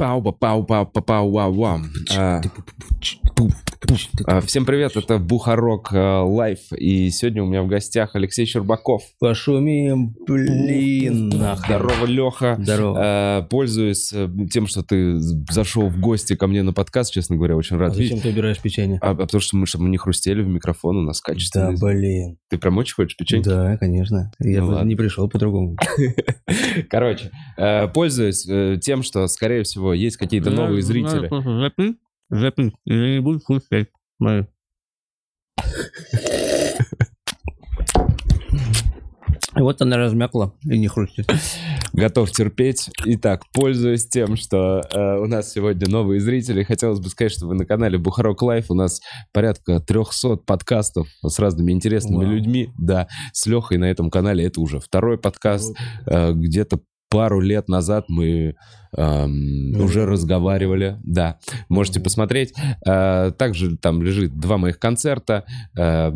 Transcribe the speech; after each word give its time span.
bow, 0.00 0.18
bow, 0.18 0.62
bow, 0.62 0.84
bow, 0.84 1.00
bow, 1.02 1.24
wow, 1.24 1.50
wow. 1.50 1.80
Uh, 2.10 2.40
А, 3.88 4.36
а, 4.36 4.40
Всем 4.42 4.66
привет, 4.66 4.96
это 4.96 5.18
Бухарог 5.18 5.88
а, 5.92 6.22
Лайв, 6.22 6.70
и 6.76 7.08
сегодня 7.10 7.42
у 7.42 7.46
меня 7.46 7.62
в 7.62 7.66
гостях 7.66 8.14
Алексей 8.14 8.44
Щербаков. 8.44 9.02
Пошумим, 9.18 10.14
блин. 10.26 11.32
Здорово, 11.32 12.04
Леха. 12.04 12.58
Здорово. 12.60 12.98
А, 13.00 13.42
Пользуясь 13.42 14.12
э, 14.12 14.28
тем, 14.52 14.66
что 14.66 14.82
ты 14.82 15.18
зашел 15.18 15.88
в 15.88 15.98
гости 15.98 16.36
ко 16.36 16.46
мне 16.46 16.62
на 16.62 16.74
подкаст, 16.74 17.12
честно 17.12 17.36
говоря, 17.36 17.56
очень 17.56 17.76
А 17.76 17.78
рад 17.80 17.96
видеть. 17.96 18.10
зачем 18.18 18.22
ты 18.22 18.28
убираешь 18.34 18.60
печенье? 18.60 18.98
А, 19.00 19.10
а 19.12 19.14
потому 19.14 19.40
что 19.40 19.56
мы, 19.56 19.66
чтобы 19.66 19.84
мы 19.84 19.90
не 19.90 19.96
хрустели 19.96 20.42
в 20.42 20.48
микрофон, 20.48 20.98
у 20.98 21.02
нас 21.02 21.22
Да, 21.22 21.32
качественный 21.32 21.76
звук. 21.76 21.90
блин. 21.90 22.36
Ты 22.50 22.58
прям 22.58 22.76
очень 22.76 22.94
хочешь 22.94 23.16
печенье? 23.16 23.44
Да, 23.44 23.76
конечно. 23.78 24.30
Я 24.40 24.60
Ну 24.60 24.84
не 24.84 24.94
пришел 24.94 25.28
по-другому. 25.28 25.76
Короче, 26.90 27.30
э, 27.56 27.88
пользуясь 27.88 28.46
э, 28.46 28.78
тем, 28.80 29.02
что, 29.02 29.26
скорее 29.26 29.62
всего, 29.62 29.94
есть 29.94 30.18
какие-то 30.18 30.50
новые 30.50 30.82
зрители. 30.82 31.30
Запи, 32.30 32.62
запи, 32.62 32.74
и 32.84 32.94
не 33.14 33.20
будешь 33.20 33.42
слушать. 33.42 33.88
Мою. 34.20 34.46
И 39.56 39.62
вот 39.62 39.82
она 39.82 39.96
размякла 39.96 40.54
и 40.64 40.78
не 40.78 40.86
хрустит. 40.86 41.26
готов 41.92 42.30
терпеть. 42.30 42.88
Итак, 43.04 43.42
пользуясь 43.52 44.06
тем, 44.06 44.36
что 44.36 44.80
э, 44.80 45.18
у 45.18 45.26
нас 45.26 45.52
сегодня 45.52 45.88
новые 45.88 46.20
зрители, 46.20 46.62
хотелось 46.62 47.00
бы 47.00 47.08
сказать, 47.08 47.32
что 47.32 47.46
вы 47.46 47.54
на 47.54 47.66
канале 47.66 47.98
Бухарог 47.98 48.42
Лайв. 48.42 48.70
У 48.70 48.74
нас 48.74 49.00
порядка 49.32 49.80
300 49.80 50.36
подкастов 50.36 51.08
с 51.26 51.38
разными 51.38 51.72
интересными 51.72 52.24
Вау. 52.24 52.34
людьми. 52.34 52.70
Да, 52.78 53.08
с 53.32 53.44
Лехой 53.46 53.78
на 53.78 53.90
этом 53.90 54.08
канале 54.08 54.44
это 54.44 54.60
уже 54.60 54.78
второй 54.78 55.18
подкаст. 55.18 55.76
Э, 56.06 56.32
где-то 56.32 56.80
пару 57.10 57.40
лет 57.40 57.68
назад 57.68 58.04
мы 58.08 58.54
эм, 58.96 59.80
уже 59.80 60.06
разговаривали, 60.06 60.98
да, 61.02 61.38
можете 61.68 62.00
посмотреть. 62.00 62.54
Э, 62.86 63.32
также 63.36 63.76
там 63.76 64.02
лежит 64.02 64.38
два 64.38 64.58
моих 64.58 64.78
концерта, 64.78 65.44
э, 65.76 66.12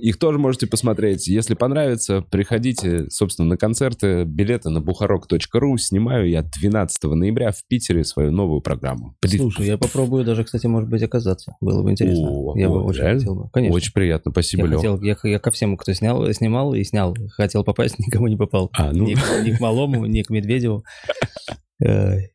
их 0.00 0.18
тоже 0.18 0.38
можете 0.38 0.66
посмотреть. 0.66 1.26
Если 1.28 1.54
понравится, 1.54 2.22
приходите, 2.22 3.10
собственно, 3.10 3.48
на 3.50 3.56
концерты, 3.56 4.24
билеты 4.24 4.70
на 4.70 4.80
бухарок.ру. 4.80 5.78
Снимаю 5.78 6.28
я 6.28 6.42
12 6.42 7.02
ноября 7.04 7.50
в 7.50 7.66
Питере 7.68 8.04
свою 8.04 8.30
новую 8.30 8.60
программу. 8.60 9.16
Слушай, 9.24 9.66
я 9.66 9.78
попробую 9.78 10.24
даже, 10.24 10.44
кстати, 10.44 10.66
может 10.66 10.88
быть, 10.88 11.02
оказаться. 11.02 11.56
Было 11.60 11.82
бы 11.82 11.90
интересно. 11.90 12.28
О, 12.28 12.56
я 12.56 12.68
бы 12.68 12.76
о, 12.76 12.84
очень 12.84 13.02
реально? 13.02 13.18
хотел 13.18 13.34
бы. 13.34 13.50
Конечно. 13.50 13.76
Очень 13.76 13.92
приятно, 13.92 14.30
спасибо, 14.30 14.66
я, 14.66 14.76
хотел, 14.76 15.02
я, 15.02 15.16
я 15.24 15.38
ко 15.38 15.50
всем, 15.50 15.76
кто 15.76 15.92
снял, 15.92 16.32
снимал 16.32 16.74
и 16.74 16.84
снял, 16.84 17.16
хотел 17.30 17.64
попасть, 17.64 17.98
никому 18.06 18.28
не 18.28 18.36
попал. 18.36 18.70
А, 18.76 18.92
ну, 18.92 19.04
Ни, 19.04 19.16
ни 19.44 19.52
к 19.52 19.60
Малому, 19.60 20.06
ни 20.06 20.22
к 20.22 20.30
Медведеву. 20.36 20.84
Эй, 21.80 22.30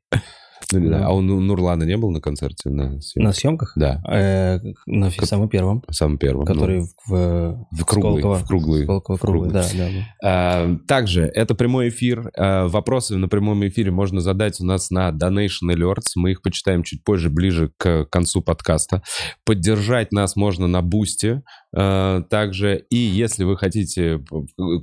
ну, 0.73 0.89
да. 0.89 0.99
ну. 0.99 1.05
а 1.05 1.09
он 1.11 1.29
у 1.29 1.39
Нурлана 1.41 1.83
не 1.83 1.97
был 1.97 2.11
на 2.11 2.21
концерте? 2.21 2.69
На, 2.69 3.01
съемках? 3.01 3.15
На 3.25 3.33
съемках? 3.33 3.73
Да, 3.75 4.01
Э, 4.09 4.59
на 4.85 5.09
фи- 5.09 5.25
самом 5.25 5.49
первом, 5.49 5.83
самым 5.91 6.17
первым. 6.17 6.45
ну, 6.45 6.45
который 6.45 6.81
в, 6.81 7.09
в, 7.09 7.67
в 7.71 7.85
круглый, 7.85 8.21
Сколково. 8.21 8.35
в 8.39 8.47
круглый. 8.47 8.83
Сколково, 8.83 9.17
в 9.17 9.19
круглый, 9.19 9.49
круглый. 9.51 9.63
да, 9.77 9.77
да. 9.77 9.89
да. 9.91 10.05
А, 10.23 10.77
Также 10.87 11.23
это 11.23 11.55
прямой 11.55 11.89
эфир. 11.89 12.31
А, 12.37 12.67
Вопросы 12.67 13.17
на 13.17 13.27
прямом 13.27 13.67
эфире 13.67 13.91
можно 13.91 14.21
задать 14.21 14.61
у 14.61 14.65
нас 14.65 14.91
на 14.91 15.09
Donation 15.09 15.73
Alerts. 15.73 16.11
Мы 16.15 16.31
их 16.31 16.41
почитаем 16.41 16.83
чуть 16.83 17.03
позже, 17.03 17.29
ближе 17.29 17.71
к 17.77 18.05
концу 18.05 18.41
подкаста. 18.41 19.01
Поддержать 19.43 20.13
нас 20.13 20.35
можно 20.37 20.67
на 20.67 20.81
Бусти. 20.81 21.41
А, 21.75 22.21
Также 22.29 22.85
и 22.89 22.95
если 22.97 23.43
вы 23.43 23.57
хотите 23.57 24.21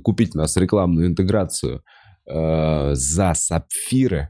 купить 0.03 0.35
у 0.35 0.37
нас 0.39 0.55
рекламную 0.57 1.07
интеграцию 1.07 1.81
а, 2.29 2.91
за 2.93 3.33
сапфиры. 3.33 4.29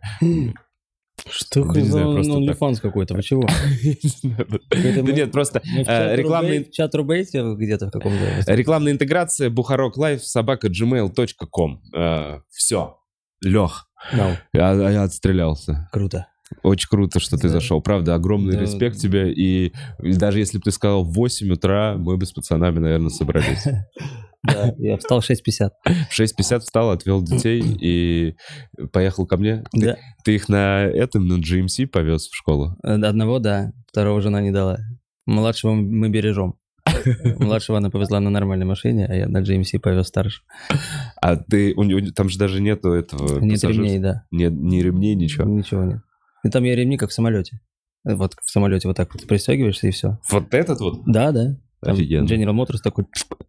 Что 1.29 1.65
Да 1.65 1.81
не 1.81 1.87
знаю, 1.87 2.13
просто. 2.13 2.31
OnlyFans 2.33 2.81
какой-то? 2.81 3.13
Вы 3.13 3.23
чего? 3.23 3.43
Да 4.69 5.11
нет, 5.11 5.31
просто 5.31 5.61
э, 5.65 6.15
рекламный 6.15 6.63
чат 6.71 6.95
рубейте 6.95 7.43
где-то 7.55 7.87
в 7.87 7.91
каком-то... 7.91 8.53
Рекламная 8.53 8.93
интеграция 8.93 9.49
бухарог 9.49 9.97
лайв 9.97 10.23
собака 10.23 10.67
gmail.com. 10.67 11.81
Все. 12.49 12.97
Лех, 13.41 13.87
я 14.53 15.03
отстрелялся. 15.03 15.89
круто. 15.91 16.27
Очень 16.63 16.87
круто, 16.89 17.19
что 17.19 17.37
ты 17.37 17.43
Да. 17.43 17.49
зашел. 17.49 17.81
Правда, 17.81 18.15
огромный 18.15 18.53
Да. 18.53 18.61
респект 18.61 18.97
тебе. 18.97 19.31
И, 19.31 19.71
даже 19.99 20.39
если 20.39 20.57
бы 20.57 20.63
ты 20.63 20.71
сказал 20.71 21.03
в 21.03 21.13
8 21.13 21.51
утра, 21.51 21.95
мы 21.97 22.17
бы 22.17 22.25
с 22.25 22.31
пацанами, 22.31 22.79
наверное, 22.79 23.09
собрались. 23.09 23.65
Да, 24.41 24.73
я 24.77 24.95
встал 24.95 25.19
в 25.19 25.29
6.50. 25.29 25.71
В 26.09 26.17
6.50 26.17 26.59
встал, 26.61 26.91
отвел 26.91 27.21
детей 27.21 27.61
и 27.61 28.35
поехал 28.93 29.27
ко 29.27 29.35
мне. 29.35 29.65
Да. 29.73 29.97
ты 30.23 30.35
их 30.35 30.47
на 30.47 30.83
этом, 30.85 31.27
на 31.27 31.33
GMC 31.41 31.87
повез 31.87 32.29
в 32.29 32.33
школу? 32.37 32.77
Одного, 32.81 33.39
да, 33.39 33.73
второго 33.91 34.21
жена 34.21 34.39
не 34.41 34.51
дала. 34.51 34.77
Младшего 35.25 35.73
мы 35.73 36.07
бережем. 36.07 36.53
Младшего 37.39 37.79
она 37.79 37.89
повезла 37.89 38.21
на 38.21 38.29
нормальной 38.29 38.65
машине, 38.65 39.07
а 39.07 39.13
я 39.13 39.27
на 39.27 39.41
GMC 39.41 39.77
повез 39.79 40.07
старшего. 40.07 40.45
А 41.21 41.35
ты, 41.35 41.73
у 41.75 41.83
него, 41.83 41.99
там 42.15 42.29
же 42.29 42.39
даже 42.39 42.61
нету 42.61 42.93
этого... 42.93 43.39
Нет 43.41 43.55
пассажирского- 43.61 43.73
ремней, 43.73 43.99
да. 43.99 44.23
Нет, 44.31 44.53
ни 44.53 44.79
ремней, 44.79 45.15
ничего. 45.15 45.43
Ничего 45.43 45.83
нет. 45.83 45.99
И 46.43 46.49
там 46.49 46.63
я 46.63 46.75
ремни, 46.75 46.97
как 46.97 47.09
в 47.09 47.13
самолете. 47.13 47.59
Вот 48.03 48.35
в 48.41 48.49
самолете 48.49 48.87
вот 48.87 48.97
так 48.97 49.13
вот 49.13 49.27
пристегиваешься 49.27 49.87
и 49.87 49.91
все. 49.91 50.17
Вот 50.29 50.53
этот 50.53 50.79
вот? 50.79 51.01
Да, 51.05 51.31
да. 51.31 51.57
Там 51.81 51.93
Офигенно. 51.93 52.25
General 52.27 52.53
Motors 52.53 52.79
такой, 52.83 53.05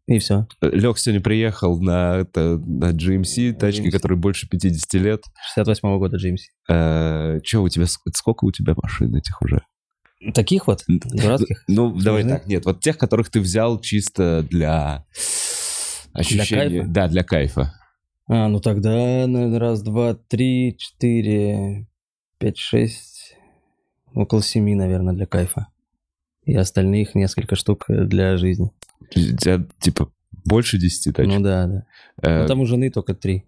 и 0.07 0.19
все. 0.21 0.47
Лех 0.61 0.99
сегодня 0.99 1.21
приехал 1.21 1.81
на, 1.81 2.19
это, 2.19 2.59
на 2.59 2.93
GMC, 2.93 3.55
тачке, 3.55 3.89
GMC. 3.89 3.91
которой 3.91 4.15
больше 4.15 4.49
50 4.49 4.95
лет. 5.03 5.23
68 5.55 5.99
года 5.99 6.17
GMC. 6.17 7.41
Че 7.43 7.59
у 7.59 7.69
тебя, 7.69 7.85
ск- 7.87 8.13
сколько 8.15 8.45
у 8.45 8.53
тебя 8.53 8.75
машин 8.81 9.15
этих 9.17 9.41
уже? 9.43 9.63
Таких 10.35 10.67
вот, 10.69 10.85
дурацких. 10.87 11.65
Ну, 11.67 11.93
давай 11.99 12.23
Сложны? 12.23 12.39
так, 12.39 12.47
нет, 12.47 12.65
вот 12.67 12.81
тех, 12.81 12.99
которых 12.99 13.31
ты 13.31 13.41
взял 13.41 13.81
чисто 13.81 14.47
для 14.49 15.05
ощущения. 16.13 16.69
кайфа? 16.81 16.87
Да, 16.89 17.09
для 17.09 17.25
кайфа. 17.25 17.73
А, 18.29 18.47
ну 18.49 18.61
тогда 18.61 18.91
наверное, 19.27 19.59
раз, 19.59 19.83
два, 19.83 20.15
три, 20.15 20.77
четыре, 20.79 21.89
пять, 22.41 22.57
шесть, 22.57 23.37
около 24.15 24.43
семи, 24.43 24.75
наверное, 24.75 25.15
для 25.15 25.27
кайфа. 25.27 25.69
И 26.45 26.57
остальных 26.57 27.15
несколько 27.15 27.55
штук 27.55 27.85
для 27.89 28.37
жизни. 28.39 28.73
У 29.15 29.37
тебя, 29.37 29.65
типа, 29.79 30.11
больше 30.45 30.79
10 30.79 31.15
тачек. 31.15 31.33
Ну 31.33 31.41
да, 31.41 31.67
да. 31.67 31.87
Э, 32.23 32.43
Ну 32.43 32.49
там 32.49 32.61
у 32.61 32.67
жены 32.67 32.91
только 32.91 33.15
три. 33.15 33.45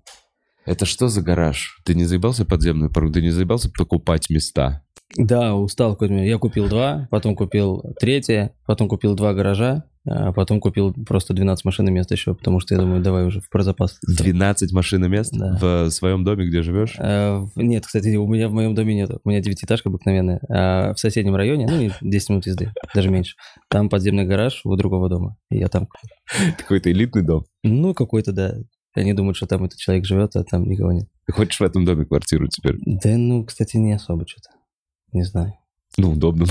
Это 0.66 0.84
что 0.84 1.08
за 1.08 1.22
гараж? 1.22 1.80
Ты 1.84 1.94
не 1.94 2.04
заебался 2.04 2.44
подземную 2.44 2.92
пару? 2.92 3.10
Ты 3.10 3.22
не 3.22 3.30
заебался 3.30 3.70
покупать 3.70 4.30
места? 4.30 4.84
Да, 5.16 5.56
устал. 5.56 5.98
Я 6.00 6.38
купил 6.38 6.68
два, 6.68 7.08
потом 7.10 7.34
купил 7.34 7.82
третье, 7.98 8.54
потом 8.66 8.88
купил 8.88 9.14
два 9.14 9.34
гаража, 9.34 9.84
а 10.06 10.32
потом 10.32 10.60
купил 10.60 10.92
просто 11.06 11.32
12 11.34 11.64
машин 11.64 11.88
и 11.88 11.90
мест 11.92 12.10
еще, 12.10 12.34
потому 12.34 12.58
что 12.60 12.74
я 12.74 12.80
думаю, 12.80 13.02
давай 13.02 13.24
уже 13.24 13.40
в 13.40 13.48
про 13.48 13.62
запас. 13.62 13.98
12 14.06 14.72
машин 14.72 15.04
и 15.04 15.08
мест 15.08 15.32
Да. 15.32 15.56
в 15.60 15.90
своем 15.90 16.24
доме, 16.24 16.46
где 16.46 16.62
живешь? 16.62 16.96
Э, 16.98 17.38
в- 17.38 17.52
Нет, 17.56 17.86
кстати, 17.86 18.14
у 18.16 18.26
меня 18.26 18.48
в 18.48 18.52
моем 18.52 18.74
доме 18.74 18.94
нет. 18.94 19.10
У 19.24 19.28
меня 19.28 19.40
девятиэтажка 19.40 19.88
обыкновенная. 19.90 20.40
А 20.48 20.92
в 20.94 20.98
соседнем 20.98 21.36
районе, 21.36 21.66
ну, 21.70 21.80
и 21.80 21.90
10 22.00 22.28
минут 22.30 22.46
езды, 22.46 22.72
даже 22.94 23.10
меньше. 23.10 23.36
Там 23.68 23.88
подземный 23.88 24.24
гараж 24.24 24.62
у 24.64 24.74
другого 24.76 25.08
дома. 25.08 25.36
И 25.50 25.58
я 25.58 25.68
там, 25.68 25.88
Какой-то 26.58 26.90
элитный 26.90 27.22
дом. 27.22 27.44
ну, 27.62 27.94
какой-то, 27.94 28.32
да. 28.32 28.54
Они 28.94 29.14
думают, 29.14 29.36
что 29.36 29.46
там 29.46 29.64
этот 29.64 29.78
человек 29.78 30.04
живет, 30.04 30.36
а 30.36 30.44
там 30.44 30.64
никого 30.68 30.92
нет. 30.92 31.08
Ты 31.26 31.32
хочешь 31.32 31.58
в 31.60 31.62
этом 31.62 31.84
доме 31.84 32.04
квартиру 32.04 32.46
теперь? 32.48 32.76
Да, 32.84 33.16
ну, 33.16 33.44
кстати, 33.44 33.76
не 33.78 33.92
особо 33.92 34.26
что-то. 34.28 34.50
Не 35.12 35.22
знаю. 35.22 35.54
Ну, 35.96 36.10
удобно. 36.12 36.46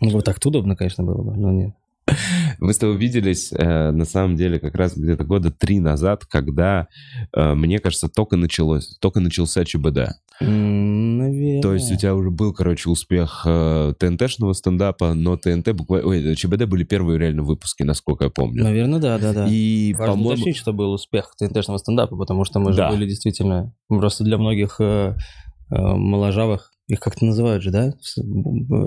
Ну, 0.00 0.10
вот 0.10 0.24
так 0.24 0.38
удобно, 0.44 0.74
конечно, 0.76 1.04
было 1.04 1.22
бы, 1.22 1.36
но 1.36 1.50
нет. 1.52 1.74
Мы 2.60 2.72
с 2.72 2.78
тобой 2.78 2.96
виделись, 2.96 3.52
э, 3.52 3.90
на 3.90 4.04
самом 4.04 4.36
деле, 4.36 4.58
как 4.58 4.74
раз 4.74 4.96
где-то 4.96 5.24
года 5.24 5.50
три 5.50 5.80
назад, 5.80 6.24
когда, 6.26 6.88
э, 7.34 7.54
мне 7.54 7.78
кажется, 7.78 8.08
только 8.08 8.36
началось, 8.36 8.96
только 9.00 9.20
начался 9.20 9.64
ЧБД. 9.64 10.10
Наверное. 10.40 11.60
То 11.62 11.74
есть 11.74 11.92
у 11.92 11.96
тебя 11.96 12.14
уже 12.14 12.30
был, 12.30 12.52
короче, 12.54 12.88
успех 12.88 13.42
э, 13.46 13.94
ТНТшного 13.98 14.52
стендапа, 14.54 15.14
но 15.14 15.36
ТНТ 15.36 15.72
буквально... 15.72 16.08
Ой, 16.08 16.34
ЧБД 16.36 16.64
были 16.64 16.84
первые 16.84 17.18
реально 17.18 17.42
выпуски, 17.42 17.82
насколько 17.82 18.24
я 18.24 18.30
помню. 18.30 18.62
Наверное, 18.62 19.00
да, 19.00 19.18
да, 19.18 19.32
да. 19.32 19.46
И, 19.48 19.94
Важно 19.94 20.14
по-моему... 20.14 20.32
уточнить, 20.32 20.56
что 20.56 20.72
был 20.72 20.92
успех 20.92 21.34
ТНТшного 21.38 21.78
стендапа, 21.78 22.16
потому 22.16 22.44
что 22.44 22.58
мы 22.58 22.72
же 22.72 22.78
Да. 22.78 22.90
были 22.90 23.06
действительно... 23.06 23.74
Просто 23.88 24.24
для 24.24 24.38
многих 24.38 24.80
моложавых, 25.68 26.72
их 26.88 27.00
как-то 27.00 27.24
называют 27.24 27.62
же, 27.62 27.70
да? 27.70 27.92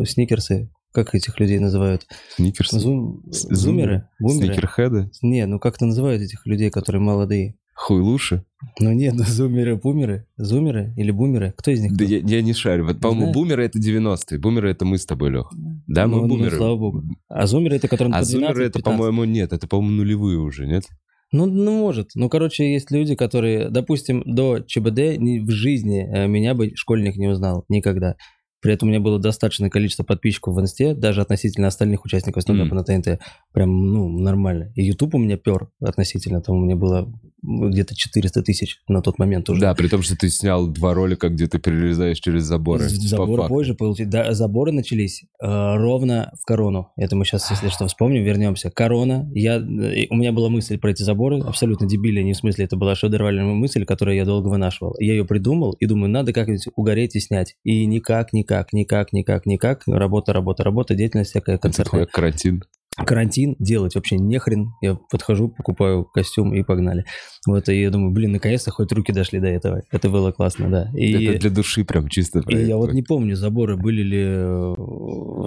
Сникерсы. 0.05 0.69
Как 0.93 1.15
этих 1.15 1.39
людей 1.39 1.59
называют? 1.59 2.05
Сникерс. 2.35 2.71
Зум... 2.71 3.23
Зумеры? 3.25 4.07
Бумеры? 4.19 4.53
Сникерхеды. 4.53 5.09
Не, 5.21 5.45
ну 5.47 5.59
как-то 5.59 5.85
называют 5.85 6.21
этих 6.21 6.45
людей, 6.45 6.69
которые 6.69 7.01
молодые. 7.01 7.55
Хуйлуши. 7.73 8.45
Ну 8.79 8.93
нет, 8.93 9.15
ну 9.15 9.23
зумеры, 9.23 9.75
бумеры. 9.75 10.27
Зумеры 10.37 10.93
или 10.95 11.09
бумеры? 11.09 11.53
Кто 11.57 11.71
из 11.71 11.81
них? 11.81 11.93
Да 11.93 12.05
кто? 12.05 12.13
я, 12.13 12.19
я 12.19 12.41
не 12.43 12.53
шарю. 12.53 12.85
Вот, 12.85 12.99
по-моему, 12.99 13.33
бумеры 13.33 13.65
это 13.65 13.79
90-е. 13.79 14.37
Бумеры 14.37 14.69
это 14.69 14.85
мы 14.85 14.99
с 14.99 15.05
тобой, 15.07 15.31
Лех. 15.31 15.51
Да, 15.87 16.05
мы 16.05 16.17
Ну, 16.17 16.21
ну, 16.21 16.35
бумеры. 16.35 16.55
слава 16.55 16.77
богу. 16.77 17.03
А 17.27 17.47
зумеры 17.47 17.77
это 17.77 17.87
которые 17.87 18.13
А 18.13 18.19
по 18.19 18.25
12, 18.25 18.31
зумеры 18.31 18.65
это, 18.65 18.79
15. 18.79 18.83
по-моему, 18.83 19.23
нет. 19.23 19.51
Это, 19.51 19.67
по-моему, 19.67 19.97
нулевые 19.97 20.37
уже, 20.37 20.67
нет? 20.67 20.83
Ну, 21.31 21.47
ну, 21.47 21.71
может. 21.79 22.11
Ну, 22.13 22.29
короче, 22.29 22.71
есть 22.71 22.91
люди, 22.91 23.15
которые, 23.15 23.69
допустим, 23.69 24.21
до 24.23 24.59
ЧБД 24.59 25.17
в 25.17 25.49
жизни 25.49 26.07
э, 26.07 26.27
меня 26.27 26.53
бы 26.53 26.73
школьник 26.75 27.15
не 27.17 27.27
узнал 27.27 27.65
никогда. 27.69 28.15
При 28.63 28.73
этом 28.73 28.87
у 28.87 28.91
меня 28.91 28.99
было 29.01 29.19
достаточное 29.19 29.69
количество 29.69 30.03
подписчиков 30.03 30.55
в 30.55 30.61
инсте, 30.61 30.95
даже 30.95 31.21
относительно 31.21 31.67
остальных 31.67 32.05
участников 32.05 32.41
стендапа 32.43 32.73
Мгм. 32.73 32.77
на 32.77 32.83
ТНТ. 32.83 33.19
Прям, 33.51 33.91
ну, 33.91 34.07
нормально. 34.09 34.71
И 34.75 34.83
YouTube 34.83 35.15
у 35.15 35.17
меня 35.19 35.37
пер 35.37 35.67
относительно, 35.81 36.41
там 36.41 36.55
у 36.55 36.59
меня 36.65 36.75
было 36.77 37.11
ну, 37.45 37.69
где-то 37.69 37.93
400 37.93 38.41
тысяч 38.41 38.77
на 38.87 39.01
тот 39.01 39.19
момент 39.19 39.49
уже. 39.49 39.59
Да, 39.59 39.75
при 39.75 39.89
том, 39.89 40.01
что 40.01 40.15
ты 40.15 40.29
снял 40.29 40.65
два 40.67 40.93
ролика, 40.93 41.27
где 41.27 41.45
ты 41.47 41.59
перелезаешь 41.59 42.19
через 42.19 42.43
заборы. 42.43 42.85
По 42.85 42.89
Заборы 42.89 43.41
факту. 43.41 43.53
позже 43.53 43.73
получились. 43.75 44.09
Да, 44.09 44.33
заборы 44.33 44.71
начались 44.71 45.23
э, 45.41 45.75
ровно 45.75 46.31
в 46.41 46.45
корону. 46.45 46.93
Это 46.95 47.17
мы 47.17 47.25
сейчас, 47.25 47.51
если 47.51 47.67
что, 47.67 47.85
вспомним, 47.87 48.23
вернемся. 48.23 48.71
Корона. 48.71 49.29
Я, 49.35 49.57
э, 49.57 50.05
у 50.09 50.15
меня 50.15 50.31
была 50.31 50.47
мысль 50.47 50.77
про 50.77 50.91
эти 50.91 51.03
заборы, 51.03 51.39
абсолютно 51.41 51.85
дебильная, 51.85 52.23
не 52.23 52.31
в 52.31 52.37
смысле, 52.37 52.63
это 52.63 52.77
была 52.77 52.95
шедевральная 52.95 53.43
мысль, 53.43 53.83
которую 53.83 54.15
я 54.15 54.23
долго 54.23 54.47
вынашивал. 54.47 54.95
Я 54.99 55.11
ее 55.11 55.25
придумал 55.25 55.73
и 55.73 55.85
думаю, 55.85 56.09
надо 56.09 56.31
как-нибудь 56.31 56.67
угореть 56.77 57.17
и 57.17 57.19
снять. 57.19 57.57
И 57.65 57.85
никак, 57.85 58.31
никак, 58.31 58.52
никак, 58.73 59.13
никак, 59.13 59.45
никак. 59.45 59.81
Работа, 59.87 60.33
работа, 60.33 60.63
работа, 60.63 60.93
деятельность 60.95 61.31
всякая 61.31 61.55
Это 61.55 61.61
концертная. 61.63 62.01
такой 62.05 62.11
карантин. 62.13 62.63
Карантин 62.95 63.55
делать 63.57 63.95
вообще 63.95 64.17
нехрен. 64.17 64.67
Я 64.81 64.95
подхожу, 65.09 65.47
покупаю 65.49 66.05
костюм 66.05 66.53
и 66.53 66.61
погнали. 66.61 67.05
Вот, 67.47 67.67
и 67.67 67.81
я 67.81 67.89
думаю, 67.89 68.11
блин, 68.11 68.33
наконец-то 68.33 68.69
хоть 68.69 68.91
руки 68.91 69.11
дошли 69.11 69.39
до 69.39 69.47
этого. 69.47 69.81
Это 69.91 70.09
было 70.09 70.31
классно, 70.31 70.69
да. 70.69 70.91
И... 70.95 71.25
Это 71.25 71.39
для 71.39 71.49
души 71.49 71.83
прям 71.85 72.07
чисто. 72.07 72.41
И 72.47 72.55
я 72.65 72.77
вот 72.77 72.93
не 72.93 73.01
помню, 73.01 73.35
заборы 73.35 73.77
были 73.77 74.03
ли 74.03 74.23
э, 74.23 74.75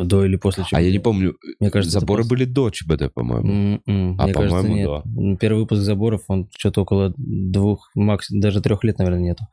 до 0.04 0.24
или 0.24 0.34
после 0.34 0.64
ЧБД. 0.64 0.74
А 0.74 0.80
я 0.80 0.90
не 0.90 0.98
помню, 0.98 1.34
Мне 1.60 1.70
кажется, 1.70 1.98
это 1.98 2.00
заборы 2.00 2.22
после. 2.24 2.36
были 2.36 2.44
до 2.46 2.70
ЧБД, 2.70 3.14
по-моему. 3.14 3.80
М-м, 3.86 4.16
А, 4.18 4.24
Мне 4.24 4.34
кажется, 4.34 4.56
по-моему, 4.56 4.74
нет. 4.74 5.02
да. 5.04 5.36
Первый 5.38 5.58
выпуск 5.60 5.82
заборов, 5.82 6.22
он 6.26 6.48
что-то 6.58 6.82
около 6.82 7.14
двух, 7.16 7.90
максимум, 7.94 8.40
даже 8.40 8.60
трех 8.60 8.82
лет, 8.82 8.98
наверное, 8.98 9.20
нету. 9.22 9.44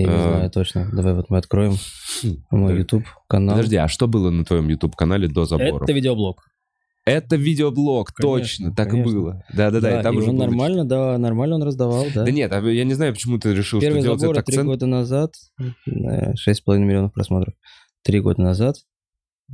Я 0.00 0.06
не 0.06 0.14
А. 0.14 0.22
знаю 0.22 0.50
точно. 0.50 0.88
Давай 0.92 1.14
вот 1.14 1.30
мы 1.30 1.38
откроем 1.38 1.74
мой. 2.50 2.76
YouTube 2.78 3.04
канал. 3.28 3.56
Подожди, 3.56 3.76
а 3.76 3.88
что 3.88 4.06
было 4.08 4.30
на 4.30 4.44
твоем 4.44 4.68
YouTube-канале 4.68 5.28
до 5.28 5.44
заборов? 5.44 5.82
Это 5.82 5.92
видеоблог. 5.92 6.42
Это 7.04 7.36
видеоблог, 7.36 8.12
Конечно, 8.12 8.38
точно, 8.38 8.74
так 8.74 8.90
конечно. 8.90 9.08
и 9.10 9.14
было. 9.14 9.42
Да-да-да, 9.54 10.00
и 10.00 10.02
там 10.02 10.14
и 10.14 10.18
уже 10.18 10.28
он 10.28 10.36
было- 10.36 10.44
нормально, 10.44 10.84
да, 10.84 11.16
нормально 11.16 11.54
он 11.54 11.62
раздавал, 11.62 12.04
да. 12.14 12.24
Да 12.26 12.30
нет, 12.30 12.52
а 12.52 12.60
я 12.60 12.84
не 12.84 12.92
знаю, 12.92 13.14
почему 13.14 13.38
ты 13.38 13.54
решил, 13.54 13.80
Первые 13.80 14.02
что 14.02 14.16
делать 14.18 14.22
этот 14.36 14.44
три 14.44 14.54
акцент. 14.56 14.66
года 14.68 14.84
назад, 14.86 15.32
э, 15.58 16.34
шесть 16.36 16.60
с 16.60 16.62
половиной 16.62 16.86
миллионов 16.86 17.14
просмотров. 17.14 17.54
Три 18.04 18.20
года 18.20 18.42
назад. 18.42 18.76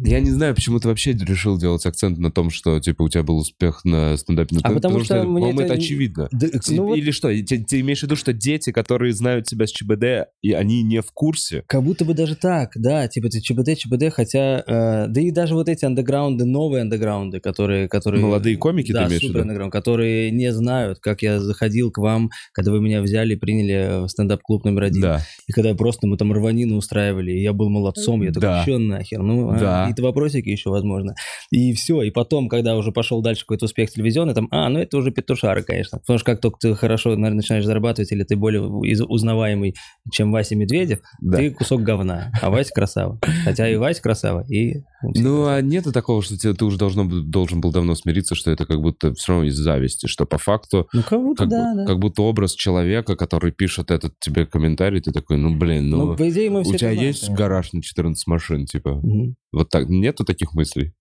Я 0.01 0.19
не 0.21 0.31
знаю, 0.31 0.55
почему 0.55 0.81
ты 0.81 0.89
вообще 0.89 1.13
решил 1.13 1.57
делать 1.57 1.87
акцент 1.87 2.19
на 2.19 2.33
том, 2.33 2.51
что, 2.51 2.81
типа, 2.81 3.03
у 3.03 3.09
тебя 3.09 3.23
был 3.23 3.39
успех 3.39 3.85
на 3.85 4.17
стендапе. 4.17 4.57
А 4.63 4.69
ТНТ, 4.69 4.75
потому 4.75 5.05
что 5.05 5.23
мне 5.23 5.25
по-моему, 5.25 5.61
это 5.61 5.75
это 5.75 5.75
очевидно. 5.75 6.29
Да, 6.33 6.49
ну 6.69 6.87
вот 6.87 6.99
Или 6.99 7.13
что, 7.13 7.29
ты, 7.29 7.65
ты 7.65 7.81
имеешь 7.81 8.01
в 8.01 8.03
виду, 8.03 8.17
что 8.17 8.33
дети, 8.33 8.73
которые 8.73 9.13
знают 9.13 9.47
тебя 9.47 9.67
с 9.67 9.71
ЧБД, 9.71 10.29
и 10.43 10.53
они 10.53 10.83
не 10.83 11.01
в 11.01 11.13
курсе? 11.13 11.63
Как 11.69 11.83
будто 11.85 12.05
бы 12.05 12.15
даже 12.15 12.35
так, 12.35 12.73
да, 12.75 13.07
типа 13.07 13.29
ты 13.29 13.41
ЧБД, 13.41 13.79
ЧБД, 13.79 14.13
хотя, 14.13 14.65
э, 14.67 15.07
да 15.09 15.21
и 15.21 15.31
даже 15.31 15.55
вот 15.55 15.69
эти 15.69 15.85
андеграунды, 15.85 16.45
новые 16.45 16.83
андеграунды, 16.83 17.39
которые... 17.39 17.89
которые 17.89 18.21
Молодые 18.21 18.57
комики, 18.57 18.89
ты 18.89 18.95
да, 18.95 19.07
имеешь 19.07 19.23
в 19.23 19.27
супер 19.27 19.39
виду? 19.39 19.43
андеграунд, 19.43 19.73
которые 19.73 20.33
не 20.33 20.53
знают, 20.53 20.99
как 21.01 21.23
я 21.23 21.39
заходил 21.39 21.93
к 21.93 21.99
вам, 21.99 22.31
когда 22.53 22.73
вы 22.73 22.81
меня 22.81 23.01
взяли, 23.01 23.37
приняли 23.37 24.05
в 24.05 24.09
стендап-клуб 24.09 24.65
номер 24.65 24.85
один. 24.85 25.03
Да. 25.03 25.21
И 25.47 25.53
когда 25.53 25.75
просто 25.75 26.09
мы 26.09 26.17
там 26.17 26.33
рванину 26.33 26.77
устраивали, 26.77 27.31
и 27.31 27.43
я 27.43 27.53
был 27.53 27.69
молодцом, 27.69 28.23
я 28.23 28.33
такой, 28.33 28.49
Да. 28.49 28.63
что 28.63 28.79
нахер, 28.79 29.23
ну, 29.23 29.51
а, 29.51 29.59
Да. 29.59 29.84
Какие-то 29.85 30.03
вопросики 30.03 30.49
еще, 30.49 30.71
возможно. 30.71 31.15
И 31.51 31.73
все, 31.75 32.03
и 32.03 32.11
потом, 32.11 32.49
когда 32.49 32.77
уже 32.77 32.93
пошел 32.93 33.23
дальше 33.23 33.43
какой-то 33.43 33.67
успех 33.67 33.91
телевизионный, 33.91 34.35
там, 34.35 34.49
а, 34.51 34.69
ну 34.69 34.79
это 34.79 34.97
уже 34.97 35.11
петушары, 35.11 35.63
конечно. 35.63 35.99
Потому 35.99 36.19
что 36.19 36.27
как 36.27 36.41
только 36.41 36.59
ты 36.61 36.75
хорошо 36.75 37.11
наверное, 37.11 37.37
начинаешь 37.37 37.65
зарабатывать, 37.65 38.11
или 38.13 38.25
ты 38.25 38.37
более 38.37 38.63
узнаваемый, 38.63 39.75
чем 40.13 40.33
Вася 40.33 40.57
Медведев, 40.57 41.01
Да. 41.21 41.39
ты 41.39 41.51
кусок 41.51 41.83
говна, 41.83 42.33
а 42.41 42.51
Вася 42.51 42.73
красава. 42.75 43.19
Хотя 43.45 43.69
и 43.69 43.77
Вася 43.77 44.03
красава, 44.03 44.45
и... 44.49 44.83
Ну, 45.03 45.47
а 45.47 45.61
нету 45.61 45.93
такого, 45.93 46.23
что 46.23 46.39
тебе, 46.39 46.55
ты 46.55 46.65
уже 46.65 46.79
должно, 46.79 47.05
должен 47.05 47.61
был 47.61 47.73
давно 47.73 47.95
смириться, 47.95 48.35
что 48.35 48.51
это 48.51 48.65
как 48.65 48.81
будто 48.81 49.13
все 49.15 49.33
равно 49.33 49.47
из 49.49 49.55
зависти, 49.57 50.07
что 50.07 50.25
по 50.25 50.39
факту 50.39 50.89
Ну, 50.95 51.03
как 51.03 51.21
будто 51.21 51.43
как, 51.43 51.51
да, 51.51 51.75
да. 51.75 51.85
как 51.87 51.99
будто 51.99 52.23
образ 52.23 52.55
человека, 52.55 53.15
который 53.17 53.53
пишет 53.53 53.91
этот 53.91 54.15
тебе 54.19 54.47
комментарий, 54.47 55.01
ты 55.01 55.13
такой, 55.13 55.37
ну, 55.37 55.55
блин, 55.55 55.91
ну, 55.91 56.07
Ну, 56.07 56.17
по 56.17 56.29
идее, 56.31 56.49
мы 56.51 56.63
все 56.63 56.73
у 56.73 56.77
тебя 56.77 56.93
знаем, 56.93 57.07
есть 57.09 57.21
конечно. 57.27 57.37
гараж 57.37 57.73
на 57.75 57.83
14 57.83 58.27
машин, 58.27 58.65
типа? 58.67 58.95
Мгм. 59.03 59.37
Вот 59.53 59.69
так, 59.75 59.89
нету 59.89 60.25
таких 60.25 60.55
мыслей? 60.55 60.95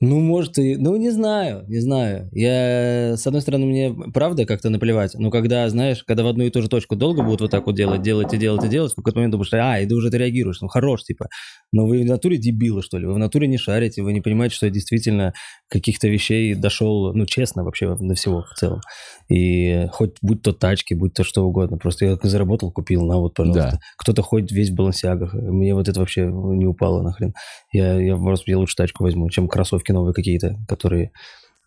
Ну, 0.00 0.20
может, 0.20 0.58
и... 0.58 0.76
Ну, 0.76 0.94
не 0.94 1.10
знаю, 1.10 1.64
не 1.66 1.80
знаю. 1.80 2.28
Я, 2.30 3.16
с 3.16 3.26
одной 3.26 3.42
стороны, 3.42 3.66
мне 3.66 3.92
правда 4.14 4.46
как-то 4.46 4.70
наплевать. 4.70 5.14
Но 5.14 5.30
когда, 5.30 5.68
знаешь, 5.68 6.04
когда 6.04 6.22
в 6.22 6.28
одну 6.28 6.44
и 6.44 6.50
ту 6.50 6.62
же 6.62 6.68
точку 6.68 6.94
долго 6.94 7.24
будут 7.24 7.40
вот 7.40 7.50
так 7.50 7.66
вот 7.66 7.74
делать, 7.74 8.00
делать 8.02 8.32
и 8.32 8.36
делать 8.36 8.64
и 8.64 8.68
делать, 8.68 8.92
в 8.92 8.94
какой-то 8.94 9.18
момент 9.18 9.32
думаешь, 9.32 9.52
а, 9.54 9.80
и 9.80 9.86
ты 9.86 9.94
уже 9.96 10.10
ты 10.10 10.18
реагируешь, 10.18 10.60
ну, 10.60 10.68
хорош, 10.68 11.02
типа. 11.02 11.26
Но 11.72 11.86
вы 11.86 12.02
в 12.02 12.04
натуре 12.04 12.38
дебилы, 12.38 12.82
что 12.82 12.98
ли? 12.98 13.06
Вы 13.06 13.14
в 13.14 13.18
натуре 13.18 13.48
не 13.48 13.58
шарите, 13.58 14.02
вы 14.02 14.12
не 14.12 14.20
понимаете, 14.20 14.54
что 14.54 14.66
я 14.66 14.72
действительно 14.72 15.32
каких-то 15.68 16.06
вещей 16.06 16.54
дошел, 16.54 17.12
ну, 17.12 17.26
честно 17.26 17.64
вообще 17.64 17.96
до 17.98 18.14
всего 18.14 18.44
в 18.48 18.54
целом. 18.56 18.80
И 19.28 19.86
хоть 19.92 20.16
будь 20.22 20.42
то 20.42 20.52
тачки, 20.52 20.94
будь 20.94 21.14
то 21.14 21.24
что 21.24 21.44
угодно. 21.44 21.76
Просто 21.76 22.04
я 22.06 22.18
заработал, 22.22 22.70
купил, 22.70 23.04
на 23.04 23.16
вот, 23.16 23.34
пожалуйста. 23.34 23.70
Да. 23.72 23.78
Кто-то 23.96 24.22
ходит 24.22 24.52
весь 24.52 24.70
в 24.70 24.74
балансиагах. 24.74 25.34
Мне 25.34 25.74
вот 25.74 25.88
это 25.88 25.98
вообще 25.98 26.26
не 26.26 26.66
упало 26.66 27.02
нахрен. 27.02 27.34
Я, 27.72 28.00
я, 28.00 28.16
просто, 28.16 28.50
я 28.50 28.58
лучше 28.58 28.76
тачку 28.76 29.02
возьму, 29.02 29.28
чем 29.28 29.48
кроссовки 29.48 29.87
новые 29.92 30.14
какие-то, 30.14 30.56
которые... 30.68 31.12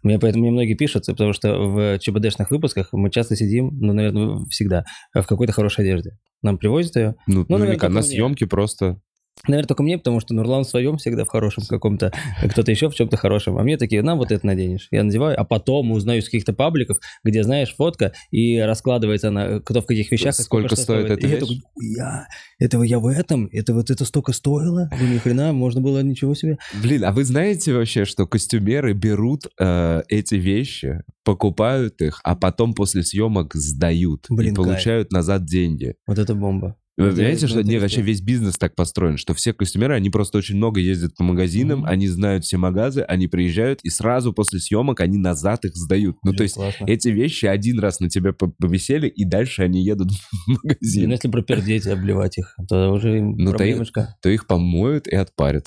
Мне 0.04 0.18
поэтому 0.18 0.44
мне 0.44 0.52
многие 0.52 0.74
пишут, 0.74 1.06
потому 1.06 1.32
что 1.32 1.60
в 1.60 2.00
ЧБДшных 2.00 2.50
выпусках 2.50 2.90
мы 2.92 3.12
часто 3.12 3.36
сидим, 3.36 3.70
ну, 3.80 3.94
наверное, 3.94 4.46
всегда, 4.50 4.84
в 5.14 5.28
какой-то 5.28 5.54
хорошей 5.54 5.82
одежде. 5.82 6.18
Нам 6.42 6.58
привозят 6.58 6.96
ее. 6.96 7.16
Ну, 7.28 7.46
Ну, 7.48 7.58
наверняка 7.58 7.90
на 7.90 8.02
съемке 8.02 8.48
просто... 8.48 9.00
Наверное, 9.48 9.68
только 9.68 9.81
мне, 9.81 9.98
потому 9.98 10.19
что 10.19 10.33
Нурлан 10.36 10.63
в 10.63 10.68
своем 10.69 10.98
всегда 10.98 11.25
в 11.25 11.30
хорошем 11.30 11.63
каком-то, 11.68 12.13
кто-то 12.50 12.69
еще 12.69 12.89
в 12.89 12.95
чем-то 12.95 13.18
хорошем. 13.18 13.57
А 13.57 13.63
мне 13.63 13.78
такие, 13.78 14.04
на, 14.04 14.16
вот 14.16 14.31
это 14.31 14.45
наденешь. 14.45 14.88
Я 14.92 15.04
надеваю, 15.04 15.39
а 15.39 15.44
потом 15.44 15.92
узнаю 15.92 16.19
из 16.19 16.25
каких-то 16.25 16.54
пабликов, 16.54 17.00
где, 17.24 17.44
знаешь, 17.44 17.74
фотка, 17.75 18.13
и 18.30 18.60
раскладывается 18.60 19.30
она, 19.30 19.60
кто 19.60 19.81
в 19.81 19.86
каких 19.86 20.12
вещах, 20.12 20.38
и 20.39 20.44
Сколько 20.44 20.75
что 20.75 20.83
стоит 20.83 21.10
эта 21.10 21.25
И 21.25 21.30
я 21.30 21.36
вещь? 21.36 21.39
такой, 21.39 21.62
я, 21.81 22.28
этого 22.60 22.83
я 22.83 23.00
в 23.00 23.07
этом? 23.07 23.50
Это 23.51 23.74
вот 23.74 23.89
это 23.89 24.06
столько 24.06 24.33
стоило? 24.33 24.89
Да 24.92 25.07
ни 25.07 25.18
хрена, 25.18 25.54
можно 25.54 25.81
было 25.81 26.04
ничего 26.04 26.36
себе. 26.36 26.57
Блин, 26.81 27.04
а 27.04 27.12
вы 27.12 27.24
знаете 27.24 27.74
вообще, 27.74 28.06
что 28.06 28.27
костюмеры 28.27 28.94
берут 28.94 29.48
э, 29.60 30.04
эти 30.07 30.36
вещи, 30.36 31.04
покупают 31.24 32.01
их, 32.01 32.19
а 32.24 32.36
потом 32.36 32.74
после 32.74 33.04
съемок 33.04 33.56
сдают 33.56 34.25
Блин, 34.30 34.54
и 34.54 34.56
кайф. 34.56 34.68
получают 34.68 35.12
назад 35.12 35.45
деньги? 35.45 35.95
Вот 36.06 36.19
это 36.19 36.36
бомба. 36.36 36.75
Вы 37.01 37.07
Это- 37.07 37.15
понимаете, 37.18 37.48
что 37.48 37.57
не, 37.57 37.62
интересно. 37.63 37.81
вообще 37.81 38.01
весь 38.01 38.21
бизнес 38.21 38.57
так 38.57 38.75
построен, 38.75 39.18
что 39.18 39.33
все 39.33 39.53
костюмеры, 39.53 39.95
они 39.95 40.09
просто 40.09 40.38
очень 40.38 40.56
много 40.56 40.79
ездят 40.79 41.15
по 41.15 41.24
магазинам, 41.24 41.79
Мгм. 41.79 41.88
они 41.89 42.08
знают 42.08 42.43
все 42.46 42.58
магазы, 42.58 43.01
они 43.01 43.27
приезжают, 43.27 43.79
и 43.84 43.89
сразу 43.89 44.34
после 44.34 44.60
съемок 44.60 45.00
они 45.00 45.17
назад 45.17 45.65
их 45.65 45.75
сдают. 45.75 46.17
Ну, 46.24 46.31
Блин, 46.31 46.38
то 46.38 46.43
есть 46.43 46.55
классно. 46.55 46.86
эти 46.86 47.10
вещи 47.10 47.46
один 47.46 47.79
раз 47.79 48.00
на 48.00 48.10
тебя 48.10 48.34
по- 48.34 48.53
повисели, 48.60 49.08
и 49.08 49.25
дальше 49.25 49.63
они 49.63 49.84
едут 49.84 50.10
в 50.12 50.48
Ну, 50.48 50.55
магазин. 50.63 51.12
если 51.12 51.27
пропердеть 51.29 51.86
и 51.86 51.89
обливать 51.91 52.38
их, 52.38 52.55
то 52.70 52.91
уже 52.91 53.17
им 53.20 53.31
Ну, 53.38 53.46
то 53.51 53.55
и- 53.55 53.58
проблемочка. 53.58 54.15
То 54.22 54.29
их 54.29 54.48
помоют 54.48 55.08
и 55.08 55.15
отпарят. 55.15 55.65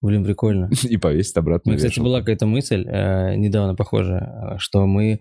Блин, 0.00 0.24
прикольно. 0.24 0.70
И 0.88 0.96
повесят 0.96 1.36
обратно 1.38 1.72
У 1.72 1.74
на 1.74 1.78
меня, 1.78 1.88
кстати, 1.88 2.00
была 2.04 2.20
какая-то 2.20 2.46
мысль 2.46 2.86
э, 2.88 3.34
недавно 3.34 3.74
похожая, 3.74 4.54
э, 4.54 4.58
что 4.58 4.86
мы 4.86 5.18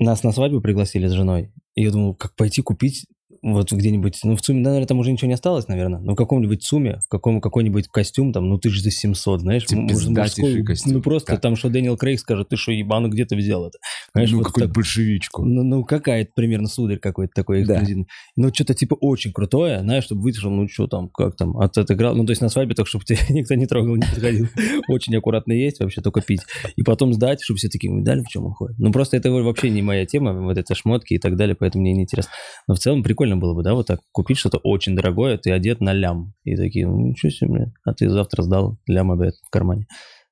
нас 0.00 0.24
на 0.24 0.32
свадьбу 0.32 0.60
пригласили 0.60 1.06
с 1.06 1.12
женой. 1.12 1.52
И 1.76 1.82
я 1.84 1.92
думал, 1.92 2.16
как 2.16 2.34
пойти 2.34 2.62
купить 2.62 3.06
вот 3.52 3.72
где-нибудь, 3.72 4.18
ну, 4.24 4.36
в 4.36 4.40
ЦУМе, 4.42 4.60
наверное, 4.60 4.86
там 4.86 4.98
уже 4.98 5.12
ничего 5.12 5.28
не 5.28 5.34
осталось, 5.34 5.68
наверное, 5.68 6.00
но 6.00 6.12
в 6.12 6.16
каком-нибудь 6.16 6.62
ЦУМе, 6.62 7.00
в 7.04 7.08
каком, 7.08 7.40
какой-нибудь 7.40 7.88
костюм, 7.88 8.32
там, 8.32 8.48
ну, 8.48 8.58
тысяч 8.58 8.82
за 8.82 8.90
700, 8.90 9.40
знаешь, 9.40 9.64
Типа 9.66 9.82
мужской, 9.82 10.62
костюм, 10.64 10.92
ну, 10.94 11.02
просто 11.02 11.32
да. 11.32 11.38
там, 11.38 11.56
что 11.56 11.68
Дэниел 11.68 11.96
Крейг 11.96 12.20
скажет, 12.20 12.48
ты 12.48 12.56
что, 12.56 12.72
ебану, 12.72 13.08
где 13.08 13.24
ты 13.24 13.36
взял 13.36 13.66
это? 13.66 13.78
Знаешь, 14.12 14.30
ну, 14.30 14.38
вот 14.38 14.46
какую-то 14.48 14.68
так- 14.68 14.74
большевичку. 14.74 15.44
ну, 15.44 15.62
ну, 15.62 15.84
какая-то 15.84 16.30
примерно 16.34 16.68
сударь 16.68 16.98
какой-то 16.98 17.32
такой 17.34 17.64
Да. 17.64 17.74
эксклюзивный. 17.74 18.06
Ну, 18.36 18.52
что-то 18.52 18.74
типа 18.74 18.94
очень 19.00 19.32
крутое, 19.32 19.80
знаешь, 19.80 20.04
чтобы 20.04 20.22
вышел, 20.22 20.50
ну, 20.50 20.66
что 20.68 20.86
там, 20.86 21.08
как 21.08 21.36
там, 21.36 21.56
от 21.58 21.76
отыграл. 21.78 22.14
Ну, 22.16 22.24
то 22.24 22.32
есть 22.32 22.42
на 22.42 22.48
свадьбе 22.48 22.74
так, 22.74 22.86
чтобы 22.86 23.04
тебя 23.06 23.18
никто 23.30 23.54
не 23.54 23.66
трогал, 23.66 23.96
не 23.96 24.02
подходил. 24.02 24.48
Очень 24.88 25.14
аккуратно 25.16 25.52
есть, 25.52 25.80
вообще 25.80 26.00
только 26.00 26.20
пить. 26.20 26.40
И 26.76 26.82
потом 26.82 27.12
сдать, 27.14 27.40
чтобы 27.42 27.58
все 27.58 27.68
такие, 27.68 27.94
видали, 27.94 28.22
в 28.22 28.28
чем 28.28 28.46
он 28.46 28.52
ходит. 28.52 28.78
Ну, 28.78 28.90
просто 28.92 29.16
это 29.16 29.30
вообще 29.30 29.70
не 29.70 29.82
моя 29.82 30.04
тема, 30.06 30.32
вот 30.42 30.56
это 30.58 30.74
шмотки 30.74 31.14
и 31.14 31.18
так 31.18 31.36
далее, 31.36 31.54
поэтому 31.54 31.82
мне 31.82 31.92
не 31.92 32.02
интересно. 32.02 32.32
Но 32.66 32.74
в 32.74 32.78
целом 32.78 33.02
прикольно 33.02 33.35
было 33.40 33.54
бы, 33.54 33.62
да, 33.62 33.74
вот 33.74 33.86
так 33.86 34.00
купить 34.12 34.38
что-то 34.38 34.58
очень 34.58 34.96
дорогое, 34.96 35.38
ты 35.38 35.50
одет 35.50 35.80
на 35.80 35.92
лям. 35.92 36.34
И 36.44 36.56
такие, 36.56 36.86
ну, 36.86 36.98
ничего 36.98 37.30
себе, 37.30 37.50
блин. 37.50 37.74
А 37.84 37.94
ты 37.94 38.08
завтра 38.08 38.42
сдал 38.42 38.78
лям 38.86 39.12
опять 39.12 39.34
в 39.44 39.50
кармане. 39.50 39.86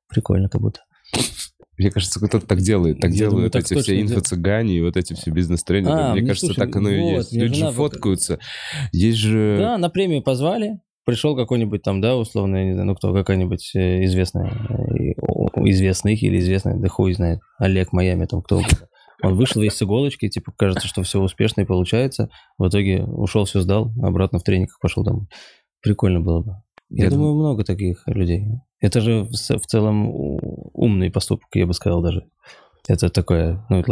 Прикольно 0.08 0.49
как 0.49 0.61
будто. 0.61 0.80
Мне 1.76 1.90
кажется, 1.90 2.20
кто-то 2.20 2.46
так 2.46 2.61
делает. 2.61 3.00
Так 3.00 3.11
Я 3.11 3.16
делают 3.16 3.52
думаю, 3.52 3.64
эти 3.64 3.75
все 3.75 4.00
инфо-цыгане 4.00 4.75
и 4.75 4.80
вот 4.80 4.96
эти 4.96 5.14
все 5.14 5.30
бизнес-тренеры. 5.30 5.92
А, 5.92 6.12
Мне 6.12 6.23
ну, 6.23 6.28
кажется, 6.28 6.46
слушай, 6.46 6.61
так 6.61 6.76
оно 6.76 6.88
и 6.88 7.00
вот, 7.00 7.16
есть. 7.16 7.32
мне 7.32 7.42
Люди 7.42 7.54
же 7.54 7.58
жена 7.61 7.70
пока- 7.70 7.82
фоткаются. 7.82 8.38
Есть 8.92 9.18
же... 9.18 9.56
Да, 9.58 9.78
на 9.78 9.90
премию 9.90 10.23
позвали. 10.23 10.80
Пришел 11.04 11.37
какой-нибудь 11.37 11.82
там, 11.82 12.00
да, 12.00 12.16
условно, 12.16 12.56
я 12.56 12.64
не 12.64 12.73
знаю, 12.73 12.87
ну 12.87 12.94
кто, 12.94 13.12
какая-нибудь 13.12 13.73
э, 13.75 14.04
известная, 14.04 14.52
э, 14.70 15.12
известных 15.68 16.23
или 16.23 16.38
известная, 16.38 16.76
да 16.76 16.88
хуй 16.88 17.12
знает, 17.12 17.40
Олег 17.58 17.92
Майами 17.92 18.25
там, 18.25 18.40
кто 18.40 18.58
угодно. 18.58 18.88
Он 19.23 19.35
вышел 19.35 19.62
весь 19.62 19.75
с 19.75 19.83
иголочки, 19.83 20.28
типа, 20.28 20.52
кажется, 20.56 20.87
что 20.87 21.02
все 21.02 21.21
успешно 21.21 21.62
и 21.62 21.64
получается. 21.64 22.30
В 22.59 22.68
итоге 22.68 23.04
ушел, 23.04 23.44
все 23.44 23.61
сдал, 23.61 23.92
обратно 24.02 24.38
в 24.38 24.42
трениках 24.42 24.78
пошел 24.80 25.04
домой. 25.04 25.28
Прикольно 25.80 26.21
было 26.21 26.40
бы. 26.40 26.56
Я, 26.90 27.04
Я 27.04 27.11
думаю, 27.11 27.35
много 27.35 27.64
таких 27.64 28.02
людей. 28.06 28.47
Это 28.80 29.00
же 29.00 29.25
в, 29.25 29.30
в 29.33 29.66
целом 29.66 30.11
умный 30.73 31.11
поступок, 31.11 31.49
я 31.54 31.66
бы 31.66 31.75
сказал 31.75 32.02
даже. 32.02 32.28
Это 32.87 33.09
такое, 33.09 33.64
ну, 33.71 33.78
это 33.78 33.90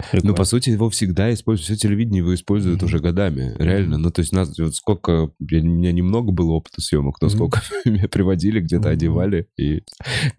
лайфхак. 0.00 0.14
Ну, 0.14 0.20
Прикольно. 0.20 0.34
по 0.36 0.44
сути, 0.44 0.70
его 0.70 0.90
всегда 0.90 1.32
используют, 1.32 1.66
все 1.66 1.76
телевидение 1.76 2.18
его 2.18 2.34
используют 2.34 2.78
Мгм. 2.78 2.86
уже 2.86 2.98
годами, 3.00 3.54
реально. 3.58 3.98
Ну, 3.98 4.10
то 4.10 4.20
есть, 4.20 4.32
нас, 4.32 4.56
вот 4.58 4.74
сколько, 4.74 5.30
я- 5.50 5.60
у 5.60 5.64
меня 5.64 5.92
немного 5.92 6.32
было 6.32 6.52
опыта 6.52 6.80
съемок, 6.80 7.20
но 7.20 7.28
Мгм. 7.28 7.36
сколько 7.36 7.60
меня 7.84 8.08
приводили, 8.08 8.60
где-то 8.60 8.88
Мгм. 8.88 8.92
одевали. 8.92 9.48
И... 9.56 9.82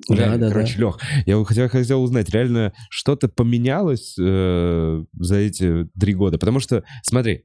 Да, 0.08 0.16
Реально, 0.16 0.38
да, 0.38 0.50
короче, 0.50 0.80
Лех, 0.80 0.98
я 1.25 1.44
хотел, 1.44 1.70
хотел 1.70 2.04
узнать, 2.04 2.30
реально 2.30 2.74
что-то 2.89 3.28
поменялось 3.28 4.16
э, 4.20 5.04
за 5.13 5.36
эти 5.36 5.88
три 6.00 6.13
года? 6.13 6.38
Потому 6.38 6.60
что, 6.60 6.84
смотри, 7.04 7.44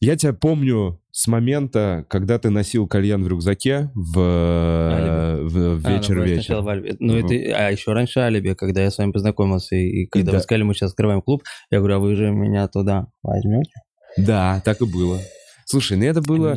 я 0.00 0.16
тебя 0.16 0.32
помню 0.32 1.00
с 1.10 1.26
момента, 1.26 2.04
когда 2.08 2.38
ты 2.38 2.50
носил 2.50 2.86
кальян 2.86 3.24
в 3.24 3.28
рюкзаке 3.28 3.90
в, 3.94 4.18
э, 4.20 5.42
в- 5.42 5.80
в 5.80 5.86
А, 5.86 5.90
ну, 5.90 5.96
вечер 5.96 6.20
вечер. 6.22 6.60
в 6.60 6.68
Альбе. 6.68 6.96
Ну, 7.00 7.14
Мгм. 7.16 7.26
это, 7.26 7.34
а 7.56 7.70
еще 7.70 7.92
раньше 7.92 8.20
Алиби, 8.20 8.54
когда 8.54 8.82
я 8.82 8.90
с 8.90 8.98
вами 8.98 9.10
познакомился, 9.10 9.74
и, 9.74 10.02
и 10.02 10.06
когда 10.06 10.32
да. 10.32 10.38
вы 10.38 10.42
сказали, 10.42 10.62
мы 10.62 10.74
сейчас 10.74 10.90
открываем 10.92 11.20
клуб, 11.22 11.42
я 11.70 11.78
говорю, 11.78 11.96
а 11.96 11.98
вы 11.98 12.14
же 12.14 12.30
меня 12.30 12.68
туда 12.68 13.06
возьмете? 13.22 13.72
Да, 14.16 14.62
так 14.64 14.80
и 14.80 14.86
было. 14.86 15.18
Слушай, 15.66 15.96
ну 15.98 16.04
это 16.04 16.20
И 16.20 16.24
было... 16.24 16.56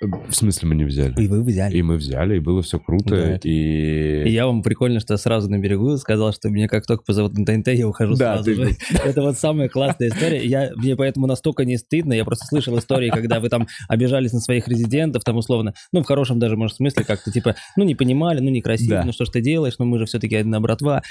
В 0.00 0.32
смысле 0.32 0.68
мы 0.68 0.74
не 0.76 0.84
взяли? 0.84 1.14
И 1.22 1.28
вы 1.28 1.42
взяли. 1.42 1.76
И 1.76 1.82
мы 1.82 1.96
взяли, 1.96 2.36
и 2.36 2.38
было 2.38 2.62
все 2.62 2.78
круто. 2.78 3.10
Да, 3.10 3.38
И... 3.44 4.22
И 4.24 4.30
я 4.30 4.46
вам 4.46 4.62
прикольно, 4.62 4.98
что 4.98 5.14
сразу 5.18 5.50
на 5.50 5.58
берегу 5.58 5.94
сказал, 5.98 6.32
что 6.32 6.48
мне 6.48 6.68
как 6.68 6.86
только 6.86 7.04
позовут 7.04 7.36
на 7.36 7.44
ТНТ, 7.44 7.68
я 7.68 7.86
ухожу 7.86 8.14
Да, 8.16 8.36
сразу 8.36 8.44
ты- 8.44 8.54
же. 8.54 8.76
Это 9.04 9.20
вот 9.20 9.38
самая 9.38 9.68
классная 9.68 10.08
история. 10.08 10.42
Я, 10.46 10.70
мне 10.76 10.96
поэтому 10.96 11.26
настолько 11.26 11.66
не 11.66 11.76
стыдно. 11.76 12.14
Я 12.14 12.24
просто 12.24 12.46
слышал 12.46 12.78
истории, 12.78 13.10
когда 13.10 13.40
вы 13.40 13.50
там 13.50 13.66
обижались 13.88 14.32
на 14.32 14.40
своих 14.40 14.68
резидентов, 14.68 15.22
там 15.22 15.36
условно, 15.36 15.74
ну, 15.92 16.02
в 16.02 16.06
хорошем 16.06 16.38
даже, 16.38 16.56
может, 16.56 16.76
смысле, 16.76 17.04
как-то 17.04 17.30
типа, 17.30 17.56
ну, 17.76 17.84
не 17.84 17.94
понимали, 17.94 18.40
ну, 18.40 18.48
некрасиво, 18.48 18.96
Да. 18.96 19.02
ну, 19.04 19.12
что 19.12 19.26
ж 19.26 19.28
ты 19.28 19.42
делаешь, 19.42 19.74
ну, 19.78 19.84
мы 19.84 19.98
же 19.98 20.06
все-таки 20.06 20.36
одна 20.36 20.60
братва. 20.60 21.02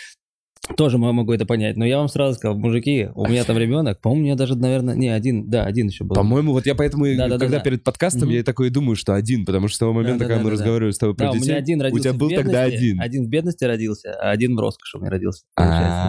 Тоже 0.78 0.98
мо- 0.98 1.14
могу 1.14 1.34
это 1.34 1.46
понять. 1.46 1.78
Но 1.78 1.86
я 1.86 1.98
вам 1.98 2.10
сразу 2.10 2.36
сказал, 2.38 2.58
мужики, 2.58 3.10
у 3.16 3.26
меня 3.28 3.44
там 3.44 3.58
ребенок, 3.58 4.02
по-моему, 4.02 4.22
у 4.22 4.26
меня 4.26 4.36
даже, 4.36 4.56
наверное, 4.56 4.94
не 4.96 5.08
один, 5.08 5.50
да, 5.50 5.66
один 5.66 5.88
еще 5.88 6.04
был. 6.04 6.16
По-моему, 6.16 6.52
вот 6.52 6.66
я 6.68 6.76
поэтому, 6.76 7.06
и- 7.06 7.16
Да-да-да-да. 7.16 7.46
когда 7.46 7.60
перед 7.60 7.84
подкастом, 7.84 8.28
Мгм. 8.28 8.38
я 8.38 8.44
такой 8.44 8.68
и 8.68 8.70
думаю, 8.70 8.96
что 8.96 9.16
один, 9.16 9.46
потому 9.46 9.68
что 9.68 9.76
с 9.76 9.80
того 9.80 9.94
момента, 9.94 10.20
когда 10.26 10.36
мы 10.36 10.44
Да-да-да-да-да. 10.44 10.62
разговаривали 10.62 10.92
с 10.92 10.98
тобой 10.98 11.16
про 11.16 11.26
Да, 11.26 11.32
у 11.32 11.34
детей, 11.36 11.48
меня 11.48 11.58
один 11.58 11.82
родился 11.82 12.00
у 12.00 12.04
тебя 12.12 12.20
был 12.20 12.30
тогда 12.30 12.64
один. 12.64 13.02
Один 13.02 13.26
в 13.26 13.30
бедности 13.30 13.64
родился, 13.64 14.14
а 14.22 14.32
один 14.32 14.56
в 14.56 14.60
роскоши 14.60 14.98
у 14.98 15.02
меня 15.02 15.10
родился. 15.12 15.44
А. 15.56 15.64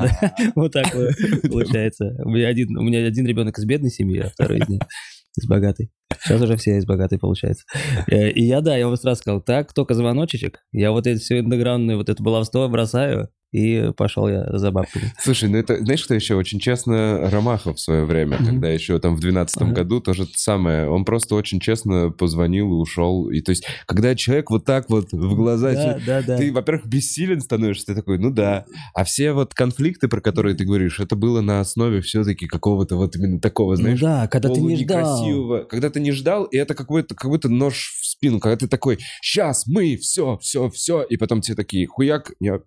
Получается, 0.04 0.32
да. 0.38 0.52
Вот 0.56 0.72
так 0.72 0.92
получается. 1.50 2.16
У 2.24 2.30
меня 2.30 2.48
один, 2.48 2.76
у 2.76 2.82
ребенок 3.26 3.58
из 3.58 3.64
бедной 3.64 3.90
семьи, 3.90 4.18
а 4.18 4.28
второй 4.30 4.58
из, 5.38 5.46
богатой. 5.48 5.90
Сейчас 6.22 6.42
уже 6.42 6.56
все 6.56 6.76
из 6.76 6.84
богатой 6.84 7.18
получается. 7.18 7.64
Э, 8.10 8.30
И 8.30 8.44
я, 8.44 8.60
да, 8.60 8.76
я 8.76 8.88
вам 8.88 8.96
сразу 8.96 9.20
сказал, 9.20 9.40
так, 9.40 9.72
только 9.72 9.94
звоночек, 9.94 10.58
я 10.72 10.90
вот 10.90 11.06
это 11.06 11.18
все 11.20 11.38
индограундное 11.38 11.96
вот 11.96 12.08
это 12.08 12.22
баловство 12.22 12.68
бросаю, 12.68 13.28
и 13.52 13.90
пошел 13.96 14.28
я 14.28 14.46
за 14.58 14.70
бабками. 14.70 15.12
Слушай, 15.18 15.48
ну 15.48 15.58
это, 15.58 15.78
знаешь, 15.78 16.00
что 16.00 16.14
еще? 16.14 16.34
Очень 16.36 16.60
честно 16.60 17.28
Ромахов 17.30 17.76
в 17.76 17.80
свое 17.80 18.04
время, 18.04 18.36
Мгм. 18.36 18.46
когда 18.46 18.68
еще 18.68 18.98
там 18.98 19.16
в 19.16 19.20
12 19.20 19.62
Ага. 19.62 19.72
году, 19.72 20.00
то 20.00 20.14
самое. 20.34 20.88
Он 20.88 21.04
просто 21.04 21.34
очень 21.34 21.58
честно 21.60 22.10
позвонил 22.10 22.68
и 22.68 22.74
ушел. 22.76 23.28
И 23.30 23.40
то 23.40 23.50
есть, 23.50 23.64
когда 23.86 24.14
человек 24.14 24.50
вот 24.50 24.64
так 24.64 24.88
вот 24.88 25.12
в 25.12 25.34
глаза... 25.34 25.72
Да, 25.72 25.94
тебе- 25.94 26.04
да, 26.06 26.22
да. 26.22 26.36
Ты, 26.36 26.52
во-первых, 26.52 26.86
бессилен 26.86 27.40
становишься, 27.40 27.86
ты 27.86 27.94
такой, 27.94 28.18
ну 28.18 28.30
да. 28.30 28.66
А 28.94 29.04
все 29.04 29.32
вот 29.32 29.54
конфликты, 29.54 30.08
про 30.08 30.20
которые 30.20 30.54
ты 30.54 30.64
говоришь, 30.64 31.00
это 31.00 31.16
было 31.16 31.40
на 31.40 31.60
основе 31.60 32.00
все-таки 32.02 32.46
какого-то 32.46 32.96
вот 32.96 33.16
именно 33.16 33.40
такого, 33.40 33.72
Ну 33.72 33.76
знаешь, 33.76 34.00
да, 34.00 34.28
когда 34.28 34.48
ты 34.48 34.60
не 34.60 34.76
ждал. 34.76 35.66
Когда 35.68 35.90
ты 35.90 36.00
не 36.00 36.12
ждал, 36.12 36.44
и 36.44 36.56
это 36.56 36.74
какой-то 36.74 37.14
как 37.14 37.30
будто 37.30 37.48
нож 37.48 37.94
в 38.00 38.06
спину. 38.06 38.38
Когда 38.40 38.56
ты 38.56 38.68
такой, 38.68 38.98
сейчас 39.22 39.66
мы, 39.66 39.96
все, 39.96 40.38
все, 40.38 40.70
все. 40.70 41.02
И 41.02 41.16
потом 41.16 41.40
тебе 41.40 41.56
такие, 41.56 41.86
хуяк, 41.86 42.32
я, 42.40 42.60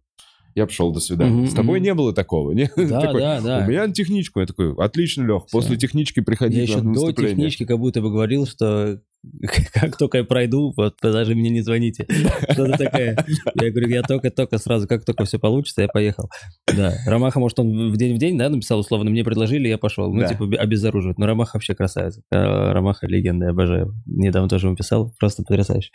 я 0.55 0.65
пошел, 0.65 0.91
до 0.93 0.99
свидания. 0.99 1.31
Мгм, 1.31 1.47
С 1.47 1.53
тобой 1.53 1.79
не 1.79 1.93
было 1.93 2.13
такого, 2.13 2.51
не? 2.53 2.69
Да, 2.75 3.01
Такой, 3.01 3.21
да, 3.21 3.41
да. 3.41 3.63
У 3.65 3.69
меня 3.69 3.87
на 3.87 3.93
техничку. 3.93 4.39
Я 4.39 4.45
такой, 4.45 4.73
отлично, 4.75 5.25
Лех, 5.25 5.43
после 5.51 5.77
технички 5.77 6.19
приходи 6.21 6.57
Я 6.57 6.63
еще 6.63 6.81
до 6.81 7.11
технички 7.11 7.65
как 7.65 7.79
будто 7.79 8.01
бы 8.01 8.09
говорил, 8.11 8.45
что 8.45 8.99
как 9.73 9.97
только 9.97 10.19
я 10.19 10.23
пройду, 10.25 10.73
вот 10.75 10.95
даже 11.01 11.33
мне 11.33 11.49
не 11.49 11.61
звоните. 11.61 12.05
Что-то 12.51 12.77
такое. 12.77 13.15
Я 13.61 13.71
говорю, 13.71 13.87
я 13.87 14.01
только-только 14.01 14.57
сразу, 14.57 14.85
как 14.87 15.05
только 15.05 15.23
все 15.23 15.39
получится, 15.39 15.81
я 15.81 15.87
поехал. 15.87 16.29
Да. 16.75 16.93
Ромаха, 17.05 17.39
может, 17.39 17.57
он 17.59 17.89
в 17.91 17.95
день 17.95 18.15
в 18.15 18.19
день, 18.19 18.37
да, 18.37 18.49
написал 18.49 18.79
условно, 18.79 19.09
мне 19.09 19.23
предложили, 19.23 19.69
я 19.69 19.77
пошел. 19.77 20.13
Ну, 20.13 20.19
Да. 20.19 20.27
типа, 20.27 20.43
обезоруживать. 20.57 21.17
Но 21.19 21.25
Ромаха 21.25 21.51
вообще 21.55 21.73
красавец. 21.73 22.19
Э, 22.31 22.71
Ромаха 22.73 23.07
легенда, 23.07 23.45
я 23.45 23.51
обожаю. 23.51 23.93
Недавно 24.05 24.49
тоже 24.49 24.67
ему 24.67 24.75
писал, 24.75 25.13
просто 25.19 25.43
потрясающе. 25.43 25.91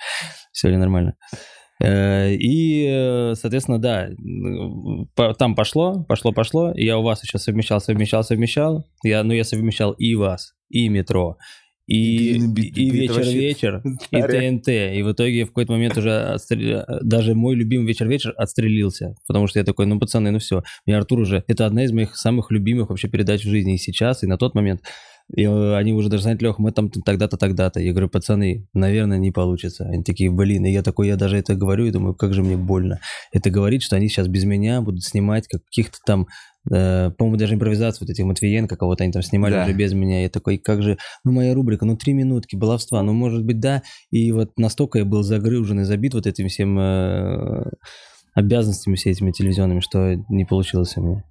Все 0.53 0.71
ли 0.71 0.77
нормально. 0.79 1.15
Э, 1.83 2.35
И, 2.35 2.87
э, 2.89 3.35
соответственно, 3.35 3.79
да, 3.79 4.11
там 5.39 5.55
пошло, 5.55 6.05
пошло, 6.09 6.33
пошло. 6.33 6.73
Я 6.75 6.99
у 6.99 7.03
вас 7.03 7.23
еще 7.23 7.39
совмещал, 7.39 7.81
совмещал, 7.81 8.25
совмещал. 8.25 8.85
Я, 9.05 9.23
ну, 9.23 9.33
я 9.33 9.45
совмещал 9.45 9.93
и 9.93 10.15
вас, 10.15 10.55
и 10.71 10.89
метро, 10.89 11.39
и, 11.89 12.35
и, 12.35 12.91
вечер-вечер, 12.91 13.83
и. 14.11 14.21
ТНТ. 14.21 14.69
И 14.69 15.03
в 15.03 15.13
итоге 15.13 15.45
в 15.45 15.49
какой-то 15.49 15.73
момент 15.73 15.97
уже 15.97 16.11
отстрел- 16.35 16.85
даже 17.03 17.35
мой 17.35 17.55
любимый 17.55 17.87
вечер-вечер 17.87 18.35
отстрелился. 18.37 19.15
Потому 19.27 19.47
что 19.47 19.59
я 19.59 19.65
такой, 19.65 19.87
ну, 19.87 19.99
пацаны, 19.99 20.31
ну 20.31 20.39
все. 20.39 20.63
И 20.85 20.93
Артур 20.93 21.21
уже... 21.21 21.45
Это 21.49 21.65
одна 21.65 21.85
из 21.85 21.93
моих 21.93 22.15
самых 22.15 22.51
любимых 22.51 22.91
вообще 22.91 23.09
передач 23.09 23.43
в 23.43 23.49
жизни 23.49 23.77
и 23.77 23.79
сейчас, 23.79 24.23
и 24.23 24.27
на 24.27 24.37
тот 24.37 24.55
момент. 24.55 24.83
И 25.35 25.45
э, 25.45 25.77
они 25.77 25.93
уже 25.93 26.09
даже 26.09 26.23
знают, 26.23 26.41
Лех, 26.41 26.59
мы 26.59 26.73
там 26.73 26.91
тогда-то, 26.91 27.37
тогда-то. 27.37 27.81
Я 27.81 27.93
говорю, 27.93 28.09
пацаны, 28.09 28.67
наверное, 28.73 29.19
не 29.19 29.31
получится. 29.31 29.85
Они 29.85 30.03
такие, 30.03 30.31
блин, 30.31 30.65
и 30.65 30.71
я 30.71 30.83
такой, 30.83 31.09
я 31.09 31.17
даже 31.17 31.37
это 31.37 31.55
говорю 31.55 31.87
и 31.87 31.91
думаю, 31.91 32.15
как 32.15 32.33
же 32.33 32.43
мне 32.43 32.57
больно. 32.57 33.01
Это 33.33 33.51
говорит, 33.51 33.83
что 33.83 33.97
они 33.97 34.09
сейчас 34.09 34.27
без 34.27 34.45
меня 34.45 34.81
будут 34.81 35.05
снимать 35.05 35.47
каких-то 35.47 35.99
там, 36.07 36.29
э, 36.71 37.11
по-моему, 37.11 37.37
даже 37.37 37.55
импровизацию 37.55 38.07
вот 38.07 38.11
этих 38.11 38.25
Матвиенко, 38.25 38.77
кого-то 38.77 39.05
они 39.05 39.13
там 39.13 39.23
снимали 39.23 39.53
Да. 39.53 39.65
уже 39.65 39.75
без 39.75 39.93
меня. 39.93 40.23
Я 40.23 40.31
такой, 40.31 40.57
как 40.57 40.83
же, 40.83 40.97
ну 41.25 41.33
моя 41.33 41.55
рубрика, 41.55 41.85
ну 41.85 41.97
три 41.97 42.15
минутки 42.15 42.57
баловства, 42.57 43.03
ну 43.03 43.13
может 43.13 43.45
быть 43.45 43.61
да. 43.61 43.83
И 44.11 44.33
вот 44.33 44.53
настолько 44.57 44.99
я 44.99 45.05
был 45.05 45.23
загружен 45.23 45.81
и 45.81 45.85
забит 45.85 46.15
вот 46.15 46.27
этим 46.27 46.49
всем 46.49 46.79
э, 46.79 47.65
обязанностями 48.35 48.95
все 48.95 49.11
этими 49.11 49.33
телевизионными, 49.33 49.81
что 49.81 50.15
не 50.31 50.45
получилось 50.47 50.97
у 50.97 51.03
меня. 51.03 51.25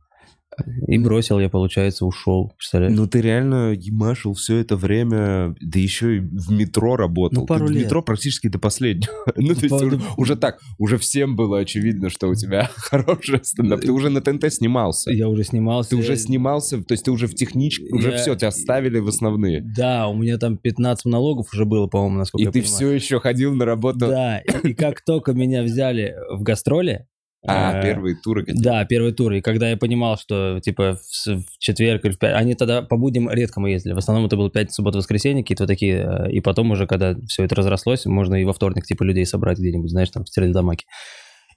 И 0.87 0.97
бросил 0.97 1.39
я, 1.39 1.49
получается, 1.49 2.05
ушел. 2.05 2.53
Представляешь? 2.57 2.95
Ну, 2.95 3.07
ты 3.07 3.21
реально 3.21 3.73
ебашил 3.73 4.33
все 4.33 4.57
это 4.57 4.75
время, 4.75 5.55
да 5.61 5.79
еще 5.79 6.17
и 6.17 6.19
в 6.19 6.51
метро 6.51 6.95
работал. 6.95 7.41
Ну, 7.41 7.45
пару 7.47 7.67
Ты 7.67 7.73
в 7.73 7.75
лет. 7.75 7.85
метро 7.85 8.01
практически 8.01 8.47
до 8.47 8.59
последнего. 8.59 9.11
Ну, 9.35 9.53
то 9.53 9.61
есть 9.61 9.69
По- 9.69 9.75
уже, 9.75 10.01
уже 10.17 10.35
так, 10.35 10.59
уже 10.77 10.97
всем 10.97 11.35
было 11.35 11.59
очевидно, 11.59 12.09
что 12.09 12.27
у 12.27 12.35
тебя 12.35 12.69
хороший 12.75 13.39
стендап. 13.43 13.81
Ты 13.81 13.91
уже 13.91 14.09
на 14.09 14.21
ТНТ 14.21 14.51
снимался. 14.51 15.11
Я 15.11 15.29
уже 15.29 15.43
снимался. 15.43 15.91
Ты 15.91 15.95
уже 15.97 16.15
снимался, 16.15 16.83
то 16.83 16.93
есть 16.93 17.05
ты 17.05 17.11
уже 17.11 17.27
в 17.27 17.35
техничке, 17.35 17.85
уже 17.93 18.17
все, 18.17 18.35
тебя 18.35 18.51
ставили 18.51 18.99
в 18.99 19.07
основные. 19.07 19.61
Да, 19.61 20.07
у 20.07 20.15
меня 20.15 20.37
там 20.37 20.57
15 20.57 21.05
монологов 21.05 21.53
уже 21.53 21.65
было, 21.65 21.87
по-моему, 21.87 22.17
насколько 22.19 22.41
И 22.41 22.45
я 22.45 22.51
ты 22.51 22.61
понимаю. 22.61 22.75
все 22.77 22.91
еще 22.91 23.19
ходил 23.19 23.53
на 23.53 23.65
работу. 23.65 23.99
Да, 23.99 24.39
и, 24.39 24.69
и 24.69 24.73
как 24.73 25.01
только 25.05 25.33
меня 25.33 25.63
взяли 25.63 26.15
в 26.31 26.41
гастроли... 26.43 27.05
А, 27.47 27.79
э, 27.79 27.81
первые 27.81 28.15
туры 28.15 28.45
какие 28.45 28.61
Да, 28.61 28.85
первый 28.85 29.13
тур. 29.13 29.33
И 29.33 29.41
когда 29.41 29.69
я 29.69 29.77
понимал, 29.77 30.17
что 30.17 30.59
типа 30.59 30.99
в, 31.01 31.27
в 31.27 31.57
четверг 31.59 32.05
или 32.05 32.11
в 32.11 32.19
пятницу... 32.19 32.39
Они 32.39 32.53
тогда 32.55 32.81
по 32.81 32.97
будням 32.97 33.29
редко 33.29 33.59
мы 33.59 33.71
ездили. 33.71 33.93
В 33.93 33.97
основном 33.97 34.25
это 34.25 34.35
было 34.35 34.49
пятница, 34.49 34.75
суббота, 34.75 34.97
воскресенье, 34.97 35.43
какие-то 35.43 35.63
вот 35.63 35.67
такие. 35.67 36.27
э, 36.27 36.31
И 36.31 36.41
потом 36.41 36.71
уже, 36.71 36.87
когда 36.87 37.15
все 37.27 37.43
это 37.43 37.55
разрослось, 37.55 38.05
можно 38.05 38.35
и 38.35 38.43
во 38.43 38.53
вторник 38.53 38.85
типа 38.85 39.03
людей 39.03 39.25
собрать 39.25 39.59
где-нибудь, 39.59 39.89
знаешь, 39.89 40.09
там 40.09 40.25
в 40.25 40.29
Стерлитамаке. 40.29 40.85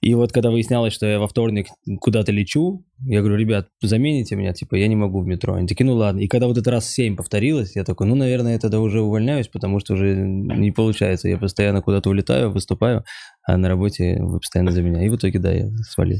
И 0.01 0.15
вот 0.15 0.31
когда 0.31 0.49
выяснялось, 0.49 0.93
что 0.93 1.05
я 1.05 1.19
во 1.19 1.27
вторник 1.27 1.67
куда-то 1.99 2.31
лечу, 2.31 2.83
я 3.05 3.19
говорю, 3.19 3.35
ребят, 3.35 3.67
замените 3.83 4.35
меня, 4.35 4.51
типа, 4.51 4.73
я 4.73 4.87
не 4.87 4.95
могу 4.95 5.21
в 5.21 5.27
метро. 5.27 5.53
Они 5.53 5.67
такие, 5.67 5.85
ну 5.85 5.93
ладно. 5.93 6.19
И 6.19 6.27
когда 6.27 6.47
вот 6.47 6.57
это 6.57 6.71
раз 6.71 6.91
семь 6.91 7.15
повторилось, 7.15 7.75
я 7.75 7.83
такой, 7.83 8.07
ну, 8.07 8.15
наверное, 8.15 8.53
я 8.53 8.59
тогда 8.59 8.79
уже 8.79 9.01
увольняюсь, 9.01 9.47
потому 9.47 9.79
что 9.79 9.93
уже 9.93 10.15
не 10.15 10.71
получается. 10.71 11.29
Я 11.29 11.37
постоянно 11.37 11.83
куда-то 11.83 12.09
улетаю, 12.09 12.51
выступаю, 12.51 13.05
а 13.43 13.57
на 13.57 13.67
работе 13.69 14.17
вы 14.19 14.39
постоянно 14.39 14.71
за 14.71 14.81
меня. 14.81 15.05
И 15.05 15.09
в 15.09 15.15
итоге, 15.15 15.39
да, 15.39 15.51
я 15.51 15.69
свалил. 15.89 16.19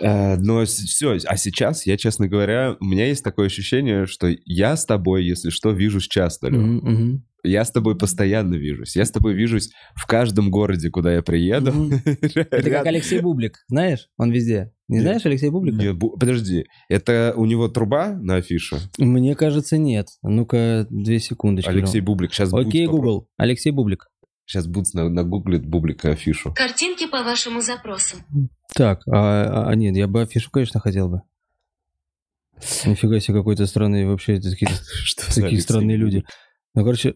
Э, 0.00 0.36
Но 0.36 0.64
все, 0.64 1.18
а 1.26 1.36
сейчас, 1.36 1.86
я, 1.86 1.96
честно 1.96 2.28
говоря, 2.28 2.76
у 2.80 2.84
меня 2.84 3.06
есть 3.06 3.24
такое 3.24 3.46
ощущение, 3.46 4.06
что 4.06 4.28
я 4.44 4.76
с 4.76 4.86
тобой, 4.86 5.24
если 5.24 5.50
что, 5.50 5.70
вижусь 5.70 6.06
часто, 6.08 6.50
мгм. 6.50 7.24
Я 7.44 7.64
с 7.64 7.70
тобой 7.70 7.96
постоянно 7.96 8.56
вижусь. 8.56 8.96
Я 8.96 9.04
с 9.04 9.12
тобой 9.12 9.32
вижусь 9.32 9.70
в 9.94 10.06
каждом 10.06 10.50
городе, 10.50 10.90
куда 10.90 11.14
я 11.14 11.22
приеду. 11.22 11.72
Мгм. 11.72 12.00
Это 12.04 12.70
как 12.70 12.86
Алексей 12.86 13.20
Бублик, 13.20 13.64
знаешь? 13.68 14.08
Он 14.16 14.32
везде. 14.32 14.72
Не 14.88 15.00
знаешь 15.00 15.24
Алексея 15.26 15.50
Бублика? 15.50 15.76
Нет, 15.76 15.96
бу- 15.96 16.18
подожди, 16.18 16.64
это 16.88 17.34
у 17.36 17.44
него 17.44 17.68
труба 17.68 18.14
на 18.14 18.36
афише? 18.36 18.78
Мне 18.96 19.34
кажется, 19.34 19.76
нет. 19.76 20.08
Ну-ка, 20.22 20.86
две 20.88 21.20
секундочки. 21.20 21.68
Алексей 21.68 22.00
Бублик. 22.00 22.32
Сейчас 22.32 22.52
Окей, 22.54 22.86
Google. 22.86 23.28
Алексей 23.36 23.70
Бублик. 23.70 24.08
Сейчас 24.48 24.66
Бутс 24.66 24.94
на- 24.94 25.10
нагуглит 25.10 25.66
Бублика 25.66 26.12
афишу. 26.12 26.54
Картинки 26.54 27.06
по 27.06 27.22
вашему 27.22 27.60
запросу. 27.60 28.16
Так, 28.74 29.02
а, 29.06 29.68
а, 29.68 29.74
нет, 29.74 29.94
я 29.94 30.08
бы 30.08 30.22
афишу, 30.22 30.50
конечно, 30.50 30.80
хотел 30.80 31.10
бы. 31.10 31.22
Нифига 32.86 33.20
себе, 33.20 33.36
какой-то 33.38 33.66
странный 33.66 34.06
вообще, 34.06 34.38
это 34.38 34.50
какие-то 34.50 34.74
Что 35.04 35.34
такие 35.34 35.60
странные 35.60 35.98
люди. 35.98 36.24
Ну, 36.74 36.82
короче, 36.82 37.14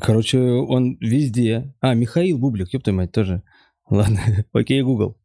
Короче, 0.00 0.38
он 0.38 0.96
везде. 1.00 1.74
А, 1.80 1.94
Михаил 1.94 2.38
Бублик, 2.38 2.72
ёб 2.72 2.82
твою 2.82 2.96
мать, 2.96 3.12
тоже. 3.12 3.42
Ладно, 3.90 4.20
окей, 4.52 4.80
Google. 4.82 5.18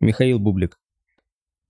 Михаил 0.00 0.38
Бублик. 0.38 0.78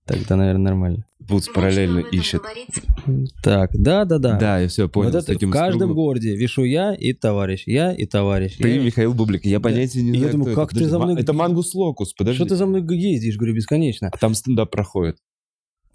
Тогда, 0.05 0.35
наверное, 0.35 0.63
нормально. 0.63 1.05
Вот 1.29 1.43
параллельно 1.53 1.99
ищет. 1.99 2.41
говорить. 2.41 3.31
Так, 3.41 3.69
да-да-да. 3.73 4.37
Да, 4.37 4.59
я 4.59 4.67
все 4.67 4.89
понял. 4.89 5.11
вот 5.11 5.23
с 5.23 5.29
это 5.29 5.47
в 5.47 5.49
каждом 5.49 5.87
кругом. 5.89 5.95
городе 5.95 6.35
вешу 6.35 6.65
я 6.65 6.93
и 6.93 7.13
товарищ, 7.13 7.63
я 7.65 7.93
и 7.93 8.05
товарищ. 8.05 8.57
Ты 8.57 8.67
Я- 8.67 8.81
Михаил 8.83 9.13
Бублик, 9.13 9.45
я 9.45 9.59
Да. 9.59 9.63
понятия 9.63 10.01
не 10.01 10.09
И 10.09 10.13
я 10.15 10.19
знаю. 10.19 10.31
думаю, 10.33 10.51
кто 10.51 10.61
как 10.61 10.71
это. 10.73 10.79
ты 10.79 10.85
за 10.85 10.91
Подожди, 10.97 11.03
мной- 11.05 11.15
ма- 11.15 11.21
Это 11.21 11.33
Мангус 11.33 11.73
Локус, 11.73 12.13
подожди. 12.13 12.35
Что 12.39 12.49
ты 12.49 12.55
за 12.57 12.65
мной 12.65 12.83
ездишь, 12.97 13.37
говорю, 13.37 13.55
бесконечно. 13.55 14.09
А 14.11 14.17
Там 14.17 14.33
стендап 14.33 14.69
проходит. 14.71 15.15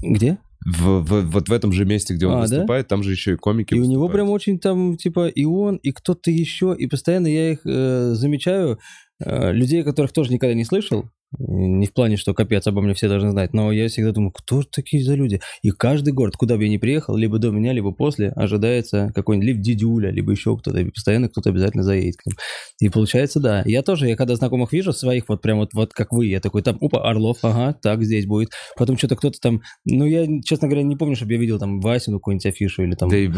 Где? 0.03 0.39
В, 0.65 1.01
в- 1.03 1.31
вот 1.31 1.49
в 1.49 1.53
этом 1.53 1.73
же 1.73 1.85
месте, 1.85 2.15
где 2.15 2.27
он 2.27 2.33
А, 2.33 2.37
да? 2.37 2.41
выступает, 2.57 2.89
там 2.89 3.03
же 3.03 3.11
еще 3.13 3.35
и 3.35 3.37
комики 3.37 3.75
И 3.75 3.79
у 3.79 3.85
него 3.85 4.03
выступают. 4.05 4.13
прям 4.13 4.31
очень 4.31 4.59
там, 4.59 4.97
типа, 4.97 5.29
и 5.29 5.45
он, 5.45 5.77
и 5.77 5.93
кто-то 5.93 6.31
еще, 6.31 6.75
и 6.77 6.87
постоянно 6.87 7.27
я 7.27 7.53
их 7.53 7.61
э, 7.67 8.13
замечаю, 8.15 8.79
э, 9.25 9.53
людей, 9.53 9.83
которых 9.83 10.13
тоже 10.13 10.33
никогда 10.33 10.55
не 10.55 10.65
слышал, 10.65 11.05
не 11.39 11.87
в 11.87 11.93
плане, 11.93 12.17
что 12.17 12.33
капец, 12.33 12.67
обо 12.67 12.81
мне 12.81 12.95
все 12.95 13.09
должны 13.09 13.31
знать, 13.31 13.53
но 13.53 13.71
я 13.71 13.89
всегда 13.89 14.13
думаю, 14.13 14.33
кто 14.33 14.63
же 14.63 14.69
такие 14.71 15.05
за 15.05 15.15
люди? 15.15 15.41
И 15.63 15.71
каждый 15.71 16.13
город, 16.15 16.37
куда 16.37 16.57
бы 16.57 16.65
я 16.65 16.71
ни 16.71 16.79
приехал, 16.79 17.17
либо 17.17 17.39
до 17.39 17.51
меня, 17.51 17.73
либо 17.73 17.93
после, 17.93 18.31
ожидается 18.31 19.13
какой-нибудь 19.15 19.47
либо 19.47 19.61
дедюля, 19.61 20.11
либо 20.11 20.33
еще 20.33 20.57
кто-то, 20.57 20.79
и 20.79 20.85
постоянно 20.91 21.29
кто-то 21.29 21.51
обязательно 21.51 21.83
заедет 21.83 22.17
к 22.17 22.27
ним. 22.27 22.37
И 22.81 22.89
получается, 22.89 23.41
да. 23.41 23.63
Я 23.67 23.83
тоже, 23.83 24.09
я 24.09 24.17
когда 24.17 24.37
знакомых 24.37 24.73
вижу, 24.73 24.93
своих 24.93 25.29
вот 25.29 25.43
прям 25.43 25.59
вот, 25.59 25.75
вот 25.75 25.93
как 25.93 26.13
вы, 26.13 26.27
я 26.27 26.41
такой, 26.41 26.63
там, 26.63 26.79
опа, 26.81 27.03
Орлов, 27.09 27.39
ага, 27.43 27.75
так, 27.75 28.03
здесь 28.05 28.25
будет. 28.27 28.51
Потом 28.77 28.97
что-то 28.97 29.17
кто-то 29.17 29.39
там, 29.41 29.61
ну, 29.85 30.07
я, 30.07 30.27
честно 30.45 30.67
говоря, 30.69 30.83
не 30.83 30.97
помню, 30.97 31.15
чтобы 31.15 31.33
я 31.35 31.39
видел 31.39 31.59
там 31.59 31.81
Васину 31.81 32.19
какую-нибудь 32.19 32.47
афишу 32.47 32.85
или 32.85 32.95
там 32.95 33.11
Да 33.11 33.19
и, 33.19 33.29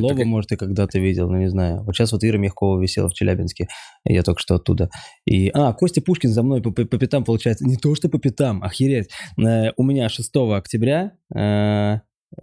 Малова, 0.00 0.16
так- 0.16 0.26
может, 0.26 0.50
ты 0.50 0.56
когда-то 0.56 1.00
видел, 1.00 1.28
ну, 1.28 1.38
не 1.38 1.48
знаю. 1.50 1.82
Вот 1.82 1.96
сейчас 1.96 2.12
вот 2.12 2.22
Ира 2.22 2.38
Мягкова 2.38 2.80
висела 2.80 3.08
в 3.08 3.14
Челябинске, 3.14 3.66
я 4.04 4.22
только 4.22 4.40
что 4.40 4.54
оттуда. 4.54 4.88
И, 5.26 5.48
а, 5.52 5.72
Костя 5.72 6.00
Пушкин 6.00 6.30
за 6.30 6.42
мной 6.42 6.62
по, 6.62 6.70
по- 6.70 6.84
по 6.84 6.98
пятам, 6.98 7.23
получается. 7.24 7.66
Не 7.66 7.76
то, 7.76 7.94
что 7.94 8.08
по 8.08 8.18
пятам, 8.18 8.62
охереть. 8.62 9.08
Э, 9.38 9.70
у 9.76 9.82
меня 9.82 10.08
6 10.08 10.56
октября, 10.56 11.12
э, 11.34 11.98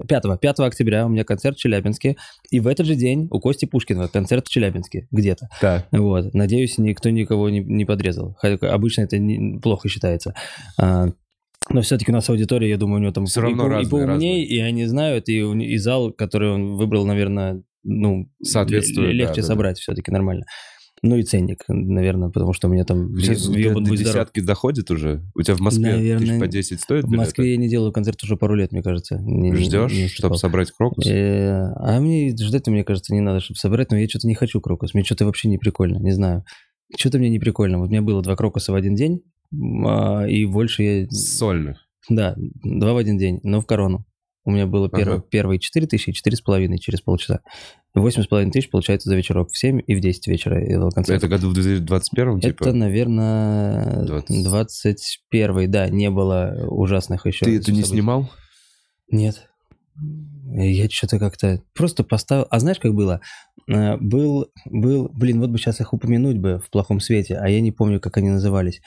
5, 0.08 0.24
5 0.40 0.60
октября 0.68 1.06
у 1.06 1.10
меня 1.10 1.24
концерт 1.26 1.58
в 1.58 1.60
Челябинске, 1.60 2.16
и 2.50 2.60
в 2.62 2.68
этот 2.68 2.86
же 2.86 2.96
день 2.96 3.28
у 3.30 3.40
Кости 3.40 3.66
Пушкина 3.66 4.08
концерт 4.08 4.48
в 4.48 4.50
Челябинске 4.50 5.08
где-то. 5.12 5.50
Вот. 5.92 6.34
Надеюсь, 6.34 6.78
никто 6.78 7.10
никого 7.10 7.50
не, 7.50 7.60
не 7.60 7.84
подрезал. 7.86 8.36
Хотя 8.40 8.72
обычно 8.74 9.02
это 9.02 9.18
не- 9.18 9.60
плохо 9.60 9.90
считается. 9.90 10.34
А, 10.80 11.08
но 11.70 11.82
все-таки 11.82 12.12
у 12.12 12.16
нас 12.16 12.30
аудитория, 12.30 12.70
я 12.70 12.78
думаю, 12.78 13.00
у 13.00 13.02
него 13.04 13.12
там 13.14 13.26
Всё 13.26 13.42
и, 13.42 13.44
равно 13.44 13.66
и 13.66 13.70
разные, 13.70 13.90
поумнее, 13.90 14.08
разные. 14.08 14.46
и 14.46 14.60
они 14.60 14.86
знают, 14.86 15.28
и, 15.30 15.40
и 15.40 15.78
зал, 15.78 16.12
который 16.14 16.52
он 16.52 16.78
выбрал, 16.78 17.06
наверное, 17.06 17.62
ну, 17.84 18.30
Соответствует, 18.44 19.10
ле- 19.10 19.14
легче 19.14 19.42
да, 19.42 19.42
да, 19.42 19.48
собрать 19.48 19.78
все-таки 19.80 20.10
нормально. 20.12 20.46
Ну 21.04 21.16
и 21.18 21.24
ценник, 21.24 21.64
наверное, 21.68 22.30
потому 22.30 22.54
что 22.54 22.68
у 22.68 22.72
меня 22.72 22.84
там 22.86 23.18
Сейчас 23.18 23.48
до, 23.48 23.54
будь 23.74 23.86
здоров. 23.86 23.98
десятки 23.98 24.40
доходит 24.40 24.92
уже? 24.92 25.24
У 25.34 25.42
тебя 25.42 25.56
в 25.56 25.60
Москве 25.60 25.94
Наверное, 25.96 26.28
тысяч 26.28 26.40
по 26.40 26.48
10 26.48 26.80
стоит 26.80 27.04
В 27.06 27.08
билеты? 27.08 27.26
Москве 27.26 27.52
я 27.52 27.58
не 27.58 27.68
делаю 27.70 27.92
концерт 27.92 28.24
уже 28.24 28.36
пару 28.38 28.54
лет, 28.54 28.72
мне 28.72 28.84
кажется. 28.84 29.18
Не- 29.18 29.56
Ждешь, 29.56 29.92
не 29.94 30.08
чтобы 30.10 30.38
собрать 30.38 30.72
крокус? 30.72 31.04
Э, 31.08 31.72
А 31.78 32.00
мне 32.00 32.36
ждать, 32.38 32.68
мне 32.68 32.84
кажется, 32.84 33.16
не 33.16 33.20
надо, 33.22 33.40
чтобы 33.40 33.58
собрать, 33.58 33.90
но 33.90 33.98
я 33.98 34.08
что-то 34.08 34.28
не 34.28 34.36
хочу 34.36 34.62
крокус. 34.62 34.94
Мне 34.94 35.04
что-то 35.04 35.26
вообще 35.26 35.50
не 35.50 35.58
прикольно, 35.58 35.98
не 35.98 36.12
знаю. 36.12 36.44
Что-то 36.96 37.18
мне 37.18 37.30
не 37.30 37.40
прикольно. 37.40 37.80
Вот 37.80 37.88
у 37.88 37.92
меня 37.92 38.04
было 38.04 38.22
два 38.22 38.36
крокуса 38.36 38.72
в 38.72 38.76
один 38.76 38.94
день, 38.94 39.22
а, 39.86 40.26
и 40.28 40.46
больше 40.46 40.84
я... 40.84 41.08
Сольных. 41.10 41.78
Да, 42.10 42.36
два 42.64 42.94
в 42.94 42.98
один 42.98 43.18
день, 43.18 43.40
но 43.44 43.60
в 43.62 43.66
корону. 43.66 44.06
У 44.44 44.52
меня 44.52 44.66
было 44.66 44.90
первый, 44.90 45.18
Ага. 45.18 45.26
первые 45.30 45.60
4 45.60 45.86
тысячи 45.88 46.10
и 46.10 46.14
4,5 46.14 46.78
через 46.80 47.02
полчаса. 47.02 47.42
8,5 47.96 48.50
тысяч 48.52 48.70
получается 48.70 49.10
за 49.10 49.16
вечерок. 49.16 49.52
В 49.52 49.58
7 49.58 49.82
и 49.86 49.94
в 49.96 50.00
10 50.00 50.28
вечера 50.28 50.60
я 50.68 50.80
дал 50.80 50.90
концерт. 50.92 51.18
Это 51.20 51.28
году 51.28 51.50
в 51.50 51.54
2021 51.54 52.40
типа? 52.40 52.64
Это, 52.64 52.74
наверное, 52.74 54.04
20. 54.06 54.44
21 54.44 55.70
да, 55.72 55.90
не 55.90 56.10
было 56.10 56.56
ужасных 56.68 57.26
еще. 57.28 57.46
Ты 57.46 57.58
это 57.58 57.72
не 57.72 57.82
событий. 57.82 57.92
снимал? 57.94 58.32
Нет. 59.12 59.48
Я 60.54 60.90
что-то 60.90 61.20
как-то 61.20 61.62
просто 61.74 62.04
поставил... 62.04 62.48
А 62.50 62.60
знаешь, 62.60 62.80
как 62.80 62.94
было? 62.94 63.22
Э, 63.68 63.98
Был, 63.98 64.48
был... 64.66 65.10
Блин, 65.14 65.40
вот 65.40 65.50
бы 65.50 65.58
сейчас 65.58 65.80
их 65.82 65.94
упомянуть 65.94 66.38
бы 66.40 66.60
в 66.66 66.70
плохом 66.72 67.00
свете, 67.00 67.38
а 67.38 67.48
я 67.48 67.62
не 67.62 67.72
помню, 67.72 68.00
как 68.00 68.18
они 68.18 68.30
назывались. 68.30 68.82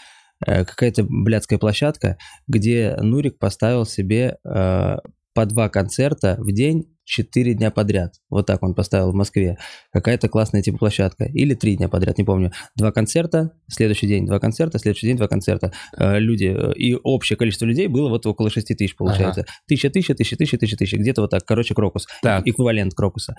Э, 0.44 0.64
Какая-то 0.64 1.04
блядская 1.08 1.58
площадка, 1.58 2.18
где 2.48 2.96
Нурик 3.00 3.38
поставил 3.38 3.86
себе 3.86 4.36
э, 4.44 4.96
по 5.34 5.46
два 5.46 5.68
концерта 5.68 6.36
в 6.38 6.52
день 6.52 6.86
четыре 7.04 7.54
дня 7.54 7.70
подряд. 7.70 8.14
Вот 8.30 8.46
так 8.46 8.62
он 8.62 8.74
поставил 8.74 9.10
в 9.10 9.14
Москве. 9.14 9.58
Какая-то 9.92 10.28
классная 10.28 10.62
типа 10.62 10.78
площадка. 10.78 11.24
Или 11.24 11.54
три 11.54 11.76
дня 11.76 11.88
подряд, 11.88 12.16
не 12.16 12.24
помню. 12.24 12.52
Два 12.76 12.92
концерта, 12.92 13.50
следующий 13.68 14.06
день 14.06 14.24
два 14.26 14.40
концерта, 14.40 14.78
следующий 14.78 15.08
день 15.08 15.16
два 15.16 15.28
концерта. 15.28 15.72
Э, 15.98 16.18
Люди, 16.18 16.46
э, 16.46 16.72
и 16.74 16.94
общее 16.94 17.36
количество 17.36 17.66
людей 17.66 17.88
было 17.88 18.08
вот 18.08 18.24
около 18.26 18.48
шести 18.48 18.74
тысяч, 18.74 18.96
получается. 18.96 19.44
Тысяча, 19.66 19.90
тысяча, 19.90 20.14
тысяча, 20.14 20.36
тысяча, 20.36 20.56
тысяча, 20.56 20.76
тысяча. 20.78 20.96
Где-то 20.96 21.22
вот 21.22 21.30
так. 21.30 21.44
Короче, 21.44 21.74
крокус. 21.74 22.06
Так. 22.22 22.46
Эквивалент 22.46 22.94
крокуса. 22.94 23.34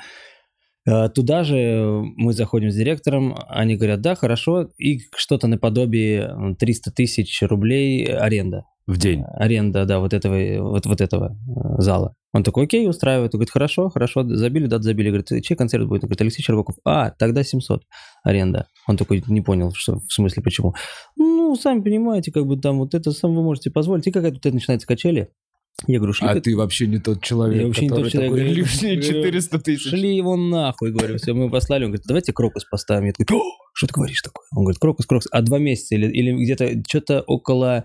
Э, 0.88 1.10
Туда 1.10 1.44
же 1.44 2.02
мы 2.16 2.34
заходим 2.34 2.70
с 2.70 2.76
директором, 2.76 3.36
они 3.48 3.76
говорят, 3.76 4.02
да, 4.02 4.16
хорошо, 4.16 4.70
и 4.78 5.00
что-то 5.16 5.48
наподобие 5.48 6.22
м, 6.28 6.56
300 6.56 6.92
тысяч 6.92 7.42
рублей 7.42 8.06
аренда. 8.06 8.66
В 8.88 8.98
день. 8.98 9.24
Аренда, 9.34 9.86
да, 9.86 10.00
вот 10.00 10.14
этого, 10.14 10.36
вот, 10.62 10.86
вот 10.86 11.02
этого 11.02 11.36
э, 11.48 11.82
зала. 11.82 12.16
Он 12.34 12.44
такой, 12.44 12.66
окей, 12.66 12.88
устраивает. 12.88 13.34
Он 13.34 13.40
говорит, 13.40 13.52
хорошо, 13.52 13.90
хорошо, 13.90 14.24
забили, 14.28 14.68
дату 14.68 14.84
забили. 14.84 15.10
Говорит, 15.10 15.30
чей 15.44 15.56
концерт 15.56 15.88
будет? 15.88 16.04
Он 16.04 16.10
говорит, 16.10 16.22
Алексей 16.22 16.44
Щербаков. 16.44 16.76
А, 16.86 17.10
тогда 17.10 17.44
700 17.44 17.82
аренда. 18.24 18.68
Он 18.88 18.96
такой 18.96 19.24
не 19.28 19.42
понял, 19.42 19.72
что, 19.74 20.00
в 20.00 20.14
смысле, 20.14 20.44
почему. 20.44 20.76
Ну, 21.16 21.56
сами 21.56 21.82
понимаете, 21.82 22.32
как 22.32 22.46
бы 22.46 22.58
там 22.58 22.78
вот 22.78 22.94
это 22.94 23.12
сам 23.12 23.34
вы 23.34 23.42
можете 23.42 23.72
позволить. 23.72 24.06
И 24.06 24.12
какая-то 24.12 24.36
вот 24.36 24.46
это 24.46 24.54
начинается 24.54 24.86
качели. 24.86 25.30
Я 25.88 25.98
говорю, 25.98 26.14
шли, 26.14 26.28
А 26.28 26.40
ты 26.40 26.56
вообще 26.56 26.88
не 26.88 27.00
тот 27.00 27.22
человек, 27.24 27.62
Я 27.62 27.68
вообще 27.68 27.84
не 27.84 27.90
тот 27.90 28.10
человек, 28.10 28.32
такой, 28.32 28.44
лишние 28.50 28.96
говорю, 28.96 29.24
400 29.24 29.60
тысяч. 29.60 29.90
шли 29.90 30.16
его 30.16 30.38
нахуй, 30.38 30.92
говорю. 30.92 31.18
Все, 31.18 31.34
мы 31.34 31.50
послали. 31.50 31.84
Он 31.84 31.90
говорит, 31.92 32.06
давайте 32.08 32.34
крокус 32.34 32.64
поставим. 32.66 33.08
Я 33.08 33.14
такой, 33.14 33.38
«О, 33.38 33.44
что 33.74 33.88
ты 33.88 33.94
говоришь 33.94 34.22
такое? 34.22 34.46
Он 34.56 34.64
говорит, 34.64 34.80
крокус, 34.80 35.06
крокус. 35.06 35.28
А 35.32 35.42
два 35.42 35.58
месяца 35.58 35.96
или, 35.96 36.08
или 36.08 36.32
где-то 36.44 36.84
что-то 36.88 37.22
около... 37.22 37.84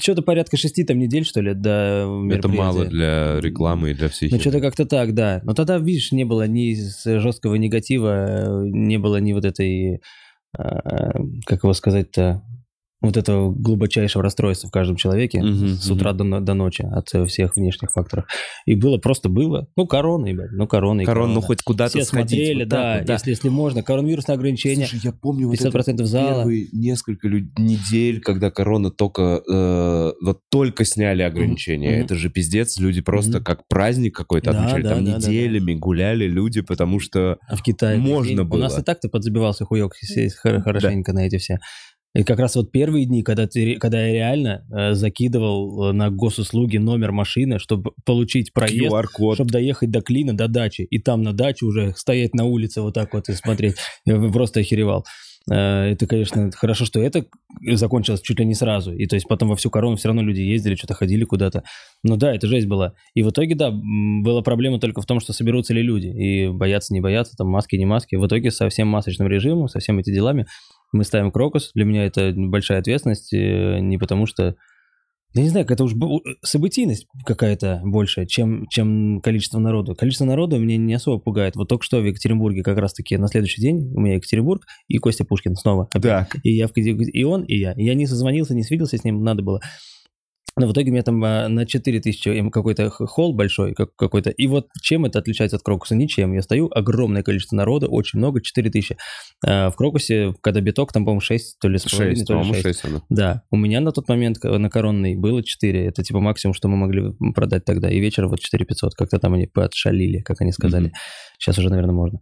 Что-то 0.00 0.22
порядка 0.22 0.56
шести 0.56 0.82
там 0.84 0.98
недель, 0.98 1.24
что 1.24 1.40
ли, 1.42 1.52
до 1.52 2.08
Это 2.30 2.48
мало 2.48 2.86
для 2.86 3.38
рекламы 3.40 3.90
и 3.90 3.94
для 3.94 4.08
всех. 4.08 4.32
Ну, 4.32 4.40
что-то 4.40 4.60
как-то 4.60 4.86
так, 4.86 5.14
да. 5.14 5.42
Но 5.44 5.52
тогда, 5.52 5.78
видишь, 5.78 6.12
не 6.12 6.24
было 6.24 6.46
ни 6.46 6.74
жесткого 7.04 7.56
негатива, 7.56 8.64
не 8.64 8.98
было 8.98 9.18
ни 9.18 9.34
вот 9.34 9.44
этой, 9.44 10.00
э, 10.56 11.10
как 11.44 11.64
его 11.64 11.74
сказать-то, 11.74 12.42
вот 13.06 13.16
этого 13.16 13.52
глубочайшего 13.52 14.22
расстройства 14.24 14.68
в 14.68 14.72
каждом 14.72 14.96
человеке 14.96 15.42
Мгм, 15.42 15.68
с 15.76 15.90
утра 15.90 16.12
до, 16.12 16.24
но- 16.24 16.40
до 16.40 16.54
ночи 16.54 16.82
от 16.90 17.14
э, 17.14 17.26
всех 17.26 17.56
внешних 17.56 17.90
факторов. 17.92 18.24
И 18.66 18.74
было 18.74 18.98
просто 18.98 19.28
было. 19.28 19.68
Ну, 19.76 19.86
корона, 19.86 20.26
ебать, 20.26 20.50
ну, 20.52 20.66
корона 20.66 21.02
и 21.02 21.04
Корон, 21.04 21.28
ну 21.28 21.34
корона. 21.34 21.46
хоть 21.46 21.62
куда-то 21.62 21.98
Все 21.98 22.04
сходить. 22.04 22.30
смотрели, 22.30 22.62
вот 22.64 22.68
так 22.70 22.80
да, 22.80 22.98
вот, 23.00 23.08
Если, 23.18 23.30
если 23.30 23.48
можно. 23.48 23.82
Коронавирусное 23.82 24.36
ограничение, 24.36 24.86
Слушай, 24.86 25.02
я 25.04 25.12
помню 25.12 25.48
вот 25.48 25.56
50% 25.56 25.94
это 25.94 26.06
зала. 26.06 26.38
первые 26.42 26.68
несколько 26.72 27.28
недель, 27.28 28.20
когда 28.20 28.50
корона 28.50 28.90
только 28.90 29.42
э, 29.50 30.12
вот 30.22 30.40
только 30.50 30.84
сняли 30.84 31.22
ограничения. 31.22 31.90
Мгм. 31.96 32.04
Это 32.04 32.14
же 32.16 32.30
пиздец, 32.30 32.78
люди 32.78 33.00
просто 33.00 33.36
Мгм. 33.38 33.44
как 33.44 33.68
праздник 33.68 34.14
какой-то 34.14 34.52
Да, 34.52 34.58
отмечали. 34.60 34.82
да, 34.82 34.88
Там 34.94 35.04
да, 35.04 35.18
да, 35.18 35.28
неделями 35.28 35.74
гуляли 35.74 36.26
люди, 36.26 36.60
потому 36.62 37.00
что 37.00 37.38
А 37.48 37.56
в 37.56 37.62
Китае 37.62 37.98
Можно 37.98 38.44
прикинь, 38.44 38.56
У 38.56 38.58
нас 38.58 38.72
было. 38.74 38.80
и 38.80 38.84
так-то 38.84 39.08
подзабивался 39.08 39.64
хуёк 39.64 39.94
хорошенько 40.64 41.12
на 41.12 41.26
эти 41.26 41.38
все. 41.38 41.58
И 42.14 42.22
как 42.22 42.38
раз 42.38 42.54
вот 42.54 42.70
первые 42.70 43.06
дни, 43.06 43.22
когда, 43.22 43.48
ты, 43.48 43.74
когда 43.76 44.06
я 44.06 44.12
реально 44.12 44.64
э, 44.70 44.94
закидывал 44.94 45.90
э, 45.90 45.92
на 45.92 46.10
госуслуги 46.10 46.76
номер 46.76 47.10
машины, 47.10 47.58
чтобы 47.58 47.90
получить 48.04 48.52
проезд, 48.52 48.94
чтобы 49.34 49.50
доехать 49.50 49.90
до 49.90 50.00
Клина, 50.00 50.32
до 50.32 50.46
дачи, 50.46 50.82
и 50.82 51.00
там 51.00 51.22
на 51.22 51.32
даче 51.32 51.66
уже 51.66 51.92
стоять 51.96 52.34
на 52.34 52.44
улице 52.44 52.82
вот 52.82 52.94
так 52.94 53.14
вот 53.14 53.28
и 53.28 53.32
смотреть. 53.32 53.76
Я 54.04 54.16
просто 54.30 54.60
охеревал. 54.60 55.04
Э, 55.50 55.90
Это, 55.92 56.06
конечно, 56.06 56.50
хорошо, 56.52 56.84
что 56.84 57.00
это 57.00 57.26
закончилось 57.72 58.20
чуть 58.22 58.38
ли 58.38 58.46
не 58.46 58.54
сразу. 58.54 58.92
И 58.94 59.06
то 59.06 59.16
есть 59.16 59.28
потом 59.28 59.48
во 59.50 59.56
всю 59.56 59.70
корону 59.70 59.96
все 59.96 60.08
равно 60.08 60.22
люди 60.22 60.40
ездили, 60.40 60.74
что-то 60.74 60.94
ходили 60.94 61.24
куда-то. 61.24 61.62
Ну 62.02 62.16
да, 62.16 62.34
это 62.34 62.46
жесть 62.46 62.66
была. 62.66 62.94
И 63.14 63.22
в 63.22 63.30
итоге, 63.30 63.54
да, 63.54 63.70
была 63.70 64.42
проблема 64.42 64.80
только 64.80 65.00
в 65.02 65.06
том, 65.06 65.20
что 65.20 65.32
соберутся 65.32 65.74
ли 65.74 65.82
люди. 65.82 66.06
И 66.06 66.48
боятся, 66.48 66.94
не 66.94 67.00
боятся, 67.00 67.36
там 67.36 67.48
маски, 67.48 67.76
не 67.76 67.86
маски. 67.86 68.16
В 68.16 68.26
итоге 68.26 68.50
со 68.50 68.68
всем 68.68 68.88
масочным 68.88 69.28
режимом, 69.28 69.68
со 69.68 69.80
всеми 69.80 70.00
этими 70.00 70.14
делами 70.14 70.46
мы 70.92 71.04
ставим 71.04 71.30
крокус. 71.30 71.72
Для 71.74 71.84
меня 71.84 72.04
это 72.04 72.32
большая 72.34 72.78
ответственность. 72.78 73.32
э, 73.32 73.80
Не 73.80 73.98
потому 73.98 74.26
что... 74.26 74.56
Я 75.34 75.42
не 75.42 75.48
знаю, 75.48 75.66
это 75.68 75.82
уж 75.82 75.94
бу- 75.94 76.20
событийность 76.42 77.06
какая-то 77.24 77.80
большая, 77.84 78.24
чем, 78.24 78.66
чем 78.68 79.20
количество 79.20 79.58
народу. 79.58 79.96
Количество 79.96 80.24
народу 80.24 80.58
меня 80.58 80.76
не 80.76 80.94
особо 80.94 81.20
пугает. 81.20 81.56
Вот 81.56 81.68
только 81.68 81.84
что 81.84 82.00
в 82.00 82.04
Екатеринбурге 82.04 82.62
как 82.62 82.78
раз-таки 82.78 83.16
на 83.16 83.26
следующий 83.26 83.60
день 83.60 83.92
у 83.94 84.00
меня 84.00 84.14
Екатеринбург 84.14 84.64
и 84.86 84.98
Костя 84.98 85.24
Пушкин 85.24 85.56
снова. 85.56 85.88
Да. 85.94 86.28
И 86.44 86.54
я 86.54 86.68
в 86.68 86.72
и 86.76 87.24
он, 87.24 87.42
и 87.42 87.56
я. 87.56 87.72
И 87.72 87.84
я 87.84 87.94
не 87.94 88.06
созвонился, 88.06 88.54
не 88.54 88.62
свиделся 88.62 88.96
с 88.96 89.04
ним, 89.04 89.24
надо 89.24 89.42
было. 89.42 89.60
Но 90.56 90.68
в 90.68 90.72
итоге 90.72 90.90
у 90.90 90.92
меня 90.92 91.02
там 91.02 91.22
а, 91.24 91.48
на 91.48 91.66
4000 91.66 92.28
им 92.28 92.50
какой-то 92.50 92.88
холл 92.90 93.34
большой 93.34 93.74
как, 93.74 93.94
какой-то. 93.96 94.30
И 94.30 94.46
вот 94.46 94.68
чем 94.80 95.04
это 95.04 95.18
отличается 95.18 95.56
от 95.56 95.62
Крокуса? 95.62 95.96
Ничем. 95.96 96.32
Я 96.32 96.42
стою, 96.42 96.70
огромное 96.72 97.22
количество 97.22 97.56
народа, 97.56 97.88
очень 97.88 98.18
много, 98.18 98.40
4000. 98.40 98.96
А, 99.44 99.70
в 99.70 99.76
Крокусе, 99.76 100.34
когда 100.40 100.60
биток, 100.60 100.92
там, 100.92 101.04
по-моему, 101.04 101.20
6, 101.20 101.58
то 101.58 101.68
ли 101.68 101.78
с 101.78 101.84
половиной, 101.84 102.14
Шесть, 102.16 102.26
то 102.26 102.32
ли 102.34 102.38
по-моему, 102.38 102.54
6. 102.54 102.62
шесть 102.62 102.84
она. 102.84 103.02
Да, 103.08 103.42
у 103.50 103.56
меня 103.56 103.80
на 103.80 103.90
тот 103.92 104.08
момент 104.08 104.38
к- 104.38 104.58
на 104.58 104.70
коронной 104.70 105.16
было 105.16 105.42
4. 105.42 105.86
Это 105.86 106.02
типа 106.04 106.20
максимум, 106.20 106.54
что 106.54 106.68
мы 106.68 106.76
могли 106.76 107.12
продать 107.34 107.64
тогда. 107.64 107.90
И 107.90 107.98
вечером 107.98 108.28
вот 108.30 108.40
4500. 108.40 108.94
Как-то 108.94 109.18
там 109.18 109.34
они 109.34 109.46
подшалили, 109.46 110.20
как 110.20 110.40
они 110.40 110.52
сказали. 110.52 110.86
Мгм. 110.86 110.94
Сейчас 111.38 111.58
уже, 111.58 111.68
наверное, 111.70 111.94
можно 111.94 112.20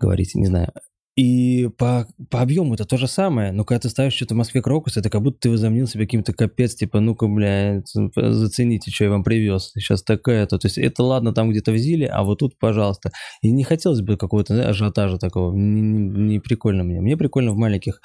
говорить, 0.00 0.34
не 0.34 0.46
знаю. 0.46 0.72
И 1.16 1.68
по, 1.78 2.08
по 2.28 2.40
объему 2.40 2.74
это 2.74 2.84
то 2.84 2.96
же 2.96 3.06
самое, 3.06 3.52
но 3.52 3.64
когда 3.64 3.80
ты 3.80 3.88
ставишь 3.88 4.14
что-то 4.14 4.34
в 4.34 4.38
Москве 4.38 4.62
Крокус, 4.62 4.96
это 4.96 5.08
как 5.10 5.22
будто 5.22 5.38
ты 5.42 5.50
возомнил 5.50 5.86
себе 5.86 6.06
каким-то 6.06 6.32
капец, 6.32 6.74
типа, 6.74 6.98
ну-ка, 6.98 7.28
бля, 7.28 7.82
зацените, 8.16 8.90
что 8.90 9.04
я 9.04 9.10
вам 9.10 9.22
привез. 9.22 9.70
Сейчас 9.74 10.02
такая-то. 10.02 10.58
То 10.58 10.66
есть 10.66 10.76
это 10.76 11.04
ладно 11.04 11.32
там 11.32 11.50
где-то 11.50 11.70
в 11.70 11.76
Зиле, 11.76 12.08
а 12.08 12.24
вот 12.24 12.40
тут, 12.40 12.58
пожалуйста. 12.58 13.12
И 13.42 13.52
не 13.52 13.62
хотелось 13.62 14.00
бы 14.00 14.16
какого-то 14.16 14.54
знаешь, 14.54 14.70
ажиотажа 14.70 15.18
такого. 15.18 15.54
Не- 15.54 15.80
не 15.80 16.40
прикольно 16.40 16.82
мне. 16.82 17.00
Мне 17.00 17.16
прикольно 17.16 17.52
в 17.52 17.56
маленьких 17.56 18.00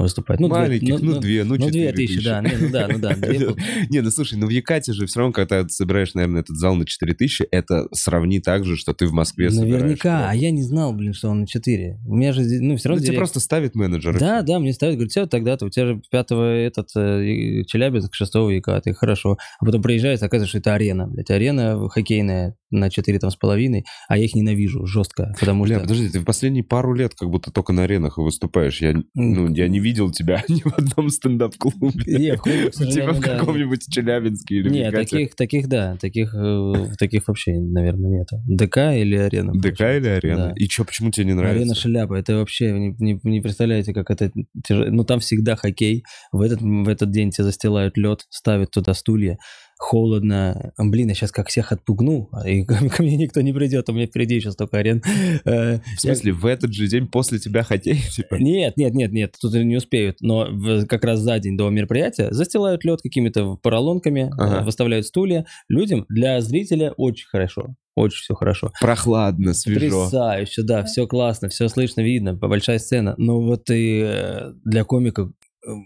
выступать. 0.00 0.40
Ну, 0.40 0.48
Маленьких, 0.48 1.00
ну, 1.02 1.20
две, 1.20 1.44
ну, 1.44 1.56
ну, 1.56 1.56
две 1.56 1.66
четыре 1.66 1.92
тысячи, 1.92 2.24
да, 2.24 2.40
не, 2.40 2.56
ну 2.56 2.70
да, 2.70 2.88
ну 2.90 2.98
да. 2.98 3.14
Не, 3.90 4.00
ну 4.00 4.10
слушай, 4.10 4.38
ну 4.38 4.46
в 4.46 4.50
Якате 4.50 4.92
же 4.92 5.06
все 5.06 5.20
равно, 5.20 5.32
когда 5.32 5.62
ты 5.62 5.68
собираешь, 5.68 6.14
наверное, 6.14 6.40
этот 6.40 6.56
зал 6.56 6.74
на 6.74 6.86
4000, 6.86 7.46
это 7.50 7.88
сравни 7.92 8.40
так 8.40 8.64
же, 8.64 8.76
что 8.76 8.94
ты 8.94 9.06
в 9.06 9.12
Москве 9.12 9.50
собираешь. 9.50 9.82
Наверняка, 9.82 10.30
а 10.30 10.34
я 10.34 10.50
не 10.50 10.62
знал, 10.62 10.92
блин, 10.94 11.12
что 11.12 11.28
он 11.28 11.40
на 11.40 11.46
4. 11.46 11.98
У 12.06 12.14
меня 12.16 12.32
же, 12.32 12.40
ну, 12.40 12.76
все 12.76 12.88
Ну, 12.88 12.94
равно... 12.94 13.00
тебе 13.00 13.06
директ- 13.12 13.18
просто 13.18 13.40
ставит 13.40 13.74
менеджер. 13.74 14.18
Да, 14.18 14.42
да, 14.42 14.58
мне 14.58 14.72
ставят, 14.72 14.94
говорят, 14.94 15.10
все, 15.10 15.26
тогда-то, 15.26 15.66
у 15.66 15.70
тебя 15.70 15.86
же 15.86 16.02
пятого 16.10 16.44
этот 16.54 16.88
э, 16.96 17.64
Челябинск, 17.66 18.14
шестого 18.14 18.48
Якаты, 18.50 18.94
хорошо. 18.94 19.36
А 19.60 19.64
потом 19.64 19.82
приезжаешь, 19.82 20.18
оказывается, 20.22 20.48
что 20.48 20.58
это 20.58 20.74
арена, 20.74 21.06
блядь, 21.06 21.30
арена 21.30 21.88
хоккейная 21.88 22.56
на 22.72 22.90
4 22.90 23.18
там 23.18 23.30
с 23.30 23.36
половиной, 23.36 23.84
а 24.08 24.18
я 24.18 24.24
их 24.24 24.34
ненавижу 24.34 24.86
жестко, 24.86 25.34
потому 25.38 25.64
Бля, 25.64 25.76
что... 25.76 25.82
подожди, 25.82 26.08
ты 26.08 26.20
в 26.20 26.24
последние 26.24 26.64
пару 26.64 26.94
лет 26.94 27.14
как 27.14 27.30
будто 27.30 27.50
только 27.50 27.72
на 27.72 27.84
аренах 27.84 28.18
и 28.18 28.22
выступаешь. 28.22 28.80
Я, 28.80 28.94
ну, 29.14 29.52
я 29.54 29.68
не 29.68 29.80
видел 29.80 30.10
тебя 30.10 30.42
ни 30.48 30.60
в 30.60 30.76
одном 30.76 31.10
стендап-клубе. 31.10 32.18
Не, 32.18 32.36
в 32.36 32.40
клубе, 32.40 32.70
Типа 32.70 32.72
сожалению, 32.72 33.14
в 33.14 33.20
каком-нибудь 33.20 33.86
Челябинске 33.88 34.56
или 34.56 34.70
Нет, 34.70 34.94
таких, 34.94 35.34
таких, 35.34 35.68
да, 35.68 35.96
таких, 36.00 36.34
э, 36.34 36.72
таких 36.98 37.28
вообще, 37.28 37.58
наверное, 37.58 38.10
нету. 38.10 38.42
ДК 38.46 38.78
или 38.94 39.16
арена? 39.16 39.52
ДК 39.52 39.80
или 39.80 40.08
арена? 40.08 40.52
И 40.56 40.68
что, 40.68 40.84
почему 40.84 41.10
тебе 41.10 41.26
не 41.26 41.34
нравится? 41.34 41.60
Арена 41.60 41.74
шляпа, 41.74 42.14
это 42.14 42.36
вообще, 42.36 42.72
не, 42.72 43.40
представляете, 43.40 43.92
как 43.92 44.10
это. 44.10 44.30
Ну, 44.68 45.04
там 45.04 45.20
всегда 45.20 45.56
хоккей. 45.56 46.04
В 46.32 46.40
этот, 46.40 46.60
в 46.60 46.88
этот 46.88 47.10
день 47.10 47.30
тебе 47.30 47.44
застилают 47.44 47.96
лед, 47.96 48.26
ставят 48.30 48.70
туда 48.70 48.94
стулья. 48.94 49.38
Холодно. 49.82 50.72
Блин, 50.78 51.08
я 51.08 51.14
сейчас 51.14 51.32
как 51.32 51.48
всех 51.48 51.72
отпугну, 51.72 52.30
и 52.46 52.64
ко 52.64 53.02
мне 53.02 53.16
никто 53.16 53.40
не 53.40 53.52
придет, 53.52 53.88
у 53.88 53.92
меня 53.92 54.06
впереди 54.06 54.36
еще 54.36 54.52
столько 54.52 54.78
арен. 54.78 55.02
Э, 55.44 55.78
В 55.96 56.00
смысле, 56.00 56.32
в 56.32 56.46
этот 56.46 56.72
же 56.72 56.86
день 56.86 57.08
после 57.08 57.38
тебя 57.40 57.64
хоккей? 57.64 58.00
Типа? 58.10 58.36
Нет, 58.36 58.76
нет, 58.76 58.94
нет, 58.94 59.12
нет, 59.12 59.34
тут 59.40 59.52
не 59.54 59.76
успеют. 59.76 60.18
Но 60.20 60.46
как 60.88 61.04
раз 61.04 61.18
за 61.18 61.38
день 61.40 61.56
до 61.56 61.68
мероприятия 61.68 62.28
застилают 62.30 62.84
лед 62.84 63.02
какими-то 63.02 63.56
поролонками, 63.56 64.30
Ага. 64.38 64.60
э, 64.60 64.64
выставляют 64.64 65.06
стулья. 65.06 65.46
Людям, 65.68 66.06
для 66.08 66.40
зрителя 66.40 66.92
очень 66.96 67.26
хорошо. 67.26 67.74
Очень 67.96 68.22
все 68.22 68.34
хорошо. 68.34 68.72
Прохладно, 68.80 69.52
свежо. 69.52 70.04
Потрясающе, 70.04 70.62
да, 70.62 70.84
все 70.84 71.06
классно, 71.06 71.48
все 71.48 71.68
слышно, 71.68 72.00
видно, 72.02 72.34
большая 72.34 72.78
сцена. 72.78 73.14
Но 73.18 73.40
вот 73.40 73.68
и 73.68 74.00
э, 74.02 74.52
для 74.64 74.84
комика, 74.84 75.30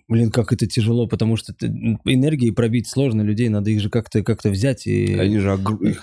блин, 0.09 0.31
как 0.31 0.53
это 0.53 0.67
тяжело, 0.67 1.07
потому 1.07 1.37
что 1.37 1.53
ты- 1.53 1.67
энергией 2.05 2.53
пробить 2.53 2.89
сложно 2.89 3.23
людей, 3.23 3.49
надо 3.49 3.71
их 3.71 3.81
же 3.81 3.91
как-то 3.91 4.23
как 4.23 4.45
взять 4.45 4.87
и... 4.87 5.15
Они 5.15 5.39
же 5.39 5.51
огр- 5.51 5.83
их 5.87 6.03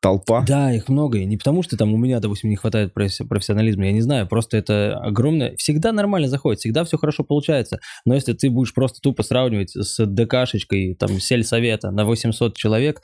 толпа. 0.00 0.44
Да, 0.46 0.72
их 0.72 0.88
много. 0.88 1.18
И 1.18 1.24
не 1.24 1.36
потому, 1.36 1.62
что 1.62 1.76
там 1.76 1.92
у 1.92 1.96
меня, 1.96 2.20
допустим, 2.20 2.50
не 2.50 2.56
хватает 2.56 2.92
професси- 2.94 3.26
профессионализма, 3.26 3.86
я 3.86 3.92
не 3.92 4.02
знаю, 4.02 4.28
просто 4.28 4.56
это 4.56 4.96
огромное... 4.98 5.56
Всегда 5.56 5.92
нормально 5.92 6.28
заходит, 6.28 6.60
всегда 6.60 6.84
все 6.84 6.98
хорошо 6.98 7.24
получается. 7.24 7.80
Но 8.04 8.14
если 8.14 8.32
ты 8.32 8.50
будешь 8.50 8.74
просто 8.74 9.00
тупо 9.00 9.22
сравнивать 9.22 9.70
с 9.70 10.04
ДКшечкой, 10.04 10.94
там, 10.94 11.18
сельсовета 11.20 11.90
на 11.90 12.04
800 12.04 12.56
человек, 12.56 13.00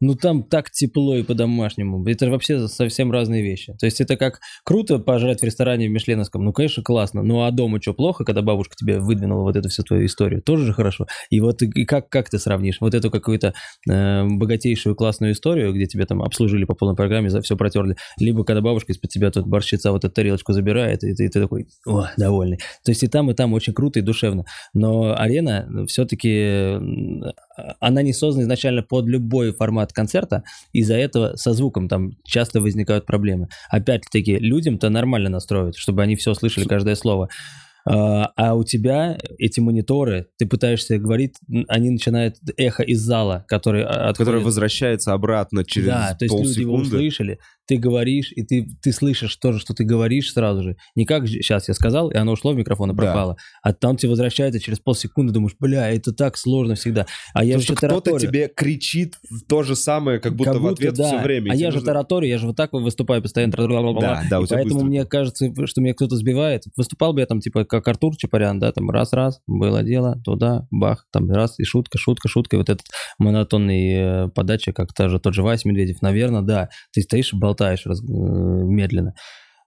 ну 0.00 0.14
там 0.14 0.42
так 0.42 0.70
тепло 0.70 1.16
и 1.16 1.22
по-домашнему. 1.22 2.06
Это 2.06 2.30
вообще 2.30 2.68
совсем 2.68 3.10
разные 3.10 3.42
вещи. 3.42 3.74
То 3.78 3.86
есть 3.86 4.00
это 4.00 4.16
как 4.16 4.40
круто 4.64 4.98
пожрать 4.98 5.40
в 5.40 5.44
ресторане 5.44 5.88
в 5.88 5.90
Мишленовском, 5.90 6.44
ну, 6.44 6.52
конечно, 6.52 6.82
классно. 6.82 7.22
Ну, 7.22 7.42
а 7.42 7.50
дома 7.50 7.80
что, 7.80 7.94
плохо, 7.94 8.24
когда 8.24 8.42
бабушка 8.42 8.74
тебе 8.76 8.98
выдвинула 8.98 9.42
вот 9.42 9.56
эту 9.56 9.68
всю 9.68 9.82
твою 9.82 10.06
историю? 10.06 10.42
Тоже 10.42 10.66
же 10.66 10.72
хорошо. 10.72 11.06
И 11.30 11.40
вот 11.40 11.62
и 11.62 11.84
как, 11.84 12.08
как 12.08 12.30
ты 12.30 12.38
сравнишь 12.38 12.78
вот 12.80 12.94
эту 12.94 13.10
какую-то 13.10 13.54
э, 13.88 14.24
богатейшую 14.26 14.94
классную 14.96 15.32
историю, 15.32 15.72
где 15.72 15.86
тебе 15.86 16.04
там 16.04 16.22
обслужили 16.22 16.64
по 16.64 16.74
полной 16.74 16.96
программе, 16.96 17.30
за 17.30 17.40
все 17.40 17.56
протерли, 17.56 17.96
либо 18.18 18.44
когда 18.44 18.60
бабушка 18.60 18.92
из-под 18.92 19.10
тебя 19.10 19.30
тут 19.30 19.46
борщица 19.46 19.92
вот 19.92 20.04
эту 20.04 20.14
тарелочку 20.14 20.52
забирает, 20.52 21.04
и 21.04 21.14
ты, 21.14 21.24
и 21.24 21.28
ты 21.28 21.40
такой, 21.40 21.68
о, 21.86 22.06
довольный. 22.16 22.58
То 22.84 22.90
есть 22.90 23.02
и 23.02 23.08
там, 23.08 23.30
и 23.30 23.34
там 23.34 23.52
очень 23.54 23.72
круто 23.72 23.98
и 23.98 24.02
душевно. 24.02 24.44
Но 24.74 25.14
арена 25.16 25.86
все-таки, 25.88 26.78
она 27.80 28.02
не 28.02 28.12
создана 28.12 28.44
изначально 28.44 28.82
под 28.82 29.06
любой 29.06 29.52
формат 29.52 29.85
концерта, 29.92 30.44
из-за 30.72 30.94
этого 30.94 31.36
со 31.36 31.52
звуком 31.52 31.88
там 31.88 32.12
часто 32.24 32.60
возникают 32.60 33.06
проблемы. 33.06 33.48
Опять-таки, 33.70 34.38
людям-то 34.38 34.88
нормально 34.88 35.30
настроят, 35.30 35.76
чтобы 35.76 36.02
они 36.02 36.16
все 36.16 36.34
слышали, 36.34 36.64
каждое 36.66 36.94
слово. 36.94 37.28
А 37.88 38.32
а 38.36 38.54
у 38.54 38.64
тебя 38.64 39.16
эти 39.38 39.60
мониторы, 39.60 40.26
ты 40.38 40.46
пытаешься 40.46 40.98
говорить, 40.98 41.36
они 41.68 41.90
начинают 41.90 42.36
эхо 42.56 42.82
из 42.82 43.00
зала, 43.00 43.44
который 43.46 43.84
а, 43.84 44.08
Который 44.08 44.10
отходит. 44.10 44.44
возвращается 44.44 45.12
обратно 45.12 45.64
через 45.64 45.86
Да, 45.86 46.16
то 46.18 46.24
есть 46.24 46.34
люди 46.34 46.60
его 46.60 46.74
услышали, 46.74 47.38
ты 47.66 47.76
говоришь, 47.76 48.32
и 48.34 48.42
ты, 48.42 48.68
ты 48.82 48.92
слышишь 48.92 49.36
тоже, 49.36 49.58
что 49.58 49.74
ты 49.74 49.84
говоришь 49.84 50.32
сразу 50.32 50.62
же. 50.62 50.76
Не 50.94 51.04
как 51.04 51.26
сейчас 51.26 51.68
я 51.68 51.74
сказал, 51.74 52.10
и 52.10 52.16
оно 52.16 52.32
ушло 52.32 52.52
в 52.52 52.56
микрофон 52.56 52.90
и 52.90 52.94
Да. 52.94 53.02
пропало. 53.02 53.36
А 53.62 53.72
там 53.72 53.96
тебе 53.96 54.10
возвращается 54.10 54.60
через 54.60 54.78
полсекунды, 54.78 55.32
думаешь, 55.32 55.56
бля, 55.58 55.90
это 55.90 56.12
так 56.12 56.36
сложно 56.36 56.74
всегда. 56.74 57.06
А 57.34 57.44
я 57.44 57.58
же 57.58 57.74
кто-то 57.74 58.18
тебе 58.18 58.48
кричит 58.54 59.16
то 59.48 59.62
же 59.62 59.76
самое, 59.76 60.20
как 60.20 60.34
будто 60.36 60.52
Как 60.52 60.60
в 60.62 60.66
ответ 60.66 60.94
да. 60.94 61.04
все 61.08 61.18
время. 61.22 61.52
А 61.52 61.54
я 61.54 61.70
же 61.70 61.82
тараторю, 61.82 62.26
я 62.26 62.38
же 62.38 62.46
вот 62.46 62.56
так 62.56 62.72
выступаю 62.72 63.22
постоянно. 63.22 63.52
Да, 63.56 64.22
да, 64.30 64.40
у 64.40 64.46
тебя 64.46 64.56
Поэтому 64.56 64.74
быстро. 64.74 64.88
мне 64.88 65.04
кажется, 65.04 65.66
что 65.66 65.80
меня 65.80 65.94
кто-то 65.94 66.16
сбивает. 66.16 66.64
Выступал 66.76 67.12
бы 67.12 67.20
я 67.20 67.26
там, 67.26 67.40
типа, 67.40 67.64
как 67.64 67.86
Артур 67.88 68.16
Чапарян, 68.16 68.58
да, 68.58 68.72
там 68.72 68.90
раз-раз, 68.90 69.40
было 69.46 69.82
дело, 69.82 70.20
туда, 70.24 70.66
бах, 70.70 71.06
там 71.12 71.30
раз, 71.30 71.58
и 71.58 71.64
шутка, 71.64 71.98
шутка, 71.98 72.28
шутка, 72.28 72.56
и 72.56 72.58
вот 72.58 72.68
этот 72.68 72.86
монотонный 73.18 74.26
э, 74.26 74.28
подача, 74.28 74.72
как 74.72 74.92
та 74.92 75.08
же, 75.08 75.18
тот 75.18 75.34
же 75.34 75.42
Вась 75.42 75.64
Медведев, 75.64 76.02
наверное, 76.02 76.42
да, 76.42 76.68
ты 76.92 77.02
стоишь 77.02 77.32
и 77.32 77.36
болтаешь 77.56 77.86
раз- 77.86 78.02
э, 78.02 78.04
медленно. 78.06 79.14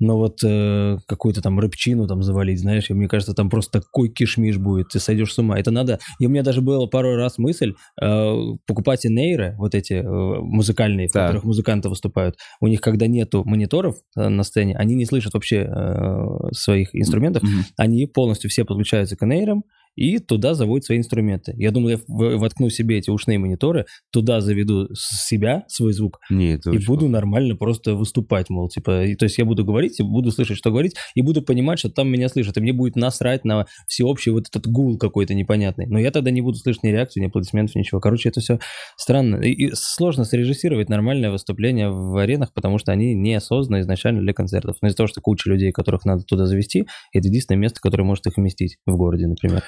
Но 0.02 0.18
вот 0.18 0.38
э, 0.46 0.96
какую-то 1.08 1.42
там 1.42 1.60
рыбчину 1.60 2.08
там 2.08 2.24
завалить, 2.24 2.62
знаешь, 2.62 2.90
и 2.90 2.94
мне 2.94 3.10
кажется, 3.10 3.34
там 3.34 3.50
просто 3.50 3.82
такой 3.82 4.08
кишмиш 4.08 4.58
будет, 4.58 4.88
ты 4.94 5.00
сойдешь 5.00 5.34
с 5.34 5.38
ума. 5.40 5.60
Это 5.60 5.72
надо... 5.72 6.00
И 6.22 6.26
у 6.26 6.30
меня 6.30 6.42
даже 6.42 6.62
была 6.62 6.88
пару 6.88 7.18
раз 7.18 7.38
мысль 7.38 7.74
э, 8.02 8.34
покупать 8.66 9.04
нейры, 9.04 9.56
вот 9.58 9.76
эти 9.76 9.96
э, 9.96 10.02
музыкальные, 10.42 11.10
в 11.10 11.12
Так. 11.12 11.28
которых 11.28 11.44
музыканты 11.44 11.90
выступают. 11.90 12.38
У 12.62 12.68
них, 12.68 12.80
когда 12.80 13.08
нету 13.08 13.44
мониторов 13.44 13.98
э, 14.16 14.30
на 14.30 14.44
сцене, 14.44 14.78
они 14.78 14.96
не 14.96 15.06
слышат 15.06 15.34
вообще 15.34 15.68
э, 15.70 16.26
своих 16.54 16.96
инструментов, 16.96 17.44
Мгм. 17.44 17.66
они 17.76 18.06
полностью 18.08 18.50
все 18.50 18.64
подключаются 18.64 19.18
к 19.18 19.26
нейрам, 19.26 19.64
и 19.96 20.20
туда 20.20 20.54
заводят 20.54 20.86
свои 20.86 20.98
инструменты. 20.98 21.54
Я 21.58 21.72
думал, 21.72 21.90
я 21.90 22.00
воткну 22.08 22.70
себе 22.70 22.98
эти 22.98 23.10
ушные 23.10 23.38
мониторы, 23.38 23.86
туда 24.12 24.42
заведу 24.42 24.88
себя, 24.94 25.64
свой 25.68 25.94
звук, 25.94 26.20
Не, 26.30 26.54
это 26.54 26.72
и 26.72 26.78
буду 26.86 27.08
нормально 27.08 27.56
просто 27.56 27.96
выступать, 27.96 28.50
мол, 28.50 28.70
типа, 28.70 29.06
и, 29.06 29.16
то 29.16 29.26
есть 29.26 29.38
я 29.38 29.46
буду 29.46 29.66
говорить, 29.66 29.98
буду 30.02 30.32
слышать, 30.32 30.58
что 30.58 30.72
говорить, 30.72 30.96
и 31.16 31.22
буду 31.22 31.42
понимать, 31.42 31.80
что 31.80 31.90
там 31.90 32.10
меня 32.10 32.30
слышат, 32.30 32.58
и 32.58 32.62
мне 32.62 32.74
будет 32.74 32.96
насрать 32.96 33.46
на 33.46 33.66
всеобщий 33.88 34.32
вот 34.32 34.48
этот 34.48 34.68
гул 34.68 34.98
какой-то 34.98 35.34
непонятный. 35.34 35.86
Но 35.88 36.00
я 36.00 36.12
тогда 36.12 36.32
не 36.32 36.42
буду 36.42 36.58
слышать 36.58 36.84
ни 36.84 36.90
реакцию, 36.90 37.24
ни 37.24 37.28
аплодисментов, 37.28 37.76
ничего. 37.76 38.00
Короче, 38.00 38.30
это 38.30 38.40
все 38.40 38.60
странно. 38.98 39.38
И, 39.38 39.52
и 39.52 39.72
сложно 39.74 40.24
срежиссировать 40.24 40.90
нормальное 40.90 41.32
выступление 41.32 41.90
в 41.90 42.18
аренах, 42.18 42.54
потому 42.54 42.78
что 42.78 42.92
они 42.92 43.14
не 43.16 43.40
созданы 43.40 43.82
изначально 43.82 44.22
для 44.22 44.34
концертов. 44.34 44.78
Но 44.82 44.88
из-за 44.88 44.98
того, 44.98 45.08
что 45.08 45.22
куча 45.22 45.50
людей, 45.50 45.72
которых 45.72 46.06
надо 46.06 46.24
туда 46.24 46.46
завести, 46.46 46.86
это 47.14 47.28
единственное 47.28 47.60
место, 47.60 47.80
которое 47.82 48.04
может 48.04 48.26
их 48.28 48.38
вместить 48.38 48.78
в 48.86 48.96
городе, 48.96 49.28
например. 49.28 49.64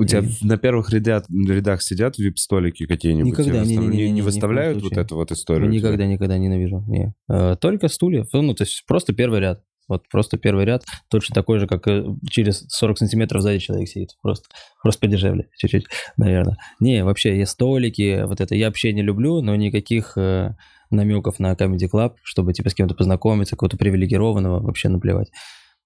У 0.00 0.04
тебя 0.04 0.20
И- 0.20 0.46
на 0.46 0.56
первых 0.58 0.90
рядах, 0.90 1.24
рядах 1.28 1.82
сидят 1.82 2.18
вип-столики 2.18 2.86
какие-нибудь? 2.86 3.32
Никогда, 3.32 3.64
не, 3.64 3.76
коем 3.76 4.24
выставляют 4.24 4.82
вот 4.82 4.96
эту 4.96 5.16
вот 5.16 5.32
историю? 5.32 5.68
Никогда, 5.68 6.06
никогда 6.06 6.38
ненавижу. 6.38 6.84
Не. 6.86 7.14
Э, 7.28 7.56
Только 7.60 7.88
стулья. 7.88 8.24
Ну, 8.32 8.54
то 8.54 8.62
есть 8.62 8.84
просто 8.86 9.12
первый 9.12 9.40
ряд. 9.40 9.62
Вот 9.88 10.06
просто 10.10 10.36
первый 10.36 10.66
ряд, 10.66 10.84
точно 11.08 11.34
такой 11.34 11.58
же, 11.58 11.66
как 11.66 11.88
э, 11.88 12.04
через 12.30 12.66
40 12.68 12.98
сантиметров 12.98 13.40
сзади 13.42 13.58
человек 13.58 13.88
сидит. 13.88 14.10
Просто, 14.22 14.46
просто 14.82 15.00
подешевле 15.00 15.48
чуть-чуть, 15.56 15.86
наверное. 16.18 16.58
Не, 16.78 17.04
вообще, 17.04 17.38
я 17.38 17.46
столики, 17.46 18.22
вот 18.24 18.40
это 18.40 18.54
я 18.54 18.66
вообще 18.66 18.92
не 18.92 19.02
люблю, 19.02 19.40
но 19.40 19.56
никаких 19.56 20.12
э, 20.18 20.54
намеков 20.90 21.38
на 21.38 21.52
Comedy 21.54 21.88
Club, 21.92 22.16
чтобы 22.22 22.52
типа 22.52 22.68
с 22.68 22.74
кем-то 22.74 22.94
познакомиться, 22.94 23.56
какого-то 23.56 23.78
привилегированного, 23.78 24.60
вообще 24.60 24.90
наплевать. 24.90 25.30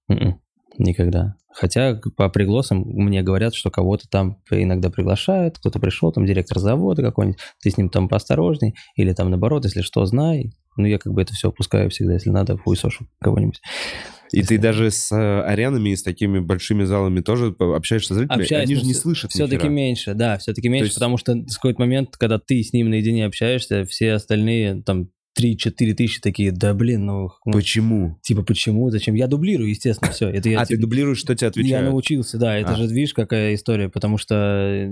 М-м. 0.09 0.41
Никогда. 0.79 1.37
Хотя 1.55 2.01
по 2.17 2.29
пригласам 2.31 2.81
мне 2.81 3.23
говорят, 3.23 3.55
что 3.55 3.71
кого-то 3.71 4.09
там 4.09 4.39
иногда 4.51 4.91
приглашают, 4.91 5.59
кто-то 5.59 5.79
пришел, 5.79 6.11
там 6.11 6.25
директор 6.25 6.59
завода 6.59 7.03
какой-нибудь, 7.03 7.41
ты 7.63 7.71
с 7.71 7.77
ним 7.77 7.91
там 7.91 8.09
поосторожней, 8.09 8.75
или 8.97 9.13
там 9.13 9.29
наоборот, 9.31 9.65
если 9.65 9.83
что, 9.83 10.05
знай. 10.07 10.53
Ну, 10.77 10.87
я 10.87 10.99
как 10.99 11.13
бы 11.13 11.21
это 11.21 11.35
все 11.35 11.49
опускаю 11.49 11.91
всегда, 11.91 12.15
если 12.15 12.31
надо, 12.31 12.57
хуесошу 12.57 13.07
кого-нибудь. 13.21 13.61
И 14.33 14.43
ты 14.43 14.57
даже 14.57 14.91
с 14.91 15.13
э, 15.13 15.43
аренами 15.43 15.91
и 15.91 15.97
с 15.97 16.03
такими 16.03 16.39
большими 16.41 16.85
залами 16.85 17.21
тоже 17.21 17.55
общаешься 17.59 18.15
с 18.15 18.17
зрителями? 18.17 18.43
Общаюсь, 18.45 18.65
Они 18.65 18.75
же 18.77 18.87
не 18.87 18.95
слышат 18.95 19.31
Все-таки 19.31 19.69
меньше, 19.69 20.15
да, 20.15 20.39
все-таки 20.39 20.71
меньше, 20.71 20.87
есть- 20.87 20.95
потому 20.95 21.19
что 21.19 21.35
в 21.35 21.55
какой-то 21.57 21.81
момент, 21.81 22.17
когда 22.17 22.39
ты 22.39 22.63
с 22.63 22.73
ним 22.73 22.89
наедине 22.89 23.27
общаешься, 23.27 23.85
все 23.85 24.13
остальные 24.15 24.83
там 24.85 25.11
3-4 25.41 25.95
тысячи 25.95 26.21
такие, 26.21 26.53
да 26.53 26.75
блин, 26.75 27.07
ну, 27.07 27.31
ну, 27.45 27.53
Почему? 27.53 28.19
типа 28.23 28.43
почему, 28.43 28.91
зачем? 28.91 29.15
Я 29.15 29.27
дублирую, 29.29 29.71
естественно, 29.71 30.13
все. 30.13 30.29
Это 30.29 30.49
я, 30.49 30.61
а 30.61 30.67
ты 30.67 30.75
типа, 30.75 30.83
дублируешь, 30.83 31.19
что 31.19 31.35
тебе 31.35 31.47
я 31.47 31.49
отвечают? 31.51 31.89
научился, 31.91 32.39
да, 32.39 32.57
это 32.59 32.73
А. 32.73 32.77
же, 32.77 32.87
видишь, 32.87 33.15
какая 33.15 33.55
история, 33.55 33.89
потому 33.89 34.19
что, 34.19 34.35
э, 34.35 34.91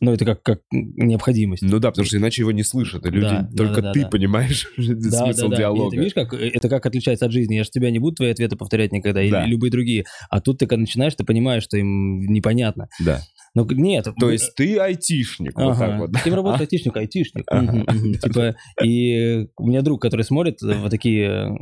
ну, 0.00 0.12
это 0.12 0.24
как, 0.24 0.42
как 0.42 0.60
необходимость. 0.72 1.62
Ну 1.62 1.78
да, 1.78 1.90
потому 1.90 2.04
что 2.06 2.16
иначе 2.18 2.42
его 2.42 2.52
не 2.52 2.62
слышат, 2.64 3.06
и 3.06 3.10
люди, 3.10 3.26
Да, 3.28 3.48
только 3.56 3.76
да, 3.76 3.80
да, 3.82 3.92
ты 3.92 4.00
да. 4.02 4.08
понимаешь 4.08 4.66
Да, 4.76 5.26
смысл 5.26 5.42
да, 5.44 5.48
да. 5.48 5.54
И 5.54 5.58
диалога. 5.58 5.90
ты 5.90 5.96
видишь, 5.96 6.14
как 6.14 6.34
это 6.34 6.68
как 6.68 6.84
отличается 6.86 7.26
от 7.26 7.32
жизни. 7.32 7.54
Я 7.54 7.64
же 7.64 7.70
тебя 7.70 7.90
не 7.90 7.98
буду 7.98 8.16
твои 8.16 8.30
ответы 8.30 8.56
повторять 8.56 8.92
никогда, 8.92 9.22
или 9.22 9.30
Да. 9.30 9.46
любые 9.46 9.70
другие. 9.70 10.04
А 10.28 10.40
тут 10.40 10.58
ты 10.58 10.66
когда 10.66 10.80
начинаешь, 10.80 11.14
ты 11.14 11.24
понимаешь, 11.24 11.62
что 11.62 11.76
им 11.78 12.20
непонятно. 12.26 12.88
Да. 13.02 13.22
Ну, 13.54 13.66
нет. 13.68 14.06
То 14.18 14.30
есть 14.30 14.54
ты 14.54 14.78
айтишник, 14.78 15.58
вот 15.58 15.78
так 15.78 15.98
вот. 15.98 16.10
Кем 16.22 16.34
работает 16.34 16.62
айтишник? 16.62 16.96
Айтишник. 16.96 17.46
Типа, 18.22 18.54
и 18.82 19.48
у 19.56 19.66
меня 19.66 19.82
друг, 19.82 20.00
который 20.00 20.22
смотрит 20.22 20.62
вот 20.62 20.90
такие 20.90 21.56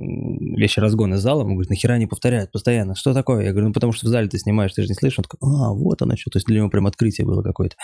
вещи 0.57 0.81
разгоны 0.81 1.15
из 1.15 1.21
зала, 1.21 1.45
он 1.45 1.53
говорит, 1.53 1.71
нахера 1.71 1.97
не 1.99 2.07
повторяют 2.07 2.53
постоянно? 2.53 2.95
Что 2.95 3.15
такое? 3.15 3.45
Я 3.45 3.53
говорю, 3.53 3.69
ну 3.69 3.73
потому 3.73 3.93
что 3.93 4.07
в 4.07 4.09
зале 4.11 4.29
ты 4.29 4.39
снимаешь, 4.39 4.73
ты 4.73 4.83
же 4.83 4.89
не 4.89 4.95
слышишь. 4.95 5.19
Он 5.19 5.25
такой, 5.25 5.39
а, 5.43 5.73
вот 5.73 6.03
оно 6.03 6.17
что. 6.17 6.31
То 6.31 6.37
есть 6.37 6.47
для 6.47 6.57
него 6.57 6.69
прям 6.69 6.87
открытие 6.87 7.27
было 7.27 7.43
какое-то. 7.43 7.77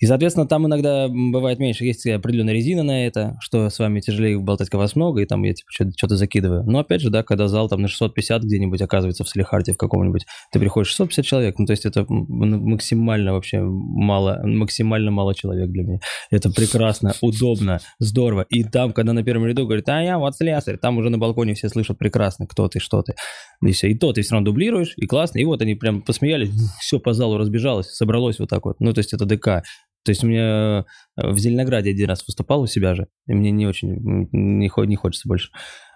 И, 0.00 0.06
соответственно, 0.06 0.46
там 0.46 0.66
иногда 0.66 1.08
бывает 1.08 1.58
меньше. 1.58 1.84
Есть 1.84 2.06
определенная 2.06 2.54
резина 2.54 2.82
на 2.82 3.06
это, 3.06 3.36
что 3.40 3.68
с 3.68 3.78
вами 3.78 4.00
тяжелее 4.00 4.38
болтать, 4.38 4.68
когда 4.70 4.82
вас 4.82 4.96
много, 4.96 5.20
и 5.20 5.26
там 5.26 5.42
я 5.42 5.52
типа 5.52 5.68
что- 5.70 5.90
что-то 5.96 6.16
закидываю. 6.16 6.64
Но 6.64 6.78
опять 6.78 7.00
же, 7.00 7.10
да, 7.10 7.22
когда 7.22 7.48
зал 7.48 7.68
там 7.68 7.82
на 7.82 7.88
650 7.88 8.42
где-нибудь 8.42 8.80
оказывается 8.80 9.24
в 9.24 9.28
Салихарде 9.28 9.72
в 9.72 9.76
каком-нибудь, 9.76 10.26
ты 10.52 10.58
приходишь 10.58 10.88
650 10.88 11.24
человек, 11.24 11.58
ну 11.58 11.66
то 11.66 11.72
есть 11.72 11.84
это 11.84 12.06
максимально 12.08 13.32
вообще 13.32 13.60
мало, 13.60 14.40
максимально 14.44 15.10
мало 15.10 15.34
человек 15.34 15.70
для 15.70 15.82
меня. 15.82 16.00
Это 16.30 16.50
прекрасно, 16.50 17.12
удобно, 17.20 17.80
здорово. 17.98 18.46
И 18.48 18.64
там, 18.64 18.92
когда 18.92 19.12
на 19.12 19.22
первом 19.22 19.46
ряду 19.46 19.64
говорит, 19.66 19.88
а 19.88 20.02
я 20.02 20.18
вот 20.18 20.36
слесарь, 20.36 20.78
там 20.78 20.98
уже 20.98 21.10
на 21.10 21.18
балконе 21.18 21.54
все 21.54 21.68
слышат 21.68 21.98
прекрасно, 21.98 22.46
кто 22.46 22.68
ты, 22.68 22.80
что 22.80 23.02
ты. 23.02 23.14
И 23.62 23.72
все. 23.72 23.88
И 23.88 23.94
то 23.94 24.12
ты 24.12 24.22
все 24.22 24.32
равно 24.32 24.46
дублируешь, 24.46 24.94
и 24.96 25.06
классно. 25.06 25.38
И 25.38 25.44
вот 25.44 25.60
они 25.60 25.74
прям 25.74 26.02
посмеялись, 26.02 26.50
все 26.80 26.98
по 26.98 27.12
залу 27.12 27.36
разбежалось, 27.36 27.88
собралось 27.88 28.38
вот 28.38 28.48
так 28.48 28.64
вот. 28.64 28.76
Ну, 28.80 28.92
то 28.92 29.00
есть 29.00 29.12
это 29.12 29.26
ДК. 29.26 29.62
То 30.02 30.10
есть 30.12 30.24
у 30.24 30.26
меня 30.28 30.84
э, 31.20 31.30
в 31.30 31.38
Зеленограде 31.38 31.90
один 31.90 32.08
раз 32.08 32.26
выступал 32.26 32.62
у 32.62 32.66
себя 32.66 32.94
же, 32.94 33.08
и 33.26 33.34
мне 33.34 33.50
не 33.50 33.66
очень, 33.66 33.96
не, 34.32 34.70
не 34.86 34.96
хочется 34.96 35.28
больше. 35.28 35.50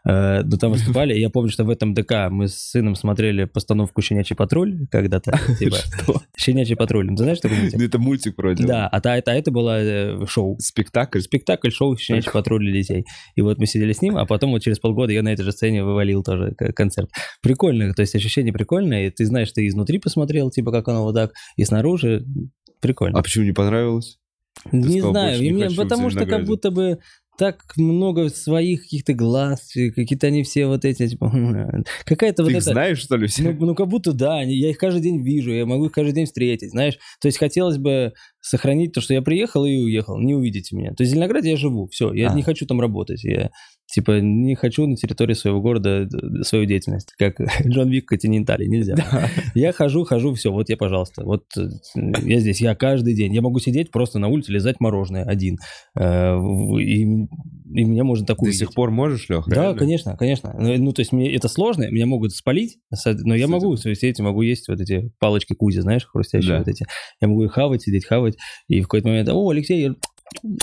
Э, 0.07 0.43
Но 0.43 0.59
там 0.59 0.73
выступали, 0.73 1.15
и 1.15 1.21
я 1.21 1.31
помню, 1.31 1.51
что 1.51 1.65
в 1.65 1.71
этом 1.71 1.95
ДК 1.95 2.29
мы 2.31 2.49
с 2.49 2.55
сыном 2.55 2.97
смотрели 2.97 3.45
постановку 3.45 4.03
«Щенячий 4.03 4.37
патруль» 4.37 4.87
когда-то. 4.91 5.39
Типа, 5.59 5.77
«Щенячий 6.37 6.77
патруль». 6.77 7.09
Ты 7.09 7.17
знаешь 7.17 7.41
такой 7.41 7.57
мультик? 7.59 7.79
Ну, 7.79 7.85
Это 7.87 7.99
мультик 7.99 8.37
вроде. 8.37 8.67
Да, 8.67 8.89
а 8.89 9.01
та- 9.01 9.17
это, 9.17 9.31
это 9.31 9.51
было 9.51 9.81
э, 9.83 10.27
шоу. 10.27 10.59
Спектакль. 10.61 11.21
Спектакль, 11.21 11.71
шоу 11.71 11.97
«Щенячий 11.97 12.31
патруль» 12.31 12.63
для 12.63 12.73
детей. 12.83 13.07
И 13.37 13.41
вот 13.41 13.57
мы 13.59 13.65
сидели 13.65 13.95
с 13.95 14.03
ним, 14.03 14.19
а 14.19 14.27
потом 14.27 14.51
вот 14.51 14.63
через 14.63 14.79
полгода 14.79 15.15
я 15.15 15.23
на 15.23 15.33
этой 15.33 15.45
же 15.45 15.53
сцене 15.53 15.83
вывалил 15.83 16.23
тоже 16.23 16.55
концерт. 16.55 17.09
Прикольно, 17.41 17.95
то 17.95 18.03
есть 18.03 18.15
ощущение 18.15 18.53
прикольное, 18.53 19.07
и 19.07 19.11
ты 19.11 19.25
знаешь, 19.25 19.51
ты 19.51 19.67
изнутри 19.67 19.99
посмотрел, 19.99 20.51
типа, 20.51 20.71
как 20.73 20.89
оно 20.89 21.05
вот 21.05 21.15
так, 21.15 21.33
и 21.57 21.65
снаружи 21.65 22.27
прикольно. 22.81 23.19
А 23.19 23.23
почему 23.23 23.45
не 23.45 23.53
понравилось? 23.53 24.19
не 24.73 24.85
сказал, 25.01 25.11
знаю, 25.13 25.43
не 25.43 25.53
мне- 25.53 25.71
потому 25.71 26.11
что 26.11 26.27
как 26.27 26.45
будто 26.45 26.71
бы 26.71 26.99
так 27.37 27.65
много 27.77 28.29
своих 28.29 28.83
каких-то 28.83 29.13
глаз, 29.13 29.73
какие-то 29.75 30.29
они 30.29 30.45
все 30.45 30.67
вот 30.67 30.85
эти, 30.85 31.09
типа, 31.09 31.33
какая-то 32.05 32.45
вот 32.45 32.51
Ты 32.53 32.59
эта... 32.59 32.71
знаешь, 32.73 32.99
что 32.99 33.17
ли, 33.17 33.23
Ну, 33.23 33.27
все? 33.29 33.53
ну, 33.53 33.75
как 33.75 33.89
будто 33.89 34.13
да, 34.13 34.41
я 34.43 34.71
их 34.71 34.79
каждый 34.79 35.03
день 35.03 35.21
вижу, 35.25 35.53
я 35.53 35.67
могу 35.67 35.87
их 35.87 35.93
каждый 35.93 36.13
день 36.13 36.27
встретить, 36.27 36.71
знаешь. 36.71 36.97
То 37.21 37.27
есть 37.27 37.39
хотелось 37.39 37.79
бы 37.79 38.13
сохранить 38.47 38.93
то, 38.93 39.01
что 39.01 39.15
я 39.15 39.23
приехал 39.23 39.65
и 39.65 39.75
уехал, 39.75 40.19
не 40.21 40.35
увидите 40.35 40.77
меня. 40.77 40.91
То 40.93 41.03
есть 41.03 41.11
в 41.13 41.15
Зеленограде 41.15 41.51
я 41.51 41.57
живу, 41.57 41.87
все, 41.91 42.13
я 42.13 42.31
А. 42.31 42.35
не 42.35 42.43
хочу 42.43 42.67
там 42.67 42.79
работать, 42.81 43.25
я 43.25 43.51
типа 43.87 44.21
не 44.21 44.55
хочу 44.55 44.87
на 44.87 44.97
территории 44.97 45.35
своего 45.35 45.61
города 45.61 46.03
э, 46.09 46.43
свою 46.43 46.65
деятельность, 46.67 47.13
как 47.19 47.37
Джон 47.67 47.89
Вик 47.91 48.07
Континентали, 48.07 48.67
нельзя. 48.67 48.97
Я 49.55 49.73
хожу, 49.73 50.05
хожу, 50.05 50.35
все, 50.35 50.53
вот 50.53 50.69
я, 50.69 50.77
пожалуйста, 50.77 51.25
вот 51.25 51.45
э, 51.57 51.69
я 52.23 52.41
здесь, 52.41 52.61
я 52.61 52.75
каждый 52.75 53.15
день, 53.15 53.35
я 53.35 53.41
могу 53.41 53.61
сидеть 53.61 53.91
просто 53.91 54.19
на 54.19 54.29
улице, 54.29 54.53
лизать 54.53 54.79
мороженое 54.81 55.25
один, 55.25 55.57
Э, 55.99 56.37
и, 56.81 57.03
и 57.03 57.85
меня 57.85 58.05
можно 58.05 58.27
так 58.27 58.37
До 58.39 58.43
увидеть. 58.45 58.59
сих 58.61 58.75
пор 58.75 58.91
можешь, 58.91 59.29
Лех? 59.29 59.45
Да, 59.49 59.75
конечно, 59.75 60.17
конечно. 60.17 60.55
Ну, 60.59 60.77
ну, 60.77 60.93
то 60.93 61.01
есть 61.01 61.13
мне 61.13 61.33
это 61.35 61.49
сложно, 61.49 61.89
меня 61.91 62.07
могут 62.07 62.33
спалить, 62.33 62.79
но 63.23 63.35
я 63.35 63.47
могу 63.49 63.77
сидеть, 63.77 64.19
могу 64.21 64.43
есть 64.43 64.69
вот 64.69 64.81
эти 64.81 65.13
палочки 65.21 65.55
кузи, 65.55 65.81
знаешь, 65.81 66.05
хрустящие 66.07 66.53
Да. 66.55 66.59
вот 66.59 66.69
эти. 66.69 66.85
Я 67.21 67.29
могу 67.29 67.45
их 67.45 67.53
хавать, 67.53 67.83
сидеть, 67.83 68.07
хавать, 68.07 68.34
и 68.69 68.81
в 68.81 68.85
какой-то 68.85 69.09
момент, 69.09 69.29
о, 69.29 69.49
Алексей, 69.49 69.91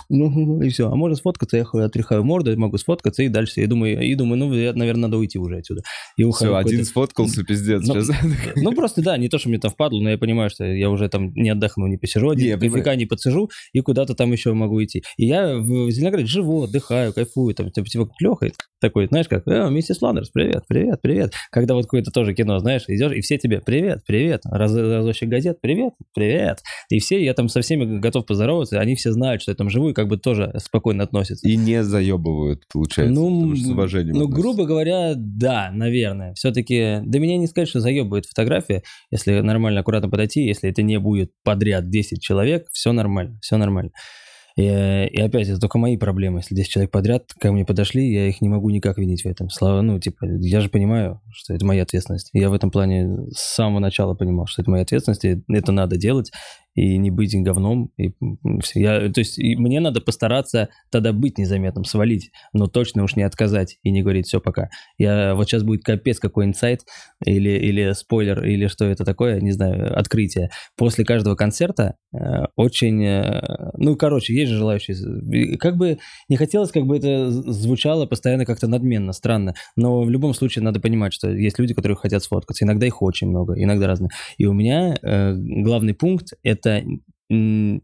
ну, 0.10 0.62
и 0.62 0.70
все. 0.70 0.90
А 0.90 0.96
можно 0.96 1.16
сфоткаться, 1.16 1.58
я 1.58 1.66
отряхаю 1.86 2.24
морду, 2.24 2.58
могу 2.58 2.78
сфоткаться, 2.78 3.24
и 3.24 3.30
дальше 3.30 3.62
я 3.62 3.68
думаю, 3.68 4.02
и 4.02 4.16
думаю, 4.16 4.40
ну, 4.40 4.54
я, 4.54 4.74
наверное, 4.74 5.04
надо 5.04 5.18
уйти 5.18 5.40
уже 5.40 5.58
отсюда. 5.58 5.82
И 6.18 6.24
ухожу 6.24 6.52
Все, 6.52 6.56
один 6.56 6.86
сфоткался, 6.86 7.44
пиздец. 7.44 7.86
Ну, 7.86 8.02
Сейчас. 8.02 8.16
ну, 8.56 8.74
просто 8.74 9.02
да, 9.02 9.18
не 9.18 9.30
то, 9.30 9.38
что 9.38 9.50
мне 9.50 9.60
там 9.60 9.72
впадло, 9.72 10.02
но 10.02 10.10
я 10.10 10.18
понимаю, 10.18 10.50
что 10.50 10.66
я 10.66 10.90
уже 10.90 11.10
там 11.10 11.34
не 11.34 11.50
отдохну, 11.50 11.88
не 11.88 11.98
посижу, 11.98 12.34
Не, 12.34 12.58
кофейка 12.58 12.96
не 12.96 13.06
подсижу, 13.06 13.50
и 13.74 13.82
куда-то 13.82 14.16
там 14.16 14.32
еще 14.32 14.54
могу 14.54 14.84
идти. 14.84 15.04
И 15.18 15.26
я 15.26 15.58
в 15.58 15.92
Зеленограде 15.92 16.28
живу, 16.28 16.64
отдыхаю, 16.64 17.14
кайфую, 17.14 17.54
там, 17.56 17.72
типа, 17.72 17.88
типа 17.88 18.10
Леха 18.20 18.52
такой, 18.82 19.08
знаешь, 19.08 19.28
как, 19.28 19.48
э, 19.48 19.70
миссис 19.70 20.02
Ландерс, 20.02 20.30
привет, 20.30 20.64
привет, 20.68 21.00
привет. 21.02 21.34
Когда 21.52 21.76
вот 21.76 21.84
какое-то 21.84 22.12
тоже 22.12 22.34
кино, 22.34 22.58
знаешь, 22.60 22.84
идешь, 22.88 23.12
и 23.12 23.22
все 23.22 23.38
тебе, 23.38 23.62
привет, 23.62 24.00
привет, 24.06 24.42
Раз, 24.44 24.76
разочек 24.76 25.30
газет, 25.30 25.60
привет, 25.62 25.94
привет. 26.14 26.60
И 26.90 27.00
все, 27.00 27.24
я 27.24 27.34
там 27.34 27.48
со 27.48 27.62
всеми 27.62 28.00
готов 28.00 28.26
поздороваться, 28.26 28.80
они 28.80 28.96
все 28.96 29.12
знают, 29.12 29.44
что 29.44 29.51
я 29.52 29.56
там 29.56 29.70
живу, 29.70 29.90
и 29.90 29.94
как 29.94 30.08
бы 30.08 30.18
тоже 30.18 30.54
спокойно 30.58 31.04
относятся. 31.04 31.48
И 31.48 31.56
не 31.56 31.84
заебывают, 31.84 32.64
получается. 32.72 33.14
что 33.14 33.56
с 33.56 33.68
уважением 33.68 34.16
ну, 34.16 34.24
относятся. 34.24 34.42
грубо 34.42 34.66
говоря, 34.66 35.14
да, 35.16 35.70
наверное. 35.72 36.34
Все-таки, 36.34 37.00
да 37.04 37.20
меня 37.20 37.38
не 37.38 37.48
сказать, 37.48 37.70
что 37.70 37.80
заебывает 37.80 38.26
фотография, 38.26 38.84
если 39.12 39.40
нормально, 39.40 39.82
аккуратно 39.82 40.10
подойти, 40.10 40.46
если 40.46 40.70
это 40.70 40.82
не 40.82 41.00
будет 41.00 41.32
подряд 41.44 41.90
10 41.90 42.22
человек, 42.22 42.68
все 42.72 42.92
нормально, 42.92 43.40
все 43.42 43.58
нормально. 43.58 43.92
И, 44.58 44.64
и 44.64 45.22
опять, 45.22 45.48
это 45.48 45.60
только 45.60 45.78
мои 45.78 45.98
проблемы. 45.98 46.40
Если 46.40 46.56
10 46.56 46.70
человек 46.70 46.92
подряд 46.92 47.34
ко 47.40 47.52
мне 47.52 47.66
подошли, 47.66 48.12
я 48.12 48.28
их 48.28 48.42
не 48.42 48.50
могу 48.50 48.70
никак 48.70 48.98
винить 48.98 49.24
в 49.24 49.26
этом. 49.26 49.50
Слава, 49.50 49.82
ну, 49.82 50.00
типа, 50.00 50.26
я 50.26 50.62
же 50.62 50.70
понимаю, 50.70 51.22
что 51.32 51.54
это 51.54 51.66
моя 51.66 51.84
ответственность. 51.84 52.30
Я 52.34 52.50
в 52.50 52.54
этом 52.54 52.72
плане 52.72 53.30
с 53.32 53.56
самого 53.56 53.80
начала 53.80 54.14
понимал, 54.14 54.48
что 54.48 54.62
это 54.62 54.72
моя 54.72 54.84
ответственность, 54.84 55.24
и 55.26 55.42
это 55.50 55.72
надо 55.72 55.98
делать, 55.98 56.32
и 56.76 56.98
не 56.98 57.12
быть 57.12 57.36
говном. 57.36 57.92
И, 57.98 58.12
я, 58.76 59.10
то 59.12 59.20
есть 59.20 59.38
и 59.40 59.56
мне 59.56 59.80
надо 59.80 60.02
постараться 60.02 60.70
тогда 60.90 61.14
быть 61.14 61.38
незаметным, 61.38 61.86
свалить, 61.86 62.32
но 62.54 62.68
точно 62.68 63.04
уж 63.04 63.16
не 63.16 63.24
отказать 63.24 63.78
и 63.84 63.92
не 63.92 64.02
говорить 64.02 64.28
все 64.28 64.40
пока. 64.40 64.70
Я 64.98 65.36
вот 65.36 65.48
сейчас 65.48 65.64
будет 65.64 65.84
капец 65.84 66.20
какой 66.20 66.46
инсайт 66.46 66.82
или 67.26 67.50
или 67.50 67.94
спойлер 67.94 68.44
или 68.44 68.68
что 68.68 68.86
это 68.86 69.04
такое, 69.04 69.42
не 69.42 69.52
знаю, 69.52 69.98
открытие. 69.98 70.50
После 70.78 71.06
каждого 71.06 71.36
концерта 71.36 71.96
э, 72.14 72.46
очень, 72.56 73.04
э, 73.04 73.72
ну 73.78 73.96
короче, 73.96 74.34
есть 74.34 74.52
же 74.52 74.58
желающие. 74.58 75.58
Как 75.58 75.78
бы 75.78 76.00
не 76.30 76.38
хотелось, 76.38 76.72
как 76.72 76.86
бы 76.86 76.98
это 76.98 77.32
звучало 77.32 78.06
постоянно 78.06 78.46
как-то 78.46 78.68
надменно, 78.68 79.14
странно, 79.14 79.54
но 79.76 80.02
в 80.02 80.10
любом 80.10 80.34
случае 80.34 80.64
надо 80.64 80.80
понимать, 80.80 81.14
что 81.14 81.30
есть 81.30 81.60
люди, 81.60 81.74
которые 81.74 81.98
хотят 81.98 82.24
сфоткаться. 82.24 82.66
Иногда 82.66 82.86
их 82.86 83.02
очень 83.02 83.28
много, 83.28 83.62
иногда 83.62 83.88
разные. 83.88 84.10
И 84.38 84.46
у 84.46 84.54
меня 84.54 84.96
э, 85.02 85.34
главный 85.36 85.94
пункт 85.94 86.34
это 86.44 86.61
м, 86.70 87.82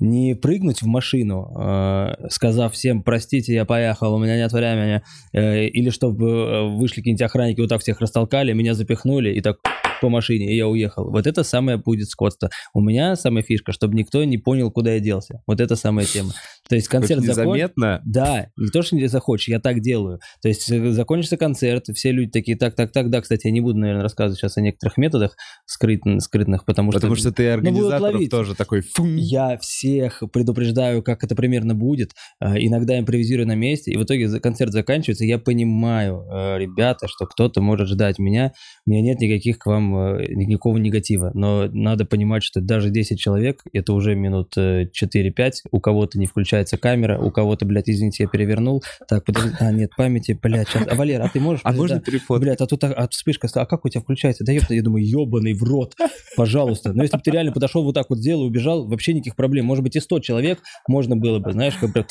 не 0.00 0.34
прыгнуть 0.34 0.82
в 0.82 0.86
машину, 0.86 1.52
э, 1.58 2.28
сказав 2.30 2.72
всем, 2.72 3.02
простите, 3.02 3.52
я 3.54 3.64
поехал, 3.64 4.14
у 4.14 4.18
меня 4.18 4.36
нет 4.36 4.52
времени, 4.52 5.02
э, 5.32 5.66
или 5.66 5.90
чтобы 5.90 6.26
э, 6.26 6.68
вышли 6.76 6.96
какие-нибудь 6.96 7.22
охранники, 7.22 7.60
вот 7.60 7.68
так 7.68 7.80
всех 7.80 8.00
растолкали, 8.00 8.52
меня 8.52 8.74
запихнули 8.74 9.32
и 9.32 9.40
так 9.40 9.58
по 10.00 10.08
машине, 10.08 10.52
и 10.52 10.56
я 10.56 10.68
уехал. 10.68 11.10
Вот 11.10 11.26
это 11.26 11.42
самое 11.44 11.78
будет 11.78 12.08
скотство. 12.08 12.50
У 12.74 12.80
меня 12.80 13.16
самая 13.16 13.42
фишка, 13.42 13.72
чтобы 13.72 13.94
никто 13.96 14.22
не 14.24 14.38
понял, 14.38 14.70
куда 14.70 14.92
я 14.94 15.00
делся. 15.00 15.42
Вот 15.46 15.60
это 15.60 15.76
самая 15.76 16.06
тема. 16.06 16.30
То 16.68 16.74
есть 16.76 16.88
концерт 16.88 17.20
Очень 17.22 17.32
закон- 17.34 17.54
незаметно. 17.56 18.02
Да, 18.04 18.48
не 18.56 18.68
то, 18.68 18.82
что 18.82 18.96
не 18.96 19.06
захочешь, 19.06 19.48
я 19.48 19.58
так 19.60 19.80
делаю. 19.80 20.20
То 20.42 20.48
есть 20.48 20.70
э, 20.70 20.90
закончится 20.92 21.36
концерт, 21.36 21.86
все 21.94 22.12
люди 22.12 22.30
такие, 22.30 22.56
так, 22.58 22.74
так, 22.74 22.92
так, 22.92 23.10
да, 23.10 23.20
кстати, 23.22 23.46
я 23.46 23.52
не 23.52 23.60
буду, 23.60 23.78
наверное, 23.78 24.02
рассказывать 24.02 24.38
сейчас 24.38 24.56
о 24.56 24.60
некоторых 24.60 24.96
методах 24.98 25.36
скрытн- 25.66 26.20
скрытных, 26.20 26.64
потому 26.64 26.90
что... 26.92 27.00
Потому 27.00 27.16
что 27.16 27.32
ты 27.32 27.48
организаторов 27.48 28.14
ловить. 28.14 28.30
тоже 28.30 28.54
такой 28.54 28.82
фум. 28.82 29.16
Я 29.16 29.56
всех 29.58 30.22
предупреждаю, 30.32 31.02
как 31.02 31.24
это 31.24 31.34
примерно 31.34 31.74
будет. 31.74 32.12
Э, 32.40 32.54
Иногда 32.58 32.98
импровизирую 32.98 33.46
на 33.46 33.54
месте, 33.54 33.92
и 33.92 33.96
в 33.96 34.02
итоге 34.04 34.40
концерт 34.40 34.72
заканчивается. 34.72 35.24
Я 35.24 35.38
понимаю, 35.38 36.24
э, 36.30 36.58
ребята, 36.58 37.06
что 37.08 37.26
кто-то 37.26 37.60
может 37.62 37.88
ждать 37.88 38.18
меня. 38.18 38.52
У 38.86 38.90
меня 38.90 39.02
нет 39.02 39.20
никаких 39.20 39.58
к 39.58 39.66
вам 39.66 39.87
э, 39.96 40.26
никакого 40.34 40.78
негатива. 40.78 41.30
Но 41.34 41.66
надо 41.72 42.04
понимать, 42.04 42.42
что 42.42 42.60
даже 42.60 42.90
10 42.90 43.18
человек, 43.18 43.62
это 43.72 43.92
уже 43.92 44.14
минут 44.14 44.52
э, 44.56 44.84
4-5. 44.86 45.52
У 45.70 45.80
кого-то 45.80 46.18
не 46.18 46.26
включается 46.26 46.76
камера, 46.76 47.18
у 47.18 47.30
кого-то, 47.30 47.64
блядь, 47.66 47.88
извините, 47.88 48.24
я 48.24 48.28
перевернул. 48.28 48.82
Так, 49.08 49.24
подожди. 49.24 49.50
А, 49.60 49.72
нет, 49.72 49.90
памяти, 49.96 50.38
блядь, 50.40 50.68
сейчас. 50.68 50.86
А, 50.88 50.94
Валера, 50.94 51.24
а 51.24 51.28
ты 51.28 51.40
можешь? 51.40 51.60
А 51.64 51.72
Да. 51.72 51.76
можно 51.76 52.00
перефот? 52.00 52.40
Блядь, 52.40 52.60
а 52.60 52.66
тут 52.66 52.84
а, 52.84 52.92
а 52.92 53.08
вспышка, 53.08 53.48
а 53.54 53.66
как 53.66 53.84
у 53.84 53.88
тебя 53.88 54.00
включается? 54.00 54.44
Да 54.44 54.52
ёпта, 54.52 54.74
я 54.74 54.82
думаю, 54.82 55.06
ебаный 55.06 55.52
в 55.52 55.62
рот, 55.62 55.94
пожалуйста. 56.36 56.92
Но 56.92 57.02
если 57.02 57.16
бы 57.16 57.22
ты 57.22 57.30
реально 57.30 57.52
подошел 57.52 57.84
вот 57.84 57.94
так 57.94 58.10
вот 58.10 58.18
сделал, 58.18 58.42
убежал, 58.42 58.86
вообще 58.86 59.12
никаких 59.12 59.36
проблем. 59.36 59.66
Может 59.66 59.84
быть, 59.84 59.96
и 59.96 60.00
100 60.00 60.20
человек 60.20 60.60
можно 60.86 61.16
было 61.16 61.38
бы, 61.38 61.52
знаешь, 61.52 61.74
как 61.74 61.92
бы 61.92 62.06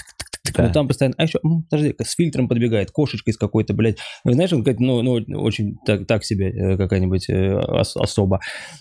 Да. 0.54 0.68
ну 0.68 0.74
там 0.74 0.88
постоянно, 0.88 1.16
а 1.18 1.24
еще, 1.24 1.40
подожди, 1.70 1.96
с 2.02 2.16
фильтром 2.16 2.48
подбегает, 2.48 2.92
кошечка 2.92 3.32
из 3.32 3.38
какой-то, 3.38 3.74
блядь, 3.74 3.98
Ну, 4.26 4.34
знаешь, 4.34 4.52
он 4.54 4.60
какая-то, 4.64 4.84
ну, 4.84 5.02
ну, 5.02 5.42
очень 5.42 5.76
так, 5.86 6.06
так 6.08 6.24
себе 6.24 6.50
э, 6.50 6.78
какая-нибудь 6.78 7.30
э, 7.30 7.56
ос- 7.58 7.96
особа. 7.98 8.40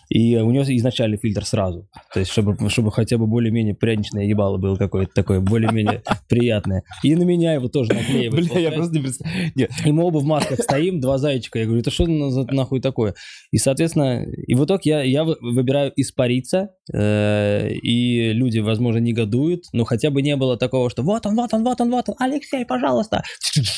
И 0.09 0.37
у 0.37 0.51
него 0.51 0.65
изначально 0.65 1.17
фильтр 1.17 1.45
сразу, 1.45 1.89
то 2.13 2.21
есть 2.21 2.31
чтобы, 2.33 2.57
чтобы 2.71 2.91
хотя 2.93 3.19
бы 3.19 3.27
более-менее 3.27 3.75
пряничное 3.75 4.25
ебало 4.25 4.59
было 4.59 4.77
какое-то 4.77 5.13
такое, 5.15 5.41
более-менее 5.41 6.03
приятное. 6.29 6.83
И 7.03 7.15
на 7.15 7.23
меня 7.23 7.55
его 7.55 7.69
тоже 7.69 7.93
наклеивают. 7.93 8.51
Бля, 8.51 8.61
я 8.61 8.71
просто 8.73 8.95
не 8.95 9.01
представляю. 9.03 9.53
И 9.85 9.93
мы 9.93 10.05
оба 10.05 10.19
в 10.19 10.25
масках 10.25 10.61
стоим, 10.63 11.01
два 11.01 11.19
зайчика. 11.19 11.59
Я 11.59 11.65
говорю, 11.67 11.81
это 11.81 11.91
что 11.91 12.07
за 12.31 12.45
нахуй 12.53 12.81
такое? 12.81 13.15
И, 13.53 13.59
соответственно, 13.59 14.25
и 14.25 14.55
в 14.55 14.65
итоге 14.65 14.91
я, 14.91 15.03
я 15.03 15.25
вы- 15.25 15.37
выбираю 15.41 15.93
испариться, 15.97 16.71
э, 16.93 17.71
и 17.73 18.33
люди, 18.33 18.59
возможно, 18.59 18.99
негодуют, 18.99 19.65
но 19.73 19.85
хотя 19.85 20.11
бы 20.11 20.23
не 20.23 20.37
было 20.37 20.57
такого, 20.57 20.91
что 20.91 21.03
вот 21.03 21.27
он, 21.27 21.35
вот 21.37 21.53
он, 21.55 21.56
вот 21.64 21.81
он, 21.81 21.90
вот 21.90 22.09
он, 22.09 22.14
Алексей, 22.19 22.64
пожалуйста. 22.64 23.23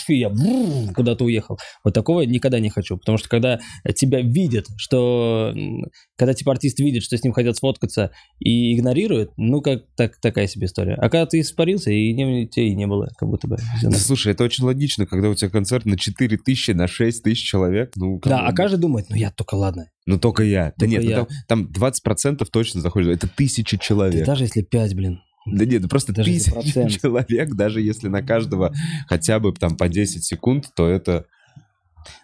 И 0.09 0.19
я 0.19 0.31
куда-то 0.95 1.25
уехал. 1.25 1.59
Вот 1.85 1.95
такого 1.95 2.23
никогда 2.23 2.59
не 2.61 2.71
хочу, 2.71 2.97
потому 2.97 3.19
что 3.19 3.29
когда 3.29 3.61
тебя 3.95 4.21
видят, 4.21 4.67
что... 4.77 5.55
Когда 6.17 6.35
типа 6.35 6.53
артист 6.53 6.81
видит, 6.81 7.03
что 7.03 7.17
с 7.17 7.23
ним 7.23 7.33
хотят 7.33 7.57
сфоткаться 7.57 8.11
и 8.39 8.77
игнорирует, 8.77 9.31
ну, 9.37 9.61
как 9.61 9.85
так, 9.97 10.21
такая 10.21 10.47
себе 10.47 10.67
история. 10.67 10.95
А 10.95 11.09
когда 11.09 11.27
ты 11.27 11.41
испарился, 11.41 11.91
и 11.91 12.13
не, 12.13 12.49
тебя 12.49 12.67
и 12.67 12.75
не 12.75 12.87
было, 12.87 13.09
как 13.17 13.29
будто 13.29 13.47
бы. 13.49 13.57
Да, 13.83 13.91
слушай, 13.93 14.33
это 14.33 14.45
очень 14.45 14.65
логично, 14.65 15.07
когда 15.07 15.29
у 15.29 15.35
тебя 15.35 15.51
концерт 15.51 15.85
на 15.85 15.97
4 15.97 16.37
тысячи, 16.39 16.73
на 16.73 16.87
6 16.87 17.23
тысяч 17.23 17.45
человек. 17.45 17.93
Ну, 17.97 18.21
Да, 18.25 18.47
а 18.47 18.53
каждый 18.53 18.79
думает, 18.79 19.07
ну 19.11 19.17
я 19.17 19.31
только 19.31 19.55
ладно. 19.55 19.87
Ну, 20.07 20.19
только 20.19 20.43
я. 20.43 20.73
Да 20.79 20.87
Только 20.87 20.91
нет, 20.91 21.05
ну, 21.05 21.11
я. 21.11 21.17
там, 21.47 21.69
там 21.75 21.91
20% 21.91 22.47
точно 22.51 22.81
заходит. 22.81 23.17
Это 23.17 23.29
тысячи 23.29 23.77
Ты 23.77 23.85
человек. 23.85 24.27
даже 24.27 24.45
если 24.45 24.63
5, 24.63 24.95
блин. 24.95 25.21
Да 25.53 25.65
нет, 25.65 25.83
ну 25.83 25.89
просто 25.89 26.13
Даже 26.13 26.31
тысяча 26.31 26.89
человек, 27.01 27.55
даже 27.55 27.81
если 27.81 28.09
на 28.09 28.23
каждого 28.23 28.73
хотя 29.07 29.39
бы 29.39 29.53
там 29.53 29.77
по 29.77 29.89
10 29.89 30.25
секунд, 30.25 30.71
то 30.75 30.89
это... 30.89 31.27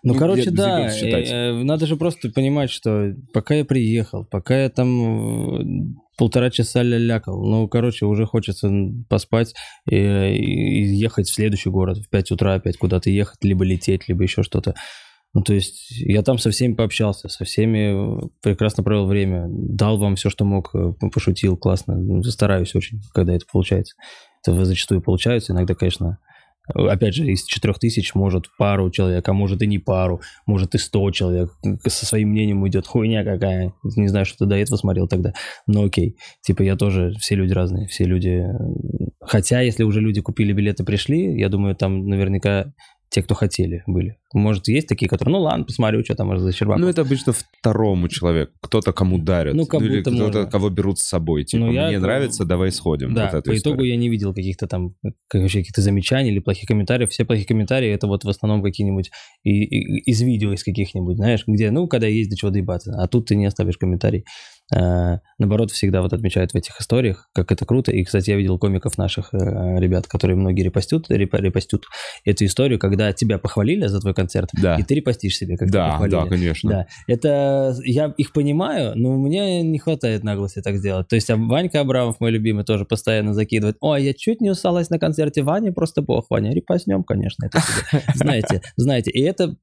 Ну, 0.02 0.14
Ну, 0.14 0.18
короче, 0.18 0.50
да, 0.50 0.88
э, 0.88 1.10
э, 1.10 1.62
надо 1.62 1.86
же 1.86 1.96
просто 1.96 2.30
понимать, 2.30 2.70
что 2.70 3.14
пока 3.32 3.54
я 3.54 3.64
приехал, 3.64 4.24
пока 4.24 4.62
я 4.62 4.70
там 4.70 5.90
э, 5.90 5.94
полтора 6.16 6.50
часа 6.50 6.82
лялякал, 6.82 7.44
ну, 7.44 7.68
короче, 7.68 8.06
уже 8.06 8.24
хочется 8.24 8.70
поспать 9.08 9.54
и, 9.88 9.96
и 9.96 10.84
ехать 10.94 11.28
в 11.28 11.34
следующий 11.34 11.70
город 11.70 11.98
в 11.98 12.08
5 12.08 12.32
утра 12.32 12.54
опять 12.54 12.78
куда-то 12.78 13.10
ехать, 13.10 13.42
либо 13.42 13.64
лететь, 13.64 14.08
либо 14.08 14.22
еще 14.22 14.42
что-то. 14.42 14.74
Ну, 15.34 15.42
то 15.42 15.52
есть 15.52 15.90
я 15.90 16.22
там 16.22 16.38
со 16.38 16.50
всеми 16.50 16.74
пообщался, 16.74 17.28
со 17.28 17.44
всеми 17.44 18.24
э, 18.24 18.28
прекрасно 18.40 18.84
провел 18.84 19.06
время, 19.06 19.46
дал 19.48 19.98
вам 19.98 20.14
все, 20.14 20.30
что 20.30 20.44
мог, 20.44 20.70
э, 20.74 20.92
пошутил 21.12 21.56
классно, 21.56 22.22
стараюсь 22.22 22.74
очень, 22.76 23.00
когда 23.12 23.34
это 23.34 23.44
получается. 23.52 23.96
Это 24.46 24.64
зачастую 24.64 25.02
получается, 25.02 25.52
иногда, 25.52 25.74
конечно, 25.74 26.18
опять 26.72 27.14
же, 27.14 27.26
из 27.26 27.44
четырех 27.44 27.78
тысяч 27.78 28.14
может 28.14 28.44
пару 28.58 28.90
человек, 28.90 29.28
а 29.28 29.32
может 29.32 29.60
и 29.62 29.66
не 29.66 29.78
пару, 29.78 30.20
может 30.46 30.74
и 30.74 30.78
сто 30.78 31.10
человек 31.10 31.50
со 31.86 32.06
своим 32.06 32.30
мнением 32.30 32.62
уйдет. 32.62 32.86
Хуйня 32.86 33.24
какая. 33.24 33.74
Не 33.96 34.08
знаю, 34.08 34.24
что 34.24 34.38
ты 34.38 34.46
до 34.46 34.56
этого 34.56 34.76
смотрел 34.76 35.08
тогда. 35.08 35.32
Но 35.66 35.84
окей. 35.84 36.16
Типа 36.42 36.62
я 36.62 36.76
тоже, 36.76 37.12
все 37.18 37.34
люди 37.34 37.52
разные, 37.52 37.86
все 37.88 38.04
люди... 38.04 38.44
Хотя, 39.20 39.60
если 39.60 39.82
уже 39.84 40.00
люди 40.00 40.20
купили 40.20 40.52
билеты, 40.52 40.84
пришли, 40.84 41.38
я 41.38 41.48
думаю, 41.48 41.74
там 41.74 42.06
наверняка 42.06 42.72
те, 43.14 43.22
кто 43.22 43.34
хотели, 43.34 43.82
были. 43.86 44.16
Может, 44.32 44.66
есть 44.68 44.88
такие, 44.88 45.08
которые, 45.08 45.32
ну 45.32 45.40
ладно, 45.42 45.64
посмотрю, 45.64 46.02
что 46.04 46.14
там 46.16 46.36
за 46.38 46.52
Щербаков. 46.52 46.80
Ну, 46.82 46.88
это 46.88 47.02
обычно 47.02 47.32
второму 47.32 48.08
человеку. 48.08 48.52
Кто-то 48.60 48.92
кому 48.92 49.18
дарят. 49.18 49.54
Ну, 49.54 49.66
как 49.66 49.80
или 49.82 49.98
будто 49.98 50.10
кто-то, 50.10 50.46
кого 50.46 50.70
берут 50.70 50.98
с 50.98 51.02
собой. 51.04 51.44
Типа, 51.44 51.64
Ну, 51.66 51.72
я- 51.72 51.86
мне 51.88 51.98
нравится, 52.00 52.44
давай 52.44 52.72
сходим. 52.72 53.14
Да, 53.14 53.30
Вот 53.32 53.44
по 53.44 53.56
итогу 53.56 53.56
история. 53.76 53.90
я 53.90 53.96
не 53.96 54.08
видел 54.08 54.34
каких-то 54.34 54.66
там 54.66 54.94
как 55.28 55.42
вообще 55.42 55.60
каких-то 55.60 55.80
замечаний 55.82 56.30
или 56.30 56.40
плохих 56.40 56.66
комментариев. 56.68 57.10
Все 57.10 57.24
плохие 57.24 57.46
комментарии 57.46 57.88
это 57.90 58.06
вот 58.08 58.24
в 58.24 58.28
основном 58.28 58.62
какие-нибудь 58.62 59.10
и- 59.44 59.62
и- 59.64 60.10
из 60.10 60.20
видео 60.22 60.52
из 60.52 60.64
каких-нибудь, 60.64 61.16
знаешь, 61.16 61.44
где, 61.46 61.70
ну, 61.70 61.86
когда 61.86 62.08
есть 62.08 62.30
до 62.30 62.36
чего 62.36 62.50
доебаться, 62.50 62.94
а 63.00 63.06
тут 63.06 63.26
ты 63.26 63.36
не 63.36 63.46
оставишь 63.46 63.78
комментарий. 63.78 64.24
А, 64.74 65.20
наоборот, 65.38 65.70
всегда 65.70 66.02
вот 66.02 66.12
отмечают 66.12 66.52
в 66.52 66.56
этих 66.56 66.80
историях, 66.80 67.28
как 67.32 67.52
это 67.52 67.64
круто. 67.64 67.92
И, 67.92 68.02
кстати, 68.02 68.30
я 68.30 68.36
видел 68.36 68.58
комиков 68.58 68.98
наших 68.98 69.32
э, 69.32 69.36
ребят, 69.78 70.08
которые 70.08 70.36
многие 70.36 70.62
репостят, 70.62 71.10
реп- 71.10 71.38
репостят 71.38 71.82
эту 72.24 72.44
историю, 72.44 72.78
когда 72.78 73.12
тебя 73.12 73.38
похвалили 73.38 73.86
за 73.86 74.00
твой 74.00 74.14
концерт, 74.14 74.50
Да, 74.60 74.76
и 74.76 74.82
ты 74.82 74.94
репостишь 74.94 75.36
себе, 75.36 75.56
как 75.56 75.70
да, 75.70 75.90
похвалили. 75.90 76.16
да, 76.16 76.26
конечно. 76.26 76.70
Да, 76.70 76.86
это 77.06 77.76
я 77.84 78.12
их 78.16 78.32
понимаю, 78.32 78.92
но 78.96 79.10
у 79.10 79.24
меня 79.24 79.62
не 79.62 79.78
хватает 79.78 80.24
наглости 80.24 80.60
так 80.60 80.76
сделать. 80.78 81.06
То 81.08 81.14
есть 81.14 81.30
а 81.30 81.36
Ванька 81.36 81.80
Абрамов, 81.80 82.18
мой 82.18 82.32
любимый, 82.32 82.64
тоже 82.64 82.84
постоянно 82.84 83.32
закидывает. 83.32 83.76
Ой, 83.80 84.02
я 84.02 84.12
чуть 84.12 84.40
не 84.40 84.50
усалась 84.50 84.90
на 84.90 84.98
концерте 84.98 85.42
Вани, 85.42 85.70
просто 85.70 86.02
бог, 86.02 86.26
Ваня, 86.30 86.52
репостнем, 86.52 87.04
конечно, 87.04 87.46
это. 87.46 87.60
Знаете, 88.14 88.60
знаете. 88.76 89.10
И 89.10 89.20
это 89.20 89.56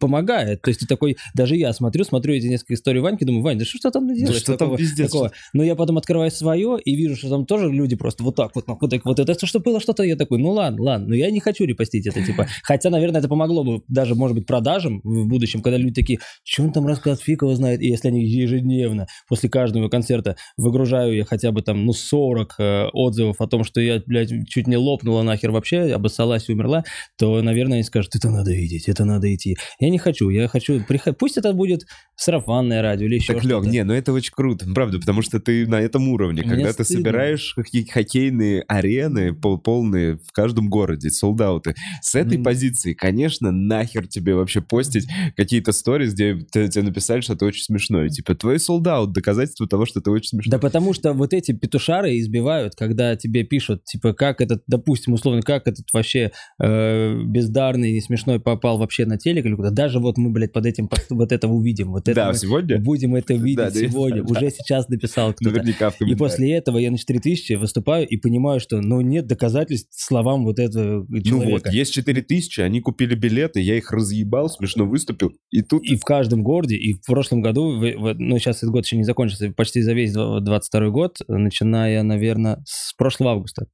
помогает. 0.00 0.62
То 0.62 0.68
есть 0.68 0.80
ты 0.80 0.86
такой, 0.86 1.16
даже 1.34 1.56
я 1.56 1.72
смотрю, 1.72 2.04
смотрю 2.04 2.34
эти 2.34 2.46
несколько 2.46 2.74
историй 2.74 3.00
Ваньки, 3.00 3.24
думаю, 3.24 3.42
Вань, 3.42 3.58
да 3.58 3.64
что 3.64 3.78
ты 3.78 3.90
там 3.90 4.06
делаешь? 4.14 4.45
Что 4.46 4.56
там 4.58 4.68
такого- 4.68 4.78
пиздец? 4.78 5.10
такого?» 5.10 5.32
Но 5.52 5.62
я 5.62 5.74
потом 5.74 5.98
открываю 5.98 6.30
свое 6.30 6.78
и 6.84 6.96
вижу, 6.96 7.16
что 7.16 7.28
там 7.28 7.46
тоже 7.46 7.70
люди 7.70 7.96
просто 7.96 8.24
вот 8.24 8.36
так 8.36 8.52
вот, 8.54 8.64
вот, 8.66 8.90
так 8.90 9.04
вот 9.04 9.18
это 9.18 9.46
что 9.46 9.60
было 9.60 9.80
что-то, 9.80 10.02
я 10.02 10.16
такой, 10.16 10.38
ну 10.38 10.50
ладно, 10.50 10.82
ладно, 10.82 11.08
но 11.08 11.14
я 11.14 11.30
не 11.30 11.40
хочу 11.40 11.64
репостить 11.64 12.06
это, 12.06 12.24
типа. 12.24 12.46
Хотя, 12.62 12.90
наверное, 12.90 13.20
это 13.20 13.28
помогло 13.28 13.64
бы 13.64 13.82
даже, 13.88 14.14
может 14.14 14.36
быть, 14.36 14.46
продажам 14.46 15.00
в 15.04 15.26
будущем, 15.28 15.62
когда 15.62 15.76
люди 15.76 15.94
такие, 15.94 16.18
что 16.44 16.62
он 16.62 16.72
там 16.72 16.86
рассказывает, 16.86 17.20
фиг 17.22 17.42
его 17.42 17.54
знает, 17.54 17.80
и 17.82 17.86
если 17.88 18.08
они 18.08 18.24
ежедневно 18.24 19.06
после 19.28 19.48
каждого 19.48 19.88
концерта 19.88 20.36
выгружаю 20.56 21.16
я 21.16 21.24
хотя 21.24 21.52
бы 21.52 21.62
там, 21.62 21.84
ну, 21.84 21.92
40 21.92 22.54
э, 22.58 22.84
отзывов 22.92 23.40
о 23.40 23.46
том, 23.46 23.64
что 23.64 23.80
я, 23.80 24.02
блядь, 24.06 24.30
чуть 24.48 24.66
не 24.66 24.76
лопнула 24.76 25.22
нахер 25.22 25.50
вообще, 25.50 25.92
обоссалась 25.92 26.48
и 26.48 26.52
умерла, 26.52 26.84
то, 27.18 27.40
наверное, 27.42 27.74
они 27.78 27.82
скажут, 27.82 28.14
это 28.14 28.30
надо 28.30 28.52
видеть, 28.52 28.88
это 28.88 29.04
надо 29.04 29.32
идти. 29.34 29.56
Я 29.80 29.90
не 29.90 29.98
хочу, 29.98 30.28
я 30.30 30.48
хочу, 30.48 30.80
приход- 30.86 31.16
пусть 31.18 31.36
это 31.36 31.52
будет 31.52 31.86
сарафанное 32.16 32.82
радио 32.82 33.06
или 33.06 33.16
еще 33.16 33.34
Так, 33.34 33.42
что-то. 33.42 33.48
Лёг, 33.48 33.66
не, 33.66 33.84
ну 33.84 33.92
это 33.92 34.12
очень 34.12 34.25
круто, 34.30 34.66
правда, 34.74 34.98
потому 34.98 35.22
что 35.22 35.40
ты 35.40 35.66
на 35.66 35.80
этом 35.80 36.08
уровне, 36.08 36.42
Мне 36.42 36.50
когда 36.50 36.72
ты 36.72 36.84
стыдно. 36.84 37.02
собираешь 37.02 37.54
хоккей- 37.58 37.86
хоккейные 37.90 38.62
арены 38.68 39.34
пол- 39.34 39.58
полные 39.58 40.16
в 40.18 40.32
каждом 40.32 40.68
городе, 40.68 41.10
солдаты. 41.10 41.74
С 42.02 42.14
этой 42.14 42.36
Мгм. 42.36 42.44
позиции, 42.44 42.94
конечно, 42.94 43.50
нахер 43.52 44.06
тебе 44.06 44.34
вообще 44.34 44.60
постить 44.60 45.06
какие-то 45.36 45.72
сторис, 45.72 46.12
где 46.14 46.38
те- 46.52 46.68
тебе 46.68 46.84
написали, 46.84 47.20
что 47.20 47.36
ты 47.36 47.44
очень 47.44 47.62
смешной. 47.62 48.08
Типа, 48.08 48.34
твой 48.34 48.58
солдат, 48.58 49.12
доказательство 49.12 49.66
того, 49.68 49.86
что 49.86 50.00
ты 50.00 50.10
очень 50.10 50.28
смешной. 50.30 50.50
Да 50.50 50.58
потому 50.58 50.92
что 50.92 51.12
вот 51.12 51.32
эти 51.32 51.52
петушары 51.52 52.18
избивают, 52.18 52.74
когда 52.76 53.16
тебе 53.16 53.44
пишут, 53.44 53.84
типа, 53.84 54.12
как 54.14 54.40
этот, 54.40 54.62
допустим, 54.66 55.12
условно, 55.14 55.42
как 55.42 55.66
этот 55.68 55.86
вообще 55.92 56.30
э, 56.60 57.20
бездарный, 57.24 57.92
не 57.92 58.00
смешной 58.00 58.40
попал 58.40 58.78
вообще 58.78 59.06
на 59.06 59.18
телек 59.18 59.44
или 59.46 59.54
куда. 59.54 59.70
Даже 59.70 59.98
вот 59.98 60.16
мы, 60.18 60.30
блядь, 60.30 60.52
под 60.52 60.66
этим, 60.66 60.88
под, 60.88 61.04
вот 61.10 61.32
это 61.32 61.48
увидим, 61.48 61.90
вот 61.92 62.08
это 62.08 62.14
да, 62.14 62.34
сегодня 62.34 62.78
будем 62.80 63.14
это 63.14 63.34
видеть 63.34 63.56
Да, 63.56 63.70
да, 63.70 63.78
сегодня. 63.80 64.15
Да. 64.22 64.32
Уже 64.32 64.50
сейчас 64.50 64.88
написал 64.88 65.32
кто-то. 65.32 65.50
наверняка 65.50 65.90
в 65.90 66.00
И 66.00 66.14
после 66.14 66.52
этого 66.52 66.78
я 66.78 66.90
на 66.90 66.98
4000 66.98 67.54
выступаю 67.54 68.06
и 68.06 68.16
понимаю, 68.16 68.60
что, 68.60 68.80
ну, 68.80 69.00
нет 69.00 69.26
доказательств 69.26 69.90
словам 69.92 70.44
вот 70.44 70.58
этого 70.58 71.06
Ну 71.08 71.22
человека. 71.22 71.50
вот, 71.66 71.72
есть 71.72 71.92
4000, 71.92 72.60
они 72.60 72.80
купили 72.80 73.14
билеты, 73.14 73.60
я 73.60 73.76
их 73.76 73.90
разъебал, 73.92 74.48
смешно 74.48 74.86
выступил, 74.86 75.32
и 75.50 75.62
тут... 75.62 75.84
И 75.84 75.96
в 75.96 76.04
каждом 76.04 76.42
городе, 76.42 76.76
и 76.76 76.94
в 76.94 77.02
прошлом 77.02 77.40
году, 77.40 77.72
ну, 77.72 78.38
сейчас 78.38 78.58
этот 78.58 78.70
год 78.70 78.84
еще 78.84 78.96
не 78.96 79.04
закончился, 79.04 79.50
почти 79.50 79.82
за 79.82 79.92
весь 79.92 80.12
22 80.12 80.90
год, 80.90 81.18
начиная, 81.28 82.02
наверное, 82.02 82.62
с 82.66 82.94
прошлого 82.94 83.32
августа. 83.32 83.66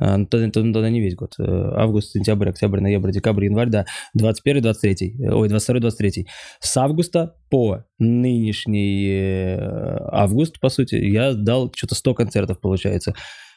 А, 0.00 0.16
ну, 0.16 0.26
тогда- 0.26 0.50
тогда 0.50 0.90
не 0.90 1.00
весь 1.00 1.16
год. 1.16 1.34
Э, 1.38 1.42
Август, 1.76 2.12
сентябрь, 2.12 2.48
октябрь, 2.50 2.80
ноябрь, 2.80 3.10
декабрь, 3.10 3.46
январь, 3.46 3.68
да. 3.68 3.84
21, 4.14 4.62
23, 4.62 5.16
э, 5.20 5.30
ой, 5.32 5.48
22, 5.48 5.80
23. 5.80 6.26
С 6.60 6.76
августа 6.76 7.34
по 7.50 7.84
нынешний 7.98 9.08
э, 9.10 9.98
август, 10.12 10.60
по 10.60 10.68
сути, 10.68 10.94
я 10.94 11.34
дал 11.34 11.72
что-то 11.74 11.94
100 11.94 12.14
концертов, 12.14 12.60
получается. 12.60 13.14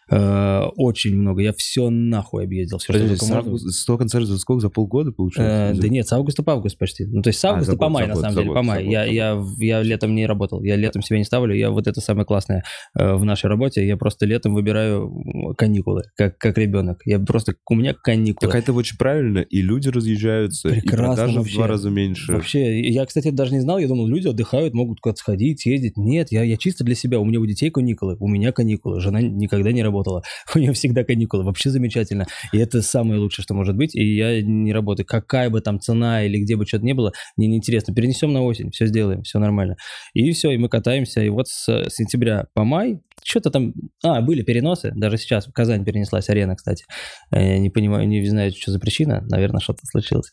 Э, 0.09 0.63
Очень 0.75 1.15
много. 1.17 1.41
Я 1.41 1.53
все 1.53 1.89
нахуй 1.89 2.43
объездил. 2.43 2.77
Все, 2.77 2.85
что 2.85 2.93
Подожди, 2.93 3.09
только 3.15 3.25
с 3.25 3.29
можно. 3.29 3.49
августа- 3.49 3.69
100 3.71 3.97
концертов 3.97 4.29
за 4.29 4.37
сколько? 4.39 4.61
За 4.61 4.69
полгода 4.69 5.09
Э, 5.09 5.13
получается? 5.13 5.81
да 5.81 5.87
нет, 5.89 6.07
с 6.07 6.13
августа 6.13 6.43
по 6.43 6.53
август 6.53 6.77
почти. 6.77 7.05
Ну, 7.05 7.21
то 7.21 7.29
есть 7.29 7.39
с 7.39 7.45
А, 7.45 7.49
августа 7.51 7.71
за 7.73 7.77
по 7.77 7.85
год, 7.85 7.93
май, 7.93 8.07
на 8.07 8.13
год, 8.13 8.21
самом 8.21 8.35
деле, 8.35 8.47
год, 8.47 8.55
по 8.55 8.63
май. 8.63 8.87
Я, 8.87 9.05
я, 9.05 9.41
я 9.59 9.81
летом 9.81 10.15
не 10.15 10.25
работал, 10.25 10.63
я 10.63 10.75
летом 10.75 11.01
себя 11.01 11.17
не 11.19 11.23
ставлю, 11.23 11.53
я 11.55 11.71
вот 11.71 11.87
это 11.87 12.01
самое 12.01 12.25
классное 12.25 12.63
э, 12.97 13.13
в 13.15 13.23
нашей 13.25 13.45
работе, 13.47 13.85
я 13.85 13.97
просто 13.97 14.25
летом 14.25 14.53
выбираю 14.53 15.11
каникулы, 15.57 16.03
как, 16.15 16.37
как 16.37 16.57
ребенок. 16.57 16.99
Я 17.05 17.19
просто, 17.19 17.55
у 17.69 17.75
меня 17.75 17.93
каникулы. 17.93 18.51
Так 18.51 18.61
это 18.61 18.73
очень 18.73 18.97
правильно, 18.97 19.39
и 19.39 19.61
люди 19.61 19.89
разъезжаются, 19.89 20.69
и 20.69 20.81
Прекрасно 20.81 21.05
продажи 21.15 21.33
в 21.33 21.37
вообще. 21.37 21.55
два 21.55 21.67
раза 21.67 21.89
меньше. 21.89 22.31
Вообще, 22.33 22.79
я, 22.89 23.05
кстати, 23.05 23.29
даже 23.29 23.53
не 23.53 23.59
знал, 23.61 23.77
я 23.77 23.87
думал, 23.87 24.07
люди 24.07 24.27
отдыхают, 24.27 24.73
могут 24.73 24.99
куда-то 24.99 25.19
сходить, 25.19 25.61
съездить. 25.61 25.97
Нет, 25.97 26.31
я, 26.31 26.43
я 26.43 26.57
чисто 26.57 26.83
для 26.83 26.95
себя, 26.95 27.19
у 27.19 27.25
меня 27.25 27.39
у 27.39 27.45
детей 27.45 27.69
каникулы, 27.69 28.17
у 28.19 28.27
меня 28.27 28.51
каникулы, 28.51 28.99
жена 28.99 29.21
никогда 29.21 29.71
не 29.71 29.81
работала, 29.91 30.23
у 30.55 30.59
нее 30.59 30.73
всегда 30.73 31.03
каникулы, 31.03 31.43
вообще 31.43 31.69
замечательно. 31.69 32.25
И 32.51 32.57
это 32.57 32.81
самое 32.81 33.19
лучшее, 33.19 33.43
что 33.43 33.53
может 33.53 33.75
быть, 33.75 33.95
и 33.95 34.15
я 34.15 34.41
не 34.41 34.73
работаю. 34.73 35.05
Какая 35.05 35.49
бы 35.49 35.61
там 35.61 35.79
цена 35.79 36.23
или 36.23 36.37
где 36.37 36.55
бы 36.55 36.65
что-то 36.65 36.85
ни 36.85 36.93
было, 36.93 37.11
мне 37.37 37.47
неинтересно. 37.47 37.93
Перенесем 37.93 38.33
на 38.33 38.41
осень, 38.41 38.71
все 38.71 38.87
сделаем, 38.87 39.23
все 39.23 39.39
нормально. 39.39 39.75
И 40.13 40.31
все, 40.31 40.51
и 40.51 40.57
мы 40.57 40.69
катаемся, 40.69 41.21
и 41.21 41.29
вот 41.29 41.47
с 41.47 41.65
сентября 41.89 42.47
по 42.53 42.63
май, 42.63 42.99
что-то 43.23 43.51
там... 43.51 43.73
А, 44.03 44.21
были 44.21 44.41
переносы, 44.41 44.91
даже 44.95 45.17
сейчас 45.17 45.45
в 45.45 45.51
Казань 45.51 45.85
перенеслась 45.85 46.29
арена, 46.29 46.55
кстати. 46.55 46.85
Э, 47.31 47.57
Не 47.57 47.69
понимаю, 47.69 48.07
не 48.07 48.25
знаю, 48.27 48.51
что 48.51 48.71
за 48.71 48.79
причина, 48.79 49.23
наверное, 49.29 49.59
что-то 49.59 49.85
случилось. 49.85 50.31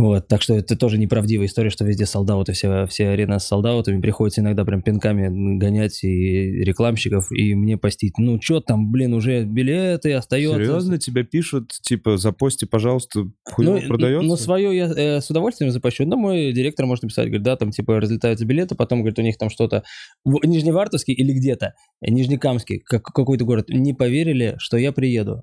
Вот, 0.00 0.28
так 0.28 0.40
что 0.40 0.54
это 0.54 0.76
тоже 0.76 0.96
неправдивая 0.96 1.46
история, 1.46 1.68
что 1.68 1.84
везде 1.84 2.06
солдаты, 2.06 2.52
все, 2.52 2.86
все 2.86 3.08
арены 3.10 3.38
с 3.38 3.44
солдатами, 3.44 4.00
приходится 4.00 4.40
иногда 4.40 4.64
прям 4.64 4.80
пинками 4.80 5.58
гонять 5.58 6.02
и 6.02 6.64
рекламщиков, 6.64 7.30
и 7.30 7.54
мне 7.54 7.76
постить. 7.76 8.14
Ну, 8.16 8.40
что 8.40 8.60
там, 8.60 8.90
блин, 8.90 9.12
уже 9.12 9.44
билеты 9.44 10.14
остается. 10.14 10.56
Серьезно, 10.56 10.98
тебя 10.98 11.22
пишут, 11.22 11.72
типа, 11.82 12.16
запости, 12.16 12.64
пожалуйста, 12.64 13.24
хуево 13.44 13.78
ну, 13.78 13.88
продается? 13.88 14.26
Ну, 14.26 14.36
свое 14.36 14.74
я 14.74 14.86
э, 14.86 15.20
с 15.20 15.28
удовольствием 15.28 15.70
запущу. 15.70 16.06
Но 16.06 16.16
мой 16.16 16.52
директор 16.52 16.86
может 16.86 17.02
написать, 17.02 17.26
говорит, 17.26 17.42
да, 17.42 17.56
там, 17.56 17.70
типа, 17.70 18.00
разлетаются 18.00 18.46
билеты, 18.46 18.76
потом, 18.76 19.00
говорит, 19.00 19.18
у 19.18 19.22
них 19.22 19.36
там 19.36 19.50
что-то... 19.50 19.82
В 20.24 20.46
Нижневартовский 20.46 21.12
или 21.12 21.32
где-то, 21.32 21.74
э, 22.00 22.10
Нижнекамский, 22.10 22.78
как, 22.78 23.02
какой-то 23.02 23.44
город, 23.44 23.66
не 23.68 23.92
поверили, 23.92 24.54
что 24.58 24.78
я 24.78 24.92
приеду. 24.92 25.42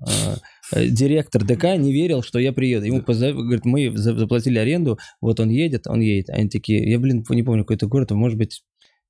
Э, 0.72 0.80
э, 0.80 0.88
Директор 0.88 1.44
ДК 1.44 1.76
не 1.76 1.92
верил, 1.92 2.22
что 2.22 2.40
я 2.40 2.52
приеду. 2.52 2.86
Ему 2.86 3.02
поза- 3.02 3.32
говорит, 3.32 3.64
мы 3.64 3.96
за- 3.96 4.26
заплатили 4.48 4.58
аренду, 4.58 4.98
вот 5.20 5.40
он 5.40 5.50
едет, 5.50 5.86
он 5.86 6.00
едет. 6.00 6.30
Они 6.30 6.48
такие, 6.48 6.90
я, 6.90 6.98
блин, 6.98 7.24
не 7.28 7.42
помню, 7.42 7.64
какой-то 7.64 7.86
город, 7.86 8.10
может 8.12 8.38
быть... 8.38 8.62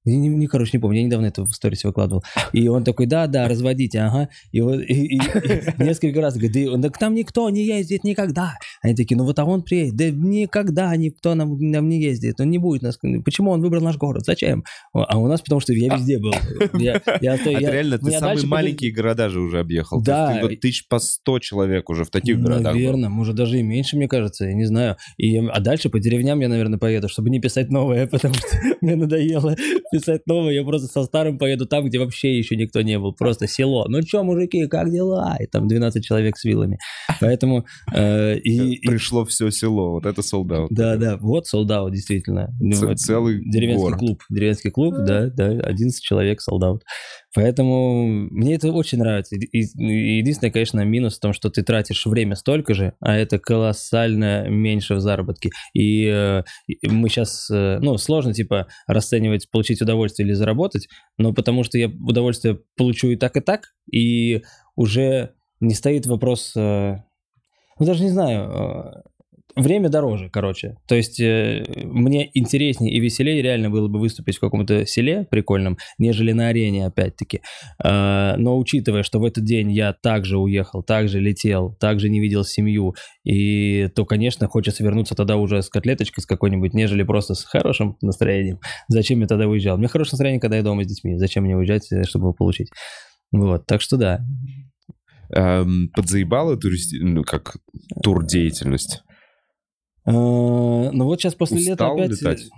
Не, 0.04 0.16
не, 0.28 0.46
короче, 0.46 0.70
не 0.74 0.80
помню, 0.80 1.00
я 1.00 1.04
недавно 1.06 1.26
это 1.26 1.44
в 1.44 1.52
сторис 1.52 1.84
выкладывал. 1.84 2.22
И 2.52 2.66
он 2.68 2.84
такой, 2.84 3.06
да, 3.06 3.26
да, 3.26 3.46
разводите, 3.48 3.98
ага. 4.00 4.28
И, 4.52 4.60
вот, 4.60 4.80
и, 4.80 4.84
и- 4.84 5.16
и 5.16 5.82
несколько 5.82 6.20
раз 6.20 6.34
говорит, 6.34 6.52
да, 6.52 6.72
он, 6.72 6.82
так 6.82 6.96
там 6.98 7.14
никто 7.14 7.48
не 7.50 7.66
ездит 7.66 8.04
никогда. 8.04 8.54
Они 8.82 8.94
такие, 8.94 9.16
ну 9.16 9.24
вот 9.24 9.38
а 9.38 9.44
он 9.44 9.62
приедет. 9.62 9.96
Да 9.96 10.10
никогда 10.10 10.94
никто 10.96 11.34
нам, 11.34 11.58
нам 11.58 11.88
не 11.88 12.00
ездит, 12.00 12.40
он 12.40 12.48
не 12.50 12.58
будет 12.58 12.82
нас. 12.82 12.98
Почему 13.24 13.50
он 13.50 13.60
выбрал 13.60 13.82
наш 13.82 13.96
город? 13.96 14.22
Зачем? 14.24 14.64
А 14.94 15.18
у 15.18 15.26
нас 15.26 15.40
потому 15.42 15.60
что 15.60 15.72
я 15.74 15.94
везде 15.94 16.18
был. 16.18 16.32
Я, 16.78 17.02
я, 17.20 17.34
А 17.34 17.38
ты 17.38 17.50
я- 17.50 17.70
реально, 17.70 17.98
ты 17.98 18.10
самые 18.12 18.46
маленькие 18.46 18.92
города 18.92 19.28
же 19.28 19.40
уже 19.40 19.58
объехал. 19.60 20.00
Да. 20.00 20.34
Ты 20.40 20.42
вот 20.48 20.60
тысяч 20.60 20.88
по 20.88 20.98
сто 21.00 21.38
человек 21.38 21.90
уже 21.90 22.04
в 22.04 22.10
таких 22.10 22.40
городах 22.40 22.72
был. 22.72 22.80
Наверное, 22.80 23.08
может 23.10 23.34
даже 23.34 23.58
и 23.58 23.62
меньше, 23.62 23.96
мне 23.96 24.08
кажется, 24.08 24.46
я 24.46 24.54
не 24.54 24.64
знаю. 24.64 24.96
И, 25.18 25.36
а 25.38 25.60
дальше 25.60 25.90
по 25.90 25.98
деревням 26.00 26.40
я, 26.40 26.48
наверное, 26.48 26.78
поеду, 26.78 27.08
чтобы 27.08 27.30
не 27.30 27.40
писать 27.40 27.68
новое, 27.70 28.06
потому 28.10 28.34
что 28.34 28.46
мне 28.80 28.96
надоело 28.96 29.54
писать 29.90 30.22
новое. 30.26 30.52
Я 30.52 30.64
просто 30.64 30.88
со 30.88 31.04
старым 31.04 31.38
поеду 31.38 31.66
там, 31.66 31.84
где 31.86 31.98
вообще 31.98 32.36
еще 32.38 32.56
никто 32.56 32.80
не 32.82 32.98
был. 32.98 33.12
Просто 33.14 33.46
село. 33.46 33.86
Ну 33.88 34.02
что, 34.02 34.22
мужики, 34.24 34.66
как 34.66 34.90
дела? 34.90 35.36
И 35.40 35.46
там 35.46 35.66
12 35.68 36.04
человек 36.04 36.36
с 36.36 36.44
вилами. 36.44 36.78
Поэтому... 37.20 37.64
э, 37.94 38.36
и, 38.38 38.74
и- 38.74 38.86
Пришло 38.88 39.24
все 39.24 39.50
село, 39.50 39.92
вот 39.92 40.06
это 40.06 40.22
солдат. 40.22 40.68
да, 40.70 40.96
да, 40.96 41.16
вот 41.18 41.46
солдат, 41.46 41.92
действительно. 41.92 42.48
Ну, 42.60 42.94
целый 42.94 43.40
Деревенский 43.50 43.82
город. 43.82 43.98
клуб. 43.98 44.22
Деревенский 44.30 44.70
клуб, 44.70 44.94
да, 45.06 45.26
да, 45.28 45.46
11 45.46 46.02
человек 46.02 46.40
солдат. 46.40 46.82
Поэтому 47.34 48.06
мне 48.06 48.54
это 48.54 48.72
очень 48.72 48.98
нравится. 48.98 49.36
И 49.36 49.58
единственное, 49.58 50.50
конечно, 50.50 50.80
минус 50.84 51.16
в 51.16 51.20
том, 51.20 51.32
что 51.32 51.50
ты 51.50 51.62
тратишь 51.62 52.06
время 52.06 52.34
столько 52.34 52.74
же, 52.74 52.94
а 53.00 53.16
это 53.16 53.38
колоссально 53.38 54.48
меньше 54.48 54.94
в 54.94 55.00
заработке. 55.00 55.50
И, 55.74 56.06
э, 56.06 56.42
мы 56.82 57.08
сейчас, 57.08 57.48
ну, 57.50 57.98
сложно, 57.98 58.32
типа, 58.32 58.66
расценивать, 58.86 59.50
получить 59.50 59.82
удовольствие 59.82 60.26
или 60.26 60.34
заработать, 60.34 60.88
но 61.18 61.32
потому 61.32 61.64
что 61.64 61.78
я 61.78 61.88
удовольствие 61.88 62.60
получу 62.76 63.08
и 63.08 63.16
так, 63.16 63.36
и 63.36 63.40
так, 63.40 63.74
и 63.90 64.42
уже 64.76 65.34
не 65.60 65.74
стоит 65.74 66.06
вопрос, 66.06 66.52
э, 66.56 66.96
ну, 67.78 67.86
даже 67.86 68.02
не 68.02 68.10
знаю, 68.10 68.50
э, 68.50 69.02
время 69.56 69.88
дороже, 69.88 70.28
короче. 70.30 70.76
То 70.86 70.94
есть 70.94 71.20
э, 71.20 71.64
мне 71.84 72.30
интереснее 72.34 72.92
и 72.92 73.00
веселее 73.00 73.42
реально 73.42 73.70
было 73.70 73.88
бы 73.88 73.98
выступить 73.98 74.36
в 74.36 74.40
каком-то 74.40 74.86
селе 74.86 75.26
прикольном, 75.30 75.78
нежели 75.98 76.32
на 76.32 76.48
арене, 76.48 76.86
опять-таки. 76.86 77.40
Э, 77.82 78.34
но 78.36 78.58
учитывая, 78.58 79.02
что 79.02 79.18
в 79.18 79.24
этот 79.24 79.44
день 79.44 79.72
я 79.72 79.92
также 79.92 80.38
уехал, 80.38 80.82
также 80.82 81.20
летел, 81.20 81.74
также 81.80 82.08
не 82.08 82.20
видел 82.20 82.44
семью, 82.44 82.94
и 83.24 83.88
то, 83.94 84.04
конечно, 84.04 84.46
хочется 84.48 84.84
вернуться 84.84 85.14
тогда 85.14 85.36
уже 85.36 85.62
с 85.62 85.68
котлеточкой 85.68 86.22
с 86.22 86.26
какой-нибудь, 86.26 86.74
нежели 86.74 87.02
просто 87.02 87.34
с 87.34 87.44
хорошим 87.44 87.96
настроением. 88.00 88.60
Зачем 88.88 89.20
я 89.20 89.26
тогда 89.26 89.46
уезжал? 89.46 89.76
У 89.76 89.78
меня 89.78 89.88
хорошее 89.88 90.14
настроение, 90.14 90.40
когда 90.40 90.56
я 90.56 90.62
дома 90.62 90.84
с 90.84 90.86
детьми. 90.86 91.16
Зачем 91.16 91.44
мне 91.44 91.56
уезжать, 91.56 91.90
э, 91.92 92.04
чтобы 92.04 92.26
его 92.26 92.32
получить? 92.32 92.68
Вот, 93.32 93.66
так 93.66 93.80
что 93.80 93.96
да. 93.96 94.20
Эм, 95.34 95.90
подзаебала 95.94 96.56
туристи... 96.56 96.96
ну, 97.02 97.22
как 97.22 97.56
тур-деятельность? 98.02 99.02
Э, 99.04 99.07
Ну 100.10 101.04
вот 101.04 101.20
сейчас 101.20 101.34
после 101.34 101.58
лета 101.58 101.84
Устал 101.84 101.94
опять... 101.94 102.10
летать? 102.10 102.50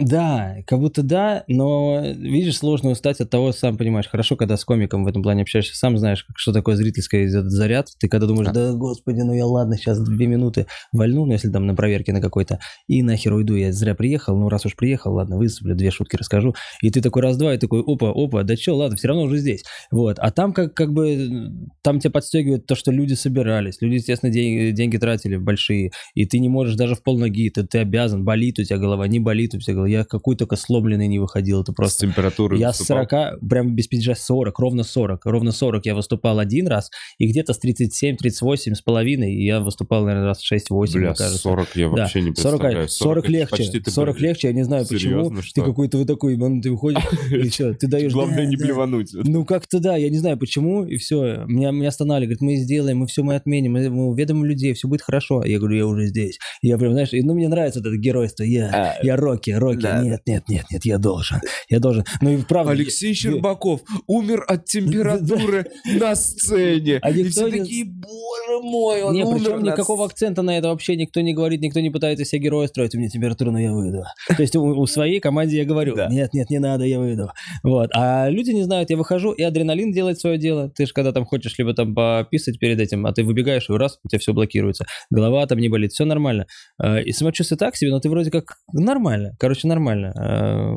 Да, 0.00 0.56
как 0.66 0.78
будто 0.78 1.02
да, 1.02 1.44
но 1.48 2.00
видишь, 2.04 2.58
сложно 2.58 2.90
устать 2.90 3.20
от 3.20 3.30
того, 3.30 3.52
сам 3.52 3.76
понимаешь, 3.76 4.08
хорошо, 4.08 4.36
когда 4.36 4.56
с 4.56 4.64
комиком 4.64 5.04
в 5.04 5.06
этом 5.08 5.22
плане 5.22 5.42
общаешься, 5.42 5.76
сам 5.76 5.98
знаешь, 5.98 6.24
как- 6.24 6.38
что 6.38 6.52
такое 6.52 6.76
зрительский 6.76 7.26
за- 7.28 7.48
заряд. 7.48 7.88
Ты 7.98 8.08
когда 8.08 8.26
думаешь, 8.26 8.48
да 8.52 8.72
господи, 8.72 9.20
ну 9.20 9.32
я 9.34 9.46
ладно, 9.46 9.76
сейчас 9.76 10.00
две 10.00 10.26
минуты 10.26 10.66
вальну, 10.92 11.24
ну 11.26 11.32
если 11.32 11.50
там 11.50 11.66
на 11.66 11.74
проверке 11.74 12.12
на 12.12 12.20
какой-то, 12.20 12.58
и 12.86 13.02
нахер 13.02 13.32
уйду, 13.32 13.54
я 13.54 13.72
зря 13.72 13.94
приехал, 13.94 14.36
ну 14.36 14.48
раз 14.48 14.66
уж 14.66 14.76
приехал, 14.76 15.14
ладно, 15.14 15.36
выступлю, 15.36 15.74
две 15.74 15.90
шутки 15.90 16.16
расскажу. 16.16 16.54
И 16.82 16.90
ты 16.90 17.00
такой 17.00 17.22
раз-два, 17.22 17.54
и 17.54 17.58
такой, 17.58 17.82
опа, 17.86 18.10
опа, 18.14 18.42
да 18.42 18.56
что, 18.56 18.76
ладно, 18.76 18.96
все 18.96 19.08
равно 19.08 19.24
уже 19.24 19.38
здесь. 19.38 19.64
Вот, 19.90 20.18
а 20.18 20.30
там 20.30 20.52
как, 20.52 20.74
как 20.74 20.92
бы, 20.92 21.50
там 21.82 22.00
тебя 22.00 22.10
подстегивает 22.10 22.66
то, 22.66 22.74
что 22.74 22.90
люди 22.92 23.14
собирались, 23.14 23.78
люди, 23.80 23.94
естественно, 23.94 24.32
деньги, 24.32 24.70
деньги 24.72 24.96
тратили 24.96 25.36
большие, 25.36 25.90
и 26.14 26.24
ты 26.26 26.38
не 26.38 26.48
можешь 26.48 26.74
даже 26.76 26.94
в 26.94 27.02
полноги, 27.02 27.50
ты, 27.50 27.64
ты 27.66 27.78
обязан, 27.78 28.24
болит 28.24 28.58
у 28.58 28.64
тебя 28.64 28.78
голова, 28.78 29.06
не 29.08 29.18
болит 29.18 29.54
у 29.54 29.58
тебя 29.58 29.74
голова. 29.74 29.87
Я 29.88 30.04
какой 30.04 30.36
только 30.36 30.56
сломленный 30.56 31.08
не 31.08 31.18
выходил, 31.18 31.62
это 31.62 31.72
С 31.72 31.74
просто... 31.74 32.06
температурой 32.06 32.60
Я 32.60 32.72
с 32.72 32.78
выступал? 32.80 33.06
40, 33.08 33.48
прям 33.48 33.74
без 33.74 33.88
пиджа 33.88 34.14
40, 34.14 34.58
ровно 34.58 34.84
40. 34.84 35.24
Ровно 35.26 35.52
40 35.52 35.86
я 35.86 35.94
выступал 35.94 36.38
один 36.38 36.66
раз, 36.68 36.90
и 37.18 37.26
где-то 37.28 37.52
с 37.54 37.60
37-38 37.64 38.74
с 38.74 38.80
половиной 38.82 39.34
я 39.42 39.60
выступал, 39.60 40.04
наверное, 40.04 40.26
раз 40.28 40.42
6-8, 40.44 40.92
Бля, 40.92 41.14
кажется. 41.14 41.38
40 41.38 41.76
я 41.76 41.88
Да, 41.88 42.02
вообще 42.02 42.20
не 42.22 42.34
40, 42.34 42.60
представляю. 42.60 42.88
40, 42.88 43.24
это 43.24 43.32
легче, 43.32 43.50
почти 43.56 43.80
ты 43.80 43.90
40 43.90 44.14
блин. 44.16 44.28
легче, 44.28 44.48
я 44.48 44.54
не 44.54 44.62
знаю 44.64 44.84
Серьезно, 44.84 45.28
почему. 45.36 45.42
что? 45.42 45.54
Ты 45.60 45.66
какой-то 45.66 45.98
вот 45.98 46.06
такой, 46.06 46.36
вон, 46.36 46.60
ты 46.60 46.70
выходишь, 46.70 47.02
и 47.30 47.48
все, 47.48 47.74
ты 47.74 47.86
даешь... 47.86 48.12
Главное 48.12 48.46
не 48.46 48.56
да. 48.56 48.64
блевануть. 48.64 49.10
Ну, 49.12 49.44
как-то 49.44 49.80
да, 49.80 49.96
я 49.96 50.08
не 50.10 50.18
знаю 50.18 50.38
почему, 50.38 50.84
и 50.84 50.96
все. 50.96 51.44
Меня, 51.46 51.70
меня 51.70 51.88
останавливали, 51.88 52.26
говорят, 52.34 52.40
мы 52.42 52.56
сделаем, 52.56 52.98
мы 52.98 53.06
все, 53.06 53.22
мы 53.22 53.34
отменим, 53.36 53.72
мы, 53.72 53.88
уведомим 54.08 54.44
людей, 54.44 54.72
все 54.74 54.88
будет 54.88 55.02
хорошо. 55.02 55.44
Я 55.44 55.58
говорю, 55.58 55.76
я 55.76 55.86
уже 55.86 56.06
здесь. 56.06 56.38
Я 56.62 56.78
прям, 56.78 56.92
знаешь, 56.92 57.10
ну, 57.12 57.34
мне 57.34 57.48
нравится 57.48 57.80
вот 57.80 57.86
это 57.88 57.96
геройство, 57.96 58.42
я, 58.42 58.94
А, 59.00 59.04
я 59.04 59.16
Рокки, 59.16 59.50
Рокки, 59.50 59.67
да, 59.76 60.02
нет, 60.02 60.22
нет, 60.26 60.44
нет, 60.48 60.66
нет, 60.70 60.84
я 60.84 60.98
должен, 60.98 61.40
я 61.68 61.80
должен. 61.80 62.04
Ну, 62.20 62.30
и 62.30 62.42
правда... 62.42 62.72
Алексей 62.72 63.14
Щербаков 63.14 63.82
умер 64.06 64.44
от 64.46 64.64
температуры 64.66 65.66
на 65.84 66.14
сцене. 66.14 66.98
А 67.02 67.10
И 67.10 67.24
все 67.24 67.50
такие, 67.50 67.84
боже 67.84 68.62
мой, 68.62 69.02
он 69.02 69.14
Не, 69.14 69.24
умер 69.24 69.38
причем 69.38 69.62
никакого 69.62 70.06
акцента 70.06 70.42
на 70.42 70.56
это 70.58 70.68
вообще 70.68 70.96
никто 70.96 71.20
не 71.20 71.34
говорит, 71.34 71.60
никто 71.60 71.80
не 71.80 71.90
пытается 71.90 72.24
себя 72.24 72.42
героя 72.42 72.68
строить. 72.68 72.94
У 72.94 72.98
меня 72.98 73.08
температура, 73.08 73.50
но 73.50 73.60
я 73.60 73.72
выйду. 73.72 74.04
То 74.28 74.42
есть 74.42 74.54
у, 74.56 74.62
у 74.62 74.86
своей 74.86 75.20
команде 75.20 75.56
я 75.58 75.64
говорю, 75.64 75.94
Да. 75.96 76.08
нет, 76.08 76.32
нет, 76.34 76.50
не 76.50 76.58
надо, 76.58 76.84
я 76.84 76.98
выйду. 76.98 77.30
Вот. 77.62 77.90
А 77.94 78.28
люди 78.28 78.50
не 78.50 78.62
знают, 78.62 78.90
я 78.90 78.96
выхожу, 78.96 79.32
и 79.32 79.42
адреналин 79.42 79.92
делает 79.92 80.20
свое 80.20 80.38
дело. 80.38 80.70
Ты 80.70 80.86
же 80.86 80.92
когда 80.92 81.12
там 81.12 81.24
хочешь 81.24 81.56
либо 81.58 81.74
там 81.74 81.94
пописать 81.94 82.58
перед 82.58 82.80
этим, 82.80 83.06
а 83.06 83.12
ты 83.12 83.24
выбегаешь, 83.24 83.68
и 83.68 83.72
раз, 83.72 83.98
у 84.04 84.08
тебя 84.08 84.18
все 84.18 84.32
блокируется. 84.32 84.84
Голова 85.10 85.46
там 85.46 85.58
не 85.58 85.68
болит, 85.68 85.92
все 85.92 86.04
нормально. 86.04 86.46
Э, 86.82 87.02
И 87.02 87.12
самочувствие 87.12 87.58
так 87.58 87.76
себе, 87.76 87.90
но 87.90 88.00
ты 88.00 88.08
вроде 88.10 88.30
как 88.30 88.56
нормально. 88.72 89.34
Короче, 89.38 89.57
нормально. 89.66 90.12
Э, 90.16 90.74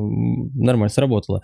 Нормально, 0.54 0.88
сработало. 0.88 1.42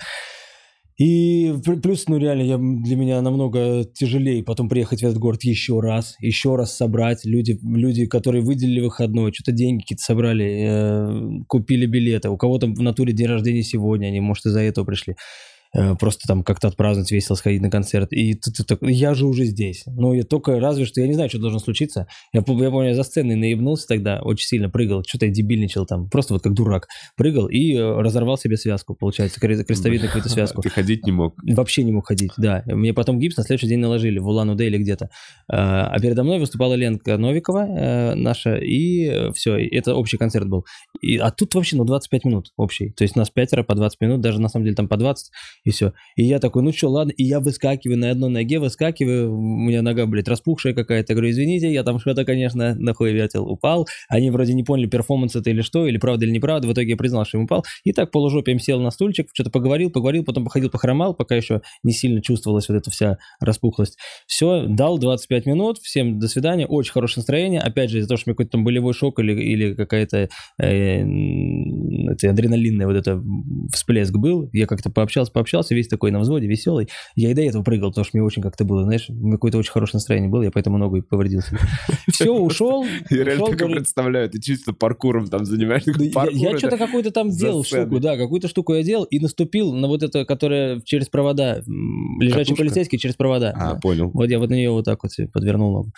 И 0.98 1.52
пл- 1.64 1.80
плюс, 1.80 2.08
ну 2.08 2.18
реально, 2.18 2.42
я, 2.42 2.58
для 2.58 2.96
меня 2.96 3.22
намного 3.22 3.84
тяжелее 3.84 4.42
потом 4.42 4.68
приехать 4.68 5.00
в 5.00 5.04
этот 5.04 5.18
город 5.18 5.44
еще 5.44 5.78
раз, 5.78 6.16
еще 6.18 6.56
раз 6.56 6.76
собрать. 6.76 7.24
Люди, 7.24 7.56
люди 7.62 8.06
которые 8.06 8.42
выделили 8.42 8.80
выходной, 8.80 9.32
что-то 9.32 9.52
деньги 9.52 9.82
какие-то 9.82 10.02
собрали, 10.02 10.66
э, 10.68 11.44
купили 11.46 11.86
билеты. 11.86 12.30
У 12.30 12.36
кого-то 12.36 12.66
в 12.66 12.80
натуре 12.82 13.12
день 13.12 13.28
рождения 13.28 13.62
сегодня, 13.62 14.08
они, 14.08 14.18
может, 14.20 14.46
из-за 14.46 14.60
этого 14.60 14.84
пришли. 14.84 15.14
Э, 15.76 15.94
просто 15.96 16.26
там 16.26 16.42
как-то 16.42 16.68
отпраздновать 16.68 17.10
весело, 17.10 17.36
сходить 17.36 17.60
на 17.60 17.70
концерт. 17.70 18.12
И 18.12 18.34
ты, 18.34 18.52
ты 18.52 18.64
так, 18.64 18.78
я 18.82 19.14
же 19.14 19.26
уже 19.26 19.44
здесь. 19.44 19.84
Ну, 19.86 20.14
я 20.14 20.22
только 20.22 20.58
разве 20.60 20.84
что, 20.84 21.00
я 21.00 21.08
не 21.08 21.14
знаю, 21.14 21.28
что 21.28 21.38
должно 21.38 21.58
случиться. 21.58 22.06
Я, 22.32 22.40
я 22.40 22.70
помню, 22.70 22.88
я 22.88 22.94
за 22.94 23.02
сценой 23.02 23.34
наебнулся 23.34 23.86
тогда, 23.86 24.20
очень 24.22 24.46
сильно 24.46 24.70
прыгал, 24.70 25.02
что-то 25.06 25.26
я 25.26 25.32
дебильничал 25.32 25.86
там, 25.86 26.08
просто 26.08 26.34
вот 26.34 26.42
как 26.42 26.54
дурак. 26.54 26.88
Прыгал 27.16 27.48
и 27.48 27.74
э, 27.74 28.00
разорвал 28.00 28.38
себе 28.38 28.56
связку, 28.56 28.94
получается, 28.94 29.40
кре- 29.40 29.62
крестовидную 29.64 30.08
какую-то 30.08 30.28
связку. 30.28 30.62
Ты 30.62 30.70
ходить 30.70 31.04
не 31.04 31.12
мог. 31.12 31.34
Вообще 31.42 31.82
не 31.82 31.92
мог 31.92 32.06
ходить, 32.06 32.32
да. 32.36 32.62
Мне 32.66 32.94
потом 32.94 33.18
гипс 33.18 33.36
на 33.36 33.42
следующий 33.42 33.68
день 33.68 33.80
наложили 33.80 34.18
в 34.18 34.26
Улан-Удэ 34.28 34.66
или 34.66 34.78
где-то. 34.78 35.10
А 35.50 35.88
а 35.98 36.00
передо 36.00 36.22
мной 36.22 36.38
выступала 36.38 36.74
Ленка 36.74 37.16
Новикова 37.16 37.66
э, 37.66 38.14
наша, 38.14 38.56
и 38.56 39.32
все, 39.32 39.56
это 39.56 39.94
общий 39.94 40.16
концерт 40.16 40.48
был. 40.48 40.64
И, 41.00 41.16
а 41.16 41.30
тут 41.30 41.54
вообще, 41.54 41.76
ну, 41.76 41.84
25 41.84 42.24
минут 42.24 42.52
общий. 42.56 42.90
То 42.90 43.04
есть 43.04 43.16
нас 43.16 43.30
пятеро 43.30 43.62
по 43.62 43.74
20 43.74 44.00
минут, 44.00 44.20
даже 44.20 44.40
на 44.40 44.48
самом 44.48 44.64
деле 44.64 44.76
там 44.76 44.88
по 44.88 44.96
20, 44.96 45.30
и 45.64 45.70
все. 45.70 45.92
И 46.16 46.24
я 46.24 46.38
такой, 46.38 46.62
ну 46.62 46.72
что, 46.72 46.88
ладно, 46.88 47.12
и 47.12 47.24
я 47.24 47.40
выскакиваю 47.40 47.98
на 47.98 48.10
одной 48.10 48.30
ноге, 48.30 48.58
выскакиваю, 48.58 49.32
у 49.32 49.40
меня 49.40 49.82
нога, 49.82 50.06
блядь, 50.06 50.28
распухшая 50.28 50.74
какая-то. 50.74 51.14
Говорю, 51.14 51.30
извините, 51.30 51.72
я 51.72 51.82
там 51.82 51.98
что-то, 51.98 52.24
конечно, 52.24 52.74
нахуй 52.74 53.12
вятел, 53.12 53.46
упал. 53.46 53.86
Они 54.08 54.30
вроде 54.30 54.54
не 54.54 54.64
поняли, 54.64 54.86
перформанс 54.86 55.36
это 55.36 55.50
или 55.50 55.62
что, 55.62 55.86
или 55.86 55.98
правда, 55.98 56.24
или 56.24 56.32
неправда. 56.32 56.68
В 56.68 56.72
итоге 56.72 56.90
я 56.90 56.96
признал, 56.96 57.24
что 57.24 57.38
я 57.38 57.44
упал. 57.44 57.64
И 57.84 57.92
так 57.92 58.10
полужопием 58.10 58.58
сел 58.58 58.80
на 58.80 58.90
стульчик, 58.90 59.28
что-то 59.32 59.50
поговорил, 59.50 59.90
поговорил, 59.90 60.24
потом 60.24 60.44
походил, 60.44 60.70
похромал, 60.70 61.14
пока 61.14 61.34
еще 61.36 61.62
не 61.82 61.92
сильно 61.92 62.22
чувствовалась 62.22 62.68
вот 62.68 62.76
эта 62.76 62.90
вся 62.90 63.18
распухлость. 63.40 63.98
Все, 64.26 64.64
дал 64.66 64.98
25 64.98 65.46
минут, 65.46 65.78
всем 65.78 66.18
до 66.18 66.28
свидания, 66.28 66.66
очень 66.66 66.92
хорошее 66.92 67.20
настроение. 67.20 67.60
Опять 67.60 67.90
же, 67.90 67.98
из-за 67.98 68.08
того, 68.08 68.18
что 68.18 68.28
у 68.28 68.30
меня 68.30 68.34
какой-то 68.34 68.52
там 68.52 68.64
болевой 68.64 68.94
шок 68.94 69.18
или, 69.20 69.32
или 69.32 69.74
какая-то 69.74 70.28
э, 70.60 71.00
адреналинная 72.28 72.86
вот 72.86 72.96
это 72.96 73.22
всплеск 73.72 74.14
был, 74.16 74.48
я 74.52 74.66
как-то 74.66 74.90
пообщался, 74.90 75.32
пообщался, 75.32 75.47
весь 75.74 75.88
такой 75.88 76.10
на 76.10 76.20
взводе, 76.20 76.46
веселый. 76.46 76.88
Я 77.14 77.30
и 77.30 77.34
до 77.34 77.42
этого 77.42 77.62
прыгал, 77.62 77.90
потому 77.90 78.04
что 78.04 78.16
мне 78.16 78.24
очень 78.24 78.42
как-то 78.42 78.64
было, 78.64 78.84
знаешь, 78.84 79.06
у 79.08 79.12
меня 79.14 79.32
какое-то 79.32 79.58
очень 79.58 79.72
хорошее 79.72 79.96
настроение 79.98 80.28
было, 80.30 80.42
я 80.42 80.50
поэтому 80.50 80.78
ногу 80.78 80.96
и 80.96 81.00
повредил 81.00 81.40
себе. 81.42 81.58
Все, 82.12 82.30
ушел. 82.32 82.84
Я 83.10 83.24
реально 83.24 83.44
только 83.46 83.66
представляю, 83.66 84.30
ты 84.30 84.40
чисто 84.40 84.72
паркуром 84.72 85.26
там 85.28 85.44
занимаешься. 85.44 85.92
я- 86.32 86.58
что-то 86.58 86.76
какую-то 86.78 87.10
там 87.10 87.30
делал 87.30 87.64
штуку, 87.64 88.00
да, 88.00 88.16
какую-то 88.16 88.48
штуку 88.48 88.74
я 88.74 88.82
делал 88.82 89.04
и 89.04 89.18
наступил 89.20 89.72
на 89.72 89.88
вот 89.88 90.02
это, 90.02 90.24
которая 90.24 90.80
через 90.82 91.08
провода, 91.08 91.62
лежачий 92.20 92.54
полицейский 92.54 92.98
через 92.98 93.14
провода. 93.16 93.52
А, 93.56 93.74
понял. 93.76 94.10
Вот 94.12 94.28
я 94.30 94.38
вот 94.38 94.50
на 94.50 94.54
нее 94.54 94.70
вот 94.70 94.84
так 94.84 95.02
вот 95.02 95.12
подвернул 95.32 95.72
ногу. 95.72 95.92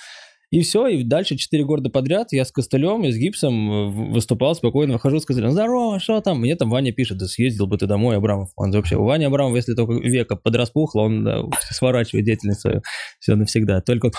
И 0.51 0.63
все, 0.63 0.89
и 0.89 1.05
дальше 1.05 1.37
4 1.37 1.65
года 1.65 1.91
подряд 1.91 2.33
я 2.33 2.45
с 2.45 2.51
костылем 2.51 3.05
и 3.05 3.13
с 3.13 3.17
гипсом 3.17 3.71
э, 3.71 4.11
выступал 4.11 4.57
спокойно, 4.57 4.95
выхожу 4.95 5.21
с 5.21 5.25
костылем, 5.25 5.53
здорово, 5.53 6.01
что 6.01 6.21
там? 6.21 6.41
Мне 6.41 6.57
там 6.57 6.71
Ваня 6.71 6.93
пишет, 6.93 7.19
да 7.19 7.27
съездил 7.27 7.69
бы 7.69 7.79
ты 7.79 7.87
домой, 7.87 8.17
Абрамов. 8.17 8.51
Он 8.57 8.73
вообще, 8.73 8.97
у 8.97 9.05
Вани 9.05 9.25
Абрамов, 9.25 9.55
если 9.55 9.75
только 9.75 9.93
века 9.93 10.35
подраспухло, 10.35 11.03
он 11.03 11.25
да, 11.25 11.43
сворачивает 11.71 12.27
деятельность 12.27 12.63
свою, 12.63 12.83
все 13.21 13.37
навсегда. 13.37 13.81
Только 13.81 14.11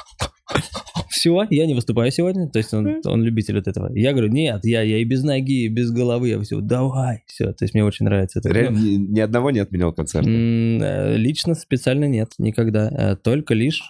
все, 1.10 1.46
я 1.50 1.66
не 1.68 1.74
выступаю 1.74 2.12
сегодня, 2.12 2.50
то 2.50 2.60
есть 2.60 2.74
он, 2.74 3.02
он 3.06 3.24
любитель 3.24 3.58
вот 3.58 3.68
этого. 3.68 3.92
Я 3.94 4.14
говорю, 4.14 4.30
нет, 4.30 4.62
я, 4.64 4.84
я 4.84 5.00
и 5.00 5.04
без 5.04 5.24
ноги, 5.24 5.66
и 5.66 5.68
без 5.68 5.92
головы, 5.92 6.30
я 6.30 6.40
все, 6.40 6.62
давай, 6.62 7.24
все, 7.28 7.52
то 7.52 7.66
есть 7.66 7.74
мне 7.74 7.84
очень 7.84 8.06
нравится 8.06 8.40
это. 8.40 8.48
Реально 8.48 8.78
ни, 8.78 8.96
ни 8.96 9.20
одного 9.20 9.52
не 9.52 9.60
отменял 9.60 9.92
концерт. 9.92 10.26
М, 10.26 10.82
э, 10.82 11.18
Лично 11.18 11.56
специально 11.56 12.06
нет, 12.06 12.30
никогда. 12.38 12.90
Э, 12.90 13.16
Только 13.18 13.54
лишь 13.54 13.86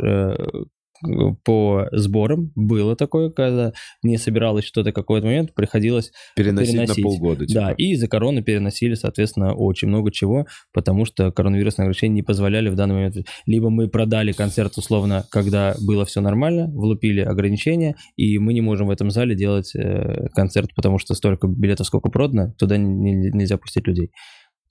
по 1.43 1.87
сборам 1.91 2.51
было 2.55 2.95
такое, 2.95 3.29
когда 3.29 3.73
не 4.03 4.17
собиралось 4.17 4.65
что-то 4.65 4.91
какой-то 4.91 5.27
момент, 5.27 5.53
приходилось, 5.53 6.11
Переносить, 6.35 6.73
переносить. 6.73 6.97
на 6.97 7.03
полгода. 7.03 7.45
типа. 7.45 7.59
да, 7.61 7.71
и 7.77 7.91
из-за 7.93 8.07
короны 8.07 8.41
переносили, 8.43 8.93
соответственно, 8.95 9.53
очень 9.53 9.87
много 9.87 10.11
чего, 10.11 10.45
потому 10.73 11.05
что 11.05 11.31
коронавирусные 11.31 11.85
ограничения 11.85 12.15
не 12.15 12.23
позволяли 12.23 12.69
в 12.69 12.75
данный 12.75 12.95
момент. 12.95 13.15
Либо 13.45 13.69
мы 13.69 13.87
продали 13.89 14.31
концерт 14.31 14.77
условно, 14.77 15.25
когда 15.31 15.75
было 15.81 16.05
все 16.05 16.21
нормально, 16.21 16.67
влупили 16.67 17.21
ограничения, 17.21 17.95
и 18.17 18.37
мы 18.37 18.53
не 18.53 18.61
можем 18.61 18.87
в 18.87 18.91
этом 18.91 19.11
зале 19.11 19.35
делать 19.35 19.73
э, 19.75 20.27
концерт, 20.33 20.69
потому 20.75 20.99
что 20.99 21.13
столько 21.15 21.47
билетов, 21.47 21.87
сколько 21.87 22.09
продано, 22.09 22.53
туда 22.57 22.77
не- 22.77 23.13
не- 23.13 23.31
нельзя 23.31 23.57
пустить 23.57 23.87
людей. 23.87 24.11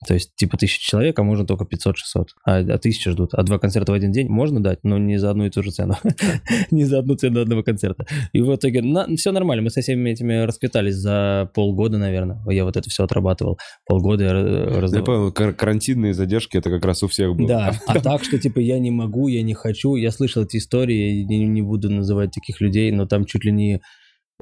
То 0.07 0.15
есть, 0.15 0.35
типа, 0.35 0.57
тысяча 0.57 0.81
человек, 0.81 1.19
а 1.19 1.23
можно 1.23 1.45
только 1.45 1.65
500-600. 1.65 2.25
А, 2.43 2.57
а 2.57 2.77
тысяча 2.79 3.11
ждут. 3.11 3.33
А 3.33 3.43
два 3.43 3.59
концерта 3.59 3.91
в 3.91 3.95
один 3.95 4.11
день 4.11 4.27
можно 4.29 4.61
дать, 4.61 4.79
но 4.83 4.97
не 4.97 5.17
за 5.17 5.29
одну 5.29 5.45
и 5.45 5.49
ту 5.51 5.61
же 5.61 5.71
цену. 5.71 5.95
не 6.71 6.85
за 6.85 6.99
одну 6.99 7.15
цену 7.15 7.41
одного 7.41 7.61
концерта. 7.61 8.05
И 8.33 8.41
в 8.41 8.55
итоге 8.55 8.81
все 9.15 9.31
нормально. 9.31 9.63
Мы 9.63 9.69
со 9.69 9.81
всеми 9.81 10.09
этими 10.09 10.43
расквитались 10.43 10.95
за 10.95 11.51
полгода, 11.53 11.99
наверное. 11.99 12.41
Я 12.49 12.65
вот 12.65 12.77
это 12.77 12.89
все 12.89 13.03
отрабатывал. 13.03 13.59
Полгода 13.85 14.23
я 14.23 14.29
Я 14.31 14.81
раздавал. 14.81 15.05
понял, 15.05 15.31
кар- 15.31 15.53
карантинные 15.53 16.13
задержки 16.13 16.57
это 16.57 16.71
как 16.71 16.83
раз 16.83 17.03
у 17.03 17.07
всех 17.07 17.35
было. 17.35 17.47
Да, 17.47 17.73
а 17.85 17.99
так, 17.99 18.23
что 18.23 18.39
типа 18.39 18.59
я 18.59 18.79
не 18.79 18.89
могу, 18.89 19.27
я 19.27 19.43
не 19.43 19.53
хочу. 19.53 19.95
Я 19.95 20.09
слышал 20.11 20.43
эти 20.43 20.57
истории, 20.57 21.21
не, 21.23 21.45
не 21.45 21.61
буду 21.61 21.91
называть 21.91 22.31
таких 22.31 22.59
людей, 22.59 22.91
но 22.91 23.05
там 23.05 23.25
чуть 23.25 23.45
ли 23.45 23.51
не 23.51 23.81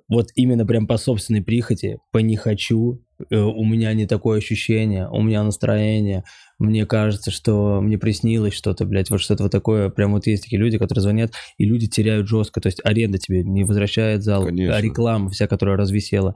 вот 0.07 0.28
именно 0.36 0.66
прям 0.66 0.88
по 0.88 0.97
собственной 0.97 1.41
прихоти, 1.41 1.97
по 2.12 2.20
не 2.20 2.38
хочу, 2.38 3.01
у 3.30 3.65
меня 3.65 3.93
не 3.93 4.05
такое 4.07 4.39
ощущение, 4.39 5.09
у 5.09 5.22
меня 5.22 5.43
настроение, 5.43 6.24
мне 6.57 6.86
кажется, 6.86 7.32
что 7.32 7.80
мне 7.82 7.97
приснилось 7.97 8.53
что-то, 8.53 8.86
блядь, 8.86 9.09
вот 9.09 9.22
что-то 9.22 9.43
вот 9.43 9.51
такое. 9.51 9.89
Прям 9.89 10.11
вот 10.13 10.28
есть 10.28 10.43
такие 10.43 10.59
люди, 10.59 10.78
которые 10.78 11.01
звонят, 11.01 11.32
и 11.57 11.65
люди 11.65 11.88
теряют 11.88 12.28
жестко. 12.28 12.59
То 12.59 12.67
есть 12.67 12.82
аренда 12.84 13.17
тебе 13.17 13.43
не 13.43 13.63
возвращает 13.63 14.24
зал, 14.24 14.45
Конечно. 14.45 14.76
а 14.76 14.82
реклама 14.82 15.30
вся, 15.30 15.47
которая 15.47 15.78
развисела, 15.78 16.36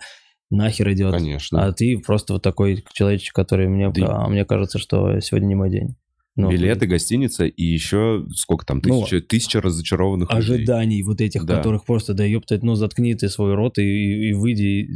нахер 0.49 0.91
идет. 0.93 1.13
Конечно. 1.13 1.65
А 1.65 1.73
ты 1.73 1.97
просто 1.97 2.34
вот 2.34 2.41
такой 2.41 2.86
человечек, 2.93 3.34
который 3.34 3.67
мне, 3.67 3.89
Да. 3.89 4.23
а 4.23 4.27
мне 4.29 4.45
кажется, 4.45 4.79
что 4.79 5.19
сегодня 5.19 5.47
не 5.47 5.55
мой 5.55 5.69
день. 5.69 5.95
Ну, 6.36 6.49
Билеты, 6.49 6.88
гостиница 6.88 7.45
и 7.45 7.63
еще 7.63 8.25
сколько 8.36 8.65
там, 8.65 8.81
Ну, 8.84 9.01
тысяча, 9.01 9.21
тысяча 9.21 9.61
разочарованных 9.61 10.34
людей. 10.34 10.55
ожиданий 10.55 11.03
вот 11.03 11.21
этих, 11.21 11.45
Да. 11.45 11.57
которых 11.57 11.86
просто, 11.86 12.15
да 12.15 12.25
ёптать, 12.25 12.63
ну 12.63 12.73
заткни 12.73 13.13
ты 13.13 13.29
свой 13.29 13.53
рот 13.53 13.77
и, 13.77 13.84
и, 13.84 14.29
и 14.29 14.34
выйди, 14.34 14.63
и 14.63 14.88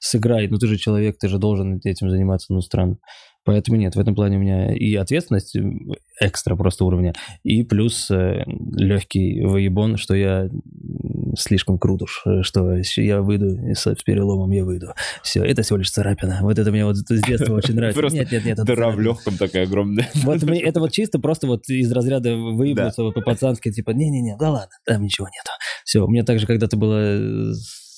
сыграй. 0.00 0.48
Ну 0.48 0.58
ты 0.58 0.66
же 0.66 0.76
человек, 0.78 1.16
ты 1.18 1.28
же 1.28 1.38
должен 1.38 1.80
этим 1.84 2.10
заниматься, 2.10 2.52
ну 2.52 2.60
странно. 2.60 2.96
Поэтому 3.44 3.78
нет, 3.78 3.94
в 3.94 4.00
этом 4.00 4.14
плане 4.14 4.36
у 4.36 4.40
меня 4.40 4.74
и 4.74 4.94
ответственность 4.96 5.56
экстра 6.20 6.56
просто 6.56 6.84
уровня, 6.84 7.14
и 7.42 7.62
плюс 7.62 8.10
легкий 8.10 9.40
выебон, 9.42 9.96
что 9.96 10.14
я 10.14 10.50
слишком 11.36 11.78
крут 11.78 12.02
уж, 12.02 12.22
э, 12.26 12.42
что 12.42 12.76
я 12.96 13.22
выйду 13.22 13.68
и 13.68 13.74
с, 13.74 13.94
переломом, 14.04 14.50
я 14.50 14.64
выйду. 14.64 14.94
Все, 15.22 15.42
это 15.44 15.62
всего 15.62 15.78
лишь 15.78 15.90
царапина. 15.90 16.38
Вот 16.42 16.58
это 16.58 16.70
мне 16.70 16.84
вот 16.84 16.96
с 16.96 17.22
детства 17.22 17.54
очень 17.54 17.74
нравится. 17.74 18.00
Просто 18.00 18.18
Нет, 18.18 18.32
нет, 18.32 18.44
нет. 18.44 18.64
Дыра 18.64 18.90
в 18.90 19.00
легком 19.00 19.36
такая 19.36 19.64
огромная. 19.64 20.08
Вот 20.14 20.42
мне 20.42 20.60
это 20.60 20.80
вот 20.80 20.92
чисто 20.92 21.18
просто 21.18 21.46
вот 21.46 21.68
из 21.68 21.90
разряда 21.92 22.34
выебнуться 22.36 23.10
по-пацански, 23.10 23.72
типа, 23.72 23.90
не-не-не, 23.90 24.36
да 24.38 24.50
ладно, 24.50 24.74
там 24.84 25.02
ничего 25.02 25.26
нету. 25.26 25.50
Все, 25.84 26.04
у 26.04 26.08
меня 26.08 26.24
также 26.24 26.46
когда-то 26.46 26.76
было... 26.76 27.52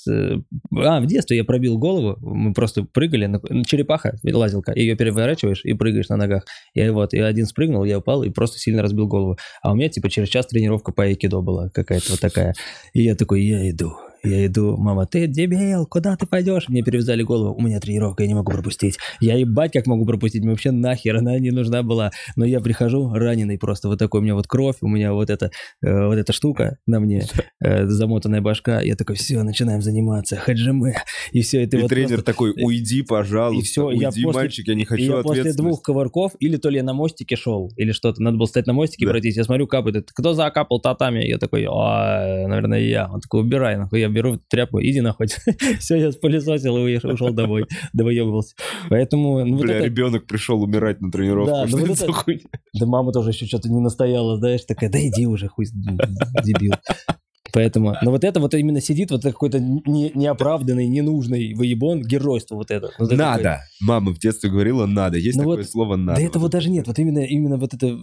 э, 0.08 0.36
А, 0.76 1.00
в 1.00 1.06
детстве 1.06 1.36
я 1.36 1.44
пробил 1.44 1.78
голову, 1.78 2.16
мы 2.20 2.52
просто 2.54 2.84
прыгали, 2.84 3.26
на- 3.26 3.64
черепаха, 3.64 4.16
лазилка, 4.24 4.72
ее 4.74 4.96
переворачиваешь 4.96 5.64
и 5.64 5.72
прыгаешь 5.74 6.08
на 6.08 6.16
ногах. 6.16 6.44
Я 6.74 6.92
вот, 6.92 7.12
я 7.12 7.26
один 7.26 7.46
спрыгнул, 7.46 7.84
я 7.84 7.98
упал 7.98 8.22
и 8.22 8.30
просто 8.30 8.58
сильно 8.58 8.82
разбил 8.82 9.06
голову. 9.06 9.36
А 9.62 9.72
у 9.72 9.74
меня, 9.74 9.88
типа, 9.88 10.10
через 10.10 10.28
час 10.28 10.46
тренировка 10.46 10.92
по 10.92 11.04
айкидо 11.04 11.40
была 11.40 11.68
какая-то 11.68 12.12
вот 12.12 12.20
такая. 12.20 12.54
И 12.94 13.02
я 13.02 13.14
такой, 13.14 13.42
я 13.42 13.68
иду, 13.70 13.92
я 14.24 14.46
иду, 14.46 14.76
мама, 14.76 15.06
ты 15.06 15.26
дебил, 15.26 15.84
куда 15.86 16.16
ты 16.16 16.26
пойдешь? 16.26 16.68
Мне 16.68 16.82
перевязали 16.82 17.22
голову, 17.22 17.54
у 17.58 17.60
меня 17.60 17.80
тренировка, 17.80 18.22
я 18.22 18.28
не 18.28 18.34
могу 18.34 18.52
пропустить. 18.52 18.98
Я 19.20 19.34
ебать 19.36 19.72
как 19.72 19.86
могу 19.86 20.06
пропустить, 20.06 20.42
мне 20.42 20.50
вообще 20.50 20.70
нахер 20.70 21.16
она 21.16 21.38
не 21.40 21.50
нужна 21.50 21.82
была. 21.82 22.12
Но 22.36 22.44
я 22.44 22.60
прихожу 22.60 23.12
раненый 23.12 23.58
просто, 23.58 23.88
вот 23.88 23.98
такой 23.98 24.20
у 24.20 24.22
меня 24.22 24.34
вот 24.34 24.46
кровь, 24.46 24.76
у 24.80 24.88
меня 24.88 25.12
вот 25.12 25.28
эта, 25.28 25.50
э, 25.84 26.06
вот 26.06 26.14
эта 26.18 26.32
штука 26.32 26.76
на 26.86 27.00
мне, 27.00 27.24
э, 27.64 27.86
замотанная 27.86 28.40
башка. 28.40 28.80
Я 28.80 28.94
такой, 28.94 29.16
все, 29.16 29.42
начинаем 29.42 29.82
заниматься, 29.82 30.36
хаджиме. 30.36 30.94
И 31.32 31.42
все, 31.42 31.62
это 31.64 31.78
И 31.78 31.82
вот 31.82 31.88
тренер 31.88 32.08
просто- 32.08 32.24
такой, 32.26 32.52
уйди, 32.56 33.02
пожалуйста, 33.02 33.60
И 33.60 33.64
всё, 33.64 33.86
уйди, 33.88 34.02
я 34.02 34.10
после- 34.10 34.40
мальчик, 34.40 34.68
я 34.68 34.74
не 34.74 34.82
и 34.82 34.86
хочу 34.86 35.16
я 35.16 35.22
после 35.22 35.52
двух 35.52 35.82
ковырков, 35.82 36.32
или 36.38 36.56
то 36.56 36.68
ли 36.68 36.76
я 36.76 36.84
на 36.84 36.92
мостике 36.94 37.34
шел, 37.36 37.72
или 37.76 37.90
что-то, 37.92 38.22
надо 38.22 38.36
было 38.36 38.46
стоять 38.46 38.66
на 38.68 38.72
мостике 38.72 39.04
и 39.04 39.06
Да. 39.06 39.12
пройтись. 39.12 39.36
Я 39.36 39.44
смотрю, 39.44 39.66
капает, 39.66 40.10
кто 40.14 40.32
закапал 40.32 40.80
татами? 40.80 41.24
Я 41.24 41.38
такой, 41.38 41.66
«А, 41.68 42.46
наверное, 42.46 42.80
я. 42.80 43.08
Он 43.10 43.20
такой, 43.20 43.40
убирай, 43.42 43.76
нахуй. 43.76 44.00
Я 44.00 44.11
беру 44.12 44.38
тряпку, 44.48 44.80
иди 44.80 45.00
нахуй. 45.00 45.26
Все, 45.78 45.96
я 45.96 46.12
спылесосил 46.12 46.86
и 46.86 46.96
ушел 46.96 47.32
домой, 47.32 47.66
довоебывался. 47.92 48.54
Поэтому, 48.88 49.44
ну, 49.44 49.56
вот 49.56 49.62
Бля, 49.62 49.76
это- 49.76 49.86
ребенок 49.86 50.26
пришел 50.26 50.62
умирать 50.62 51.00
на 51.00 51.10
тренировку. 51.10 51.50
Да, 51.50 51.66
ну 51.68 51.78
вот 51.84 52.00
это 52.00 52.12
хуйня? 52.12 52.40
Да 52.78 52.86
мама 52.86 53.12
тоже 53.12 53.30
еще 53.30 53.46
что-то 53.46 53.68
не 53.68 53.80
настояла, 53.80 54.36
знаешь, 54.38 54.64
такая, 54.64 54.90
да 54.90 54.98
иди 55.00 55.26
уже, 55.26 55.48
хуй, 55.48 55.66
дебил. 56.44 56.74
Поэтому, 57.52 57.94
но 58.02 58.10
вот 58.10 58.24
это 58.24 58.40
вот 58.40 58.54
именно 58.54 58.80
сидит 58.80 59.10
вот 59.10 59.22
какой-то 59.22 59.60
не, 59.60 60.10
неоправданный, 60.14 60.88
ненужный 60.88 61.52
выебон, 61.52 62.00
геройство 62.00 62.54
вот 62.54 62.70
это. 62.70 62.90
Вот 62.98 63.12
это 63.12 63.16
такое. 63.18 63.36
Надо. 63.36 63.60
Мама 63.80 64.14
в 64.14 64.18
детстве 64.18 64.48
говорила 64.48 64.86
надо. 64.86 65.18
Есть 65.18 65.36
Ну 65.36 65.42
такое 65.42 65.56
вот, 65.58 65.66
слово 65.66 65.96
надо. 65.96 66.18
Да 66.20 66.26
этого 66.26 66.48
даже 66.48 66.70
нет. 66.70 66.86
Вот 66.86 66.98
именно, 66.98 67.18
именно 67.18 67.58
вот 67.58 67.74
это 67.74 67.88
э, 67.88 67.98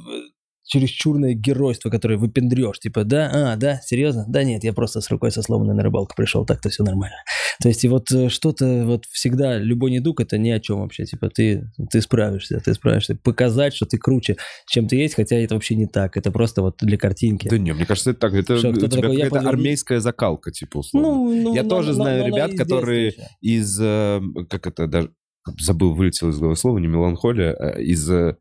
чересчурное 0.69 1.33
геройство, 1.33 1.89
которое 1.89 2.17
выпендрешь. 2.17 2.79
Типа, 2.79 3.03
да, 3.03 3.29
а, 3.33 3.55
да, 3.57 3.81
серьезно? 3.83 4.23
Да 4.27 4.43
нет, 4.43 4.63
я 4.63 4.71
просто 4.71 5.01
с 5.01 5.09
рукой 5.09 5.31
со 5.31 5.41
сломанной 5.41 5.73
на 5.73 5.81
рыбалку 5.81 6.13
пришел, 6.15 6.45
так-то 6.45 6.69
все 6.69 6.83
нормально. 6.83 7.15
То 7.61 7.67
есть 7.69 7.83
и 7.83 7.87
вот 7.87 8.11
э, 8.11 8.29
что-то 8.29 8.83
вот 8.85 9.05
всегда, 9.11 9.57
любой 9.57 9.89
недуг, 9.91 10.21
это 10.21 10.37
ни 10.37 10.49
о 10.51 10.59
чем 10.59 10.81
вообще. 10.81 11.05
Типа 11.05 11.29
ты, 11.29 11.67
ты 11.91 12.01
справишься, 12.01 12.61
ты 12.63 12.73
справишься. 12.75 13.15
Показать, 13.15 13.73
что 13.73 13.87
ты 13.87 13.97
круче, 13.97 14.37
чем 14.67 14.87
ты 14.87 14.95
есть, 14.97 15.15
хотя 15.15 15.35
это 15.37 15.55
вообще 15.55 15.73
не 15.75 15.87
так. 15.87 16.15
Это 16.15 16.31
просто 16.31 16.61
вот 16.61 16.75
для 16.81 16.97
картинки. 16.97 17.49
Да 17.49 17.57
не, 17.57 17.73
мне 17.73 17.85
кажется, 17.87 18.11
это 18.11 18.19
так. 18.19 18.33
Это 18.35 18.57
Что, 18.59 18.69
у 18.69 18.73
кто-то 18.73 18.97
тебя 18.97 19.09
какая-то 19.09 19.35
подверну- 19.37 19.49
армейская 19.49 19.99
закалка, 19.99 20.51
типа, 20.51 20.77
условно. 20.77 21.09
ну, 21.09 21.55
Я 21.55 21.63
но- 21.63 21.69
тоже 21.69 21.89
но- 21.89 21.93
знаю 21.95 22.21
но 22.21 22.27
ребят, 22.27 22.51
которые 22.55 23.07
еще. 23.07 23.21
из, 23.41 23.79
э, 23.81 24.21
как 24.49 24.67
это, 24.67 24.85
даже 24.87 25.11
забыл, 25.59 25.95
вылетело 25.95 26.29
из 26.29 26.37
головы 26.37 26.55
слово, 26.55 26.77
не 26.77 26.87
меланхолия, 26.87 27.53
а 27.53 27.79
из, 27.79 28.07
э, 28.09 28.35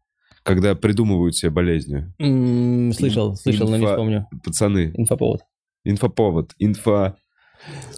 когда 0.49 0.75
придумывают 0.75 1.37
себе 1.37 1.51
болезни. 1.51 2.13
М, 2.19 2.93
Слышал, 2.93 3.37
слышал, 3.37 3.69
но 3.69 3.77
не 3.77 3.87
вспомню. 3.87 4.27
Пацаны, 4.45 4.93
Инфоповод. 4.97 5.43
инфоповод, 5.85 6.53
инфа... 6.59 7.17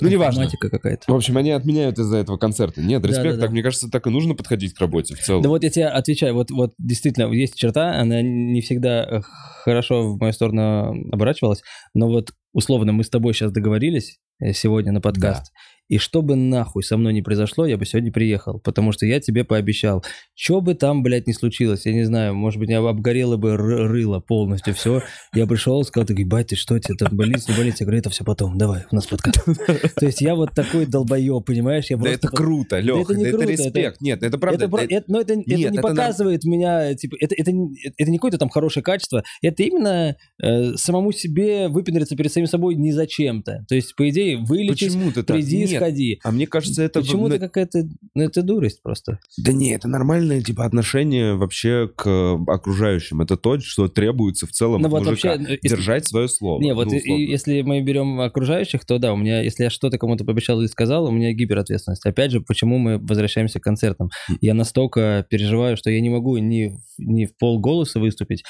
Ну, 0.00 0.08
неважно. 0.08 0.48
Какая-то. 0.58 1.12
В 1.12 1.14
общем, 1.14 1.36
они 1.36 1.50
отменяют 1.50 1.98
из-за 1.98 2.16
этого 2.16 2.38
концерта. 2.38 2.80
Нет, 2.80 3.04
респект, 3.04 3.24
Да-да-да. 3.24 3.42
так, 3.42 3.50
мне 3.52 3.62
кажется, 3.62 3.90
так 3.90 4.06
и 4.06 4.10
нужно 4.10 4.34
подходить 4.34 4.72
к 4.74 4.80
работе 4.80 5.14
в 5.14 5.20
целом. 5.20 5.42
Да 5.42 5.50
вот 5.50 5.62
я 5.62 5.70
тебе 5.70 5.86
отвечаю, 5.86 6.32
вот, 6.34 6.50
вот 6.50 6.72
действительно 6.78 7.30
есть 7.32 7.56
черта, 7.56 8.00
она 8.00 8.22
не 8.22 8.62
всегда 8.62 9.04
э, 9.04 9.20
хорошо 9.64 10.12
в 10.14 10.18
мою 10.18 10.32
сторону 10.32 10.94
оборачивалась, 11.12 11.62
но 11.94 12.08
вот 12.08 12.32
условно 12.54 12.92
мы 12.92 13.04
с 13.04 13.10
тобой 13.10 13.34
сейчас 13.34 13.52
договорились 13.52 14.18
э, 14.40 14.54
сегодня 14.54 14.92
на 14.92 15.00
подкаст, 15.02 15.52
и 15.90 15.98
что 15.98 16.22
бы 16.22 16.36
нахуй 16.36 16.84
со 16.84 16.96
мной 16.96 17.12
не 17.12 17.20
произошло, 17.20 17.66
я 17.66 17.76
бы 17.76 17.84
сегодня 17.84 18.12
приехал, 18.12 18.60
потому 18.60 18.92
что 18.92 19.06
я 19.06 19.20
тебе 19.20 19.42
пообещал, 19.42 20.04
что 20.34 20.60
бы 20.60 20.74
там, 20.74 21.02
блядь, 21.02 21.26
не 21.26 21.32
случилось, 21.32 21.84
я 21.84 21.92
не 21.92 22.04
знаю, 22.04 22.32
может 22.32 22.60
быть, 22.60 22.70
я 22.70 22.78
обгорело 22.78 23.36
бы 23.36 23.56
рыло 23.56 24.20
полностью, 24.20 24.72
все, 24.72 25.02
я 25.34 25.48
пришел, 25.48 25.82
сказал, 25.82 26.06
ты, 26.06 26.14
ебать, 26.14 26.46
ты 26.46 26.56
что, 26.56 26.78
тебе 26.78 26.94
там 26.96 27.16
болит, 27.16 27.48
не 27.48 27.56
болит, 27.56 27.74
я 27.80 27.86
говорю, 27.86 27.98
это 27.98 28.10
все 28.10 28.22
потом, 28.22 28.56
давай, 28.56 28.84
у 28.92 28.94
нас 28.94 29.08
подкаст. 29.08 29.44
То 29.96 30.06
есть 30.06 30.20
я 30.20 30.36
вот 30.36 30.52
такой 30.54 30.86
долбоеб, 30.86 31.44
понимаешь, 31.44 31.86
я 31.90 31.96
Да 31.96 32.08
это 32.08 32.28
круто, 32.28 32.78
Лех, 32.78 33.10
это 33.10 33.18
не 33.18 33.24
это, 33.24 33.44
респект. 33.44 34.00
Нет, 34.00 34.22
это 34.22 34.38
правда. 34.38 34.68
но 35.08 35.20
это, 35.20 35.34
не 35.34 35.78
показывает 35.80 36.44
меня, 36.44 36.94
типа, 36.94 37.16
это, 37.18 37.34
не- 37.50 38.16
какое-то 38.16 38.38
там 38.38 38.48
хорошее 38.48 38.84
качество, 38.84 39.24
это 39.42 39.64
именно 39.64 40.16
э, 40.40 40.74
самому 40.76 41.10
себе 41.10 41.66
выпендриться 41.66 42.14
перед 42.16 42.32
самим 42.32 42.46
собой 42.46 42.76
не 42.76 42.92
зачем-то. 42.92 43.64
То 43.68 43.74
есть, 43.74 43.96
по 43.96 44.08
идее, 44.08 44.38
вылечись, 44.38 44.94
так? 45.24 45.26
приди, 45.26 45.79
Нет. 45.80 45.90
сходи. 45.90 46.20
А 46.24 46.30
мне 46.30 46.46
кажется, 46.46 46.82
это... 46.82 47.00
Почему 47.00 47.28
ну, 47.28 47.34
это 47.34 47.46
какая-то, 47.46 47.88
ну 48.14 48.22
это 48.22 48.42
дурость 48.42 48.82
просто. 48.82 49.18
Да 49.38 49.52
не, 49.52 49.72
это 49.72 49.88
нормальное 49.88 50.42
типа 50.42 50.64
отношение 50.64 51.34
вообще 51.34 51.88
к 51.94 52.38
окружающим. 52.46 53.20
Это 53.20 53.36
то, 53.36 53.58
что 53.60 53.88
требуется 53.88 54.46
в 54.46 54.50
целом 54.52 54.82
Ну 54.82 54.86
от 54.88 54.92
вот 54.92 55.06
мужика. 55.06 55.30
вообще, 55.36 55.54
э, 55.54 55.58
если- 55.62 55.76
Держать 55.76 56.06
свое 56.06 56.28
слово. 56.28 56.60
Не, 56.60 56.74
вот 56.74 56.86
ну, 56.88 56.94
и- 56.94 56.98
и 56.98 57.30
если 57.30 57.62
мы 57.62 57.80
берем 57.80 58.20
окружающих, 58.20 58.84
то 58.84 58.98
да, 58.98 59.12
у 59.12 59.16
меня, 59.16 59.40
если 59.42 59.64
я 59.64 59.70
что-то 59.70 59.98
кому-то 59.98 60.24
пообещал 60.24 60.60
или 60.60 60.66
сказал, 60.68 61.04
у 61.06 61.10
меня 61.10 61.32
гиперответственность. 61.32 62.04
Опять 62.06 62.30
же, 62.32 62.40
почему 62.40 62.78
мы 62.78 62.98
возвращаемся 62.98 63.60
к 63.60 63.62
концертам? 63.62 64.10
Я 64.40 64.54
настолько 64.54 65.26
переживаю, 65.28 65.76
что 65.76 65.90
я 65.90 66.00
не 66.00 66.10
могу 66.10 66.36
ни, 66.38 66.78
ни 66.98 67.26
в 67.26 67.36
полголоса 67.36 68.00
выступить, 68.00 68.44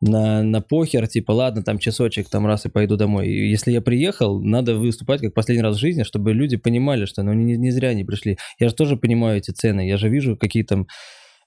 на, 0.00 0.42
на 0.42 0.60
похер, 0.60 1.06
типа, 1.06 1.32
ладно, 1.32 1.62
там 1.62 1.78
часочек, 1.78 2.28
там 2.28 2.46
раз 2.46 2.66
и 2.66 2.68
пойду 2.68 2.96
домой. 2.96 3.28
Если 3.28 3.72
я 3.72 3.80
приехал, 3.80 4.40
надо 4.40 4.76
выступать 4.76 5.20
как 5.20 5.34
последний 5.34 5.62
раз 5.62 5.76
в 5.76 5.80
жизни, 5.80 6.02
чтобы 6.02 6.32
люди 6.32 6.56
понимали, 6.56 7.04
что 7.06 7.22
ну 7.22 7.32
не, 7.32 7.56
не 7.56 7.70
зря 7.70 7.90
они 7.90 8.04
пришли. 8.04 8.38
Я 8.58 8.68
же 8.68 8.74
тоже 8.74 8.96
понимаю 8.96 9.38
эти 9.38 9.50
цены, 9.50 9.88
я 9.88 9.96
же 9.96 10.08
вижу, 10.08 10.36
какие 10.36 10.62
там 10.62 10.86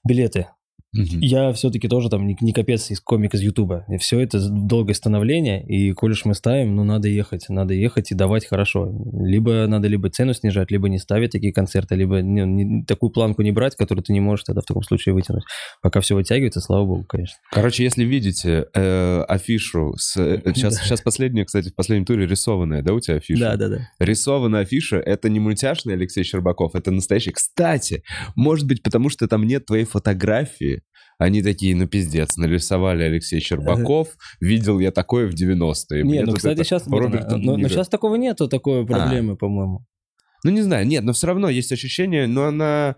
билеты. 0.06 0.48
Мгм. 0.94 1.20
Я 1.20 1.52
все-таки 1.52 1.86
тоже 1.86 2.08
там 2.08 2.26
не, 2.26 2.36
не 2.40 2.52
капец 2.52 2.90
из 2.90 3.00
комик 3.00 3.34
из 3.34 3.40
Ютуба. 3.42 3.84
И 3.88 3.98
все 3.98 4.20
это 4.20 4.40
долгое 4.48 4.94
становление, 4.94 5.62
и 5.66 5.92
коль 5.92 6.12
уж 6.12 6.24
мы 6.24 6.34
ставим, 6.34 6.74
ну 6.76 6.84
надо 6.84 7.08
ехать, 7.08 7.46
надо 7.50 7.74
ехать 7.74 8.10
и 8.10 8.14
давать 8.14 8.46
хорошо. 8.46 8.90
Либо 9.12 9.66
надо 9.66 9.86
либо 9.88 10.08
цену 10.08 10.32
снижать, 10.32 10.70
либо 10.70 10.88
не 10.88 10.98
ставить 10.98 11.30
такие 11.32 11.52
концерты, 11.52 11.94
либо 11.94 12.20
не- 12.22 12.44
не- 12.46 12.84
такую 12.84 13.10
планку 13.10 13.42
не 13.42 13.52
брать, 13.52 13.76
которую 13.76 14.02
ты 14.02 14.12
не 14.14 14.20
можешь 14.20 14.44
тогда 14.44 14.62
в 14.62 14.64
таком 14.64 14.82
случае 14.82 15.14
вытянуть. 15.14 15.44
Пока 15.82 16.00
все 16.00 16.14
вытягивается, 16.14 16.60
слава 16.60 16.86
богу, 16.86 17.04
конечно. 17.04 17.36
Короче, 17.52 17.84
если 17.84 18.04
видите 18.04 18.66
э, 18.74 19.22
афишу 19.28 19.92
с... 19.98 20.16
э, 20.16 20.40
Сейчас, 20.54 20.76
Да. 20.78 20.84
сейчас 20.84 21.00
последняя, 21.02 21.44
кстати, 21.44 21.68
в 21.68 21.74
последнем 21.74 22.06
туре 22.06 22.26
рисованная, 22.26 22.82
да, 22.82 22.94
у 22.94 23.00
тебя 23.00 23.16
афиша? 23.16 23.40
Да, 23.40 23.56
да, 23.56 23.68
да. 23.68 23.88
Рисованная 23.98 24.62
афиша— 24.62 24.96
это 25.04 25.28
не 25.28 25.38
мультяшный 25.38 25.94
Алексей 25.94 26.24
Щербаков, 26.24 26.74
это 26.74 26.90
настоящий. 26.90 27.30
Кстати, 27.32 28.02
может 28.34 28.66
быть, 28.66 28.82
потому 28.82 29.10
что 29.10 29.28
там 29.28 29.44
нет 29.46 29.66
твоей 29.66 29.84
фотографии, 29.84 30.77
они 31.18 31.42
такие, 31.42 31.74
ну 31.74 31.86
пиздец, 31.88 32.36
нарисовали 32.36 33.02
Алексей 33.02 33.40
Щербаков, 33.40 34.16
видел 34.40 34.78
я 34.78 34.92
такое 34.92 35.28
в 35.28 35.34
90-е. 35.34 36.04
Не, 36.04 36.22
ну, 36.22 36.32
кстати, 36.32 36.62
сейчас... 36.62 36.86
Роберт 36.86 37.30
но, 37.32 37.56
Ниро. 37.56 37.68
сейчас 37.68 37.88
такого 37.88 38.14
нету, 38.14 38.48
такой 38.48 38.86
проблемы, 38.86 39.36
по-моему. 39.36 39.84
Ну, 40.44 40.50
не 40.52 40.62
знаю, 40.62 40.86
нет, 40.86 41.02
но 41.02 41.12
все 41.12 41.26
равно 41.26 41.48
есть 41.48 41.72
ощущение, 41.72 42.28
но 42.28 42.44
она... 42.44 42.94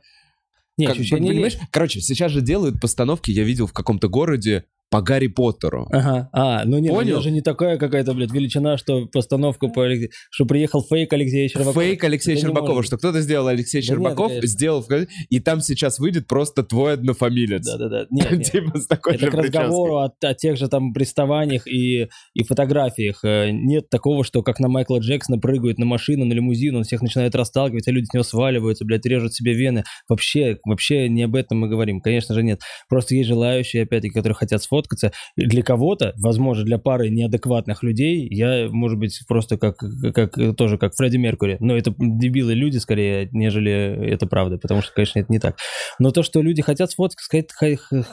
Не, 0.77 0.87
как 0.87 0.97
ощущение 0.97 1.33
понимаешь? 1.33 1.55
есть. 1.55 1.64
Короче, 1.71 2.01
сейчас 2.01 2.31
же 2.31 2.43
делают 2.43 2.81
постановки, 2.81 3.31
я 3.31 3.43
видел 3.45 3.66
в 3.66 3.73
каком-то 3.73 4.09
городе 4.09 4.64
по 4.91 5.03
Гарри 5.03 5.28
Поттеру. 5.28 5.86
Ага, 5.91 6.28
а, 6.32 6.64
ну 6.64 6.78
нет, 6.78 6.93
Понял? 6.93 7.14
она 7.14 7.22
же 7.22 7.30
не 7.30 7.43
такая 7.43 7.78
какая-то, 7.78 8.12
блядь, 8.12 8.32
величина, 8.32 8.76
что 8.76 9.07
постановку 9.07 9.70
по 9.70 9.86
Алексе- 9.86 10.11
что 10.30 10.47
приехал 10.47 10.82
фейк 10.82 11.12
Алексея 11.12 11.49
Щербакова. 11.49 11.82
Фейк 11.82 12.05
Алексея 12.05 12.36
Щербакова, 12.36 12.82
что 12.82 12.99
кто-то 12.99 13.20
сделал 13.20 13.47
Алексей 13.47 13.80
Да 13.80 13.86
Щербаков, 13.86 14.32
нет, 14.32 14.45
сделал, 14.49 14.84
и 15.28 15.41
там 15.41 15.61
сейчас 15.61 15.99
выйдет 15.99 16.26
просто 16.26 16.62
твой 16.64 16.95
однофамилец. 16.95 17.64
Да-да-да. 17.64 18.07
Нет, 18.11 18.30
нет. 18.32 18.51
Типа 18.51 18.78
с 18.78 18.86
такой 18.86 19.14
Это 19.14 19.26
же 19.26 19.30
к 19.30 19.34
разговору 19.34 19.97
о, 19.99 20.12
о 20.20 20.34
тех 20.34 20.57
же 20.57 20.68
там 20.68 20.93
приставаниях 20.93 21.66
и, 21.68 22.09
и 22.34 22.43
фотографиях. 22.45 23.24
Э, 23.24 23.51
Нет 23.51 23.91
такого, 23.91 24.24
что 24.24 24.43
как 24.43 24.59
на 24.59 24.68
Майкла 24.68 24.99
Джексона 24.99 25.38
прыгают 25.38 25.78
на 25.78 25.86
машину, 25.86 26.24
на 26.24 26.32
лимузин, 26.32 26.74
он 26.76 26.82
всех 26.84 27.03
начинает 27.03 27.34
расталкивать, 27.34 27.86
а 27.86 27.93
люди 27.93 28.07
с 28.07 28.12
него 28.12 28.24
сваливаются, 28.24 28.84
блядь, 28.84 29.07
режут 29.07 29.34
себе 29.34 29.55
вены. 29.55 29.84
Вообще, 30.09 30.59
вообще 30.64 31.09
не 31.09 31.22
об 31.22 31.36
этом 31.36 31.59
мы 31.59 31.68
говорим. 31.68 32.01
Конечно 32.01 32.34
же, 32.34 32.43
нет. 32.43 32.61
Просто 32.88 33.14
есть 33.14 33.28
желающие, 33.28 33.84
опять-таки, 33.84 34.12
которые 34.14 34.34
хотят 34.34 34.62
сфоткаться. 34.81 35.12
Для 35.37 35.62
кого-то, 35.62 36.12
возможно, 36.16 36.64
для 36.64 36.78
пары 36.78 37.11
неадекватных 37.11 37.83
людей, 37.83 38.26
я, 38.31 38.68
может 38.70 38.99
быть, 38.99 39.20
просто 39.28 39.59
как, 39.59 39.76
как 40.14 40.35
тоже 40.57 40.78
как 40.78 40.95
Фредди 40.97 41.16
Меркури. 41.16 41.57
Но 41.61 41.76
это 41.76 41.95
дебилы 41.99 42.55
люди 42.55 42.78
скорее, 42.78 43.28
нежели 43.33 44.11
это 44.11 44.26
правда, 44.26 44.59
потому 44.59 44.83
что, 44.83 44.93
конечно, 44.95 45.18
это 45.18 45.33
не 45.33 45.39
так. 45.39 45.57
Но 45.99 46.11
то, 46.11 46.22
что 46.22 46.43
люди 46.43 46.62
хотят 46.62 46.91
сфоткаться, 46.91 47.31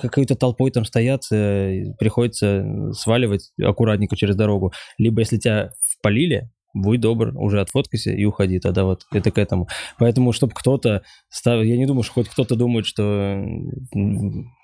какой-то 0.01 0.35
толпой 0.35 0.71
там 0.71 0.85
стоят, 0.85 1.23
э, 1.31 1.93
приходится 1.99 2.65
сваливать 2.93 3.51
аккуратненько 3.61 4.15
через 4.15 4.35
дорогу. 4.35 4.73
Либо 4.97 5.21
если 5.21 5.37
тебя 5.37 5.71
впалили, 5.97 6.49
будь 6.81 6.99
добр, 7.01 7.31
уже 7.35 7.61
отфоткайся 7.61 8.11
и 8.11 8.25
уходи. 8.25 8.59
Тогда 8.59 8.83
вот 8.85 9.03
это 9.11 9.31
к 9.31 9.37
этому. 9.37 9.67
Поэтому, 9.99 10.31
чтобы 10.31 10.53
кто-то... 10.55 11.03
став- 11.29 11.63
Я 11.63 11.77
не 11.77 11.85
думаю, 11.85 12.03
что 12.03 12.13
хоть 12.13 12.29
кто-то 12.29 12.55
думает, 12.55 12.85
что, 12.85 13.41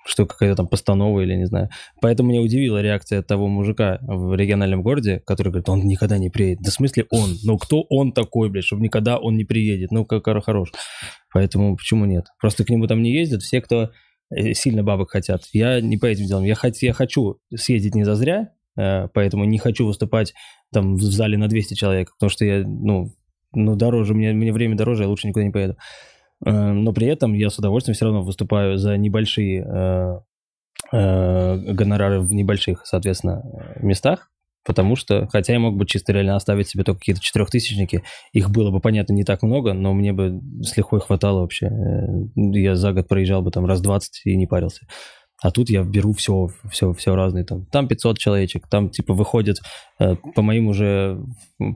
что 0.06 0.26
какая-то 0.26 0.56
там 0.56 0.66
постанова 0.68 1.20
или 1.20 1.34
не 1.34 1.46
знаю. 1.46 1.68
Поэтому 2.00 2.30
меня 2.30 2.40
удивила 2.40 2.80
реакция 2.82 3.22
того 3.22 3.48
мужика 3.48 3.98
в 4.02 4.34
региональном 4.34 4.82
городе, 4.82 5.20
который 5.26 5.48
говорит, 5.48 5.68
он 5.68 5.80
никогда 5.86 6.18
не 6.18 6.30
приедет. 6.30 6.60
Да 6.62 6.70
в 6.70 6.74
смысле 6.74 7.06
он? 7.10 7.30
Ну 7.44 7.58
кто 7.58 7.82
он 7.88 8.12
такой, 8.12 8.50
блядь, 8.50 8.64
чтобы 8.64 8.82
никогда 8.82 9.18
он 9.18 9.36
не 9.36 9.44
приедет? 9.44 9.90
Ну, 9.90 10.04
как 10.04 10.24
хорош. 10.44 10.72
Поэтому 11.32 11.76
почему 11.76 12.04
нет? 12.04 12.26
Просто 12.40 12.64
к 12.64 12.70
нему 12.70 12.86
там 12.86 13.02
не 13.02 13.12
ездят 13.12 13.42
все, 13.42 13.60
кто 13.60 13.90
э, 14.30 14.52
сильно 14.54 14.82
бабок 14.82 15.10
хотят. 15.10 15.42
Я 15.52 15.80
не 15.80 15.96
по 15.96 16.06
этим 16.06 16.26
делам. 16.26 16.44
Я, 16.44 16.54
хот- 16.54 16.78
я 16.80 16.92
хочу 16.92 17.38
съездить 17.54 17.94
не 17.94 18.04
зазря, 18.04 18.50
э, 18.50 18.53
поэтому 18.74 19.44
не 19.44 19.58
хочу 19.58 19.86
выступать 19.86 20.34
там 20.72 20.96
в 20.96 21.02
зале 21.02 21.38
на 21.38 21.48
200 21.48 21.74
человек, 21.74 22.12
потому 22.14 22.30
что 22.30 22.44
я, 22.44 22.64
ну, 22.66 23.12
ну 23.54 23.76
дороже, 23.76 24.14
мне, 24.14 24.32
мне 24.32 24.52
время 24.52 24.76
дороже, 24.76 25.04
я 25.04 25.08
лучше 25.08 25.28
никуда 25.28 25.44
не 25.44 25.52
поеду. 25.52 25.76
Э, 26.44 26.72
Но 26.72 26.92
при 26.92 27.06
этом 27.06 27.32
я 27.32 27.50
с 27.50 27.58
удовольствием 27.58 27.94
все 27.94 28.06
равно 28.06 28.22
выступаю 28.22 28.76
за 28.78 28.96
небольшие 28.96 29.64
э, 29.64 30.18
э, 30.92 31.56
гонорары 31.72 32.20
в 32.20 32.32
небольших, 32.32 32.82
соответственно, 32.84 33.42
э, 33.76 33.84
местах, 33.86 34.30
потому 34.64 34.96
что, 34.96 35.28
хотя 35.28 35.52
я 35.52 35.60
мог 35.60 35.76
бы 35.76 35.86
чисто 35.86 36.12
реально 36.12 36.36
оставить 36.36 36.68
себе 36.68 36.84
только 36.84 37.00
какие-то 37.00 37.20
четырехтысячники, 37.20 38.02
их 38.32 38.50
было 38.50 38.70
бы, 38.70 38.80
понятно, 38.80 39.12
не 39.12 39.24
так 39.24 39.42
много, 39.42 39.74
но 39.74 39.92
мне 39.92 40.12
бы 40.12 40.40
с 40.62 40.76
лихвой 40.76 41.00
хватало 41.00 41.40
вообще. 41.40 41.66
Э, 41.66 42.06
Я 42.34 42.76
за 42.76 42.92
год 42.92 43.08
проезжал 43.08 43.42
бы 43.42 43.50
там 43.50 43.66
раз 43.66 43.80
20 43.80 44.22
и 44.24 44.36
не 44.36 44.46
парился. 44.46 44.86
А 45.44 45.50
тут 45.50 45.68
я 45.68 45.82
беру 45.82 46.14
все, 46.14 46.48
все, 46.70 46.94
все 46.94 47.14
разные. 47.14 47.44
Там, 47.44 47.66
там 47.66 47.86
500 47.86 48.16
человечек, 48.16 48.66
там 48.66 48.88
типа 48.88 49.12
выходят 49.12 49.58
э, 50.00 50.16
по 50.34 50.40
моим 50.40 50.68
уже 50.68 51.22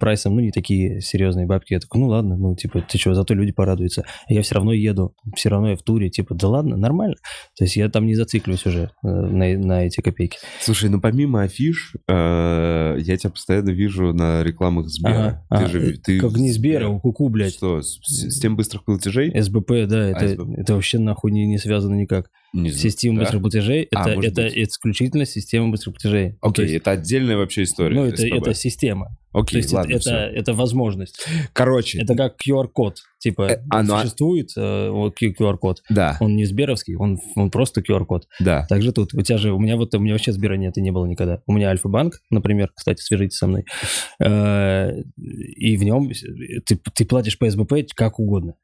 прайсам, 0.01 0.37
ну, 0.37 0.41
не 0.41 0.53
такие 0.53 1.03
серьезные 1.03 1.45
бабки. 1.45 1.75
Я 1.75 1.81
такой, 1.81 2.01
ну 2.01 2.07
ладно, 2.07 2.39
ну 2.39 2.57
типа, 2.57 2.81
ты 2.81 2.97
что, 2.97 3.13
зато 3.13 3.35
люди 3.35 3.53
порадуются. 3.53 4.07
Я 4.27 4.41
все 4.41 4.55
равно 4.55 4.73
еду, 4.73 5.15
все 5.37 5.51
равно 5.51 5.69
я 5.69 5.77
в 5.77 5.83
туре, 5.83 6.09
типа, 6.09 6.35
да 6.35 6.49
ладно, 6.49 6.79
нормально. 6.79 7.17
То 7.59 7.65
есть 7.65 7.77
я 7.77 7.91
там 7.91 8.07
не 8.07 8.15
зациклюсь 8.15 8.65
уже 8.65 8.91
э, 9.05 9.07
на, 9.07 9.59
на 9.59 9.85
эти 9.85 10.01
копейки. 10.01 10.39
Слушай, 10.63 10.89
ну 10.89 10.99
помимо 10.99 11.43
афиш, 11.43 11.95
э, 12.09 12.97
я 12.99 13.17
тебя 13.19 13.31
постоянно 13.31 13.69
вижу 13.69 14.15
на 14.15 14.43
рекламах 14.43 14.89
Сбера. 14.89 15.45
Ага, 15.51 15.61
ты 15.61 15.65
ага. 15.65 15.69
же, 15.69 15.99
ты 15.99 16.21
как 16.21 16.33
не 16.39 16.53
Сбера, 16.53 16.89
у 16.89 17.01
Куку, 17.01 17.29
блядь. 17.29 17.53
Что, 17.53 17.83
с, 17.83 18.01
с 18.03 18.41
тем 18.41 18.57
быстрых 18.57 18.87
платежей? 18.87 19.39
СБП, 19.39 19.87
да, 19.87 20.09
это, 20.09 20.29
СБП. 20.29 20.59
это 20.59 20.75
вообще 20.75 20.99
нахуй 20.99 21.33
не, 21.33 21.47
не 21.47 21.59
связано 21.59 21.97
никак. 21.97 22.31
Не. 22.55 22.71
Система 22.73 23.17
Да. 23.19 23.23
быстрых 23.25 23.43
платежей 23.43 23.89
А, 23.95 24.09
это, 24.11 24.21
это 24.27 24.43
быть. 24.45 24.57
исключительно 24.57 25.27
система 25.27 25.69
быстрых 25.71 25.97
платежей. 25.97 26.37
Окей, 26.41 26.65
есть, 26.65 26.75
это 26.77 26.93
отдельная 26.93 27.37
вообще 27.37 27.65
история. 27.65 27.95
ну, 27.95 28.05
это, 28.07 28.27
это 28.27 28.55
система. 28.55 29.17
Окей, 29.33 29.53
то 29.53 29.57
есть 29.59 29.73
ладно, 29.73 29.91
это, 29.93 30.01
всё. 30.01 30.11
это, 30.15 30.35
это 30.39 30.55
возможность. 30.55 31.27
Короче, 31.53 32.01
Это 32.01 32.15
как 32.17 32.37
QR-код. 32.41 32.97
Типа, 33.19 33.43
Э, 33.43 33.63
а, 33.69 33.83
ну, 33.83 33.95
а- 33.95 34.01
существует 34.01 34.49
э, 34.57 34.89
вот 34.89 35.17
QR-код. 35.23 35.83
да, 35.91 36.17
Он 36.21 36.35
не 36.37 36.47
Сберовский, 36.47 36.95
он, 36.97 37.19
он 37.37 37.51
просто 37.51 37.83
QR-код. 37.83 38.27
да. 38.41 38.65
Также 38.69 38.93
тут. 38.93 39.13
У 39.13 39.21
тебя 39.21 39.37
же, 39.37 39.53
у 39.53 39.59
меня 39.59 39.77
вот, 39.77 39.95
у 39.95 39.99
меня 39.99 40.15
вообще 40.15 40.33
Сбера 40.33 40.55
нет 40.55 40.79
и 40.79 40.81
не 40.81 40.91
было 40.91 41.05
никогда. 41.05 41.43
У 41.47 41.53
меня 41.53 41.69
Альфа-банк, 41.69 42.21
например, 42.31 42.71
кстати, 42.75 43.03
свяжитесь 43.03 43.37
со 43.37 43.47
мной. 43.47 43.67
Э, 44.25 44.93
И 45.57 45.77
в 45.77 45.85
нем 45.85 46.11
ты, 46.67 46.81
ты 46.95 47.05
платишь 47.05 47.39
по 47.39 47.49
СБП 47.51 47.75
как 47.95 48.19
угодно. 48.19 48.55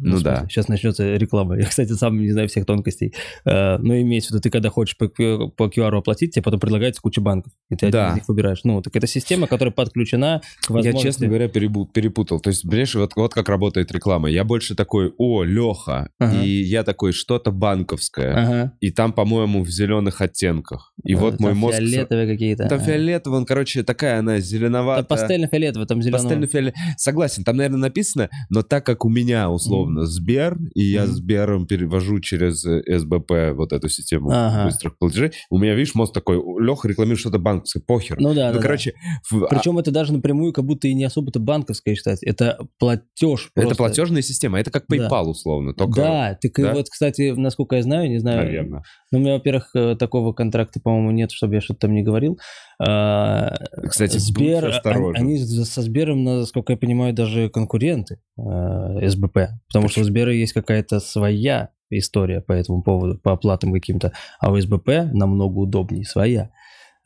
Ну 0.00 0.20
да. 0.20 0.46
Сейчас 0.48 0.68
начнется 0.68 1.16
реклама. 1.16 1.58
Я, 1.58 1.66
кстати, 1.66 1.92
сам 1.92 2.18
не 2.18 2.30
знаю 2.30 2.48
всех 2.48 2.64
тонкостей. 2.64 3.14
Э, 3.44 3.76
Но 3.78 3.94
имеется 4.00 4.28
в 4.28 4.30
виду, 4.32 4.40
ты 4.42 4.50
когда 4.50 4.70
хочешь 4.70 4.96
по, 4.96 5.04
QR 5.04 5.98
оплатить, 5.98 6.32
тебе 6.34 6.42
потом 6.42 6.60
предлагается 6.60 7.02
куча 7.02 7.20
банков. 7.20 7.52
И 7.70 7.76
ты 7.76 7.90
Да. 7.90 8.04
один 8.06 8.12
из 8.12 8.16
них 8.20 8.28
выбираешь. 8.28 8.60
Ну, 8.64 8.80
так 8.80 8.96
это 8.96 9.06
система, 9.06 9.46
которая 9.46 9.72
подключена 9.72 10.40
к 10.62 10.70
Я, 10.70 10.74
возможности... 10.76 11.06
честно 11.06 11.26
говоря, 11.26 11.48
перепутал. 11.48 12.40
То 12.40 12.50
есть, 12.50 12.62
понимаешь, 12.62 12.94
вот, 12.94 13.12
вот 13.16 13.34
как 13.34 13.48
работает 13.48 13.92
реклама. 13.92 14.30
Я 14.30 14.44
больше 14.44 14.74
такой, 14.74 15.12
о, 15.18 15.42
Леха. 15.42 16.08
Ага. 16.18 16.42
И 16.42 16.48
я 16.62 16.84
такой, 16.84 17.12
что-то 17.12 17.50
банковское. 17.52 18.32
Ага. 18.34 18.72
И 18.80 18.90
там, 18.90 19.12
по-моему, 19.12 19.62
в 19.62 19.68
зеленых 19.70 20.20
оттенках. 20.20 20.92
И 21.04 21.14
вот 21.14 21.34
Э, 21.34 21.36
Там 21.36 21.46
мой 21.46 21.54
мозг... 21.54 21.78
Фиолетовые 21.78 22.26
какие-то. 22.26 22.68
Там 22.68 22.78
а. 22.78 22.82
фиолетовый, 22.82 23.38
он, 23.38 23.46
короче, 23.46 23.82
такая 23.82 24.18
она 24.18 24.38
зеленоватая. 24.40 25.04
Пастельно-фиолетовый, 25.04 25.86
там 25.86 26.02
зеленого. 26.02 26.22
Пастельно-фиолет- 26.28 26.74
Согласен, 26.96 27.44
там, 27.44 27.56
наверное, 27.56 27.78
написано, 27.78 28.28
но 28.50 28.62
так 28.62 28.84
как 28.86 29.04
у 29.04 29.08
меня, 29.08 29.50
условно, 29.50 29.81
Сбер, 30.02 30.58
и 30.74 30.82
я. 30.82 31.06
Сбером 31.06 31.66
перевожу 31.66 32.20
через 32.20 32.64
э, 32.64 32.82
СБП 32.98 33.54
вот 33.54 33.72
эту 33.72 33.88
систему 33.88 34.30
Ага. 34.32 34.64
быстрых 34.66 34.96
платежей, 34.98 35.32
у 35.50 35.58
меня, 35.58 35.74
видишь, 35.74 35.94
мозг 35.94 36.12
такой, 36.14 36.36
Леха 36.36 36.88
рекламирует 36.88 37.20
что-то 37.20 37.38
банковское, 37.38 37.82
похер. 37.86 38.18
Ну 38.20 38.34
да, 38.34 38.48
Ну, 38.48 38.52
да, 38.52 38.52
да. 38.54 38.58
короче, 38.60 38.94
в- 39.30 39.44
а, 39.44 39.48
Причем 39.48 39.78
это 39.78 39.90
даже 39.90 40.12
напрямую 40.12 40.52
как 40.52 40.64
будто 40.64 40.88
и 40.88 40.94
не 40.94 41.04
особо-то 41.04 41.40
банковское 41.40 41.94
считать. 41.94 42.22
Это 42.22 42.58
платеж 42.78 43.50
это 43.54 43.66
просто. 43.66 43.74
платежная 43.76 44.22
система, 44.22 44.58
это 44.60 44.70
как 44.70 44.84
Да. 44.88 44.96
PayPal, 44.96 45.24
условно, 45.24 45.74
только... 45.74 46.00
Да, 46.00 46.38
так 46.40 46.58
и 46.58 46.62
Да? 46.62 46.72
вот, 46.74 46.88
кстати, 46.88 47.32
насколько 47.36 47.76
я 47.76 47.82
знаю, 47.82 48.08
не 48.08 48.18
знаю. 48.18 48.44
Наверное. 48.44 48.82
Ну, 49.10 49.18
у 49.18 49.20
меня, 49.20 49.34
во-первых, 49.34 49.70
э, 49.74 49.96
такого 49.96 50.32
контракта, 50.32 50.80
по-моему, 50.80 51.10
нет, 51.10 51.30
чтобы 51.32 51.54
я 51.54 51.60
что-то 51.60 51.80
там 51.80 51.94
не 51.94 52.02
говорил. 52.02 52.38
А, 52.84 53.54
Кстати, 53.88 54.18
Сбер, 54.18 54.66
осторожен. 54.66 55.22
они, 55.22 55.34
они 55.36 55.44
со 55.64 55.82
Сбером, 55.82 56.24
насколько 56.24 56.72
я 56.72 56.76
понимаю, 56.76 57.12
даже 57.14 57.48
конкуренты 57.48 58.18
СБП. 58.36 59.38
Потому 59.72 59.88
что 59.88 60.00
у 60.02 60.04
Сбера 60.04 60.32
есть 60.32 60.52
какая-то 60.52 61.00
своя 61.00 61.70
история 61.90 62.40
по 62.40 62.52
этому 62.52 62.82
поводу, 62.82 63.18
по 63.18 63.32
оплатам 63.32 63.72
каким-то. 63.72 64.12
А 64.38 64.50
у 64.52 64.60
СБП 64.60 64.88
намного 65.12 65.58
удобнее 65.58 66.04
своя. 66.04 66.50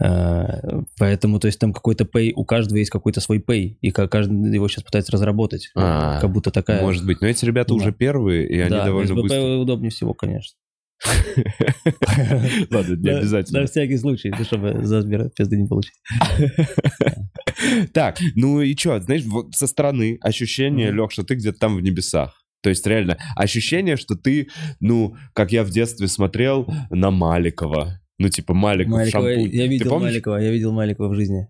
Э, 0.02 0.82
Поэтому, 0.98 1.38
то 1.38 1.46
есть 1.46 1.58
там 1.58 1.72
какой-то 1.72 2.04
pay, 2.04 2.32
у 2.34 2.44
каждого 2.44 2.78
есть 2.78 2.90
какой-то 2.90 3.20
свой 3.20 3.38
pay, 3.38 3.76
и 3.80 3.90
ка- 3.90 4.08
каждый 4.08 4.52
его 4.52 4.68
сейчас 4.68 4.84
пытается 4.84 5.12
разработать. 5.12 5.70
А, 5.74 6.20
как 6.20 6.30
будто 6.30 6.50
такая... 6.50 6.82
Может 6.82 7.06
быть, 7.06 7.20
но 7.20 7.28
эти 7.28 7.44
ребята 7.44 7.68
Да. 7.68 7.74
уже 7.76 7.92
первые, 7.92 8.46
и 8.48 8.58
они 8.60 8.70
да, 8.70 8.84
довольно 8.84 9.08
СБП 9.08 9.22
быстро... 9.22 9.56
удобнее 9.56 9.90
всего, 9.90 10.12
конечно. 10.12 10.56
Ладно, 12.70 12.94
не 12.96 13.10
обязательно. 13.10 13.60
На 13.60 13.66
всякий 13.66 13.98
случай, 13.98 14.32
ну, 14.36 14.44
чтобы 14.44 14.84
за 14.84 15.02
Сбера 15.02 15.28
пизды 15.28 15.56
не 15.56 15.66
получить. 15.66 15.94
Так, 17.94 18.18
ну 18.34 18.60
и 18.60 18.76
что, 18.76 19.00
знаешь, 19.00 19.22
со 19.52 19.66
стороны 19.66 20.18
ощущение. 20.20 20.92
Лех, 20.92 21.10
что 21.10 21.22
ты 21.24 21.34
где-то 21.36 21.58
там 21.58 21.76
в 21.76 21.80
небесах. 21.80 22.42
То 22.66 22.70
есть 22.70 22.84
реально 22.84 23.16
ощущение, 23.36 23.96
что 23.96 24.16
ты, 24.16 24.48
ну, 24.80 25.14
как 25.34 25.52
я 25.52 25.62
в 25.62 25.70
детстве 25.70 26.08
смотрел 26.08 26.66
на 26.90 27.12
Маликова. 27.12 28.00
Ну, 28.18 28.28
типа 28.28 28.54
Маликов 28.54 28.94
Маликова, 28.94 29.30
шампунь. 29.30 29.50
я 29.52 29.68
видел? 29.68 30.00
Маликова, 30.00 30.36
я 30.38 30.50
видел 30.50 30.72
Маликова 30.72 31.08
в 31.10 31.14
жизни. 31.14 31.46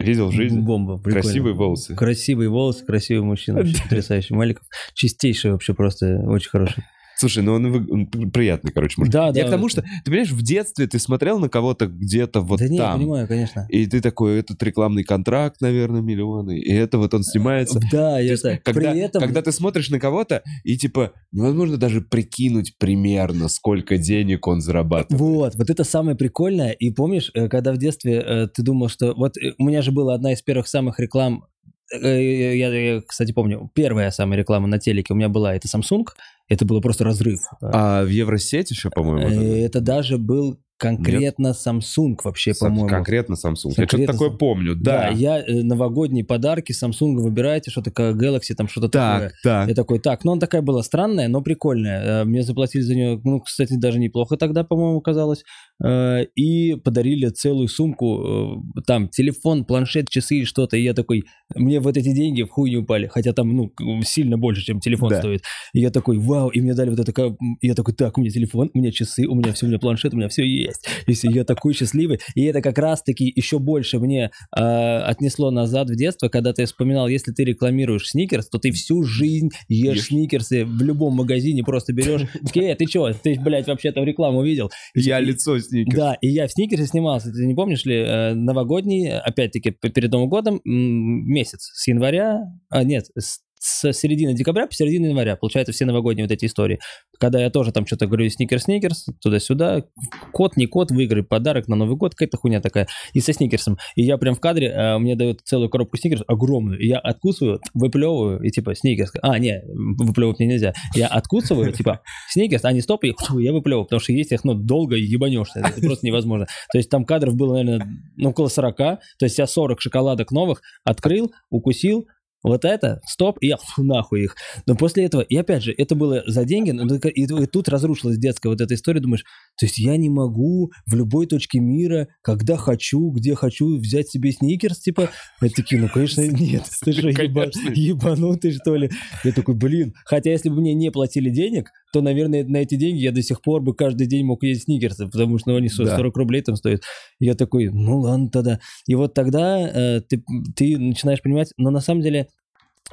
Видел 0.00 0.30
в 0.30 0.32
жизни? 0.32 0.58
Бомба, 0.58 0.96
прикольно. 0.96 1.20
Красивые 1.20 1.54
волосы. 1.54 1.94
Красивые 1.94 2.48
волосы, 2.48 2.84
красивый 2.84 3.24
мужчина, 3.24 3.58
вообще 3.62 3.80
потрясающий. 3.84 4.34
Маликов 4.34 4.66
чистейший 4.94 5.52
вообще, 5.52 5.74
просто 5.74 6.24
очень 6.26 6.50
хороший. 6.50 6.82
Слушай, 7.18 7.42
ну 7.42 7.54
он, 7.54 7.72
вы- 7.72 7.86
он 7.90 8.06
приятный, 8.06 8.70
короче. 8.70 8.94
мужик. 8.96 9.12
Да, 9.12 9.26
Я 9.26 9.32
да. 9.32 9.44
к 9.48 9.50
тому, 9.50 9.68
что, 9.68 9.82
ты 9.82 10.04
понимаешь, 10.04 10.30
в 10.30 10.40
детстве 10.42 10.86
ты 10.86 11.00
смотрел 11.00 11.40
на 11.40 11.48
кого-то 11.48 11.88
где-то 11.88 12.40
вот 12.40 12.60
да 12.60 12.68
не, 12.68 12.76
я 12.76 12.82
там. 12.82 13.00
понимаю, 13.00 13.26
конечно. 13.26 13.66
И 13.68 13.86
ты 13.86 14.00
такой, 14.00 14.38
этот 14.38 14.62
рекламный 14.62 15.02
контракт, 15.02 15.60
наверное, 15.60 16.00
миллионы. 16.00 16.60
И 16.60 16.72
это 16.72 16.96
вот 16.98 17.12
он 17.14 17.24
снимается. 17.24 17.80
Да, 17.90 18.20
я 18.20 18.36
так. 18.36 18.62
Когда, 18.62 18.92
При 18.92 19.00
этом... 19.00 19.20
когда 19.20 19.42
ты 19.42 19.50
смотришь 19.50 19.90
на 19.90 19.98
кого-то, 19.98 20.44
и 20.62 20.76
типа 20.76 21.12
невозможно 21.32 21.76
даже 21.76 22.02
прикинуть 22.02 22.78
примерно, 22.78 23.48
сколько 23.48 23.98
денег 23.98 24.46
он 24.46 24.60
зарабатывает. 24.60 25.20
Вот, 25.20 25.54
вот 25.56 25.70
это 25.70 25.82
самое 25.82 26.16
прикольное. 26.16 26.70
И 26.70 26.90
помнишь, 26.90 27.32
э, 27.34 27.48
когда 27.48 27.72
в 27.72 27.78
детстве 27.78 28.22
э, 28.24 28.46
ты 28.46 28.62
думал, 28.62 28.88
что... 28.88 29.14
Вот 29.14 29.36
э, 29.38 29.54
у 29.58 29.64
меня 29.64 29.82
же 29.82 29.90
была 29.90 30.14
одна 30.14 30.32
из 30.34 30.42
первых 30.42 30.68
самых 30.68 31.00
реклам, 31.00 31.46
я, 31.90 32.68
я, 32.68 33.00
кстати, 33.00 33.32
помню, 33.32 33.70
первая 33.74 34.10
самая 34.10 34.38
реклама 34.38 34.66
на 34.66 34.78
телеке 34.78 35.14
у 35.14 35.16
меня 35.16 35.30
была, 35.30 35.54
это 35.54 35.68
Samsung, 35.68 36.04
это 36.48 36.64
было 36.64 36.80
просто 36.80 37.04
разрыв. 37.04 37.40
А 37.60 38.04
в 38.04 38.08
Евросеть 38.08 38.70
еще, 38.70 38.90
по-моему, 38.90 39.20
Э, 39.20 39.32
это- 39.64 39.78
Это 39.78 39.80
даже 39.80 40.18
был 40.18 40.58
конкретно 40.78 41.48
Samsung 41.48 42.16
вообще, 42.24 42.54
Сам- 42.54 42.68
по-моему. 42.68 42.88
конкретно 42.88 43.34
Samsung. 43.34 43.68
Я 43.68 43.72
что-то 43.72 43.86
Конкретно 43.88 44.12
такое 44.12 44.30
помню, 44.30 44.74
Да, 44.76 45.02
да. 45.02 45.08
я 45.08 45.38
э, 45.40 45.62
новогодние 45.62 46.24
подарки 46.24 46.72
Samsung 46.72 47.16
выбираете, 47.16 47.70
что 47.70 47.82
такое 47.82 48.14
Galaxy, 48.14 48.54
там 48.56 48.68
что-то 48.68 48.88
такое. 48.88 49.28
Так, 49.30 49.32
так. 49.42 49.68
Я 49.68 49.74
такой, 49.74 49.98
так, 49.98 50.24
ну, 50.24 50.32
она 50.32 50.40
такая 50.40 50.62
была 50.62 50.82
странная, 50.82 51.28
но 51.28 51.40
прикольная. 51.42 52.22
Э, 52.22 52.24
Мне 52.24 52.42
заплатили 52.42 52.82
за 52.82 52.94
нее, 52.94 53.20
ну, 53.24 53.40
кстати, 53.40 53.74
даже 53.76 53.98
неплохо 53.98 54.36
тогда, 54.36 54.64
по-моему, 54.64 55.00
казалось. 55.00 55.44
Э, 55.84 56.24
И 56.36 56.74
подарили 56.76 57.28
целую 57.28 57.68
сумку, 57.68 58.62
там, 58.86 59.08
телефон, 59.08 59.64
планшет, 59.64 60.08
часы 60.08 60.36
и 60.40 60.44
что-то. 60.44 60.76
И 60.76 60.82
я 60.82 60.94
такой, 60.94 61.24
мне 61.54 61.80
вот 61.80 61.96
эти 61.96 62.12
деньги 62.14 62.42
в 62.42 62.50
хуй 62.50 62.70
не 62.70 62.76
упали. 62.76 63.06
Хотя 63.08 63.32
там, 63.32 63.54
ну, 63.56 63.72
сильно 64.04 64.38
больше, 64.38 64.62
чем 64.62 64.80
телефон 64.80 65.10
Да. 65.10 65.18
стоит. 65.18 65.42
И 65.74 65.80
я 65.80 65.90
такой, 65.90 66.18
вау, 66.18 66.48
и 66.48 66.60
мне 66.60 66.74
дали 66.74 66.90
вот 66.90 67.00
это, 67.00 67.36
я 67.62 67.74
такой, 67.74 67.94
так, 67.94 68.16
у 68.16 68.20
меня 68.20 68.30
телефон, 68.30 68.70
у 68.74 68.78
меня 68.78 68.92
часы, 68.92 69.26
у 69.26 69.34
меня 69.34 69.52
все, 69.52 69.66
у 69.66 69.68
меня 69.68 69.78
планшет, 69.78 70.14
у 70.14 70.16
меня 70.16 70.28
все 70.28 70.67
есть. 70.68 70.86
И 71.06 71.32
я 71.32 71.44
такой 71.44 71.74
счастливый. 71.74 72.20
И 72.34 72.44
это 72.44 72.60
как 72.62 72.78
раз-таки 72.78 73.30
еще 73.34 73.58
больше 73.58 73.98
мне 73.98 74.30
э, 74.56 74.60
отнесло 74.60 75.50
назад 75.50 75.90
в 75.90 75.96
детство, 75.96 76.28
когда 76.28 76.52
ты 76.52 76.64
вспоминал, 76.64 77.08
если 77.08 77.32
ты 77.32 77.44
рекламируешь 77.44 78.08
сникерс, 78.08 78.48
то 78.48 78.58
ты 78.58 78.70
всю 78.72 79.02
жизнь 79.02 79.50
ешь, 79.68 79.96
Ешь. 79.96 80.06
сникерсы 80.06 80.64
в 80.64 80.82
любом 80.82 81.14
магазине, 81.14 81.62
просто 81.62 81.92
берешь, 81.92 82.22
«Э, 82.54 82.74
ты 82.74 82.86
что, 82.86 83.12
ты, 83.12 83.38
блядь, 83.40 83.66
вообще-то 83.66 84.02
рекламу 84.02 84.42
видел? 84.42 84.70
Я 84.94 85.20
лицо 85.20 85.58
сникерс. 85.58 85.96
Да, 85.96 86.16
и 86.20 86.28
я 86.28 86.46
в 86.46 86.52
Сникерсе 86.52 86.86
снимался, 86.86 87.30
ты 87.30 87.46
не 87.46 87.54
помнишь 87.54 87.84
ли, 87.84 87.96
э, 87.96 88.34
новогодний, 88.34 89.12
опять-таки, 89.12 89.70
перед 89.70 90.10
Новым 90.10 90.28
годом, 90.28 90.60
месяц, 90.64 91.70
с 91.74 91.86
января, 91.86 92.40
а 92.68 92.84
нет, 92.84 93.06
с, 93.16 93.40
с 93.60 93.92
середины 93.92 94.34
декабря 94.34 94.66
по 94.66 94.74
середину 94.74 95.06
января, 95.06 95.36
получается, 95.36 95.72
все 95.72 95.84
новогодние 95.84 96.24
вот 96.24 96.32
эти 96.32 96.46
истории. 96.46 96.78
Когда 97.18 97.40
я 97.40 97.50
тоже 97.50 97.72
там 97.72 97.86
что-то 97.86 98.06
говорю, 98.06 98.26
сникерс-сникерс, 98.26 99.06
туда-сюда, 99.20 99.84
кот, 100.32 100.56
не 100.56 100.66
кот, 100.66 100.90
выиграй 100.90 101.22
подарок 101.22 101.68
на 101.68 101.76
Новый 101.76 101.96
год, 101.96 102.14
какая-то 102.14 102.36
хуйня 102.36 102.60
такая, 102.60 102.86
и 103.12 103.20
со 103.20 103.32
сникерсом. 103.32 103.78
И 103.96 104.02
я 104.02 104.18
прям 104.18 104.34
в 104.34 104.40
кадре, 104.40 104.68
э, 104.68 104.98
мне 104.98 105.16
дают 105.16 105.40
целую 105.44 105.68
коробку 105.68 105.96
сникерс, 105.96 106.22
огромную, 106.26 106.78
и 106.78 106.86
я 106.86 106.98
откусываю, 106.98 107.60
выплевываю, 107.74 108.40
и 108.42 108.50
типа, 108.50 108.74
сникерс, 108.74 109.12
а, 109.22 109.38
не, 109.38 109.62
выплевывать 109.66 110.38
мне 110.38 110.48
нельзя, 110.48 110.72
я 110.94 111.08
откусываю, 111.08 111.72
типа, 111.72 112.00
сникерс, 112.30 112.64
а 112.64 112.72
не 112.72 112.80
стоп, 112.80 113.04
и 113.04 113.12
фу, 113.12 113.38
я 113.38 113.52
выплевываю, 113.52 113.84
потому 113.84 114.00
что 114.00 114.12
есть 114.12 114.32
их, 114.32 114.44
ну, 114.44 114.54
долго 114.54 114.96
ебанешься, 114.96 115.60
это 115.60 115.80
просто 115.80 116.06
невозможно. 116.06 116.46
То 116.72 116.78
есть 116.78 116.90
там 116.90 117.04
кадров 117.04 117.34
было, 117.34 117.54
наверное, 117.54 117.86
ну, 118.16 118.30
около 118.30 118.48
40, 118.48 118.76
то 118.76 118.98
есть 119.20 119.38
я 119.38 119.46
40 119.46 119.80
шоколадок 119.80 120.30
новых 120.30 120.62
открыл, 120.84 121.32
укусил, 121.50 122.06
вот 122.42 122.64
это, 122.64 123.00
стоп, 123.06 123.38
и 123.40 123.48
я 123.48 123.56
фу, 123.56 123.82
нахуй 123.82 124.24
их. 124.24 124.36
Но 124.66 124.76
после 124.76 125.04
этого, 125.04 125.22
и 125.22 125.36
опять 125.36 125.62
же, 125.64 125.74
это 125.76 125.94
было 125.94 126.22
за 126.26 126.44
деньги, 126.44 126.70
но 126.70 126.94
и, 126.94 127.22
и 127.22 127.46
тут 127.46 127.68
разрушилась 127.68 128.18
детская 128.18 128.48
вот 128.48 128.60
эта 128.60 128.74
история, 128.74 129.00
думаешь, 129.00 129.24
то 129.58 129.66
есть 129.66 129.78
я 129.78 129.96
не 129.96 130.08
могу 130.08 130.70
в 130.86 130.94
любой 130.94 131.26
точке 131.26 131.58
мира, 131.60 132.08
когда 132.22 132.56
хочу, 132.56 133.10
где 133.10 133.34
хочу, 133.34 133.78
взять 133.78 134.08
себе 134.08 134.32
сникерс, 134.32 134.78
типа, 134.80 135.10
я 135.40 135.48
такие, 135.48 135.80
ну, 135.80 135.88
конечно, 135.88 136.20
нет, 136.28 136.64
ты 136.84 136.92
что, 136.92 137.08
еба- 137.08 137.50
ебанутый, 137.74 138.52
что 138.52 138.76
ли? 138.76 138.90
Я 139.24 139.32
такой, 139.32 139.54
блин, 139.54 139.94
хотя 140.04 140.30
если 140.30 140.48
бы 140.48 140.60
мне 140.60 140.74
не 140.74 140.90
платили 140.90 141.30
денег, 141.30 141.70
то, 141.92 142.02
наверное, 142.02 142.44
на 142.44 142.58
эти 142.58 142.74
деньги 142.74 143.00
я 143.00 143.12
до 143.12 143.22
сих 143.22 143.40
пор 143.40 143.62
бы 143.62 143.74
каждый 143.74 144.06
день 144.06 144.24
мог 144.24 144.42
есть 144.42 144.64
сникерсы, 144.64 145.06
потому 145.06 145.38
что 145.38 145.50
ну, 145.50 145.56
они 145.56 145.68
40 145.68 145.96
Да. 145.96 146.02
рублей 146.14 146.42
там 146.42 146.54
стоят. 146.56 146.82
Я 147.18 147.34
такой, 147.34 147.70
ну 147.70 148.00
ладно 148.00 148.28
тогда. 148.30 148.60
И 148.86 148.94
вот 148.94 149.14
тогда 149.14 149.58
э, 149.68 150.00
ты, 150.02 150.22
ты 150.54 150.78
начинаешь 150.78 151.22
понимать, 151.22 151.52
но 151.56 151.70
на 151.70 151.80
самом 151.80 152.02
деле 152.02 152.27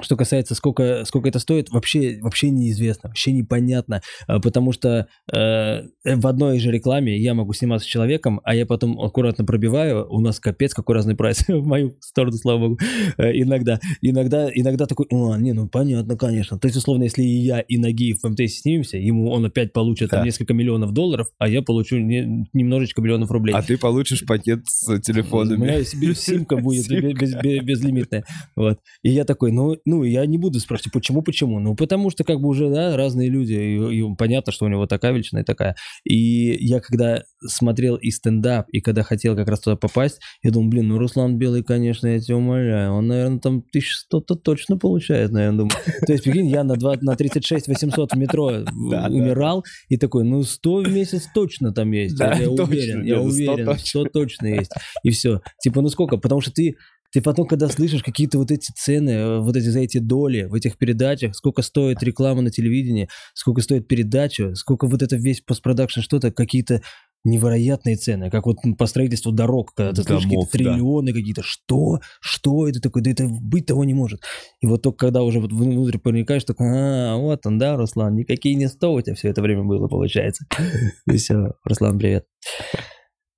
что 0.00 0.16
касается, 0.16 0.54
сколько, 0.54 1.04
сколько 1.04 1.28
это 1.28 1.38
стоит, 1.38 1.70
вообще, 1.70 2.18
вообще 2.20 2.50
неизвестно, 2.50 3.08
вообще 3.08 3.32
непонятно, 3.32 4.02
А, 4.26 4.40
потому 4.40 4.72
что 4.72 5.06
э, 5.32 5.82
в 6.04 6.26
одной 6.26 6.58
же 6.58 6.70
рекламе 6.70 7.16
я 7.18 7.34
могу 7.34 7.52
сниматься 7.52 7.86
с 7.86 7.90
человеком, 7.90 8.40
а 8.44 8.54
я 8.54 8.66
потом 8.66 9.00
аккуратно 9.00 9.44
пробиваю, 9.44 10.06
у 10.10 10.20
нас 10.20 10.38
капец 10.40 10.74
какой 10.74 10.94
разный 10.96 11.16
прайс 11.16 11.44
в 11.48 11.66
мою 11.66 11.96
сторону, 12.00 12.36
слава 12.36 12.58
богу, 12.60 12.78
Э, 13.18 13.30
иногда, 13.32 13.80
иногда, 14.02 14.50
иногда 14.52 14.86
такой, 14.86 15.06
а, 15.10 15.38
не, 15.38 15.52
ну 15.52 15.68
понятно, 15.68 16.16
конечно, 16.16 16.58
то 16.58 16.66
есть, 16.66 16.76
условно, 16.76 17.04
если 17.04 17.22
и 17.22 17.38
я, 17.38 17.60
и 17.60 17.78
Нагиев 17.78 18.18
в 18.22 18.28
МТС 18.28 18.60
снимемся, 18.60 18.98
ему 18.98 19.30
он 19.30 19.44
опять 19.46 19.72
получит 19.72 20.10
там 20.10 20.20
Да. 20.20 20.24
несколько 20.26 20.52
миллионов 20.54 20.92
долларов, 20.92 21.28
а 21.38 21.48
я 21.48 21.62
получу 21.62 21.98
не- 21.98 22.46
немножечко 22.52 23.00
миллионов 23.00 23.30
рублей. 23.30 23.54
А 23.54 23.62
ты 23.62 23.78
получишь 23.78 24.24
пакет 24.26 24.60
с 24.66 24.88
У 24.88 24.92
меня 24.92 25.00
телефонами. 25.00 25.82
симка 26.14 26.56
будет 26.58 26.86
безлимитная. 27.64 28.24
Вот. 28.54 28.78
И 29.02 29.10
я 29.10 29.24
такой, 29.24 29.52
ну, 29.52 29.76
ну, 29.86 30.02
я 30.02 30.26
не 30.26 30.36
буду 30.36 30.58
спрашивать, 30.60 30.92
почему, 30.92 31.22
почему? 31.22 31.60
Ну, 31.60 31.74
потому 31.76 32.10
что, 32.10 32.24
как 32.24 32.40
бы, 32.40 32.48
уже, 32.48 32.68
да, 32.68 32.96
разные 32.96 33.30
люди, 33.30 33.54
и, 33.54 34.00
и 34.00 34.14
понятно, 34.16 34.52
что 34.52 34.66
у 34.66 34.68
него 34.68 34.86
такая 34.86 35.12
величина 35.12 35.40
и 35.40 35.44
такая. 35.44 35.76
И 36.04 36.56
я, 36.64 36.80
когда 36.80 37.22
смотрел 37.46 37.94
и 37.94 38.10
стендап, 38.10 38.66
и 38.70 38.80
когда 38.80 39.02
хотел 39.02 39.36
как 39.36 39.48
раз 39.48 39.60
туда 39.60 39.76
попасть, 39.76 40.20
я 40.42 40.50
думал, 40.50 40.70
блин, 40.70 40.88
ну, 40.88 40.98
Руслан 40.98 41.38
Белый, 41.38 41.62
конечно, 41.62 42.08
я 42.08 42.18
тебя 42.18 42.36
умоляю, 42.36 42.92
он, 42.92 43.06
наверное, 43.06 43.38
там 43.38 43.64
1100-то 43.74 44.34
точно 44.34 44.76
получает, 44.76 45.30
наверное, 45.30 45.58
думаю. 45.58 45.74
То 46.06 46.12
есть, 46.12 46.24
прикинь, 46.24 46.48
я 46.48 46.64
на, 46.64 46.76
2, 46.76 46.96
на 47.02 47.14
36 47.14 47.68
800 47.68 48.12
в 48.12 48.16
метро 48.16 48.50
Да, 48.90 49.06
умирал, 49.08 49.64
и 49.88 49.96
такой, 49.96 50.24
ну, 50.24 50.42
100 50.42 50.82
в 50.82 50.88
месяц 50.92 51.28
точно 51.32 51.72
там 51.72 51.92
есть, 51.92 52.18
я 52.18 52.50
уверен, 52.50 53.04
я 53.04 53.16
100 53.16 53.22
уверен, 53.24 53.66
точно. 53.66 53.86
100 53.86 54.04
точно 54.06 54.46
есть. 54.46 54.72
И 55.04 55.10
все. 55.10 55.40
Типа, 55.62 55.80
ну 55.80 55.88
сколько? 55.88 56.16
Потому 56.16 56.40
что 56.40 56.50
ты, 56.50 56.76
ты 57.12 57.20
потом, 57.20 57.46
когда 57.46 57.68
слышишь 57.68 58.02
какие-то 58.02 58.38
вот 58.38 58.50
эти 58.50 58.72
цены, 58.72 59.10
э, 59.10 59.38
вот 59.40 59.56
эти 59.56 59.68
за 59.68 59.80
эти 59.80 59.98
доли 59.98 60.44
в 60.44 60.54
этих 60.54 60.78
передачах, 60.78 61.34
сколько 61.34 61.62
стоит 61.62 62.02
реклама 62.02 62.42
на 62.42 62.50
телевидении, 62.50 63.08
сколько 63.34 63.60
стоит 63.60 63.88
передача, 63.88 64.54
сколько 64.54 64.86
вот 64.86 65.02
это 65.02 65.16
весь 65.16 65.40
постпродакшн, 65.40 66.00
что-то, 66.00 66.32
какие-то 66.32 66.82
невероятные 67.26 67.96
цены, 67.96 68.30
как 68.30 68.46
вот 68.46 68.58
по 68.78 68.86
строительству 68.86 69.32
дорог, 69.32 69.74
когда 69.74 69.92
ты 69.92 70.02
слышишь 70.02 70.24
какие-то 70.24 70.46
да. 70.46 70.50
триллионы 70.52 71.12
какие-то, 71.12 71.42
что? 71.42 72.00
Что 72.20 72.68
это 72.68 72.80
такое? 72.80 73.02
Да 73.02 73.10
это 73.10 73.26
быть 73.26 73.66
того 73.66 73.84
не 73.84 73.94
может. 73.94 74.22
И 74.60 74.66
вот 74.66 74.82
только 74.82 75.06
когда 75.06 75.22
уже 75.22 75.40
вот 75.40 75.52
внутрь 75.52 75.98
проникаешь, 75.98 76.44
такой, 76.44 76.68
а, 76.68 77.16
вот 77.16 77.44
он, 77.44 77.58
да, 77.58 77.76
Руслан, 77.76 78.14
никакие 78.14 78.54
не 78.54 78.68
сто 78.68 78.92
у 78.92 79.00
тебя 79.00 79.16
все 79.16 79.28
это 79.28 79.42
время 79.42 79.64
было, 79.64 79.88
получается. 79.88 80.46
И 81.06 81.16
все, 81.16 81.54
Руслан, 81.64 81.98
привет. 81.98 82.26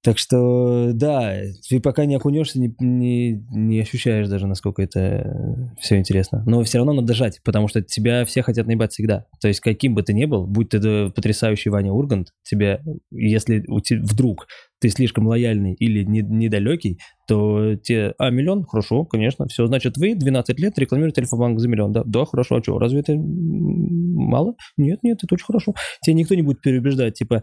Так 0.05 0.17
что, 0.19 0.93
да, 0.95 1.35
ты 1.69 1.81
пока 1.81 2.05
не 2.05 2.15
окунешься, 2.15 2.61
не, 2.61 2.73
не, 2.79 3.45
не 3.51 3.81
ощущаешь 3.81 4.29
даже, 4.29 4.47
насколько 4.47 4.81
это 4.81 5.75
все 5.81 5.99
интересно. 5.99 6.45
Но 6.47 6.63
все 6.63 6.79
равно 6.79 6.93
надо 6.93 7.15
жать, 7.15 7.41
потому 7.45 7.67
что 7.67 7.83
тебя 7.83 8.25
все 8.25 8.43
хотят 8.43 8.69
наебать 8.69 8.93
всегда. 8.93 9.25
То 9.41 9.49
есть 9.49 9.59
каким 9.59 9.95
бы 9.95 10.05
ты 10.05 10.15
ни 10.15 10.25
был, 10.25 10.47
будь 10.47 10.69
ты 10.69 11.11
потрясающий 11.11 11.71
Ваня 11.71 11.93
Ургант, 11.93 12.29
тебя, 12.45 12.81
если 13.11 13.65
вдруг 14.01 14.47
ты 14.81 14.89
слишком 14.91 15.27
лояльный 15.27 15.75
или 15.75 16.05
не- 16.05 16.23
недалекий, 16.23 17.01
то 17.27 17.75
тебе, 17.75 18.15
а, 18.19 18.31
миллион? 18.31 18.65
Хорошо, 18.65 19.05
конечно, 19.05 19.47
все, 19.49 19.67
значит, 19.67 19.97
вы 19.97 20.15
12 20.15 20.61
лет 20.61 20.79
рекламируете 20.79 21.23
Альфа-банк 21.23 21.59
за 21.59 21.69
миллион, 21.69 21.93
да? 21.93 22.05
Да, 22.07 22.25
хорошо, 22.25 22.57
а 22.57 22.63
что, 22.63 22.79
разве 22.79 23.01
это 23.01 23.15
мало? 23.17 24.55
Нет, 24.77 25.03
нет, 25.03 25.19
это 25.23 25.35
очень 25.35 25.45
хорошо. 25.47 25.75
Тебя 26.03 26.15
никто 26.15 26.37
не 26.37 26.43
будет 26.43 26.61
переубеждать, 26.61 27.15
типа, 27.15 27.43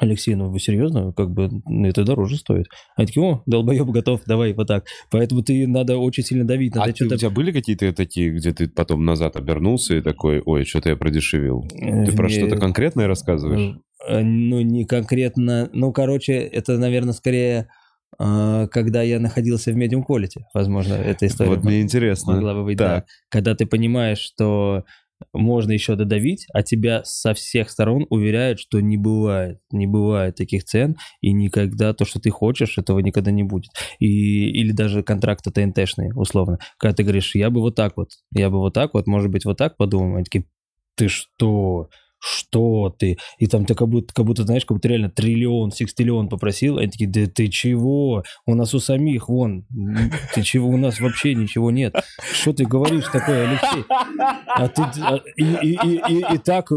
Алексей, 0.00 0.34
ну 0.34 0.50
вы 0.50 0.58
серьезно? 0.58 1.12
Как 1.12 1.30
бы 1.30 1.48
это 1.86 2.04
дороже 2.04 2.36
стоит. 2.36 2.66
Они 2.96 3.06
такие, 3.06 3.24
о, 3.24 3.42
долбоеб 3.46 3.86
готов, 3.90 4.22
давай, 4.26 4.52
вот 4.52 4.66
так. 4.66 4.86
Поэтому 5.10 5.42
ты 5.42 5.68
надо 5.68 5.98
очень 5.98 6.24
сильно 6.24 6.44
давить, 6.44 6.74
надо 6.74 6.90
А 6.90 6.92
ты- 6.92 7.06
у 7.06 7.16
тебя 7.16 7.30
были 7.30 7.52
какие-то 7.52 7.92
такие, 7.92 8.30
где 8.30 8.52
ты 8.52 8.68
потом 8.68 9.04
назад 9.04 9.36
обернулся 9.36 9.94
и 9.94 10.00
такой, 10.00 10.42
ой, 10.44 10.64
что-то 10.64 10.88
я 10.90 10.96
продешевил? 10.96 11.62
Ты 11.68 12.12
про 12.16 12.26
Э, 12.26 12.30
что-то 12.30 12.56
конкретное 12.56 13.06
рассказываешь? 13.06 13.76
Э, 14.08 14.20
Ну, 14.22 14.60
не 14.62 14.84
конкретно. 14.84 15.70
Ну, 15.72 15.92
короче, 15.92 16.32
это, 16.38 16.76
наверное, 16.76 17.12
скорее, 17.14 17.68
э, 18.18 18.66
когда 18.72 19.00
я 19.02 19.20
находился 19.20 19.70
в 19.70 19.76
медиум 19.76 20.04
quality, 20.08 20.40
возможно, 20.54 20.94
эта 20.94 21.26
история 21.26 21.50
Вот 21.50 21.62
мне 21.64 21.80
интересно. 21.80 22.34
могла 22.34 22.54
бы 22.54 22.64
быть, 22.64 22.76
да. 22.78 23.04
Когда 23.28 23.54
ты 23.54 23.64
понимаешь, 23.64 24.18
что 24.18 24.84
можно 25.32 25.72
еще 25.72 25.96
додавить, 25.96 26.46
а 26.52 26.62
тебя 26.62 27.02
со 27.04 27.34
всех 27.34 27.70
сторон 27.70 28.06
уверяют, 28.10 28.60
что 28.60 28.80
не 28.80 28.96
бывает, 28.96 29.60
не 29.70 29.86
бывает 29.86 30.36
таких 30.36 30.64
цен, 30.64 30.96
и 31.20 31.32
никогда 31.32 31.92
то, 31.94 32.04
что 32.04 32.20
ты 32.20 32.30
хочешь, 32.30 32.78
этого 32.78 32.98
никогда 33.00 33.30
не 33.30 33.42
будет. 33.42 33.70
И, 33.98 34.50
или 34.50 34.72
даже 34.72 35.02
контракты 35.02 35.50
ТНТшные, 35.50 36.12
условно. 36.14 36.58
Когда 36.78 36.94
ты 36.94 37.02
говоришь, 37.02 37.34
я 37.34 37.50
бы 37.50 37.60
вот 37.60 37.74
так 37.74 37.96
вот, 37.96 38.10
я 38.32 38.50
бы 38.50 38.58
вот 38.58 38.74
так 38.74 38.94
вот, 38.94 39.06
может 39.06 39.30
быть, 39.30 39.44
вот 39.44 39.58
так 39.58 39.76
подумал, 39.76 40.16
они 40.16 40.24
такие, 40.24 40.46
ты 40.96 41.08
что? 41.08 41.88
Что 42.26 42.94
ты? 42.98 43.18
И 43.38 43.46
там 43.46 43.66
ты 43.66 43.74
как 43.74 43.88
будто, 43.88 44.14
как 44.14 44.24
будто, 44.24 44.44
знаешь, 44.44 44.64
как 44.64 44.78
будто 44.78 44.88
реально 44.88 45.10
триллион, 45.10 45.72
секстиллион 45.72 46.30
попросил. 46.30 46.78
Они 46.78 46.90
такие, 46.90 47.10
да 47.10 47.26
ты 47.26 47.48
чего? 47.48 48.24
У 48.46 48.54
нас 48.54 48.72
у 48.72 48.78
самих, 48.78 49.28
вон, 49.28 49.66
ты 50.34 50.42
чего? 50.42 50.68
У 50.68 50.78
нас 50.78 51.00
вообще 51.00 51.34
ничего 51.34 51.70
нет. 51.70 51.94
Что 52.32 52.54
ты 52.54 52.64
говоришь 52.64 53.04
такое, 53.12 53.48
Алексей? 53.48 53.84
А 54.46 54.68
ты 54.68 54.82
а, 55.02 55.20
и, 55.36 55.44
и, 55.44 55.78
и, 55.84 56.02
и, 56.08 56.34
и 56.34 56.38
так, 56.38 56.70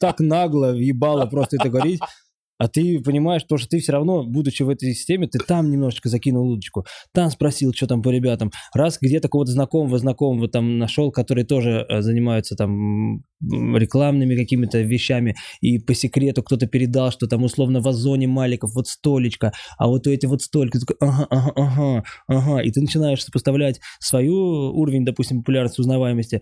так 0.00 0.18
нагло 0.18 0.72
въебало 0.72 1.26
просто 1.26 1.56
это 1.60 1.68
говорить. 1.68 2.00
А 2.58 2.68
ты 2.68 3.00
понимаешь, 3.00 3.44
то, 3.44 3.56
что 3.56 3.68
ты 3.68 3.78
все 3.78 3.92
равно, 3.92 4.24
будучи 4.24 4.62
в 4.62 4.68
этой 4.68 4.92
системе, 4.92 5.28
ты 5.28 5.38
там 5.38 5.70
немножечко 5.70 6.08
закинул 6.08 6.50
удочку, 6.50 6.84
там 7.12 7.30
спросил, 7.30 7.72
что 7.72 7.86
там 7.86 8.02
по 8.02 8.10
ребятам. 8.10 8.50
Раз 8.74 8.98
где-то 9.00 9.28
кого-то 9.28 9.52
знакомого, 9.52 9.98
знакомого 9.98 10.48
там 10.48 10.78
нашел, 10.78 11.10
которые 11.12 11.44
тоже 11.44 11.86
э, 11.88 12.02
занимаются 12.02 12.56
там 12.56 13.22
рекламными 13.40 14.34
какими-то 14.36 14.80
вещами, 14.80 15.36
и 15.60 15.78
по 15.78 15.94
секрету 15.94 16.42
кто-то 16.42 16.66
передал, 16.66 17.12
что 17.12 17.28
там 17.28 17.44
условно 17.44 17.80
в 17.80 17.86
Озоне 17.86 18.26
Маликов 18.26 18.74
вот 18.74 18.88
столечко, 18.88 19.52
а 19.78 19.86
вот 19.86 20.06
у 20.06 20.10
эти 20.10 20.26
вот 20.26 20.42
столько, 20.42 20.78
ага, 21.00 21.26
ага, 21.30 21.52
ага, 21.54 22.04
ага, 22.26 22.58
и 22.62 22.70
ты 22.70 22.80
начинаешь 22.80 23.22
сопоставлять 23.22 23.80
свою 24.00 24.34
уровень, 24.74 25.04
допустим, 25.04 25.38
популярности, 25.38 25.80
узнаваемости 25.80 26.40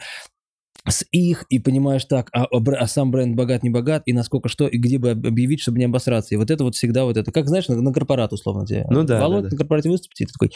с 0.88 1.04
их, 1.10 1.44
и 1.50 1.58
понимаешь 1.58 2.04
так, 2.04 2.28
а, 2.32 2.44
а 2.44 2.58
а 2.78 2.86
сам 2.86 3.10
бренд 3.10 3.36
богат, 3.36 3.62
не 3.62 3.70
богат, 3.70 4.02
и 4.06 4.12
насколько 4.12 4.48
что, 4.48 4.66
и 4.66 4.78
где 4.78 4.98
бы 4.98 5.10
об- 5.10 5.26
объявить, 5.26 5.60
чтобы 5.60 5.78
не 5.78 5.84
обосраться. 5.84 6.34
И 6.34 6.38
вот 6.38 6.50
это 6.50 6.64
вот 6.64 6.74
всегда 6.74 7.04
вот 7.04 7.16
это, 7.16 7.32
как 7.32 7.48
знаешь, 7.48 7.68
на, 7.68 7.80
на 7.80 7.92
корпорат 7.92 8.32
условно 8.32 8.66
тебе. 8.66 8.86
Ну 8.90 9.02
да, 9.02 9.20
Володя 9.20 9.42
да, 9.44 9.48
да. 9.48 9.54
на 9.54 9.58
корпорате 9.58 9.90
выступит, 9.90 10.20
и 10.20 10.26
ты 10.26 10.32
такой, 10.32 10.50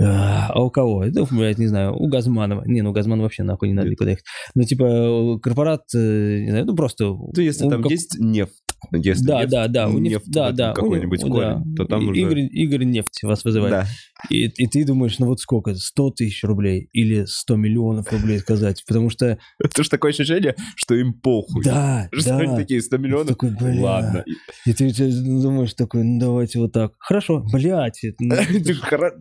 «А, 0.00 0.48
а 0.52 0.62
у 0.62 0.70
кого? 0.70 1.04
Это, 1.04 1.26
блядь, 1.30 1.58
не 1.58 1.66
знаю, 1.66 1.94
у 1.96 2.08
Газманова. 2.08 2.62
Не, 2.66 2.82
ну 2.82 2.92
Газманова 2.92 3.24
вообще 3.24 3.42
нахуй 3.42 3.68
не 3.68 3.74
надо 3.74 3.88
никуда 3.90 4.10
ехать. 4.10 4.24
Ну, 4.54 4.62
типа, 4.62 5.38
корпорат, 5.42 5.82
э, 5.94 6.40
не 6.44 6.50
знаю, 6.50 6.66
ну 6.66 6.76
просто... 6.76 7.04
Ну, 7.06 7.32
если 7.36 7.66
у 7.66 7.70
там 7.70 7.82
как- 7.82 7.90
есть 7.90 8.16
нефть, 8.18 8.52
если 8.92 9.24
Да, 9.26 9.40
нефть, 9.40 9.50
да, 9.50 9.68
да, 9.68 9.88
у 9.88 9.98
неф- 9.98 10.12
нефть 10.12 10.30
да, 10.30 10.52
да, 10.52 10.70
у 10.70 10.74
какой-нибудь 10.74 11.22
не- 11.24 11.30
корень, 11.30 11.62
да. 11.64 11.76
то 11.76 11.84
там 11.88 12.08
уже... 12.08 12.20
Игорь, 12.20 12.40
Игорь 12.52 12.84
нефть 12.84 13.22
вас 13.24 13.44
вызывает. 13.44 13.72
Да. 13.72 13.86
И, 14.30 14.44
и 14.46 14.66
ты 14.66 14.84
думаешь, 14.84 15.18
ну 15.18 15.26
вот 15.26 15.40
сколько, 15.40 15.74
100 15.74 16.10
тысяч 16.10 16.42
рублей 16.44 16.88
или 16.92 17.24
100 17.26 17.56
миллионов 17.56 18.12
рублей 18.12 18.38
сказать, 18.38 18.84
потому 18.86 19.10
что, 19.10 19.38
Это 19.62 19.82
же 19.82 19.90
такое 19.90 20.10
ощущение, 20.12 20.54
что 20.76 20.94
им 20.94 21.12
похуй. 21.14 21.64
да, 21.64 22.08
Что 22.12 22.36
они 22.36 22.46
да, 22.52 22.56
такие, 22.56 22.80
100 22.82 22.96
миллионов? 22.98 23.28
такой, 23.28 23.50
бля. 23.50 23.80
Ладно. 23.82 24.24
и 24.64 24.72
ты, 24.72 24.92
ты 24.92 25.10
думаешь 25.10 25.74
такой, 25.74 26.04
ну 26.04 26.18
давайте 26.20 26.58
вот 26.60 26.72
так, 26.72 26.92
хорошо, 26.98 27.44
блядь, 27.52 28.02
это, 28.04 28.16
ну, 28.20 28.36
Ты 28.36 28.74
ж 28.74 28.80
хоро- 28.80 29.12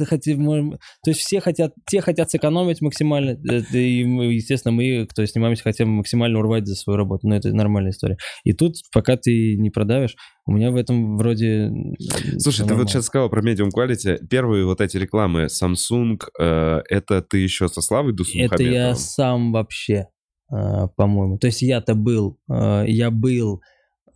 Получается, 0.00 0.04
хотим, 0.04 0.78
то 1.04 1.10
есть 1.10 1.20
все 1.20 1.40
хотят, 1.40 1.72
те 1.88 2.00
хотят 2.00 2.30
сэкономить 2.30 2.80
максимально, 2.80 3.30
это 3.30 3.78
и 3.78 4.04
мы, 4.04 4.32
естественно, 4.32 4.72
мы, 4.72 5.06
кто 5.06 5.24
снимаемся, 5.26 5.62
хотим 5.62 5.88
максимально 5.90 6.38
урвать 6.38 6.66
за 6.66 6.74
свою 6.74 6.96
работу, 6.96 7.28
но 7.28 7.36
это 7.36 7.52
нормальная 7.52 7.92
история. 7.92 8.16
И 8.44 8.52
тут, 8.52 8.76
пока 8.92 9.16
ты 9.16 9.56
не 9.56 9.70
продавишь, 9.70 10.16
у 10.46 10.52
меня 10.52 10.70
в 10.70 10.76
этом 10.76 11.16
вроде... 11.16 11.70
Слушай, 12.38 12.64
всё 12.64 12.66
ты 12.66 12.74
вот 12.74 12.88
сейчас 12.88 13.06
сказал 13.06 13.28
про 13.28 13.42
medium 13.42 13.68
quality. 13.74 14.18
Первые 14.28 14.64
вот 14.64 14.80
эти 14.80 14.96
рекламы 14.96 15.46
Samsung, 15.46 16.18
э, 16.38 16.80
это 16.88 17.22
ты 17.22 17.38
еще 17.38 17.68
со 17.68 17.80
Славой 17.80 18.12
Это 18.12 18.22
я 18.22 18.46
Дусмухаметовым? 18.48 18.96
сам 18.96 19.52
вообще, 19.52 20.06
э, 20.52 20.88
по-моему. 20.96 21.38
То 21.38 21.46
есть 21.46 21.62
я-то 21.62 21.94
был, 21.94 22.38
э, 22.50 22.84
я 22.88 23.10
был 23.10 23.60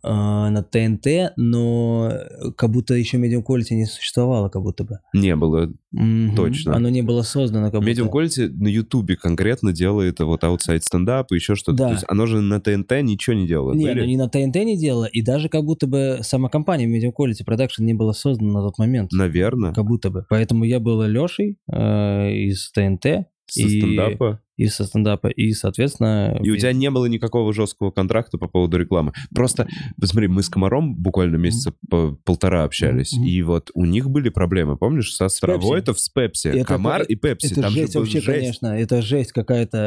э, 0.05 0.49
на 0.49 0.63
ТНТ, 0.63 1.33
но 1.37 2.11
как 2.55 2.69
будто 2.71 2.93
еще 2.93 3.17
Medium 3.17 3.43
Quality 3.43 3.71
не 3.75 3.85
существовало, 3.85 4.49
как 4.49 4.61
будто 4.61 4.83
бы. 4.83 4.99
Не 5.13 5.35
было. 5.35 5.71
Мгм. 5.91 6.35
Точно. 6.35 6.75
Оно 6.75 6.89
не 6.89 7.01
было 7.01 7.21
создано, 7.21 7.71
как 7.71 7.81
Medium 7.81 8.05
будто. 8.05 8.25
quality 8.25 8.49
на 8.49 8.67
Ютубе 8.67 9.15
конкретно 9.15 9.71
делает 9.71 10.19
вот 10.19 10.43
outside 10.43 10.81
стендап 10.81 11.31
и 11.31 11.35
еще 11.35 11.55
что-то. 11.55 11.77
Да. 11.77 11.87
То 11.87 11.93
есть 11.93 12.05
оно 12.07 12.25
же 12.25 12.41
на 12.41 12.59
ТНТ 12.59 13.01
ничего 13.01 13.35
не 13.35 13.47
делает. 13.47 13.77
Не, 13.77 13.93
ну 13.93 14.05
не 14.05 14.17
на 14.17 14.29
ТНТ 14.29 14.55
не 14.55 14.77
делала, 14.77 15.05
и 15.05 15.21
даже 15.21 15.49
как 15.49 15.63
будто 15.63 15.87
бы 15.87 16.19
сама 16.21 16.49
компания 16.49 16.85
Medium 16.85 17.13
Quality 17.17 17.45
Production 17.47 17.83
не 17.83 17.93
была 17.93 18.13
создана 18.13 18.53
на 18.53 18.61
тот 18.61 18.77
момент. 18.77 19.11
Наверное. 19.13 19.73
Как 19.73 19.85
будто 19.85 20.09
бы. 20.09 20.25
Поэтому 20.29 20.65
я 20.65 20.79
был 20.79 21.01
Лешей 21.03 21.57
э, 21.71 22.31
из 22.31 22.71
ТНТ. 22.71 23.27
Со 23.47 23.61
и- 23.61 23.79
стендапа. 23.79 24.41
И 24.57 24.67
со 24.67 24.85
стендапа, 24.85 25.27
и, 25.27 25.51
соответственно... 25.51 26.39
И 26.41 26.49
у 26.49 26.57
тебя 26.57 26.73
не 26.73 26.89
было 26.89 27.05
никакого 27.07 27.53
жесткого 27.53 27.91
контракта 27.91 28.37
по 28.37 28.47
поводу 28.47 28.77
рекламы. 28.77 29.11
Просто, 29.33 29.67
посмотри, 29.99 30.27
мы 30.27 30.43
с 30.43 30.49
Комаром 30.49 30.95
буквально 30.95 31.35
месяца 31.35 31.73
по 31.89 32.17
полтора 32.23 32.63
общались, 32.63 33.13
и 33.13 33.41
вот 33.43 33.71
у 33.73 33.85
них 33.85 34.09
были 34.09 34.29
проблемы, 34.29 34.77
помнишь, 34.77 35.13
со 35.13 35.27
Стравойтов 35.27 35.99
с 35.99 36.09
Пепси. 36.09 36.47
Это- 36.49 36.65
Комар 36.65 37.01
это- 37.01 37.11
и 37.11 37.15
Пепси. 37.15 37.51
Это 37.51 37.61
Там 37.61 37.71
же 37.71 37.81
жесть 37.81 37.93
был 37.93 38.01
вообще, 38.01 38.21
жесть. 38.21 38.39
конечно. 38.39 38.67
Это 38.67 39.01
жесть 39.01 39.31
какая-то, 39.31 39.77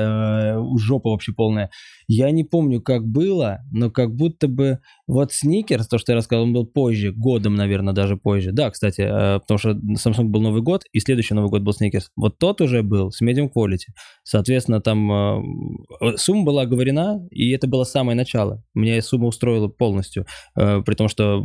э, 0.60 0.78
жопа 0.78 1.10
вообще 1.10 1.32
полная. 1.32 1.70
Я 2.06 2.30
не 2.30 2.44
помню, 2.44 2.80
как 2.80 3.06
было, 3.06 3.60
но 3.70 3.90
как 3.90 4.14
будто 4.14 4.48
бы... 4.48 4.78
Вот 5.06 5.32
Сникерс, 5.32 5.88
то, 5.88 5.98
что 5.98 6.12
я 6.12 6.16
рассказал, 6.18 6.44
он 6.44 6.52
был 6.52 6.66
позже, 6.66 7.12
годом, 7.12 7.54
наверное, 7.54 7.94
даже 7.94 8.16
позже. 8.16 8.52
Да, 8.52 8.70
кстати, 8.70 9.02
э, 9.02 9.40
потому 9.40 9.58
что 9.58 9.70
Samsung 9.72 10.24
был 10.24 10.40
Новый 10.40 10.62
год, 10.62 10.82
и 10.92 11.00
следующий 11.00 11.34
Новый 11.34 11.50
год 11.50 11.62
был 11.62 11.72
Сникерс. 11.72 12.10
Вот 12.16 12.38
тот 12.38 12.60
уже 12.60 12.82
был 12.82 13.10
с 13.10 13.22
medium 13.22 13.48
quality. 13.54 13.92
Соответственно, 14.24 14.57
там 14.66 15.12
э, 15.12 16.16
сумма 16.16 16.44
была 16.44 16.62
оговорена, 16.62 17.26
и 17.30 17.50
это 17.50 17.66
было 17.66 17.84
самое 17.84 18.16
начало. 18.16 18.62
Меня 18.74 19.00
сумма 19.02 19.26
устроила 19.26 19.68
полностью, 19.68 20.26
э, 20.56 20.82
при 20.82 20.94
том, 20.94 21.08
что 21.08 21.40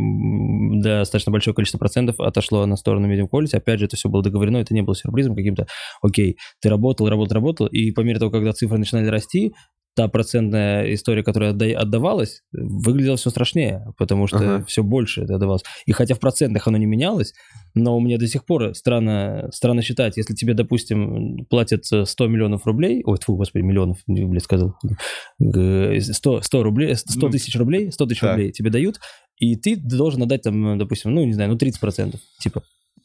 достаточно 0.82 1.32
большое 1.32 1.54
количество 1.54 1.78
процентов 1.78 2.20
отошло 2.20 2.66
на 2.66 2.76
сторону 2.76 3.12
medium 3.12 3.28
quality. 3.32 3.56
Опять 3.56 3.80
же, 3.80 3.86
это 3.86 3.96
все 3.96 4.10
было 4.10 4.24
договорено, 4.24 4.58
это 4.58 4.74
не 4.74 4.82
было 4.82 4.96
сюрпризом 4.96 5.36
каким-то. 5.36 5.68
Окей, 6.02 6.38
ты 6.62 6.70
работал, 6.70 7.08
работал, 7.08 7.36
работал, 7.36 7.68
и 7.68 7.92
по 7.92 8.02
мере 8.02 8.20
того, 8.20 8.32
когда 8.32 8.52
цифры 8.54 8.78
начинали 8.78 9.08
расти, 9.08 9.54
та 9.96 10.08
процентная 10.08 10.94
история, 10.94 11.24
которая 11.24 11.52
отда- 11.52 11.78
отдавалась, 11.78 12.42
выглядела 12.52 13.16
все 13.18 13.30
страшнее, 13.30 13.86
потому 13.98 14.28
что 14.28 14.38
Ага. 14.38 14.66
все 14.66 14.82
больше 14.84 15.22
это 15.22 15.36
отдавалось. 15.36 15.64
И 15.86 15.92
хотя 15.92 16.16
в 16.16 16.20
процентах 16.20 16.68
оно 16.68 16.78
не 16.78 16.86
менялось, 16.86 17.34
но 17.76 17.96
у 17.96 18.02
меня 18.02 18.18
до 18.18 18.28
сих 18.28 18.46
пор 18.46 18.74
странно, 18.76 19.50
странно 19.52 19.82
считать, 19.82 20.18
если 20.18 20.34
тебе, 20.34 20.54
допустим, 20.54 21.46
платят 21.50 21.84
э, 21.92 22.06
100 22.06 22.28
миллионов 22.28 22.66
рублей, 22.66 23.04
ой, 23.06 23.18
фу, 23.24 23.36
господи, 23.36 23.64
миллионов, 23.64 24.00
блядь, 24.08 24.44
сказал, 24.44 24.76
Г- 25.40 26.00
100, 26.02 26.42
100 26.42 26.64
рублей, 26.64 26.96
100 26.96 27.20
Ну, 27.28 27.30
тысяч 27.32 27.56
рублей, 27.56 27.92
100 27.92 28.06
тысяч 28.08 28.22
рублей 28.24 28.52
тебе 28.52 28.70
дают, 28.72 29.00
и 29.38 29.56
ты 29.56 29.76
должен 29.76 30.24
отдать 30.24 30.42
там, 30.44 30.78
допустим, 30.78 31.14
ну, 31.14 31.24
не 31.26 31.34
знаю, 31.34 31.52
ну, 31.52 31.58
30%, 31.58 32.16
типа, 32.40 32.64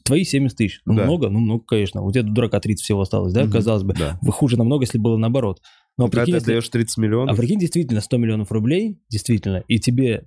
твои 0.08 0.24
70 0.24 0.56
тысяч. 0.58 0.80
Ну, 0.84 0.94
Да. 0.96 1.04
много? 1.04 1.28
Ну, 1.30 1.38
много, 1.38 1.64
конечно. 1.64 2.02
У 2.02 2.10
тебя 2.10 2.24
дурака 2.24 2.58
30 2.58 2.82
всего 2.84 3.00
осталось, 3.02 3.32
да, 3.32 3.44
Мгм. 3.44 3.52
казалось 3.52 3.84
бы. 3.84 3.94
Да. 3.94 4.18
Вы 4.22 4.32
хуже 4.32 4.58
намного, 4.58 4.82
если 4.82 4.98
было 4.98 5.16
наоборот. 5.16 5.60
Но 5.96 6.06
Когда 6.06 6.22
прикинь, 6.22 6.32
ты 6.34 6.36
если- 6.38 6.50
даешь 6.52 6.68
30 6.68 6.98
миллионов, 6.98 7.34
а 7.34 7.36
прикинь, 7.40 7.58
действительно, 7.60 8.00
100 8.00 8.16
миллионов 8.16 8.50
рублей, 8.50 8.98
действительно, 9.08 9.62
и 9.68 9.78
тебе, 9.78 10.26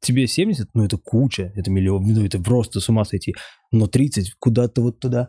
тебе 0.00 0.26
70, 0.26 0.68
ну 0.74 0.84
это 0.84 0.96
куча, 0.98 1.52
это 1.56 1.70
миллион, 1.70 2.04
ну 2.06 2.24
это 2.24 2.38
просто 2.40 2.80
с 2.80 2.88
ума 2.88 3.04
сойти. 3.04 3.34
Но 3.72 3.86
30 3.86 4.32
куда-то 4.38 4.82
вот 4.82 4.98
туда 5.00 5.28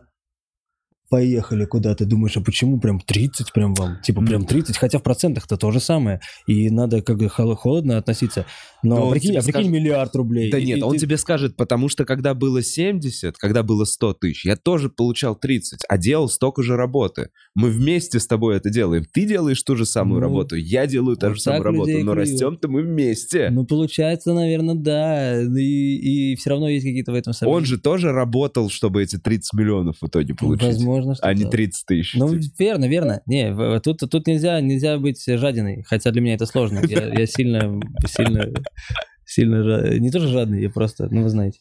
поехали 1.08 1.64
куда-то, 1.64 2.04
думаешь, 2.04 2.36
а 2.36 2.40
почему 2.40 2.78
прям 2.78 3.00
30 3.00 3.52
прям 3.52 3.74
вам? 3.74 3.98
Типа 4.02 4.20
прям 4.22 4.44
30, 4.44 4.76
хотя 4.76 4.98
в 4.98 5.02
процентах-то 5.02 5.56
то 5.56 5.70
же 5.70 5.80
самое. 5.80 6.20
И 6.46 6.70
надо 6.70 7.00
как 7.02 7.16
бы 7.18 7.28
хол- 7.28 7.54
холодно 7.56 7.96
относиться. 7.96 8.44
Но, 8.82 8.96
Но 9.06 9.10
прикинь, 9.10 9.30
а 9.36 9.40
прикинь, 9.40 9.52
скажет- 9.52 9.70
миллиард 9.72 10.14
рублей. 10.14 10.50
Да 10.50 10.58
И- 10.58 10.64
нет, 10.64 10.78
и 10.78 10.82
он 10.82 10.92
ты- 10.92 10.98
тебе 10.98 11.16
скажет, 11.16 11.56
потому 11.56 11.88
что 11.88 12.04
когда 12.04 12.34
было 12.34 12.62
70, 12.62 13.36
когда 13.38 13.62
было 13.62 13.84
100 13.84 14.12
тысяч, 14.14 14.44
я 14.44 14.56
тоже 14.56 14.88
получал 14.90 15.34
30, 15.34 15.80
а 15.88 15.98
делал 15.98 16.28
столько 16.28 16.62
же 16.62 16.76
работы. 16.76 17.30
Мы 17.54 17.70
вместе 17.70 18.20
с 18.20 18.26
тобой 18.26 18.56
это 18.56 18.70
делаем. 18.70 19.04
Ты 19.12 19.24
делаешь 19.26 19.62
ту 19.62 19.76
же 19.76 19.86
самую 19.86 20.20
Ну, 20.20 20.26
работу, 20.26 20.56
я 20.56 20.86
делаю 20.86 21.16
ту 21.16 21.26
вот 21.28 21.36
же 21.36 21.40
самую 21.42 21.62
работу, 21.64 21.98
но 22.04 22.14
растем-то 22.14 22.68
мы 22.68 22.82
вместе. 22.82 23.48
Ну, 23.50 23.64
получается, 23.64 24.32
наверное, 24.34 24.74
да. 24.74 25.40
И, 25.42 26.32
и 26.32 26.36
все 26.36 26.50
равно 26.50 26.68
есть 26.68 26.84
какие-то 26.84 27.12
в 27.12 27.14
этом 27.14 27.32
события. 27.32 27.56
Он 27.56 27.64
же 27.64 27.78
тоже 27.80 28.12
работал, 28.12 28.68
чтобы 28.70 29.02
эти 29.02 29.16
30 29.18 29.54
миллионов 29.54 29.96
в 30.00 30.06
итоге 30.06 30.34
получить, 30.34 30.66
Возможно, 30.68 30.97
что 31.02 31.14
а 31.20 31.34
не 31.34 31.44
да. 31.44 31.50
30 31.50 31.86
тысяч. 31.86 32.14
Ну, 32.14 32.38
типа. 32.38 32.54
верно, 32.58 32.88
верно. 32.88 33.22
Не, 33.26 33.80
тут, 33.80 33.98
тут 33.98 34.26
нельзя, 34.26 34.60
нельзя 34.60 34.98
быть 34.98 35.22
жадиной, 35.24 35.82
хотя 35.86 36.10
для 36.10 36.20
меня 36.20 36.34
это 36.34 36.46
сложно. 36.46 36.80
Я, 36.86 37.06
я 37.06 37.26
сильно, 37.26 37.80
сильно, 38.06 38.48
сильно, 39.24 39.56
жа- 39.62 39.98
не 39.98 40.10
тоже 40.10 40.28
жадный, 40.28 40.62
я 40.62 40.70
просто, 40.70 41.08
ну, 41.10 41.22
вы 41.22 41.28
знаете. 41.28 41.60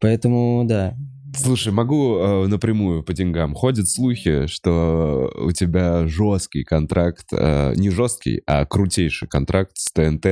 Поэтому, 0.00 0.64
да. 0.66 0.96
Слушай, 1.36 1.72
могу 1.72 2.16
э, 2.18 2.46
напрямую 2.46 3.02
по 3.02 3.12
деньгам. 3.12 3.54
Ходят 3.54 3.88
слухи, 3.88 4.46
что 4.46 5.32
у 5.36 5.50
тебя 5.52 6.06
жесткий 6.06 6.62
контракт, 6.62 7.26
э, 7.32 7.74
не 7.76 7.90
жесткий, 7.90 8.42
а 8.46 8.64
крутейший 8.66 9.28
контракт 9.28 9.72
с 9.74 9.90
ТНТ, 9.92 10.26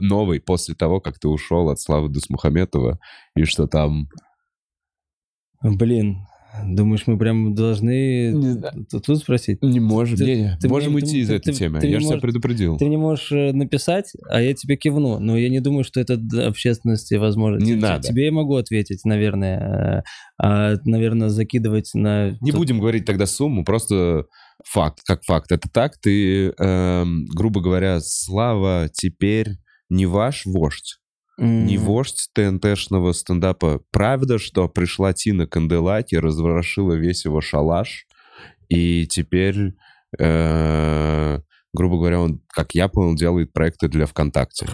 новый, 0.00 0.40
после 0.40 0.74
того, 0.74 1.00
как 1.00 1.18
ты 1.18 1.28
ушел 1.28 1.70
от 1.70 1.80
Славы 1.80 2.08
Дусмухаметова, 2.08 2.98
и 3.36 3.44
что 3.44 3.66
там... 3.66 4.08
Блин, 5.62 6.26
думаешь, 6.66 7.04
мы 7.06 7.18
прям 7.18 7.54
должны 7.54 8.32
Не 8.32 8.60
тут 9.00 9.18
спросить? 9.18 9.62
Не 9.62 9.80
можем, 9.80 10.16
Ты- 10.16 10.24
не, 10.24 10.58
ты 10.60 10.68
можем 10.68 10.92
мне- 10.92 11.02
уйти 11.02 11.12
ты- 11.12 11.18
из 11.20 11.28
ты- 11.28 11.34
этой 11.34 11.52
ты- 11.52 11.58
темы. 11.58 11.80
ты 11.80 11.86
Я 11.88 11.94
не 11.98 12.00
же 12.00 12.08
тебя 12.10 12.18
предупредил. 12.20 12.76
Ты 12.76 12.86
мне 12.86 12.96
можешь 12.98 13.32
э, 13.32 13.52
написать, 13.52 14.12
а 14.28 14.40
я 14.40 14.54
тебе 14.54 14.76
кивну, 14.76 15.18
но 15.18 15.36
я 15.36 15.48
не 15.48 15.60
думаю, 15.60 15.84
что 15.84 16.00
это 16.00 16.16
для 16.16 16.46
общественности 16.46 17.14
возможно. 17.14 17.62
Не 17.64 17.74
Т- 17.74 17.78
надо. 17.80 18.06
Тебе 18.08 18.26
я 18.26 18.32
могу 18.32 18.56
ответить, 18.56 19.04
наверное, 19.04 20.00
э, 20.00 20.02
а, 20.38 20.74
наверное, 20.84 21.28
закидывать 21.28 21.90
на... 21.94 22.30
Не 22.40 22.50
тот- 22.50 22.58
будем 22.60 22.78
говорить 22.80 23.04
тогда 23.04 23.26
сумму, 23.26 23.64
просто 23.64 24.26
факт, 24.64 25.00
как 25.04 25.22
факт. 25.24 25.50
Это 25.52 25.68
так, 25.72 25.98
ты, 26.00 26.50
эм, 26.58 27.24
грубо 27.34 27.60
говоря, 27.60 27.98
Слава 28.00 28.88
теперь 28.92 29.48
не 29.90 30.06
ваш 30.06 30.46
вождь, 30.46 30.98
не 31.38 31.76
М, 31.76 31.82
вождь 31.82 32.28
ТНТшного 32.34 33.12
стендапа. 33.12 33.80
Правда, 33.90 34.38
что 34.38 34.68
пришла 34.68 35.12
Тина 35.12 35.46
Канделаки, 35.46 36.14
разворошила 36.16 36.92
весь 36.94 37.24
его 37.24 37.40
шалаш, 37.40 38.06
и 38.68 39.06
теперь, 39.06 39.74
э, 40.18 41.38
грубо 41.72 41.96
говоря, 41.98 42.20
он, 42.20 42.40
как 42.48 42.74
я 42.74 42.88
понял, 42.88 43.14
делает 43.16 43.52
проекты 43.52 43.88
для 43.88 44.06
ВКонтакте. 44.06 44.66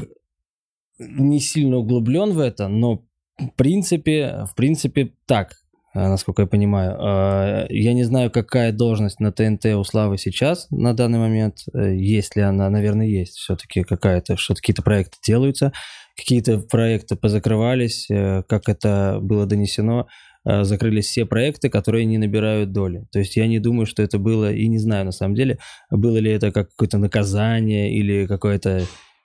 не 0.99 1.41
сильно 1.41 1.79
углублен 1.79 2.33
в 2.33 2.39
это, 2.39 2.69
но 2.69 3.05
в 3.39 3.49
принципе, 3.57 4.45
в 4.51 4.55
принципе 4.55 5.13
так, 5.27 5.55
э, 5.95 5.99
насколько 5.99 6.43
я 6.43 6.47
понимаю. 6.49 6.93
Э, 7.01 7.67
Я 7.71 7.95
не 7.95 8.05
знаю, 8.05 8.31
какая 8.31 8.71
должность 8.73 9.19
на 9.19 9.33
ТНТ 9.33 9.65
у 9.77 9.85
Славы 9.85 10.19
сейчас 10.19 10.67
на 10.71 10.93
данный 10.95 11.19
момент. 11.19 11.61
Э, 11.75 11.95
Есть 11.97 12.37
ли 12.37 12.43
она, 12.43 12.69
наверное, 12.69 13.07
есть 13.07 13.37
все-таки 13.39 13.83
какая-то, 13.83 14.37
что-то 14.37 14.61
какие-то 14.61 14.83
проекты 14.83 15.17
делаются, 15.27 15.73
какие-то 16.21 16.59
проекты 16.61 17.17
позакрывались, 17.17 18.07
э, 18.11 18.43
как 18.49 18.69
это 18.69 19.19
было 19.21 19.47
донесено, 19.47 20.07
э, 20.49 20.65
закрылись 20.65 21.07
все 21.07 21.27
проекты, 21.27 21.69
которые 21.69 22.05
не 22.07 22.19
набирают 22.19 22.73
доли. 22.73 23.07
То 23.13 23.19
есть 23.19 23.37
я 23.37 23.47
не 23.47 23.59
думаю, 23.59 23.87
что 23.87 24.03
это 24.03 24.19
было, 24.19 24.53
и 24.53 24.69
не 24.69 24.79
знаю 24.79 25.05
на 25.07 25.13
самом 25.13 25.35
деле, 25.35 25.59
было 25.91 26.17
ли 26.19 26.31
это 26.31 26.53
как 26.53 26.69
какое-то 26.71 26.99
наказание 26.99 27.93
или 27.95 28.27
какое-то 28.27 28.83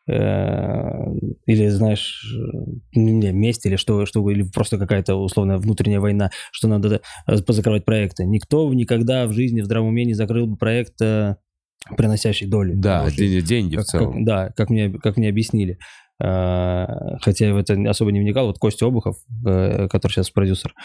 э, 0.08 0.90
или, 1.48 1.68
знаешь, 1.70 2.24
не, 2.94 3.32
месть 3.32 3.66
или 3.66 3.76
что, 3.76 4.06
что, 4.06 4.30
или 4.30 4.44
просто 4.44 4.78
какая-то 4.78 5.16
условная 5.16 5.58
внутренняя 5.58 6.00
война, 6.00 6.30
что 6.52 6.68
надо 6.68 7.02
позакрывать 7.48 7.86
проекты. 7.86 8.26
Никто 8.26 8.72
никогда 8.74 9.26
в 9.26 9.34
жизни 9.34 9.62
в 9.62 9.66
здравом 9.66 9.90
уме 9.90 10.06
не 10.06 10.14
закрыл 10.14 10.46
бы 10.48 10.58
проект, 10.58 10.96
приносящий 11.98 12.48
доли. 12.48 12.74
Да, 12.76 13.08
деньги 13.10 13.76
в 13.76 13.80
Как- 13.80 13.88
как- 13.88 14.02
целом. 14.02 14.26
да, 14.26 14.50
как 14.56 14.70
мне, 14.70 14.90
как 14.92 15.18
мне 15.18 15.30
объяснили. 15.30 15.78
А, 16.22 17.18
Хотя 17.22 17.48
я 17.48 17.54
в 17.54 17.58
это 17.58 17.74
особо 17.90 18.12
не 18.12 18.20
вникал. 18.20 18.48
Вот 18.48 18.60
Костя 18.60 18.86
Обухов, 18.86 19.18
э, 19.46 19.88
который 19.90 20.14
сейчас 20.14 20.30
продюсер, 20.30 20.74
э, 20.74 20.82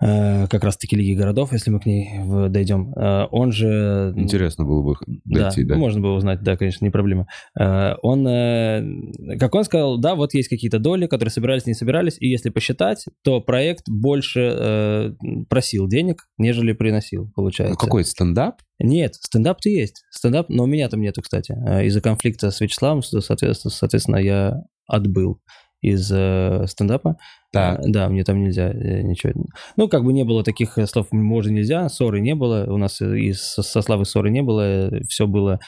как 0.00 0.64
раз-таки 0.64 0.96
Лиги 0.96 1.14
городов, 1.14 1.52
если 1.52 1.70
мы 1.70 1.78
к 1.78 1.86
ней 1.86 2.10
дойдем, 2.48 2.92
э, 2.94 3.26
он 3.30 3.52
же... 3.52 4.14
Интересно 4.16 4.64
было 4.64 4.82
бы 4.82 4.94
дойти, 5.24 5.64
да? 5.64 5.74
ну, 5.74 5.80
можно 5.80 6.00
было 6.00 6.12
узнать, 6.12 6.42
да, 6.42 6.56
конечно, 6.56 6.84
не 6.84 6.90
проблема. 6.90 7.26
Э, 7.58 7.94
Он, 8.02 8.26
э, 8.26 9.36
как 9.38 9.54
он 9.54 9.64
сказал, 9.64 9.98
да, 9.98 10.14
вот 10.14 10.32
есть 10.34 10.48
какие-то 10.48 10.78
доли, 10.78 11.06
которые 11.06 11.30
собирались, 11.30 11.66
не 11.66 11.74
собирались, 11.74 12.16
и 12.18 12.28
если 12.28 12.48
посчитать, 12.50 13.04
то 13.22 13.40
проект 13.40 13.88
больше 13.88 14.40
э, 14.40 15.12
просил 15.48 15.86
денег, 15.86 16.26
нежели 16.38 16.72
приносил, 16.72 17.30
получается. 17.34 17.74
Ну, 17.74 17.78
какой 17.78 18.04
стендап? 18.04 18.62
Нет, 18.78 19.16
стендап-то 19.16 19.68
есть. 19.68 20.02
Стендап, 20.10 20.48
но 20.48 20.64
у 20.64 20.66
меня 20.66 20.88
там 20.88 21.00
нету, 21.00 21.20
кстати. 21.20 21.54
Э, 21.66 21.84
Из-за 21.86 22.00
конфликта 22.00 22.50
с 22.50 22.60
Вячеславом, 22.60 23.02
соответственно, 23.02 23.70
соответственно 23.70 24.16
я 24.16 24.62
отбыл 24.86 25.40
из 25.80 26.10
э, 26.12 26.66
стендапа. 26.66 27.16
Так. 27.52 27.80
Э, 27.80 27.82
Да, 27.88 28.08
мне 28.08 28.24
там 28.24 28.42
нельзя 28.42 28.70
э, 28.70 29.02
ничего. 29.02 29.32
Ну, 29.76 29.88
как 29.88 30.04
бы 30.04 30.12
не 30.12 30.24
было 30.24 30.44
таких 30.44 30.78
э, 30.78 30.86
слов 30.86 31.08
«можно», 31.10 31.50
«нельзя», 31.50 31.88
ссоры 31.88 32.20
не 32.20 32.34
было. 32.34 32.66
У 32.68 32.76
нас 32.76 33.00
и 33.00 33.32
со, 33.32 33.62
со 33.62 33.82
Славой 33.82 34.06
ссоры 34.06 34.30
не 34.30 34.42
было. 34.42 34.90
Все 35.08 35.26
было. 35.26 35.60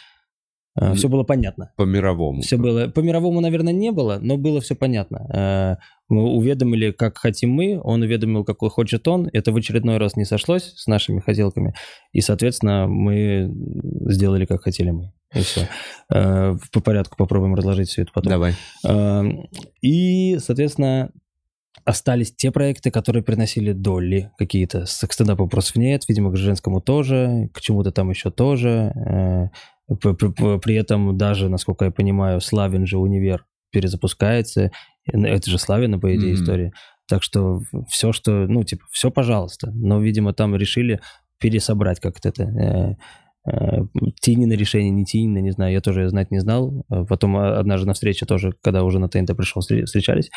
Все 0.94 1.08
было 1.08 1.22
понятно. 1.22 1.72
По 1.76 1.82
мировому. 1.82 2.40
Все 2.42 2.56
было... 2.56 2.88
По 2.88 3.00
мировому, 3.00 3.40
наверное, 3.40 3.72
не 3.72 3.92
было, 3.92 4.18
но 4.20 4.36
было 4.36 4.60
все 4.60 4.74
понятно. 4.74 5.28
Э, 5.32 5.76
Мы 6.08 6.24
уведомили, 6.24 6.90
как 6.90 7.16
хотим 7.16 7.50
мы, 7.50 7.80
он 7.82 8.02
уведомил, 8.02 8.44
какой 8.44 8.68
хочет 8.68 9.08
он. 9.08 9.30
Это 9.32 9.50
в 9.50 9.56
очередной 9.56 9.96
раз 9.96 10.14
не 10.16 10.26
сошлось 10.26 10.74
с 10.76 10.86
нашими 10.86 11.20
хотелками. 11.20 11.74
И, 12.12 12.20
соответственно, 12.20 12.86
мы 12.86 13.50
сделали, 14.10 14.44
как 14.44 14.62
хотели 14.62 14.90
мы. 14.90 15.12
И 15.34 15.40
все. 15.40 15.68
По 16.08 16.80
порядку 16.84 17.16
попробуем 17.16 17.54
разложить 17.54 17.88
все 17.88 18.02
это 18.02 18.12
потом. 18.12 18.30
Давай. 18.30 18.54
И, 19.80 20.36
соответственно, 20.38 21.10
остались 21.86 22.34
те 22.34 22.50
проекты, 22.50 22.90
которые 22.90 23.22
приносили 23.22 23.72
доли 23.72 24.30
какие-то. 24.36 24.84
К 24.84 25.12
стендапу 25.12 25.44
вопросов 25.44 25.76
нет, 25.76 26.04
видимо, 26.08 26.30
к 26.30 26.36
женскому 26.36 26.82
тоже, 26.82 27.48
к 27.54 27.60
чему-то 27.62 27.90
там 27.90 28.10
еще 28.10 28.30
тоже. 28.30 29.50
При 29.96 30.74
этом 30.74 31.16
даже, 31.16 31.48
насколько 31.48 31.84
я 31.86 31.90
понимаю, 31.90 32.40
Славин 32.40 32.86
же 32.86 32.98
универ 32.98 33.44
перезапускается. 33.70 34.70
Это 35.06 35.50
же 35.50 35.58
Славина, 35.58 35.98
по 35.98 36.14
идее, 36.14 36.32
Мгм. 36.34 36.42
история. 36.42 36.72
Так 37.08 37.22
что 37.22 37.60
все, 37.88 38.12
что, 38.12 38.46
ну, 38.46 38.62
типа, 38.62 38.84
все, 38.90 39.10
пожалуйста. 39.10 39.70
Но, 39.74 40.00
видимо, 40.00 40.32
там 40.32 40.54
решили 40.56 41.00
пересобрать 41.40 41.98
как-то 42.00 42.28
это. 42.28 42.42
Э, 42.44 42.94
э, 43.50 43.80
Тинина 44.20 44.52
решение, 44.52 44.90
не 44.90 45.04
Тинина, 45.04 45.38
не 45.38 45.50
знаю, 45.50 45.72
я 45.72 45.80
тоже 45.80 46.08
знать 46.08 46.30
не 46.30 46.38
знал. 46.38 46.84
Э, 46.90 47.04
Потом 47.08 47.36
э, 47.36 47.54
однажды 47.56 47.86
на 47.88 47.94
встрече 47.94 48.24
тоже, 48.26 48.52
когда 48.62 48.84
уже 48.84 48.98
на 49.00 49.08
ТНТ 49.08 49.36
пришел, 49.36 49.60
встр- 49.62 49.84
встречались. 49.84 50.30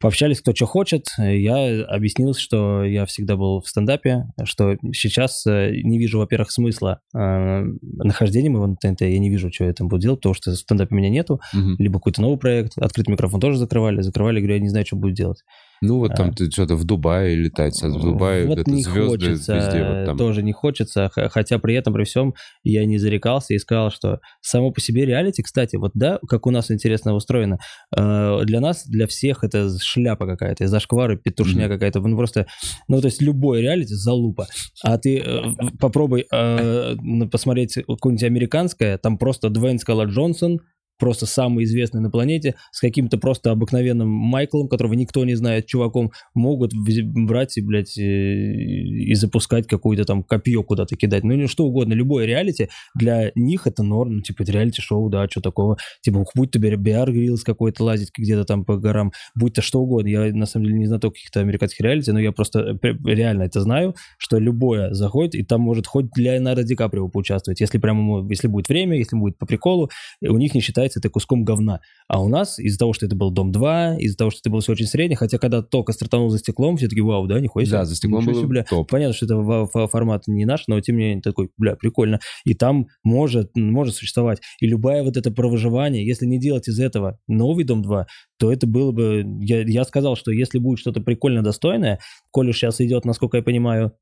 Пообщались, 0.00 0.40
кто 0.40 0.54
что 0.54 0.66
хочет. 0.66 1.06
Я 1.18 1.84
объяснил, 1.84 2.34
что 2.34 2.84
я 2.84 3.04
всегда 3.06 3.36
был 3.36 3.60
в 3.60 3.68
стендапе, 3.68 4.26
что 4.44 4.76
сейчас 4.92 5.44
э, 5.46 5.72
не 5.82 5.98
вижу, 5.98 6.18
во-первых, 6.18 6.50
смысла 6.50 7.00
э, 7.14 7.64
нахождения 7.82 8.50
моего 8.50 8.66
на 8.66 8.76
ТНТ. 8.76 9.02
Я 9.02 9.18
не 9.18 9.30
вижу, 9.30 9.52
что 9.52 9.64
я 9.64 9.72
там 9.72 9.88
буду 9.88 10.02
делать, 10.02 10.20
потому 10.20 10.34
что 10.34 10.52
в 10.52 10.56
стендапе 10.56 10.94
меня 10.94 11.10
нету. 11.10 11.40
Мгм. 11.52 11.76
Либо 11.78 11.98
какой-то 11.98 12.22
новый 12.22 12.38
проект. 12.38 12.78
Открытый 12.78 13.12
микрофон 13.12 13.40
тоже 13.40 13.58
закрывали. 13.58 14.00
Закрывали, 14.02 14.38
говорю, 14.38 14.54
я 14.54 14.60
не 14.60 14.68
знаю, 14.68 14.86
что 14.86 14.96
буду 14.96 15.12
делать. 15.12 15.42
Ну 15.80 15.98
вот 15.98 16.14
там 16.14 16.30
А. 16.30 16.32
ты 16.32 16.50
что-то 16.50 16.74
в 16.76 16.84
Дубае 16.84 17.36
летать, 17.36 17.80
а 17.82 17.88
в 17.88 18.00
Дубае 18.00 18.46
вот 18.46 18.58
это 18.58 18.70
не 18.70 18.82
звезды 18.82 19.26
хочется, 19.26 19.56
везде 19.56 19.84
вот 19.84 20.04
там. 20.06 20.16
тоже 20.18 20.42
не 20.42 20.52
хочется, 20.52 21.10
хотя 21.14 21.58
при 21.58 21.74
этом, 21.74 21.92
при 21.94 22.04
всем, 22.04 22.34
я 22.64 22.84
не 22.84 22.98
зарекался 22.98 23.54
и 23.54 23.58
сказал, 23.58 23.90
что 23.90 24.20
само 24.40 24.70
по 24.72 24.80
себе 24.80 25.06
реалити, 25.06 25.42
кстати, 25.42 25.76
вот 25.76 25.92
да, 25.94 26.18
как 26.28 26.46
у 26.46 26.50
нас 26.50 26.70
интересно 26.70 27.14
устроено, 27.14 27.58
э, 27.96 28.40
для 28.44 28.60
нас, 28.60 28.86
для 28.86 29.06
всех 29.06 29.44
это 29.44 29.70
шляпа 29.80 30.26
какая-то, 30.26 30.66
зашквары, 30.66 31.16
петушня 31.16 31.66
Мгм. 31.66 31.74
какая-то, 31.74 32.00
ну 32.00 32.16
просто, 32.16 32.46
ну 32.88 33.00
то 33.00 33.06
есть 33.06 33.22
любой 33.22 33.62
реалити 33.62 33.94
залупа, 33.94 34.46
а 34.82 34.98
ты 34.98 35.18
э, 35.18 35.42
попробуй 35.80 36.26
э, 36.32 36.96
посмотреть 37.30 37.74
какое-нибудь 37.74 38.24
американское, 38.24 38.98
там 38.98 39.18
просто 39.18 39.48
Дуэйн 39.50 39.78
Скала 39.78 40.04
Джонсон, 40.04 40.60
просто 40.98 41.26
самый 41.26 41.64
известный 41.64 42.00
на 42.00 42.10
планете, 42.10 42.54
с 42.72 42.80
каким-то 42.80 43.18
просто 43.18 43.50
обыкновенным 43.50 44.08
Майклом, 44.08 44.68
которого 44.68 44.94
никто 44.94 45.24
не 45.24 45.34
знает, 45.34 45.66
чуваком, 45.66 46.12
могут 46.34 46.72
брать 46.74 47.56
и, 47.56 47.60
блядь, 47.60 47.96
э, 47.98 48.02
и 48.02 49.14
запускать 49.14 49.66
какое-то 49.66 50.04
там 50.04 50.22
копье 50.22 50.62
куда-то 50.62 50.96
кидать. 50.96 51.24
Ну, 51.24 51.34
или 51.34 51.46
что 51.46 51.64
угодно. 51.66 51.94
Любое 51.94 52.26
реалити 52.26 52.68
для 52.94 53.32
них 53.34 53.66
это 53.66 53.82
норм. 53.82 54.16
Ну, 54.16 54.22
Типа, 54.22 54.42
это 54.42 54.52
реалити-шоу, 54.52 55.08
да, 55.08 55.26
что 55.28 55.40
такого. 55.40 55.76
Типа, 56.02 56.24
будь 56.34 56.50
то 56.50 56.58
Биар 56.58 57.12
Гриллс 57.12 57.44
какой-то 57.44 57.84
лазить 57.84 58.10
где-то 58.16 58.44
там 58.44 58.64
по 58.64 58.76
горам, 58.76 59.12
будь 59.34 59.54
то 59.54 59.62
что 59.62 59.80
угодно. 59.80 60.08
Я, 60.08 60.34
на 60.34 60.46
самом 60.46 60.66
деле, 60.66 60.78
не 60.78 60.86
знаток 60.86 61.14
каких-то 61.14 61.40
американских 61.40 61.80
реалити, 61.80 62.12
но 62.12 62.20
я 62.20 62.32
просто 62.32 62.78
э, 62.82 62.88
реально 63.04 63.44
это 63.44 63.60
знаю, 63.60 63.94
что 64.18 64.38
любое 64.38 64.92
заходит, 64.92 65.34
и 65.34 65.42
там 65.42 65.60
может 65.60 65.86
хоть 65.86 66.16
Леонардо 66.16 66.64
Ди 66.64 66.74
Каприо 66.74 67.08
поучаствовать. 67.08 67.60
Если 67.60 67.78
прямо, 67.78 68.26
если 68.28 68.48
будет 68.48 68.68
время, 68.68 68.96
если 68.96 69.16
будет 69.16 69.38
по 69.38 69.46
приколу, 69.46 69.90
у 70.20 70.38
них 70.38 70.54
не 70.54 70.60
считается 70.60 70.87
это 70.96 71.10
куском 71.10 71.44
говна. 71.44 71.80
А 72.08 72.22
у 72.22 72.28
нас 72.28 72.58
из-за 72.58 72.78
того, 72.78 72.92
что 72.92 73.06
это 73.06 73.16
был 73.16 73.30
Дом-2, 73.30 73.98
из-за 73.98 74.16
того, 74.16 74.30
что 74.30 74.40
это 74.40 74.50
было 74.50 74.60
все 74.60 74.72
очень 74.72 74.86
средне, 74.86 75.16
хотя 75.16 75.38
когда 75.38 75.62
только 75.62 75.92
стартанул 75.92 76.30
за 76.30 76.38
стеклом, 76.38 76.76
все 76.76 76.88
таки 76.88 77.00
вау, 77.00 77.26
да, 77.26 77.40
нихуя 77.40 77.64
себе. 77.64 77.78
Да, 77.78 77.84
за 77.84 77.96
стеклом 77.96 78.24
было 78.24 78.34
себе, 78.34 78.46
бля. 78.46 78.64
топ. 78.64 78.90
Понятно, 78.90 79.14
что 79.14 79.26
это 79.26 79.88
формат 79.88 80.24
не 80.26 80.44
наш, 80.44 80.64
но 80.68 80.80
тем 80.80 80.96
не 80.96 81.04
менее 81.04 81.22
такой, 81.22 81.50
бля, 81.56 81.76
прикольно. 81.76 82.20
И 82.44 82.54
там 82.54 82.86
может, 83.04 83.56
может 83.56 83.94
существовать. 83.94 84.40
И 84.60 84.66
любая 84.66 85.02
вот 85.02 85.16
это 85.16 85.30
про 85.30 85.48
выживание, 85.48 86.06
если 86.06 86.26
не 86.26 86.38
делать 86.38 86.68
из 86.68 86.78
этого 86.78 87.18
новый 87.26 87.64
Дом-2, 87.64 88.06
то 88.38 88.52
это 88.52 88.66
было 88.66 88.92
бы... 88.92 89.24
Я, 89.40 89.62
я 89.62 89.84
сказал, 89.84 90.16
что 90.16 90.30
если 90.30 90.58
будет 90.58 90.78
что-то 90.78 91.00
прикольно 91.00 91.42
достойное, 91.42 91.98
коль 92.30 92.50
уж 92.50 92.56
сейчас 92.56 92.80
идет, 92.80 93.04
насколько 93.04 93.36
я 93.36 93.42
понимаю, 93.42 93.92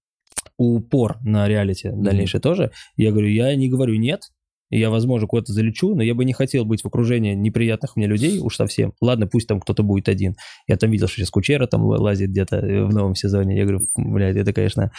упор 0.58 1.18
на 1.22 1.48
реалити 1.48 1.90
дальнейшее 1.92 2.40
тоже, 2.40 2.70
я 2.96 3.10
говорю, 3.10 3.28
я 3.28 3.54
не 3.56 3.68
говорю 3.68 3.96
нет, 3.96 4.22
я, 4.70 4.90
возможно, 4.90 5.26
куда-то 5.28 5.52
залечу, 5.52 5.94
но 5.94 6.02
я 6.02 6.14
бы 6.14 6.24
не 6.24 6.32
хотел 6.32 6.64
быть 6.64 6.82
в 6.82 6.86
окружении 6.86 7.34
неприятных 7.34 7.96
мне 7.96 8.06
людей 8.06 8.38
уж 8.40 8.56
совсем. 8.56 8.92
Ладно, 9.00 9.26
пусть 9.26 9.46
там 9.48 9.60
кто-то 9.60 9.82
будет 9.82 10.08
один. 10.08 10.36
Я 10.66 10.76
там 10.76 10.90
видел, 10.90 11.06
что 11.08 11.16
сейчас 11.18 11.30
Кучера 11.30 11.66
там 11.66 11.84
ла- 11.84 11.98
лазит 11.98 12.30
где-то 12.30 12.56
э, 12.56 12.84
в 12.84 12.92
новом 12.92 13.14
сезоне. 13.14 13.56
Я 13.56 13.62
говорю, 13.64 13.80
блядь, 13.96 14.36
это, 14.36 14.52
конечно, 14.52 14.90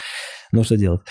ну 0.52 0.64
что 0.64 0.76
делать? 0.76 1.02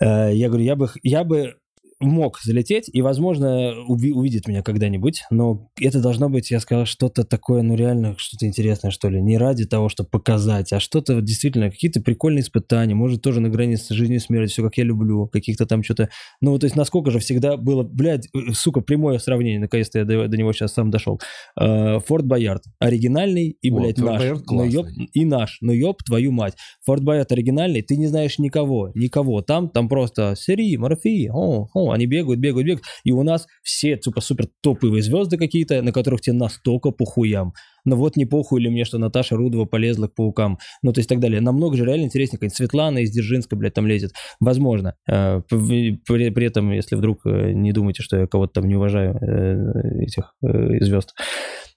Э, 0.00 0.30
Я 0.34 0.48
говорю, 0.48 0.64
я 0.64 0.76
бы, 0.76 0.88
я 1.02 1.24
бы 1.24 1.54
мог 2.00 2.40
залететь 2.42 2.88
и, 2.92 3.02
возможно, 3.02 3.74
уви- 3.88 4.12
увидит 4.12 4.48
меня 4.48 4.62
когда-нибудь, 4.62 5.22
но 5.30 5.70
это 5.80 6.00
должно 6.00 6.28
быть, 6.28 6.50
я 6.50 6.60
сказал, 6.60 6.86
что-то 6.86 7.24
такое, 7.24 7.62
ну 7.62 7.74
реально, 7.74 8.14
что-то 8.16 8.46
интересное, 8.46 8.90
что 8.90 9.08
ли. 9.08 9.20
Не 9.20 9.36
ради 9.38 9.66
того, 9.66 9.88
чтобы 9.88 10.08
показать, 10.08 10.72
а 10.72 10.80
что-то 10.80 11.20
действительно, 11.20 11.70
какие-то 11.70 12.00
прикольные 12.00 12.42
испытания, 12.42 12.94
может, 12.94 13.22
тоже 13.22 13.40
на 13.40 13.50
границе 13.50 13.94
жизни 13.94 14.16
и 14.16 14.18
смерти, 14.18 14.52
все 14.52 14.62
как 14.62 14.76
я 14.78 14.84
люблю, 14.84 15.26
каких-то 15.26 15.66
там 15.66 15.82
что-то... 15.82 16.08
Ну, 16.40 16.58
то 16.58 16.64
есть, 16.64 16.76
насколько 16.76 17.10
же 17.10 17.18
всегда 17.18 17.56
было, 17.56 17.82
блядь, 17.82 18.28
э, 18.34 18.52
сука, 18.52 18.80
прямое 18.80 19.18
сравнение, 19.18 19.60
наконец-то 19.60 19.98
я 19.98 20.04
до, 20.04 20.26
до 20.26 20.36
него 20.36 20.52
сейчас 20.52 20.72
сам 20.72 20.90
дошел. 20.90 21.20
Э, 21.60 22.00
Форт 22.00 22.26
Боярд, 22.26 22.64
оригинальный 22.78 23.56
и, 23.60 23.70
О, 23.70 23.76
блядь, 23.76 23.98
Форт 23.98 24.10
наш. 24.10 24.20
Боярд 24.20 24.50
но 24.50 24.64
ёб, 24.64 24.86
и 25.12 25.24
наш, 25.24 25.58
но 25.60 25.72
ёб 25.72 26.02
твою 26.02 26.32
мать. 26.32 26.54
Форт 26.84 27.02
Боярд 27.04 27.30
оригинальный, 27.32 27.82
ты 27.82 27.96
не 27.96 28.06
знаешь 28.06 28.38
никого, 28.38 28.90
никого. 28.94 29.42
Там, 29.42 29.68
там 29.68 29.88
просто 29.88 30.34
Сери, 30.36 30.76
Морфи, 30.76 31.30
о, 31.32 31.68
о, 31.74 31.89
они 31.92 32.06
бегают, 32.06 32.40
бегают, 32.40 32.66
бегают. 32.66 32.84
И 33.04 33.12
у 33.12 33.22
нас 33.22 33.46
все, 33.62 33.98
сука, 34.00 34.20
супер 34.20 34.48
топовые 34.62 35.02
звезды 35.02 35.36
какие-то, 35.36 35.82
на 35.82 35.92
которых 35.92 36.20
тебе 36.20 36.36
настолько 36.36 36.90
похуям. 36.90 37.52
Ну 37.84 37.96
вот 37.96 38.16
не 38.16 38.26
похуй 38.26 38.60
ли 38.60 38.68
мне, 38.68 38.84
что 38.84 38.98
Наташа 38.98 39.36
Рудова 39.36 39.64
полезла 39.64 40.06
к 40.08 40.14
паукам. 40.14 40.58
Ну, 40.82 40.92
то 40.92 40.98
есть 41.00 41.08
так 41.08 41.18
далее. 41.20 41.40
Намного 41.40 41.76
же 41.76 41.84
реально 41.84 42.04
интереснее. 42.04 42.38
какая-нибудь 42.38 42.56
Светлана 42.56 42.98
из 42.98 43.10
Дзержинска, 43.10 43.56
блядь, 43.56 43.74
там 43.74 43.86
лезет. 43.86 44.12
Возможно. 44.38 44.94
Э, 45.08 45.40
При, 45.48 45.96
при- 46.06 46.46
этом, 46.46 46.72
если 46.72 46.96
вдруг 46.96 47.20
э, 47.26 47.52
не 47.52 47.72
думаете, 47.72 48.02
что 48.02 48.18
я 48.18 48.26
кого-то 48.26 48.60
там 48.60 48.68
не 48.68 48.74
уважаю, 48.76 49.16
э, 49.16 50.02
этих 50.04 50.34
звезд. 50.42 51.14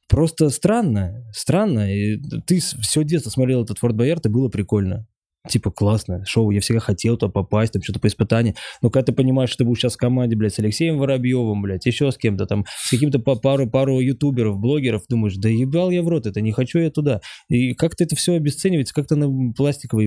Просто 0.09 0.49
странно, 0.49 1.24
странно. 1.34 1.91
И 1.93 2.18
ты 2.45 2.59
все 2.59 3.03
детство 3.03 3.30
смотрел 3.30 3.64
этот 3.64 3.80
Форт 3.80 3.95
Боярд, 3.95 4.26
и 4.26 4.30
было 4.30 4.49
прикольно. 4.49 5.07
Типа, 5.50 5.72
классно, 5.72 6.24
шоу, 6.26 6.52
я 6.52 6.62
всегда 6.62 6.80
хотел 6.80 7.18
туда 7.18 7.30
попасть, 7.30 7.74
там 7.74 7.84
что-то 7.84 8.00
по 8.00 8.08
испытанию. 8.08 8.56
Но 8.82 8.89
когда 8.89 9.08
ты 9.08 9.12
понимаешь, 9.12 9.50
что 9.50 9.60
ты 9.60 9.66
будешь 9.66 9.80
сейчас 9.80 9.96
в 9.96 9.98
команде, 9.98 10.38
блядь, 10.38 10.54
с 10.54 10.60
Алексеем 10.60 10.98
Воробьевым, 10.98 11.62
блядь, 11.62 11.86
еще 11.86 12.12
с 12.14 12.18
кем-то 12.18 12.46
там, 12.46 12.66
с 12.66 12.89
каким-то 12.89 13.20
па- 13.20 13.36
пару, 13.36 13.70
пару 13.70 14.00
ютуберов, 14.00 14.58
блогеров, 14.58 15.04
думаешь, 15.10 15.36
да 15.36 15.50
ебал 15.50 15.91
я 15.91 16.02
в 16.02 16.08
рот, 16.08 16.28
это 16.28 16.39
не 16.39 16.54
хочу 16.54 16.80
я 16.80 16.89
туда. 16.89 17.20
И 17.50 17.74
как-то 17.74 18.06
это 18.06 18.16
все 18.16 18.36
обесценивается, 18.36 18.94
как-то 18.94 19.18
на 19.18 19.28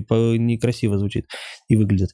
по- 0.03 0.37
некрасиво 0.39 0.99
звучит 0.99 1.27
и 1.69 1.77
выглядит. 1.77 2.13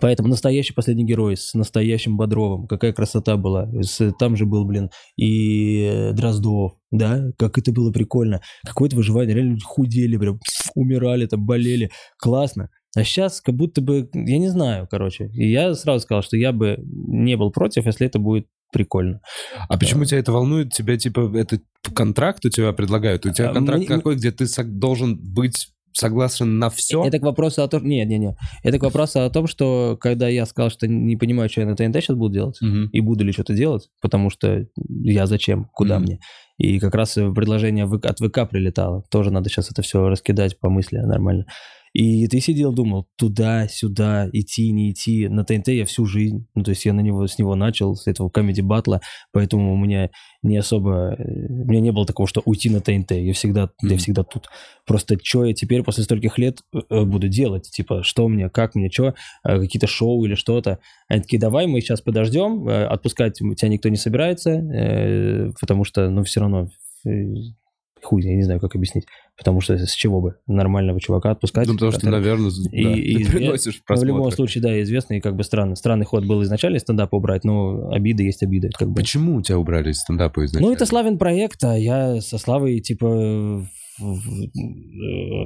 Поэтому 0.00 0.28
настоящий 0.28 0.74
последний 0.74 1.04
герой 1.06 1.36
с 1.36 1.54
настоящим 1.54 2.16
Бодровым. 2.18 2.66
Какая 2.66 2.92
красота 2.92 3.36
была. 3.36 3.70
С- 3.82 4.12
там 4.18 4.36
же 4.36 4.44
был, 4.44 4.64
блин, 4.66 4.90
и 5.16 5.82
э, 5.90 6.12
Дроздов, 6.12 6.72
да, 6.90 7.30
как 7.38 7.56
это 7.58 7.72
было 7.72 7.90
прикольно. 7.90 8.42
Какое-то 8.66 8.96
выживание, 8.96 9.34
реально 9.34 9.52
люди 9.52 9.64
худели, 9.64 10.16
прям 10.18 10.40
умирали, 10.74 11.26
там 11.26 11.46
болели. 11.46 11.90
Классно. 12.18 12.68
А 12.96 13.04
сейчас 13.04 13.40
как 13.40 13.54
будто 13.54 13.80
бы, 13.80 14.08
я 14.12 14.38
не 14.38 14.48
знаю, 14.48 14.88
короче. 14.90 15.28
И 15.32 15.50
я 15.50 15.74
сразу 15.74 16.00
сказал, 16.00 16.22
что 16.22 16.36
я 16.36 16.52
бы 16.52 16.76
не 16.84 17.36
был 17.36 17.50
против, 17.50 17.86
если 17.86 18.06
это 18.06 18.18
будет 18.18 18.46
прикольно. 18.72 19.20
А 19.68 19.78
почему 19.78 20.04
тебя 20.04 20.18
это 20.18 20.32
волнует? 20.32 20.72
Тебя, 20.72 20.98
типа, 20.98 21.32
это 21.34 21.60
контракт 21.94 22.44
у 22.44 22.50
тебя 22.50 22.72
предлагают? 22.72 23.24
У 23.24 23.32
тебя 23.32 23.50
А, 23.50 23.54
контракт 23.54 23.78
мне- 23.78 23.86
какой, 23.88 24.16
где 24.16 24.30
ты 24.32 24.44
должен 24.64 25.18
быть 25.18 25.68
согласен 25.98 26.58
на 26.58 26.70
все? 26.70 27.04
Это 27.04 27.18
к 27.18 27.22
вопросу 27.22 27.62
о 27.62 27.68
том... 27.68 27.84
Нет, 27.86 28.08
нет, 28.08 28.20
нет. 28.20 28.36
Это 28.62 28.78
к 28.78 28.82
вопросу 28.82 29.20
о 29.24 29.30
том, 29.30 29.46
что 29.46 29.96
когда 30.00 30.28
я 30.28 30.46
сказал, 30.46 30.70
что 30.70 30.86
не 30.86 31.16
понимаю, 31.16 31.48
что 31.48 31.60
я 31.62 31.66
на 31.66 31.76
ТНТ 31.76 31.96
сейчас 31.96 32.16
буду 32.16 32.34
делать, 32.34 32.58
и 32.92 33.00
буду 33.00 33.24
ли 33.24 33.32
что-то 33.32 33.54
делать, 33.54 33.88
потому 34.00 34.30
что 34.30 34.66
я 34.88 35.26
зачем, 35.26 35.66
куда 35.72 35.96
Мгм. 35.96 36.04
мне. 36.04 36.20
И 36.58 36.78
как 36.80 36.94
раз 36.94 37.14
предложение 37.14 37.86
в- 37.86 37.94
от 38.04 38.18
ВК 38.18 38.48
прилетало. 38.50 39.04
Тоже 39.10 39.30
надо 39.30 39.48
сейчас 39.48 39.70
это 39.70 39.82
все 39.82 40.08
раскидать 40.08 40.58
по 40.58 40.68
мысли 40.70 40.98
нормально. 40.98 41.46
И 41.92 42.26
ты 42.28 42.40
сидел, 42.40 42.72
думал, 42.72 43.06
туда-сюда, 43.16 44.28
идти, 44.32 44.70
не 44.72 44.90
идти. 44.92 45.28
На 45.28 45.44
ТНТ 45.44 45.68
я 45.68 45.84
всю 45.84 46.06
жизнь. 46.06 46.46
Ну, 46.54 46.62
то 46.62 46.70
есть 46.70 46.84
я 46.84 46.92
на 46.92 47.00
него, 47.00 47.26
с 47.26 47.38
него 47.38 47.54
начал, 47.54 47.94
с 47.94 48.06
этого 48.06 48.28
комедий 48.28 48.62
батла, 48.62 49.00
поэтому 49.32 49.72
у 49.72 49.76
меня 49.76 50.10
не 50.42 50.56
особо... 50.56 51.16
э, 51.18 51.46
У 51.48 51.66
меня 51.70 51.80
не 51.80 51.90
было 51.90 52.06
такого, 52.06 52.28
что 52.28 52.42
уйти 52.44 52.70
на 52.70 52.80
ТНТ. 52.80 53.12
Я 53.12 53.32
всегда, 53.32 53.70
я 53.82 53.88
Мгм. 53.88 53.98
всегда 53.98 54.22
тут. 54.22 54.48
Просто 54.86 55.16
что 55.22 55.44
я 55.44 55.52
теперь 55.54 55.82
после 55.82 56.04
стольких 56.04 56.38
лет 56.38 56.60
э, 56.90 57.04
буду 57.04 57.28
делать? 57.28 57.70
Типа, 57.70 58.02
что 58.02 58.28
мне, 58.28 58.48
как 58.48 58.74
мне, 58.74 58.90
что? 58.90 59.14
Какие-то 59.42 59.86
шоу 59.86 60.24
или 60.24 60.34
что-то? 60.34 60.78
Они 61.08 61.22
такие, 61.22 61.40
давай 61.40 61.66
мы 61.66 61.80
сейчас 61.80 62.00
подождем, 62.00 62.68
э, 62.68 62.84
отпускать 62.86 63.34
тебя 63.38 63.68
никто 63.68 63.88
не 63.88 63.96
собирается, 63.96 64.50
э, 64.50 65.52
потому 65.60 65.84
что, 65.84 66.08
ну, 66.10 66.22
все 66.22 66.40
равно, 66.40 66.68
э, 67.06 67.10
хуй, 68.02 68.22
я 68.22 68.34
не 68.36 68.42
знаю, 68.42 68.60
как 68.60 68.74
объяснить, 68.74 69.04
потому 69.36 69.60
что 69.60 69.76
с 69.78 69.92
чего 69.92 70.20
бы 70.20 70.36
нормального 70.46 71.00
чувака 71.00 71.30
отпускать? 71.30 71.66
Ну, 71.66 71.74
потому 71.74 71.92
что, 71.92 72.00
который- 72.00 72.20
наверное, 72.20 72.50
И- 72.72 72.84
да, 72.84 72.92
и 72.94 73.24
ты 73.24 73.30
приносишь 73.32 73.74
Ну, 73.74 73.80
в 73.80 73.84
просмотры. 73.84 74.16
любом 74.16 74.30
случае, 74.32 74.62
да, 74.62 74.82
известный, 74.82 75.20
как 75.20 75.36
бы 75.36 75.44
странный. 75.44 75.76
Странный 75.76 76.06
ход 76.06 76.24
был 76.26 76.42
изначально 76.42 76.78
стендап 76.78 77.12
убрать, 77.14 77.44
но 77.44 77.90
обида 77.90 78.22
есть 78.22 78.42
обида. 78.42 78.70
Как 78.76 78.88
бы. 78.88 78.94
Почему 78.94 79.36
у 79.36 79.42
тебя 79.42 79.58
убрали 79.58 79.90
из 79.90 79.98
стендапа 80.00 80.44
изначально? 80.44 80.68
Ну, 80.68 80.74
это 80.74 80.86
Славин 80.86 81.18
проект, 81.18 81.62
а 81.64 81.76
я 81.78 82.20
со 82.20 82.38
Славой, 82.38 82.80
типа, 82.80 83.06
в, 83.98 84.20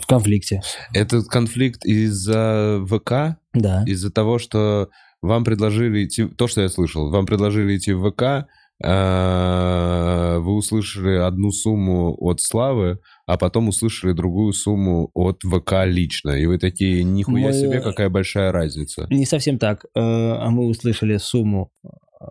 в 0.01 0.07
конфликте. 0.07 0.61
Этот 0.93 1.27
конфликт 1.29 1.85
из-за 1.85 2.85
ВК? 2.87 3.37
Да. 3.55 3.85
Из-за 3.87 4.11
того, 4.11 4.39
что 4.39 4.89
вам 5.21 5.45
предложили 5.45 6.05
идти... 6.05 6.27
То, 6.27 6.47
что 6.49 6.63
я 6.63 6.69
слышал. 6.69 7.11
Вам 7.11 7.27
предложили 7.27 7.77
идти 7.77 7.93
в 7.93 8.11
ВК, 8.11 8.47
вы 8.81 10.55
услышали 10.57 11.17
одну 11.17 11.51
сумму 11.53 12.15
от 12.19 12.41
Славы, 12.41 12.99
а 13.27 13.37
потом 13.39 13.69
услышали 13.69 14.13
другую 14.13 14.53
сумму 14.53 15.11
от 15.15 15.41
ВК 15.45 15.85
лично. 15.85 16.31
И 16.31 16.47
вы 16.47 16.59
такие, 16.59 17.05
нихуя 17.05 17.49
Мы- 17.49 17.53
себе, 17.53 17.81
какая 17.81 18.09
большая 18.11 18.51
разница. 18.53 19.07
Не 19.11 19.25
совсем 19.27 19.59
так. 19.59 19.85
Э, 19.95 20.01
А 20.01 20.51
мы 20.51 20.67
услышали 20.67 21.17
сумму 21.19 21.71
э, 21.85 22.27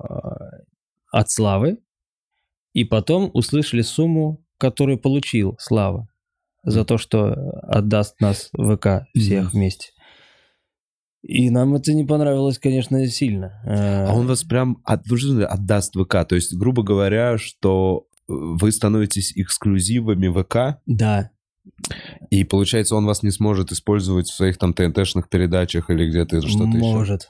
от 1.12 1.30
Славы, 1.30 1.78
и 2.74 2.84
потом 2.84 3.32
услышали 3.34 3.82
сумму, 3.82 4.44
которую 4.58 4.98
получил 5.00 5.56
Слава 5.60 6.08
за 6.64 6.86
то, 6.86 6.98
что 6.98 7.34
отдаст 7.64 8.20
нас 8.22 8.50
ВК 8.58 9.06
всех 9.18 9.54
вместе. 9.54 9.90
И 11.24 11.50
нам 11.50 11.76
это 11.76 11.94
не 11.94 12.04
понравилось, 12.04 12.58
конечно, 12.58 13.06
сильно. 13.08 13.62
А 13.66 14.12
он 14.14 14.28
вас 14.28 14.44
прям 14.44 14.82
от, 14.84 15.04
отдаст 15.50 15.96
ВК. 15.96 16.26
То 16.28 16.36
есть, 16.36 16.56
грубо 16.56 16.82
говоря, 16.84 17.38
что 17.38 18.08
э, 18.28 18.34
вы 18.34 18.72
становитесь 18.72 19.34
эксклюзивами 19.36 20.30
ВК, 20.42 20.82
Да, 20.86 21.30
и 22.32 22.44
получается, 22.44 22.96
он 22.96 23.06
вас 23.06 23.22
не 23.24 23.30
сможет 23.32 23.72
использовать 23.72 24.28
в 24.28 24.34
своих 24.34 24.58
там 24.58 24.74
ТНТ-шных 24.74 25.30
передачах 25.30 25.90
или 25.90 26.10
где-то 26.10 26.42
что-то 26.42 26.70
еще. 26.70 26.78
может, 26.80 27.30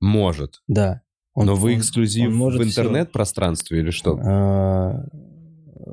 Может. 0.00 0.62
да. 0.66 1.02
Он- 1.34 1.46
Но 1.46 1.54
вы 1.54 1.74
он- 1.74 1.78
эксклюзив 1.78 2.28
он 2.28 2.34
может 2.34 2.60
в 2.60 2.64
интернет-пространстве 2.64 3.80
или 3.80 3.90
что? 3.90 4.18
Э, 4.18 5.08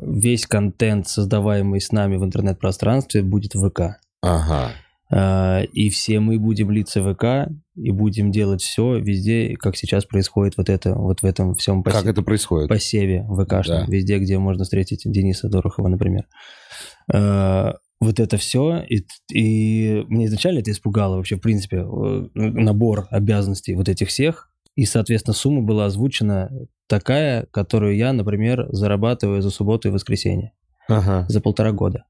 Весь 0.01 0.45
контент, 0.47 1.07
создаваемый 1.07 1.79
с 1.79 1.91
нами 1.91 2.17
в 2.17 2.23
интернет-пространстве, 2.25 3.21
будет 3.21 3.53
в 3.53 3.69
ВК. 3.69 3.97
Ага. 4.21 4.71
Э, 5.11 5.65
И 5.71 5.89
все 5.89 6.19
мы 6.19 6.39
будем 6.39 6.71
литься 6.71 7.01
ВК 7.03 7.51
и 7.75 7.91
будем 7.91 8.31
делать 8.31 8.61
все 8.61 8.97
везде, 8.99 9.55
как 9.57 9.75
сейчас 9.77 10.05
происходит 10.05 10.57
вот 10.57 10.69
это, 10.69 10.95
вот 10.95 11.21
в 11.21 11.25
этом 11.25 11.53
всем 11.55 11.83
Как 11.83 11.93
посеве, 11.93 12.11
это 12.11 12.21
происходит? 12.23 12.69
посеве 12.69 13.23
ВКшном, 13.29 13.85
Да. 13.85 13.85
везде, 13.87 14.17
где 14.19 14.37
можно 14.39 14.63
встретить 14.63 15.03
Дениса 15.05 15.47
Дорохова, 15.49 15.87
например. 15.89 16.25
Э, 17.13 17.73
Вот 18.01 18.19
это 18.19 18.35
все, 18.37 18.83
и, 18.89 19.05
и 19.31 20.03
мне 20.09 20.25
изначально 20.25 20.59
это 20.59 20.69
испугало 20.71 21.15
вообще, 21.15 21.37
в 21.37 21.41
принципе, 21.41 21.77
э, 21.77 22.27
набор 22.35 23.07
обязанностей 23.09 23.73
вот 23.73 23.87
этих 23.87 24.09
всех, 24.09 24.49
и, 24.75 24.83
соответственно, 24.85 25.33
сумма 25.33 25.61
была 25.61 25.85
озвучена 25.85 26.51
такая, 26.87 27.45
которую 27.51 27.95
я, 27.95 28.11
например, 28.11 28.67
зарабатываю 28.71 29.41
за 29.41 29.49
субботу 29.49 29.87
и 29.87 29.91
воскресенье 29.91 30.51
Ага. 30.89 31.25
за 31.29 31.39
полтора 31.39 31.71
года. 31.71 32.03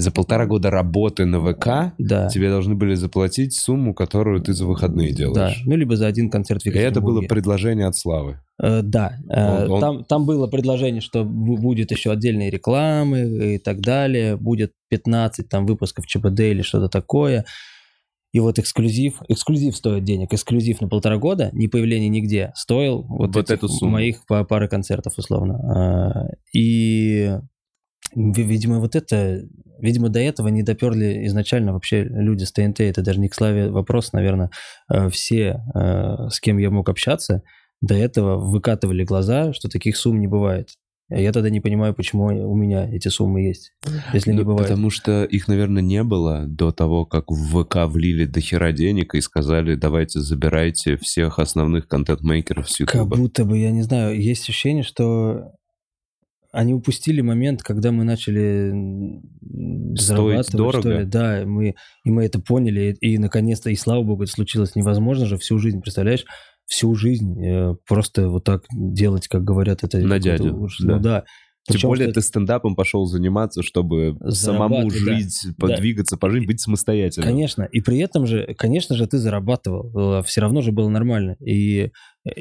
За 0.00 0.12
полтора 0.12 0.46
года 0.46 0.70
работы 0.70 1.24
на 1.26 1.40
ВК 1.40 1.92
Да. 1.98 2.28
тебе 2.28 2.50
должны 2.50 2.76
были 2.76 2.94
заплатить 2.94 3.52
сумму, 3.54 3.94
которую 3.94 4.40
ты 4.40 4.52
за 4.52 4.64
выходные 4.64 5.10
Да, 5.10 5.16
делаешь. 5.16 5.62
ну 5.66 5.74
либо 5.74 5.96
за 5.96 6.06
один 6.06 6.30
концерт 6.30 6.62
в 6.62 6.66
И 6.66 6.70
это 6.70 7.00
было 7.00 7.20
предложение 7.22 7.86
от 7.86 7.96
Славы. 7.96 8.38
Э, 8.62 8.82
да, 8.82 9.14
Э, 9.28 9.64
Он- 9.66 9.70
он- 9.72 9.80
Там, 9.80 10.04
там 10.04 10.24
было 10.26 10.46
предложение, 10.46 11.00
что 11.00 11.22
бу- 11.22 11.56
будет 11.58 11.90
еще 11.90 12.12
отдельные 12.12 12.48
рекламы 12.48 13.54
и 13.54 13.58
так 13.58 13.80
далее, 13.80 14.36
будет 14.36 14.70
15 14.88 15.48
там 15.48 15.66
выпусков 15.66 16.06
ЧБД 16.06 16.40
или 16.40 16.62
что-то 16.62 16.88
такое. 16.88 17.44
И 18.32 18.40
вот 18.40 18.58
эксклюзив, 18.58 19.22
эксклюзив 19.28 19.74
стоит 19.74 20.04
денег, 20.04 20.32
эксклюзив 20.32 20.80
на 20.80 20.88
полтора 20.88 21.16
года, 21.16 21.48
не 21.52 21.66
появление 21.66 22.08
нигде, 22.10 22.52
стоил 22.54 23.02
вот, 23.08 23.34
Вот 23.34 23.50
эту 23.50 23.68
сумму. 23.68 23.92
моих 23.92 24.26
па- 24.28 24.44
пары 24.44 24.68
концертов 24.68 25.14
условно. 25.16 26.32
Э, 26.32 26.34
И, 26.56 27.32
видимо, 28.14 28.80
вот 28.80 28.96
это, 28.96 29.42
видимо, 29.78 30.08
до 30.08 30.20
этого 30.20 30.48
не 30.48 30.62
доперли 30.62 31.26
изначально 31.26 31.72
вообще 31.72 32.04
люди 32.04 32.44
с 32.44 32.52
ТНТ, 32.52 32.80
это 32.80 33.02
даже 33.02 33.20
не 33.20 33.28
к 33.28 33.34
славе 33.34 33.70
вопрос, 33.70 34.12
наверное, 34.12 34.50
э, 34.92 35.08
все, 35.10 35.60
э, 35.74 36.28
с 36.30 36.40
кем 36.40 36.58
я 36.58 36.70
мог 36.70 36.88
общаться, 36.88 37.42
до 37.80 37.94
этого 37.94 38.36
выкатывали 38.38 39.04
глаза, 39.04 39.52
что 39.52 39.68
таких 39.68 39.96
сумм 39.96 40.20
не 40.20 40.26
бывает. 40.26 40.70
А 41.10 41.18
Я 41.18 41.32
тогда 41.32 41.48
не 41.48 41.60
понимаю, 41.60 41.94
почему 41.94 42.26
у 42.26 42.54
меня 42.54 42.86
эти 42.86 43.08
суммы 43.08 43.40
есть, 43.40 43.72
если 44.12 44.32
не 44.32 44.40
Ну, 44.40 44.44
бывает. 44.44 44.68
Потому 44.68 44.90
что 44.90 45.24
их, 45.24 45.48
наверное, 45.48 45.80
не 45.80 46.02
было 46.02 46.44
до 46.46 46.70
того, 46.70 47.06
как 47.06 47.30
в 47.30 47.64
ВК 47.64 47.86
влили 47.86 48.26
до 48.26 48.42
хера 48.42 48.72
денег 48.72 49.14
и 49.14 49.22
сказали, 49.22 49.74
давайте 49.74 50.20
забирайте 50.20 50.98
всех 50.98 51.38
основных 51.38 51.88
контент-мейкеров 51.88 52.68
с 52.70 52.76
Как 52.84 52.94
Ютуба. 52.94 53.16
будто 53.16 53.46
бы, 53.46 53.56
я 53.56 53.70
не 53.70 53.80
знаю, 53.82 54.20
есть 54.20 54.42
ощущение, 54.42 54.82
что 54.82 55.52
они 56.58 56.74
упустили 56.74 57.20
момент, 57.20 57.62
когда 57.62 57.92
мы 57.92 58.02
начали 58.02 58.72
Стоить 59.94 60.00
зарабатывать, 60.00 60.52
дорого? 60.56 60.80
что 60.80 60.98
ли. 60.98 61.04
Да, 61.04 61.42
мы, 61.46 61.76
и 62.02 62.10
мы 62.10 62.24
это 62.24 62.40
поняли, 62.40 62.96
и, 63.00 63.12
и 63.12 63.18
наконец-то, 63.18 63.70
и 63.70 63.76
слава 63.76 64.02
богу, 64.02 64.24
это 64.24 64.32
случилось. 64.32 64.74
Невозможно 64.74 65.26
же 65.26 65.38
всю 65.38 65.58
жизнь, 65.60 65.80
представляешь, 65.80 66.24
всю 66.66 66.92
жизнь 66.96 67.40
э, 67.46 67.76
просто 67.86 68.28
вот 68.28 68.42
так 68.42 68.64
делать, 68.72 69.28
как 69.28 69.44
говорят, 69.44 69.84
это... 69.84 69.98
На 69.98 70.18
дядю, 70.18 70.56
ужас. 70.56 70.84
да. 70.84 70.96
Ну 70.96 71.00
да. 71.00 71.24
Тем 71.68 71.74
Причем, 71.74 71.88
более 71.90 72.06
что 72.06 72.14
ты 72.14 72.22
стендапом 72.22 72.74
пошел 72.74 73.04
заниматься, 73.04 73.62
чтобы 73.62 74.16
самому 74.30 74.90
Зарабатывать, 74.90 75.04
да. 75.04 75.18
жить, 75.18 75.56
подвигаться 75.58 76.16
по 76.16 76.28
жизни, 76.30 76.46
быть 76.46 76.60
самостоятельным. 76.60 77.28
Конечно, 77.28 77.68
и 77.70 77.80
при 77.80 77.98
этом 77.98 78.26
же, 78.26 78.54
конечно 78.56 78.96
же, 78.96 79.06
ты 79.06 79.18
зарабатывал, 79.18 80.22
все 80.24 80.40
равно 80.40 80.62
же 80.62 80.72
было 80.72 80.88
нормально. 80.88 81.36
И 81.44 81.92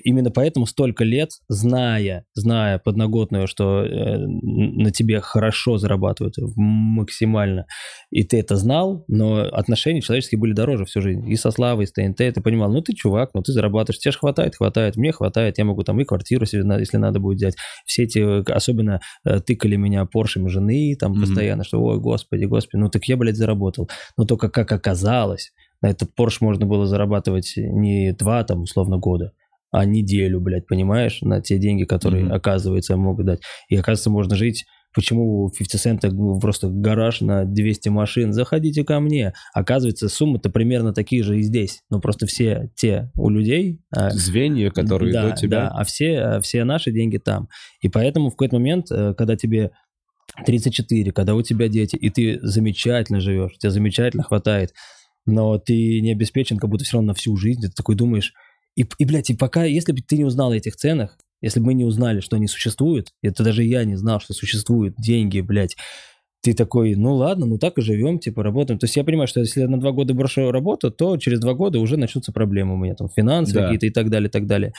именно 0.03 0.31
поэтому 0.31 0.65
столько 0.65 1.03
лет, 1.03 1.29
зная, 1.47 2.25
зная 2.33 2.79
подноготную, 2.79 3.47
что 3.47 3.83
э, 3.83 4.17
на 4.17 4.91
тебе 4.91 5.21
хорошо 5.21 5.77
зарабатывают 5.77 6.35
максимально, 6.55 7.65
и 8.11 8.23
ты 8.23 8.39
это 8.39 8.55
знал, 8.55 9.05
но 9.07 9.41
отношения 9.41 10.01
человеческие 10.01 10.39
были 10.39 10.53
дороже 10.53 10.85
всю 10.85 11.01
жизнь. 11.01 11.29
И 11.29 11.35
со 11.35 11.51
Славой, 11.51 11.85
и 11.85 11.87
с 11.87 11.91
ТНТ 11.91 12.17
ты 12.17 12.41
понимал, 12.41 12.71
ну 12.71 12.81
ты 12.81 12.93
чувак, 12.93 13.31
ну 13.33 13.41
ты 13.41 13.51
зарабатываешь, 13.51 13.99
тебе 13.99 14.11
же 14.11 14.19
хватает, 14.19 14.55
хватает, 14.55 14.95
мне 14.97 15.11
хватает, 15.11 15.57
я 15.57 15.65
могу 15.65 15.83
там 15.83 15.99
и 15.99 16.05
квартиру 16.05 16.45
если 16.45 16.97
надо 16.97 17.19
будет 17.19 17.37
взять. 17.37 17.55
Все 17.85 18.03
эти, 18.03 18.19
э, 18.19 18.43
особенно 18.51 18.99
э, 19.25 19.39
тыкали 19.39 19.75
меня 19.75 20.05
Поршем 20.05 20.49
жены 20.49 20.95
там 20.99 21.11
Мгм. 21.11 21.21
постоянно, 21.21 21.63
что 21.63 21.81
ой, 21.81 21.99
господи, 21.99 22.45
господи, 22.45 22.81
ну 22.81 22.89
так 22.89 23.05
я, 23.05 23.17
блядь, 23.17 23.35
заработал. 23.37 23.89
Но 24.17 24.25
только 24.25 24.49
как 24.49 24.71
оказалось, 24.71 25.51
на 25.81 25.89
этот 25.89 26.13
Порш 26.15 26.41
можно 26.41 26.65
было 26.65 26.85
зарабатывать 26.85 27.53
не 27.55 28.11
два 28.13 28.43
там 28.43 28.61
условно 28.61 28.97
года, 28.97 29.33
а 29.72 29.85
неделю, 29.85 30.39
блядь, 30.39 30.68
понимаешь, 30.68 31.22
на 31.22 31.41
те 31.41 31.57
деньги, 31.57 31.84
которые, 31.84 32.26
Мгм. 32.26 32.34
оказывается, 32.34 32.98
могут 32.98 33.26
дать. 33.26 33.41
И 33.69 33.76
оказывается, 33.76 34.10
можно 34.10 34.35
жить 34.35 34.65
Почему 34.98 35.44
у 35.44 35.52
50 35.52 36.03
Cent 36.03 36.10
ну, 36.11 36.39
просто 36.39 36.69
гараж 36.69 37.22
на 37.22 37.45
200 37.45 37.89
машин? 37.89 38.34
Заходите 38.34 38.84
ко 38.84 38.99
мне. 38.99 39.34
Оказывается, 39.53 40.10
суммы-то 40.10 40.49
примерно 40.49 40.91
такие 40.91 41.22
же 41.22 41.38
и 41.38 41.44
здесь. 41.44 41.81
Но 41.91 41.99
просто 41.99 42.26
все 42.26 42.72
те 42.76 43.11
у 43.15 43.30
людей... 43.30 43.80
а, 43.95 44.10
Звенья, 44.10 44.72
которые 44.72 45.14
да, 45.14 45.30
до 45.30 45.35
тебя. 45.35 45.61
Да, 45.65 45.68
а 45.68 45.84
все, 45.84 46.18
а 46.19 46.41
все 46.41 46.64
наши 46.64 46.91
деньги 46.91 47.18
там. 47.18 47.48
И 47.81 47.89
поэтому 47.89 48.30
в 48.30 48.31
какой-то 48.31 48.56
момент, 48.56 48.88
э, 48.89 49.14
когда 49.15 49.35
тебе 49.35 49.69
34, 50.48 51.11
когда 51.11 51.35
у 51.35 51.44
тебя 51.44 51.68
дети, 51.68 51.95
и 51.95 52.10
ты 52.10 52.39
замечательно 52.41 53.19
живешь, 53.19 53.57
тебе 53.60 53.69
замечательно 53.69 54.23
хватает, 54.23 54.73
но 55.27 55.60
ты 55.60 56.02
не 56.02 56.11
обеспечен 56.11 56.57
как 56.57 56.72
будто 56.72 56.85
все 56.85 56.98
равно 56.98 57.10
на 57.10 57.14
всю 57.14 57.35
жизнь, 57.38 57.61
ты 57.61 57.69
такой 57.69 57.95
думаешь, 57.95 58.34
и, 58.77 58.85
и, 58.99 59.05
блядь, 59.05 59.29
и 59.31 59.35
пока, 59.35 59.65
если 59.65 59.91
бы 59.91 59.99
ты 60.07 60.17
не 60.17 60.23
узнал 60.23 60.51
о 60.51 60.55
этих 60.55 60.75
ценах, 60.75 61.17
если 61.41 61.59
бы 61.59 61.67
мы 61.67 61.73
не 61.73 61.83
узнали, 61.83 62.19
что 62.19 62.35
они 62.35 62.47
существуют, 62.47 63.09
это 63.23 63.43
даже 63.43 63.63
я 63.63 63.83
не 63.83 63.95
знал, 63.95 64.19
что 64.19 64.33
существуют 64.33 64.95
деньги, 64.97 65.41
блядь, 65.41 65.75
ты 66.43 66.53
такой, 66.53 66.95
ну 66.95 67.15
ладно, 67.15 67.47
ну 67.47 67.57
так 67.57 67.77
и 67.79 67.81
живем, 67.81 68.19
типа 68.19 68.43
работаем. 68.43 68.79
То 68.79 68.85
есть 68.85 68.95
я 68.95 69.03
понимаю, 69.03 69.27
что 69.27 69.39
если 69.39 69.61
я 69.61 69.67
на 69.67 69.79
два 69.79 69.91
года 69.91 70.13
брошу 70.13 70.51
работу, 70.51 70.91
то 70.91 71.17
через 71.17 71.39
два 71.39 71.55
года 71.55 71.79
уже 71.79 71.97
начнутся 71.97 72.31
проблемы 72.31 72.75
у 72.75 72.77
меня, 72.77 72.93
там, 72.93 73.09
финансовые 73.09 73.63
Да. 73.63 73.67
какие-то 73.67 73.87
и 73.87 73.89
так 73.89 74.09
далее, 74.11 74.29
и 74.29 74.31
так 74.31 74.45
далее. 74.45 74.73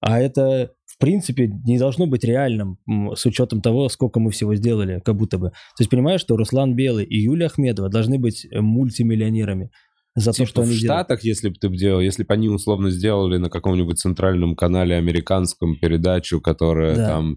А 0.00 0.20
это, 0.20 0.72
в 0.84 0.98
принципе, 0.98 1.46
не 1.46 1.78
должно 1.78 2.06
быть 2.06 2.24
реальным 2.24 2.78
с 3.14 3.24
учетом 3.26 3.60
того, 3.62 3.88
сколько 3.88 4.20
мы 4.20 4.30
всего 4.32 4.54
сделали, 4.56 5.00
как 5.04 5.16
будто 5.16 5.38
бы. 5.38 5.50
То 5.50 5.80
есть 5.80 5.90
понимаешь, 5.90 6.20
что 6.20 6.36
Руслан 6.36 6.74
Белый 6.74 7.04
и 7.04 7.16
Юлия 7.18 7.46
Ахмедова 7.46 7.88
должны 7.88 8.18
быть 8.18 8.44
э, 8.44 8.60
мультимиллионерами 8.60 9.70
за 10.16 10.32
то, 10.32 10.38
Типа 10.38 10.48
что 10.48 10.62
в 10.62 10.64
они 10.64 10.78
делают. 10.78 11.06
Штатах, 11.06 11.22
если 11.24 11.48
бы 11.50 11.54
ты 11.54 11.68
б 11.68 11.76
делал, 11.76 12.00
если 12.00 12.24
бы 12.24 12.34
они 12.34 12.48
условно 12.48 12.90
сделали 12.90 13.36
на 13.36 13.48
каком-нибудь 13.50 13.98
центральном 13.98 14.56
канале 14.56 14.96
американском 14.96 15.76
передачу, 15.78 16.40
которая 16.40 16.96
Да. 16.96 17.06
там 17.06 17.36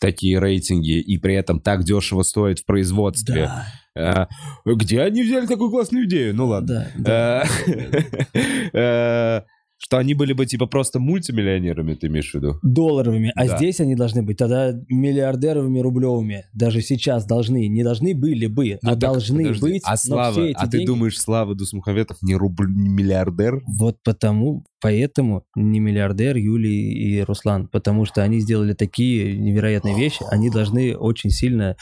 такие 0.00 0.38
рейтинги 0.40 0.98
и 1.00 1.18
при 1.18 1.34
этом 1.34 1.60
так 1.60 1.84
дешево 1.84 2.22
стоит 2.22 2.58
в 2.60 2.64
производстве. 2.64 3.50
Да, 3.94 4.28
э, 4.64 4.72
где 4.74 5.02
они 5.02 5.22
взяли 5.22 5.46
такую 5.46 5.70
классную 5.70 6.06
идею? 6.06 6.34
Ну 6.34 6.46
ладно. 6.46 6.88
да, 6.96 7.44
да. 7.44 8.32
Э, 8.72 9.42
Что 9.84 9.98
они 9.98 10.14
были 10.14 10.32
бы 10.32 10.46
типа 10.46 10.66
просто 10.66 11.00
мультимиллионерами, 11.00 11.94
ты 11.94 12.06
имеешь 12.06 12.30
в 12.30 12.34
виду? 12.34 12.58
долларовыми, 12.62 13.32
а 13.34 13.46
Да. 13.46 13.56
здесь 13.56 13.80
они 13.80 13.96
должны 13.96 14.22
быть 14.22 14.36
тогда 14.38 14.72
миллиардеровыми 14.88 15.80
рублевыми. 15.80 16.44
Даже 16.52 16.80
сейчас 16.82 17.26
должны, 17.26 17.66
не 17.66 17.82
должны 17.82 18.14
были 18.14 18.46
бы, 18.46 18.78
Ну 18.82 18.90
а 18.90 18.92
так, 18.92 18.98
должны 19.00 19.42
подожди, 19.42 19.60
быть. 19.60 19.82
А 19.84 19.90
но 19.90 19.96
Слава, 19.96 20.48
а 20.54 20.66
ты 20.66 20.78
деньги- 20.78 20.86
думаешь, 20.86 21.18
Слава 21.20 21.54
Дусмухаветов 21.56 22.18
не 22.22 22.36
рубль 22.36 22.72
не 22.72 22.88
миллиардер? 22.90 23.60
Вот 23.66 23.96
потому, 24.04 24.64
поэтому 24.80 25.44
не 25.56 25.80
миллиардер 25.80 26.36
Юлий 26.36 26.92
и 26.92 27.20
Руслан, 27.22 27.66
потому 27.66 28.04
что 28.04 28.22
они 28.22 28.38
сделали 28.40 28.74
такие 28.74 29.36
невероятные 29.36 29.96
вещи, 29.96 30.22
они 30.30 30.48
должны 30.48 30.96
очень 30.96 31.30
сильно, 31.30 31.76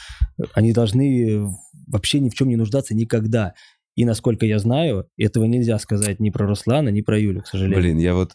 они 0.55 0.73
должны 0.73 1.45
вообще 1.87 2.19
ни 2.19 2.29
в 2.29 2.33
чем 2.33 2.49
не 2.49 2.55
нуждаться 2.55 2.95
никогда. 2.95 3.53
И 3.95 4.05
насколько 4.05 4.45
я 4.45 4.57
знаю, 4.59 5.07
этого 5.17 5.45
нельзя 5.45 5.77
сказать 5.79 6.19
ни 6.19 6.29
про 6.29 6.47
Руслана, 6.47 6.89
ни 6.89 7.01
про 7.01 7.19
Юлю, 7.19 7.41
к 7.41 7.47
сожалению. 7.47 7.79
Блин, 7.81 7.97
я 7.97 8.15
вот... 8.15 8.31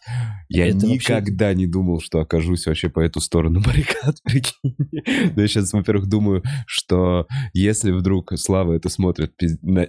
Я 0.49 0.67
Это 0.67 0.87
вообще- 0.87 0.95
никогда 0.95 1.55
не 1.55 1.67
думал, 1.67 2.01
что 2.01 2.21
окажусь 2.21 2.67
вообще 2.67 2.89
по 2.91 3.01
эту 3.01 3.21
сторону 3.21 3.61
баррикад, 3.65 4.17
прикинь. 4.23 4.77
Но 5.35 5.43
я 5.43 5.49
сейчас, 5.49 5.73
во-первых, 5.73 6.09
думаю, 6.09 6.43
что 6.67 7.27
если 7.55 7.91
вдруг 7.91 8.33
Слава 8.37 8.75
это 8.75 8.89
смотрит, 8.89 9.33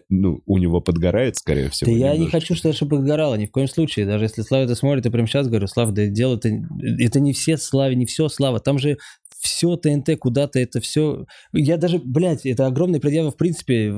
ну, 0.09 0.41
у 0.45 0.57
него 0.57 0.79
подгорает, 0.79 1.35
скорее 1.35 1.69
всего. 1.69 1.91
Да 1.91 1.97
я 1.97 2.17
не 2.17 2.27
хочу, 2.27 2.55
чтобы 2.55 2.97
подгорало, 2.97 3.35
ни 3.35 3.45
в 3.45 3.51
коем 3.51 3.67
случае. 3.67 4.05
Даже 4.05 4.25
если 4.25 4.41
Слава 4.43 4.63
это 4.63 4.75
смотрит, 4.75 5.05
я 5.05 5.11
прямо 5.11 5.27
сейчас 5.27 5.47
говорю, 5.47 5.67
Слава, 5.67 5.91
да 5.91 6.07
дело 6.07 6.37
это, 6.37 6.49
это 6.99 7.19
не 7.19 7.33
все 7.33 7.57
Славе, 7.57 7.95
не 7.95 8.05
все 8.05 8.29
Слава. 8.29 8.59
Там 8.59 8.79
же 8.79 8.97
все 9.39 9.75
ТНТ 9.75 10.17
куда-то, 10.19 10.59
это 10.59 10.79
все... 10.81 11.25
Я 11.53 11.77
даже, 11.77 11.99
блядь, 11.99 12.45
это 12.45 12.65
огромная 12.65 12.99
предъява, 12.99 13.31
в 13.31 13.37
принципе, 13.37 13.91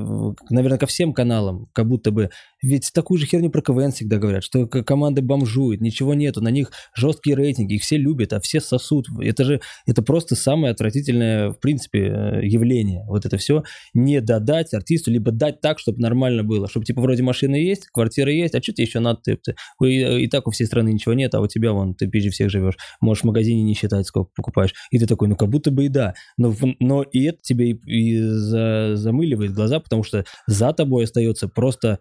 наверное, 0.49 0.77
ко 0.77 0.85
всем 0.85 1.13
каналам, 1.13 1.67
как 1.73 1.87
будто 1.87 2.11
бы. 2.11 2.29
Ведь 2.61 2.91
такую 2.93 3.17
же 3.17 3.25
херню 3.25 3.49
про 3.49 3.61
КВН 3.61 3.91
всегда 3.91 4.17
говорят, 4.17 4.43
что 4.43 4.67
к- 4.67 4.83
команда 4.83 5.21
бомжует, 5.21 5.81
ничего 5.81 6.13
нету, 6.13 6.41
на 6.41 6.49
них 6.49 6.71
жесткие 6.95 7.35
рейтинги, 7.35 7.75
их 7.75 7.81
все 7.83 7.97
любят, 7.97 8.33
а 8.33 8.41
все 8.41 8.59
сосут. 8.59 9.07
Это 9.21 9.43
же, 9.45 9.61
это 9.85 10.01
просто 10.01 10.35
самое 10.35 10.71
отвратительное, 10.71 11.51
в 11.51 11.59
принципе, 11.59 11.99
э, 11.99 12.45
явление. 12.45 13.05
Вот 13.07 13.25
это 13.25 13.37
все 13.37 13.63
не 13.93 14.19
додать 14.21 14.73
артисту, 14.73 15.09
либо 15.11 15.31
дать 15.31 15.61
так, 15.61 15.79
чтобы 15.79 15.99
нормально 16.01 16.43
было. 16.43 16.67
Чтобы, 16.67 16.85
типа, 16.85 17.01
вроде 17.01 17.23
машины 17.23 17.55
есть, 17.55 17.87
квартира 17.87 18.31
есть, 18.31 18.55
а 18.55 18.61
что 18.61 18.73
тебе 18.73 18.85
еще 18.85 18.99
надо? 18.99 19.21
Ты, 19.23 19.37
ты- 19.37 19.55
и, 19.83 20.23
и 20.23 20.27
так 20.27 20.47
у 20.47 20.51
всей 20.51 20.65
страны 20.65 20.91
ничего 20.91 21.13
нет, 21.13 21.33
а 21.35 21.39
у 21.41 21.47
тебя, 21.47 21.71
вон, 21.71 21.95
ты 21.95 22.07
пизже 22.07 22.29
всех 22.29 22.49
живешь. 22.49 22.75
Можешь 22.99 23.23
в 23.23 23.27
магазине 23.27 23.63
не 23.63 23.73
считать, 23.73 24.05
сколько 24.05 24.31
покупаешь. 24.35 24.73
И 24.91 24.99
ты 24.99 25.05
такой, 25.07 25.28
ну, 25.29 25.35
как 25.35 25.49
будто 25.49 25.71
бы 25.71 25.85
и 25.85 25.89
да. 25.89 26.15
Но, 26.37 26.53
но 26.79 27.03
и 27.03 27.23
это 27.25 27.39
тебе 27.41 27.71
и, 27.71 27.79
и 27.85 28.19
за- 28.19 28.95
замыливает 28.95 29.53
глаза, 29.53 29.79
потому 29.79 30.03
что 30.03 30.25
за 30.47 30.73
тобой 30.73 31.03
остается 31.03 31.47
просто... 31.47 31.99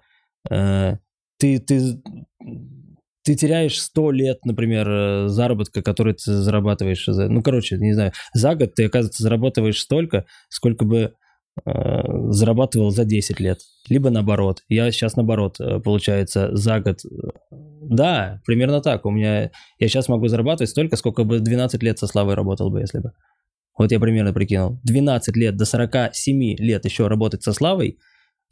э, 0.50 0.96
ты, 1.38 1.58
ты, 1.60 2.02
ты 3.22 3.34
теряешь 3.34 3.80
100 3.80 4.10
лет, 4.12 4.44
например, 4.44 4.88
э, 4.88 5.28
заработка, 5.28 5.82
который 5.82 6.14
ты 6.14 6.32
зарабатываешь. 6.32 7.04
За, 7.06 7.28
ну, 7.28 7.42
короче, 7.42 7.76
не 7.76 7.92
знаю, 7.92 8.12
за 8.32 8.54
год 8.54 8.74
ты, 8.74 8.86
оказывается, 8.86 9.22
зарабатываешь 9.22 9.80
столько, 9.80 10.24
сколько 10.48 10.84
бы 10.84 11.12
зарабатывал 11.64 12.90
за 12.90 13.04
10 13.04 13.40
лет. 13.40 13.60
Либо 13.88 14.10
наоборот. 14.10 14.62
Я 14.68 14.90
сейчас 14.90 15.16
наоборот, 15.16 15.60
э, 15.60 15.80
получается, 15.80 16.54
за 16.54 16.80
год... 16.80 17.00
э, 17.04 17.08
Да, 17.82 18.40
примерно 18.46 18.80
так. 18.80 19.06
У 19.06 19.10
меня... 19.10 19.50
Я 19.78 19.88
сейчас 19.88 20.08
могу 20.08 20.28
зарабатывать 20.28 20.70
столько, 20.70 20.96
сколько 20.96 21.24
бы 21.24 21.40
12 21.40 21.82
лет 21.82 21.98
со 21.98 22.06
Славой 22.06 22.34
работал 22.34 22.70
бы, 22.70 22.80
если 22.80 22.98
бы. 22.98 23.12
Вот 23.78 23.92
я 23.92 24.00
примерно 24.00 24.32
прикинул. 24.32 24.80
12 24.84 25.36
лет 25.36 25.56
до 25.56 25.64
47 25.64 26.56
лет 26.58 26.84
еще 26.84 27.06
работать 27.06 27.42
со 27.42 27.52
Славой, 27.52 27.98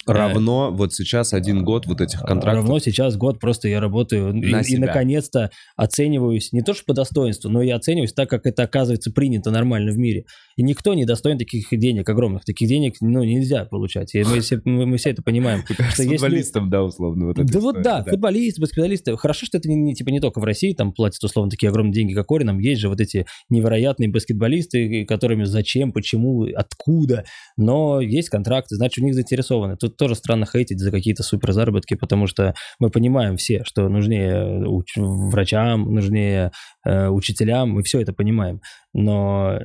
Равно 0.07 0.71
вот 0.73 0.93
сейчас 0.95 1.33
один 1.33 1.65
год 1.65 1.87
вот 1.87 2.01
этих 2.01 2.21
контрактов. 2.21 2.63
Равно 2.63 2.79
сейчас 2.79 3.17
год 3.17 3.41
просто 3.41 3.67
я 3.69 3.81
работаю 3.81 4.33
и- 4.35 4.51
На 4.53 4.61
и, 4.61 4.65
себя. 4.65 4.87
наконец-то 4.87 5.51
оцениваюсь 5.77 6.53
не 6.53 6.63
то 6.63 6.75
что 6.75 6.85
по 6.87 6.95
достоинству, 6.95 7.51
но 7.51 7.61
я 7.61 7.75
оцениваюсь 7.77 8.13
так, 8.13 8.31
как 8.31 8.47
это 8.47 8.63
оказывается 8.63 9.11
принято 9.11 9.51
нормально 9.51 9.91
в 9.93 9.99
мире. 9.99 10.25
И 10.57 10.63
никто 10.63 10.95
не 10.95 11.05
достоин 11.05 11.39
таких 11.39 11.67
денег 11.73 12.09
огромных. 12.09 12.45
Таких 12.45 12.69
денег 12.69 12.95
ну, 13.01 13.25
нельзя 13.25 13.65
получать. 13.65 14.15
И 14.15 14.23
мы, 14.23 14.41
все, 14.41 14.61
мы, 14.65 14.87
мы 14.87 14.97
все 14.97 15.11
это 15.11 15.23
понимаем. 15.23 15.65
Что 15.67 16.03
если- 16.05 16.17
футболистом, 16.17 16.71
да, 16.71 16.85
условно. 16.85 17.27
Вот 17.27 17.37
да 17.45 17.61
вот 17.61 17.83
да, 17.83 18.05
футболисты, 18.05 18.61
баскетболисты. 18.61 19.17
Хорошо, 19.17 19.45
что 19.47 19.59
это 19.59 19.69
не, 19.69 19.95
типа 19.95 20.11
не 20.11 20.21
только 20.21 20.39
в 20.41 20.45
России, 20.45 20.73
там 20.73 20.93
платят 20.93 21.23
условно 21.25 21.51
такие 21.51 21.69
огромные 21.69 21.93
деньги, 21.95 22.15
как 22.15 22.31
Оринам. 22.31 22.59
Есть 22.61 22.81
же 22.81 22.89
вот 22.89 23.01
эти 23.01 23.27
невероятные 23.51 24.09
баскетболисты, 24.09 25.05
которыми 25.05 25.45
зачем, 25.45 25.93
почему, 25.93 26.47
откуда. 26.55 27.25
Но 27.57 28.01
есть 28.01 28.29
контракты, 28.29 28.77
значит, 28.77 29.03
у 29.03 29.05
них 29.05 29.15
заинтересованы. 29.15 29.77
Тут 29.87 29.97
тоже 29.97 30.17
странно 30.17 30.47
хейтить 30.47 30.81
за 30.81 30.91
какие-то 30.91 31.23
супер 31.23 31.53
заработки, 31.53 31.95
потому 31.95 32.27
что 32.27 32.55
мы 32.81 32.91
понимаем 32.91 33.37
все, 33.37 33.63
что 33.65 33.89
нужнее 33.89 34.65
уч- 34.67 34.97
врачам, 34.97 35.95
нужнее 35.95 36.51
э, 36.85 37.07
учителям, 37.07 37.71
мы 37.71 37.85
все 37.85 38.01
это 38.01 38.13
понимаем. 38.13 38.61
Но 38.93 39.53
э, 39.53 39.61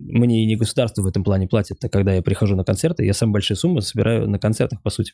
мне 0.00 0.42
и 0.42 0.46
не 0.46 0.56
государство 0.56 1.02
в 1.02 1.06
этом 1.06 1.22
плане 1.22 1.46
платит, 1.46 1.76
а 1.84 1.88
когда 1.88 2.12
я 2.12 2.22
прихожу 2.22 2.56
на 2.56 2.64
концерты, 2.64 3.04
я 3.04 3.12
самые 3.14 3.34
большие 3.34 3.56
суммы 3.56 3.82
собираю 3.82 4.28
на 4.28 4.40
концертах, 4.40 4.82
по 4.82 4.90
сути. 4.90 5.12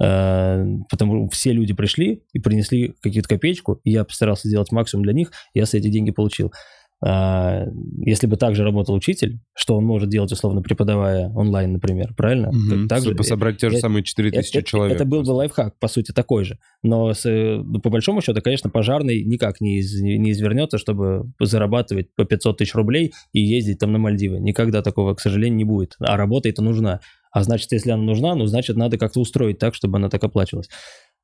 Э, 0.00 0.64
Потому 0.88 1.28
все 1.30 1.52
люди 1.52 1.74
пришли 1.74 2.22
и 2.32 2.38
принесли 2.38 2.94
какую-то 3.02 3.28
копеечку, 3.28 3.80
и 3.82 3.90
я 3.90 4.04
постарался 4.04 4.46
сделать 4.46 4.70
максимум 4.70 5.02
для 5.02 5.12
них, 5.12 5.32
я 5.54 5.66
с 5.66 5.74
эти 5.74 5.88
деньги 5.88 6.12
получил. 6.12 6.52
А, 7.00 7.64
Если 8.04 8.26
бы 8.26 8.36
также 8.36 8.64
работал 8.64 8.94
учитель, 8.94 9.38
что 9.54 9.76
он 9.76 9.84
может 9.84 10.08
делать, 10.08 10.32
условно, 10.32 10.62
преподавая 10.62 11.28
онлайн, 11.30 11.72
например, 11.74 12.12
правильно? 12.16 12.50
Мгм. 12.50 12.88
Так 12.88 12.98
же- 12.98 13.10
Чтобы 13.10 13.22
собрать 13.22 13.58
те 13.58 13.70
же 13.70 13.76
э, 13.76 13.80
самые 13.80 14.02
4000 14.02 14.56
это, 14.58 14.66
человек. 14.66 14.96
это 14.96 15.04
был 15.04 15.22
бы 15.22 15.30
лайфхак, 15.30 15.78
по 15.78 15.86
сути, 15.86 16.10
такой 16.12 16.44
же. 16.44 16.58
Но 16.82 17.12
с, 17.14 17.24
э, 17.24 17.58
ну, 17.64 17.80
по 17.80 17.90
большому 17.90 18.20
счету, 18.20 18.40
конечно, 18.42 18.68
пожарный 18.68 19.22
никак 19.24 19.60
не, 19.60 19.78
из- 19.78 20.00
не 20.00 20.32
извернется, 20.32 20.78
чтобы 20.78 21.30
зарабатывать 21.40 22.12
по 22.16 22.24
500 22.24 22.58
тысяч 22.58 22.74
рублей 22.74 23.12
и 23.32 23.40
ездить 23.40 23.78
там 23.78 23.92
на 23.92 23.98
Мальдивы. 23.98 24.40
Никогда 24.40 24.82
такого, 24.82 25.14
к 25.14 25.20
сожалению, 25.20 25.56
не 25.56 25.64
будет. 25.64 25.94
А 26.00 26.16
работа 26.16 26.48
это 26.48 26.62
нужна. 26.62 27.00
А 27.30 27.42
значит, 27.44 27.70
если 27.72 27.90
она 27.90 28.02
нужна, 28.02 28.34
ну, 28.34 28.46
значит, 28.46 28.76
надо 28.76 28.96
как-то 28.98 29.20
устроить 29.20 29.58
так, 29.58 29.74
чтобы 29.74 29.98
она 29.98 30.08
так 30.08 30.24
оплачивалась. 30.24 30.68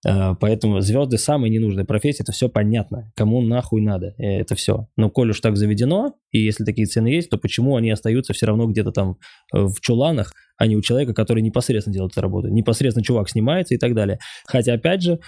Э, 0.06 0.34
Поэтому 0.40 0.80
звезды 0.80 1.18
самая 1.18 1.50
ненужная 1.50 1.84
профессия, 1.84 2.22
это 2.22 2.32
все 2.32 2.48
понятно. 2.48 3.10
Кому 3.16 3.40
нахуй 3.42 3.80
надо, 3.80 4.14
э, 4.18 4.40
это 4.40 4.54
все. 4.54 4.88
Но 4.96 5.10
коль 5.10 5.30
уж 5.30 5.40
так 5.40 5.56
заведено, 5.56 6.14
и 6.30 6.38
если 6.38 6.64
такие 6.64 6.86
цены 6.86 7.08
есть, 7.08 7.30
то 7.30 7.38
почему 7.38 7.76
они 7.76 7.90
остаются 7.90 8.32
все 8.32 8.46
равно 8.46 8.66
где-то 8.66 8.92
там 8.92 9.16
э, 9.54 9.62
в 9.62 9.80
чуланах, 9.80 10.32
а 10.56 10.66
не 10.66 10.76
у 10.76 10.82
человека, 10.82 11.14
который 11.14 11.42
непосредственно 11.42 11.94
делает 11.94 12.12
эту 12.12 12.20
работу. 12.20 12.48
Непосредственно 12.48 13.04
чувак 13.04 13.28
снимается 13.28 13.74
и 13.74 13.78
так 13.78 13.94
далее. 13.94 14.18
Хотя, 14.46 14.74
опять 14.74 15.02
же, 15.02 15.18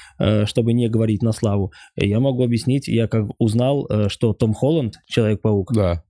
чтобы 0.44 0.72
не 0.72 0.88
говорить 0.88 1.20
на 1.20 1.32
славу, 1.32 1.72
я 1.96 2.20
могу 2.20 2.44
объяснить, 2.44 2.86
я 2.86 3.08
как 3.08 3.26
узнал, 3.38 3.88
что 4.06 4.34
Том 4.34 4.54
Холланд, 4.54 4.94
Человек-паук, 5.08 5.72
Да. 5.74 6.04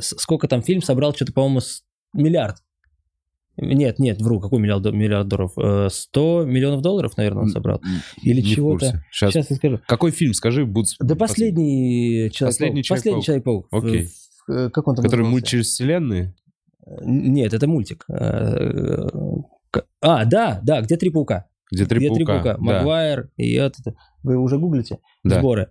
сколько 0.00 0.48
там 0.48 0.62
фильм 0.62 0.82
собрал, 0.82 1.14
что-то, 1.14 1.32
по-моему, 1.32 1.60
миллиард. 2.12 2.56
Нет, 3.60 3.98
нет, 3.98 4.20
вру, 4.20 4.40
какой 4.40 4.60
миллиард, 4.60 4.84
миллиард 4.92 5.28
долларов? 5.28 5.52
Э, 5.56 5.88
100 5.90 6.44
миллионов 6.46 6.82
долларов, 6.82 7.16
наверное, 7.16 7.42
он 7.42 7.48
собрал. 7.50 7.80
Или 8.22 8.40
чего-то. 8.40 9.02
Сейчас. 9.10 9.32
Сейчас 9.32 9.50
я 9.50 9.56
скажу. 9.56 9.80
Какой 9.86 10.10
фильм, 10.10 10.32
скажи, 10.34 10.64
будет... 10.64 10.88
Да 11.00 11.14
последний 11.14 12.30
Человек-паук. 12.30 12.48
Последний 12.54 12.82
Последний 12.88 13.22
Человек-паук. 13.22 13.66
Окей. 13.70 14.08
В- 14.46 14.50
э, 14.52 14.70
Как 14.70 14.88
он 14.88 14.96
там 14.96 15.04
Который 15.04 15.26
мульт 15.26 15.46
через 15.46 15.66
вселенные? 15.68 16.34
Нет, 17.02 17.52
это 17.54 17.66
мультик. 17.68 18.04
Э, 18.08 19.08
А, 20.00 20.24
да, 20.24 20.60
да, 20.62 20.80
где 20.80 20.96
три 20.96 21.10
паука? 21.10 21.46
Где 21.70 21.84
три 21.86 21.98
где 21.98 22.08
паука. 22.08 22.16
три 22.18 22.24
паука? 22.26 22.52
Да. 22.54 22.58
Магуайр 22.60 23.30
и 23.36 23.52
это. 23.54 23.94
Вы 24.22 24.36
уже 24.36 24.58
гуглите? 24.58 24.98
Да. 25.22 25.38
Сборы. 25.38 25.68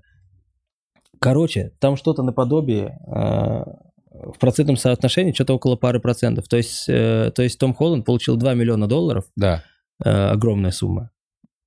Короче, 1.19 1.73
там 1.79 1.97
что-то 1.97 2.23
наподобие 2.23 2.97
э, 3.07 3.63
в 4.11 4.37
процентном 4.39 4.77
соотношении 4.77 5.33
что-то 5.33 5.53
около 5.53 5.75
пары 5.75 5.99
процентов. 5.99 6.47
То 6.47 6.57
есть, 6.57 6.85
э, 6.87 7.31
то 7.33 7.43
есть 7.43 7.59
Том 7.59 7.73
Холланд 7.73 8.05
получил 8.05 8.37
2 8.37 8.53
миллиона 8.55 8.87
долларов, 8.87 9.25
Да. 9.35 9.63
э, 10.03 10.09
огромная 10.09 10.71
сумма, 10.71 11.11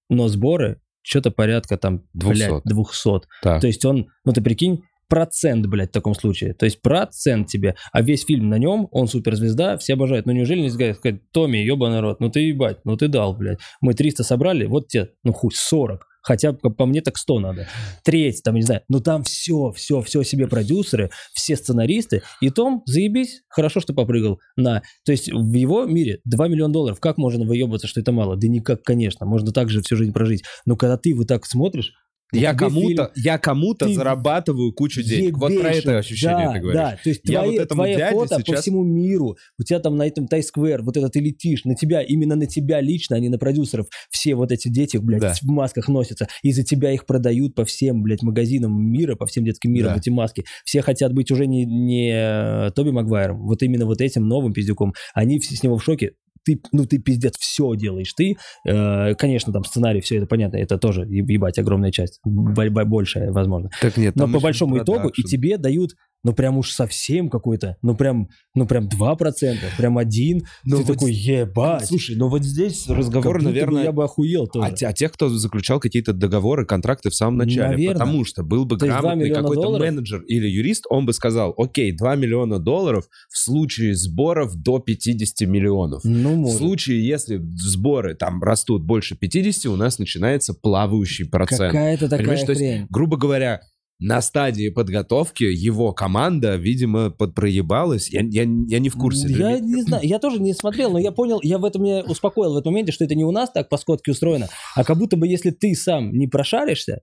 но 0.08 0.28
сборы 0.28 0.80
что-то 1.02 1.30
порядка 1.30 1.76
там, 1.76 2.02
200. 2.14 2.48
блядь, 2.48 2.62
200. 2.64 3.20
Так. 3.42 3.60
То 3.60 3.66
есть 3.66 3.84
он, 3.84 4.08
ну 4.24 4.32
ты 4.32 4.40
прикинь, 4.40 4.82
процент, 5.08 5.66
блядь, 5.66 5.90
в 5.90 5.92
таком 5.92 6.14
случае. 6.14 6.54
То 6.54 6.64
есть 6.64 6.80
процент 6.80 7.48
тебе, 7.48 7.74
а 7.92 8.00
весь 8.02 8.24
фильм 8.24 8.48
на 8.48 8.56
нем, 8.58 8.88
он 8.92 9.08
суперзвезда, 9.08 9.76
все 9.76 9.94
обожают. 9.94 10.26
Ну 10.26 10.32
неужели 10.32 10.60
не 10.60 10.70
сказать, 10.70 10.98
Томми, 11.32 11.58
ебаный 11.58 12.00
рот, 12.00 12.20
ну 12.20 12.30
ты 12.30 12.40
ебать, 12.40 12.78
ну 12.84 12.96
ты 12.96 13.08
дал, 13.08 13.34
блядь. 13.34 13.58
Мы 13.80 13.94
300 13.94 14.24
собрали, 14.24 14.64
вот 14.66 14.88
тебе, 14.88 15.10
ну 15.22 15.32
хуй, 15.32 15.50
40. 15.54 16.06
Хотя 16.22 16.52
по, 16.52 16.86
мне 16.86 17.00
так 17.00 17.18
100 17.18 17.40
надо. 17.40 17.68
Треть, 18.04 18.42
там, 18.42 18.54
не 18.54 18.62
знаю. 18.62 18.82
Ну 18.88 19.00
там 19.00 19.24
все, 19.24 19.72
все, 19.72 20.00
все 20.00 20.22
себе 20.22 20.46
продюсеры, 20.46 21.10
все 21.32 21.56
сценаристы. 21.56 22.22
И 22.40 22.50
Том, 22.50 22.82
заебись, 22.86 23.42
хорошо, 23.48 23.80
что 23.80 23.92
попрыгал 23.92 24.40
на... 24.56 24.82
То 25.04 25.12
есть 25.12 25.32
в 25.32 25.52
его 25.52 25.84
мире 25.84 26.20
2 26.24 26.48
миллиона 26.48 26.72
долларов. 26.72 27.00
Как 27.00 27.18
можно 27.18 27.44
выебываться, 27.44 27.88
что 27.88 28.00
это 28.00 28.12
мало? 28.12 28.36
Да 28.36 28.46
никак, 28.48 28.82
конечно. 28.82 29.26
Можно 29.26 29.52
так 29.52 29.68
же 29.68 29.82
всю 29.82 29.96
жизнь 29.96 30.12
прожить. 30.12 30.44
Но 30.64 30.76
когда 30.76 30.96
ты 30.96 31.14
вот 31.14 31.26
так 31.26 31.44
смотришь, 31.44 31.92
Я 32.32 32.54
кому-то, 32.54 33.12
я 33.14 33.38
кому-то 33.38 33.86
ты 33.86 33.94
зарабатываю 33.94 34.72
кучу 34.72 35.02
денег. 35.02 35.36
Вот 35.38 35.52
про 35.60 35.70
это 35.70 35.98
ощущение 35.98 36.46
да, 36.46 36.52
ты 36.54 36.60
говоришь. 36.60 36.80
Да, 36.80 36.98
то 37.02 37.08
есть 37.08 37.20
Я 37.24 37.40
твои, 37.40 37.50
вот 37.58 37.62
этому 37.62 37.82
твои 37.82 37.96
дяде 37.96 38.12
фото 38.16 38.36
по 38.36 38.40
сейчас- 38.42 38.60
всему 38.62 38.82
миру, 38.84 39.36
у 39.58 39.62
тебя 39.62 39.78
там 39.80 39.96
на 39.96 40.06
этом 40.06 40.26
Тайсквер, 40.26 40.82
вот 40.82 40.96
это 40.96 41.08
ты 41.08 41.20
летишь, 41.20 41.64
на 41.64 41.74
тебя, 41.74 42.02
именно 42.02 42.34
на 42.36 42.46
тебя 42.46 42.80
лично, 42.80 43.16
а 43.16 43.20
не 43.20 43.28
на 43.28 43.38
продюсеров. 43.38 43.86
Все 44.10 44.34
вот 44.34 44.50
эти 44.52 44.68
дети, 44.68 44.96
блядь, 44.96 45.20
Да. 45.20 45.34
в 45.42 45.44
масках 45.46 45.88
носятся, 45.88 46.28
и 46.42 46.52
за 46.52 46.62
тебя 46.64 46.92
их 46.92 47.06
продают 47.06 47.54
по 47.54 47.64
всем, 47.64 48.02
блядь, 48.02 48.22
магазинам 48.22 48.72
мира, 48.90 49.14
по 49.14 49.26
всем 49.26 49.44
детским 49.44 49.72
мирам, 49.72 49.92
Да. 49.94 49.98
эти 49.98 50.08
маски. 50.10 50.44
Все 50.64 50.80
хотят 50.82 51.12
быть 51.12 51.30
уже 51.30 51.46
не, 51.46 51.64
не 51.66 52.10
э, 52.12 52.70
Тоби 52.74 52.90
Магуайром, 52.90 53.46
вот 53.46 53.62
именно 53.62 53.84
вот 53.86 54.00
этим 54.00 54.26
новым 54.26 54.52
пиздюком. 54.52 54.94
Они 55.14 55.38
все 55.38 55.54
с 55.56 55.62
него 55.62 55.76
в 55.76 55.84
шоке. 55.84 56.12
Ты, 56.44 56.60
ну, 56.72 56.84
ты 56.86 56.98
пиздец 56.98 57.36
все 57.38 57.74
делаешь. 57.76 58.12
Ты, 58.14 58.36
э, 58.66 59.14
конечно, 59.14 59.52
там 59.52 59.64
сценарий, 59.64 60.00
все 60.00 60.18
это 60.18 60.26
понятно, 60.26 60.56
это 60.56 60.78
тоже, 60.78 61.02
еб- 61.02 61.28
ебать, 61.30 61.58
огромная 61.58 61.90
часть, 61.92 62.20
бо- 62.24 62.68
бо- 62.70 62.84
большая, 62.84 63.30
возможно. 63.32 63.70
Так 63.80 63.96
нет, 63.96 64.16
Но 64.16 64.28
по 64.28 64.40
большому 64.40 64.76
итогу 64.78 65.08
и 65.08 65.12
продакшн. 65.12 65.28
тебе 65.28 65.58
дают, 65.58 65.92
ну 66.24 66.32
прям 66.32 66.56
уж 66.58 66.70
совсем 66.72 67.28
какой-то, 67.28 67.76
ну 67.82 67.96
прям, 67.96 68.28
ну 68.54 68.66
прям 68.66 68.86
2%, 68.88 69.56
прям 69.76 69.98
один. 69.98 70.42
Ну 70.64 70.76
ты 70.78 70.82
вот 70.84 70.92
такой, 70.94 71.12
ебать. 71.12 71.86
Слушай, 71.86 72.16
ну 72.16 72.28
вот 72.28 72.44
здесь 72.44 72.84
как 72.86 72.96
разговор, 72.98 73.38
бы 73.38 73.44
наверное, 73.44 73.84
я 73.84 73.92
бы 73.92 74.04
охуел 74.04 74.46
тоже. 74.46 74.66
А, 74.68 74.70
те- 74.72 74.86
а 74.86 74.92
тех, 74.92 75.12
кто 75.12 75.28
заключал 75.28 75.80
какие-то 75.80 76.12
договоры, 76.12 76.64
контракты 76.64 77.10
в 77.10 77.14
самом 77.14 77.38
начале. 77.38 77.70
Наверно. 77.76 77.92
Потому 78.00 78.24
что 78.24 78.42
был 78.44 78.64
бы 78.64 78.76
То 78.78 78.86
есть 78.86 78.98
2 78.98 79.02
грамотный 79.02 79.30
какой-то 79.34 79.62
долларов? 79.62 79.86
менеджер 79.86 80.20
или 80.22 80.46
юрист, 80.46 80.84
он 80.90 81.06
бы 81.06 81.12
сказал, 81.12 81.54
окей, 81.56 81.92
2 81.92 82.14
миллиона 82.16 82.58
долларов 82.58 83.08
в 83.28 83.38
случае 83.38 83.94
сборов 83.94 84.54
до 84.54 84.78
50 84.78 85.46
миллионов. 85.46 86.04
ну, 86.04 86.34
В 86.34 86.36
может. 86.36 86.58
случае, 86.58 87.04
если 87.06 87.40
сборы 87.56 88.14
там 88.14 88.42
растут 88.42 88.84
больше 88.84 89.16
50, 89.16 89.66
у 89.72 89.76
нас 89.76 89.98
начинается 89.98 90.54
плавающий 90.54 91.28
процент. 91.28 91.72
Какая-то 91.72 92.04
такая 92.04 92.18
Понимаешь, 92.18 92.42
то 92.42 92.52
есть, 92.52 92.60
хрень. 92.62 92.86
Грубо 92.90 93.16
говоря, 93.16 93.60
на 93.98 94.20
стадии 94.20 94.68
подготовки 94.68 95.44
его 95.44 95.92
команда, 95.92 96.56
видимо, 96.56 97.10
подпроебалась. 97.10 98.10
Я, 98.10 98.22
я, 98.22 98.42
я 98.42 98.78
не 98.78 98.88
в 98.88 98.94
курсе. 98.94 99.28
Я 99.28 99.60
не 99.60 99.82
знаю, 99.82 100.04
я 100.04 100.18
тоже 100.18 100.40
не 100.40 100.54
смотрел, 100.54 100.90
но 100.90 100.98
я 100.98 101.12
понял, 101.12 101.40
я 101.42 101.58
в 101.58 101.64
этом 101.64 101.84
меня 101.84 102.02
успокоил 102.02 102.54
в 102.54 102.56
этом 102.56 102.72
моменте, 102.72 102.92
что 102.92 103.04
это 103.04 103.14
не 103.14 103.24
у 103.24 103.30
нас 103.30 103.50
так 103.50 103.68
по 103.68 103.76
скотке 103.76 104.10
устроено, 104.10 104.48
а 104.74 104.84
как 104.84 104.98
будто 104.98 105.16
бы 105.16 105.28
если 105.28 105.50
ты 105.50 105.74
сам 105.74 106.10
не 106.12 106.26
прошаришься, 106.26 107.02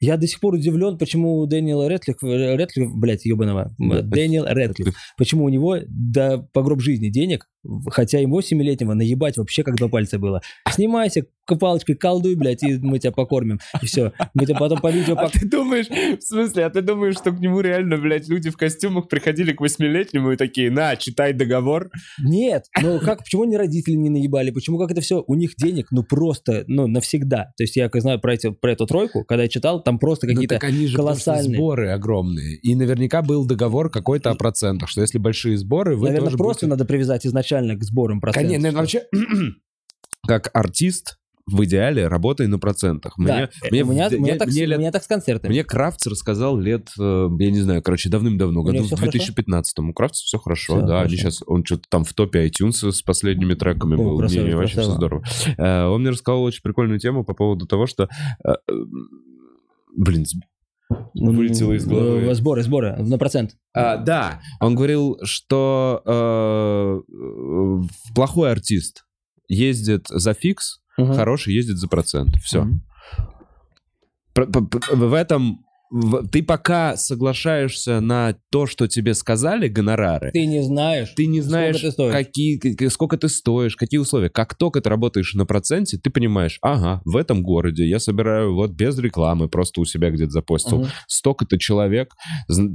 я 0.00 0.16
до 0.16 0.26
сих 0.26 0.40
пор 0.40 0.54
удивлен, 0.54 0.98
почему 0.98 1.38
у 1.38 1.46
Дэниела 1.46 1.88
Рэдклифф, 1.88 2.22
Рэдклифф 2.22 2.90
блядь, 2.94 3.24
ебаного. 3.24 3.74
Дэниел 3.78 4.44
Рэдклифф, 4.44 4.94
почему 5.16 5.44
у 5.44 5.48
него 5.48 5.78
до 5.88 6.46
по 6.52 6.62
гроб 6.62 6.80
жизни 6.80 7.08
денег, 7.08 7.48
хотя 7.90 8.18
ему 8.18 8.40
7-летнего 8.40 8.94
наебать 8.94 9.36
вообще 9.36 9.62
как 9.62 9.76
два 9.76 9.88
пальца 9.88 10.18
было. 10.18 10.40
Снимайся 10.70 11.26
палочкой, 11.60 11.94
колдуй, 11.96 12.36
блядь, 12.36 12.62
и 12.62 12.78
мы 12.78 12.98
тебя 12.98 13.12
покормим, 13.12 13.60
и 13.82 13.86
все. 13.86 14.12
Мы 14.32 14.46
тебя 14.46 14.56
потом 14.58 14.80
по 14.80 14.90
видео 14.90 15.14
А 15.18 15.26
пок- 15.26 15.32
ты 15.32 15.46
думаешь, 15.46 15.86
в 15.88 16.22
смысле, 16.22 16.64
а 16.64 16.70
ты 16.70 16.80
думаешь, 16.80 17.16
что 17.16 17.32
к 17.32 17.38
нему 17.38 17.60
реально, 17.60 17.98
блядь, 17.98 18.28
люди 18.28 18.48
в 18.48 18.56
костюмах 18.56 19.08
приходили 19.08 19.52
к 19.52 19.60
восьмилетнему 19.60 20.32
и 20.32 20.36
такие, 20.36 20.70
на, 20.70 20.96
читай 20.96 21.34
договор? 21.34 21.90
Нет, 22.22 22.64
ну 22.80 22.98
как, 22.98 23.18
почему 23.24 23.42
они 23.42 23.56
родители 23.58 23.94
не 23.94 24.08
наебали, 24.08 24.50
почему 24.52 24.78
как 24.78 24.90
это 24.92 25.02
все, 25.02 25.22
у 25.26 25.34
них 25.34 25.54
денег, 25.56 25.88
ну 25.90 26.02
просто, 26.02 26.64
ну 26.66 26.86
навсегда. 26.86 27.52
То 27.58 27.64
есть 27.64 27.76
я 27.76 27.90
как 27.90 28.00
знаю 28.00 28.20
про, 28.20 28.32
эти, 28.34 28.50
про 28.50 28.72
эту 28.72 28.86
тройку, 28.86 29.24
когда 29.24 29.42
я 29.42 29.48
читал, 29.48 29.82
там 29.82 29.98
просто 29.98 30.26
Ну, 30.26 30.32
какие-то... 30.34 30.58
что 30.88 30.96
колоссальные. 30.96 31.56
сборы 31.56 31.90
огромные. 31.90 32.56
И 32.56 32.74
наверняка 32.74 33.20
был 33.20 33.44
договор 33.46 33.90
какой-то 33.90 34.30
о 34.30 34.34
процентах, 34.34 34.88
что 34.88 35.02
если 35.02 35.18
большие 35.18 35.58
сборы, 35.58 35.94
вы 35.94 36.06
Наверное, 36.06 36.24
тоже 36.26 36.38
просто 36.38 36.64
будете- 36.66 36.70
надо 36.70 36.84
привязать 36.86 37.26
изначально 37.26 37.53
к 37.76 37.82
сборам 37.84 38.20
процентов. 38.20 38.42
Конечно, 38.50 38.62
наверное, 38.62 38.80
вообще, 38.80 39.02
как 40.26 40.50
артист, 40.54 41.18
в 41.46 41.62
идеале 41.64 42.08
работай 42.08 42.46
на 42.46 42.58
процентах. 42.58 43.12
Да, 43.18 43.50
Мне, 43.70 43.82
у, 43.84 43.90
меня, 43.92 44.08
мне- 44.08 44.36
так, 44.36 44.48
мне 44.48 44.62
у 44.62 44.66
лет- 44.66 44.78
меня 44.78 44.90
так 44.92 45.02
с 45.04 45.06
концертами. 45.06 45.52
Мне 45.52 45.62
Крафтс 45.62 46.06
рассказал 46.06 46.58
лет, 46.58 46.88
э, 46.98 47.28
я 47.38 47.50
не 47.50 47.60
знаю, 47.60 47.82
короче, 47.82 48.08
давным-давно, 48.08 48.62
году 48.62 48.82
в 48.82 48.86
всё 48.86 48.96
хорошо? 48.96 49.18
2015-м. 49.18 49.90
У 49.90 49.92
Крафтса 49.92 50.22
все 50.24 50.38
хорошо, 50.38 50.78
Всё 50.78 50.80
да. 50.86 50.86
хорошо. 51.00 51.06
Они 51.06 51.16
сейчас, 51.18 51.42
он 51.46 51.62
что-то 51.66 51.82
там 51.90 52.04
в 52.04 52.14
топе 52.14 52.46
iTunes 52.48 52.90
с 52.90 53.02
последними 53.02 53.52
треками 53.52 53.92
О, 53.94 53.98
был. 53.98 54.18
красавец, 54.20 54.42
Не, 54.46 54.54
вообще 54.56 54.68
все 54.72 54.76
красава. 54.76 54.96
здорово. 54.96 55.24
Э, 55.58 55.84
Он 55.84 56.00
мне 56.00 56.10
рассказал 56.12 56.42
очень 56.42 56.62
прикольную 56.62 56.98
тему 56.98 57.24
по 57.24 57.34
поводу 57.34 57.66
того, 57.66 57.86
что... 57.86 58.04
э, 58.42 58.48
э, 58.50 58.72
Блин, 59.96 60.24
вылетело 61.14 61.72
из 61.72 61.86
головы. 61.86 62.22
э, 62.26 62.34
Сборы, 62.34 62.62
сборы, 62.62 62.96
на 62.96 63.18
процент. 63.18 63.56
а, 63.72 63.96
да, 63.96 64.40
он 64.60 64.74
говорил, 64.74 65.18
что 65.22 66.02
э, 66.04 67.00
э, 67.12 68.14
плохой 68.14 68.50
артист 68.52 69.04
ездит 69.48 70.06
за 70.08 70.34
фикс, 70.34 70.80
Мгм. 70.98 71.14
хороший 71.14 71.54
ездит 71.54 71.76
за 71.78 71.88
процент. 71.88 72.34
Все. 72.36 72.62
Мгм. 72.62 72.82
В 74.34 75.12
этом 75.14 75.64
ты 76.32 76.42
пока 76.42 76.96
соглашаешься 76.96 78.00
на 78.00 78.36
то, 78.50 78.66
что 78.66 78.88
тебе 78.88 79.14
сказали 79.14 79.68
гонорары, 79.68 80.30
Ты 80.32 80.46
не 80.46 80.62
знаешь, 80.62 81.12
ты 81.14 81.26
не 81.26 81.40
сколько 81.40 81.48
знаешь, 81.50 81.80
ты 81.80 81.90
стоишь. 81.92 82.12
какие, 82.12 82.88
сколько 82.88 83.16
ты 83.16 83.28
стоишь, 83.28 83.76
какие 83.76 83.98
условия. 83.98 84.28
Как 84.28 84.54
только 84.56 84.80
ты 84.80 84.88
работаешь 84.90 85.34
на 85.34 85.46
проценте, 85.46 85.96
ты 85.98 86.10
понимаешь, 86.10 86.58
ага, 86.62 87.00
в 87.04 87.16
этом 87.16 87.42
городе 87.42 87.86
я 87.86 88.00
собираю 88.00 88.54
вот 88.54 88.72
без 88.72 88.98
рекламы, 88.98 89.48
просто 89.48 89.80
у 89.80 89.84
себя 89.84 90.10
где-то 90.10 90.30
запостил, 90.30 90.78
Мгм. 90.80 90.88
столько-то 91.06 91.58
человек 91.58 92.12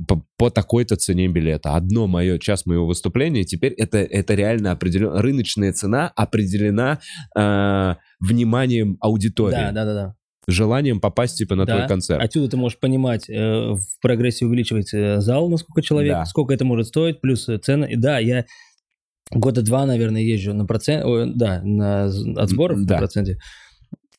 по, 0.07 0.23
по 0.37 0.49
такой-то 0.49 0.95
цене 0.95 1.27
билета. 1.27 1.75
Одно 1.75 2.07
мое, 2.07 2.37
час 2.39 2.65
моего 2.65 2.85
выступления, 2.87 3.43
теперь 3.43 3.73
это, 3.73 3.97
это 3.97 4.33
реально 4.35 4.71
определен, 4.71 5.11
рыночная 5.17 5.73
цена 5.73 6.07
определена 6.15 6.99
э, 7.37 7.95
вниманием 8.19 8.97
аудитории, 9.01 9.55
Да, 9.55 9.71
да, 9.71 9.85
да, 9.85 9.93
да. 9.93 10.15
Желанием 10.47 10.99
попасть 10.99 11.37
типа 11.37 11.55
на 11.55 11.65
Да. 11.65 11.75
твой 11.75 11.87
концерт. 11.87 12.21
Отсюда 12.23 12.49
ты 12.49 12.57
можешь 12.57 12.79
понимать, 12.79 13.29
э, 13.29 13.33
в 13.73 13.81
прогрессе 14.01 14.45
увеличивать 14.45 14.93
э, 14.93 15.19
зал, 15.21 15.49
на 15.49 15.57
сколько 15.57 15.81
человек, 15.81 16.13
Да. 16.13 16.25
сколько 16.25 16.53
это 16.53 16.65
может 16.65 16.87
стоить, 16.87 17.21
плюс 17.21 17.47
э, 17.49 17.57
цены. 17.59 17.85
И 17.91 17.95
да, 17.95 18.19
я 18.19 18.45
года 19.31 19.61
два, 19.61 19.85
наверное, 19.85 20.21
езжу 20.21 20.53
на 20.53 20.65
процент, 20.65 21.05
ой, 21.05 21.31
да, 21.35 21.61
на, 21.63 22.09
з- 22.09 22.33
от 22.35 22.49
сборов 22.49 22.83
Да. 22.85 22.95
на 22.95 22.99
проценте. 22.99 23.37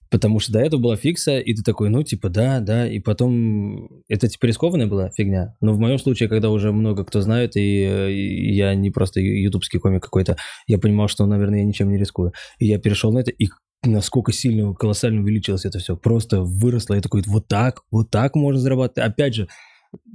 Потому 0.09 0.41
что 0.41 0.53
до 0.53 0.59
этого 0.61 0.81
была 0.81 0.97
фикса, 0.97 1.39
и 1.39 1.55
ты 1.55 1.63
такой, 1.63 1.89
ну, 1.89 2.03
типа, 2.03 2.29
да, 2.31 2.59
да, 2.59 2.85
и 2.89 2.99
потом 2.99 3.89
это 4.09 4.27
типа 4.27 4.47
рискованная 4.47 4.89
была 4.89 5.09
фигня. 5.11 5.55
Но 5.61 5.73
в 5.73 5.79
моем 5.79 5.99
случае, 5.99 6.29
когда 6.29 6.51
уже 6.51 6.73
много 6.73 7.05
кто 7.05 7.21
знает, 7.21 7.57
и, 7.57 7.85
э, 7.85 8.13
и 8.13 8.53
я 8.55 8.75
не 8.75 8.91
просто 8.91 9.21
ютубский 9.21 9.79
комик 9.79 10.03
какой-то, 10.03 10.37
я 10.67 10.79
понимал, 10.79 11.07
что, 11.07 11.27
наверное, 11.27 11.61
я 11.61 11.65
ничем 11.65 11.91
не 11.91 11.97
рискую. 11.99 12.33
И 12.59 12.67
я 12.67 12.79
перешел 12.81 13.13
на 13.13 13.21
это, 13.21 13.31
и 13.31 13.49
насколько 13.85 14.33
сильно, 14.33 14.75
колоссально 14.75 15.23
увеличилось 15.23 15.65
это 15.65 15.79
все. 15.79 15.97
Просто 15.97 16.43
выросло. 16.43 16.95
Я 16.95 17.01
такой, 17.01 17.23
вот 17.27 17.49
так, 17.49 17.83
вот 17.91 18.11
так 18.11 18.35
можно 18.35 18.61
зарабатывать. 18.61 19.11
Опять 19.11 19.35
же, 19.35 19.49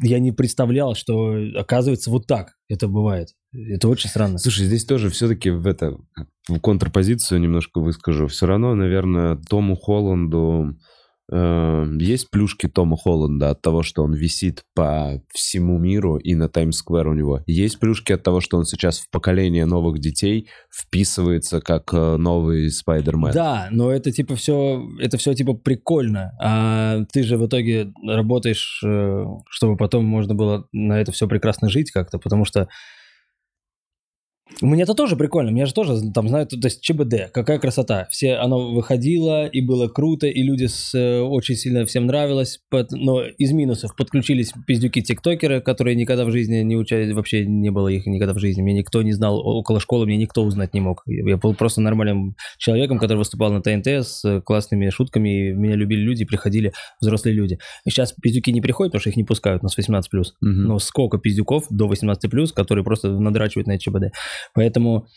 я 0.01 0.19
не 0.19 0.31
представлял, 0.31 0.95
что, 0.95 1.35
оказывается, 1.55 2.09
вот 2.09 2.27
так 2.27 2.53
это 2.69 2.87
бывает. 2.87 3.29
Это 3.53 3.87
очень 3.87 4.09
странно. 4.09 4.37
Слушай, 4.37 4.65
здесь 4.65 4.85
тоже 4.85 5.09
все-таки 5.09 5.49
в 5.49 5.65
это 5.67 5.97
в 6.47 6.59
контрпозицию 6.59 7.41
немножко 7.41 7.79
выскажу. 7.79 8.27
Все 8.27 8.45
равно, 8.45 8.75
наверное, 8.75 9.37
Тому 9.49 9.75
Холланду 9.75 10.77
есть 11.31 12.30
плюшки 12.30 12.68
Тома 12.68 12.97
Холланда 12.97 13.49
от 13.49 13.61
того, 13.61 13.81
что 13.81 14.03
он 14.03 14.14
висит 14.14 14.64
по 14.76 15.22
всему 15.34 15.80
миру 15.80 16.18
и 16.18 16.35
на 16.35 16.49
Таймс-сквер 16.49 17.07
у 17.07 17.14
него. 17.14 17.41
Есть 17.47 17.80
плюшки 17.80 18.11
от 18.11 18.22
того, 18.22 18.41
что 18.41 18.57
он 18.57 18.65
сейчас 18.65 18.99
в 18.99 19.10
поколение 19.10 19.65
новых 19.65 19.99
детей 19.99 20.49
вписывается 20.72 21.61
как 21.61 21.93
э, 21.93 22.18
новый 22.18 22.69
Спайдермен. 22.69 23.31
Да, 23.31 23.69
но 23.72 23.91
это 23.91 24.11
типа 24.11 24.35
все, 24.35 24.84
это 24.99 25.18
все 25.18 25.34
типа 25.34 25.53
прикольно. 25.53 26.31
А 26.39 26.99
ты 27.11 27.23
же 27.23 27.38
в 27.38 27.47
итоге 27.47 27.91
работаешь, 28.06 28.81
э, 28.85 29.26
чтобы 29.49 29.77
потом 29.77 30.06
можно 30.06 30.35
было 30.35 30.68
на 30.72 30.99
это 30.99 31.11
все 31.11 31.27
прекрасно 31.27 31.69
жить 31.69 31.91
как-то, 31.91 32.19
потому 32.19 32.45
что 32.45 32.68
мне 34.61 34.84
это 34.84 34.93
тоже 34.93 35.15
прикольно, 35.15 35.49
меня 35.49 35.65
же 35.65 35.73
тоже 35.73 35.99
там 36.13 36.30
знают, 36.30 36.51
то 36.51 36.59
есть 36.63 36.81
ЧБД, 36.81 37.31
какая 37.34 37.59
красота. 37.59 38.07
Все, 38.11 38.35
оно 38.35 38.73
выходило, 38.73 39.47
и 39.47 39.61
было 39.61 39.88
круто, 39.88 40.27
и 40.27 40.41
люди 40.43 40.65
с, 40.65 40.93
э, 40.93 41.19
очень 41.19 41.55
сильно 41.55 41.85
всем 41.85 42.05
нравилось, 42.05 42.59
под- 42.69 42.91
но 42.91 43.23
из 43.26 43.51
минусов 43.51 43.95
подключились 43.95 44.53
пиздюки-тиктокеры, 44.67 45.61
которые 45.61 45.95
никогда 45.95 46.26
в 46.26 46.31
жизни 46.31 46.57
не 46.57 46.77
учали, 46.77 47.11
вообще 47.11 47.45
не 47.45 47.69
было 47.69 47.88
их 47.88 48.05
никогда 48.05 48.34
в 48.34 48.39
жизни, 48.39 48.61
меня 48.61 48.77
никто 48.80 49.01
не 49.01 49.13
знал, 49.13 49.39
около 49.39 49.80
школы 49.80 50.05
мне 50.05 50.17
никто 50.17 50.43
узнать 50.43 50.73
не 50.73 50.80
мог. 50.80 51.01
Я 51.05 51.38
был 51.38 51.53
просто 51.53 51.81
нормальным 51.81 52.35
человеком, 52.57 52.97
который 52.99 53.17
выступал 53.17 53.51
на 53.51 53.61
ТНТ 53.61 53.88
с 53.88 54.41
классными 54.41 54.89
шутками, 54.89 55.49
и 55.49 55.53
меня 55.53 55.76
любили 55.76 56.01
люди, 56.01 56.23
приходили 56.23 56.72
взрослые 57.01 57.34
люди. 57.34 57.57
И 57.85 57.89
сейчас 57.89 58.13
пиздюки 58.13 58.51
не 58.51 58.61
приходят, 58.61 58.91
потому 58.91 59.01
что 59.01 59.09
их 59.09 59.17
не 59.17 59.23
пускают, 59.23 59.63
у 59.63 59.65
нас 59.65 59.77
18+. 59.77 60.34
Мгм. 60.41 60.63
Но 60.67 60.80
сколько 60.80 61.17
пиздюков 61.17 61.65
до 61.69 61.88
18+, 61.88 62.53
которые 62.53 62.84
просто 62.84 63.09
надрачивают 63.09 63.67
на 63.67 63.77
ЧБД. 63.77 64.13
Поэтому 64.53 65.07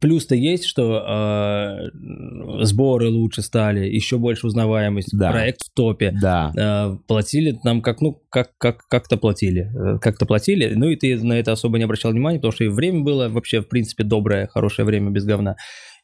плюс-то 0.00 0.34
есть, 0.34 0.64
что 0.64 1.04
э, 1.06 2.64
сборы 2.64 3.08
лучше 3.08 3.42
стали, 3.42 3.86
еще 3.86 4.18
больше 4.18 4.46
узнаваемость, 4.46 5.10
Да. 5.16 5.30
проект 5.30 5.60
в 5.62 5.72
топе. 5.74 6.12
Да. 6.20 6.52
Э, 6.56 6.96
платили 7.06 7.58
нам 7.62 7.82
как, 7.82 8.00
ну, 8.00 8.20
как, 8.30 8.56
как, 8.58 8.86
как-то 8.88 9.16
платили. 9.16 9.70
Э, 9.76 9.98
Как-то 10.00 10.26
платили, 10.26 10.74
ну 10.74 10.88
и 10.88 10.96
ты 10.96 11.16
на 11.22 11.34
это 11.34 11.52
особо 11.52 11.78
не 11.78 11.84
обращал 11.84 12.12
внимания, 12.12 12.38
потому 12.38 12.52
что 12.52 12.64
и 12.64 12.68
время 12.68 13.02
было 13.02 13.28
вообще, 13.28 13.60
в 13.60 13.68
принципе, 13.68 14.02
доброе, 14.04 14.48
хорошее 14.48 14.86
время 14.86 15.10
без 15.10 15.24
говна. 15.24 15.56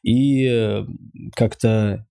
И 0.03 0.45
э, 0.45 0.85
как-то 1.35 2.05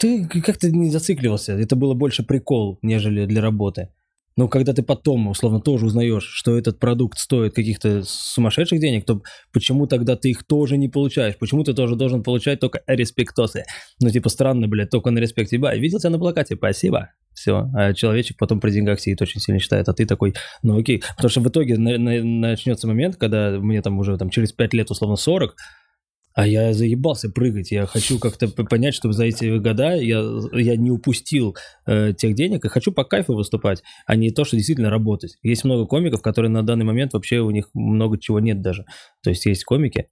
Ты 0.00 0.26
как-то 0.26 0.70
не 0.70 0.90
зацикливался. 0.90 1.52
Это 1.52 1.76
было 1.76 1.94
больше 1.94 2.22
прикол, 2.24 2.78
нежели 2.82 3.26
для 3.26 3.40
работы. 3.40 3.88
Но 4.36 4.48
когда 4.48 4.72
ты 4.72 4.82
потом, 4.82 5.28
условно, 5.28 5.60
тоже 5.60 5.86
узнаешь, 5.86 6.24
что 6.24 6.58
этот 6.58 6.80
продукт 6.80 7.18
стоит 7.18 7.54
каких-то 7.54 8.02
сумасшедших 8.04 8.80
денег, 8.80 9.04
то 9.06 9.22
почему 9.52 9.86
тогда 9.86 10.16
ты 10.16 10.30
их 10.30 10.44
тоже 10.44 10.76
не 10.76 10.88
получаешь? 10.88 11.36
Почему 11.38 11.62
ты 11.62 11.72
тоже 11.72 11.94
должен 11.94 12.22
получать 12.22 12.58
только 12.58 12.82
респектосы? 12.88 13.64
Ну, 14.00 14.10
типа, 14.10 14.28
странно, 14.28 14.66
блядь, 14.66 14.90
только 14.90 15.10
на 15.10 15.18
респекте. 15.20 15.58
Ба, 15.58 15.76
видел 15.76 16.00
тебя 16.00 16.10
на 16.10 16.18
плакате, 16.18 16.56
спасибо. 16.56 17.10
Все. 17.32 17.68
А 17.74 17.92
человечек 17.94 18.36
потом 18.38 18.60
при 18.60 18.70
деньгах 18.70 19.00
сидит 19.00 19.22
очень 19.22 19.40
сильно 19.40 19.60
считает, 19.60 19.88
а 19.88 19.92
ты 19.92 20.06
такой, 20.06 20.34
ну 20.62 20.78
окей. 20.78 21.02
Потому 21.16 21.30
что 21.30 21.40
в 21.40 21.48
итоге 21.48 21.78
на- 21.78 21.98
на- 21.98 22.22
начнется 22.22 22.86
момент, 22.86 23.16
когда 23.16 23.50
мне 23.58 23.82
там 23.82 23.98
уже 23.98 24.16
там 24.16 24.30
через 24.30 24.52
5 24.52 24.72
лет, 24.74 24.90
условно, 24.90 25.16
40, 25.16 25.56
а 26.34 26.46
я 26.46 26.72
заебался 26.74 27.30
прыгать. 27.30 27.70
Я 27.70 27.86
хочу 27.86 28.18
как-то 28.18 28.48
понять, 28.48 28.94
чтобы 28.94 29.14
за 29.14 29.24
эти 29.24 29.56
года 29.58 29.94
я, 29.94 30.22
я 30.52 30.76
не 30.76 30.90
упустил 30.90 31.56
э, 31.86 32.12
тех 32.12 32.34
денег 32.34 32.64
и 32.64 32.68
хочу 32.68 32.92
по 32.92 33.04
кайфу 33.04 33.34
выступать, 33.34 33.82
а 34.04 34.16
не 34.16 34.30
то, 34.30 34.44
что 34.44 34.56
действительно 34.56 34.90
работать. 34.90 35.36
Есть 35.42 35.64
много 35.64 35.86
комиков, 35.86 36.22
которые 36.22 36.50
на 36.50 36.64
данный 36.64 36.84
момент 36.84 37.12
вообще 37.12 37.38
у 37.38 37.50
них 37.50 37.70
много 37.72 38.18
чего 38.18 38.40
нет 38.40 38.60
даже. 38.60 38.84
То 39.22 39.30
есть 39.30 39.46
есть 39.46 39.64
комики, 39.64 40.08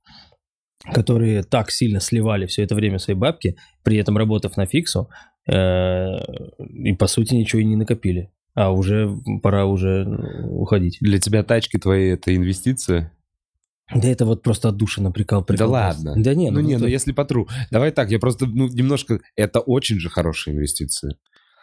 которые 0.92 1.42
так 1.42 1.72
сильно 1.72 1.98
сливали 1.98 2.46
все 2.46 2.62
это 2.62 2.76
время 2.76 2.98
свои 2.98 3.16
бабки, 3.16 3.56
при 3.82 3.96
этом 3.96 4.16
работав 4.16 4.56
на 4.56 4.66
фиксу, 4.66 5.10
э, 5.48 6.18
и 6.58 6.92
по 6.94 7.08
сути 7.08 7.34
ничего 7.34 7.60
и 7.60 7.64
не 7.64 7.76
накопили. 7.76 8.30
А 8.54 8.70
уже 8.70 9.10
пора 9.42 9.64
уже 9.64 10.04
уходить. 10.50 10.98
Для 11.00 11.18
тебя 11.18 11.42
тачки 11.42 11.78
твои— 11.78 12.08
это 12.10 12.36
инвестиция? 12.36 13.12
Да 13.94 14.08
это 14.08 14.24
вот 14.24 14.42
просто 14.42 14.68
отдушина 14.68 15.10
прикол. 15.12 15.42
прикол 15.42 15.70
Да 15.72 15.84
просто. 15.90 16.06
ладно. 16.08 16.22
Да 16.22 16.34
не, 16.34 16.50
ну, 16.50 16.60
не, 16.60 16.74
это- 16.74 16.82
ну 16.82 16.88
если 16.88 17.12
потру. 17.12 17.48
Давай 17.70 17.90
так, 17.90 18.10
я 18.10 18.18
просто, 18.18 18.46
ну, 18.46 18.68
немножко... 18.68 19.20
Это 19.36 19.60
очень 19.60 19.98
же 20.00 20.08
хорошая 20.08 20.54
инвестиция. 20.54 21.16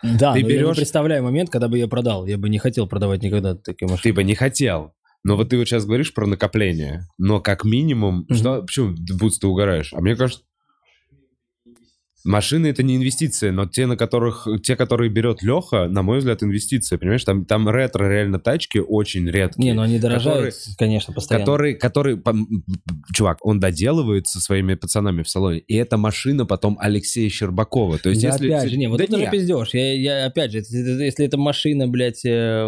Да, 0.04 0.34
Ты 0.34 0.42
но 0.42 0.48
я 0.50 0.56
не 0.58 0.62
берешь- 0.64 0.76
представляю 0.78 1.24
момент, 1.24 1.50
когда 1.50 1.68
бы 1.68 1.78
я 1.78 1.88
продал. 1.88 2.26
Я 2.26 2.38
бы 2.38 2.50
не 2.50 2.58
хотел 2.58 2.88
продавать 2.88 3.22
никогда 3.22 3.56
такие 3.56 3.88
машины. 3.88 4.02
Ты 4.04 4.14
бы 4.14 4.24
не 4.24 4.36
хотел. 4.36 4.94
Но 5.26 5.36
вот 5.36 5.50
ты 5.50 5.58
вот 5.58 5.68
сейчас 5.68 5.86
говоришь 5.86 6.14
про 6.14 6.26
накопление. 6.26 7.02
Но 7.18 7.42
как 7.42 7.66
минимум... 7.66 8.26
Мгм. 8.30 8.36
Что, 8.38 8.62
почему, 8.62 8.96
Бутс, 9.20 9.40
ты 9.40 9.48
угораешь? 9.48 9.92
А 9.94 10.00
мне 10.00 10.16
кажется... 10.16 10.44
Машины 12.26 12.68
это 12.68 12.84
не 12.84 12.98
инвестиция, 12.98 13.52
но 13.52 13.66
те, 13.66 13.86
на 13.86 13.96
которых, 13.96 14.48
те, 14.64 14.76
которые 14.76 15.10
берет 15.10 15.42
Леха, 15.42 15.88
на 15.88 16.02
мой 16.02 16.18
взгляд, 16.20 16.44
инвестиция. 16.44 16.98
Понимаешь, 16.98 17.24
там, 17.24 17.46
там 17.46 17.70
ретро 17.70 18.10
реально 18.10 18.40
тачки 18.40 18.78
очень 18.80 19.30
редкие. 19.30 19.70
Не, 19.70 19.74
ну 19.74 19.84
они 19.84 20.00
дорожают, 20.00 20.54
которые- 20.54 20.76
конечно, 20.78 21.14
постоянно. 21.14 21.46
Который, 21.46 21.74
который, 21.76 22.22
чувак, 23.14 23.38
он 23.46 23.60
доделывает 23.60 24.28
со 24.28 24.42
своими 24.42 24.74
пацанами 24.74 25.24
в 25.24 25.30
салоне, 25.30 25.60
и 25.60 25.76
это 25.76 25.98
машина 25.98 26.46
потом 26.46 26.78
Алексея 26.80 27.30
Щербакова. 27.30 27.98
То 28.00 28.10
есть, 28.10 28.22
Да 28.22 28.30
если... 28.30 28.48
опять 28.52 28.70
же, 28.70 28.78
не, 28.78 28.88
вот 28.88 28.98
Да 28.98 29.06
это 29.06 29.18
нет. 29.18 29.32
пиздеж. 29.32 29.70
Я, 29.74 29.94
я, 29.94 30.26
опять 30.26 30.52
же, 30.52 30.58
если, 30.58 30.78
если 31.04 31.26
это 31.26 31.38
машина, 31.38 31.88
блядь, 31.88 32.26
э, 32.26 32.68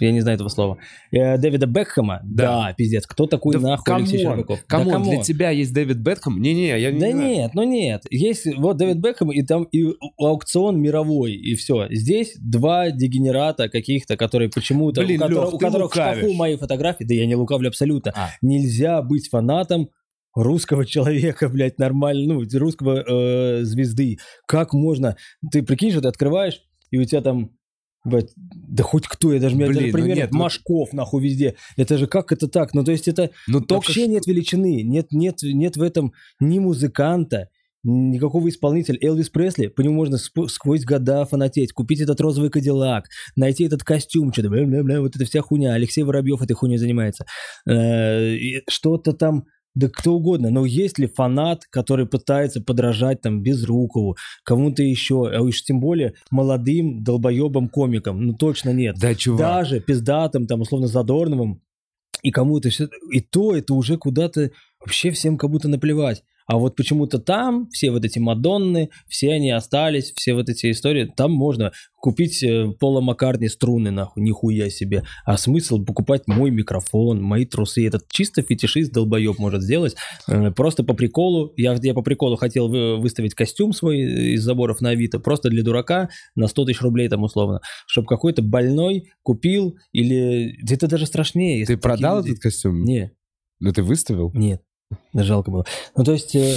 я 0.00 0.12
не 0.12 0.20
знаю 0.20 0.36
этого 0.36 0.48
слова, 0.48 0.78
э, 1.12 1.38
Дэвида 1.38 1.66
Бекхэма, 1.66 2.20
да, 2.24 2.66
Да. 2.68 2.74
пиздец, 2.76 3.06
кто 3.06 3.26
такой 3.26 3.54
Да 3.54 3.60
нахуй 3.60 3.94
Алексей 3.94 4.18
come 4.22 4.30
on, 4.30 4.36
Щербаков? 4.38 4.58
Да 4.60 4.64
come 4.66 4.87
on, 4.87 5.02
для 5.02 5.10
come 5.12 5.18
on. 5.18 5.22
тебя 5.24 5.50
есть 5.50 5.72
Дэвид 5.72 5.98
Бекхэм? 5.98 6.40
Не-не, 6.40 6.68
я 6.80 6.90
не 6.90 7.00
Да 7.00 7.10
знаю. 7.10 7.28
нет, 7.28 7.50
ну 7.54 7.62
нет. 7.64 8.02
Есть 8.10 8.46
вот 8.56 8.76
Дэвид 8.76 8.98
Бекхэм, 8.98 9.32
и 9.32 9.42
там 9.42 9.64
и 9.64 9.84
аукцион 10.18 10.80
мировой, 10.80 11.32
и 11.34 11.54
все. 11.54 11.86
Здесь 11.90 12.34
два 12.40 12.90
дегенерата 12.90 13.68
каких-то, 13.68 14.16
которые 14.16 14.50
почему-то... 14.50 15.02
Блин, 15.02 15.22
у 15.22 15.26
которых, 15.26 15.44
Лёх, 15.44 15.54
у 15.54 15.58
которых 15.58 15.90
в 15.90 15.94
шкафу 15.94 16.16
лукавишь. 16.20 16.36
мои 16.36 16.56
фотографии, 16.56 17.04
да 17.04 17.14
я 17.14 17.26
не 17.26 17.34
лукавлю 17.36 17.68
абсолютно. 17.68 18.12
А. 18.14 18.30
Нельзя 18.42 19.02
быть 19.02 19.28
фанатом 19.28 19.88
русского 20.34 20.84
человека, 20.86 21.48
блядь, 21.48 21.78
нормально, 21.78 22.34
ну, 22.34 22.42
русского 22.58 23.02
э, 23.60 23.64
звезды. 23.64 24.18
Как 24.46 24.72
можно? 24.74 25.16
Ты 25.50 25.62
прикинь, 25.62 25.90
что 25.90 26.02
ты 26.02 26.08
открываешь, 26.08 26.60
и 26.90 26.98
у 26.98 27.04
тебя 27.04 27.20
там 27.22 27.50
блядь, 28.06 28.30
да 28.36 28.82
хоть 28.82 29.06
кто, 29.06 29.32
я 29.32 29.40
даже, 29.40 29.56
Блин, 29.56 29.72
даже 29.72 29.86
ну 29.86 29.92
пример 29.92 30.16
нет, 30.16 30.32
ну- 30.32 30.38
Машков, 30.38 30.92
нахуй, 30.92 31.22
везде. 31.22 31.56
Это 31.76 31.98
же 31.98 32.06
как 32.06 32.32
это 32.32 32.48
так? 32.48 32.72
Ну, 32.74 32.84
то 32.84 32.92
есть 32.92 33.08
это 33.08 33.30
Ну, 33.46 33.60
только 33.60 33.86
вообще 33.86 34.02
что- 34.02 34.10
нет 34.10 34.26
величины, 34.26 34.82
нет, 34.82 35.08
нет, 35.12 35.38
нет 35.42 35.76
в 35.76 35.82
этом 35.82 36.12
ни 36.40 36.58
музыканта, 36.58 37.48
никакого 37.88 38.48
исполнителя. 38.48 38.98
Элвис 39.00 39.30
Пресли, 39.30 39.68
по 39.68 39.80
нему 39.82 39.94
можно 39.94 40.18
сквозь 40.18 40.84
года 40.84 41.24
фанатеть, 41.24 41.72
купить 41.72 42.00
этот 42.00 42.20
розовый 42.20 42.50
кадиллак, 42.50 43.04
найти 43.36 43.64
этот 43.64 43.84
костюм, 43.84 44.32
что-то, 44.32 44.48
бля-бля-бля, 44.50 45.00
вот 45.00 45.14
эта 45.14 45.24
вся 45.24 45.40
хуйня. 45.40 45.72
Алексей 45.74 46.02
Воробьев 46.02 46.42
этой 46.42 46.54
хуйней 46.54 46.78
занимается. 46.78 47.26
Э, 47.68 48.34
Что-то 48.68 49.12
там, 49.12 49.44
да 49.76 49.88
кто 49.90 50.14
угодно, 50.14 50.50
но 50.50 50.64
есть 50.64 50.98
ли 50.98 51.06
фанат, 51.06 51.64
который 51.70 52.06
пытается 52.06 52.60
подражать 52.62 53.20
там 53.20 53.42
Безрукову, 53.42 54.16
кому-то 54.42 54.82
еще, 54.82 55.28
а 55.28 55.42
уж 55.42 55.62
тем 55.62 55.80
более 55.80 56.14
молодым 56.30 57.04
долбоебам 57.04 57.68
комикам? 57.68 58.22
Ну 58.22 58.32
точно 58.32 58.70
нет 58.70 58.96
Да, 58.98 59.14
чувак. 59.14 59.38
даже 59.40 59.80
пиздатым, 59.80 60.46
там, 60.46 60.62
условно, 60.62 60.88
Задорновым, 60.88 61.60
и 62.22 62.30
кому-то 62.30 62.70
все, 62.70 62.88
и 63.12 63.20
то 63.20 63.54
это 63.54 63.74
уже 63.74 63.98
куда-то 63.98 64.50
вообще 64.80 65.10
всем 65.10 65.36
как 65.36 65.50
будто 65.50 65.68
наплевать. 65.68 66.24
А 66.46 66.58
вот 66.58 66.76
почему-то 66.76 67.18
там 67.18 67.68
все 67.70 67.90
вот 67.90 68.04
эти 68.04 68.18
Мадонны, 68.18 68.90
все 69.08 69.32
они 69.32 69.50
остались, 69.50 70.12
все 70.14 70.34
вот 70.34 70.48
эти 70.48 70.70
истории, 70.70 71.10
там 71.16 71.32
можно 71.32 71.72
купить 71.96 72.40
э, 72.44 72.68
Пола 72.78 73.00
Маккартни 73.00 73.48
струны, 73.48 73.90
нахуй, 73.90 74.22
нихуя 74.22 74.70
себе. 74.70 75.02
А 75.24 75.36
смысл 75.36 75.84
покупать 75.84 76.22
мой 76.28 76.50
микрофон, 76.50 77.20
мои 77.20 77.44
трусы, 77.46 77.84
этот 77.86 78.02
чисто 78.10 78.42
фетишист 78.42 78.92
долбоеб 78.92 79.38
может 79.40 79.62
сделать. 79.62 79.96
Э, 80.28 80.52
Просто 80.52 80.84
по 80.84 80.94
приколу, 80.94 81.52
я, 81.56 81.76
я 81.82 81.94
по 81.94 82.02
приколу 82.02 82.36
хотел 82.36 82.68
вы- 82.68 82.96
выставить 83.00 83.34
костюм 83.34 83.72
свой 83.72 84.34
из 84.34 84.42
заборов 84.44 84.80
на 84.80 84.90
Авито, 84.90 85.18
просто 85.18 85.48
для 85.50 85.64
дурака 85.64 86.08
на 86.36 86.46
100 86.46 86.64
тысяч 86.66 86.80
рублей 86.80 87.08
там 87.08 87.24
условно, 87.24 87.60
чтобы 87.88 88.06
какой-то 88.06 88.42
больной 88.42 89.10
купил 89.24 89.76
или... 89.92 90.54
Это 90.72 90.86
даже 90.86 91.06
страшнее. 91.06 91.66
Ты 91.66 91.76
продал 91.76 92.18
люди- 92.18 92.30
этот 92.32 92.42
костюм? 92.42 92.84
Не, 92.84 93.10
Ну, 93.58 93.72
ты 93.72 93.82
выставил? 93.82 94.30
нет, 94.34 94.62
жалко 95.14 95.50
было. 95.50 95.64
Ну, 95.96 96.04
то 96.04 96.12
есть... 96.12 96.34
э, 96.34 96.56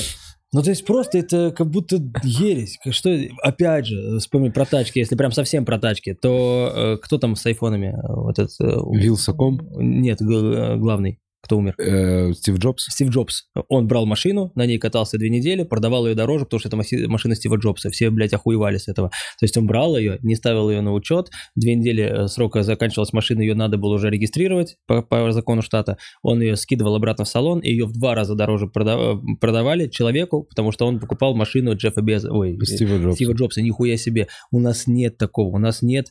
Ну, 0.52 0.64
то 0.64 0.72
есть 0.72 0.84
просто 0.84 1.20
это 1.20 1.52
как 1.52 1.70
будто 1.70 1.98
ересь. 2.24 2.80
Что, 2.90 3.16
опять 3.44 3.86
же, 3.86 4.18
вспомни 4.18 4.50
про 4.50 4.66
тачки. 4.66 4.98
Если 5.00 5.16
прям 5.16 5.32
совсем 5.32 5.64
про 5.64 5.78
тачки, 5.78 6.16
то 6.16 6.72
э, 6.76 6.98
кто 6.98 7.20
там 7.20 7.36
с 7.36 7.46
айфонами? 7.46 7.94
Э, 7.96 8.14
Вот 8.16 8.40
этот... 8.40 8.60
э, 8.60 8.78
Вилсаком? 8.98 9.60
Нет, 9.78 10.20
э, 10.22 10.76
главный, 10.78 11.20
кто 11.42 11.58
умер. 11.58 11.76
Э, 11.78 12.34
Стив 12.34 12.58
Джобс? 12.58 12.86
Стив 12.86 13.10
Джобс. 13.10 13.46
Он 13.68 13.88
брал 13.88 14.06
машину, 14.06 14.52
на 14.56 14.66
ней 14.66 14.78
катался 14.78 15.18
две 15.18 15.30
недели, 15.30 15.64
продавал 15.64 16.08
ее 16.08 16.16
дороже, 16.16 16.46
потому 16.46 16.60
что 16.60 16.70
это 16.70 17.08
машина 17.08 17.36
Стива 17.36 17.56
Джобса. 17.56 17.90
Все, 17.90 18.10
блядь, 18.10 18.34
охуевали 18.34 18.78
с 18.78 18.88
этого. 18.88 19.10
То 19.10 19.44
есть 19.46 19.58
он 19.58 19.66
брал 19.66 19.98
ее, 19.98 20.20
не 20.22 20.36
ставил 20.36 20.70
ее 20.70 20.82
на 20.82 20.94
учет. 20.94 21.30
Две 21.56 21.76
недели 21.76 22.04
э, 22.04 22.28
срока 22.28 22.64
заканчивалась 22.64 23.14
машина, 23.14 23.42
ее 23.42 23.56
надо 23.56 23.78
было 23.78 23.96
уже 23.96 24.10
регистрировать 24.10 24.78
по, 24.86 25.02
по 25.02 25.32
закону 25.32 25.62
штата. 25.62 25.98
Он 26.24 26.42
ее 26.42 26.56
скидывал 26.56 26.96
обратно 26.96 27.26
в 27.26 27.30
салон, 27.30 27.60
и 27.60 27.70
ее 27.70 27.86
в 27.86 27.94
два 27.94 28.16
раза 28.16 28.36
дороже 28.36 28.68
прода- 28.68 29.20
продавали 29.40 29.88
человеку, 29.88 30.44
потому 30.44 30.72
что 30.72 30.86
он 30.86 31.00
покупал 31.00 31.36
машину 31.36 31.76
Джеффа 31.76 32.02
Беза. 32.02 32.32
Ой, 32.32 32.58
Стива 32.64 32.98
Джобса. 32.98 33.16
Стива 33.16 33.34
Джобса, 33.34 33.62
нихуя 33.62 33.98
себе. 33.98 34.28
У 34.52 34.60
нас 34.60 34.88
нет 34.88 35.18
такого. 35.18 35.56
У 35.56 35.60
нас 35.60 35.82
нет 35.82 36.08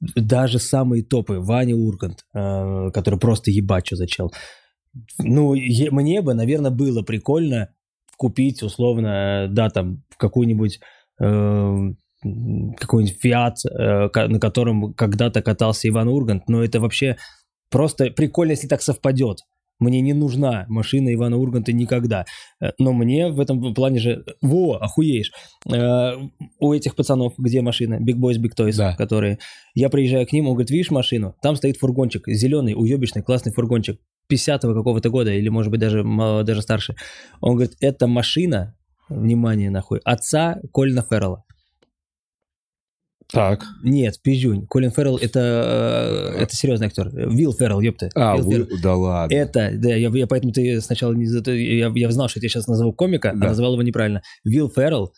даже 0.00 0.58
самые 0.58 1.02
топы. 1.02 1.38
Ваня 1.38 1.76
Ургант, 1.76 2.24
э, 2.34 2.90
который 2.92 3.18
просто 3.18 3.50
ебать, 3.50 3.86
что 3.86 3.96
зачел. 3.96 4.32
Ну, 5.18 5.54
мне 5.54 6.22
бы, 6.22 6.34
наверное, 6.34 6.70
было 6.70 7.02
прикольно 7.02 7.70
купить, 8.16 8.62
условно, 8.62 9.46
э, 9.46 9.48
да, 9.48 9.70
там, 9.70 10.02
какую-нибудь 10.16 10.80
э, 11.20 11.94
какой-нибудь 12.22 13.18
Фиат, 13.20 13.56
э, 13.66 14.08
на 14.28 14.40
котором 14.40 14.94
когда-то 14.94 15.42
катался 15.42 15.88
Иван 15.88 16.08
Ургант, 16.08 16.48
но 16.48 16.64
это 16.64 16.80
вообще 16.80 17.16
просто 17.70 18.10
прикольно, 18.10 18.52
если 18.52 18.68
так 18.68 18.82
совпадет. 18.82 19.38
Мне 19.80 20.00
не 20.00 20.12
нужна 20.12 20.66
машина 20.68 21.12
Ивана 21.12 21.36
Урганта 21.36 21.72
никогда. 21.72 22.24
Э, 22.60 22.70
Но 22.78 22.92
мне 22.92 23.28
в 23.28 23.40
этом 23.40 23.74
плане 23.74 23.98
же... 23.98 24.24
Во, 24.40 24.74
охуеешь. 24.76 25.32
Э, 25.70 26.12
У 26.60 26.72
этих 26.72 26.94
пацанов 26.94 27.34
где 27.38 27.60
машина? 27.60 27.94
Big 28.00 28.16
Boys, 28.16 28.38
Big 28.38 28.52
Toys, 28.58 28.76
Да. 28.76 28.94
которые... 28.96 29.38
Я 29.74 29.88
приезжаю 29.90 30.26
к 30.26 30.32
ним, 30.32 30.46
он 30.46 30.52
говорит, 30.54 30.70
видишь 30.70 30.90
машину? 30.90 31.34
Там 31.42 31.56
стоит 31.56 31.76
фургончик, 31.78 32.22
зеленый, 32.28 32.74
уебищный, 32.74 33.22
классный 33.22 33.52
фургончик. 33.52 33.98
50-го 34.32 34.72
какого-то 34.74 35.10
года, 35.10 35.32
или, 35.32 35.48
может 35.50 35.70
быть, 35.70 35.80
даже, 35.80 36.02
даже 36.44 36.62
старше. 36.62 36.94
Он 37.42 37.56
говорит, 37.56 37.76
это 37.80 38.06
машина, 38.06 38.74
внимание, 39.10 39.68
нахуй, 39.70 40.00
отца 40.04 40.60
Колина 40.72 41.02
Феррелла. 41.02 41.44
Так. 43.34 43.64
Нет, 43.82 44.14
пизжунь. 44.22 44.66
Колин 44.66 44.90
Феррелл 44.90 45.16
это, 45.18 46.32
э, 46.36 46.42
это 46.42 46.56
серьезный 46.56 46.86
актер. 46.86 47.10
Вилл 47.12 47.52
Феррелл, 47.52 47.80
ёпта. 47.80 48.08
А, 48.14 48.36
Вилл 48.36 48.50
Феррелл. 48.50 48.66
да 48.82 48.94
ладно. 48.94 49.34
Это, 49.34 49.70
да, 49.74 49.94
я, 49.94 50.08
я 50.08 50.26
поэтому 50.26 50.52
ты 50.52 50.80
сначала 50.80 51.12
не... 51.12 51.24
Я, 51.76 51.92
я 51.94 52.10
знал, 52.10 52.28
что 52.28 52.38
я 52.38 52.42
тебя 52.42 52.48
сейчас 52.50 52.66
назову 52.66 52.92
комика, 52.92 53.32
Да. 53.34 53.46
а 53.46 53.48
назвал 53.50 53.72
его 53.74 53.82
неправильно. 53.82 54.22
Вилл 54.44 54.68
Феррелл 54.70 55.12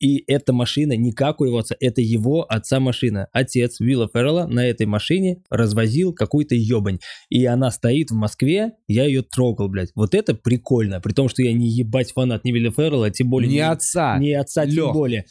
И 0.00 0.22
эта 0.26 0.52
машина 0.52 0.96
не 0.96 1.12
как 1.12 1.40
у 1.40 1.44
его 1.44 1.58
отца, 1.58 1.74
это 1.80 2.00
его 2.02 2.44
отца 2.48 2.80
машина. 2.80 3.28
Отец 3.32 3.80
Вилла 3.80 4.08
Феррелла 4.12 4.46
на 4.46 4.66
этой 4.66 4.86
машине 4.86 5.38
развозил 5.50 6.12
какую-то 6.12 6.54
ебань. 6.54 6.98
И 7.30 7.46
она 7.46 7.70
стоит 7.70 8.10
в 8.10 8.14
Москве, 8.14 8.72
я 8.88 9.04
ее 9.06 9.22
трогал, 9.22 9.68
блядь. 9.68 9.90
Вот 9.94 10.14
это 10.14 10.34
прикольно. 10.34 11.00
При 11.00 11.12
том, 11.12 11.28
что 11.28 11.42
я 11.42 11.52
не 11.52 11.68
ебать 11.68 12.12
фанат 12.12 12.44
ни 12.44 12.52
Вилла 12.52 12.72
Феррелла, 12.72 13.10
тем 13.10 13.30
более... 13.30 13.50
Не 13.50 13.60
отца. 13.60 14.18
Не 14.18 14.34
отца, 14.34 14.66
тем 14.66 14.74
Лёх. 14.74 14.92
более. 14.94 15.24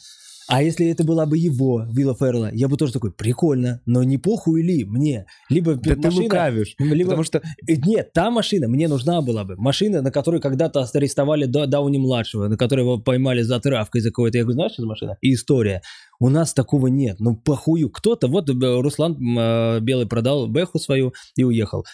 А 0.48 0.62
если 0.62 0.86
это 0.88 1.04
была 1.04 1.26
бы 1.26 1.38
его, 1.38 1.86
Вилла 1.90 2.14
Феррелла, 2.14 2.50
я 2.52 2.68
бы 2.68 2.76
тоже 2.76 2.92
такой, 2.92 3.12
прикольно, 3.12 3.80
но 3.86 4.02
не 4.02 4.18
похуй 4.18 4.62
ли 4.62 4.84
мне? 4.84 5.26
Либо 5.48 5.74
Да 5.74 5.94
ты 5.94 6.00
машина... 6.00 6.22
лукавишь. 6.22 6.74
Либо... 6.78 7.10
Потому 7.10 7.24
что 7.24 7.42
Э, 7.66 7.74
Нет, 7.76 8.12
та 8.12 8.30
машина 8.30 8.68
мне 8.68 8.88
нужна 8.88 9.20
была 9.22 9.44
бы. 9.44 9.56
Машина, 9.56 10.02
на 10.02 10.10
которой 10.10 10.40
когда-то 10.40 10.86
арестовали 10.92 11.46
Дауни-младшего, 11.46 12.48
на 12.48 12.56
которой 12.56 12.80
его 12.80 12.98
поймали 12.98 13.42
за 13.42 13.60
травкой 13.60 14.00
за 14.00 14.10
какой-то. 14.10 14.38
Я 14.38 14.44
говорю, 14.44 14.54
знаешь, 14.54 14.72
что 14.72 14.82
за 14.82 14.88
машина? 14.88 15.16
И 15.20 15.34
история. 15.34 15.82
У 16.20 16.28
нас 16.28 16.54
такого 16.54 16.86
нет. 16.86 17.16
Ну, 17.20 17.36
похую. 17.36 17.90
Кто-то, 17.90 18.28
вот 18.28 18.48
э, 18.48 18.52
Руслан 18.52 19.16
э, 19.38 19.80
Белый 19.80 20.06
продал 20.06 20.46
Бэху 20.46 20.78
свою 20.78 21.12
и 21.36 21.44
уехал. 21.44 21.84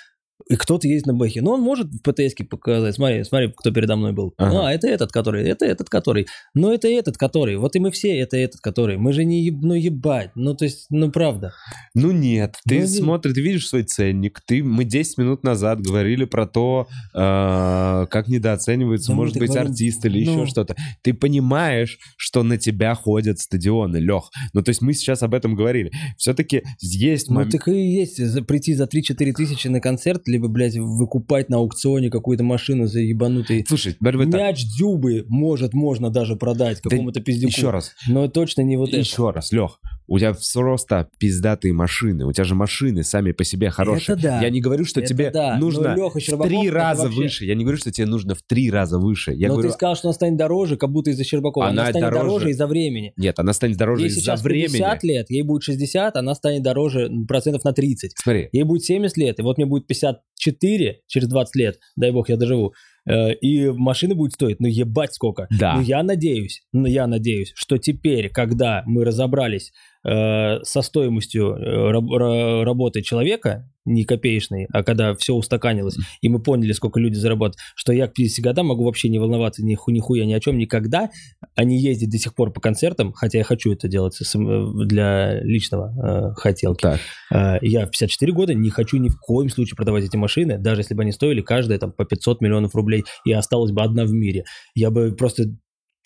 И 0.48 0.56
кто-то 0.56 0.86
ездит 0.88 1.06
на 1.06 1.14
Бэхе. 1.14 1.42
Ну, 1.42 1.52
он 1.52 1.60
может 1.60 1.88
в 1.88 2.02
ПТСке 2.02 2.44
показать. 2.44 2.94
Смотри, 2.94 3.24
смотри, 3.24 3.52
кто 3.56 3.70
передо 3.70 3.96
мной 3.96 4.12
был. 4.12 4.34
Ага. 4.36 4.68
А, 4.68 4.72
это 4.72 4.88
этот, 4.88 5.12
который, 5.12 5.44
это 5.48 5.64
этот, 5.64 5.88
который. 5.88 6.26
Ну, 6.54 6.72
это 6.72 6.88
этот, 6.88 7.16
который. 7.16 7.56
Вот 7.56 7.76
и 7.76 7.80
мы 7.80 7.90
все, 7.90 8.18
это 8.18 8.36
этот, 8.36 8.60
который. 8.60 8.96
Мы 8.96 9.12
же 9.12 9.24
не, 9.24 9.44
еб- 9.44 9.60
ну, 9.62 9.74
ебать. 9.74 10.30
Ну, 10.34 10.54
то 10.54 10.64
есть, 10.64 10.86
ну, 10.90 11.10
правда. 11.10 11.52
Ну 11.94 12.10
нет, 12.12 12.56
ты 12.66 12.80
Ну, 12.80 12.86
смотришь, 12.86 13.34
ты 13.34 13.40
видишь 13.42 13.68
свой 13.68 13.82
ценник. 13.82 14.40
Ты, 14.46 14.62
мы 14.62 14.84
10 14.84 15.18
минут 15.18 15.42
назад 15.44 15.80
говорили 15.80 16.24
про 16.24 16.46
то, 16.46 16.86
э, 17.14 18.06
как 18.10 18.28
недооценивается, 18.28 19.08
Да 19.12 19.16
может 19.16 19.36
быть, 19.38 19.48
говорим, 19.48 19.70
артист 19.70 20.04
или 20.06 20.24
ну. 20.24 20.32
еще 20.42 20.46
что-то. 20.46 20.76
Ты 21.02 21.14
понимаешь, 21.14 21.98
что 22.16 22.42
на 22.42 22.56
тебя 22.58 22.94
ходят 22.94 23.38
стадионы, 23.38 23.98
Лех. 23.98 24.30
Ну, 24.52 24.62
то 24.62 24.70
есть 24.70 24.82
мы 24.82 24.92
сейчас 24.94 25.22
об 25.22 25.34
этом 25.34 25.54
говорили. 25.54 25.90
Все-таки 26.16 26.62
есть 26.80 27.28
Ну, 27.28 27.36
момент... 27.36 27.52
так 27.52 27.68
и 27.68 27.72
есть. 27.72 28.20
Прийти 28.46 28.74
за 28.74 28.84
3-4 28.84 29.32
тысячи 29.32 29.68
на 29.68 29.80
концерт, 29.80 30.22
либо, 30.31 30.48
блядь, 30.48 30.77
выкупать 30.77 31.48
на 31.48 31.59
аукционе 31.59 32.11
какую-то 32.11 32.44
машину 32.44 32.86
за 32.86 33.01
ебанутый... 33.01 33.65
Слушай, 33.66 33.97
вот 34.01 34.31
так. 34.31 34.40
Мяч 34.40 34.65
Дзюбы, 34.65 35.24
может, 35.28 35.74
можно 35.74 36.11
даже 36.11 36.36
продать 36.36 36.81
Да 36.82 36.90
какому-то 36.90 37.20
пиздюку. 37.20 37.51
Еще 37.51 37.70
раз, 37.70 37.94
Но 38.09 38.28
точно 38.28 38.62
не 38.62 38.77
вот 38.77 38.90
это. 38.90 38.98
еще 38.98 39.31
раз, 39.31 39.52
Лех. 39.52 39.81
У 40.12 40.18
тебя 40.18 40.34
просто 40.52 41.08
пиздатые 41.18 41.72
машины. 41.72 42.26
У 42.26 42.32
тебя 42.32 42.42
же 42.44 42.54
машины 42.56 43.04
сами 43.04 43.30
по 43.32 43.44
себе 43.44 43.70
хорошие. 43.70 44.14
Это 44.14 44.22
да. 44.24 44.42
Я 44.42 44.50
не 44.50 44.60
говорю, 44.60 44.84
что 44.84 45.00
Это 45.00 45.08
тебе 45.08 45.30
да. 45.30 45.56
нужно 45.56 45.90
Но 45.90 45.96
Лёха 45.96 46.18
в 46.18 46.42
три 46.48 46.68
раза 46.68 47.04
вообще- 47.04 47.16
выше. 47.22 47.44
Я 47.46 47.54
не 47.54 47.62
говорю, 47.62 47.78
что 47.78 47.92
тебе 47.92 48.06
нужно 48.06 48.34
в 48.34 48.42
три 48.42 48.70
раза 48.72 48.98
выше. 48.98 49.32
Я 49.32 49.46
Но 49.48 49.54
говорю, 49.54 49.68
ты 49.68 49.74
сказал, 49.74 49.94
что 49.94 50.08
она 50.08 50.12
станет 50.12 50.36
дороже, 50.36 50.76
как 50.76 50.90
будто 50.90 51.10
из-за 51.10 51.22
Щербакова. 51.22 51.68
Она, 51.68 51.82
Она 51.82 51.90
станет 51.90 52.06
дороже. 52.08 52.22
дороже 52.24 52.50
из-за 52.50 52.66
времени. 52.66 53.12
нет, 53.16 53.38
она 53.38 53.52
станет 53.52 53.76
дороже 53.76 54.02
Ей 54.02 54.08
из-за 54.08 54.20
сейчас 54.20 54.42
времени. 54.42 54.66
50 54.78 55.04
лет, 55.04 55.30
ей 55.30 55.42
будет 55.42 55.62
60, 55.62 56.16
она 56.16 56.34
станет 56.34 56.62
дороже 56.64 57.08
процентов 57.28 57.62
на 57.62 57.72
30. 57.72 58.12
Смотри, 58.18 58.48
Ей 58.52 58.64
будет 58.64 58.82
70 58.84 59.16
лет, 59.16 59.38
и 59.38 59.42
вот 59.42 59.58
мне 59.58 59.66
будет 59.66 59.86
54 59.86 61.00
через 61.06 61.28
20 61.28 61.54
лет, 61.56 61.78
дай 61.96 62.10
бог 62.10 62.28
я 62.28 62.36
доживу, 62.36 62.72
Э, 63.08 63.32
и 63.32 63.68
машина 63.70 64.14
будет 64.14 64.34
стоить, 64.34 64.60
ну 64.60 64.66
ебать 64.68 65.14
сколько. 65.14 65.46
да. 65.58 65.76
Ну, 65.76 65.80
я 65.82 66.02
надеюсь, 66.02 66.62
ну, 66.72 66.84
я 66.86 67.06
надеюсь, 67.06 67.50
что 67.54 67.78
теперь, 67.78 68.28
когда 68.28 68.82
мы 68.84 69.04
разобрались 69.06 69.72
э, 70.05 70.62
со 70.62 70.82
стоимостью 70.82 71.55
э, 71.56 71.90
раб- 71.90 72.10
ра- 72.10 72.62
работы 72.64 73.02
человека, 73.02 73.68
не 73.86 74.05
копеечной, 74.05 74.66
а 74.72 74.82
когда 74.82 75.14
все 75.14 75.35
устаканилось, 75.35 75.97
и 76.20 76.28
мы 76.28 76.40
поняли, 76.43 76.72
сколько 76.72 77.01
люди 77.01 77.14
зарабатывают, 77.14 77.56
что 77.74 77.93
я 77.93 78.09
к 78.09 78.12
50 78.12 78.44
годам 78.44 78.66
могу 78.66 78.85
вообще 78.85 79.09
не 79.09 79.18
волноваться 79.18 79.64
ни, 79.64 79.74
ху- 79.74 79.90
нихуя 79.90 80.27
ни 80.27 80.32
о 80.35 80.40
чем 80.40 80.59
никогда, 80.59 81.10
а 81.56 81.64
не 81.64 81.81
ездить 81.81 82.10
до 82.10 82.18
сих 82.18 82.35
пор 82.35 82.52
по 82.52 82.60
концертам, 82.60 83.12
хотя 83.12 83.39
я 83.39 83.44
хочу 83.44 83.72
это 83.72 83.89
делать 83.89 84.16
э, 84.20 84.64
для 84.85 85.40
личного 85.43 86.32
э, 86.32 86.35
хотелки. 86.40 86.82
Так. 86.82 87.01
Э, 87.32 87.59
Я 87.62 87.86
в 87.86 87.90
54 87.90 88.32
года 88.32 88.55
не 88.55 88.70
хочу 88.70 88.98
ни 88.98 89.09
в 89.09 89.18
коем 89.18 89.48
случае 89.48 89.77
продавать 89.77 90.05
эти 90.05 90.16
машины, 90.16 90.59
даже 90.59 90.82
если 90.82 90.94
бы 90.94 91.02
они 91.02 91.12
стоили 91.12 91.40
каждая 91.40 91.78
там 91.78 91.93
по 91.93 92.05
500 92.05 92.40
миллионов 92.43 92.74
рублей, 92.74 93.05
и 93.24 93.32
осталась 93.32 93.72
бы 93.72 93.82
одна 93.82 94.05
в 94.05 94.12
мире. 94.12 94.44
Я 94.74 94.90
бы 94.90 95.12
просто... 95.16 95.44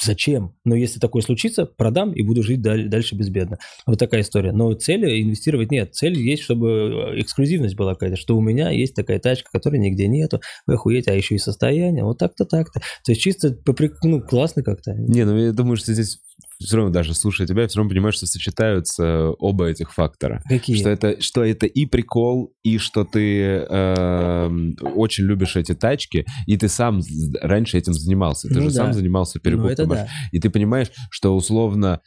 Зачем? 0.03 0.55
Но 0.65 0.75
если 0.75 0.99
такое 0.99 1.23
случится, 1.23 1.67
продам 1.67 2.13
и 2.13 2.23
буду 2.23 2.43
жить 2.43 2.61
даль- 2.61 2.89
дальше 2.89 3.15
безбедно. 3.15 3.59
Вот 3.87 3.99
такая 3.99 4.21
история. 4.21 4.53
Но 4.53 4.73
цели 4.75 5.23
инвестировать 5.23 5.71
нет. 5.71 5.95
Цель 5.95 6.19
есть, 6.19 6.43
чтобы 6.43 7.15
эксклюзивность 7.17 7.77
была 7.77 7.95
какая-то, 7.95 8.17
что 8.17 8.37
у 8.37 8.41
меня 8.41 8.71
есть 8.71 8.95
такая 8.95 9.19
тачка, 9.19 9.51
которой 9.53 9.79
нигде 9.79 10.07
нету. 10.07 10.41
Вы 10.67 10.75
охуеть, 10.75 11.09
а 11.09 11.15
еще 11.15 11.37
и 11.37 11.39
состояние. 11.39 12.05
Вот 12.05 12.19
так-то, 12.19 12.45
так-то. 12.45 12.81
То 12.81 13.13
есть 13.13 13.23
чисто, 13.23 13.53
по 13.53 13.73
прик- 13.73 13.97
ну, 14.03 14.21
классно 14.21 14.63
как-то. 14.63 14.93
Не, 14.95 15.25
ну 15.25 15.37
я 15.39 15.53
думаю, 15.53 15.77
что 15.77 15.93
здесь 15.93 16.19
все 16.59 16.77
равно 16.77 16.93
даже 16.93 17.15
слушая 17.15 17.47
тебя, 17.47 17.67
все 17.67 17.79
равно 17.79 17.91
понимаешь, 17.91 18.15
что 18.17 18.27
сочетаются 18.27 19.31
оба 19.39 19.67
этих 19.67 19.93
фактора. 19.93 20.43
Какие? 20.49 20.77
Что 20.77 20.89
это, 20.91 21.21
что 21.21 21.45
это 21.45 21.67
и 21.67 21.87
прикол, 21.87 22.53
и 22.63 22.79
что 22.79 23.05
ты 23.05 23.65
эм, 23.69 24.77
очень 24.95 25.25
любишь 25.25 25.57
эти 25.57 25.75
тачки, 25.75 26.25
и 26.47 26.57
ты 26.57 26.69
сам 26.69 27.01
раньше 27.41 27.79
этим 27.79 27.93
занимался. 27.93 28.49
Ты 28.49 28.55
Ну 28.55 28.61
же 28.63 28.67
да. 28.69 28.73
сам 28.85 28.93
занимался 28.93 29.39
ну, 29.39 29.43
перекупкой 29.43 29.87
машин. 29.87 30.05
да. 30.07 30.09
И 30.33 30.39
ты 30.41 30.51
понимаешь, 30.51 30.91
что 31.11 31.35
условно 31.37 32.01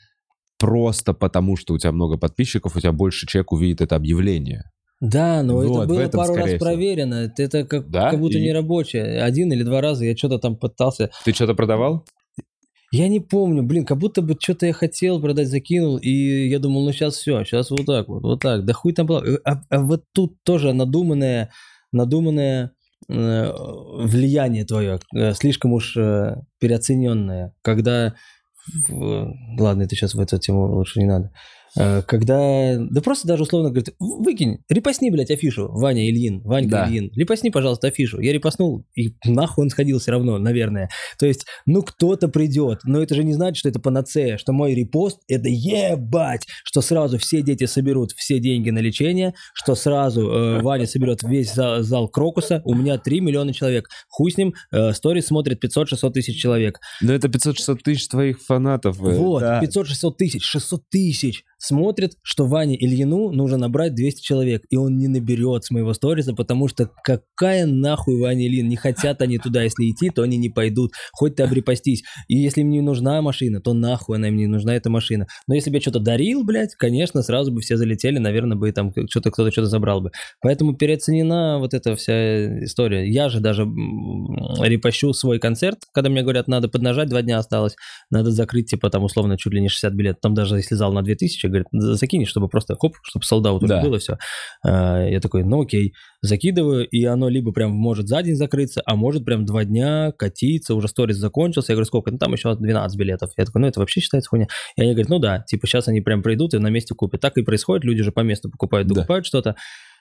просто 0.59 1.13
потому, 1.13 1.55
что 1.57 1.73
у 1.73 1.77
тебя 1.77 1.91
много 1.91 2.17
подписчиков, 2.17 2.75
у 2.75 2.79
тебя 2.79 2.91
больше 2.91 3.27
человек 3.27 3.51
увидит 3.51 3.81
это 3.81 3.95
объявление. 3.95 4.63
Да, 4.99 5.43
но 5.43 5.53
Вот, 5.57 5.65
это 5.81 5.87
было 5.87 5.99
этом, 5.99 6.17
пару 6.19 6.33
раз 6.35 6.47
всего. 6.47 6.59
проверено. 6.59 7.13
Это- 7.25 7.43
Это 7.43 7.63
как, 7.65 7.87
Да? 7.87 8.09
как 8.09 8.19
будто 8.19 8.39
И- 8.39 8.41
не 8.41 8.51
рабочее. 8.51 9.21
Один 9.21 9.53
или 9.53 9.61
два 9.61 9.79
раза 9.79 10.05
я 10.05 10.17
что-то 10.17 10.39
там 10.39 10.55
пытался. 10.55 11.11
Ты 11.23 11.33
что-то 11.33 11.53
продавал? 11.53 12.03
Я 12.91 13.09
не 13.09 13.19
помню, 13.19 13.63
блин, 13.63 13.85
как 13.85 13.97
будто 13.97 14.21
бы 14.21 14.35
что-то 14.39 14.65
я 14.65 14.73
хотел 14.73 15.21
продать, 15.21 15.49
закинул, 15.49 15.97
и 15.97 16.47
я 16.47 16.59
думал, 16.59 16.85
ну 16.85 16.91
сейчас 16.93 17.15
все, 17.15 17.43
сейчас 17.43 17.69
вот 17.69 17.85
так 17.85 18.07
вот, 18.07 18.23
вот 18.23 18.41
так. 18.41 18.63
Да 18.65 18.73
хуй 18.73 18.93
там 18.93 19.07
было. 19.07 19.23
А, 19.43 19.61
а 19.69 19.79
вот 19.81 20.03
тут 20.13 20.41
тоже 20.43 20.71
надуманное, 20.73 21.51
надуманное 21.91 22.71
э, 23.09 23.51
влияние 23.51 24.65
твое, 24.65 24.99
э, 25.13 25.33
слишком 25.33 25.73
уж 25.73 25.97
э, 25.97 26.35
переоцененное, 26.59 27.53
когда... 27.61 28.15
в- 28.89 29.33
ладно, 29.59 29.83
это 29.83 29.95
сейчас 29.95 30.13
в 30.13 30.19
эту 30.19 30.37
тему 30.39 30.73
лучше 30.75 30.99
не 30.99 31.05
надо. 31.07 31.25
Э, 31.25 31.29
Когда, 31.75 32.77
да 32.77 33.01
просто 33.01 33.27
даже 33.27 33.43
условно 33.43 33.69
говорит, 33.69 33.93
«В- 33.99 34.23
выкинь, 34.23 34.59
репостни, 34.69 35.09
блядь, 35.09 35.31
афишу, 35.31 35.67
Ваня 35.71 36.09
Ильин, 36.09 36.41
Ванька 36.43 36.69
Да. 36.69 36.87
Ильин, 36.89 37.11
репостни, 37.15 37.49
пожалуйста, 37.49 37.87
афишу. 37.87 38.19
Я 38.19 38.33
репостнул, 38.33 38.85
и 38.95 39.13
нахуй 39.25 39.63
он 39.65 39.69
сходил 39.69 39.99
все 39.99 40.11
равно, 40.11 40.37
наверное. 40.37 40.89
То 41.19 41.25
есть, 41.25 41.45
ну, 41.65 41.81
кто-то 41.83 42.27
придет, 42.27 42.79
но 42.83 43.01
это 43.01 43.15
же 43.15 43.23
не 43.23 43.33
значит, 43.33 43.57
что 43.57 43.69
это 43.69 43.79
панацея, 43.79 44.37
что 44.37 44.53
мой 44.53 44.73
репост– 44.73 45.19
это 45.27 45.47
ебать, 45.49 46.45
что 46.63 46.81
сразу 46.81 47.17
все 47.17 47.41
дети 47.41 47.65
соберут 47.65 48.11
все 48.13 48.39
деньги 48.39 48.69
на 48.69 48.79
лечение, 48.79 49.33
что 49.53 49.75
сразу 49.75 50.27
э, 50.29 50.61
Ваня 50.61 50.87
соберет 50.87 51.23
весь 51.23 51.53
зал, 51.53 51.83
зал 51.83 52.07
Крокуса, 52.09 52.61
у 52.65 52.73
меня 52.75 52.97
3 52.97 53.21
миллиона 53.21 53.53
человек. 53.53 53.87
Хуй 54.09 54.31
с 54.31 54.37
ним, 54.37 54.53
э, 54.71 54.93
сторис 54.93 55.27
смотрит 55.27 55.63
500-600 55.63 56.11
тысяч 56.11 56.41
человек. 56.41 56.79
Ну, 57.01 57.13
это 57.13 57.27
500-600 57.27 57.77
тысяч 57.83 58.07
твоих 58.07 58.41
фанатов. 58.41 58.99
э, 59.01 59.17
Вот, 59.17 59.41
да. 59.41 59.61
500-600 59.61 60.11
тысяч, 60.17 60.43
600 60.43 60.81
тысяч 60.89 61.43
смотрит, 61.57 62.13
что 62.21 62.45
Ване 62.45 62.77
Ильину 62.77 63.31
нужно 63.31 63.57
набрать 63.57 63.95
200 63.95 64.21
человек, 64.21 64.63
и 64.69 64.77
он 64.77 64.97
не 64.97 65.07
наберет 65.07 65.63
с 65.63 65.71
моего 65.71 65.93
сториса, 65.93 66.33
потому 66.33 66.67
что 66.67 66.89
какая 67.03 67.65
нахуй 67.65 68.19
Ваня 68.19 68.47
Ильин, 68.47 68.67
не 68.67 68.75
хотят 68.75 69.21
они 69.21 69.37
туда, 69.37 69.63
если 69.63 69.89
идти, 69.89 70.09
то 70.09 70.21
они 70.21 70.37
не 70.37 70.49
пойдут, 70.49 70.91
хоть 71.13 71.35
ты 71.35 71.43
обрепостись. 71.43 72.03
И 72.27 72.37
если 72.37 72.61
им 72.61 72.69
не 72.69 72.81
нужна 72.81 73.21
машина, 73.21 73.61
то 73.61 73.73
нахуй 73.73 74.17
она 74.17 74.27
им 74.27 74.35
не 74.35 74.47
нужна, 74.47 74.75
эта 74.75 74.89
машина. 74.89 75.27
Но 75.47 75.55
если 75.55 75.69
бы 75.69 75.77
я 75.77 75.81
что-то 75.81 75.99
дарил, 75.99 76.43
блядь, 76.43 76.75
конечно, 76.75 77.21
сразу 77.23 77.51
бы 77.51 77.61
все 77.61 77.77
залетели, 77.77 78.17
наверное, 78.19 78.57
бы 78.57 78.71
там 78.71 78.91
что-то 79.09 79.31
кто-то 79.31 79.51
что-то 79.51 79.67
забрал 79.67 80.01
бы. 80.01 80.11
Поэтому 80.41 80.75
переоценена 80.75 81.57
вот 81.59 81.73
эта 81.73 81.95
вся 81.95 82.63
история. 82.63 83.09
Я 83.09 83.29
же 83.29 83.39
даже 83.39 83.63
репощу 83.63 85.13
свой 85.13 85.39
концерт, 85.39 85.79
когда 85.93 86.09
мне 86.09 86.21
говорят, 86.21 86.47
надо 86.47 86.67
поднажать, 86.69 87.09
два 87.09 87.21
дня 87.21 87.39
осталось, 87.39 87.75
надо 88.09 88.31
закрыть, 88.31 88.69
типа, 88.69 88.89
там, 88.89 89.03
условно, 89.03 89.37
чуть 89.37 89.53
ли 89.53 89.61
не 89.61 89.69
60 89.69 89.93
билетов. 89.93 90.21
Там 90.21 90.33
даже 90.33 90.57
если 90.57 90.75
зал 90.75 90.93
на 90.93 91.01
2000, 91.01 91.46
говорят, 91.49 91.67
закинь, 91.71 92.25
чтобы 92.25 92.47
просто, 92.49 92.75
хоп, 92.75 92.95
чтобы 93.03 93.25
солдат 93.25 93.53
уже 93.53 93.67
Да. 93.67 93.81
было 93.81 93.97
все. 93.99 94.17
Я 94.63 95.19
такой, 95.21 95.43
ну 95.43 95.61
окей, 95.61 95.93
закидываю, 96.21 96.87
и 96.87 97.03
оно 97.05 97.29
либо 97.29 97.51
прям 97.51 97.71
может 97.71 98.07
за 98.07 98.21
день 98.23 98.35
закрыться, 98.35 98.81
а 98.85 98.95
может 98.95 99.25
прям 99.25 99.45
два 99.45 99.63
дня 99.65 100.11
катиться, 100.17 100.75
уже 100.75 100.87
сторис 100.87 101.17
закончился. 101.17 101.71
Я 101.71 101.75
говорю, 101.75 101.85
сколько? 101.85 102.11
Ну, 102.11 102.17
там 102.17 102.33
еще 102.33 102.55
12 102.55 102.97
билетов. 102.97 103.31
Я 103.37 103.45
такой, 103.45 103.61
ну, 103.61 103.67
это 103.67 103.79
вообще 103.79 104.01
считается 104.01 104.29
хуйня. 104.29 104.47
И 104.75 104.81
они 104.81 104.91
говорят, 104.91 105.09
ну 105.09 105.19
да, 105.19 105.43
типа, 105.47 105.67
сейчас 105.67 105.87
они 105.87 106.01
прям 106.01 106.21
придут 106.23 106.53
и 106.53 106.57
на 106.59 106.67
месте 106.69 106.93
купят. 106.95 107.21
Так 107.21 107.37
и 107.37 107.43
происходит, 107.43 107.83
люди 107.83 108.03
же 108.03 108.11
по 108.11 108.21
месту 108.21 108.49
покупают, 108.49 108.87
Да. 108.87 108.95
докупают 108.95 109.25
что-то. 109.25 109.55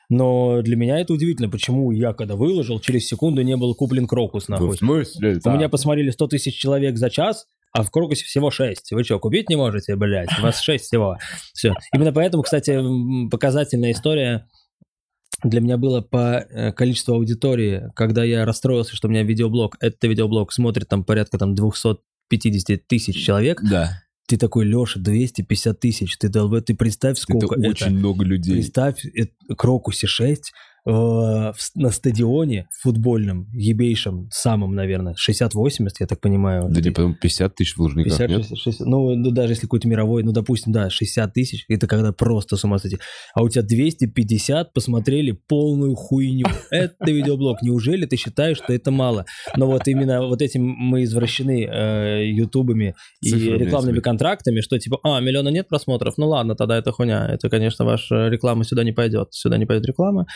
Но 0.09 0.63
для 0.63 0.77
меня 0.77 1.01
это 1.01 1.13
удивительно, 1.13 1.49
почему 1.49 1.91
я, 1.91 2.13
когда 2.13 2.37
выложил, 2.37 2.79
через 2.79 3.09
секунду 3.09 3.43
не 3.43 3.57
был 3.57 3.75
куплен 3.75 4.07
крокус, 4.07 4.47
нахуй. 4.49 4.69
В 4.71 4.75
смысле? 4.77 5.41
У 5.45 5.51
меня 5.51 5.69
посмотрели 5.69 6.11
100 6.11 6.29
тысяч 6.29 6.57
человек 6.57 6.97
за 6.97 7.11
час, 7.11 7.47
а 7.77 7.83
в 7.83 7.91
Крокусе 7.91 8.25
всего 8.25 8.51
6. 8.51 8.93
Вы 8.93 9.05
что, 9.05 9.19
купить 9.19 9.49
не 9.49 9.57
можете, 9.57 9.97
блядь? 9.97 10.29
У 10.39 10.43
вас 10.43 10.61
6 10.61 10.85
всего. 10.85 11.17
Все. 11.53 11.75
Именно 11.95 12.13
поэтому, 12.13 12.43
кстати, 12.43 12.81
показательная 13.31 13.93
история 13.93 14.47
для 15.43 15.61
меня 15.61 15.77
было 15.77 16.01
по 16.01 16.47
э, 16.49 16.73
количеству 16.73 17.15
аудитории, 17.15 17.91
когда 17.95 18.25
я 18.25 18.45
расстроился, 18.45 18.97
что 18.97 19.09
у 19.09 19.11
меня 19.11 19.23
видеоблог, 19.23 19.77
этот 19.81 20.03
видеоблог 20.05 20.53
смотрит 20.53 20.89
там 20.89 21.05
порядка 21.05 21.39
там 21.39 21.55
250 21.55 22.87
тысяч 22.87 23.23
человек, 23.25 23.61
Да. 23.63 24.03
ты 24.29 24.39
такой, 24.39 24.65
Леша, 24.65 24.99
250 24.99 25.79
тысяч, 25.79 26.17
ты, 26.17 26.31
ты 26.31 26.75
представь, 26.75 27.19
сколько 27.19 27.55
это 27.59 27.69
очень 27.69 27.91
много 27.99 28.25
людей. 28.25 28.55
Представь, 28.55 29.05
это, 29.15 29.33
Крокусе 29.57 30.07
6, 30.07 30.41
э, 30.41 30.53
в- 30.53 30.76
на 30.87 31.91
стадионе 31.91 32.69
футбольном, 32.81 33.49
ебейшем, 33.53 34.29
самом, 34.31 34.75
наверное, 34.75 35.15
60-80, 35.15 35.89
я 35.99 36.07
так 36.07 36.21
понимаю. 36.21 36.69
Да 36.71 36.81
не, 36.81 36.91
по 36.91 37.13
50 37.13 37.55
тысяч 37.57 37.75
в 37.75 37.81
Лужниках, 37.81 38.17
50, 38.17 38.29
нет? 38.31 38.39
60, 38.43 38.59
60, 38.59 38.87
ну, 38.87 39.15
ну, 39.17 39.31
даже 39.33 39.53
если 39.53 39.63
какой-то 39.63 39.89
мировой, 39.89 40.23
ну, 40.23 40.31
допустим, 40.31 40.73
да, 40.73 40.89
60 40.89 41.33
тысяч, 41.33 41.65
это 41.69 41.89
когда 41.89 42.13
просто 42.13 42.57
с 42.57 42.65
ума 42.65 42.79
сойти. 42.79 42.99
А 43.35 43.43
у 43.43 43.49
тебя 43.49 43.63
250 43.63 44.73
посмотрели 44.73 45.33
полную 45.33 45.97
хуйню. 45.97 46.47
Это 46.71 47.11
видеоблог. 47.11 47.63
Неужели 47.63 48.07
ты 48.07 48.17
считаешь, 48.17 48.59
что 48.59 48.73
это 48.73 48.93
мало? 48.93 49.27
Но 49.57 49.67
вот 49.67 49.89
именно 49.89 50.25
вот 50.27 50.41
этим 50.41 50.65
мы 50.65 51.03
извращены 51.03 51.65
э, 51.65 52.27
ютубами 52.29 52.95
и 53.23 53.31
Цифрами 53.31 53.59
рекламными 53.59 53.99
контрактами, 54.01 54.61
что 54.61 54.79
типа, 54.79 55.01
а, 55.03 55.21
миллиона 55.21 55.49
нет 55.49 55.69
просмотров, 55.69 56.17
ну 56.17 56.29
ладно, 56.29 56.55
тогда 56.55 56.79
это 56.79 56.93
хуйня. 56.93 57.27
Это, 57.29 57.49
конечно, 57.49 57.85
ваша 57.85 58.29
реклама 58.29 58.65
сюда 58.65 58.85
не 58.85 58.93
пойдет. 58.93 59.29
Сюда 59.33 59.59
не 59.59 59.67
пойдет 59.67 59.87
реклама, 59.87 60.27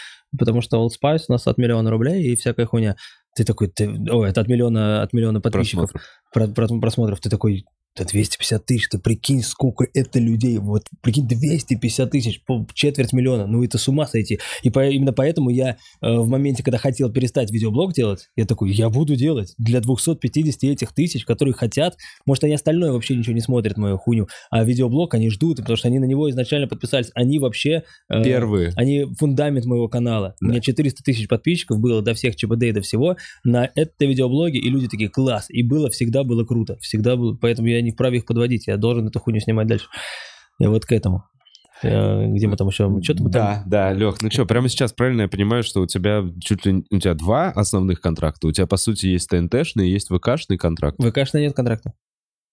потому 0.40 0.60
что 0.60 0.78
Old 0.84 0.88
Spice 1.00 1.26
у 1.28 1.32
нас 1.32 1.46
от 1.46 1.56
миллиона 1.58 1.88
рублей 1.90 2.24
и 2.24 2.34
всякая 2.34 2.66
хуйня. 2.66 2.96
Ты 3.36 3.44
такой, 3.44 3.68
ты, 3.68 3.88
о, 4.10 4.24
это 4.24 4.40
от 4.40 4.48
миллиона, 4.48 5.02
от 5.02 5.12
миллиона 5.12 5.40
подписчиков 5.40 5.92
Просмотров. 5.92 6.54
про- 6.56 6.66
про- 6.66 6.80
просмотров, 6.80 7.20
ты 7.20 7.30
такой, 7.30 7.64
да 7.96 8.04
250 8.04 8.64
тысяч, 8.66 8.88
ты 8.88 8.98
прикинь, 8.98 9.42
сколько 9.42 9.86
это 9.94 10.18
людей, 10.20 10.58
вот 10.58 10.84
прикинь, 11.02 11.26
250 11.26 12.10
тысяч, 12.10 12.40
четверть 12.72 13.12
миллиона, 13.12 13.46
ну 13.46 13.64
это 13.64 13.78
с 13.78 13.88
ума 13.88 14.06
сойти. 14.06 14.38
И 14.62 14.70
по- 14.70 14.88
именно 14.88 15.12
поэтому 15.12 15.50
я 15.50 15.70
э, 15.70 15.76
в 16.18 16.28
моменте, 16.28 16.62
когда 16.62 16.78
хотел 16.78 17.10
перестать 17.12 17.50
видеоблог 17.50 17.92
делать, 17.92 18.28
я 18.36 18.46
такой, 18.46 18.70
я 18.72 18.88
буду 18.90 19.16
делать 19.16 19.54
для 19.58 19.80
250 19.80 20.62
этих 20.64 20.92
тысяч, 20.92 21.24
которые 21.24 21.52
хотят, 21.54 21.96
может 22.26 22.44
они 22.44 22.54
остальное 22.54 22.92
вообще 22.92 23.16
ничего 23.16 23.34
не 23.34 23.40
смотрят, 23.40 23.76
мою 23.76 23.98
хуйню, 23.98 24.28
а 24.50 24.62
видеоблог 24.64 25.14
они 25.14 25.28
ждут, 25.30 25.58
потому 25.58 25.76
что 25.76 25.88
они 25.88 25.98
на 25.98 26.04
него 26.04 26.30
изначально 26.30 26.68
подписались, 26.68 27.10
они 27.14 27.38
вообще... 27.40 27.82
э, 28.08 28.22
Первые. 28.22 28.72
они 28.76 29.04
фундамент 29.18 29.66
моего 29.66 29.88
канала. 29.88 30.36
У 30.40 30.44
Да. 30.46 30.52
меня 30.52 30.60
400 30.60 31.02
тысяч 31.02 31.26
подписчиков 31.28 31.80
было 31.80 32.02
до 32.02 32.14
всех 32.14 32.36
ЧБД 32.36 32.62
и 32.64 32.72
до 32.72 32.80
всего 32.82 33.16
на 33.44 33.68
это 33.74 34.04
видеоблоге, 34.06 34.58
и 34.60 34.68
люди 34.70 34.86
такие, 34.88 35.10
класс. 35.10 35.46
И 35.50 35.62
было, 35.64 35.90
всегда 35.90 36.22
было 36.22 36.44
круто. 36.44 36.78
Всегда 36.80 37.16
было. 37.16 37.34
Поэтому 37.34 37.68
я 37.68 37.79
не 37.82 37.92
вправе 37.92 38.18
их 38.18 38.26
подводить. 38.26 38.66
Я 38.66 38.76
должен 38.76 39.08
эту 39.08 39.20
хуйню 39.20 39.40
снимать 39.40 39.66
дальше. 39.66 39.86
Я 40.58 40.70
вот 40.70 40.84
к 40.84 40.92
этому. 40.92 41.24
Э, 41.82 42.26
Где 42.26 42.46
мы 42.46 42.56
там 42.56 42.68
еще? 42.68 42.90
Что-то 43.02 43.22
мы 43.22 43.30
там... 43.30 43.42
Да, 43.42 43.62
да, 43.66 43.92
Лех, 43.92 44.20
ну 44.20 44.30
что, 44.30 44.44
прямо 44.44 44.68
сейчас 44.68 44.92
правильно 44.92 45.22
я 45.22 45.28
понимаю, 45.28 45.62
что 45.62 45.80
у 45.80 45.86
тебя 45.86 46.22
чуть 46.40 46.66
ли 46.66 46.84
у 46.90 46.98
тебя 46.98 47.14
два 47.14 47.50
основных 47.50 48.00
контракта. 48.00 48.46
У 48.46 48.52
тебя, 48.52 48.66
по 48.66 48.76
сути, 48.76 49.06
есть 49.06 49.28
ТНТшный 49.30 49.88
и 49.88 49.92
есть 49.92 50.08
ВКшный 50.08 50.58
контракт. 50.58 50.96
В 50.98 51.10
ВКшно 51.10 51.38
нет 51.38 51.54
контракта. 51.54 51.94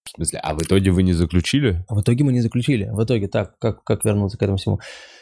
В 0.08 0.16
смысле, 0.16 0.40
а 0.40 0.54
в 0.54 0.62
итоге 0.62 0.92
вы 0.92 1.04
не 1.04 1.14
заключили? 1.14 1.84
А 1.88 1.96
В 1.96 2.02
итоге 2.02 2.24
мы 2.24 2.32
не 2.32 2.42
заключили. 2.42 2.90
В 2.92 3.04
итоге 3.04 3.28
так, 3.28 3.58
как, 3.60 3.84
как 3.84 4.06
вернуться 4.06 4.38
к 4.38 4.42
этому 4.42 4.58
всему. 4.58 4.80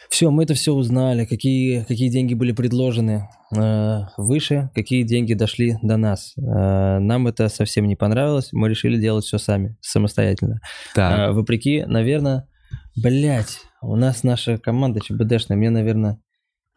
Все, 0.09 0.29
мы 0.29 0.43
это 0.43 0.53
все 0.53 0.73
узнали, 0.73 1.25
какие, 1.25 1.83
какие 1.83 2.09
деньги 2.09 2.35
были 2.35 2.51
предложены 2.51 3.27
э, 3.55 4.01
выше, 4.17 4.69
какие 4.75 5.03
деньги 5.03 5.33
дошли 5.33 5.77
до 5.81 5.97
нас. 5.97 6.35
Э, 6.37 6.99
нам 6.99 7.27
это 7.27 7.49
совсем 7.49 7.87
не 7.87 7.95
понравилось, 7.95 8.49
мы 8.51 8.69
решили 8.69 8.97
делать 8.97 9.25
все 9.25 9.39
сами, 9.39 9.75
самостоятельно. 9.81 10.59
А, 10.95 11.31
вопреки, 11.31 11.83
наверное, 11.85 12.47
блять, 12.95 13.59
у 13.81 13.95
нас 13.95 14.23
наша 14.23 14.57
команда 14.57 14.99
ЧБДшная, 15.01 15.57
мне, 15.57 15.71
наверное, 15.71 16.19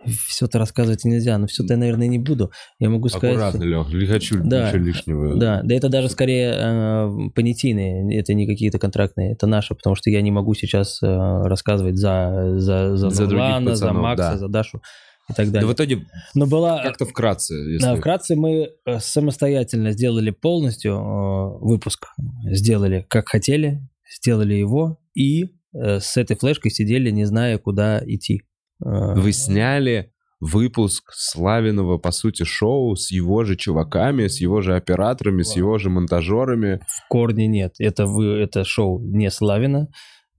все-то 0.06 0.58
рассказывать 0.58 1.04
нельзя, 1.04 1.36
но 1.38 1.46
все-то 1.46 1.74
я, 1.74 1.78
наверное, 1.78 2.06
не 2.06 2.18
буду. 2.18 2.52
Я 2.78 2.88
могу 2.88 3.08
сказать... 3.08 3.36
Аккуратно, 3.36 3.64
Лех, 3.64 3.92
не 3.92 4.06
хочу 4.06 4.40
Да. 4.42 4.68
ничего 4.68 4.84
лишнего. 4.84 5.36
Да, 5.36 5.60
да 5.62 5.74
это 5.74 5.88
даже 5.88 6.08
скорее 6.08 6.54
э, 6.56 7.30
понятийные, 7.34 8.18
это 8.18 8.34
не 8.34 8.46
какие-то 8.46 8.78
контрактные, 8.78 9.32
это 9.32 9.46
наши, 9.46 9.74
потому 9.74 9.96
что 9.96 10.10
я 10.10 10.22
не 10.22 10.30
могу 10.30 10.54
сейчас 10.54 11.02
э, 11.02 11.06
рассказывать 11.06 11.96
за, 11.96 12.54
за, 12.58 12.96
за, 12.96 13.10
За 13.10 13.24
Нурлана, 13.24 13.74
за 13.74 13.92
Макса, 13.92 14.32
да. 14.32 14.38
за 14.38 14.48
Дашу 14.48 14.82
и 15.30 15.34
так 15.34 15.46
Но 15.46 15.52
далее. 15.52 15.68
в 15.68 15.72
итоге 15.74 16.06
Но 16.34 16.46
была... 16.46 16.82
как-то 16.82 17.04
вкратце, 17.04 17.54
если... 17.54 17.84
Да, 17.84 17.96
вкратце 17.96 18.36
мы 18.36 18.70
э, 18.86 18.98
самостоятельно 19.00 19.92
сделали 19.92 20.30
полностью 20.30 20.92
э, 20.94 21.58
выпуск, 21.60 22.06
сделали 22.44 23.04
как 23.08 23.28
хотели, 23.28 23.80
сделали 24.20 24.54
его 24.54 25.00
и 25.14 25.44
э, 25.74 26.00
с 26.00 26.16
этой 26.16 26.36
флешкой 26.36 26.70
сидели, 26.70 27.10
не 27.10 27.24
зная, 27.24 27.58
куда 27.58 28.00
идти. 28.06 28.42
Э, 28.84 29.14
Вы 29.14 29.32
сняли 29.32 30.12
выпуск 30.40 31.10
Славиного, 31.14 31.98
по 31.98 32.12
сути, 32.12 32.44
шоу 32.44 32.94
с 32.94 33.10
его 33.10 33.42
же 33.44 33.56
чуваками, 33.56 34.28
с 34.28 34.40
его 34.40 34.60
же 34.60 34.76
операторами, 34.76 35.42
с 35.42 35.56
его 35.56 35.78
же 35.78 35.90
монтажерами. 35.90 36.80
В 36.86 37.08
корне 37.08 37.46
нет. 37.48 37.74
Это, 37.80 38.06
вы, 38.06 38.26
это 38.38 38.64
шоу 38.64 39.00
не 39.02 39.30
Славина. 39.30 39.88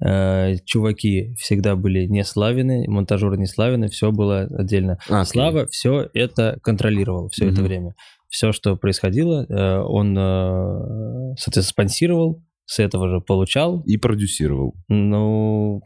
Э, 0.02 0.56
Чуваки 0.66 1.34
всегда 1.38 1.76
были 1.76 2.06
не 2.06 2.24
Славины, 2.24 2.86
монтажеры 2.88 3.38
не 3.38 3.45
Славины, 3.45 3.90
все 3.90 4.11
было 4.11 4.44
отдельно. 4.44 4.98
А, 5.10 5.26
Слава 5.26 5.68
все 5.68 6.10
это 6.14 6.57
контролировал 6.64 7.28
все 7.30 7.45
это 7.49 7.56
Мгм. 7.60 7.64
время. 7.66 7.95
Все, 8.30 8.52
что 8.53 8.78
происходило, 8.78 9.45
э, 9.49 9.80
он, 9.82 10.16
соответственно, 11.36 11.64
спонсировал, 11.64 12.44
с 12.66 12.80
этого 12.80 13.10
же 13.10 13.20
получал. 13.22 13.82
И 13.88 13.98
продюсировал. 13.98 14.76
Ну, 14.88 15.82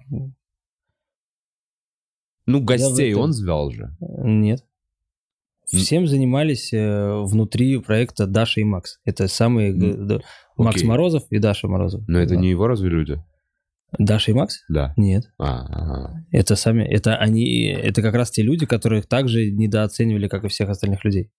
Ну, 2.45 2.61
гостей 2.61 3.11
этом- 3.11 3.23
он 3.23 3.33
звал 3.33 3.71
же. 3.71 3.95
нет. 3.99 4.63
Всем 5.65 6.07
занимались 6.07 6.73
э, 6.73 7.21
внутри 7.23 7.77
проекта 7.79 8.27
Даша 8.27 8.59
и 8.61 8.63
Макс. 8.63 8.99
Это 9.05 9.27
самые... 9.27 9.71
М, 9.71 10.07
да, 10.07 10.19
Макс 10.57 10.75
окей. 10.77 10.87
Морозов 10.87 11.23
и 11.29 11.39
Даша 11.39 11.67
Морозов. 11.67 12.03
Но 12.07 12.19
это 12.19 12.35
Да. 12.35 12.39
не 12.41 12.49
его 12.49 12.67
разве 12.67 12.89
люди? 12.89 13.23
Даша 13.97 14.31
и 14.31 14.33
Макс? 14.33 14.59
Да. 14.69 14.93
Нет. 14.97 15.23
А, 15.39 15.65
ага. 15.65 16.25
Это 16.31 16.55
сами, 16.57 16.83
это 16.83 17.15
они, 17.15 17.65
это 17.67 18.01
как 18.01 18.13
раз 18.13 18.29
те 18.29 18.41
люди, 18.43 18.65
которых 18.65 19.07
также 19.07 19.49
недооценивали, 19.51 20.27
как 20.27 20.43
и 20.43 20.47
всех 20.49 20.69
остальных 20.69 21.05
людей, 21.05 21.31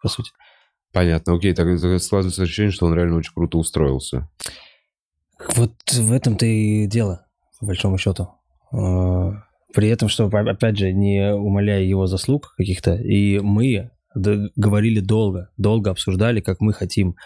по 0.00 0.08
сути. 0.08 0.30
Понятно, 0.92 1.34
окей, 1.34 1.52
так 1.52 1.66
так 1.80 2.00
складывается 2.00 2.44
ощущение, 2.44 2.70
что 2.72 2.86
он 2.86 2.94
реально 2.94 3.16
очень 3.16 3.32
круто 3.34 3.58
устроился. 3.58 4.30
Вот 5.56 5.72
в 5.92 6.12
этом-то 6.12 6.46
и 6.46 6.86
дело, 6.86 7.26
по 7.60 7.66
большому 7.66 7.98
счету. 7.98 8.28
При 9.74 9.88
этом, 9.88 10.08
что, 10.08 10.26
опять 10.26 10.78
же, 10.78 10.92
не 10.92 11.34
умаляя 11.34 11.82
его 11.82 12.06
заслуг 12.06 12.54
каких-то, 12.56 12.94
и 12.94 13.38
мы 13.38 13.90
говорили 14.14 15.00
долго, 15.00 15.50
долго 15.56 15.90
обсуждали, 15.90 16.40
как 16.40 16.60
мы 16.60 16.72
хотим. 16.72 17.16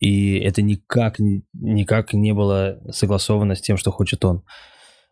И 0.00 0.38
это 0.38 0.62
никак, 0.62 1.16
никак 1.52 2.14
не 2.14 2.32
было 2.32 2.80
согласовано 2.90 3.54
с 3.54 3.60
тем, 3.60 3.76
что 3.76 3.90
хочет 3.90 4.24
он, 4.24 4.42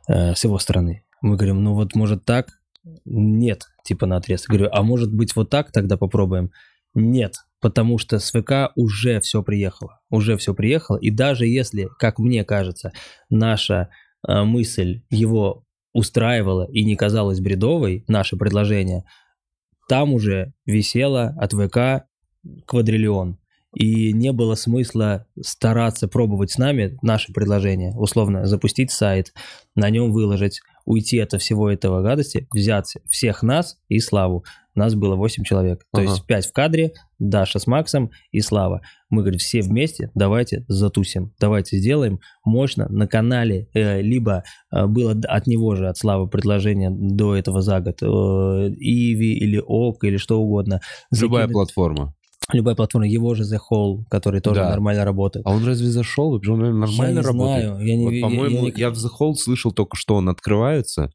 э, 0.09 0.35
с 0.35 0.45
его 0.45 0.59
стороны. 0.59 1.05
Мы 1.21 1.37
говорим, 1.37 1.63
ну 1.63 1.75
вот 1.75 1.95
может 1.95 2.25
так? 2.25 2.49
Нет, 3.05 3.67
типа 3.85 4.07
на 4.07 4.17
отрез. 4.17 4.47
Говорю, 4.49 4.69
а 4.73 4.83
может 4.83 5.13
быть 5.15 5.37
вот 5.37 5.51
так 5.51 5.73
тогда 5.73 5.99
попробуем? 5.99 6.51
Нет, 6.95 7.35
потому 7.61 7.99
что 7.99 8.19
с 8.19 8.31
ВК 8.33 8.73
уже 8.75 9.21
все 9.21 9.43
приехало. 9.43 10.01
Уже 10.11 10.37
все 10.39 10.55
приехало. 10.55 10.97
И 10.97 11.11
даже 11.11 11.47
если, 11.47 11.89
как 11.99 12.19
мне 12.19 12.45
кажется, 12.45 12.93
наша 13.29 13.91
э, 14.27 14.43
мысль 14.43 15.03
его 15.11 15.65
устраивала 15.93 16.69
и 16.71 16.85
не 16.85 16.97
казалась 16.97 17.41
бредовой, 17.41 18.05
наше 18.09 18.37
предложение, 18.37 19.05
там 19.89 20.13
уже 20.13 20.53
висело 20.65 21.35
от 21.39 21.53
ВК 21.53 22.07
квадриллион. 22.67 23.39
И 23.75 24.13
не 24.13 24.33
было 24.33 24.55
смысла 24.55 25.27
стараться 25.41 26.07
пробовать 26.07 26.51
с 26.51 26.59
нами 26.59 26.99
наше 27.01 27.33
предложение, 27.33 27.95
условно, 27.97 28.47
запустить 28.47 28.91
сайт, 28.91 29.33
на 29.75 29.89
нем 29.89 30.13
выложить, 30.13 30.61
уйти 30.85 31.19
от 31.19 31.33
всего 31.41 31.71
этого 31.71 32.03
гадости, 32.03 32.49
взять 32.53 32.95
всех 33.09 33.43
нас 33.43 33.79
и 33.89 33.99
Славу. 33.99 34.45
Нас 34.75 34.95
было 34.95 35.17
8 35.17 35.45
человек. 35.45 35.81
То 35.93 36.01
Ага. 36.01 36.11
есть 36.11 36.25
5 36.27 36.47
в 36.47 36.53
кадре, 36.53 36.93
Даша 37.19 37.59
с 37.59 37.67
Максом 37.67 38.11
и 38.31 38.41
Слава. 38.41 38.81
Мы 39.11 39.21
говорим, 39.23 39.39
все 39.39 39.61
вместе, 39.61 40.11
давайте 40.15 40.65
затусим, 40.69 41.33
давайте 41.39 41.77
сделаем 41.79 42.21
мощно 42.45 42.87
на 42.89 43.07
канале, 43.07 43.69
э, 43.75 44.01
либо 44.01 44.45
э, 44.75 44.87
было 44.87 45.13
от 45.29 45.47
него 45.47 45.75
же, 45.77 45.89
от 45.89 45.99
Славы 45.99 46.27
предложение 46.29 46.91
до 46.91 47.37
этого 47.37 47.61
за 47.61 47.81
год, 47.81 48.03
э, 48.03 48.07
Иви 48.07 49.35
или 49.35 49.63
ОК 49.65 50.05
или 50.05 50.17
что 50.17 50.41
угодно. 50.41 50.81
Любая 51.11 51.43
Закинуть- 51.47 51.53
платформа. 51.53 52.15
Любая 52.53 52.75
платформа, 52.75 53.07
его 53.07 53.35
же 53.35 53.45
The 53.45 53.59
Hall, 53.71 54.01
который 54.11 54.41
тоже 54.41 54.61
Да. 54.61 54.71
нормально 54.71 55.05
работает. 55.05 55.47
А 55.47 55.53
он 55.55 55.65
разве 55.65 55.89
зашел? 55.89 56.33
Он 56.35 56.41
нормально 56.81 57.03
я 57.05 57.13
не 57.13 57.21
работает? 57.21 57.65
знаю, 57.67 57.87
я 57.87 57.97
не 57.97 58.05
Вот, 58.05 58.11
я- 58.13 58.23
по-моему, 58.23 58.67
я- 58.67 58.73
я, 58.77 58.91
в 58.91 58.95
The 58.95 59.09
Hole 59.21 59.35
слышал 59.35 59.71
только, 59.73 59.97
что 59.97 60.17
он 60.17 60.29
открывается, 60.29 61.11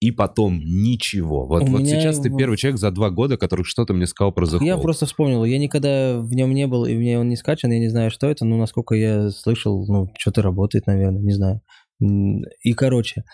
и 0.00 0.10
потом 0.10 0.60
ничего. 0.64 1.46
Вот, 1.46 1.62
У 1.62 1.66
вот 1.66 1.82
меня 1.82 2.00
сейчас 2.00 2.18
ты 2.18 2.34
первый 2.34 2.56
человек 2.56 2.80
за 2.80 2.90
два 2.90 3.10
года, 3.10 3.36
который 3.36 3.64
что-то 3.64 3.92
мне 3.92 4.06
сказал 4.06 4.32
про 4.32 4.46
The 4.46 4.64
Я 4.64 4.78
просто 4.78 5.04
вспомнил, 5.04 5.44
я 5.44 5.58
никогда 5.58 6.18
в 6.18 6.32
нем 6.34 6.54
не 6.54 6.66
был, 6.66 6.86
и 6.86 6.96
мне 6.96 7.18
он 7.18 7.28
не 7.28 7.36
скачан, 7.36 7.70
я 7.70 7.78
не 7.78 7.88
знаю, 7.88 8.10
что 8.10 8.26
это, 8.26 8.46
но 8.46 8.56
насколько 8.56 8.94
я 8.94 9.30
слышал, 9.30 9.86
ну, 9.86 10.08
что-то 10.18 10.40
работает, 10.40 10.86
наверное, 10.86 11.20
не 11.20 11.32
знаю. 11.32 11.60
И, 12.00 12.72
короче, 12.72 13.24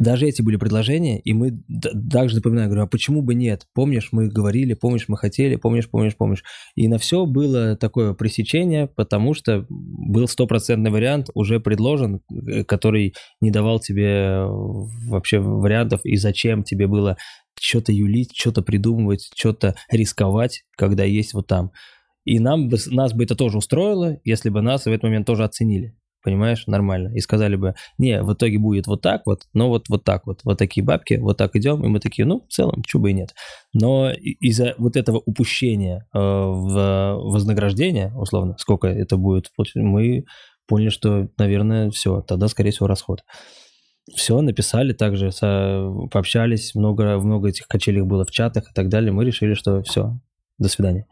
Даже 0.00 0.26
эти 0.26 0.40
были 0.40 0.56
предложения, 0.56 1.20
и 1.20 1.34
мы 1.34 1.62
также 2.10 2.36
напоминаю, 2.36 2.68
говорю, 2.68 2.84
а 2.84 2.86
почему 2.86 3.20
бы 3.20 3.34
нет? 3.34 3.66
Помнишь, 3.74 4.08
мы 4.12 4.28
говорили, 4.28 4.72
помнишь, 4.72 5.04
мы 5.08 5.18
хотели, 5.18 5.56
помнишь, 5.56 5.90
помнишь, 5.90 6.16
помнишь. 6.16 6.42
И 6.74 6.88
на 6.88 6.96
все 6.96 7.26
было 7.26 7.76
такое 7.76 8.14
пресечение, 8.14 8.86
потому 8.86 9.34
что 9.34 9.66
был 9.68 10.26
стопроцентный 10.26 10.90
вариант 10.90 11.28
уже 11.34 11.60
предложен, 11.60 12.22
э, 12.32 12.64
который 12.64 13.14
не 13.42 13.50
давал 13.50 13.78
тебе 13.78 14.06
э, 14.06 14.46
вообще 14.46 15.38
вариантов, 15.38 16.00
и 16.04 16.16
зачем 16.16 16.64
тебе 16.64 16.86
было 16.86 17.18
что-то 17.60 17.92
юлить, 17.92 18.30
что-то 18.34 18.62
придумывать, 18.62 19.30
что-то 19.36 19.74
рисковать, 19.90 20.64
когда 20.78 21.04
есть 21.04 21.34
вот 21.34 21.46
там. 21.46 21.72
И 22.24 22.38
нам 22.38 22.70
бы, 22.70 22.78
нас 22.86 23.12
бы 23.12 23.24
это 23.24 23.34
тоже 23.34 23.58
устроило, 23.58 24.18
если 24.24 24.48
бы 24.48 24.62
нас 24.62 24.84
в 24.84 24.86
этот 24.86 25.02
момент 25.02 25.26
тоже 25.26 25.44
оценили. 25.44 25.94
Понимаешь, 26.22 26.66
нормально. 26.66 27.14
И 27.14 27.20
сказали 27.20 27.56
бы, 27.56 27.74
не, 27.96 28.22
в 28.22 28.34
итоге 28.34 28.58
будет 28.58 28.86
вот 28.86 29.00
так 29.00 29.22
вот, 29.24 29.42
но 29.54 29.68
вот, 29.68 29.88
вот 29.88 30.04
так 30.04 30.26
вот, 30.26 30.40
вот 30.44 30.58
такие 30.58 30.84
бабки, 30.84 31.14
вот 31.14 31.38
так 31.38 31.56
идем. 31.56 31.84
И 31.84 31.88
мы 31.88 31.98
такие, 31.98 32.26
ну, 32.26 32.44
в 32.46 32.52
целом, 32.52 32.82
чего 32.86 33.02
бы 33.02 33.10
и 33.10 33.14
нет. 33.14 33.34
Но 33.72 34.10
из-за 34.12 34.74
вот 34.76 34.96
этого 34.96 35.22
упущения 35.24 36.06
э, 36.12 36.18
в 36.18 37.14
вознаграждение, 37.22 38.12
условно, 38.14 38.56
сколько 38.58 38.86
это 38.88 39.16
будет, 39.16 39.50
мы 39.74 40.24
поняли, 40.66 40.90
что, 40.90 41.28
наверное, 41.38 41.90
все, 41.90 42.20
тогда, 42.20 42.48
скорее 42.48 42.70
всего, 42.70 42.86
расход. 42.86 43.24
Все, 44.14 44.40
написали 44.40 44.92
также, 44.92 45.32
со- 45.32 45.90
пообщались, 46.10 46.74
много, 46.74 47.18
много 47.18 47.48
этих 47.48 47.66
качелей 47.66 48.02
было 48.02 48.24
в 48.24 48.30
чатах 48.30 48.70
и 48.70 48.74
так 48.74 48.88
далее. 48.88 49.12
Мы 49.12 49.24
решили, 49.24 49.54
что 49.54 49.82
все, 49.82 50.18
до 50.58 50.68
свидания. 50.68 51.06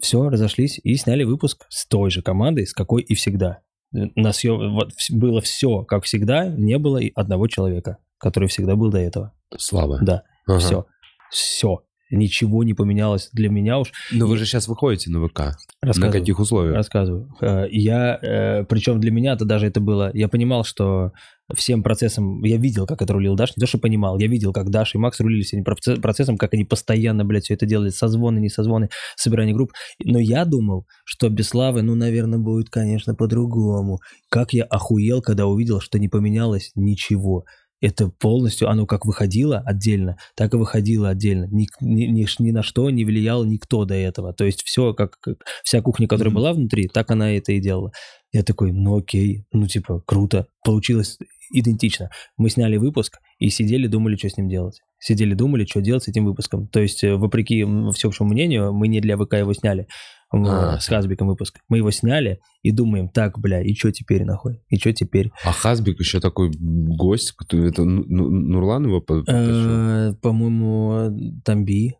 Все, 0.00 0.28
разошлись 0.28 0.80
и 0.82 0.96
сняли 0.96 1.22
выпуск 1.22 1.66
с 1.68 1.86
той 1.86 2.10
же 2.10 2.22
командой, 2.22 2.66
с 2.66 2.72
какой 2.72 3.02
и 3.02 3.14
всегда. 3.14 3.60
На 3.92 4.32
съем... 4.32 4.74
вот 4.74 4.92
было 5.10 5.40
все, 5.40 5.84
как 5.84 6.04
всегда, 6.04 6.46
не 6.46 6.78
было 6.78 6.98
и 6.98 7.12
одного 7.14 7.46
человека, 7.46 7.98
который 8.18 8.48
всегда 8.48 8.74
был 8.76 8.90
до 8.90 8.98
этого. 8.98 9.32
Слава. 9.58 9.98
Да, 10.02 10.22
Ага. 10.46 10.58
все. 10.58 10.86
Все. 11.30 11.82
Ничего 12.10 12.62
не 12.62 12.74
поменялось 12.74 13.30
для 13.32 13.48
меня 13.48 13.78
уж. 13.78 13.90
Но 14.12 14.26
вы 14.26 14.36
же 14.36 14.44
сейчас 14.44 14.68
выходите 14.68 15.10
на 15.10 15.26
ВК. 15.26 15.56
На 15.82 16.10
каких 16.12 16.38
условиях? 16.38 16.76
Рассказываю. 16.76 17.34
Э, 17.40 17.66
Я, 17.70 18.18
э, 18.20 18.64
причем 18.64 19.00
для 19.00 19.10
меня-то 19.10 19.46
даже 19.46 19.66
это 19.66 19.80
было, 19.80 20.10
я 20.12 20.28
понимал, 20.28 20.64
что 20.64 21.12
всем 21.54 21.82
процессом, 21.82 22.42
я 22.44 22.56
видел, 22.56 22.86
как 22.86 23.02
это 23.02 23.12
рулил 23.12 23.34
Даш, 23.34 23.56
не 23.56 23.60
то, 23.60 23.66
что 23.66 23.78
понимал, 23.78 24.18
я 24.18 24.26
видел, 24.26 24.52
как 24.52 24.70
Даша 24.70 24.98
и 24.98 25.00
Макс 25.00 25.20
рулили 25.20 25.42
всем 25.42 25.64
проце- 25.64 26.00
процессом, 26.00 26.38
как 26.38 26.54
они 26.54 26.64
постоянно, 26.64 27.24
блядь, 27.24 27.44
все 27.44 27.54
это 27.54 27.66
делали, 27.66 27.90
созвоны, 27.90 28.38
не 28.38 28.48
созвоны, 28.48 28.88
собирание 29.16 29.54
групп. 29.54 29.72
Но 30.04 30.18
я 30.18 30.44
думал, 30.44 30.86
что 31.04 31.28
без 31.28 31.48
Славы, 31.48 31.82
ну, 31.82 31.94
наверное, 31.94 32.38
будет, 32.38 32.70
конечно, 32.70 33.14
по-другому. 33.14 33.98
Как 34.28 34.52
я 34.52 34.64
охуел, 34.64 35.20
когда 35.20 35.46
увидел, 35.46 35.80
что 35.80 35.98
не 35.98 36.08
поменялось 36.08 36.72
ничего. 36.74 37.44
Это 37.82 38.08
полностью, 38.08 38.70
оно 38.70 38.86
как 38.86 39.04
выходило 39.04 39.58
отдельно, 39.58 40.16
так 40.36 40.54
и 40.54 40.56
выходило 40.56 41.10
отдельно. 41.10 41.48
Ни, 41.50 41.66
ни, 41.80 42.04
ни, 42.04 42.26
ни 42.38 42.50
на 42.52 42.62
что 42.62 42.88
не 42.90 43.04
влиял 43.04 43.44
никто 43.44 43.84
до 43.84 43.94
этого. 43.94 44.32
То 44.32 44.44
есть 44.44 44.62
все, 44.62 44.94
как, 44.94 45.18
как 45.20 45.38
вся 45.64 45.82
кухня, 45.82 46.06
которая 46.06 46.32
была 46.32 46.52
внутри, 46.52 46.88
так 46.88 47.10
она 47.10 47.36
это 47.36 47.52
и 47.52 47.60
делала. 47.60 47.92
Я 48.32 48.44
такой, 48.44 48.72
ну 48.72 48.98
окей, 48.98 49.44
ну 49.52 49.66
типа 49.66 50.00
круто. 50.06 50.46
Получилось 50.64 51.18
идентично. 51.52 52.10
Мы 52.36 52.50
сняли 52.50 52.76
выпуск 52.76 53.18
и 53.38 53.50
сидели, 53.50 53.88
думали, 53.88 54.16
что 54.16 54.28
с 54.28 54.36
ним 54.36 54.48
делать. 54.48 54.80
Сидели, 54.98 55.34
думали, 55.34 55.66
что 55.66 55.80
делать 55.80 56.04
с 56.04 56.08
этим 56.08 56.24
выпуском. 56.24 56.68
То 56.68 56.80
есть, 56.80 57.02
э, 57.04 57.16
вопреки 57.16 57.64
всеобщему 57.92 58.28
мнению, 58.28 58.72
мы 58.72 58.88
не 58.88 59.00
для 59.00 59.16
ВК 59.16 59.34
его 59.34 59.52
сняли. 59.52 59.86
А. 60.32 60.78
С 60.80 60.86
Хазбиком 60.88 61.28
выпуск. 61.28 61.58
Мы 61.68 61.78
его 61.78 61.90
сняли 61.90 62.40
и 62.62 62.70
думаем, 62.72 63.08
так, 63.08 63.38
бля, 63.38 63.60
и 63.62 63.74
что 63.74 63.92
теперь 63.92 64.24
нахуй? 64.24 64.60
И 64.68 64.76
что 64.78 64.92
теперь? 64.92 65.30
А 65.44 65.52
Хазбик 65.52 66.00
еще 66.00 66.20
такой 66.20 66.50
гость, 66.58 67.32
кто- 67.36 67.64
это 67.64 67.84
Ну- 67.84 68.04
Ну- 68.08 68.30
Нурлан 68.30 68.86
его? 68.86 69.04
Э, 69.28 70.14
По-моему, 70.22 71.40
Тамби. 71.44 71.96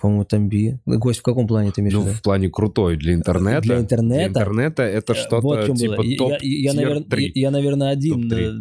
По-моему, 0.00 0.24
Тамби. 0.24 0.80
Гость 0.86 1.20
в 1.20 1.22
каком 1.22 1.46
плане 1.46 1.70
ты 1.70 1.82
имеешь 1.82 1.94
Ну, 1.94 2.00
в 2.02 2.20
плане 2.20 2.50
крутой 2.50 2.96
для 2.96 3.14
интернета. 3.14 3.60
Для 3.60 3.78
интернета? 3.78 4.16
Для 4.32 4.42
интернета 4.42 4.82
это 4.82 5.12
Э, 5.12 5.16
что-то 5.16 5.40
вот 5.40 5.76
типа 5.76 5.96
было. 5.96 6.16
Топ 6.18 6.32
я, 6.42 6.72
я, 6.72 6.72
навер- 6.72 7.04
3. 7.04 7.30
я, 7.36 7.50
наверное, 7.52 7.90
один 7.90 8.32
э, 8.32 8.52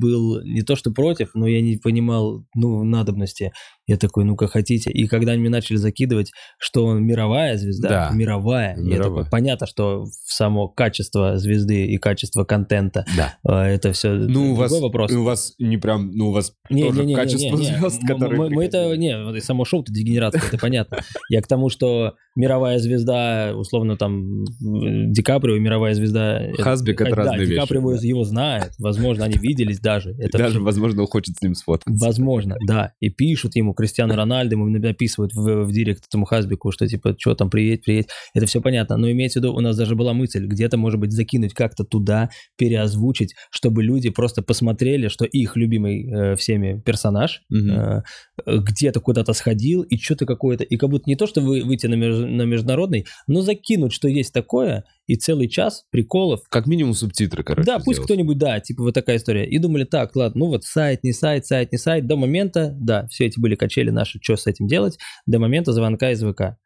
был 0.00 0.42
не 0.44 0.62
то 0.62 0.74
что 0.74 0.92
против, 0.92 1.30
но 1.34 1.46
я 1.46 1.60
не 1.60 1.76
понимал 1.76 2.46
ну, 2.54 2.82
надобности. 2.84 3.52
Я 3.86 3.96
такой, 3.96 4.24
ну-ка 4.24 4.48
хотите. 4.48 4.90
И 4.90 5.06
когда 5.06 5.32
они 5.32 5.42
мне 5.42 5.50
начали 5.50 5.76
закидывать, 5.76 6.32
что 6.58 6.86
он 6.86 7.04
мировая 7.04 7.56
звезда, 7.56 7.88
Да. 7.88 8.10
мировая, 8.12 8.76
я 8.76 8.82
Мировая. 8.82 9.24
такой, 9.24 9.30
понятно, 9.30 9.66
что 9.68 10.04
само 10.24 10.68
качество 10.68 11.38
звезды 11.38 11.86
и 11.86 11.96
качество 11.98 12.42
контента 12.44 13.04
Да. 13.16 13.34
э, 13.48 13.74
это 13.74 13.92
все 13.92 14.12
Ну, 14.14 14.52
у 14.52 14.54
вас, 14.56 14.72
вопрос. 14.80 15.12
у 15.12 15.22
вас 15.22 15.54
не 15.58 15.76
прям, 15.76 16.10
ну, 16.12 16.28
у 16.28 16.32
вас 16.32 16.52
Не, 16.68 16.82
тоже 16.84 17.00
не, 17.00 17.06
не, 17.06 17.12
не, 17.12 17.14
качество 17.14 17.56
не, 17.56 17.66
не. 17.66 17.76
звезд, 17.78 18.00
М- 18.02 18.08
которые... 18.08 18.38
мы, 18.38 18.50
мы 18.50 18.64
это, 18.64 18.96
не, 18.96 19.40
само 19.40 19.64
шоу-то 19.64 19.92
дегенератское, 19.92 20.48
это 20.48 20.58
понятно. 20.58 20.98
Я 21.30 21.40
к 21.40 21.46
тому, 21.46 21.68
что 21.68 22.14
мировая 22.34 22.78
звезда, 22.80 23.52
условно, 23.54 23.96
там, 23.96 24.44
Ди 24.60 25.22
Каприо 25.22 25.58
мировая 25.58 25.94
звезда... 25.94 26.40
это- 26.40 26.60
Хазбик— 26.62 27.00
это 27.02 27.10
да, 27.10 27.16
разные 27.16 27.46
Ди 27.46 27.52
вещи, 27.52 27.60
Каприо 27.60 27.92
да. 27.92 27.98
его 28.02 28.24
знает, 28.24 28.72
возможно, 28.78 29.24
они 29.24 29.38
виделись 29.38 29.78
даже. 29.78 30.10
Это 30.18 30.38
Даже, 30.38 30.60
возможно, 30.60 31.02
он 31.02 31.06
хочет 31.08 31.36
с 31.36 31.42
ним 31.42 31.54
сфоткаться. 31.54 32.04
Возможно, 32.04 32.56
да. 32.66 32.92
И 33.00 33.10
пишут 33.10 33.54
ему 33.56 33.74
Кристиану 33.76 34.14
Рональду, 34.14 34.56
ему 34.56 34.66
написывают 34.68 35.32
в, 35.34 35.64
в 35.64 35.72
директ 35.72 36.04
этому 36.08 36.24
Хазбику, 36.24 36.72
что 36.72 36.86
типа, 36.86 37.14
что 37.18 37.34
там, 37.34 37.50
приедь, 37.50 37.84
приедь. 37.84 38.08
Это 38.34 38.46
все 38.46 38.60
понятно. 38.60 38.96
Но 38.96 39.10
имеется 39.10 39.38
в 39.40 39.42
виду, 39.42 39.54
у 39.54 39.60
нас 39.60 39.76
даже 39.76 39.94
была 39.94 40.12
мысль 40.12 40.46
где-то, 40.46 40.76
может 40.76 40.98
быть, 40.98 41.12
закинуть 41.12 41.54
как-то 41.54 41.84
туда, 41.84 42.30
переозвучить, 42.56 43.34
чтобы 43.50 43.82
люди 43.82 44.10
просто 44.10 44.42
посмотрели, 44.42 45.08
что 45.08 45.24
их 45.24 45.56
любимый 45.56 46.06
э, 46.06 46.36
всеми 46.36 46.80
персонаж 46.80 47.42
Мгм. 47.48 47.70
э, 47.70 48.02
где-то 48.46 49.00
куда-то 49.00 49.32
сходил, 49.32 49.82
и 49.82 49.96
что-то 49.98 50.26
какое-то, 50.26 50.64
и 50.64 50.76
как 50.76 50.90
будто 50.90 51.04
не 51.08 51.16
то, 51.16 51.26
что 51.26 51.40
вы, 51.40 51.62
выйти 51.62 51.86
на, 51.86 51.94
меж- 51.94 52.26
на 52.26 52.42
международный, 52.42 53.06
но 53.26 53.42
закинуть, 53.42 53.92
что 53.92 54.08
есть 54.08 54.32
такое, 54.32 54.84
и 55.06 55.16
целый 55.16 55.48
час 55.48 55.84
приколов, 55.90 56.40
Как 56.48 56.66
минимум 56.66 56.94
субтитры, 56.94 57.42
короче, 57.44 57.66
да, 57.66 57.76
пусть 57.78 57.98
сделать. 57.98 58.04
кто-нибудь, 58.06 58.38
да, 58.38 58.60
типа 58.60 58.82
вот 58.82 58.94
такая 58.94 59.16
история. 59.18 59.48
И 59.48 59.58
думали, 59.58 59.84
так, 59.84 60.14
ладно, 60.16 60.40
ну 60.40 60.46
вот 60.46 60.64
сайт, 60.64 61.04
не 61.04 61.12
сайт, 61.12 61.46
сайт, 61.46 61.72
не 61.72 61.78
сайт. 61.78 62.06
До 62.06 62.16
момента, 62.16 62.74
да, 62.78 63.06
все 63.08 63.26
эти 63.26 63.38
были 63.38 63.54
качели 63.54 63.90
наши, 63.90 64.18
что 64.20 64.36
с 64.36 64.46
этим 64.46 64.66
делать, 64.66 64.98
до 65.26 65.38
момента 65.38 65.72
звонка 65.72 66.10
из 66.10 66.22
ВК. 66.22 66.56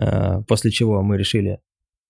Э, 0.00 0.42
После 0.46 0.70
чего 0.70 1.02
мы 1.02 1.18
решили 1.18 1.58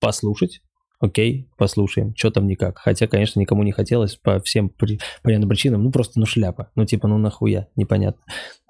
послушать, 0.01 0.61
окей, 1.01 1.49
послушаем, 1.57 2.15
что 2.17 2.31
там 2.31 2.47
никак. 2.47 2.79
Хотя, 2.79 3.07
конечно, 3.07 3.39
никому 3.41 3.63
не 3.63 3.73
хотелось 3.73 4.17
по 4.17 4.41
всем 4.41 4.69
при- 4.69 4.99
понятным 5.23 5.49
причинам, 5.49 5.83
ну 5.85 5.91
просто, 5.93 6.19
ну 6.19 6.27
шляпа, 6.27 6.71
ну 6.75 6.85
типа, 6.85 7.07
ну 7.09 7.19
нахуя, 7.19 7.69
непонятно. 7.77 8.21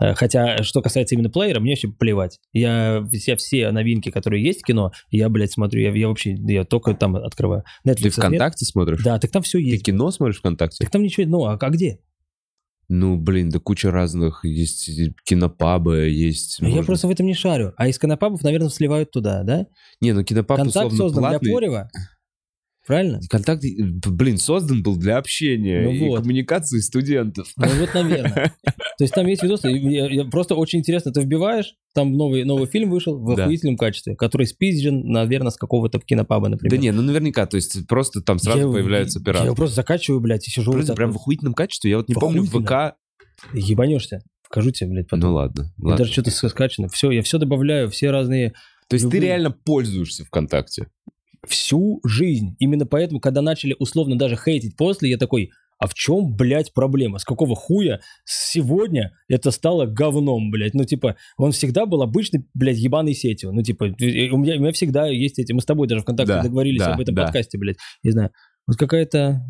Э, 0.01 0.15
Хотя, 0.15 0.63
что 0.63 0.83
касается 0.83 1.15
именно 1.15 1.31
плеера, 1.31 1.61
мне 1.61 1.73
вообще 1.73 1.89
плевать. 1.89 2.39
Я 2.53 3.07
все, 3.13 3.37
все 3.37 3.71
новинки, 3.71 4.11
которые 4.11 4.43
есть 4.45 4.63
в 4.63 4.67
кино, 4.67 4.93
я, 5.11 5.29
блядь, 5.29 5.53
смотрю, 5.53 5.81
я, 5.81 5.91
я 5.93 6.09
вообще, 6.09 6.35
я 6.35 6.65
только 6.65 6.95
там 6.95 7.17
открываю. 7.17 7.65
Ты 7.85 7.91
Netflix 7.91 8.03
нет? 8.05 8.13
ВКонтакте 8.15 8.65
смотришь? 8.67 9.03
Да, 9.03 9.19
так 9.19 9.31
там 9.31 9.43
все 9.43 9.59
Ты 9.59 9.65
есть. 9.65 9.85
кино 9.85 10.11
смотришь 10.11 10.39
ВКонтакте? 10.39 10.85
Так 10.85 10.91
там 10.91 11.03
ничего, 11.03 11.27
ну, 11.29 11.45
а, 11.45 11.57
а 11.61 11.71
где? 11.71 11.99
Ну, 12.91 13.19
блин, 13.19 13.51
да 13.51 13.59
куча 13.59 13.91
разных. 13.91 14.47
Есть 14.47 14.89
кинопабы, 15.27 16.09
есть... 16.09 16.59
Я 16.61 16.69
можно- 16.69 16.85
просто 16.85 17.07
в 17.07 17.11
этом 17.11 17.27
не 17.27 17.35
шарю. 17.35 17.75
А 17.77 17.87
из 17.87 17.99
конопабов, 17.99 18.43
наверное, 18.43 18.71
сливают 18.71 19.11
туда, 19.11 19.43
да? 19.43 19.67
Не, 20.01 20.13
ну 20.13 20.25
кинопаб 20.25 20.57
Контакт 20.57 20.87
условно 20.87 20.97
создан 20.97 21.23
платный. 21.23 21.41
для 21.41 21.53
Порева. 21.55 21.91
Правильно? 22.89 23.21
Контакт, 23.31 23.63
блин, 24.09 24.39
создан 24.39 24.83
был 24.83 24.97
для 24.97 25.19
общения 25.19 25.83
Ну 25.83 25.91
и 25.93 25.99
вот. 26.09 26.23
коммуникации 26.23 26.81
студентов. 26.81 27.47
Ну 27.57 27.67
вот, 27.79 27.95
наверное. 27.95 28.53
То 28.99 29.05
есть 29.05 29.15
там 29.15 29.27
есть 29.29 29.43
видосы, 29.45 29.71
и 29.71 29.79
я- 29.95 30.07
я- 30.09 30.25
просто 30.25 30.57
очень 30.57 30.81
интересно, 30.81 31.13
ты 31.13 31.21
вбиваешь, 31.21 31.75
там 31.95 32.15
новый, 32.15 32.45
новый 32.45 32.67
фильм 32.67 32.91
вышел 32.91 33.17
в 33.17 33.37
Да. 33.37 33.45
охуительном 33.45 33.77
качестве, 33.77 34.17
который 34.17 34.47
спизжен, 34.47 35.07
наверное, 35.07 35.51
с 35.51 35.57
какого-то 35.57 36.01
кинопаба, 36.01 36.49
например. 36.49 36.71
Да 36.71 36.77
не, 36.83 36.91
ну 36.91 37.03
наверняка, 37.03 37.47
то 37.47 37.57
есть 37.57 37.87
просто 37.87 38.23
там 38.23 38.39
сразу 38.41 38.59
Я- 38.59 38.73
появляются 38.73 39.21
Я 39.21 39.25
пираты. 39.25 39.45
его 39.45 39.55
просто 39.55 39.77
закачиваю, 39.77 40.21
блядь, 40.21 40.49
и 40.49 40.51
сижу. 40.51 40.73
Вот 40.73 40.97
прям 40.97 41.13
в 41.13 41.17
охуительном 41.17 41.55
качестве. 41.55 41.91
Я 41.91 41.99
вот 41.99 42.09
не 42.09 42.15
В 42.15 42.19
помню 42.19 42.43
в. 42.43 42.49
ВК. 42.65 42.97
Ебанешься. 43.53 44.21
Покажу 44.49 44.71
тебе, 44.71 44.91
блядь, 44.91 45.09
потом. 45.09 45.29
Ну 45.31 45.35
ладно, 45.37 45.73
И 45.79 45.83
ладно. 45.83 45.99
Даже 45.99 46.13
что-то 46.13 46.31
скачано. 46.31 46.89
Все, 46.89 47.11
я 47.11 47.23
все 47.23 47.39
добавляю, 47.39 47.91
все 47.91 48.11
разные 48.11 48.55
То 48.89 48.95
есть 48.95 49.05
ты 49.11 49.17
любые- 49.19 49.21
реально 49.29 49.51
пользуешься 49.51 50.25
ВКонтакте? 50.25 50.87
Всю 51.47 52.01
жизнь. 52.05 52.57
Именно 52.59 52.87
поэтому, 52.87 53.21
когда 53.21 53.43
начали 53.43 53.77
условно 53.79 54.17
даже 54.17 54.37
хейтить 54.37 54.77
после, 54.77 55.11
я 55.11 55.19
такой, 55.19 55.51
а 55.79 55.87
в 55.87 55.95
чем, 55.95 56.35
блядь, 56.35 56.73
проблема? 56.73 57.19
С 57.19 57.25
какого 57.25 57.55
хуя 57.55 58.01
сегодня 58.25 59.13
это 59.29 59.53
стало 59.53 59.87
говном, 59.87 60.51
блядь? 60.51 60.75
Ну, 60.75 60.85
типа, 60.85 61.17
он 61.37 61.53
всегда 61.53 61.87
был 61.87 62.03
обычной, 62.03 62.45
блядь, 62.53 62.79
ебаной 62.79 63.15
сетью. 63.15 63.53
Ну, 63.53 63.63
типа, 63.63 63.85
у 63.85 63.87
меня, 64.37 64.57
у 64.57 64.61
меня 64.61 64.73
всегда 64.73 65.07
есть 65.07 65.39
эти... 65.39 65.53
Мы 65.53 65.61
с 65.61 65.65
тобой 65.65 65.87
даже 65.87 66.03
ВКонтакте 66.03 66.35
Да, 66.35 66.43
договорились 66.43 66.81
да, 66.81 66.95
об 66.95 67.01
этом 67.01 67.15
да. 67.15 67.25
подкасте, 67.25 67.59
блядь. 67.59 67.77
Не 68.03 68.11
знаю. 68.11 68.31
Вот 68.67 68.77
какая-то... 68.77 69.47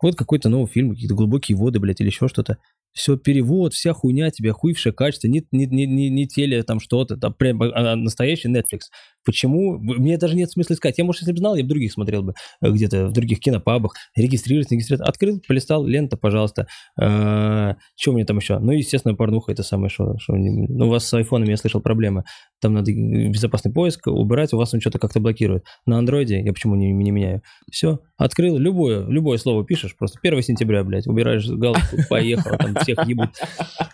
Вот 0.00 0.14
какой-то 0.14 0.48
новый 0.48 0.68
фильм, 0.68 0.92
какие-то 0.92 1.14
глубокие 1.14 1.58
воды, 1.58 1.80
блядь, 1.80 2.00
или 2.00 2.08
еще 2.08 2.28
что-то. 2.28 2.58
Все 2.96 3.18
перевод, 3.18 3.74
вся 3.74 3.92
хуйня 3.92 4.30
тебе, 4.30 4.52
хуевшее 4.52 4.92
качество, 4.92 5.28
не, 5.28 5.46
не, 5.52 5.66
не, 5.66 5.86
не, 5.86 6.08
не 6.08 6.26
теле 6.26 6.62
там 6.62 6.80
что-то, 6.80 7.18
там 7.18 7.34
прям 7.34 7.62
а, 7.62 7.92
а, 7.92 7.96
настоящий 7.96 8.48
Netflix. 8.48 8.88
Почему? 9.22 9.78
Мне 9.78 10.16
даже 10.16 10.34
нет 10.36 10.50
смысла 10.50 10.74
искать. 10.74 10.96
Я, 10.96 11.04
может, 11.04 11.22
если 11.22 11.32
бы 11.32 11.38
знал, 11.38 11.56
я 11.56 11.62
бы 11.62 11.68
других 11.68 11.92
смотрел 11.92 12.22
бы, 12.22 12.34
э, 12.62 12.70
где-то 12.70 13.08
в 13.08 13.12
других 13.12 13.40
кинопабах, 13.40 13.94
регистрироваться, 14.16 14.74
регистрироваться. 14.74 15.10
Открыл, 15.10 15.42
полистал, 15.46 15.84
лента, 15.84 16.16
пожалуйста. 16.16 16.68
Э, 16.98 17.74
что 17.96 18.12
меня 18.12 18.24
там 18.24 18.38
еще? 18.38 18.58
Ну, 18.60 18.72
естественно, 18.72 19.14
порнуха 19.14 19.52
это 19.52 19.62
самое, 19.62 19.90
что... 19.90 20.16
что 20.18 20.36
не- 20.36 20.66
ну, 20.68 20.86
у 20.86 20.90
вас 20.90 21.06
с 21.06 21.12
айфонами, 21.12 21.50
я 21.50 21.56
слышал, 21.56 21.80
проблемы. 21.80 22.24
Там 22.60 22.72
надо 22.72 22.92
безопасный 22.92 23.72
поиск 23.72 24.06
убирать, 24.06 24.54
у 24.54 24.56
вас 24.56 24.72
он 24.72 24.80
что-то 24.80 24.98
как-то 24.98 25.20
блокирует. 25.20 25.64
На 25.84 25.98
андроиде 25.98 26.40
я 26.40 26.52
почему 26.52 26.76
не, 26.76 26.92
не 26.92 27.10
меняю? 27.10 27.42
Все, 27.70 27.98
открыл, 28.16 28.56
любое, 28.56 29.06
любое 29.06 29.36
слово 29.38 29.66
пишешь, 29.66 29.96
просто 29.96 30.18
1 30.22 30.42
сентября, 30.42 30.84
блядь, 30.84 31.06
убираешь 31.08 31.46
галочку, 31.46 31.96
поехал, 32.08 32.56
там 32.56 32.74
всех 32.86 33.06
ебут. 33.06 33.30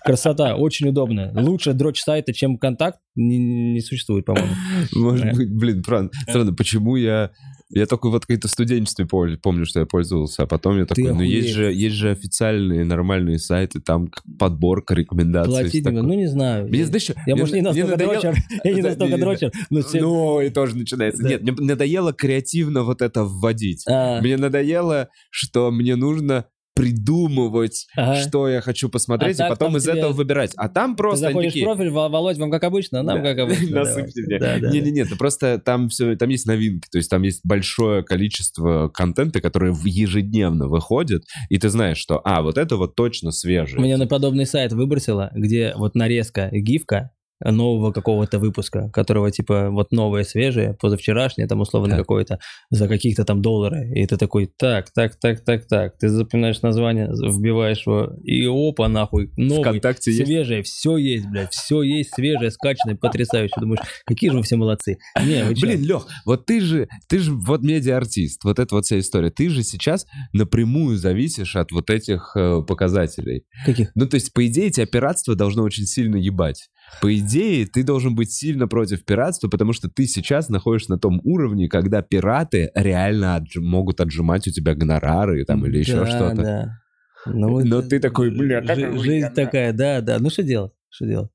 Красота, 0.04 0.56
очень 0.56 0.88
удобно. 0.88 1.32
Лучше 1.34 1.72
дрочь 1.72 2.00
сайта, 2.00 2.32
чем 2.32 2.58
контакт, 2.58 2.98
не, 3.14 3.38
не 3.38 3.80
существует, 3.80 4.24
по-моему. 4.24 4.54
Может 4.94 5.32
быть, 5.34 5.50
блин, 5.50 5.82
правда. 5.82 6.10
Странно, 6.28 6.52
почему 6.52 6.96
я... 6.96 7.30
Я 7.74 7.86
только 7.86 8.10
вот 8.10 8.26
какие-то 8.26 8.48
студенчестве 8.48 9.06
помню, 9.06 9.64
что 9.64 9.80
я 9.80 9.86
пользовался, 9.86 10.42
а 10.42 10.46
потом 10.46 10.76
я 10.78 10.84
такой, 10.84 11.14
ну 11.14 11.22
есть 11.22 11.48
же, 11.48 11.72
есть 11.72 11.96
же 11.96 12.10
официальные 12.10 12.84
нормальные 12.84 13.38
сайты, 13.38 13.80
там 13.80 14.10
подборка 14.38 14.92
рекомендаций. 14.92 15.52
Платить, 15.54 15.84
ну 15.86 16.12
не 16.12 16.26
знаю. 16.26 16.68
Мне, 16.68 16.84
знаешь, 16.84 17.10
Я, 17.26 17.34
может, 17.34 17.54
не 17.54 17.62
настолько 17.62 17.96
дрочер, 17.96 18.36
я 18.64 18.74
не 18.74 18.82
настолько 18.82 19.16
дрочер, 19.16 19.52
все... 19.86 20.00
Ну, 20.02 20.40
и 20.42 20.50
тоже 20.50 20.76
начинается. 20.76 21.26
Нет, 21.26 21.42
мне 21.42 21.52
надоело 21.52 22.12
креативно 22.12 22.82
вот 22.82 23.00
это 23.00 23.24
вводить. 23.24 23.84
А, 23.88 24.20
Мне 24.20 24.36
надоело, 24.36 25.08
что 25.30 25.70
мне 25.70 25.96
нужно 25.96 26.46
придумывать, 26.74 27.86
ага. 27.96 28.14
что 28.20 28.48
я 28.48 28.60
хочу 28.60 28.88
посмотреть, 28.88 29.40
А 29.40 29.46
и 29.46 29.48
потом 29.48 29.76
из 29.76 29.84
тебе- 29.84 29.98
этого 29.98 30.12
выбирать. 30.12 30.52
А 30.56 30.68
там 30.68 30.92
Ты 30.92 30.98
просто 30.98 31.26
они 31.26 31.32
заходишь 31.32 31.52
такие... 31.52 31.66
в 31.66 31.68
профиль, 31.68 31.90
Во- 31.90 32.08
Володь, 32.08 32.38
вам 32.38 32.50
как 32.50 32.64
обычно, 32.64 33.02
нам 33.02 33.22
Да. 33.22 33.34
как 33.34 33.38
обычно. 33.40 33.80
Насыпьте 33.80 34.22
мне. 34.22 34.38
Не-не-не, 34.70 35.00
это 35.02 35.16
просто 35.16 35.58
там 35.58 35.88
все, 35.88 36.16
там 36.16 36.28
есть 36.28 36.46
новинки, 36.46 36.88
то 36.90 36.98
есть 36.98 37.10
там 37.10 37.22
есть 37.22 37.40
большое 37.44 38.02
количество 38.02 38.88
контента, 38.88 39.40
который 39.40 39.72
в- 39.72 39.84
ежедневно 39.86 40.68
выходит, 40.68 41.24
и 41.48 41.58
ты 41.58 41.68
знаешь, 41.68 41.98
что, 41.98 42.20
а, 42.24 42.42
вот 42.42 42.58
это 42.58 42.76
вот 42.76 42.94
точно 42.94 43.30
свежее. 43.32 43.80
Меня 43.82 43.98
на 43.98 44.06
подобный 44.06 44.46
сайт 44.46 44.72
выбросило, 44.72 45.30
где 45.34 45.74
вот 45.76 45.94
нарезка, 45.94 46.48
гифка 46.52 47.10
нового 47.44 47.92
какого-то 47.92 48.38
выпуска, 48.38 48.90
которого 48.90 49.30
типа 49.30 49.70
вот 49.70 49.92
новое, 49.92 50.24
свежее, 50.24 50.76
позавчерашнее, 50.80 51.48
там 51.48 51.60
условно 51.60 51.96
какое-то, 51.96 52.38
за 52.70 52.88
каких-то 52.88 53.24
там 53.24 53.42
доллары. 53.42 53.90
И 53.94 54.06
ты 54.06 54.16
такой, 54.16 54.46
так, 54.56 54.90
так, 54.92 55.16
так, 55.16 55.44
так, 55.44 55.66
так. 55.66 55.98
Ты 55.98 56.08
запоминаешь 56.08 56.62
название, 56.62 57.08
вбиваешь 57.08 57.86
его, 57.86 58.12
и 58.22 58.46
опа, 58.46 58.88
нахуй, 58.88 59.30
новый, 59.36 59.62
ВКонтакте 59.62 60.12
есть. 60.12 60.24
свежее, 60.24 60.62
все 60.62 60.96
есть, 60.96 61.26
блядь, 61.28 61.52
все 61.52 61.82
есть, 61.82 62.14
свежее, 62.14 62.50
скачанное, 62.50 62.96
потрясающе. 62.96 63.54
Думаешь, 63.58 63.80
какие 64.04 64.30
же 64.30 64.36
вы 64.36 64.42
все 64.42 64.56
молодцы. 64.56 64.98
Не, 65.24 65.44
вы? 65.44 65.54
Блин, 65.54 65.82
Лех, 65.82 66.06
вот 66.24 66.46
ты 66.46 66.60
же, 66.60 66.88
ты 67.08 67.18
же 67.18 67.32
вот 67.32 67.62
медиа-артист, 67.62 68.44
вот 68.44 68.58
эта 68.58 68.74
вот 68.74 68.84
вся 68.84 68.98
история. 68.98 69.30
Ты 69.30 69.48
же 69.48 69.62
сейчас 69.62 70.06
напрямую 70.32 70.96
зависишь 70.96 71.56
от 71.56 71.72
вот 71.72 71.90
этих 71.90 72.32
э, 72.36 72.62
показателей. 72.66 73.44
каких? 73.64 73.90
Ну, 73.94 74.06
то 74.06 74.16
есть, 74.16 74.32
по 74.32 74.46
идее, 74.46 74.70
тебя 74.70 74.86
пиратство 74.86 75.34
должно 75.34 75.62
очень 75.62 75.84
сильно 75.84 76.16
ебать. 76.16 76.68
По 77.00 77.16
идее, 77.18 77.66
ты 77.66 77.82
должен 77.82 78.14
быть 78.14 78.30
сильно 78.32 78.68
против 78.68 79.04
пиратства, 79.04 79.48
потому 79.48 79.72
что 79.72 79.88
ты 79.88 80.06
сейчас 80.06 80.48
находишься 80.48 80.92
на 80.92 80.98
том 80.98 81.20
уровне, 81.24 81.68
когда 81.68 82.02
пираты 82.02 82.70
реально 82.74 83.38
отж- 83.40 83.60
могут 83.60 84.00
отжимать 84.00 84.46
у 84.46 84.50
тебя 84.50 84.74
гонорары 84.74 85.44
там, 85.44 85.64
или 85.66 85.78
еще 85.78 85.96
Да, 86.00 86.06
что-то. 86.06 86.42
Да. 86.42 86.78
Ну, 87.26 87.60
Но 87.64 87.78
это- 87.78 87.88
ты 87.88 88.00
такой, 88.00 88.30
бля, 88.30 88.62
жи- 88.62 88.72
охуенно. 88.72 88.98
Жизнь 88.98 89.28
такая, 89.34 89.72
да, 89.72 90.00
да. 90.00 90.18
Ну 90.18 90.28
что 90.30 90.42
делать? 90.42 90.72
Что 90.90 91.06
делать? 91.06 91.30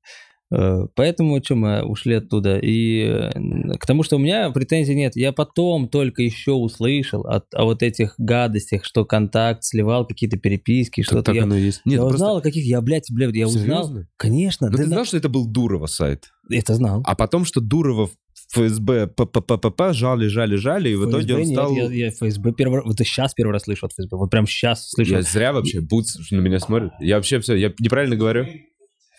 Э, 0.50 0.86
Поэтому 0.94 1.42
что 1.44 1.54
мы 1.56 1.82
ушли 1.84 2.14
оттуда. 2.14 2.58
И 2.58 3.00
э, 3.02 3.30
к 3.78 3.86
тому, 3.86 4.02
что 4.02 4.16
у 4.16 4.18
меня 4.18 4.50
претензий 4.50 4.94
нет. 4.94 5.14
Я 5.16 5.32
потом 5.32 5.88
только 5.88 6.22
еще 6.22 6.52
услышал 6.52 7.26
от, 7.26 7.46
о 7.54 7.64
вот 7.64 7.82
этих 7.82 8.14
гадостях, 8.18 8.84
что 8.84 9.04
контакт 9.04 9.64
сливал 9.64 10.06
какие-то 10.06 10.38
переписки, 10.38 11.02
что-то. 11.02 11.22
так 11.24 11.34
Я, 11.34 11.42
оно 11.42 11.56
есть. 11.56 11.82
Нет, 11.84 11.94
я 11.96 12.00
просто- 12.00 12.14
узнал, 12.16 12.36
о 12.38 12.40
каких 12.40 12.64
я, 12.64 12.80
блядь, 12.80 13.10
блядь, 13.10 13.34
я 13.34 13.46
узнал. 13.46 13.84
Серьезно? 13.84 14.08
Конечно, 14.16 14.66
Ну, 14.68 14.72
да 14.72 14.78
ты 14.78 14.84
на- 14.84 14.94
знал, 14.94 15.04
что 15.04 15.16
это 15.16 15.28
был 15.28 15.46
Дурова 15.46 15.86
сайт? 15.86 16.30
это 16.50 16.74
знал. 16.74 17.02
А 17.04 17.14
потом, 17.14 17.44
что 17.44 17.60
Дурова 17.60 18.08
ФСБ 18.50 19.08
ПППП 19.08 19.92
жали, 19.92 20.26
жали, 20.28 20.56
жали, 20.56 20.88
и 20.90 20.94
в 20.94 21.08
итоге 21.10 21.34
он 21.34 21.42
ФСБ 21.42 21.52
стал... 21.54 21.72
Нет, 21.74 21.90
я, 21.90 22.06
я 22.06 22.10
ФСБ 22.10 22.52
первый 22.52 22.82
вот 22.82 22.96
сейчас 22.98 23.34
первый 23.34 23.52
раз 23.52 23.64
слышу 23.64 23.84
от 23.84 23.92
ФСБ, 23.92 24.16
вот 24.16 24.30
прям 24.30 24.46
сейчас 24.46 24.88
слышу. 24.88 25.12
Я 25.12 25.22
зря 25.22 25.52
вообще, 25.52 25.80
Буц 25.82 26.16
на 26.30 26.40
меня 26.40 26.58
смотрит. 26.58 26.92
Я 27.00 27.16
вообще 27.16 27.40
все, 27.40 27.54
я 27.54 27.72
неправильно 27.78 28.16
говорю? 28.16 28.46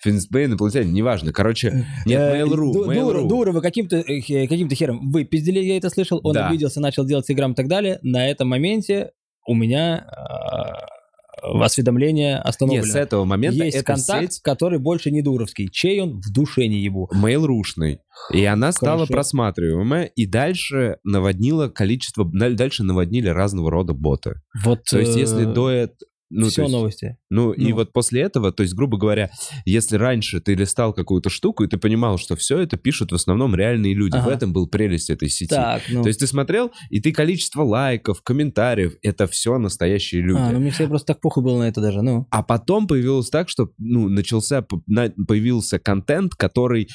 ФСБ, 0.04 0.46
инопланетяне, 0.46 0.92
неважно. 0.92 1.32
Короче, 1.34 1.86
нет, 2.06 2.20
Э, 2.20 2.42
Mail.ru, 2.42 2.74
Mail.ru. 2.88 3.28
Дурова 3.28 3.62
каким-то 3.62 3.98
э, 3.98 4.22
каким-то 4.48 4.76
хером 4.76 5.12
вы 5.12 5.26
пиздили, 5.26 5.60
я 5.60 5.78
это 5.78 5.90
слышал, 5.90 6.20
он 6.24 6.36
обиделся, 6.38 6.80
начал 6.80 7.06
делать 7.06 7.26
телеграм 7.28 7.52
и 7.52 7.56
так 7.56 7.68
далее. 7.68 8.00
На 8.02 8.28
этом 8.30 8.48
моменте 8.50 9.12
у 9.48 9.54
меня 9.56 10.06
э, 10.06 11.54
осведомление 11.64 12.38
остановлено. 12.38 12.86
Нет, 12.86 12.94
с 12.94 12.96
этого 12.96 13.26
момента 13.26 13.64
Есть 13.64 13.84
контакт, 13.84 14.34
сеть 14.34 14.42
который 14.42 14.80
больше 14.80 15.12
не 15.12 15.22
дуровский. 15.22 15.70
Чей 15.72 16.02
он? 16.02 16.20
В 16.20 16.32
душе 16.34 16.68
не 16.68 16.80
ебу. 16.80 17.10
Mail.ru-шный. 17.16 18.00
И 18.34 18.44
она 18.46 18.72
стала 18.72 19.00
Хорошо. 19.00 19.14
просматриваемая, 19.14 20.06
и 20.06 20.26
дальше 20.26 20.98
наводнила 21.04 21.70
количество, 21.70 22.26
даль- 22.26 22.56
дальше 22.56 22.84
наводнили 22.84 23.30
разного 23.30 23.72
рода 23.72 23.94
боты. 23.94 24.36
Вот, 24.64 24.84
То 24.90 25.00
есть, 25.00 25.16
если 25.16 25.46
до. 25.46 25.90
Ну, 26.32 26.48
все 26.50 26.64
есть- 26.64 26.72
новости. 26.74 27.18
Ну, 27.30 27.52
и 27.54 27.70
Ну. 27.70 27.76
вот 27.76 27.92
после 27.94 28.22
этого, 28.22 28.52
то 28.52 28.64
есть, 28.64 28.76
грубо 28.76 28.98
говоря, 28.98 29.32
если 29.66 29.98
раньше 29.98 30.40
ты 30.42 30.54
листал 30.56 30.94
какую-то 30.94 31.30
штуку, 31.30 31.64
и 31.64 31.68
ты 31.68 31.78
понимал, 31.78 32.18
что 32.18 32.36
все 32.36 32.60
это 32.60 32.78
пишут 32.78 33.12
в 33.12 33.16
основном 33.16 33.56
реальные 33.56 33.94
люди, 33.94 34.14
в 34.16 34.20
Ага. 34.20 34.34
этом 34.34 34.54
был 34.54 34.68
прелесть 34.68 35.10
этой 35.10 35.30
сети. 35.30 35.50
Так, 35.50 35.82
ну... 35.90 36.02
То 36.04 36.08
есть 36.08 36.20
ты 36.20 36.28
смотрел, 36.28 36.72
и 36.90 37.00
ты 37.00 37.12
количество 37.12 37.64
лайков, 37.64 38.22
комментариев, 38.22 38.94
это 39.02 39.28
все 39.28 39.58
настоящие 39.58 40.22
люди. 40.22 40.40
А, 40.40 40.52
ну 40.52 40.60
мне 40.60 40.72
всегда 40.72 40.90
просто 40.90 41.08
так 41.14 41.22
похуй 41.22 41.44
было 41.44 41.60
на 41.60 41.68
это 41.68 41.82
даже, 41.82 42.02
ну. 42.02 42.28
А 42.32 42.44
потом 42.44 42.88
появилось 42.88 43.30
так, 43.30 43.50
что 43.50 43.70
ну, 43.78 44.08
начался, 44.10 44.62
появился 44.62 45.80
контент, 45.80 46.36
который 46.36 46.88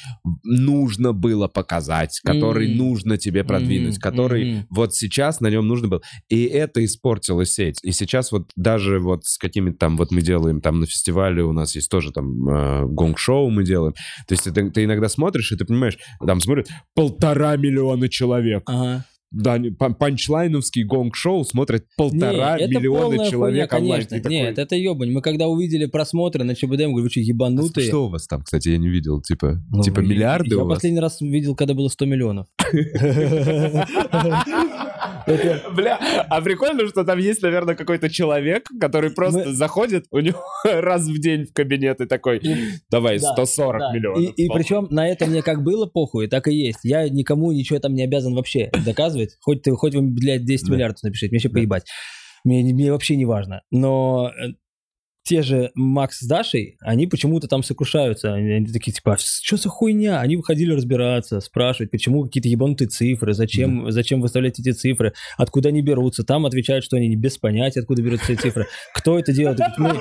нужно 0.43 1.13
было 1.13 1.47
показать, 1.47 2.19
который 2.23 2.67
Мгм. 2.69 2.77
нужно 2.77 3.17
тебе 3.17 3.43
продвинуть, 3.43 3.95
Мгм, 3.95 4.01
который 4.01 4.51
мгм. 4.53 4.67
вот 4.69 4.93
сейчас 4.95 5.39
на 5.41 5.49
нем 5.49 5.67
нужно 5.67 5.87
было. 5.87 6.01
И 6.29 6.43
это 6.43 6.83
испортило 6.85 7.45
сеть. 7.45 7.79
И 7.83 7.91
сейчас 7.91 8.31
вот 8.31 8.51
даже 8.55 8.99
вот 8.99 9.24
с 9.25 9.37
какими-то 9.37 9.77
там, 9.77 9.97
вот 9.97 10.11
мы 10.11 10.21
делаем 10.21 10.61
там 10.61 10.79
на 10.79 10.85
фестивале, 10.85 11.43
у 11.43 11.51
нас 11.51 11.75
есть 11.75 11.89
тоже 11.89 12.11
там 12.11 12.47
э, 12.49 12.85
гонг-шоу 12.87 13.49
мы 13.49 13.63
делаем. 13.63 13.93
То 14.27 14.33
есть 14.33 14.43
ты, 14.43 14.69
ты 14.71 14.83
иногда 14.83 15.09
смотришь, 15.09 15.51
и 15.51 15.55
ты 15.57 15.65
понимаешь, 15.65 15.97
там 16.25 16.39
смотрят 16.39 16.67
полтора 16.93 17.55
миллиона 17.57 18.07
человек. 18.09 18.63
Ага. 18.67 19.05
Да, 19.31 19.57
панчлайновский 19.99 20.83
гонг-шоу 20.83 21.43
смотрят 21.43 21.83
полтора 21.97 22.57
Не, 22.57 22.63
это 22.65 22.73
миллиона 22.79 23.29
человек 23.29 23.69
хуйня, 23.71 23.81
онлайн. 23.83 24.01
конечно. 24.05 24.17
Такой, 24.17 24.31
Нет, 24.31 24.59
это 24.59 24.75
ебань. 24.77 25.11
Мы 25.11 25.21
когда 25.21 25.47
увидели 25.47 25.87
просмотры 25.87 26.45
на 26.45 26.55
ЧБД, 26.55 26.69
мы 26.69 26.75
говорим, 26.75 27.03
вы 27.03 27.09
что, 27.09 27.19
ебанутые? 27.19 27.87
Что 27.87 28.05
у 28.05 28.09
вас 28.09 28.27
там, 28.27 28.43
кстати, 28.43 28.69
я 28.69 28.77
не 28.77 28.87
видел, 28.87 29.21
типа, 29.21 29.61
Ну, 29.71 29.81
типа 29.81 29.99
я- 29.99 30.05
миллиарды 30.07 30.55
Я 30.55 30.61
у 30.61 30.65
вас? 30.67 30.77
последний 30.77 31.01
раз 31.01 31.19
видел, 31.19 31.53
когда 31.55 31.73
было 31.73 31.89
100 31.89 32.05
миллионов. 32.05 32.47
Бля, 35.27 35.99
а 36.29 36.41
прикольно, 36.41 36.87
что 36.87 37.03
там 37.03 37.19
есть, 37.19 37.41
наверное, 37.41 37.75
какой-то 37.75 38.09
человек, 38.09 38.67
который 38.79 39.11
просто 39.11 39.53
заходит, 39.53 40.05
у 40.11 40.19
него 40.19 40.41
раз 40.63 41.07
в 41.07 41.19
день 41.19 41.45
в 41.45 41.53
кабинет 41.53 42.01
и 42.01 42.05
такой, 42.05 42.41
давай, 42.89 43.19
Да, 43.19 43.33
140 43.33 43.79
да. 43.79 43.93
миллионов. 43.93 44.33
И, 44.37 44.47
причем 44.49 44.87
на 44.89 45.07
это 45.07 45.25
мне 45.25 45.41
как 45.41 45.63
было 45.63 45.85
похуй, 45.85 46.27
так 46.27 46.47
и 46.47 46.53
есть. 46.55 46.79
Я 46.83 47.09
никому 47.09 47.51
ничего 47.51 47.79
там 47.79 47.93
не 47.93 48.03
обязан 48.03 48.35
вообще 48.35 48.69
доказывать. 48.85 49.37
Хоть 49.41 49.61
ты, 49.63 49.71
хоть 49.71 49.95
вы, 49.95 50.01
блядь, 50.01 50.45
10 50.45 50.67
Да. 50.67 50.73
миллиардов 50.73 51.03
напишите, 51.03 51.27
мне 51.31 51.37
вообще 51.37 51.49
поебать. 51.49 51.85
Мне, 52.43 52.61
мне 52.73 52.91
вообще 52.91 53.15
не 53.15 53.25
важно. 53.25 53.61
Но 53.71 54.29
э, 54.29 54.49
те 55.25 55.41
же 55.41 55.71
Макс 55.73 56.19
с 56.19 56.27
Дашей, 56.27 56.77
они 56.81 57.07
почему-то 57.07 57.47
там 57.47 57.63
сокрушаются. 57.63 58.33
Они, 58.33 58.51
они 58.51 58.67
такие, 58.67 58.93
типа, 58.93 59.17
что 59.17 59.57
за 59.57 59.69
хуйня? 59.69 60.21
Они 60.21 60.37
выходили 60.37 60.71
разбираться, 60.71 61.39
спрашивать, 61.41 61.89
почему 61.89 62.23
какие-то 62.23 62.47
ебанутые 62.47 62.87
цифры, 62.87 63.33
зачем, 63.33 63.91
зачем 63.91 64.21
выставлять 64.21 64.59
эти 64.59 64.71
цифры, 64.71 65.13
откуда 65.35 65.69
они 65.69 65.81
берутся. 65.81 66.23
Там 66.23 66.45
отвечают, 66.45 66.85
что 66.85 66.97
они 66.97 67.15
без 67.15 67.39
понятия, 67.39 67.79
откуда 67.79 68.03
берутся 68.03 68.33
эти 68.33 68.41
цифры. 68.41 68.67
Кто 68.93 69.17
это 69.17 69.33
делает? 69.33 69.59
Мы, 69.77 69.99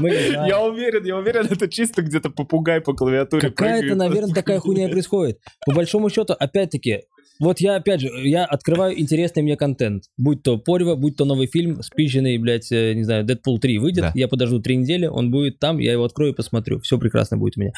мы. 0.00 0.10
Я 0.10 0.60
уверен, 0.60 1.04
я 1.04 1.16
уверен, 1.16 1.46
это 1.48 1.68
чисто 1.68 2.02
где-то 2.02 2.30
попугай 2.30 2.80
по 2.80 2.92
клавиатуре 2.92 3.40
Какая-то, 3.40 3.94
наверное, 3.94 4.34
такая 4.34 4.58
хуйня 4.58 4.88
происходит. 4.88 5.38
По 5.64 5.74
большому 5.74 6.10
счету, 6.10 6.34
опять-таки, 6.36 7.02
вот 7.40 7.60
я, 7.60 7.76
опять 7.76 8.00
же, 8.00 8.08
я 8.24 8.44
открываю 8.44 8.98
интересный 8.98 9.42
мне 9.42 9.56
контент. 9.56 10.04
Будь 10.16 10.42
то 10.42 10.58
Порево, 10.58 10.94
будь 10.96 11.16
то 11.16 11.24
новый 11.24 11.46
фильм, 11.46 11.82
спиченный, 11.82 12.38
блядь, 12.38 12.70
э, 12.72 12.94
не 12.94 13.04
знаю, 13.04 13.24
Дэдпул 13.24 13.58
3 13.58 13.78
выйдет, 13.78 14.02
Да. 14.02 14.12
я 14.14 14.28
подожду 14.28 14.60
три 14.60 14.76
недели, 14.76 15.06
он 15.06 15.30
будет 15.30 15.58
там, 15.58 15.78
я 15.78 15.92
его 15.92 16.04
открою 16.04 16.32
и 16.32 16.36
посмотрю. 16.36 16.80
Все 16.80 16.98
прекрасно 16.98 17.36
будет 17.36 17.56
у 17.56 17.60
меня. 17.60 17.72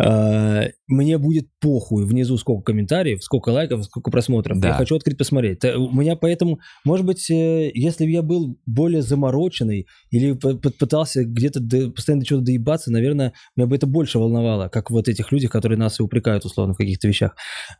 А, 0.00 0.64
мне 0.86 1.18
будет 1.18 1.48
похуй 1.60 2.04
внизу 2.04 2.36
сколько 2.36 2.72
комментариев, 2.72 3.22
сколько 3.22 3.50
лайков, 3.50 3.84
сколько 3.84 4.10
просмотров. 4.10 4.60
Да. 4.60 4.68
Я 4.68 4.74
хочу 4.74 4.96
открыть 4.96 5.18
посмотреть. 5.18 5.64
У 5.64 5.90
меня 5.92 6.16
поэтому, 6.16 6.60
может 6.84 7.06
быть, 7.06 7.30
э, 7.30 7.70
если 7.74 8.04
бы 8.04 8.10
я 8.10 8.22
был 8.22 8.58
более 8.66 9.02
замороченный 9.02 9.86
или 10.10 10.32
пытался 10.32 11.24
где-то 11.24 11.60
постоянно 11.94 12.20
до 12.20 12.26
чего-то 12.26 12.44
доебаться, 12.44 12.90
наверное, 12.92 13.32
меня 13.56 13.66
бы 13.66 13.76
это 13.76 13.86
больше 13.86 14.18
волновало, 14.18 14.68
как 14.68 14.90
вот 14.90 15.08
этих 15.08 15.32
людей, 15.32 15.48
которые 15.48 15.78
нас 15.78 16.00
и 16.00 16.02
упрекают 16.02 16.44
условно 16.44 16.74
в 16.74 16.76
каких-то 16.76 17.08
вещах 17.08 17.34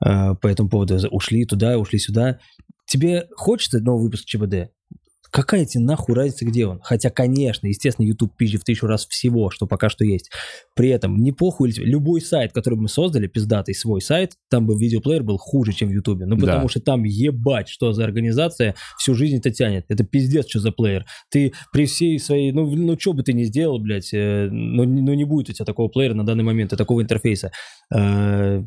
э, 0.04 0.34
по 0.40 0.46
этому 0.48 0.68
поводу. 0.68 0.98
Ушли 1.20 1.44
туда, 1.44 1.76
ушли 1.76 1.98
сюда. 1.98 2.38
Тебе 2.86 3.28
хочется 3.36 3.78
новый 3.78 4.04
выпуск 4.04 4.24
ЧБД? 4.24 4.70
Какая 5.30 5.64
тебе 5.64 5.84
нахуй 5.84 6.14
разница, 6.14 6.44
где 6.44 6.66
он? 6.66 6.80
Хотя, 6.82 7.10
конечно, 7.10 7.66
естественно, 7.66 8.06
YouTube 8.06 8.36
пизжит 8.36 8.62
в 8.62 8.64
тысячу 8.64 8.86
раз 8.86 9.06
всего, 9.06 9.50
что 9.50 9.66
пока 9.66 9.88
что 9.88 10.04
есть. 10.04 10.30
При 10.74 10.88
этом 10.88 11.16
не 11.16 11.32
похуй, 11.32 11.70
любой 11.76 12.20
сайт, 12.20 12.52
который 12.52 12.74
бы 12.74 12.82
мы 12.82 12.88
создали, 12.88 13.26
пиздатый 13.26 13.74
свой 13.74 14.00
сайт, 14.00 14.32
там 14.50 14.66
бы 14.66 14.74
видеоплеер 14.78 15.22
был 15.22 15.38
хуже, 15.38 15.72
чем 15.72 15.88
в 15.88 15.92
YouTube. 15.92 16.20
Ну, 16.26 16.36
потому 16.36 16.62
Да. 16.64 16.68
что 16.68 16.80
там 16.80 17.04
ебать, 17.04 17.68
что 17.68 17.92
за 17.92 18.04
организация 18.04 18.74
всю 18.98 19.14
жизнь 19.14 19.36
это 19.36 19.50
тянет. 19.50 19.84
Это 19.88 20.04
пиздец, 20.04 20.48
что 20.48 20.60
за 20.60 20.72
плеер. 20.72 21.06
Ты 21.30 21.52
при 21.72 21.86
всей 21.86 22.18
своей, 22.18 22.52
ну, 22.52 22.66
ну 22.66 22.96
что 22.98 23.12
бы 23.12 23.22
ты 23.22 23.32
ни 23.32 23.44
сделал, 23.44 23.78
блядь, 23.78 24.12
э, 24.12 24.48
ну, 24.50 24.84
не- 24.84 25.02
ну 25.02 25.14
не 25.14 25.24
будет 25.24 25.50
у 25.50 25.52
тебя 25.52 25.64
такого 25.64 25.88
плеера 25.88 26.14
на 26.14 26.24
данный 26.24 26.44
момент 26.44 26.72
и 26.72 26.76
такого 26.76 27.02
интерфейса. 27.02 27.52
Э, 27.94 28.62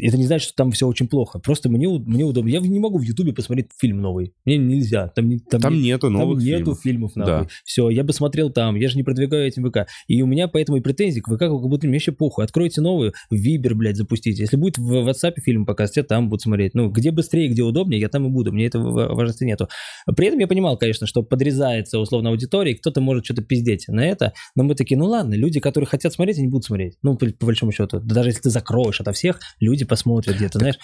это 0.00 0.16
не 0.16 0.26
значит, 0.26 0.48
что 0.48 0.56
там 0.56 0.72
все 0.72 0.86
очень 0.86 1.08
плохо. 1.08 1.38
Просто 1.38 1.68
мне, 1.68 1.88
мне 1.88 2.24
удобно. 2.24 2.48
Я 2.48 2.60
не 2.60 2.80
могу 2.80 2.98
в 2.98 3.02
Ютубе 3.02 3.32
посмотреть 3.32 3.68
фильм 3.78 4.00
новый. 4.00 4.32
Мне 4.44 4.56
нельзя. 4.58 5.08
Там, 5.08 5.38
там, 5.38 5.60
Там 5.60 5.74
не- 5.80 5.91
нету 5.94 6.10
новых 6.10 6.38
там 6.38 6.46
нету 6.46 6.74
фильмов. 6.74 6.82
фильмов, 6.82 7.12
Да. 7.14 7.24
нахуй. 7.26 7.48
Все, 7.64 7.88
я 7.90 8.04
бы 8.04 8.12
смотрел 8.12 8.50
там, 8.50 8.76
я 8.76 8.88
же 8.88 8.96
не 8.96 9.02
продвигаю 9.02 9.46
этим 9.46 9.68
ВК. 9.70 9.86
И 10.08 10.22
у 10.22 10.26
меня 10.26 10.48
поэтому 10.48 10.78
и 10.78 10.80
претензий 10.80 11.20
к 11.20 11.28
ВК, 11.28 11.38
как 11.38 11.52
будто 11.52 11.86
мне 11.86 11.96
вообще 11.96 12.12
похуй. 12.12 12.44
Откройте 12.44 12.80
новую, 12.80 13.12
Вибер, 13.30 13.74
блядь, 13.74 13.96
запустите. 13.96 14.42
Если 14.42 14.56
будет 14.56 14.78
в 14.78 15.08
WhatsApp 15.08 15.34
фильм 15.40 15.66
показывать, 15.66 15.96
я 15.96 16.02
там 16.04 16.28
буду 16.28 16.40
смотреть. 16.42 16.74
Ну, 16.74 16.90
где 16.90 17.10
быстрее, 17.10 17.48
где 17.48 17.62
удобнее, 17.62 18.00
я 18.00 18.08
там 18.08 18.26
и 18.26 18.30
буду. 18.30 18.52
Мне 18.52 18.66
этого 18.66 18.90
ва- 18.90 19.14
важности 19.14 19.44
нету. 19.44 19.68
При 20.16 20.26
этом 20.28 20.38
я 20.38 20.46
понимал, 20.46 20.76
конечно, 20.76 21.06
что 21.06 21.22
подрезается 21.22 21.98
условно 21.98 22.30
аудитория, 22.30 22.72
и 22.72 22.74
кто-то 22.74 23.00
может 23.00 23.24
что-то 23.24 23.42
пиздеть 23.42 23.84
на 23.88 24.04
это, 24.06 24.32
но 24.54 24.62
мы 24.64 24.74
такие, 24.74 24.96
ну 24.98 25.06
ладно, 25.06 25.34
люди, 25.34 25.60
которые 25.60 25.86
хотят 25.86 26.12
смотреть, 26.12 26.38
они 26.38 26.48
будут 26.48 26.64
смотреть. 26.64 26.94
Ну, 27.02 27.16
по, 27.16 27.26
по 27.26 27.46
большому 27.46 27.72
счету. 27.72 28.00
Да 28.00 28.14
Даже 28.16 28.30
если 28.30 28.42
ты 28.42 28.50
закроешь 28.50 29.00
ото 29.00 29.12
всех, 29.12 29.40
люди 29.60 29.84
посмотрят 29.84 30.36
где-то, 30.36 30.58
знаешь. 30.58 30.76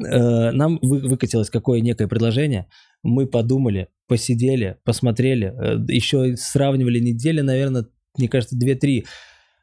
Э, 0.00 0.50
Нам 0.50 0.78
вы- 0.82 1.00
выкатилось 1.00 1.50
какое 1.50 1.80
некое 1.80 2.08
предложение, 2.08 2.66
мы 3.02 3.26
подумали, 3.26 3.88
посидели, 4.08 4.78
посмотрели, 4.84 5.52
э, 5.56 5.84
еще 5.88 6.36
сравнивали 6.36 6.98
недели, 6.98 7.40
наверное, 7.40 7.86
мне 8.18 8.28
кажется, 8.28 8.56
2-3 8.56 9.04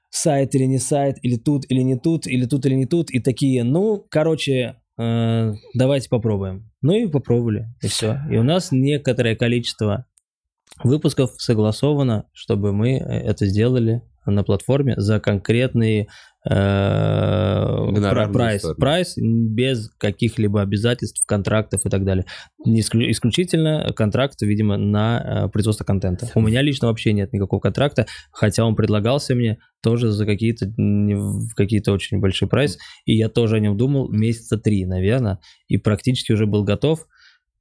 сайт 0.09 0.55
или 0.55 0.65
не 0.65 0.77
сайт, 0.77 1.17
или 1.21 1.37
тут, 1.37 1.65
или 1.69 1.81
не 1.81 1.97
тут, 1.97 2.27
или 2.27 2.45
тут, 2.45 2.65
или 2.65 2.75
не 2.75 2.85
тут, 2.85 3.11
и 3.11 3.19
такие, 3.19 3.63
ну, 3.63 4.05
короче, 4.09 4.75
э, 4.97 5.53
давайте 5.73 6.09
попробуем. 6.09 6.69
Ну 6.81 6.93
и 6.93 7.07
попробовали, 7.07 7.67
и 7.81 7.87
все. 7.87 8.19
И 8.29 8.37
у 8.37 8.43
нас 8.43 8.71
некоторое 8.71 9.35
количество 9.35 10.05
выпусков 10.83 11.31
согласовано, 11.37 12.25
чтобы 12.33 12.73
мы 12.73 12.97
э, 12.97 12.99
это 12.99 13.45
сделали 13.45 14.01
на 14.25 14.43
платформе 14.43 14.93
за 14.97 15.19
Гонорарную 15.19 16.07
прайс, 18.33 18.61
сторону. 18.61 18.79
прайс 18.79 19.13
без 19.17 19.89
каких-либо 19.97 20.61
обязательств, 20.61 21.23
контрактов 21.25 21.85
и 21.85 21.89
так 21.89 22.03
далее. 22.03 22.25
Исключительно 22.65 23.91
контракт, 23.95 24.41
видимо, 24.41 24.77
на 24.77 25.45
э, 25.45 25.49
производство 25.49 25.83
контента. 25.83 26.29
У 26.33 26.41
меня 26.41 26.61
лично 26.61 26.87
вообще 26.87 27.13
нет 27.13 27.31
никакого 27.31 27.59
контракта, 27.59 28.07
хотя 28.31 28.65
он 28.65 28.75
предлагался 28.75 29.35
мне 29.35 29.59
тоже 29.83 30.11
за 30.11 30.25
какие-то 30.25 30.67
какие-то 31.55 31.91
очень 31.91 32.19
большой 32.19 32.47
прайс, 32.47 32.77
и 33.05 33.15
я 33.15 33.29
тоже 33.29 33.57
о 33.57 33.59
нем 33.59 33.77
думал 33.77 34.09
месяца 34.09 34.57
три, 34.57 34.85
наверное, 34.85 35.39
и 35.67 35.77
практически 35.77 36.31
уже 36.31 36.45
был 36.45 36.63
готов, 36.63 37.07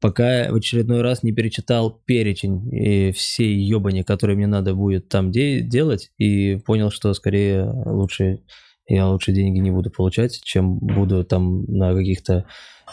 пока 0.01 0.51
в 0.51 0.55
очередной 0.55 1.03
раз 1.03 1.23
не 1.23 1.33
перечитал 1.33 2.03
перечень 2.07 2.75
и 2.75 3.13
всей 3.13 3.55
ебани, 3.57 4.03
которые 4.03 4.37
мне 4.37 4.47
надо 4.47 4.75
будет 4.75 5.09
там 5.09 5.31
де- 5.31 5.61
делать, 5.61 6.11
и 6.19 6.57
понял, 6.57 6.91
что 6.91 7.13
скорее 7.15 7.71
лучше 7.87 8.41
я 8.95 9.09
лучше 9.09 9.33
деньги 9.33 9.59
не 9.59 9.71
буду 9.71 9.91
получать, 9.91 10.41
чем 10.43 10.79
буду 10.79 11.25
там 11.25 11.65
на 11.67 11.95
каких-то 11.95 12.45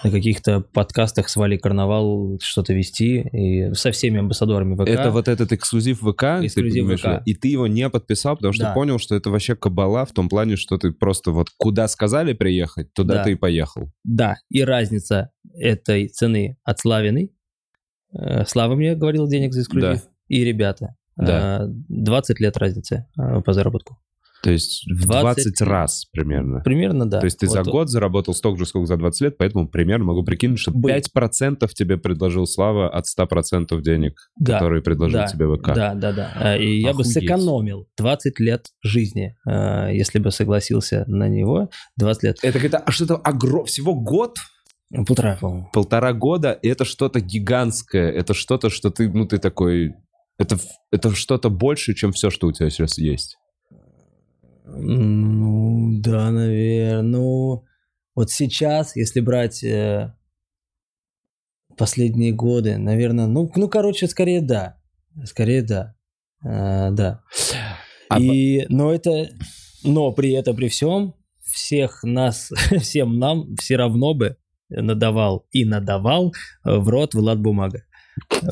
на 0.03 0.11
каких-то 0.11 0.61
подкастах 0.61 1.27
с 1.27 1.35
Валей 1.35 1.57
Карнавал 1.57 2.37
что-то 2.39 2.71
вести 2.73 3.21
и 3.31 3.73
со 3.73 3.89
всеми 3.91 4.19
амбассадорами 4.19 4.75
ВК. 4.75 4.87
Это 4.87 5.09
вот 5.09 5.27
этот 5.27 5.51
эксклюзив 5.53 6.01
ВК, 6.01 6.19
ты 6.39 6.45
Эксклюзив 6.45 6.83
понимаешь, 6.83 7.01
ВК. 7.01 7.21
и 7.25 7.33
ты 7.33 7.47
его 7.47 7.65
не 7.65 7.89
подписал, 7.89 8.35
потому 8.35 8.53
что 8.53 8.65
Да. 8.65 8.73
понял, 8.75 8.99
что 8.99 9.15
это 9.15 9.31
вообще 9.31 9.55
кабала 9.55 10.05
в 10.05 10.11
том 10.11 10.29
плане, 10.29 10.55
что 10.55 10.77
ты 10.77 10.91
просто 10.91 11.31
вот 11.31 11.47
куда 11.57 11.87
сказали 11.87 12.33
приехать, 12.33 12.93
туда 12.93 13.15
Да. 13.15 13.23
ты 13.23 13.31
и 13.31 13.35
поехал. 13.35 13.91
Да, 14.03 14.35
и 14.51 14.61
разница 14.63 15.31
этой 15.55 16.09
цены 16.09 16.57
от 16.63 16.77
Славиной. 16.79 17.31
Э, 18.13 18.45
Слава 18.45 18.75
мне 18.75 18.93
говорил 18.93 19.27
денег 19.27 19.51
за 19.53 19.61
эксклюзив. 19.61 20.01
И 20.27 20.43
ребята. 20.43 20.95
Да. 21.15 21.63
Э, 21.63 21.67
20 21.89 22.39
лет 22.39 22.55
разницы 22.57 23.07
э, 23.19 23.41
по 23.41 23.51
заработку. 23.53 23.97
То 24.47 24.53
есть 24.53 24.85
в 24.89 25.01
20 25.01 25.43
20 25.43 25.61
раз 25.67 26.05
примерно. 26.09 26.61
Примерно, 26.61 27.05
да. 27.05 27.19
То 27.19 27.25
есть 27.25 27.37
ты 27.37 27.47
за 27.47 27.63
Вот. 27.63 27.67
год 27.67 27.89
заработал 27.89 28.33
столько 28.33 28.59
же, 28.59 28.65
сколько 28.65 28.85
за 28.87 28.95
20 28.95 29.21
лет, 29.21 29.37
поэтому 29.37 29.67
примерно 29.67 30.05
могу 30.05 30.23
прикинуть, 30.23 30.57
что 30.57 30.71
Был. 30.71 30.89
5% 30.89 31.67
тебе 31.73 31.97
предложил 31.97 32.45
Слава 32.47 32.89
от 32.89 33.03
100% 33.07 33.81
денег, 33.81 34.13
Да, 34.39 34.53
которые 34.53 34.81
предложил 34.81 35.19
да, 35.19 35.27
тебе 35.27 35.53
ВК. 35.53 35.73
Да, 35.75 35.95
да, 35.95 36.13
да. 36.13 36.55
Э, 36.55 36.63
И 36.63 36.79
я 36.79 36.93
бы 36.93 37.01
Охуеть. 37.01 37.11
сэкономил 37.11 37.89
20 37.97 38.39
лет 38.39 38.67
жизни, 38.81 39.35
э, 39.45 39.89
если 39.93 40.19
бы 40.19 40.31
согласился 40.31 41.03
на 41.07 41.27
него. 41.27 41.69
20 41.97 42.23
лет. 42.23 42.37
Это 42.41 42.53
какое-то 42.53 42.77
а 42.77 42.89
что-то 42.89 43.17
огром... 43.17 43.65
всего 43.65 43.95
год, 43.95 44.37
Полтора, 45.05 45.35
по-моему. 45.41 45.69
полтора 45.73 46.13
года, 46.13 46.53
и 46.53 46.69
это 46.69 46.85
что-то 46.85 47.19
гигантское, 47.19 48.09
это 48.11 48.33
что-то, 48.33 48.69
что 48.69 48.91
ты, 48.91 49.09
ну, 49.09 49.27
ты 49.27 49.39
такой... 49.39 49.93
Это, 50.39 50.57
это 50.89 51.13
что-то 51.13 51.49
больше, 51.49 51.93
чем 51.95 52.13
все, 52.13 52.29
что 52.29 52.47
у 52.47 52.53
тебя 52.53 52.69
сейчас 52.69 52.97
есть. 52.97 53.35
Ну, 54.75 55.99
да, 56.01 56.31
наверное. 56.31 57.01
Ну, 57.01 57.63
вот 58.15 58.31
сейчас, 58.31 58.95
если 58.95 59.21
брать 59.21 59.63
э, 59.63 60.13
последние 61.77 62.33
годы, 62.33 62.77
наверное, 62.77 63.27
ну, 63.27 63.51
ну, 63.55 63.69
короче, 63.69 64.07
скорее 64.07 64.41
да. 64.41 64.77
Скорее 65.25 65.61
да. 65.61 65.95
Э, 66.43 66.91
да. 66.91 67.23
А 68.09 68.19
И, 68.19 68.65
но 68.69 68.93
это, 68.93 69.29
но 69.83 70.11
при 70.11 70.31
этом, 70.33 70.55
при 70.55 70.67
всем, 70.67 71.15
всех 71.41 72.03
нас, 72.03 72.51
всем 72.79 73.19
нам 73.19 73.55
все 73.55 73.77
равно 73.77 74.13
бы 74.13 74.37
надавал 74.69 75.47
и 75.51 75.65
надавал 75.65 76.33
э, 76.63 76.75
в 76.75 76.89
рот 76.89 77.13
Влад 77.13 77.39
Бумага. 77.39 77.83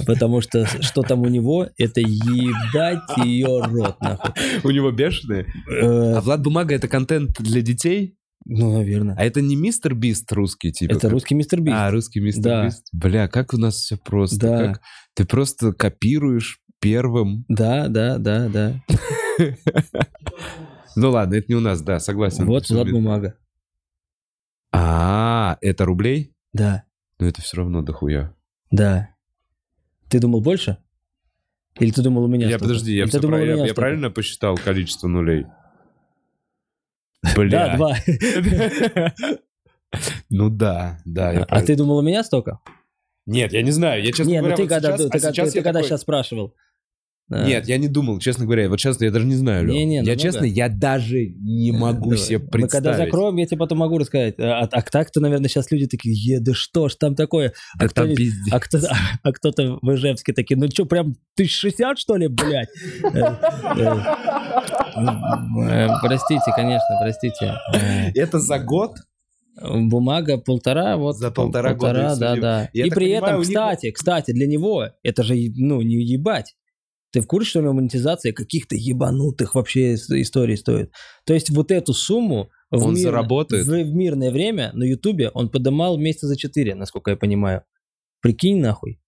Потому 0.05 0.41
что 0.41 0.65
что 0.65 1.01
там 1.01 1.21
у 1.21 1.27
него, 1.27 1.67
это 1.77 2.01
ебать 2.01 3.17
ее 3.25 3.61
рот, 3.63 3.99
нахуй. 4.01 4.31
У 4.63 4.71
него 4.71 4.91
бешеные. 4.91 5.45
Э, 5.69 6.13
А 6.17 6.21
Влад 6.21 6.41
Бумага— 6.43 6.73
это 6.75 6.87
контент 6.87 7.39
для 7.41 7.61
детей? 7.61 8.17
ну, 8.47 8.73
наверное. 8.77 9.15
А 9.17 9.25
это 9.25 9.41
не 9.41 9.55
мистер 9.55 9.95
Бист 9.95 10.31
русский, 10.31 10.71
типа? 10.71 10.91
Это 10.91 11.01
как- 11.01 11.11
русский 11.13 11.33
мистер 11.33 11.61
Бист. 11.61 11.75
А, 11.77 11.89
русский 11.89 12.19
мистер 12.19 12.43
Да. 12.43 12.65
Бист. 12.65 12.87
Бля, 12.93 13.27
как 13.27 13.53
у 13.55 13.57
нас 13.57 13.75
все 13.75 13.97
просто. 13.97 14.37
Да. 14.39 14.57
Как- 14.73 14.81
Ты 15.15 15.25
просто 15.25 15.73
копируешь 15.73 16.59
первым. 16.79 17.43
Да, 17.47 17.87
да, 17.87 18.17
да, 18.19 18.47
да. 18.49 18.81
Ну 20.97 21.09
ладно, 21.11 21.35
это 21.35 21.45
не 21.49 21.55
у 21.55 21.59
нас, 21.59 21.81
да, 21.81 21.99
согласен. 21.99 22.45
Вот 22.45 22.69
Влад. 22.69 22.89
Бумага. 22.89 23.35
А, 24.71 25.57
это 25.61 25.85
рублей? 25.85 26.33
Да, 26.53 26.83
Ну 27.19 27.27
это 27.27 27.41
все 27.41 27.57
равно 27.57 27.81
дохуя. 27.81 28.33
да. 28.71 29.09
Ты 30.09 30.19
думал 30.19 30.41
больше? 30.41 30.77
Или 31.79 31.91
ты 31.91 32.01
думал 32.01 32.23
у 32.23 32.27
меня 32.27 32.47
Я, 32.47 32.57
подожди, 32.57 32.95
я, 32.95 33.03
ты 33.03 33.09
всё 33.09 33.19
думал, 33.19 33.39
у 33.39 33.43
я- 33.43 33.65
я 33.65 33.73
правильно 33.73 34.09
посчитал 34.09 34.55
количество 34.57 35.07
нулей? 35.07 35.45
Да, 37.23 37.33
Бля. 37.35 37.75
два. 37.75 37.95
Ну 40.29 40.49
да, 40.49 40.99
да. 41.05 41.29
А 41.29 41.45
правильно- 41.45 41.67
ты 41.67 41.75
думал 41.75 41.97
у 41.97 42.01
меня 42.01 42.23
столько? 42.23 42.59
Нет, 43.25 43.53
я 43.53 43.61
не 43.61 43.71
знаю. 43.71 44.03
Я, 44.03 44.11
честно 44.11 44.29
Не, 44.31 44.37
говоря, 44.39 44.51
ну 44.51 44.57
ты 44.57 44.63
вот 44.63 44.69
когда, 44.69 44.97
сейчас- 44.97 45.09
ты, 45.09 45.17
а 45.17 45.19
сейчас 45.19 45.53
ты 45.53 45.61
когда 45.61 45.79
такой- 45.79 45.87
сейчас 45.89 46.01
спрашивал? 46.01 46.53
А, 47.31 47.43
Нет, 47.47 47.67
я 47.67 47.77
не 47.79 47.87
думал, 47.87 48.19
честно 48.19 48.45
говоря. 48.45 48.69
Вот 48.69 48.77
честно, 48.77 49.05
я 49.05 49.11
даже 49.11 49.25
не 49.25 49.33
знаю, 49.33 49.65
Лёв. 49.65 49.73
Не-не, 49.75 49.95
Я 49.95 50.01
намного. 50.01 50.19
честно, 50.19 50.45
я 50.45 50.69
даже 50.69 51.25
не 51.25 51.71
могу 51.71 52.11
Давай. 52.11 52.17
себе 52.19 52.37
Мы 52.37 52.45
когда 52.45 52.59
представить. 52.67 52.97
закроем, 52.97 53.35
я 53.37 53.45
тебе 53.47 53.57
потом 53.57 53.79
могу 53.79 53.97
рассказать. 53.97 54.35
А, 54.39 54.59
а 54.71 54.81
так-то, 54.83 55.19
наверное, 55.21 55.49
сейчас 55.49 55.71
люди 55.71 55.87
такие, 55.87 56.13
е, 56.15 56.39
да 56.39 56.53
что 56.53 56.87
ж 56.87 56.95
там 56.95 57.15
такое? 57.15 57.53
Да 57.79 57.87
а 57.87 57.89
там 57.89 58.13
пиздец. 58.13 58.53
А 58.53 58.59
кто-то, 58.59 58.95
а 59.23 59.31
кто-то 59.31 59.79
в 59.81 59.93
Ижевске 59.95 60.33
такие, 60.33 60.55
ну 60.59 60.67
что, 60.69 60.85
прям 60.85 61.15
1060, 61.35 61.97
что 61.97 62.15
ли, 62.15 62.27
блядь? 62.27 62.69
Э, 63.03 63.17
э, 63.75 63.95
э, 64.97 65.87
Простите, 66.01 66.51
конечно, 66.55 66.97
простите. 67.01 67.53
Э, 67.73 68.11
Это 68.13 68.39
за 68.39 68.59
год? 68.59 68.91
Бумага 69.61 70.37
полтора, 70.37 70.97
вот 70.97 71.17
За 71.17 71.31
полтора 71.31 71.73
года 71.75 72.15
да, 72.19 72.35
да. 72.35 72.69
Я 72.73 72.85
И 72.85 72.89
при 72.89 73.05
понимаю, 73.13 73.23
этом, 73.23 73.39
них- 73.39 73.47
кстати, 73.47 73.91
кстати, 73.91 74.31
для 74.31 74.47
него 74.47 74.87
это 75.01 75.23
же, 75.23 75.33
ну, 75.55 75.81
не 75.81 76.03
ебать. 76.03 76.55
Ты 77.15 77.21
в 77.21 77.27
курсе, 77.27 77.49
что 77.49 77.59
у 77.59 77.61
него 77.63 77.71
монетизация 77.71 78.33
каких-то 78.33 78.75
ебанутых 78.75 79.55
вообще 79.55 79.93
ис- 79.93 80.19
историй 80.21 80.57
стоит? 80.57 80.91
То 81.25 81.33
есть 81.33 81.49
вот 81.49 81.71
эту 81.71 81.93
сумму 81.93 82.49
В 82.71 82.83
Он 82.83 82.93
мирно- 82.93 83.01
заработает? 83.03 83.65
В, 83.65 83.69
в 83.69 83.93
мирное 83.95 84.31
время 84.31 84.71
на 84.73 84.83
Ютубе 84.83 85.29
он 85.29 85.47
подымал 85.47 85.97
месяца 85.97 86.27
за 86.27 86.35
4, 86.35 86.75
насколько 86.75 87.11
я 87.11 87.15
понимаю. 87.17 87.61
Прикинь 88.21 88.59
нахуй. 88.59 88.99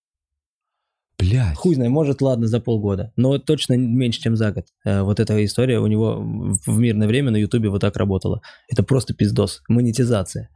Блядь. 1.20 1.58
Хуй 1.58 1.76
знает, 1.76 1.92
может, 1.92 2.22
ладно, 2.22 2.48
за 2.48 2.60
полгода. 2.62 3.12
Но 3.18 3.40
точно 3.40 3.74
меньше, 3.74 4.22
чем 4.22 4.38
за 4.38 4.52
год. 4.52 4.68
Э, 4.86 5.02
Вот 5.02 5.20
эта 5.20 5.44
история 5.44 5.80
у 5.80 5.88
него 5.88 6.24
в 6.66 6.80
мирное 6.80 7.08
время 7.08 7.32
на 7.32 7.38
Ютубе 7.38 7.70
вот 7.70 7.82
так 7.82 7.98
работала. 7.98 8.42
Это 8.70 8.84
просто 8.84 9.14
пиздос. 9.16 9.64
Монетизация. 9.68 10.50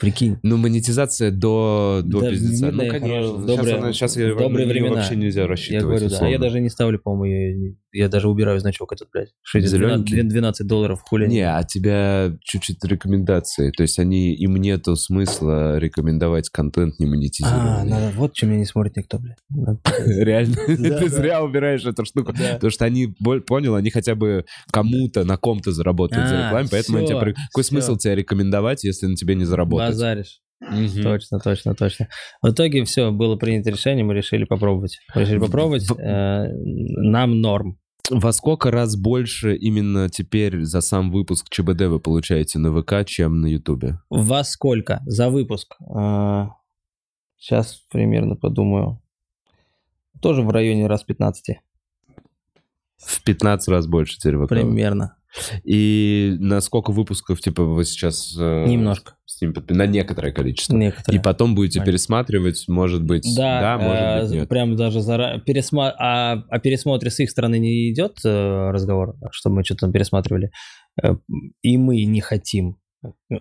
Прикинь. 0.00 0.36
Ну, 0.42 0.56
монетизация 0.58 1.30
до, 1.30 2.02
до 2.04 2.20
Да, 2.20 2.30
пиздеца. 2.30 2.70
Ну, 2.70 2.78
конечно. 2.88 2.98
в 3.32 3.40
Сейчас, 3.42 3.46
добрые- 3.56 3.76
она- 3.76 3.92
сейчас 3.92 4.16
в 4.16 4.20
я, 4.20 4.34
добрые 4.34 4.66
времена. 4.68 4.94
вообще 4.96 5.16
нельзя 5.16 5.42
Я 5.42 5.46
рассчитывать. 5.48 5.84
говорю, 5.84 6.00
да. 6.00 6.06
А 6.06 6.08
я 6.10 6.16
условно. 6.28 6.38
даже 6.38 6.60
не 6.60 6.68
ставлю, 6.68 6.98
по-моему, 7.00 7.24
ее- 7.24 7.76
я 7.98 8.08
даже 8.08 8.28
убираю 8.28 8.58
значок 8.60 8.92
этот, 8.92 9.08
блядь. 9.12 9.28
Что 9.42 9.58
это, 9.58 9.68
Зелёненький? 9.68 10.12
12, 10.14 10.28
12 10.30 10.66
долларов, 10.66 11.00
хули. 11.02 11.26
Не, 11.26 11.42
а 11.42 11.62
тебя 11.64 12.32
чуть-чуть 12.42 12.82
рекомендации. 12.84 13.70
То 13.70 13.82
есть 13.82 13.98
они, 13.98 14.34
им 14.34 14.56
нету 14.56 14.96
смысла 14.96 15.78
рекомендовать 15.78 16.48
контент 16.50 16.98
не 16.98 17.06
А, 17.06 17.08
монетизированный. 17.08 17.90
надо, 17.90 18.10
вот 18.16 18.36
что 18.36 18.46
меня 18.46 18.58
не 18.58 18.64
смотрит 18.66 18.96
никто, 18.96 19.18
блядь. 19.18 19.38
Реально? 20.06 20.56
Ты 20.66 21.08
зря 21.08 21.42
убираешь 21.42 21.84
эту 21.84 22.04
штуку. 22.04 22.32
Потому 22.32 22.70
что 22.70 22.84
они, 22.84 23.08
понял, 23.46 23.74
они 23.74 23.90
хотя 23.90 24.14
бы 24.14 24.44
кому-то, 24.72 25.24
на 25.24 25.36
ком-то 25.36 25.72
заработают 25.72 26.28
за 26.28 26.34
А, 26.34 26.46
рекламу, 26.46 26.68
поэтому 26.70 26.98
они 26.98 27.06
тебе... 27.08 27.20
при- 27.20 27.34
Какой 27.34 27.64
смысл 27.64 27.96
тебя 27.96 28.14
рекомендовать, 28.14 28.84
если 28.84 29.06
на 29.06 29.16
тебе 29.16 29.34
не 29.34 29.44
заработать? 29.44 29.88
Базаришь. 29.88 30.40
Мгм. 30.60 31.02
Точно, 31.04 31.38
точно, 31.38 31.74
точно. 31.76 32.08
В 32.42 32.50
итоге 32.50 32.82
все, 32.84 33.12
было 33.12 33.36
принято 33.36 33.70
решение, 33.70 34.04
мы 34.04 34.14
решили 34.14 34.42
попробовать. 34.44 34.98
Мы 35.14 35.20
решили 35.22 35.38
попробовать. 35.38 35.84
Э, 35.98 36.46
Нам 36.52 37.40
норм. 37.40 37.78
Во 38.10 38.32
сколько 38.32 38.70
раз 38.70 38.96
больше 38.96 39.54
именно 39.54 40.08
теперь 40.08 40.62
за 40.62 40.80
сам 40.80 41.10
выпуск 41.10 41.48
ЧБД 41.50 41.82
вы 41.82 42.00
получаете 42.00 42.58
на 42.58 42.72
ВК, 42.72 43.04
чем 43.06 43.42
на 43.42 43.46
Ютубе? 43.46 44.00
Во 44.08 44.42
сколько 44.44 45.02
за 45.04 45.28
выпуск? 45.28 45.76
Сейчас 47.36 47.84
примерно 47.90 48.34
подумаю. 48.34 49.02
Тоже 50.22 50.42
в 50.42 50.50
районе 50.50 50.86
раз 50.86 51.04
15. 51.04 51.60
В 52.96 53.22
15 53.22 53.68
раз 53.68 53.86
больше 53.86 54.16
теперь 54.16 54.38
ВК. 54.38 54.48
Примерно. 54.48 55.17
И 55.64 56.36
на 56.38 56.60
сколько 56.60 56.90
выпусков, 56.90 57.40
типа, 57.40 57.62
вы 57.64 57.84
сейчас... 57.84 58.34
э, 58.38 58.64
Немножко. 58.66 59.14
с 59.26 59.40
ним 59.40 59.52
подпи- 59.52 59.74
На 59.74 59.86
некоторое 59.86 60.32
количество. 60.32 60.76
Некоторые. 60.76 61.20
И 61.20 61.22
потом 61.22 61.54
будете 61.54 61.78
Понятно. 61.80 61.92
пересматривать, 61.92 62.64
может 62.68 63.02
быть, 63.04 63.26
да, 63.36 63.60
Да, 63.60 63.78
может 63.78 64.22
быть, 64.24 64.32
э, 64.32 64.40
нет. 64.40 64.48
прям 64.48 64.76
даже 64.76 65.00
за 65.00 65.42
пересма... 65.44 65.94
а, 65.98 66.32
о 66.48 66.58
пересмотре 66.58 67.10
с 67.10 67.20
их 67.20 67.30
стороны 67.30 67.58
не 67.58 67.92
идет 67.92 68.18
э, 68.24 68.70
разговор, 68.70 69.16
что 69.30 69.50
мы 69.50 69.64
что-то 69.64 69.80
там 69.82 69.92
пересматривали. 69.92 70.50
Э, 71.02 71.14
И 71.62 71.76
мы 71.76 72.04
не 72.04 72.20
хотим. 72.20 72.78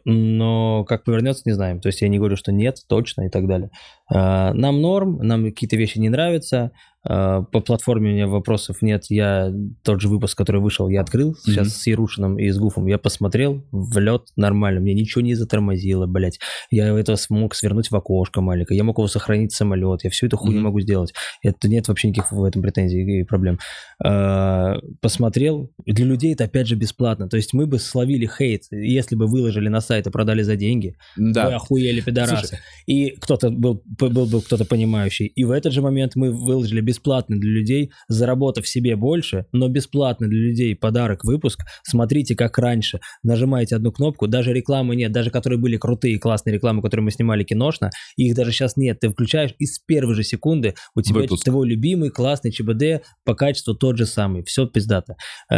Но 0.06 0.84
как 0.86 1.04
повернется, 1.04 1.42
не 1.46 1.54
знаем. 1.54 1.80
То 1.82 1.88
есть 1.88 2.02
я 2.02 2.10
не 2.10 2.20
говорю, 2.20 2.36
что 2.36 2.52
нет, 2.52 2.78
точно 2.88 3.24
и 3.24 3.30
так 3.30 3.48
далее. 3.48 3.72
Нам 4.10 4.82
норм, 4.82 5.18
нам 5.18 5.46
какие-то 5.46 5.76
вещи 5.78 5.98
не 5.98 6.10
нравятся. 6.10 6.72
Э, 7.10 7.44
По 7.52 7.60
платформе 7.62 8.10
у 8.12 8.14
меня 8.14 8.28
вопросов 8.28 8.82
нет. 8.82 9.06
Я 9.10 9.54
тот 9.84 10.02
же 10.02 10.08
выпуск, 10.10 10.38
который 10.38 10.62
вышел, 10.62 10.90
я 10.90 11.02
открыл 11.02 11.36
сейчас 11.36 11.68
Мгм. 11.68 11.74
с 11.76 11.88
Ярушиным 11.88 12.40
и 12.40 12.50
с 12.50 12.58
Гуфом. 12.58 12.88
Я 12.88 12.98
посмотрел 12.98 13.64
в 13.72 13.98
лед 14.00 14.24
нормально. 14.36 14.82
Мне 14.82 14.94
ничего 14.94 15.22
не 15.22 15.36
затормозило, 15.36 16.06
блядь. 16.08 16.40
Я 16.72 16.88
это 16.98 17.16
смог 17.16 17.56
свернуть 17.56 17.92
в 17.92 17.96
окошко 17.96 18.42
маленькое. 18.42 18.78
Я 18.78 18.84
мог 18.84 18.98
его 18.98 19.08
сохранить 19.08 19.52
в 19.54 19.56
самолет. 19.56 20.04
Я 20.04 20.10
всю 20.10 20.28
эту 20.28 20.38
хуйню 20.38 20.58
Мгм. 20.58 20.66
могу 20.66 20.80
сделать. 20.82 21.14
Это 21.44 21.70
нет 21.70 21.88
вообще 21.88 22.10
никаких 22.10 22.32
в 22.32 22.44
этом 22.44 22.62
претензий 22.62 23.22
и 23.22 23.24
проблем. 23.24 23.60
Э, 24.04 24.76
Посмотрел. 25.02 25.72
Для 25.86 26.06
людей 26.06 26.34
это 26.34 26.46
опять 26.46 26.68
же 26.68 26.76
бесплатно. 26.76 27.30
То 27.30 27.38
есть 27.38 27.54
мы 27.54 27.66
бы 27.68 27.80
словили 27.80 28.28
хейт, 28.28 28.64
если 28.72 29.16
бы 29.16 29.28
выложили 29.28 29.70
на 29.70 29.82
сайт 29.82 30.08
и 30.08 30.12
продали 30.12 30.42
за 30.44 30.56
деньги. 30.56 30.96
Вы 31.16 31.34
Да. 31.34 31.56
охуели, 31.56 32.02
пидорасы. 32.02 32.36
Слушай, 32.48 32.60
И 32.88 33.10
кто-то 33.20 33.50
был, 33.50 33.82
был 34.00 34.26
бы 34.26 34.42
кто-то 34.42 34.66
понимающий. 34.66 35.26
И 35.28 35.44
в 35.44 35.52
этот 35.52 35.74
же 35.74 35.82
момент 35.82 36.14
мы 36.16 36.32
выложили 36.32 36.82
бесплатно 36.98 37.38
для 37.38 37.52
людей, 37.52 37.92
заработав 38.08 38.68
себе 38.68 38.96
больше, 38.96 39.46
но 39.52 39.68
бесплатно 39.70 40.28
для 40.28 40.40
людей 40.40 40.76
подарок, 40.76 41.24
выпуск. 41.24 41.60
Смотрите, 41.84 42.36
как 42.36 42.58
раньше. 42.58 43.00
Нажимаете 43.24 43.76
одну 43.76 43.92
кнопку, 43.92 44.28
даже 44.28 44.54
рекламы 44.54 44.96
нет, 44.96 45.12
даже 45.12 45.30
которые 45.30 45.60
были 45.60 45.78
крутые, 45.78 46.18
классные 46.20 46.56
рекламы, 46.56 46.82
которые 46.82 47.04
мы 47.04 47.12
снимали 47.12 47.44
киношно, 47.44 47.90
их 48.16 48.36
даже 48.36 48.52
сейчас 48.52 48.78
нет. 48.78 49.00
Ты 49.00 49.10
включаешь, 49.10 49.52
и 49.60 49.66
с 49.66 49.80
первой 49.80 50.16
же 50.16 50.24
секунды 50.24 50.74
у 50.96 51.02
тебя 51.02 51.22
Выпуск. 51.22 51.44
твой 51.46 51.68
любимый 51.68 52.10
классный 52.10 52.52
ЧБД 52.52 53.06
по 53.24 53.36
качеству 53.36 53.76
тот 53.76 53.98
же 53.98 54.06
самый. 54.06 54.44
Все 54.44 54.66
пиздато. 54.66 55.16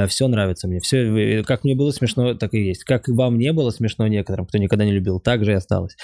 Все 0.07 0.27
нравится 0.27 0.67
мне. 0.67 0.79
Все, 0.79 1.43
как 1.45 1.63
мне 1.63 1.75
было 1.75 1.91
смешно, 1.91 2.33
так 2.33 2.53
и 2.53 2.59
есть. 2.59 2.83
Как 2.83 3.07
вам 3.07 3.37
не 3.37 3.53
было 3.53 3.69
смешно 3.71 4.07
некоторым, 4.07 4.45
кто 4.45 4.57
никогда 4.57 4.85
не 4.85 4.91
любил, 4.91 5.19
так 5.19 5.45
же 5.45 5.51
и 5.51 5.55
осталось. 5.55 5.95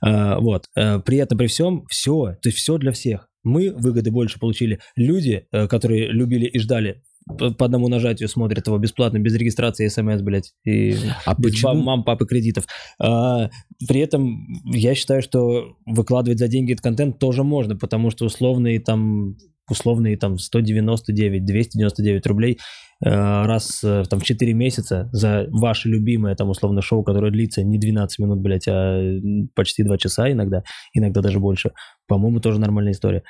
А, 0.00 0.38
Вот. 0.38 0.64
Э, 0.76 1.00
При 1.00 1.16
этом, 1.18 1.38
при 1.38 1.46
всем, 1.46 1.84
все, 1.88 2.36
то 2.42 2.48
есть 2.48 2.58
все 2.58 2.76
для 2.78 2.92
всех. 2.92 3.28
Мы 3.42 3.72
выгоды 3.72 4.10
больше 4.10 4.38
получили. 4.38 4.80
Люди, 4.96 5.46
э, 5.52 5.66
которые 5.68 6.08
любили 6.08 6.46
и 6.46 6.58
ждали, 6.58 7.02
по 7.26 7.66
одному 7.66 7.88
нажатию 7.88 8.28
смотрят 8.28 8.66
его 8.66 8.78
бесплатно, 8.78 9.18
без 9.18 9.34
регистрации 9.34 9.88
смс, 9.88 10.22
блядь, 10.22 10.52
и 10.64 10.96
А 11.24 11.34
без 11.34 11.52
почему? 11.52 11.74
мам, 11.82 12.04
папы 12.04 12.26
кредитов. 12.26 12.66
А, 12.98 13.48
при 13.86 14.00
этом 14.00 14.46
я 14.64 14.94
считаю, 14.94 15.22
что 15.22 15.76
выкладывать 15.86 16.38
за 16.38 16.48
деньги 16.48 16.72
этот 16.72 16.82
контент 16.82 17.18
тоже 17.18 17.44
можно, 17.44 17.76
потому 17.76 18.10
что 18.10 18.24
условные 18.24 18.80
там 18.80 19.36
условные 19.72 20.16
там 20.16 20.38
199, 20.38 21.44
299 21.44 22.26
рублей 22.26 22.58
э, 23.04 23.08
раз 23.10 23.82
э, 23.82 24.04
там 24.08 24.20
в 24.20 24.24
4 24.24 24.52
месяца 24.52 25.08
за 25.12 25.46
ваше 25.50 25.88
любимое 25.88 26.36
там 26.36 26.50
условно 26.50 26.80
шоу, 26.82 27.02
которое 27.02 27.32
длится 27.32 27.62
не 27.64 27.78
12 27.78 28.18
минут, 28.20 28.38
блядь, 28.38 28.68
а 28.68 29.00
почти 29.54 29.82
2 29.82 29.98
часа 29.98 30.30
иногда, 30.30 30.62
иногда 30.94 31.20
даже 31.20 31.40
больше, 31.40 31.72
по-моему, 32.06 32.40
тоже 32.40 32.60
нормальная 32.60 32.92
история. 32.92 33.24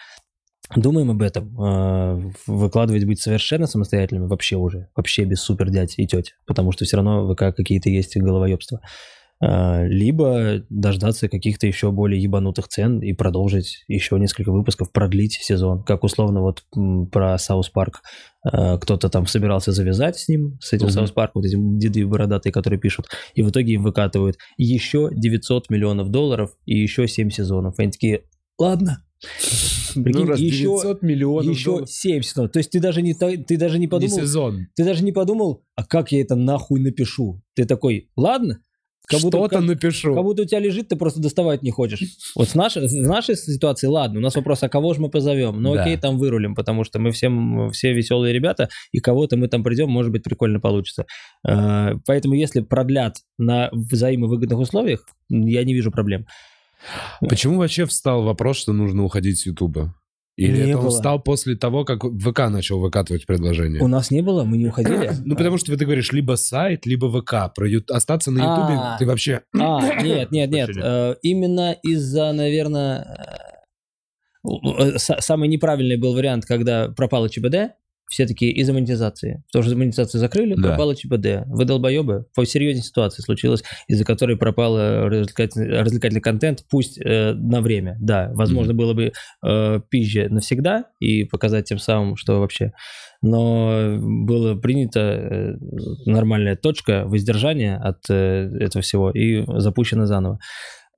Думаем 0.76 1.10
об 1.10 1.22
этом. 1.22 1.54
э, 1.60 2.32
Выкладывать 2.46 3.04
быть 3.04 3.20
совершенно 3.20 3.66
самостоятельными 3.66 4.26
вообще 4.26 4.56
уже. 4.56 4.88
Вообще 4.96 5.24
без 5.24 5.40
супер 5.40 5.70
дядь 5.70 5.98
и 5.98 6.06
теть. 6.06 6.34
Потому 6.46 6.72
что 6.72 6.84
все 6.84 6.96
равно 6.96 7.32
ВК 7.32 7.54
какие-то 7.54 7.90
есть 7.90 8.16
головоебства. 8.16 8.80
Э, 9.42 9.86
Либо 9.88 10.64
дождаться 10.70 11.28
каких-то 11.28 11.66
еще 11.66 11.90
более 11.90 12.22
ебанутых 12.22 12.68
цен 12.68 13.00
и 13.00 13.12
продолжить 13.12 13.84
еще 13.88 14.18
несколько 14.18 14.52
выпусков, 14.52 14.92
продлить 14.92 15.38
сезон. 15.42 15.82
Как 15.82 16.04
условно 16.04 16.40
вот 16.42 16.62
про 17.10 17.36
Саус 17.38 17.68
Парк. 17.68 18.02
Э, 18.50 18.78
Кто-то 18.78 19.08
там 19.08 19.26
собирался 19.26 19.72
завязать 19.72 20.16
с 20.18 20.28
ним, 20.28 20.58
с 20.60 20.72
этим. 20.72 20.90
Саус 20.90 21.10
Парком, 21.10 21.42
вот 21.42 21.48
этим 21.48 21.78
деды 21.78 22.06
бородатые, 22.06 22.52
которые 22.52 22.78
пишут. 22.78 23.06
И 23.34 23.42
в 23.42 23.50
итоге 23.50 23.74
им 23.74 23.82
выкатывают 23.82 24.36
еще 24.56 25.08
900 25.12 25.70
миллионов 25.70 26.10
долларов 26.10 26.52
и 26.64 26.78
еще 26.78 27.08
7 27.08 27.30
сезонов. 27.30 27.78
И 27.78 27.82
они 27.82 27.92
такие, 27.92 28.22
ладно. 28.58 29.04
Прикинь, 29.94 30.22
ну, 30.22 30.30
раз 30.30 30.40
еще, 30.40 30.64
900 30.64 31.02
миллионов 31.02 31.46
еще 31.46 31.64
долларов. 31.70 31.90
7 31.90 32.22
сезонов. 32.22 32.52
То 32.52 32.58
есть 32.58 32.70
ты 32.70 32.80
даже 32.80 33.02
не, 33.02 33.14
ты 33.14 33.56
даже 33.56 33.78
не 33.78 33.82
Не 33.82 33.88
подумал, 33.88 34.16
сезон. 34.18 34.66
ты 34.74 34.84
даже 34.84 35.04
не 35.04 35.12
подумал, 35.12 35.64
а 35.76 35.84
как 35.84 36.12
я 36.12 36.20
это 36.20 36.34
нахуй 36.34 36.80
напишу? 36.80 37.42
Ты 37.54 37.64
такой, 37.66 38.08
ладно, 38.16 38.60
как 39.12 39.20
будто, 39.22 39.38
Что-то 39.38 39.56
как, 39.56 39.64
напишу. 39.64 40.14
как 40.14 40.22
будто 40.22 40.42
у 40.42 40.44
тебя 40.44 40.58
лежит, 40.58 40.88
ты 40.88 40.96
просто 40.96 41.20
доставать 41.20 41.62
не 41.62 41.70
хочешь. 41.70 42.02
Вот 42.34 42.48
с 42.48 42.54
нашей, 42.54 42.86
в 42.86 43.08
нашей 43.08 43.36
ситуации, 43.36 43.86
ладно, 43.86 44.18
у 44.18 44.22
нас 44.22 44.34
вопрос, 44.34 44.62
а 44.62 44.68
кого 44.68 44.94
же 44.94 45.00
мы 45.00 45.10
позовем? 45.10 45.62
Ну 45.62 45.74
Да. 45.74 45.82
окей, 45.82 45.96
там 45.96 46.18
вырулим, 46.18 46.54
потому 46.54 46.84
что 46.84 46.98
мы 46.98 47.10
всем, 47.10 47.70
все 47.70 47.92
веселые 47.92 48.32
ребята, 48.32 48.68
и 48.90 48.98
кого-то 49.00 49.36
мы 49.36 49.48
там 49.48 49.62
придем, 49.62 49.90
может 49.90 50.10
быть, 50.12 50.22
прикольно 50.22 50.60
получится. 50.60 51.06
Э, 51.46 51.94
Поэтому 52.06 52.34
если 52.34 52.60
продлят 52.60 53.16
на 53.38 53.68
взаимовыгодных 53.72 54.58
условиях, 54.58 55.06
я 55.28 55.64
не 55.64 55.74
вижу 55.74 55.90
проблем. 55.90 56.26
Почему 57.20 57.58
вообще 57.58 57.86
встал 57.86 58.22
вопрос, 58.24 58.56
что 58.56 58.72
нужно 58.72 59.04
уходить 59.04 59.38
с 59.38 59.46
Ютуба? 59.46 59.94
Или 60.36 60.62
Не 60.62 60.70
это 60.70 60.78
он 60.78 60.84
было. 60.84 60.90
встал 60.92 61.20
после 61.22 61.56
того, 61.56 61.84
как 61.84 62.02
ВК 62.04 62.38
начал 62.48 62.80
выкатывать 62.80 63.26
предложение? 63.26 63.82
У 63.82 63.86
нас 63.88 64.10
не 64.10 64.22
было, 64.22 64.44
мы 64.44 64.56
не 64.56 64.66
уходили. 64.68 65.10
Ну, 65.24 65.36
потому 65.36 65.58
что 65.58 65.76
ты 65.76 65.84
говоришь 65.84 66.10
либо 66.12 66.36
сайт, 66.36 66.86
либо 66.86 67.10
ВК. 67.10 67.54
Про 67.54 67.68
ю- 67.68 67.84
Остаться 67.90 68.30
на 68.30 68.38
Ютубе 68.38 68.78
А. 68.78 68.96
ты 68.98 69.04
вообще... 69.06 69.42
А, 69.58 70.02
нет, 70.02 70.30
нет, 70.32 70.50
нет. 70.50 70.70
Э, 70.82 71.16
Именно 71.22 71.72
из-за, 71.82 72.32
наверное, 72.32 73.52
э, 74.44 74.98
с- 74.98 75.20
самый 75.20 75.48
неправильный 75.48 75.96
был 75.98 76.14
вариант, 76.14 76.46
когда 76.46 76.88
пропало 76.88 77.28
ЧБД, 77.28 77.72
все 78.12 78.26
такие 78.26 78.52
из-за 78.52 78.74
монетизации. 78.74 79.42
Потому 79.50 79.64
что 79.64 79.76
монетизацию 79.76 80.20
закрыли, 80.20 80.54
Да. 80.54 80.68
пропало 80.68 80.94
ЧБД. 80.94 81.46
Вы 81.46 81.64
долбоебы. 81.64 82.26
По 82.34 82.44
серьезной 82.44 82.82
ситуации 82.82 83.22
случилось, 83.22 83.64
из-за 83.88 84.04
которой 84.04 84.36
пропал 84.36 84.76
э, 84.76 85.08
развлекательный, 85.08 85.80
развлекательный 85.80 86.20
контент, 86.20 86.64
пусть 86.70 86.98
э, 87.02 87.32
на 87.32 87.62
время. 87.62 87.96
Да, 88.00 88.30
возможно, 88.34 88.74
было 88.74 88.92
бы 88.92 89.12
э, 89.44 89.80
пизже 89.88 90.28
навсегда 90.28 90.84
и 91.00 91.24
показать 91.24 91.64
тем 91.64 91.78
самым, 91.78 92.16
что 92.16 92.38
вообще. 92.38 92.72
Но 93.22 93.96
было 93.98 94.56
принято 94.56 95.00
э, 95.00 95.54
нормальная 96.04 96.56
точка 96.56 97.04
воздержания 97.06 97.78
от 97.78 98.10
э, 98.10 98.50
этого 98.60 98.82
всего 98.82 99.10
и 99.10 99.44
запущено 99.58 100.04
заново. 100.04 100.38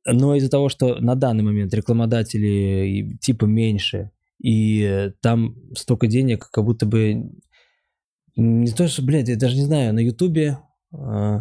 Но 0.07 0.35
из-за 0.35 0.51
того, 0.51 0.69
что 0.69 0.97
на 0.97 1.15
данный 1.15 1.45
момент 1.45 1.73
рекламодателей 1.73 3.17
типа 3.19 3.45
меньше, 3.47 4.11
и 4.45 5.11
там 5.23 5.57
столько 5.75 6.07
денег, 6.07 6.51
как 6.51 6.65
будто 6.65 6.85
бы 6.85 7.31
не 8.37 8.71
то, 8.73 8.87
что, 8.89 9.03
блядь, 9.03 9.29
я 9.29 9.37
даже 9.37 9.57
не 9.57 9.65
знаю, 9.65 9.95
на 9.95 10.01
Ютубе 10.01 10.59
э, 10.93 11.39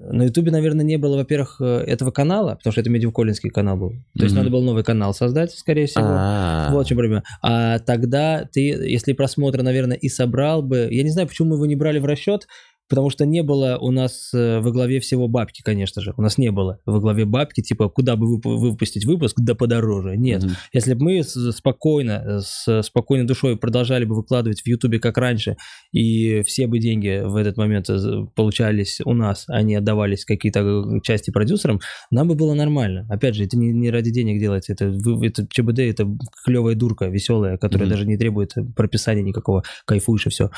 на 0.00 0.22
Ютубе, 0.24 0.50
наверное, 0.50 0.84
не 0.84 0.96
было, 0.96 1.16
во-первых, 1.16 1.56
э, 1.60 1.64
этого 1.86 2.10
канала, 2.10 2.54
потому 2.54 2.72
что 2.72 2.80
это 2.80 2.90
медиаколинский 2.90 3.50
канал 3.50 3.76
был. 3.76 3.90
То 4.16 4.24
есть 4.24 4.34
Мгм. 4.34 4.44
надо 4.44 4.50
было 4.50 4.62
новый 4.62 4.84
канал 4.84 5.12
создать, 5.12 5.52
скорее 5.52 5.86
всего. 5.86 6.04
А, 6.06 6.68
Вот 6.72 6.86
в 6.86 6.88
чем 6.88 6.98
проблема. 6.98 7.24
А 7.42 7.78
тогда 7.80 8.44
ты, 8.44 8.60
если 8.60 9.12
просмотр, 9.12 9.62
наверное, 9.62 9.96
и 9.96 10.08
собрал 10.08 10.62
бы... 10.62 10.88
Я 10.90 11.02
не 11.02 11.10
знаю, 11.10 11.26
почему 11.26 11.50
мы 11.50 11.56
его 11.56 11.66
не 11.66 11.74
брали 11.74 11.98
в 11.98 12.04
расчет, 12.04 12.46
потому 12.90 13.08
что 13.08 13.24
не 13.24 13.42
было 13.42 13.78
у 13.80 13.90
нас 13.92 14.30
э, 14.34 14.60
во 14.60 14.70
главе 14.72 15.00
всего 15.00 15.28
бабки, 15.28 15.62
конечно 15.62 16.02
же. 16.02 16.12
У 16.18 16.22
нас 16.22 16.36
не 16.36 16.50
было 16.50 16.80
во 16.84 17.00
главе 17.00 17.24
бабки, 17.24 17.62
типа, 17.62 17.88
куда 17.88 18.16
бы 18.16 18.26
вып- 18.36 18.42
выпустить 18.58 19.06
выпуск, 19.06 19.36
да 19.40 19.54
подороже. 19.54 20.16
Нет. 20.18 20.42
Мгм. 20.42 20.52
Если 20.74 20.94
бы 20.94 21.04
мы 21.04 21.22
с- 21.22 21.52
спокойно, 21.52 22.40
с 22.42 22.82
спокойной 22.82 23.24
душой 23.26 23.56
продолжали 23.56 24.04
бы 24.04 24.14
выкладывать 24.16 24.60
в 24.60 24.66
Ютубе 24.66 24.98
как 24.98 25.16
раньше, 25.16 25.56
и 25.92 26.42
все 26.42 26.66
бы 26.66 26.78
деньги 26.80 27.22
в 27.24 27.36
этот 27.36 27.56
момент 27.56 27.88
э, 27.88 28.26
получались 28.34 29.00
у 29.04 29.14
нас, 29.14 29.44
а 29.48 29.62
не 29.62 29.76
отдавались 29.76 30.24
какие-то 30.24 30.60
э, 30.60 31.00
части 31.02 31.30
продюсерам, 31.30 31.80
нам 32.10 32.26
бы 32.28 32.34
было 32.34 32.54
нормально. 32.54 33.06
Опять 33.08 33.36
же, 33.36 33.44
это 33.44 33.56
не, 33.56 33.72
не 33.72 33.90
ради 33.90 34.10
денег 34.10 34.40
делается, 34.40 34.72
это, 34.72 34.86
это 35.22 35.46
ЧБД, 35.48 35.78
это 35.78 36.06
клевая 36.44 36.74
дурка, 36.74 37.06
веселая, 37.06 37.56
которая 37.56 37.86
Мгм. 37.86 37.90
даже 37.94 38.06
не 38.06 38.16
требует 38.16 38.54
прописания 38.74 39.22
никакого, 39.22 39.62
кайфуешь 39.86 40.26
и 40.26 40.30
все. 40.30 40.50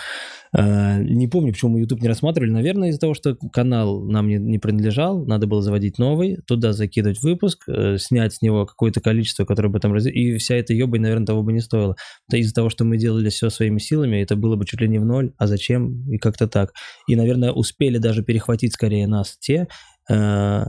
Не 0.55 1.29
помню, 1.29 1.53
почему 1.53 1.73
мы 1.73 1.81
YouTube 1.81 2.01
не 2.01 2.09
рассматривали. 2.09 2.22
Наверное, 2.23 2.89
из-за 2.91 3.01
того, 3.01 3.15
что 3.15 3.37
канал 3.53 4.03
нам 4.03 4.29
не, 4.29 4.37
не 4.37 4.59
принадлежал, 4.59 5.25
надо 5.27 5.47
было 5.47 5.61
заводить 5.63 5.99
новый, 5.99 6.39
туда 6.47 6.73
закидывать 6.73 7.23
выпуск, 7.23 7.65
э, 7.69 7.99
снять 7.99 8.35
с 8.35 8.43
него 8.43 8.65
какое-то 8.67 9.01
количество, 9.01 9.45
которое 9.45 9.69
бы 9.69 9.81
там... 9.81 9.93
раз- 9.93 10.07
И 10.07 10.37
вся 10.39 10.55
эта 10.55 10.73
ебань, 10.73 11.03
наверное, 11.03 11.27
того 11.27 11.43
бы 11.43 11.53
не 11.53 11.61
стоила. 11.61 11.97
То 12.31 12.37
из-за 12.37 12.55
того, 12.55 12.71
что 12.71 12.85
мы 12.85 12.97
делали 12.97 13.29
все 13.29 13.51
своими 13.51 13.79
силами, 13.79 14.17
это 14.23 14.37
было 14.37 14.57
бы 14.57 14.65
чуть 14.65 14.81
ли 14.81 14.89
не 14.89 14.99
в 14.99 15.05
ноль. 15.05 15.33
А 15.39 15.47
зачем? 15.47 16.09
И 16.11 16.19
как-то 16.19 16.47
так. 16.49 16.73
И, 17.09 17.17
наверное, 17.17 17.53
успели 17.53 17.99
даже 17.99 18.23
перехватить 18.23 18.73
скорее 18.75 19.07
нас 19.07 19.37
те... 19.39 19.69
э, 20.11 20.65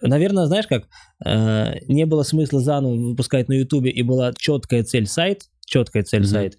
Наверное, 0.00 0.46
знаешь 0.46 0.66
как, 0.66 0.84
э, 1.24 1.74
не 1.86 2.06
было 2.06 2.22
смысла 2.22 2.60
заново 2.60 2.94
выпускать 2.94 3.48
на 3.48 3.52
Ютубе, 3.52 3.90
и 3.90 4.02
была 4.02 4.32
четкая 4.34 4.84
цель 4.84 5.06
сайт, 5.06 5.42
четкая 5.66 6.02
цель 6.02 6.20
Мгм. 6.22 6.28
сайт, 6.28 6.58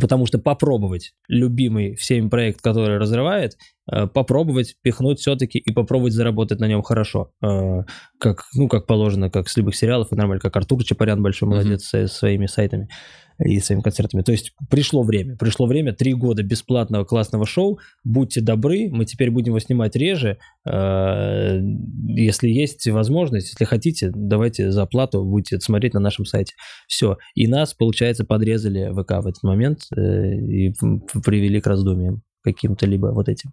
потому 0.00 0.26
что 0.26 0.38
попробовать 0.38 1.12
любимый 1.28 1.94
всеми 1.96 2.28
проект, 2.28 2.60
который 2.60 2.98
разрывает, 2.98 3.56
э, 3.90 4.06
попробовать 4.06 4.76
пихнуть 4.82 5.18
все-таки 5.18 5.58
и 5.58 5.72
попробовать 5.72 6.12
заработать 6.12 6.60
на 6.60 6.68
нем 6.68 6.82
хорошо. 6.82 7.32
Э, 7.42 7.82
Как, 8.18 8.44
ну, 8.54 8.68
как 8.68 8.86
положено, 8.86 9.30
как 9.30 9.48
с 9.48 9.56
любых 9.56 9.74
сериалов, 9.74 10.12
и 10.12 10.16
нормально, 10.16 10.40
как 10.40 10.56
Артур 10.56 10.84
Чапарян 10.84 11.22
большой 11.22 11.48
молодец 11.48 11.84
со 11.84 12.06
своими 12.06 12.46
сайтами 12.46 12.88
и 13.44 13.60
своими 13.60 13.82
концертами. 13.82 14.22
То 14.22 14.32
есть 14.32 14.52
пришло 14.70 15.02
время, 15.02 15.36
пришло 15.36 15.66
время, 15.66 15.92
три 15.92 16.14
года 16.14 16.42
бесплатного 16.42 17.04
классного 17.04 17.46
шоу, 17.46 17.78
будьте 18.04 18.40
добры, 18.40 18.88
мы 18.90 19.04
теперь 19.04 19.30
будем 19.30 19.52
его 19.52 19.60
снимать 19.60 19.96
реже, 19.96 20.38
Э, 20.64 21.58
если 22.06 22.48
есть 22.48 22.86
возможность, 22.88 23.48
если 23.50 23.64
хотите, 23.64 24.12
давайте 24.14 24.70
за 24.70 24.82
оплату 24.82 25.24
будете 25.24 25.56
это 25.56 25.64
смотреть 25.64 25.94
на 25.94 26.00
нашем 26.00 26.24
сайте. 26.24 26.54
Все. 26.86 27.18
И 27.34 27.48
нас, 27.48 27.74
получается, 27.74 28.24
подрезали 28.24 28.90
ВК 28.92 29.22
в 29.22 29.26
этот 29.26 29.42
момент 29.42 29.80
э, 29.96 30.34
и 30.34 30.72
привели 31.24 31.60
к 31.60 31.66
раздумьям 31.66 32.22
каким-то 32.42 32.86
либо 32.86 33.08
вот 33.08 33.28
этим. 33.28 33.50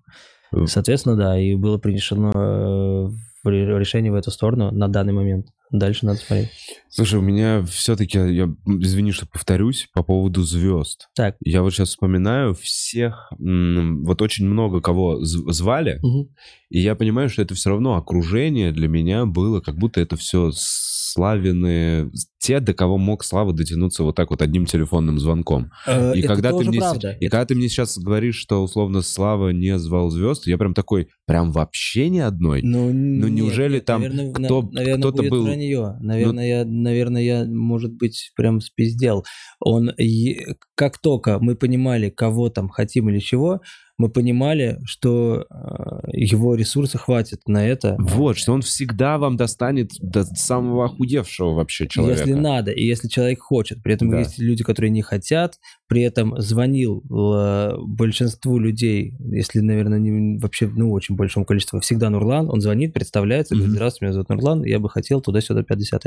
Э. 0.53 0.65
Соответственно, 0.67 1.15
да, 1.15 1.39
и 1.39 1.55
было 1.55 1.77
принесено 1.77 3.11
решение 3.45 4.11
в 4.11 4.15
эту 4.15 4.31
сторону 4.31 4.71
на 4.71 4.87
данный 4.87 5.13
момент. 5.13 5.47
Дальше 5.71 6.05
надо 6.05 6.19
смотреть. 6.19 6.49
Слушай, 6.89 7.19
у 7.19 7.21
меня 7.21 7.63
все-таки, 7.63 8.17
я 8.17 8.49
извини, 8.65 9.11
что 9.11 9.27
повторюсь, 9.27 9.87
по 9.93 10.01
поводу 10.03 10.41
звезд. 10.43 11.07
Так. 11.15 11.35
Я 11.43 11.61
вот 11.61 11.71
сейчас 11.73 11.89
вспоминаю 11.89 12.55
всех, 12.55 13.31
вот 13.37 14.21
очень 14.21 14.47
много 14.47 14.81
кого 14.81 15.19
звали, 15.23 15.99
и 16.69 16.79
я 16.79 16.95
понимаю, 16.95 17.29
что 17.29 17.41
это 17.43 17.53
все 17.55 17.69
равно 17.69 17.95
окружение 17.95 18.71
для 18.71 18.87
меня 18.87 19.25
было, 19.25 19.59
как 19.61 19.75
будто 19.77 20.01
это 20.01 20.15
все 20.17 20.51
славины, 21.13 22.11
те, 22.39 22.59
до 22.59 22.73
кого 22.73 22.97
мог 22.97 23.23
Слава 23.23 23.53
дотянуться 23.53 24.03
вот 24.03 24.15
так 24.15 24.29
вот 24.29 24.41
одним 24.41 24.65
телефонным 24.65 25.19
звонком. 25.19 25.71
Э, 25.85 26.13
И 26.15 26.19
это 26.19 26.27
когда, 26.29 26.49
ты 26.51 26.57
тоже 26.57 26.69
мне, 26.69 26.79
правда. 26.79 27.11
и 27.19 27.27
когда 27.27 27.45
ты 27.45 27.55
мне 27.55 27.67
сейчас 27.67 27.97
говоришь, 27.97 28.35
что 28.37 28.63
условно 28.63 29.01
Слава 29.01 29.49
не 29.49 29.77
звал 29.79 30.09
звезд, 30.09 30.47
я 30.47 30.57
прям 30.57 30.73
такой, 30.73 31.09
прям 31.25 31.51
вообще 31.51 32.09
ни 32.09 32.19
одной. 32.19 32.61
Ну, 32.63 32.91
нет, 32.91 33.31
неужели 33.31 33.75
нет, 33.75 33.85
там 33.85 34.01
наверное, 34.01 34.27
на- 34.31 34.45
кто- 34.47 34.69
наверное, 34.71 34.99
кто-то 34.99 35.23
был- 35.29 35.45
Ну 35.59 35.79
вранье. 35.79 35.95
Наверное, 35.99 36.47
я, 36.47 36.65
наверное, 36.65 37.21
я, 37.21 37.45
может 37.45 37.93
быть, 37.93 38.31
прям 38.35 38.61
спиздел. 38.61 39.25
Он, 39.59 39.91
как 40.75 40.99
только 40.99 41.39
мы 41.39 41.55
понимали, 41.55 42.09
кого 42.09 42.49
там 42.49 42.69
хотим 42.69 43.09
или 43.09 43.19
чего, 43.19 43.61
мы 43.99 44.09
понимали, 44.09 44.79
что 44.85 45.45
э, 45.49 46.09
его 46.13 46.55
ресурса 46.55 46.97
хватит 46.97 47.41
на 47.47 47.67
это. 47.67 47.97
Вот, 47.99 48.37
что 48.37 48.53
он 48.53 48.61
всегда 48.61 49.17
вам 49.17 49.35
достанет 49.35 49.89
до 49.99 50.23
самого 50.23 50.85
охудевшего 50.85 51.53
вообще 51.53 51.85
человека. 51.89 52.21
Если 52.21 52.33
надо, 52.33 52.71
и 52.71 52.85
если 52.85 53.09
человек 53.09 53.41
хочет. 53.41 53.83
При 53.83 53.95
этом 53.95 54.09
Да. 54.09 54.19
есть 54.19 54.39
люди, 54.39 54.63
которые 54.63 54.89
не 54.89 55.01
хотят. 55.01 55.55
При 55.89 56.03
этом 56.03 56.39
звонил 56.39 57.03
э, 57.09 57.73
большинству 57.79 58.59
людей, 58.59 59.15
если, 59.19 59.59
наверное, 59.59 59.99
не, 59.99 60.37
вообще, 60.37 60.67
ну, 60.67 60.91
очень 60.91 61.15
большому 61.15 61.45
количеству, 61.45 61.79
всегда 61.79 62.09
Нурлан. 62.09 62.49
Он 62.49 62.61
звонит, 62.61 62.93
представляется, 62.93 63.55
говорит, 63.55 63.73
здравствуйте, 63.73 64.05
меня 64.05 64.13
зовут 64.13 64.29
Нурлан, 64.29 64.63
я 64.63 64.79
бы 64.79 64.89
хотел 64.89 65.19
туда-сюда 65.19 65.63
50 65.63 66.03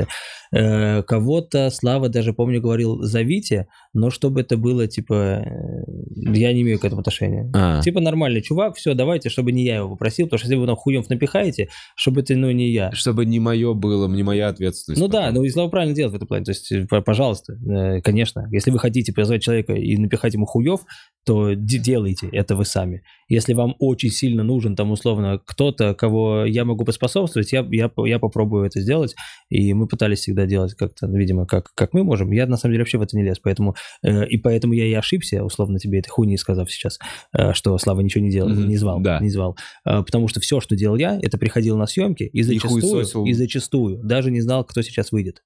э, 0.53 1.03
Кого-то, 1.03 1.69
Слава 1.69 2.09
даже, 2.09 2.33
помню, 2.33 2.61
говорил, 2.61 3.03
зовите, 3.03 3.67
но 3.93 4.09
чтобы 4.09 4.41
это 4.41 4.57
было, 4.57 4.87
типа, 4.87 5.13
э, 5.13 5.83
я 6.15 6.53
не 6.53 6.61
имею 6.61 6.79
к 6.79 6.85
этому 6.85 7.01
отношения. 7.01 7.51
А, 7.53 7.81
Типа 7.81 7.99
нормальный 7.99 8.41
чувак, 8.41 8.75
все, 8.75 8.93
давайте, 8.93 9.29
чтобы 9.29 9.51
не 9.51 9.65
я 9.65 9.77
его 9.77 9.89
попросил, 9.89 10.27
потому 10.27 10.39
что 10.39 10.47
если 10.47 10.55
вы 10.55 10.65
там 10.65 10.75
хуем 10.75 11.03
напихаете, 11.09 11.67
чтобы 11.95 12.21
это, 12.21 12.35
ну, 12.35 12.49
не 12.51 12.71
я. 12.71 12.91
чтобы 12.93 13.25
не 13.25 13.39
мое 13.39 13.73
было, 13.73 14.07
не 14.07 14.23
моя 14.23 14.47
ответственность. 14.47 15.01
Ну 15.01 15.07
да, 15.07 15.23
потом. 15.23 15.35
ну 15.35 15.43
и 15.43 15.49
Слава 15.49 15.69
правильно 15.69 15.93
делает 15.93 16.13
в 16.13 16.15
этом 16.15 16.27
плане. 16.27 16.45
То 16.45 16.51
есть, 16.51 16.71
э, 16.71 16.85
пожалуйста, 17.01 17.53
э, 17.53 18.01
конечно, 18.01 18.47
если 18.51 18.71
вы 18.71 18.79
хотите 18.79 19.13
позвать 19.13 19.43
человека 19.43 19.72
и 19.77 19.97
напихать 19.97 20.33
ему 20.33 20.45
хуев, 20.45 20.81
то 21.25 21.53
де- 21.53 21.79
делайте 21.79 22.27
это 22.31 22.55
вы 22.55 22.65
сами. 22.65 23.03
Если 23.29 23.53
вам 23.53 23.75
очень 23.79 24.09
сильно 24.09 24.43
нужен 24.43 24.75
там 24.75 24.91
условно 24.91 25.39
кто-то, 25.45 25.93
кого 25.95 26.43
я 26.43 26.65
могу 26.65 26.83
поспособствовать, 26.83 27.53
я, 27.53 27.65
я, 27.71 27.89
я 28.05 28.19
попробую 28.19 28.65
это 28.65 28.81
сделать. 28.81 29.15
И 29.49 29.73
мы 29.73 29.87
пытались 29.87 30.19
всегда 30.19 30.45
делать 30.45 30.73
как-то, 30.73 31.07
ну, 31.07 31.17
видимо, 31.17 31.45
как, 31.45 31.71
как 31.75 31.93
мы 31.93 32.03
можем. 32.03 32.31
Я 32.31 32.45
на 32.45 32.57
самом 32.57 32.73
деле 32.73 32.81
вообще 32.81 32.97
в 32.97 33.01
это 33.01 33.15
не 33.15 33.23
лез, 33.23 33.39
поэтому 33.41 33.75
э, 34.05 34.27
и 34.27 34.37
поэтому 34.37 34.73
я 34.73 34.85
и 34.85 34.93
ошибся, 34.93 35.43
условно 35.43 35.79
тебе 35.79 35.99
этой 35.99 36.09
хуйни 36.09 36.37
сказав 36.37 36.69
сейчас, 36.69 36.99
э, 37.31 37.53
что 37.53 37.77
Слава 37.77 38.01
ничего 38.01 38.23
не 38.23 38.29
делал, 38.29 38.49
Мгм, 38.49 38.67
не 38.67 38.75
звал, 38.77 38.99
да. 38.99 39.19
не 39.19 39.29
звал. 39.29 39.57
Э, 39.85 40.03
потому 40.03 40.27
что 40.27 40.41
все, 40.41 40.59
что 40.59 40.75
делал 40.75 40.97
я, 40.97 41.17
это 41.21 41.37
приходил 41.37 41.77
на 41.77 41.87
съемки 41.87 42.23
и 42.23 42.41
зачастую, 42.41 42.81
хуесосил. 42.81 43.25
и 43.25 43.31
зачастую 43.33 44.03
даже 44.03 44.29
не 44.29 44.41
знал, 44.41 44.65
кто 44.65 44.81
сейчас 44.81 45.13
выйдет. 45.13 45.41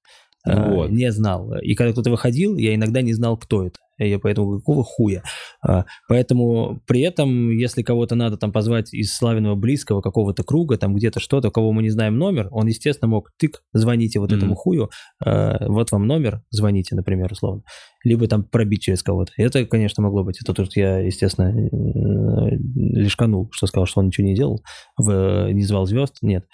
Э, 0.48 0.70
Вот. 0.74 0.90
Не 0.90 1.12
знал. 1.12 1.54
И 1.60 1.74
когда 1.74 1.92
кто-то 1.92 2.10
выходил, 2.10 2.56
я 2.56 2.74
иногда 2.74 3.02
не 3.02 3.12
знал, 3.12 3.36
кто 3.36 3.66
это. 3.66 3.78
Я 4.00 4.20
поэтому 4.20 4.58
какого 4.58 4.84
хуя? 4.84 5.24
А, 5.60 5.84
Поэтому 6.08 6.80
при 6.86 7.00
этом, 7.00 7.50
если 7.50 7.82
кого-то 7.82 8.14
надо 8.14 8.36
там 8.36 8.52
позвать 8.52 8.94
из 8.94 9.12
славяного 9.12 9.56
близкого 9.56 10.00
какого-то 10.02 10.44
круга, 10.44 10.78
там 10.78 10.94
где-то 10.94 11.18
что-то, 11.18 11.50
кого 11.50 11.72
мы 11.72 11.82
не 11.82 11.90
знаем 11.90 12.16
номер, 12.16 12.46
он, 12.52 12.68
естественно, 12.68 13.08
мог 13.08 13.32
тык, 13.38 13.62
звоните 13.72 14.20
вот 14.20 14.30
Мгм. 14.30 14.38
этому 14.38 14.54
хую, 14.54 14.90
а, 15.24 15.66
вот 15.68 15.90
вам 15.90 16.06
номер, 16.06 16.42
звоните, 16.50 16.94
например, 16.94 17.32
условно. 17.32 17.62
Либо 18.04 18.28
там 18.28 18.44
пробить 18.44 18.82
через 18.82 19.02
кого-то. 19.02 19.32
Это, 19.36 19.64
конечно, 19.66 20.00
могло 20.04 20.22
быть. 20.22 20.38
Это 20.40 20.54
тут 20.54 20.76
я, 20.76 20.98
естественно, 21.00 21.48
э, 21.52 22.56
лишканул, 22.76 23.48
что 23.50 23.66
сказал, 23.66 23.86
что 23.86 23.98
он 24.00 24.06
ничего 24.06 24.28
не 24.28 24.36
делал, 24.36 24.62
не 24.98 25.62
звал 25.64 25.86
звезд. 25.86 26.18
Нет. 26.22 26.44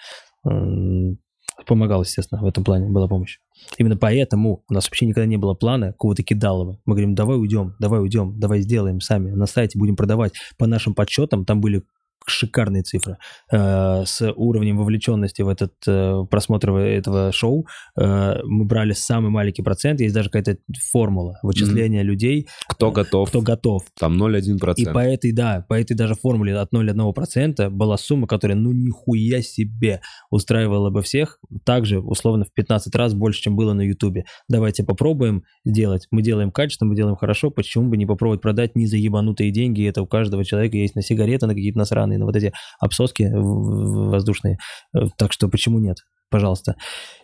Помогал, 1.65 2.01
естественно, 2.01 2.41
в 2.41 2.45
этом 2.45 2.63
плане 2.63 2.89
была 2.89 3.07
помощь. 3.07 3.37
Именно 3.77 3.97
поэтому 3.97 4.63
у 4.69 4.73
нас 4.73 4.85
вообще 4.85 5.05
никогда 5.05 5.25
не 5.25 5.37
было 5.37 5.53
плана 5.53 5.87
какого-то 5.87 6.23
кидалова. 6.23 6.79
Мы 6.85 6.93
говорим, 6.93 7.15
давай 7.15 7.37
уйдем, 7.37 7.75
давай 7.79 8.01
уйдем, 8.01 8.39
давай 8.39 8.61
сделаем 8.61 8.99
сами 8.99 9.31
на 9.31 9.45
сайте, 9.45 9.79
будем 9.79 9.95
продавать. 9.95 10.33
По 10.57 10.67
нашим 10.67 10.93
подсчетам 10.93 11.45
там 11.45 11.61
были 11.61 11.83
шикарные 12.25 12.83
цифры 12.83 13.17
э, 13.51 14.03
с 14.05 14.31
уровнем 14.35 14.77
вовлеченности 14.77 15.41
в 15.41 15.49
этот 15.49 15.73
э, 15.87 16.25
просмотр 16.29 16.71
этого 16.71 17.31
шоу. 17.31 17.67
Э, 17.99 18.39
мы 18.43 18.65
брали 18.65 18.93
самый 18.93 19.29
маленький 19.29 19.61
процент, 19.61 20.01
есть 20.01 20.13
даже 20.13 20.29
какая-то 20.29 20.59
формула 20.91 21.39
вычисления 21.43 22.03
людей, 22.03 22.47
Кто 22.67 22.91
готов? 22.91 23.29
кто 23.29 23.41
готов. 23.41 23.83
Там 23.99 24.21
0,1%. 24.21 24.73
И 24.77 24.85
по 24.85 24.99
этой, 24.99 25.31
да, 25.31 25.65
по 25.67 25.73
этой 25.73 25.95
даже 25.95 26.15
формуле 26.15 26.57
от 26.57 26.73
0,1% 26.73 27.69
была 27.69 27.97
сумма, 27.97 28.27
которая, 28.27 28.57
ну, 28.57 28.71
нихуя 28.71 29.41
себе 29.41 30.01
устраивала 30.29 30.89
бы 30.89 31.01
всех. 31.01 31.39
Также, 31.63 31.99
условно, 31.99 32.45
в 32.45 32.53
15 32.53 32.95
раз 32.95 33.13
больше, 33.13 33.41
чем 33.41 33.55
было 33.55 33.73
на 33.73 33.81
Ютубе. 33.81 34.25
Давайте 34.47 34.83
попробуем 34.83 35.43
сделать. 35.63 36.07
Мы 36.11 36.21
делаем 36.21 36.51
качественно, 36.51 36.89
мы 36.89 36.95
делаем 36.95 37.15
хорошо. 37.15 37.51
Почему 37.51 37.89
бы 37.89 37.97
не 37.97 38.05
попробовать 38.05 38.41
продать 38.41 38.75
не 38.75 38.87
за 38.87 38.97
ебанутые 38.97 39.51
деньги? 39.51 39.87
Это 39.87 40.01
у 40.01 40.07
каждого 40.07 40.43
человека 40.43 40.77
есть 40.77 40.95
на 40.95 41.01
сигареты, 41.01 41.47
на 41.47 41.53
какие-то 41.53 41.77
насраные, 41.77 42.14
на 42.17 42.25
вот 42.25 42.35
эти 42.35 42.51
обсоски 42.79 43.29
воздушные. 43.33 44.57
Э, 44.95 45.07
Так 45.17 45.31
что 45.33 45.47
почему 45.49 45.79
нет? 45.79 45.97
Пожалуйста. 46.29 46.75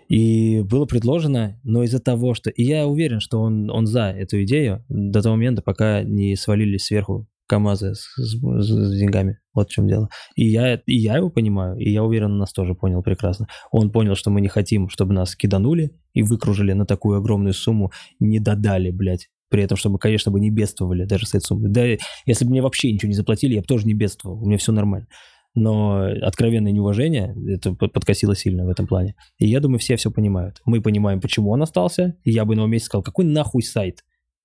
И 0.08 0.62
было 0.62 0.86
предложено, 0.86 1.60
но 1.64 1.84
из-за 1.84 2.00
того, 2.00 2.34
что... 2.34 2.50
И 2.50 2.64
я 2.64 2.86
уверен, 2.88 3.20
что 3.20 3.40
он, 3.42 3.70
он 3.70 3.88
за 3.88 4.10
эту 4.12 4.44
идею 4.44 4.86
до 4.90 5.22
того 5.22 5.36
момента, 5.36 5.62
пока 5.62 6.04
не 6.04 6.36
свалились 6.36 6.86
сверху 6.86 7.28
КАМАЗы 7.48 7.96
с, 7.96 8.02
с- 8.16 8.38
с 8.38 9.00
деньгами. 9.00 9.40
Вот 9.54 9.70
в 9.70 9.72
чем 9.74 9.88
дело. 9.88 10.10
И 10.36 10.48
я, 10.48 10.76
и 10.76 10.96
я 10.96 11.18
его 11.18 11.30
понимаю, 11.30 11.78
и 11.78 11.90
я 11.90 12.04
уверен, 12.04 12.32
он 12.32 12.38
нас 12.38 12.54
тоже 12.54 12.76
понял 12.76 13.02
прекрасно. 13.04 13.48
Он 13.72 13.92
понял, 13.92 14.16
что 14.16 14.30
мы 14.30 14.40
не 14.40 14.48
хотим, 14.48 14.88
чтобы 14.90 15.14
нас 15.14 15.36
киданули 15.36 15.92
и 16.14 16.22
выкружили 16.24 16.74
на 16.74 16.86
такую 16.86 17.18
огромную 17.18 17.54
сумму, 17.54 17.92
не 18.20 18.40
додали, 18.40 18.92
блядь. 18.92 19.30
При 19.52 19.62
этом, 19.64 19.78
чтобы, 19.78 20.00
конечно, 20.00 20.32
бы 20.32 20.40
не 20.40 20.50
бедствовали 20.50 21.04
даже 21.04 21.28
с 21.28 21.36
этой 21.36 21.46
суммой. 21.46 21.70
Да, 21.70 21.86
если 22.26 22.46
бы 22.46 22.52
мне 22.52 22.62
вообще 22.62 22.92
ничего 22.92 23.10
не 23.10 23.16
заплатили, 23.16 23.54
я 23.54 23.62
бы 23.62 23.68
тоже 23.68 23.86
не 23.86 23.94
бедствовал. 23.94 24.42
У 24.42 24.48
меня 24.48 24.58
все 24.58 24.72
нормально. 24.72 25.08
Но 25.54 26.06
откровенное 26.22 26.72
неуважение, 26.72 27.36
это 27.50 27.74
под- 27.74 27.92
подкосило 27.92 28.36
сильно 28.36 28.66
в 28.66 28.70
этом 28.70 28.88
плане. 28.88 29.16
И 29.38 29.48
я 29.48 29.60
думаю, 29.60 29.80
все 29.80 29.98
все 29.98 30.10
понимают. 30.10 30.62
Мы 30.66 30.82
понимаем, 30.82 31.20
почему 31.20 31.52
он 31.52 31.62
остался. 31.62 32.16
И 32.24 32.32
я 32.32 32.46
бы 32.46 32.56
на 32.56 32.62
его 32.62 32.68
месте 32.70 32.86
сказал, 32.86 33.04
какой 33.04 33.26
нахуй 33.26 33.62
сайт? 33.62 34.00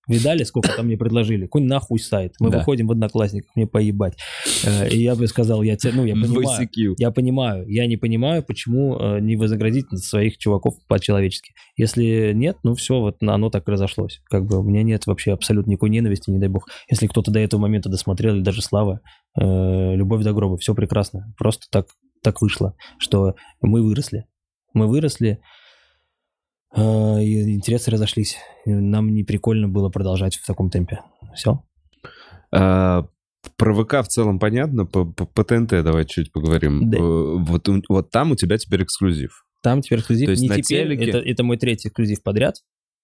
Видали, 0.09 0.45
сколько 0.45 0.71
там 0.77 0.87
мне 0.87 0.97
предложили? 0.97 1.47
Какой 1.47 1.63
нахуй 1.63 1.99
сайт? 1.99 2.35
Мы 2.39 2.51
Да. 2.51 2.59
выходим 2.59 2.87
в 2.87 2.93
Одноклассниках, 2.93 3.51
мне 3.57 3.67
поебать. 3.67 4.17
Э, 4.65 4.89
И 4.89 5.03
я 5.03 5.17
бы 5.17 5.27
сказал, 5.27 5.63
я 5.63 5.77
тебе, 5.77 5.93
ну, 5.95 6.05
я 6.05 6.15
понимаю. 6.23 6.69
Я 6.99 7.11
понимаю, 7.11 7.65
я 7.69 7.87
не 7.87 7.97
понимаю, 7.97 8.43
почему 8.45 8.97
э, 8.99 9.21
не 9.21 9.37
вознаградить 9.37 9.87
своих 10.05 10.39
чуваков 10.39 10.75
по-человечески. 10.87 11.53
Если 11.77 12.33
нет, 12.35 12.57
ну 12.63 12.75
все, 12.75 13.01
вот 13.01 13.17
оно 13.23 13.51
так 13.51 13.69
разошлось. 13.69 14.21
Как 14.31 14.47
бы 14.47 14.59
у 14.59 14.63
меня 14.63 14.83
нет 14.83 15.07
вообще 15.07 15.33
абсолютно 15.33 15.71
никакой 15.71 15.91
ненависти, 15.91 16.31
не 16.31 16.39
дай 16.39 16.49
бог. 16.49 16.69
Если 16.89 17.07
кто-то 17.09 17.31
до 17.31 17.41
этого 17.41 17.61
момента 17.61 17.89
досмотрел, 17.89 18.37
или 18.37 18.43
даже 18.43 18.63
Слава, 18.63 19.01
э, 19.41 19.95
любовь 19.97 20.23
до 20.23 20.33
гроба, 20.33 20.57
все 20.57 20.75
прекрасно. 20.75 21.35
Просто 21.37 21.67
так, 21.71 21.87
так 22.23 22.41
вышло, 22.41 22.75
что 22.99 23.35
мы 23.61 23.83
выросли. 23.83 24.27
Мы 24.73 24.87
выросли, 24.87 25.41
интересы 26.81 27.91
разошлись. 27.91 28.37
Нам 28.67 29.13
не 29.15 29.25
прикольно 29.25 29.69
было 29.69 29.89
продолжать 29.89 30.37
в 30.37 30.47
таком 30.47 30.71
темпе. 30.71 31.01
Все. 31.35 31.63
А, 32.53 33.07
Про 33.57 33.75
ВК 33.75 33.95
в 34.03 34.09
целом 34.09 34.39
понятно, 34.39 34.87
по, 34.87 35.05
по- 35.05 35.27
по 35.27 35.45
ТНТ 35.45 35.71
давай 35.85 36.05
чуть 36.05 36.33
поговорим. 36.33 36.91
Да. 36.91 36.99
Э, 36.99 37.01
Вот, 37.01 37.69
вот 37.89 38.11
там 38.11 38.33
у 38.33 38.37
тебя 38.37 38.59
теперь 38.59 38.83
эксклюзив. 38.83 39.45
Там 39.63 39.83
теперь 39.83 40.01
эксклюзив. 40.01 40.27
То 40.27 40.31
есть 40.33 40.43
не 40.43 40.49
на 40.49 40.61
теперь, 40.61 40.93
телеке- 40.93 41.09
это, 41.11 41.19
это 41.19 41.45
мой 41.45 41.57
третий 41.57 41.89
эксклюзив 41.89 42.23
подряд. 42.23 42.57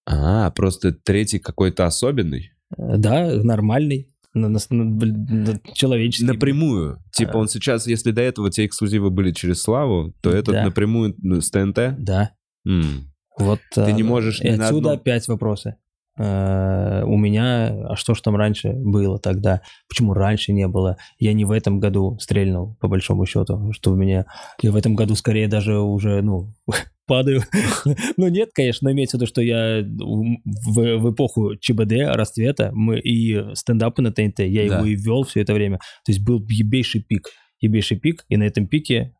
А, 0.05 0.51
просто 0.51 0.91
третий 0.91 1.39
какой-то 1.39 1.85
особенный? 1.85 2.51
Э, 2.77 2.97
Да, 2.97 3.31
нормальный, 3.43 4.09
на- 4.33 4.49
на- 4.49 4.59
на- 4.69 5.59
человеческий. 5.73 6.25
Напрямую. 6.25 6.99
Типа 7.13 7.33
А. 7.35 7.37
он 7.37 7.47
сейчас, 7.47 7.87
если 7.87 8.11
до 8.11 8.21
этого 8.21 8.49
те 8.51 8.65
эксклюзивы 8.65 9.09
были 9.11 9.31
через 9.31 9.61
Славу, 9.61 10.13
то 10.21 10.29
этот 10.29 10.53
Да. 10.55 10.65
напрямую 10.65 11.15
ну, 11.21 11.39
с 11.39 11.49
ТНТ? 11.49 11.95
Да. 11.97 12.31
М. 12.67 13.12
Вот. 13.37 13.59
Ты 13.73 13.81
э, 13.81 13.91
не 13.91 14.03
можешь 14.03 14.41
И 14.41 14.49
ни 14.49 14.55
на 14.55 14.65
отсюда 14.65 14.89
одном- 14.91 15.01
опять 15.01 15.27
вопросы. 15.27 15.75
Э, 16.17 17.03
У 17.05 17.17
меня, 17.17 17.69
а 17.89 17.95
что 17.95 18.13
ж 18.13 18.21
там 18.21 18.35
раньше 18.35 18.73
было 18.73 19.17
тогда? 19.19 19.61
Почему 19.89 20.13
раньше 20.13 20.53
не 20.53 20.67
было? 20.67 20.97
Я 21.17 21.33
не 21.33 21.43
в 21.45 21.51
этом 21.51 21.79
году 21.79 22.17
стрельнул, 22.19 22.77
по 22.79 22.87
большому 22.87 23.25
счету, 23.25 23.71
что 23.73 23.91
у 23.91 23.95
меня... 23.95 24.25
Я 24.61 24.71
в 24.71 24.75
этом 24.75 24.95
году 24.95 25.15
скорее 25.15 25.47
даже 25.47 25.79
уже, 25.79 26.21
ну, 26.21 26.53
падаю. 27.07 27.41
Ну, 28.17 28.27
нет, 28.27 28.49
конечно, 28.53 28.87
но 28.87 28.91
имеется 28.93 29.17
в 29.17 29.21
виду, 29.21 29.27
что 29.27 29.41
я 29.41 29.81
в, 29.83 30.97
в 30.99 31.11
эпоху 31.13 31.55
ЧБД, 31.59 31.93
расцвета, 32.13 32.69
мы 32.73 32.99
и 32.99 33.55
стендапы 33.55 34.01
на 34.03 34.11
ТНТ, 34.11 34.39
я 34.39 34.69
Да. 34.69 34.75
его 34.77 34.85
и 34.85 34.95
вел 34.95 35.23
все 35.23 35.41
это 35.41 35.53
время. 35.53 35.77
То 36.05 36.11
есть 36.11 36.23
был 36.23 36.39
ебейший 36.47 37.01
пик. 37.01 37.29
Ебейший 37.59 37.97
пик, 37.97 38.23
и 38.29 38.37
на 38.37 38.43
этом 38.43 38.67
пике 38.67 39.15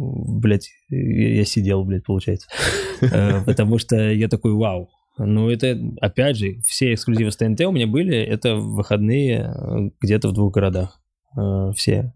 блядь, 0.00 0.70
я 0.88 1.44
сидел, 1.44 1.84
блядь, 1.84 2.04
получается. 2.04 2.48
Э, 3.02 3.42
Потому 3.44 3.78
что 3.78 3.96
я 4.10 4.28
такой, 4.28 4.52
вау. 4.52 4.88
Ну, 5.18 5.50
это, 5.50 5.78
опять 6.00 6.36
же, 6.36 6.60
все 6.66 6.94
эксклюзивы 6.94 7.30
с 7.30 7.36
ТНТ 7.36 7.60
у 7.62 7.72
меня 7.72 7.86
были, 7.86 8.16
это 8.16 8.56
выходные 8.56 9.52
э, 9.54 9.90
где-то 10.00 10.28
в 10.28 10.32
двух 10.32 10.54
городах. 10.54 11.00
Э, 11.36 11.72
Все. 11.76 12.14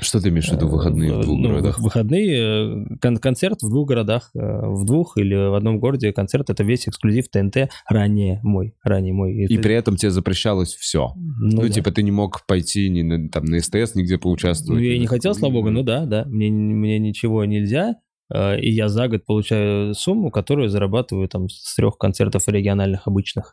Что 0.00 0.20
ты 0.20 0.28
имеешь 0.28 0.48
в 0.48 0.52
виду 0.52 0.68
выходные 0.68 1.12
в 1.12 1.20
двух 1.22 1.38
Ну, 1.38 1.48
городах? 1.48 1.78
Выходные, 1.80 2.84
э, 2.92 2.96
кон- 3.00 3.16
концерт 3.16 3.62
в 3.62 3.68
двух 3.68 3.88
городах, 3.88 4.30
э, 4.34 4.38
в 4.40 4.84
двух 4.84 5.16
или 5.16 5.34
в 5.34 5.54
одном 5.54 5.80
городе 5.80 6.12
концерт, 6.12 6.50
это 6.50 6.62
весь 6.62 6.86
эксклюзив 6.88 7.28
ТНТ, 7.28 7.68
ранее 7.88 8.40
мой, 8.44 8.74
ранее 8.84 9.12
мой. 9.12 9.34
И 9.34 9.44
Это- 9.54 9.62
при 9.62 9.74
этом 9.74 9.96
тебе 9.96 10.10
запрещалось 10.10 10.74
все. 10.74 11.12
ну, 11.16 11.56
Ну, 11.56 11.62
да. 11.62 11.68
типа, 11.68 11.90
ты 11.90 12.02
не 12.02 12.12
мог 12.12 12.46
пойти 12.46 12.88
ни 12.88 13.02
на, 13.02 13.28
там, 13.28 13.44
на 13.46 13.58
СТС 13.60 13.94
нигде 13.96 14.14
Ну, 14.14 14.20
поучаствовать. 14.20 14.82
я 14.82 14.92
и 14.92 14.96
ни 14.96 15.00
не 15.02 15.06
хотел, 15.06 15.34
слава 15.34 15.52
богу, 15.52 15.70
ну 15.70 15.82
да, 15.82 16.06
да, 16.06 16.24
мне, 16.26 16.50
мне 16.50 16.98
ничего 17.00 17.44
нельзя, 17.44 17.96
э, 18.32 18.60
и 18.60 18.70
я 18.70 18.88
за 18.88 19.08
год 19.08 19.24
получаю 19.26 19.94
сумму, 19.94 20.30
которую 20.30 20.68
зарабатываю 20.68 21.28
там 21.28 21.48
с 21.48 21.74
трех 21.74 21.98
концертов 21.98 22.46
региональных 22.46 23.08
обычных. 23.08 23.52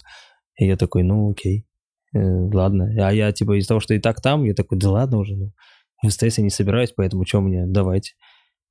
И 0.59 0.65
я 0.67 0.77
такой, 0.77 1.03
ну 1.03 1.31
окей, 1.31 1.65
э, 2.13 2.19
ладно. 2.19 2.93
А 2.99 3.11
я 3.11 3.31
типа 3.31 3.57
из 3.57 3.65
того, 3.67 3.79
что 3.79 3.93
и 3.95 3.99
так 3.99 4.21
там, 4.21 4.43
я 4.43 4.53
такой, 4.53 4.77
да 4.77 4.91
ладно 4.91 5.17
уже, 5.17 5.35
ну, 5.35 5.51
в 6.03 6.09
СТС 6.09 6.37
я 6.37 6.43
не 6.43 6.49
собираюсь, 6.49 6.93
поэтому 6.95 7.25
что 7.25 7.41
мне, 7.41 7.65
давайте. 7.67 8.13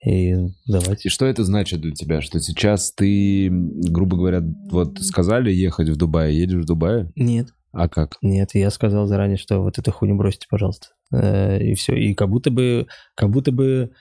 И 0.05 0.35
давайте. 0.67 1.09
И 1.09 1.11
что 1.11 1.25
это 1.25 1.45
значит 1.45 1.81
для 1.81 1.93
тебя? 1.93 2.21
Что 2.21 2.39
сейчас 2.39 2.93
ты, 2.93 3.49
грубо 3.51 4.17
говоря, 4.17 4.43
вот 4.71 4.99
сказали 5.01 5.51
ехать 5.51 5.89
в 5.89 5.97
Дубай, 5.97 6.35
едешь 6.35 6.63
в 6.63 6.67
Дубай? 6.67 7.11
Нет. 7.17 7.49
А 7.73 7.89
как? 7.89 8.17
Нет, 8.23 8.51
я 8.55 8.71
сказал 8.71 9.07
заранее, 9.07 9.37
что 9.39 9.61
вот 9.61 9.79
эту 9.79 9.91
хуйню 9.91 10.15
бросьте, 10.17 10.47
пожалуйста. 10.49 10.89
Э, 11.13 11.61
И 11.61 11.75
все. 11.75 11.95
И 11.97 12.15
как 12.15 12.29
будто 12.29 12.51
бы, 12.51 12.87
как 13.17 13.31
будто 13.31 13.51
бы 13.51 13.93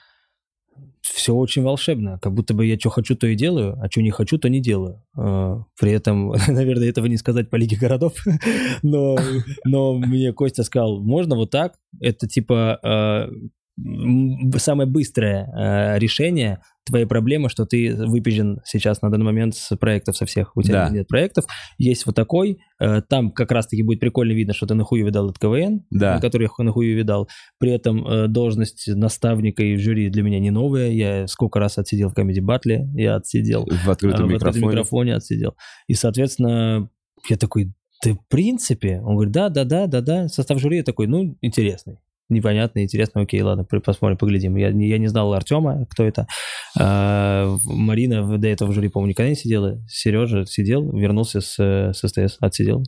все 1.12 1.34
очень 1.34 1.62
волшебно. 1.62 2.18
Как 2.20 2.32
будто 2.32 2.54
бы 2.54 2.64
я 2.66 2.78
что 2.78 2.90
хочу, 2.90 3.14
то 3.14 3.26
и 3.26 3.34
делаю, 3.34 3.78
а 3.80 3.90
что 3.90 4.00
не 4.02 4.10
хочу, 4.10 4.38
то 4.38 4.48
не 4.48 4.60
делаю. 4.60 5.02
Э, 5.18 5.56
При 5.78 5.92
этом, 5.92 6.28
наверное, 6.48 6.88
этого 6.88 7.06
не 7.06 7.16
сказать 7.18 7.50
по 7.50 7.56
Лиге 7.56 7.76
городов, 7.76 8.14
но, 8.82 9.18
но 9.64 9.94
мне 9.94 10.32
Костя 10.32 10.62
сказал, 10.64 11.00
можно 11.02 11.36
вот 11.36 11.50
так? 11.50 11.74
Это 12.00 12.26
типа 12.26 12.78
м, 12.82 13.50
самое 14.58 14.88
быстрое 14.88 15.46
э, 15.46 15.98
решение 15.98 16.60
твоей 16.86 17.06
проблемы, 17.06 17.48
что 17.48 17.64
ты 17.64 17.94
выпизжен 17.96 18.60
сейчас 18.64 19.00
на 19.02 19.10
данный 19.10 19.24
момент 19.24 19.54
с 19.54 19.74
проектов 19.76 20.16
со 20.16 20.26
всех. 20.26 20.54
У 20.56 20.62
тебя 20.62 20.86
Да. 20.86 20.90
нет 20.94 21.08
проектов. 21.08 21.46
Есть 21.78 22.04
вот 22.06 22.14
такой. 22.14 22.58
э, 22.78 23.00
Там 23.08 23.30
как 23.32 23.50
раз-таки 23.52 23.82
будет 23.82 24.00
прикольно 24.00 24.32
видно, 24.32 24.52
что 24.54 24.66
ты 24.66 24.74
нахуй 24.74 25.02
видал 25.02 25.28
от 25.30 25.38
КВН, 25.38 25.84
Да. 25.90 26.14
на 26.16 26.20
который 26.20 26.48
я 26.58 26.64
нахуй 26.64 26.92
видал. 26.92 27.28
При 27.58 27.70
этом 27.72 28.06
э, 28.06 28.28
должность 28.28 28.86
наставника 28.86 29.62
и 29.62 29.76
жюри 29.76 30.10
для 30.10 30.22
меня 30.22 30.38
не 30.40 30.50
новая. 30.50 30.90
Я 30.90 31.26
сколько 31.26 31.58
раз 31.58 31.78
отсидел 31.78 32.10
в 32.10 32.14
комедий 32.14 32.40
батле, 32.42 32.86
я 32.94 33.16
отсидел. 33.16 33.66
В 33.66 33.90
открытом 33.90 34.24
А, 34.24 34.28
в 34.28 34.30
микрофоне? 34.30 34.48
открытом 34.50 34.70
микрофоне 34.70 35.14
отсидел. 35.16 35.54
И, 35.88 35.94
соответственно, 35.94 36.90
я 37.30 37.36
такой, 37.38 37.72
ты 38.02 38.12
в 38.12 38.20
принципе? 38.28 39.00
Он 39.00 39.14
говорит, 39.14 39.32
да, 39.32 39.48
да, 39.48 39.64
да, 39.64 39.86
да, 39.86 40.00
да. 40.02 40.28
Состав 40.28 40.60
жюри 40.60 40.76
я 40.78 40.82
такой, 40.84 41.06
ну, 41.06 41.38
интересный. 41.40 41.98
Непонятно, 42.30 42.82
интересно, 42.82 43.20
окей, 43.20 43.42
ладно, 43.42 43.64
посмотрим, 43.64 44.16
поглядим. 44.16 44.56
Я, 44.56 44.68
я 44.68 44.98
не 44.98 45.08
знал 45.08 45.32
Артема, 45.34 45.86
кто 45.90 46.04
это. 46.04 46.26
А, 46.78 47.54
Марина 47.64 48.38
до 48.38 48.48
этого 48.48 48.70
в 48.70 48.74
жюри, 48.74 48.88
по-моему, 48.88 49.10
никогда 49.10 49.28
не 49.28 49.36
сидела. 49.36 49.78
Сережа 49.88 50.46
сидел, 50.46 50.90
вернулся 50.96 51.40
с, 51.40 51.58
с 51.58 52.08
СТС, 52.08 52.38
отсидел, 52.40 52.82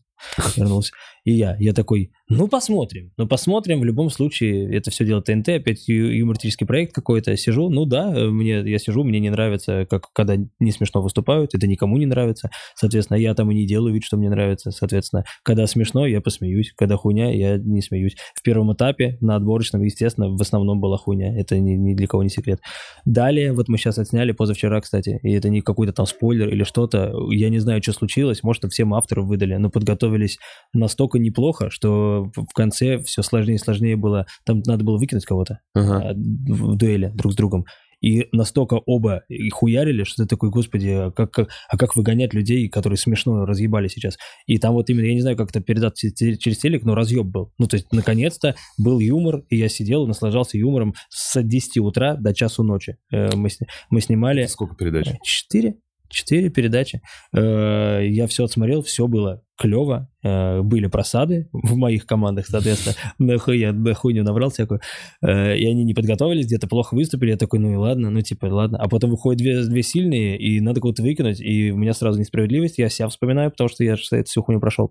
вернулся. 0.57 0.93
И 1.27 1.33
я, 1.33 1.57
я 1.59 1.73
такой, 1.73 2.13
ну 2.29 2.47
посмотрим, 2.47 3.11
ну 3.17 3.27
посмотрим, 3.27 3.81
в 3.81 3.85
любом 3.85 4.11
случае, 4.11 4.73
это 4.77 4.93
все 4.93 5.05
дело 5.05 5.23
ТНТ, 5.23 5.49
опять 5.49 5.89
ю- 5.89 6.13
юмористический 6.13 6.69
проект 6.69 6.95
какой-то, 6.95 7.37
сижу, 7.37 7.69
ну 7.69 7.85
да, 7.85 8.13
мне, 8.13 8.61
я 8.61 8.79
сижу, 8.79 9.03
мне 9.03 9.19
не 9.19 9.31
нравится, 9.31 9.87
как 9.91 10.13
когда 10.13 10.37
не 10.37 10.71
смешно 10.71 11.03
выступают, 11.03 11.53
это 11.57 11.67
никому 11.67 11.97
не 11.97 12.07
нравится, 12.07 12.51
соответственно, 12.77 13.19
я 13.19 13.35
там 13.35 13.51
и 13.51 13.57
не 13.57 13.67
делаю 13.67 13.93
вид, 13.93 14.05
что 14.05 14.17
мне 14.17 14.31
нравится, 14.31 14.71
соответственно, 14.71 15.25
когда 15.43 15.67
смешно, 15.67 16.07
я 16.07 16.21
посмеюсь, 16.21 16.73
когда 16.77 16.97
хуйня, 16.97 17.33
я 17.35 17.59
не 17.59 17.83
смеюсь. 17.83 18.15
В 18.37 18.43
первом 18.43 18.73
этапе 18.73 19.19
на 19.27 19.37
отборочном, 19.37 19.83
естественно, 19.83 20.29
в 20.29 20.41
основном 20.41 20.81
была 20.81 20.97
хуйня, 20.97 21.39
это 21.39 21.59
ни, 21.59 21.73
ни 21.73 21.95
для 21.95 22.07
кого 22.07 22.23
не 22.23 22.29
секрет. 22.29 22.61
Далее, 23.05 23.53
вот 23.53 23.69
мы 23.69 23.79
сейчас 23.79 23.99
отсняли 23.99 24.33
позавчера, 24.33 24.81
кстати, 24.81 25.21
и 25.23 25.33
это 25.33 25.49
не 25.49 25.61
какой-то 25.61 25.93
там 25.93 26.07
спойлер 26.07 26.49
или 26.49 26.65
что-то, 26.65 27.13
я 27.31 27.49
не 27.51 27.59
знаю, 27.59 27.83
что 27.83 27.93
случилось, 27.93 28.43
может, 28.43 28.65
всем 28.73 28.95
авторам 28.95 29.27
выдали, 29.27 29.57
но 29.57 29.71
подготовились 29.71 30.39
настолько 30.73 31.19
неплохо, 31.19 31.71
что 31.71 32.31
в 32.35 32.53
конце 32.55 32.99
все 33.01 33.23
сложнее 33.23 33.57
и 33.57 33.59
сложнее 33.59 33.97
было, 33.97 34.27
там 34.45 34.63
надо 34.67 34.85
было 34.85 34.99
выкинуть 34.99 35.25
кого-то 35.25 35.61
Ага. 35.75 36.11
а, 36.11 36.15
в 36.15 36.77
дуэли 36.77 37.11
друг 37.15 37.33
с 37.33 37.37
другом. 37.37 37.67
И 38.03 38.29
настолько 38.33 38.75
оба 38.75 39.23
и 39.29 39.49
хуярили, 39.51 40.05
что 40.05 40.23
ты 40.23 40.29
такой, 40.29 40.51
господи, 40.51 40.89
а 40.89 41.11
как, 41.11 41.31
как- 41.33 41.49
а 41.69 41.77
как 41.79 41.97
выгонять 41.97 42.35
людей, 42.35 42.69
которые 42.69 42.99
смешно 42.99 43.45
разъебали 43.47 43.89
сейчас? 43.89 44.19
И 44.47 44.59
там 44.59 44.75
вот 44.75 44.91
именно, 44.91 45.07
я 45.07 45.15
не 45.15 45.23
знаю, 45.23 45.37
как 45.37 45.51
это 45.51 45.61
передать 45.61 45.97
через 45.97 46.59
телек, 46.59 46.85
но 46.85 46.95
разъеб 46.95 47.27
был. 47.27 47.53
Ну, 47.59 47.67
то 47.67 47.77
есть, 47.77 47.93
наконец-то 47.93 48.55
был 48.79 48.99
юмор, 48.99 49.45
и 49.49 49.57
я 49.57 49.69
сидел 49.69 50.05
и 50.05 50.09
наслаждался 50.09 50.59
юмором 50.59 50.95
с 51.09 51.43
10 51.43 51.79
утра 51.79 52.17
до 52.17 52.35
часу 52.35 52.63
ночи. 52.63 52.97
Э, 53.13 53.31
Мы, 53.35 53.49
мы 53.91 54.01
снимали... 54.01 54.45
Сколько 54.47 54.75
передач? 54.77 55.09
Четыре. 55.25 55.77
Четыре 56.09 56.51
передачи. 56.51 57.01
Э, 57.35 58.01
Я 58.07 58.27
все 58.27 58.45
отсмотрел, 58.45 58.83
все 58.83 59.07
было 59.07 59.43
клево. 59.59 60.09
Э, 60.23 60.61
Были 60.63 60.87
просады 60.87 61.49
в 61.53 61.77
моих 61.77 62.07
командах, 62.07 62.47
соответственно. 62.47 62.95
Нахуй 63.19 63.59
я 63.59 63.73
да, 63.73 63.95
хуйню 63.95 64.23
набрал 64.23 64.51
всякую. 64.51 64.81
Э, 65.23 65.57
И 65.57 65.67
они 65.67 65.85
не 65.85 65.95
подготовились, 65.95 66.47
где-то 66.47 66.69
плохо 66.69 66.95
выступили. 66.95 67.31
Я 67.31 67.37
такой, 67.37 67.59
ну 67.59 67.73
и 67.73 67.77
ладно, 67.77 68.11
ну 68.11 68.21
типа 68.21 68.47
ладно. 68.47 68.79
А 68.79 68.89
потом 68.89 69.11
выходят 69.11 69.39
две, 69.39 69.63
две 69.65 69.83
сильные, 69.83 70.39
и 70.39 70.61
надо 70.61 70.81
кого-то 70.81 71.03
выкинуть. 71.03 71.41
И 71.41 71.71
у 71.73 71.77
меня 71.77 71.93
сразу 71.93 72.19
несправедливость. 72.21 72.79
Я 72.79 72.89
себя 72.89 73.09
вспоминаю, 73.09 73.51
потому 73.51 73.69
что 73.69 73.85
я 73.85 73.97
же 73.97 74.03
эту 74.13 74.29
всю 74.29 74.43
хуйню 74.43 74.61
прошел. 74.61 74.91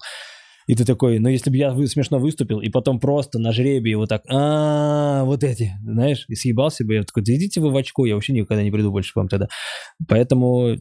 И 0.68 0.76
ты 0.76 0.84
такой, 0.86 1.20
ну 1.20 1.30
если 1.30 1.50
бы 1.50 1.58
я 1.58 1.72
вы- 1.74 1.88
смешно 1.88 2.18
выступил, 2.20 2.60
и 2.60 2.70
потом 2.70 3.00
просто 3.00 3.38
на 3.40 3.52
жребии 3.52 3.94
вот 3.94 4.10
так, 4.10 4.24
а 4.30 5.24
вот 5.26 5.44
эти, 5.44 5.74
знаешь, 5.84 6.26
и 6.28 6.36
съебался 6.36 6.84
бы, 6.86 6.96
я 6.96 7.04
такой, 7.04 7.24
да 7.24 7.34
идите 7.36 7.62
вы 7.62 7.70
в 7.72 7.78
очко, 7.78 8.06
я 8.06 8.16
вообще 8.16 8.34
никогда 8.34 8.64
не 8.64 8.72
приду 8.72 8.92
больше 8.92 9.14
к 9.14 9.16
вам 9.16 9.28
тогда. 9.28 9.48
Поэтому 10.08 10.78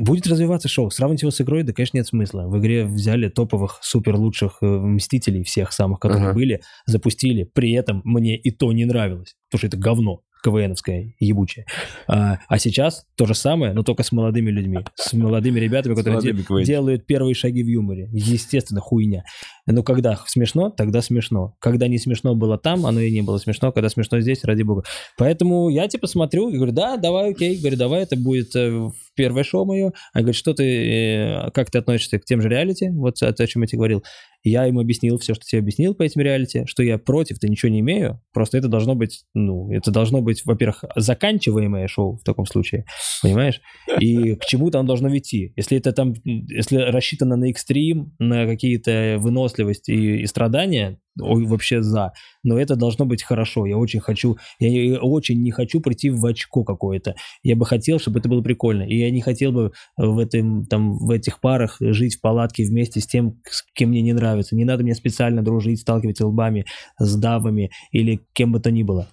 будет 0.00 0.26
развиваться 0.26 0.68
шоу. 0.68 0.90
Сравнить 0.90 1.22
его 1.22 1.30
с 1.30 1.40
игрой, 1.40 1.62
да, 1.62 1.72
конечно, 1.72 1.96
нет 1.96 2.06
смысла. 2.06 2.48
В 2.48 2.58
игре 2.58 2.84
взяли 2.84 3.28
топовых, 3.28 3.78
супер 3.82 4.16
лучших 4.16 4.58
э, 4.60 4.66
мстителей 4.66 5.44
всех 5.44 5.72
самых, 5.72 6.00
которые 6.00 6.24
Ага. 6.26 6.34
были, 6.34 6.60
запустили. 6.86 7.44
При 7.44 7.72
этом 7.72 8.02
мне 8.04 8.36
и 8.36 8.50
то 8.50 8.72
не 8.72 8.84
нравилось, 8.84 9.36
потому 9.48 9.58
что 9.60 9.66
это 9.68 9.76
говно 9.76 10.22
КВНовское, 10.46 11.14
ебучее. 11.18 11.66
А, 12.06 12.38
а 12.48 12.58
сейчас 12.58 13.04
то 13.16 13.26
же 13.26 13.34
самое, 13.34 13.72
но 13.72 13.82
только 13.82 14.04
с 14.04 14.12
молодыми 14.12 14.50
людьми, 14.50 14.78
с 14.94 15.12
молодыми 15.12 15.58
ребятами, 15.58 15.94
которые 15.94 16.20
де- 16.20 16.28
молодыми 16.28 16.44
КВНщиками. 16.44 16.64
делают 16.64 17.06
первые 17.06 17.34
шаги 17.34 17.64
в 17.64 17.66
юморе. 17.66 18.08
Естественно, 18.12 18.80
хуйня. 18.80 19.24
Но 19.66 19.82
когда 19.82 20.16
смешно, 20.26 20.70
тогда 20.70 21.02
смешно. 21.02 21.56
Когда 21.58 21.88
не 21.88 21.98
смешно 21.98 22.36
было 22.36 22.56
там, 22.58 22.86
оно 22.86 23.00
и 23.00 23.10
не 23.10 23.22
было 23.22 23.38
смешно. 23.38 23.72
Когда 23.72 23.88
смешно 23.88 24.20
здесь, 24.20 24.44
ради 24.44 24.62
бога. 24.62 24.84
Поэтому 25.18 25.68
я 25.68 25.88
типа 25.88 26.06
смотрю 26.06 26.50
и 26.50 26.56
говорю, 26.56 26.72
да, 26.72 26.96
давай, 26.96 27.32
окей. 27.32 27.58
Говорю, 27.58 27.76
давай, 27.76 28.02
это 28.02 28.16
будет 28.16 28.54
э, 28.54 28.90
первое 29.16 29.42
шоу 29.42 29.64
мое. 29.64 29.92
А 30.12 30.20
говорит, 30.20 30.36
что 30.36 30.54
ты, 30.54 30.64
э, 30.64 31.50
как 31.50 31.72
ты 31.72 31.78
относишься 31.78 32.20
к 32.20 32.24
тем 32.24 32.40
же 32.40 32.48
реалити? 32.48 32.90
Вот 32.90 33.20
о, 33.22 33.28
о 33.28 33.46
чем 33.46 33.62
я 33.62 33.66
тебе 33.66 33.78
говорил. 33.78 34.04
Я 34.48 34.68
им 34.68 34.78
объяснил 34.78 35.18
все, 35.18 35.34
что 35.34 35.44
тебе 35.44 35.58
объяснил 35.58 35.92
по 35.92 36.04
этим 36.04 36.20
реалити, 36.20 36.66
что 36.66 36.84
я 36.84 36.98
против-то 36.98 37.48
ничего 37.48 37.68
не 37.68 37.80
имею. 37.80 38.22
Просто 38.32 38.56
это 38.58 38.68
должно 38.68 38.94
быть, 38.94 39.24
ну, 39.34 39.72
это 39.72 39.90
должно 39.90 40.22
быть, 40.22 40.46
во-первых, 40.46 40.84
заканчиваемое 40.94 41.88
шоу 41.88 42.18
в 42.18 42.22
таком 42.22 42.46
случае, 42.46 42.84
понимаешь? 43.22 43.60
И 43.98 44.36
к 44.36 44.44
чему-то 44.44 44.78
оно 44.78 44.86
должно 44.86 45.08
вести. 45.08 45.52
Если 45.56 45.76
это 45.76 45.90
там, 45.90 46.14
если 46.24 46.76
рассчитано 46.76 47.34
на 47.34 47.50
экстрим, 47.50 48.14
на 48.20 48.46
какие-то 48.46 49.16
выносливость 49.18 49.88
и, 49.88 50.18
и 50.22 50.26
страдания, 50.26 51.00
вообще 51.16 51.82
за. 51.82 52.12
Но 52.42 52.58
это 52.58 52.76
должно 52.76 53.04
быть 53.06 53.22
хорошо. 53.22 53.66
Я 53.66 53.76
очень 53.78 54.00
хочу, 54.00 54.36
я 54.58 54.98
очень 55.00 55.42
не 55.42 55.50
хочу 55.50 55.80
прийти 55.80 56.10
в 56.10 56.24
очко 56.24 56.64
какое-то. 56.64 57.14
Я 57.42 57.56
бы 57.56 57.66
хотел, 57.66 57.98
чтобы 57.98 58.18
это 58.20 58.28
было 58.28 58.42
прикольно. 58.42 58.82
И 58.82 58.96
я 58.98 59.10
не 59.10 59.20
хотел 59.20 59.52
бы 59.52 59.72
в, 59.96 60.18
этом, 60.18 60.66
там, 60.66 60.96
в 60.98 61.10
этих 61.10 61.40
парах 61.40 61.76
жить 61.80 62.16
в 62.16 62.20
палатке 62.20 62.64
вместе 62.64 63.00
с 63.00 63.06
тем, 63.06 63.40
с 63.48 63.64
кем 63.74 63.90
мне 63.90 64.02
не 64.02 64.12
нравится. 64.12 64.56
Не 64.56 64.64
надо 64.64 64.82
мне 64.82 64.94
специально 64.94 65.42
дружить, 65.42 65.80
сталкиваться 65.80 66.26
лбами 66.26 66.66
с 66.98 67.16
давами 67.16 67.70
или 67.90 68.20
кем 68.32 68.52
бы 68.52 68.60
то 68.60 68.70
ни 68.70 68.82
было. 68.82 69.08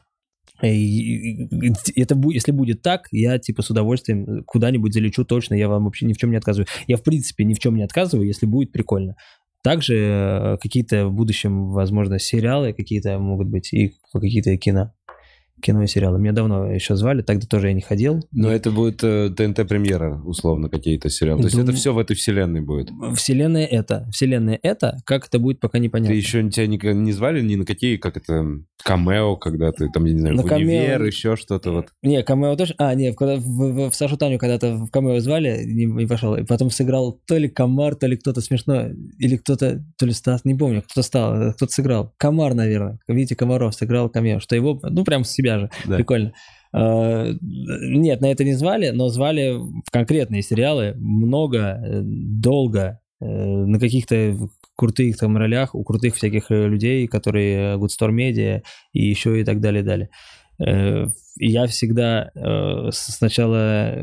И- 0.61 1.47
Это 1.95 2.15
будет, 2.15 2.35
если 2.35 2.51
будет 2.51 2.81
так, 2.81 3.07
я 3.11 3.37
типа 3.39 3.61
с 3.61 3.69
удовольствием 3.69 4.43
куда-нибудь 4.45 4.93
залечу 4.93 5.25
точно, 5.25 5.55
я 5.55 5.67
вам 5.67 5.85
вообще 5.85 6.05
ни 6.05 6.13
в 6.13 6.17
чем 6.17 6.31
не 6.31 6.37
отказываю. 6.37 6.67
Я 6.87 6.97
в 6.97 7.03
принципе 7.03 7.43
ни 7.43 7.53
в 7.53 7.59
чем 7.59 7.75
не 7.75 7.83
отказываю, 7.83 8.27
если 8.27 8.45
будет 8.45 8.71
прикольно. 8.71 9.15
Также 9.63 9.95
э, 9.95 10.57
какие-то 10.61 11.07
в 11.07 11.13
будущем, 11.13 11.71
возможно, 11.71 12.19
сериалы 12.19 12.73
какие-то 12.73 13.17
могут 13.17 13.47
быть 13.47 13.73
и 13.73 13.95
какие-то 14.11 14.57
кино. 14.57 14.93
Кино 15.63 15.83
и 15.83 15.87
сериалы. 15.87 16.19
Меня 16.19 16.33
давно 16.33 16.71
еще 16.71 16.95
звали, 16.95 17.21
тогда 17.21 17.47
тоже 17.47 17.69
я 17.69 17.73
не 17.73 17.81
ходил. 17.81 18.19
Но 18.31 18.51
это 18.51 18.69
будет 18.71 19.03
э, 19.03 19.29
ТНТ-премьера, 19.35 20.21
условно, 20.23 20.69
какие-то 20.69 21.09
сериалы. 21.09 21.41
То 21.41 21.47
есть 21.47 21.57
это 21.57 21.71
все 21.71 21.93
в 21.93 21.97
этой 21.97 22.15
вселенной 22.15 22.61
будет. 22.61 22.89
Вселенная 23.15 23.65
это. 23.65 24.07
Вселенная 24.11 24.59
это. 24.61 24.97
Как 25.05 25.27
это 25.27 25.39
будет, 25.39 25.59
пока 25.59 25.79
непонятно. 25.79 26.13
Ты 26.13 26.17
еще 26.17 26.47
тебя 26.49 26.67
не, 26.67 26.77
не 26.93 27.11
звали 27.13 27.41
ни 27.41 27.55
на 27.55 27.65
какие, 27.65 27.97
как 27.97 28.17
это, 28.17 28.45
камео, 28.83 29.37
когда 29.37 29.71
ты 29.71 29.87
там, 29.89 30.05
я 30.05 30.13
не 30.13 30.19
знаю, 30.19 30.35
На 30.35 30.41
в 30.43 30.45
универ, 30.51 31.01
камео- 31.01 31.07
еще 31.07 31.35
что-то 31.35 31.71
вот. 31.71 31.87
Не, 32.01 32.21
камео 32.23 32.55
тоже. 32.55 32.75
А, 32.77 32.93
не, 32.95 33.13
когда 33.13 33.37
в, 33.37 33.41
в- 33.41 33.89
в 33.89 33.95
Сашу 33.95 34.17
Таню 34.17 34.37
когда-то 34.37 34.75
в 34.75 34.89
камео 34.89 35.19
звали, 35.19 35.63
не, 35.65 35.85
не 35.85 36.05
пошел. 36.05 36.35
И 36.35 36.43
потом 36.43 36.69
сыграл 36.69 37.19
то 37.25 37.37
ли 37.37 37.47
Комар, 37.47 37.95
то 37.95 38.07
ли 38.07 38.17
кто-то 38.17 38.41
смешно, 38.41 38.89
или 39.19 39.37
кто-то, 39.37 39.83
то 39.97 40.05
ли 40.05 40.11
Стас, 40.11 40.43
не 40.45 40.55
помню, 40.55 40.83
кто 40.87 41.01
стал, 41.01 41.35
э, 41.41 41.53
кто-то 41.53 41.71
сыграл. 41.71 42.13
Комар, 42.17 42.53
наверное. 42.53 42.99
Витя 43.07 43.35
Комаров 43.35 43.73
сыграл 43.75 44.09
камео, 44.09 44.39
что 44.39 44.55
его, 44.55 44.79
ну, 44.83 45.03
прям 45.03 45.23
с 45.23 45.31
себя 45.31 45.52
же. 45.59 45.69
Да. 45.85 45.97
Прикольно. 45.97 46.33
А, 46.73 47.27
Нет, 47.41 48.21
на 48.21 48.31
это 48.31 48.43
не 48.43 48.53
звали, 48.53 48.89
но 48.89 49.09
звали 49.09 49.51
в 49.51 49.91
конкретные 49.91 50.41
сериалы 50.41 50.95
много, 50.97 51.79
э, 51.83 52.01
долго, 52.03 52.99
э, 53.21 53.25
на 53.25 53.79
каких-то 53.79 54.35
крутых 54.75 55.17
там 55.17 55.37
ролях, 55.37 55.75
у 55.75 55.83
крутых 55.83 56.15
всяких 56.15 56.49
э, 56.49 56.67
людей, 56.67 57.07
которые 57.07 57.77
Good 57.77 57.89
Store 57.89 58.11
Media 58.11 58.63
и 58.91 59.05
еще 59.05 59.39
и 59.39 59.43
так 59.43 59.61
далее, 59.61 59.83
далее. 59.83 60.09
Я 61.39 61.65
всегда 61.65 62.29
сначала 62.91 63.97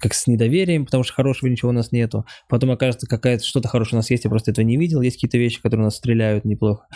как 0.00 0.14
с 0.14 0.26
недоверием, 0.26 0.86
потому 0.86 1.04
что 1.04 1.12
хорошего 1.12 1.50
ничего 1.50 1.68
у 1.68 1.74
нас 1.74 1.92
нету. 1.92 2.24
Потом 2.48 2.70
окажется, 2.70 3.06
какая-то 3.06 3.44
что-то 3.44 3.68
хорошее 3.68 3.98
у 3.98 4.00
нас 4.00 4.10
есть, 4.10 4.24
я 4.24 4.30
просто 4.30 4.50
этого 4.50 4.64
не 4.64 4.78
видел. 4.78 5.02
Есть 5.02 5.16
какие-то 5.16 5.36
вещи, 5.36 5.60
которые 5.60 5.82
у 5.82 5.84
нас 5.84 5.96
стреляют 5.96 6.46
неплохо. 6.46 6.86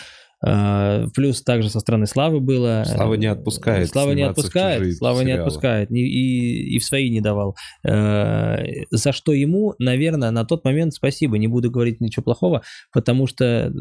Э, 0.46 1.06
Плюс 1.14 1.42
также 1.42 1.70
со 1.70 1.80
стороны 1.80 2.06
Славы 2.06 2.40
было. 2.40 2.84
Слава 2.86 3.14
не 3.14 3.26
отпускает 3.26 3.88
Слава 3.88 4.12
не 4.12 4.22
отпускает. 4.22 4.96
Слава 4.96 5.20
не 5.20 5.26
сериалы. 5.26 5.40
отпускает. 5.42 5.90
Не- 5.90 6.02
И, 6.02 6.74
и 6.74 6.78
в 6.78 6.84
свои 6.84 7.08
не 7.10 7.20
давал. 7.20 7.56
Э, 7.84 8.64
За 8.90 9.12
что 9.12 9.32
ему, 9.32 9.74
наверное, 9.78 10.30
на 10.30 10.44
тот 10.44 10.64
момент 10.64 10.94
спасибо. 10.94 11.38
Не 11.38 11.48
буду 11.48 11.70
говорить 11.70 12.00
ничего 12.00 12.22
плохого, 12.24 12.62
потому 12.92 13.26
что 13.26 13.72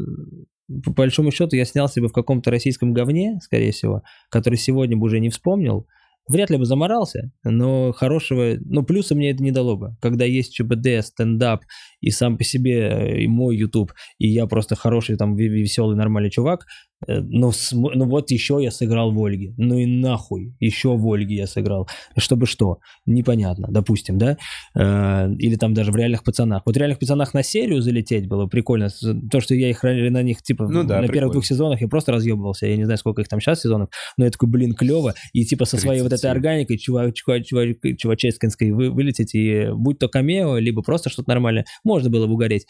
по 0.84 0.90
большому 0.92 1.30
счету 1.30 1.56
я 1.56 1.64
снялся 1.66 2.00
бы 2.00 2.08
в 2.08 2.12
каком-то 2.12 2.50
российском 2.50 2.94
говне, 2.94 3.38
скорее 3.42 3.72
всего, 3.72 4.02
который 4.30 4.56
сегодня 4.56 4.96
бы 4.96 5.04
уже 5.04 5.20
не 5.20 5.28
вспомнил. 5.28 5.86
Вряд 6.28 6.50
ли 6.50 6.56
бы 6.56 6.64
заморался, 6.64 7.30
но 7.44 7.92
хорошего, 7.92 8.54
ну 8.64 8.82
плюса 8.82 9.14
мне 9.14 9.30
это 9.30 9.42
не 9.42 9.50
дало 9.50 9.76
бы. 9.76 9.96
Когда 10.00 10.24
есть 10.24 10.54
ЧБД, 10.54 11.04
стендап 11.04 11.64
и 12.00 12.10
сам 12.10 12.38
по 12.38 12.44
себе 12.44 12.88
э, 12.88 13.20
и 13.22 13.26
мой 13.26 13.56
YouTube, 13.56 13.92
и 14.18 14.28
я 14.28 14.46
просто 14.46 14.74
хороший 14.74 15.16
там 15.16 15.36
веселый 15.36 15.96
нормальный 15.96 16.30
чувак, 16.30 16.64
ну, 17.08 17.52
см- 17.52 17.92
ну 17.94 18.06
вот 18.06 18.30
еще 18.30 18.58
я 18.62 18.70
сыграл 18.70 19.12
в 19.12 19.22
Ольге. 19.24 19.54
Ну 19.56 19.78
и 19.78 19.86
нахуй, 19.86 20.54
еще 20.60 20.96
в 20.96 21.06
Ольге 21.12 21.36
я 21.36 21.46
сыграл. 21.46 21.88
Чтобы 22.16 22.46
что? 22.46 22.78
Непонятно, 23.06 23.68
допустим, 23.70 24.18
да? 24.18 24.36
Э, 24.74 25.30
Или 25.38 25.56
там 25.56 25.74
даже 25.74 25.92
в 25.92 25.96
реальных 25.96 26.24
пацанах. 26.24 26.62
Вот 26.66 26.74
в 26.74 26.78
реальных 26.78 26.98
пацанах 26.98 27.34
на 27.34 27.42
серию 27.42 27.80
залететь 27.82 28.28
было 28.28 28.46
прикольно. 28.46 28.88
То, 29.30 29.40
что 29.40 29.54
я 29.54 29.70
их 29.70 29.82
на 29.82 30.22
них, 30.22 30.42
типа, 30.42 30.64
Ну 30.64 30.82
да, 30.84 30.96
на 30.96 31.00
прикольно. 31.02 31.12
первых 31.12 31.32
двух 31.32 31.46
сезонах 31.46 31.80
я 31.80 31.88
просто 31.88 32.12
разъебывался. 32.12 32.66
Я 32.66 32.76
не 32.76 32.84
знаю, 32.84 32.98
сколько 32.98 33.22
их 33.22 33.28
там 33.28 33.40
сейчас 33.40 33.60
сезонов, 33.62 33.88
но 34.16 34.24
я 34.24 34.30
такой, 34.30 34.48
блин, 34.48 34.74
клево. 34.74 35.14
И 35.32 35.44
типа 35.44 35.64
со 35.64 35.76
своей 35.78 36.00
вот 36.02 36.12
этой 36.12 36.22
37. 36.22 36.30
органикой 36.30 36.78
чувак, 36.78 37.14
чувак, 37.14 37.44
чувак, 37.44 37.76
чуваческинской 37.98 38.70
вы, 38.70 38.90
вылететь, 38.90 39.34
и 39.34 39.68
будь 39.72 39.98
то 39.98 40.08
камео, 40.08 40.58
либо 40.58 40.82
просто 40.82 41.10
что-то 41.10 41.28
нормальное, 41.30 41.64
можно 41.84 42.10
было 42.10 42.26
бы 42.26 42.34
угореть. 42.34 42.66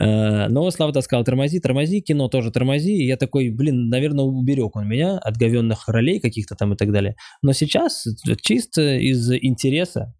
Э, 0.00 0.48
Но 0.48 0.70
Слава 0.70 0.98
сказал, 1.00 1.24
тормози, 1.24 1.60
тормози, 1.60 2.00
кино 2.00 2.28
тоже 2.28 2.50
тормози. 2.50 2.92
И 2.96 3.06
я 3.06 3.16
такой, 3.16 3.50
блин, 3.50 3.88
наверное, 3.88 4.24
уберег 4.24 4.76
он 4.76 4.88
меня 4.88 5.18
от 5.18 5.36
говенных 5.36 5.88
ролей 5.88 6.20
каких-то 6.20 6.54
там 6.54 6.74
и 6.74 6.76
так 6.76 6.92
далее. 6.92 7.16
Но 7.42 7.52
сейчас 7.52 8.06
чисто 8.42 8.96
из 8.96 9.30
интереса 9.32 10.14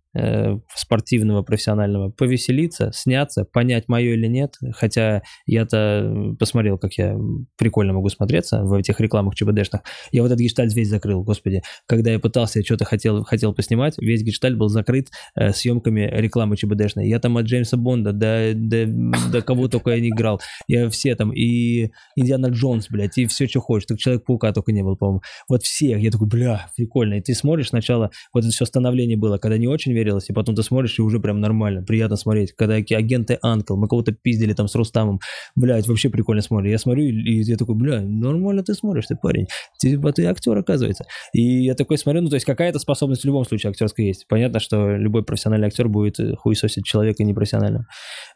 спортивного, 0.75 1.43
профессионального, 1.43 2.11
повеселиться, 2.11 2.91
сняться, 2.93 3.45
понять, 3.45 3.89
мое 3.89 4.13
или 4.13 4.27
нет. 4.27 4.57
Хотя 4.73 5.23
я-то 5.47 6.35
посмотрел, 6.39 6.79
как 6.79 6.93
я 6.95 7.17
прикольно 7.57 7.93
могу 7.93 8.09
смотреться 8.09 8.63
в 8.63 8.75
этих 8.75 9.01
рекламах 9.01 9.35
ЧБДшных. 9.35 9.83
Я 10.11 10.23
вот 10.23 10.29
этот 10.29 10.41
гештальт 10.41 10.75
весь 10.75 10.89
закрыл, 10.89 11.23
господи. 11.23 11.63
Когда 11.87 12.11
я 12.11 12.19
пытался, 12.19 12.59
я 12.59 12.65
что-то 12.65 12.85
хотел, 12.85 13.25
хотел 13.25 13.55
поснимать, 13.55 13.95
весь 13.99 14.23
гештальт 14.23 14.57
был 14.57 14.69
закрыт 14.69 15.09
э, 15.35 15.53
съемками 15.53 16.09
рекламы 16.13 16.57
ЧБДшной. 16.57 17.09
Я 17.09 17.19
там 17.19 17.37
от 17.37 17.47
Джеймса 17.47 17.77
Бонда 17.77 18.13
до, 18.13 18.53
до, 18.55 18.87
до 19.33 19.43
кого 19.43 19.69
только 19.69 19.91
я 19.91 20.01
не 20.01 20.09
играл. 20.09 20.41
Я 20.69 20.89
все 20.91 21.15
там, 21.15 21.33
и 21.33 21.91
Индиана 22.17 22.47
Джонс, 22.47 22.89
блядь, 22.91 23.19
и 23.19 23.27
все, 23.27 23.47
что 23.47 23.61
хочешь. 23.61 23.87
Только 23.87 24.03
Человек-паука 24.03 24.53
только 24.53 24.73
не 24.73 24.83
был, 24.83 24.97
по-моему. 24.97 25.23
Вот 25.49 25.63
всех. 25.63 26.01
Я 26.01 26.11
такой, 26.11 26.29
бля, 26.29 26.71
прикольно. 26.77 27.15
И 27.15 27.21
ты 27.21 27.35
смотришь 27.35 27.69
сначала, 27.69 28.11
вот 28.33 28.45
это 28.45 28.53
все 28.53 28.65
становление 28.65 29.17
было, 29.17 29.39
когда 29.39 29.59
не 29.59 29.67
очень 29.67 29.93
верилось, 30.03 30.29
и 30.31 30.33
потом 30.33 30.55
ты 30.55 30.63
смотришь, 30.63 30.99
и 30.99 31.03
уже 31.03 31.21
прям 31.21 31.41
нормально, 31.41 31.83
приятно 31.83 32.17
смотреть. 32.17 32.53
Когда 32.53 32.75
агенты 32.75 33.39
Анкл, 33.43 33.77
мы 33.77 33.87
кого-то 33.89 34.13
пиздили 34.13 34.53
там 34.53 34.67
с 34.69 34.75
Рустамом, 34.75 35.21
блядь, 35.55 35.87
вообще 35.87 36.11
прикольно 36.11 36.43
смотрю. 36.43 36.71
Я 36.71 36.79
смотрю, 36.79 37.05
и 37.05 37.43
я 37.43 37.57
такой, 37.57 37.77
бля, 37.77 38.01
нормально 38.01 38.63
ты 38.63 38.75
смотришь, 38.75 39.07
ты 39.07 39.17
парень. 39.17 39.47
Типа 39.81 40.13
ты 40.13 40.25
актер, 40.27 40.57
оказывается. 40.59 41.05
И 41.33 41.65
я 41.65 41.75
такой 41.75 41.99
смотрю, 41.99 42.23
ну, 42.23 42.29
то 42.29 42.35
есть 42.37 42.47
какая-то 42.47 42.79
способность 42.79 43.23
в 43.23 43.27
любом 43.27 43.45
случае 43.45 43.71
актерская 43.71 44.07
есть. 44.07 44.27
Понятно, 44.29 44.61
что 44.61 44.97
любой 44.97 45.25
профессиональный 45.25 45.69
актер 45.69 45.89
будет 45.89 46.19
э, 46.21 46.35
хуесосить 46.37 46.85
человека 46.85 47.23
непрофессионального. 47.25 47.87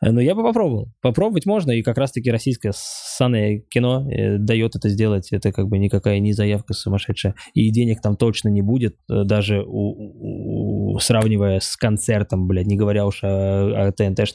Э, 0.00 0.10
Но 0.10 0.20
я 0.20 0.34
бы 0.34 0.42
попробовал. 0.42 0.92
Попробовать 1.02 1.46
можно, 1.46 1.72
и 1.72 1.82
как 1.82 1.98
раз-таки 1.98 2.30
российское 2.30 2.72
ссаное 2.74 3.62
кино 3.70 4.08
э, 4.10 4.38
дает 4.38 4.76
это 4.76 4.88
сделать. 4.88 5.32
Это 5.32 5.52
как 5.52 5.68
бы 5.68 5.78
никакая 5.78 6.18
не 6.20 6.32
заявка 6.32 6.74
сумасшедшая. 6.74 7.34
И 7.54 7.70
денег 7.70 8.00
там 8.02 8.16
точно 8.16 8.48
не 8.48 8.62
будет, 8.62 8.96
даже 9.08 9.62
у- 9.62 9.66
у- 9.66 10.75
сравнивая 10.98 11.60
с 11.60 11.76
концертом, 11.76 12.46
блядь, 12.46 12.66
не 12.66 12.76
говоря 12.76 13.06
уж 13.06 13.20
о, 13.22 13.88
о 13.88 13.92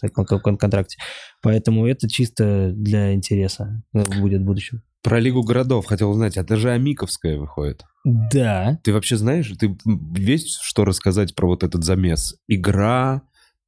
кон- 0.09 0.25
кон- 0.41 0.57
контракте. 0.57 0.97
Поэтому 1.41 1.85
это 1.87 2.09
чисто 2.09 2.71
для 2.73 3.13
интереса 3.13 3.83
э, 3.93 4.03
будет 4.19 4.41
в 4.41 4.45
будущем. 4.45 4.81
Про 5.03 5.19
Лигу 5.19 5.41
городов 5.43 5.85
хотел 5.87 6.11
узнать, 6.11 6.37
это 6.37 6.57
же 6.57 6.69
Амиковская 6.71 7.37
выходит. 7.37 7.83
Да. 8.03 8.79
Ты 8.83 8.93
вообще 8.93 9.17
знаешь, 9.17 9.51
ты 9.59 9.75
м, 9.85 10.13
есть 10.15 10.59
что 10.61 10.85
рассказать 10.85 11.33
про 11.35 11.47
вот 11.47 11.63
этот 11.63 11.83
замес? 11.83 12.35
Игра, 12.47 13.23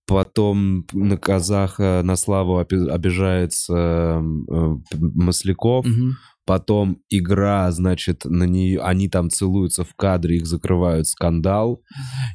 потом 0.05 0.85
на 0.93 1.17
казаха 1.17 2.01
на 2.03 2.15
славу 2.17 2.57
обижается 2.59 3.73
э, 4.21 4.75
Масляков, 4.99 5.85
Мгм. 5.85 6.17
Потом 6.45 7.01
игра, 7.09 7.71
значит, 7.71 8.25
на 8.25 8.43
нее, 8.43 8.81
они 8.81 9.09
там 9.09 9.29
целуются 9.29 9.83
в 9.83 9.95
кадре, 9.95 10.37
их 10.37 10.45
закрывают 10.45 11.07
скандал, 11.07 11.81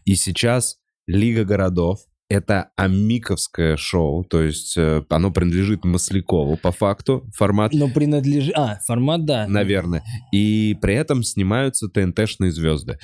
и 0.05 0.15
сейчас 0.15 0.79
Лига 1.07 1.45
городов. 1.45 2.01
Это 2.31 2.69
амиковское 2.77 3.79
шоу, 3.79 4.23
то 4.23 4.43
есть 4.43 4.77
э, 4.77 5.03
оно 5.09 5.31
принадлежит 5.31 5.87
Маслякову 5.87 6.59
по 6.59 6.73
факту, 6.73 7.25
формат, 7.35 7.73
Но 7.73 7.89
принадлежит... 7.89 8.53
А, 8.55 8.79
формат, 8.87 9.25
да. 9.25 9.47
наверное. 9.49 10.03
И 10.31 10.77
при 10.83 10.93
этом 10.95 11.23
снимаются 11.23 11.89
ТНТшные 11.89 12.53
звезды. 12.53 12.99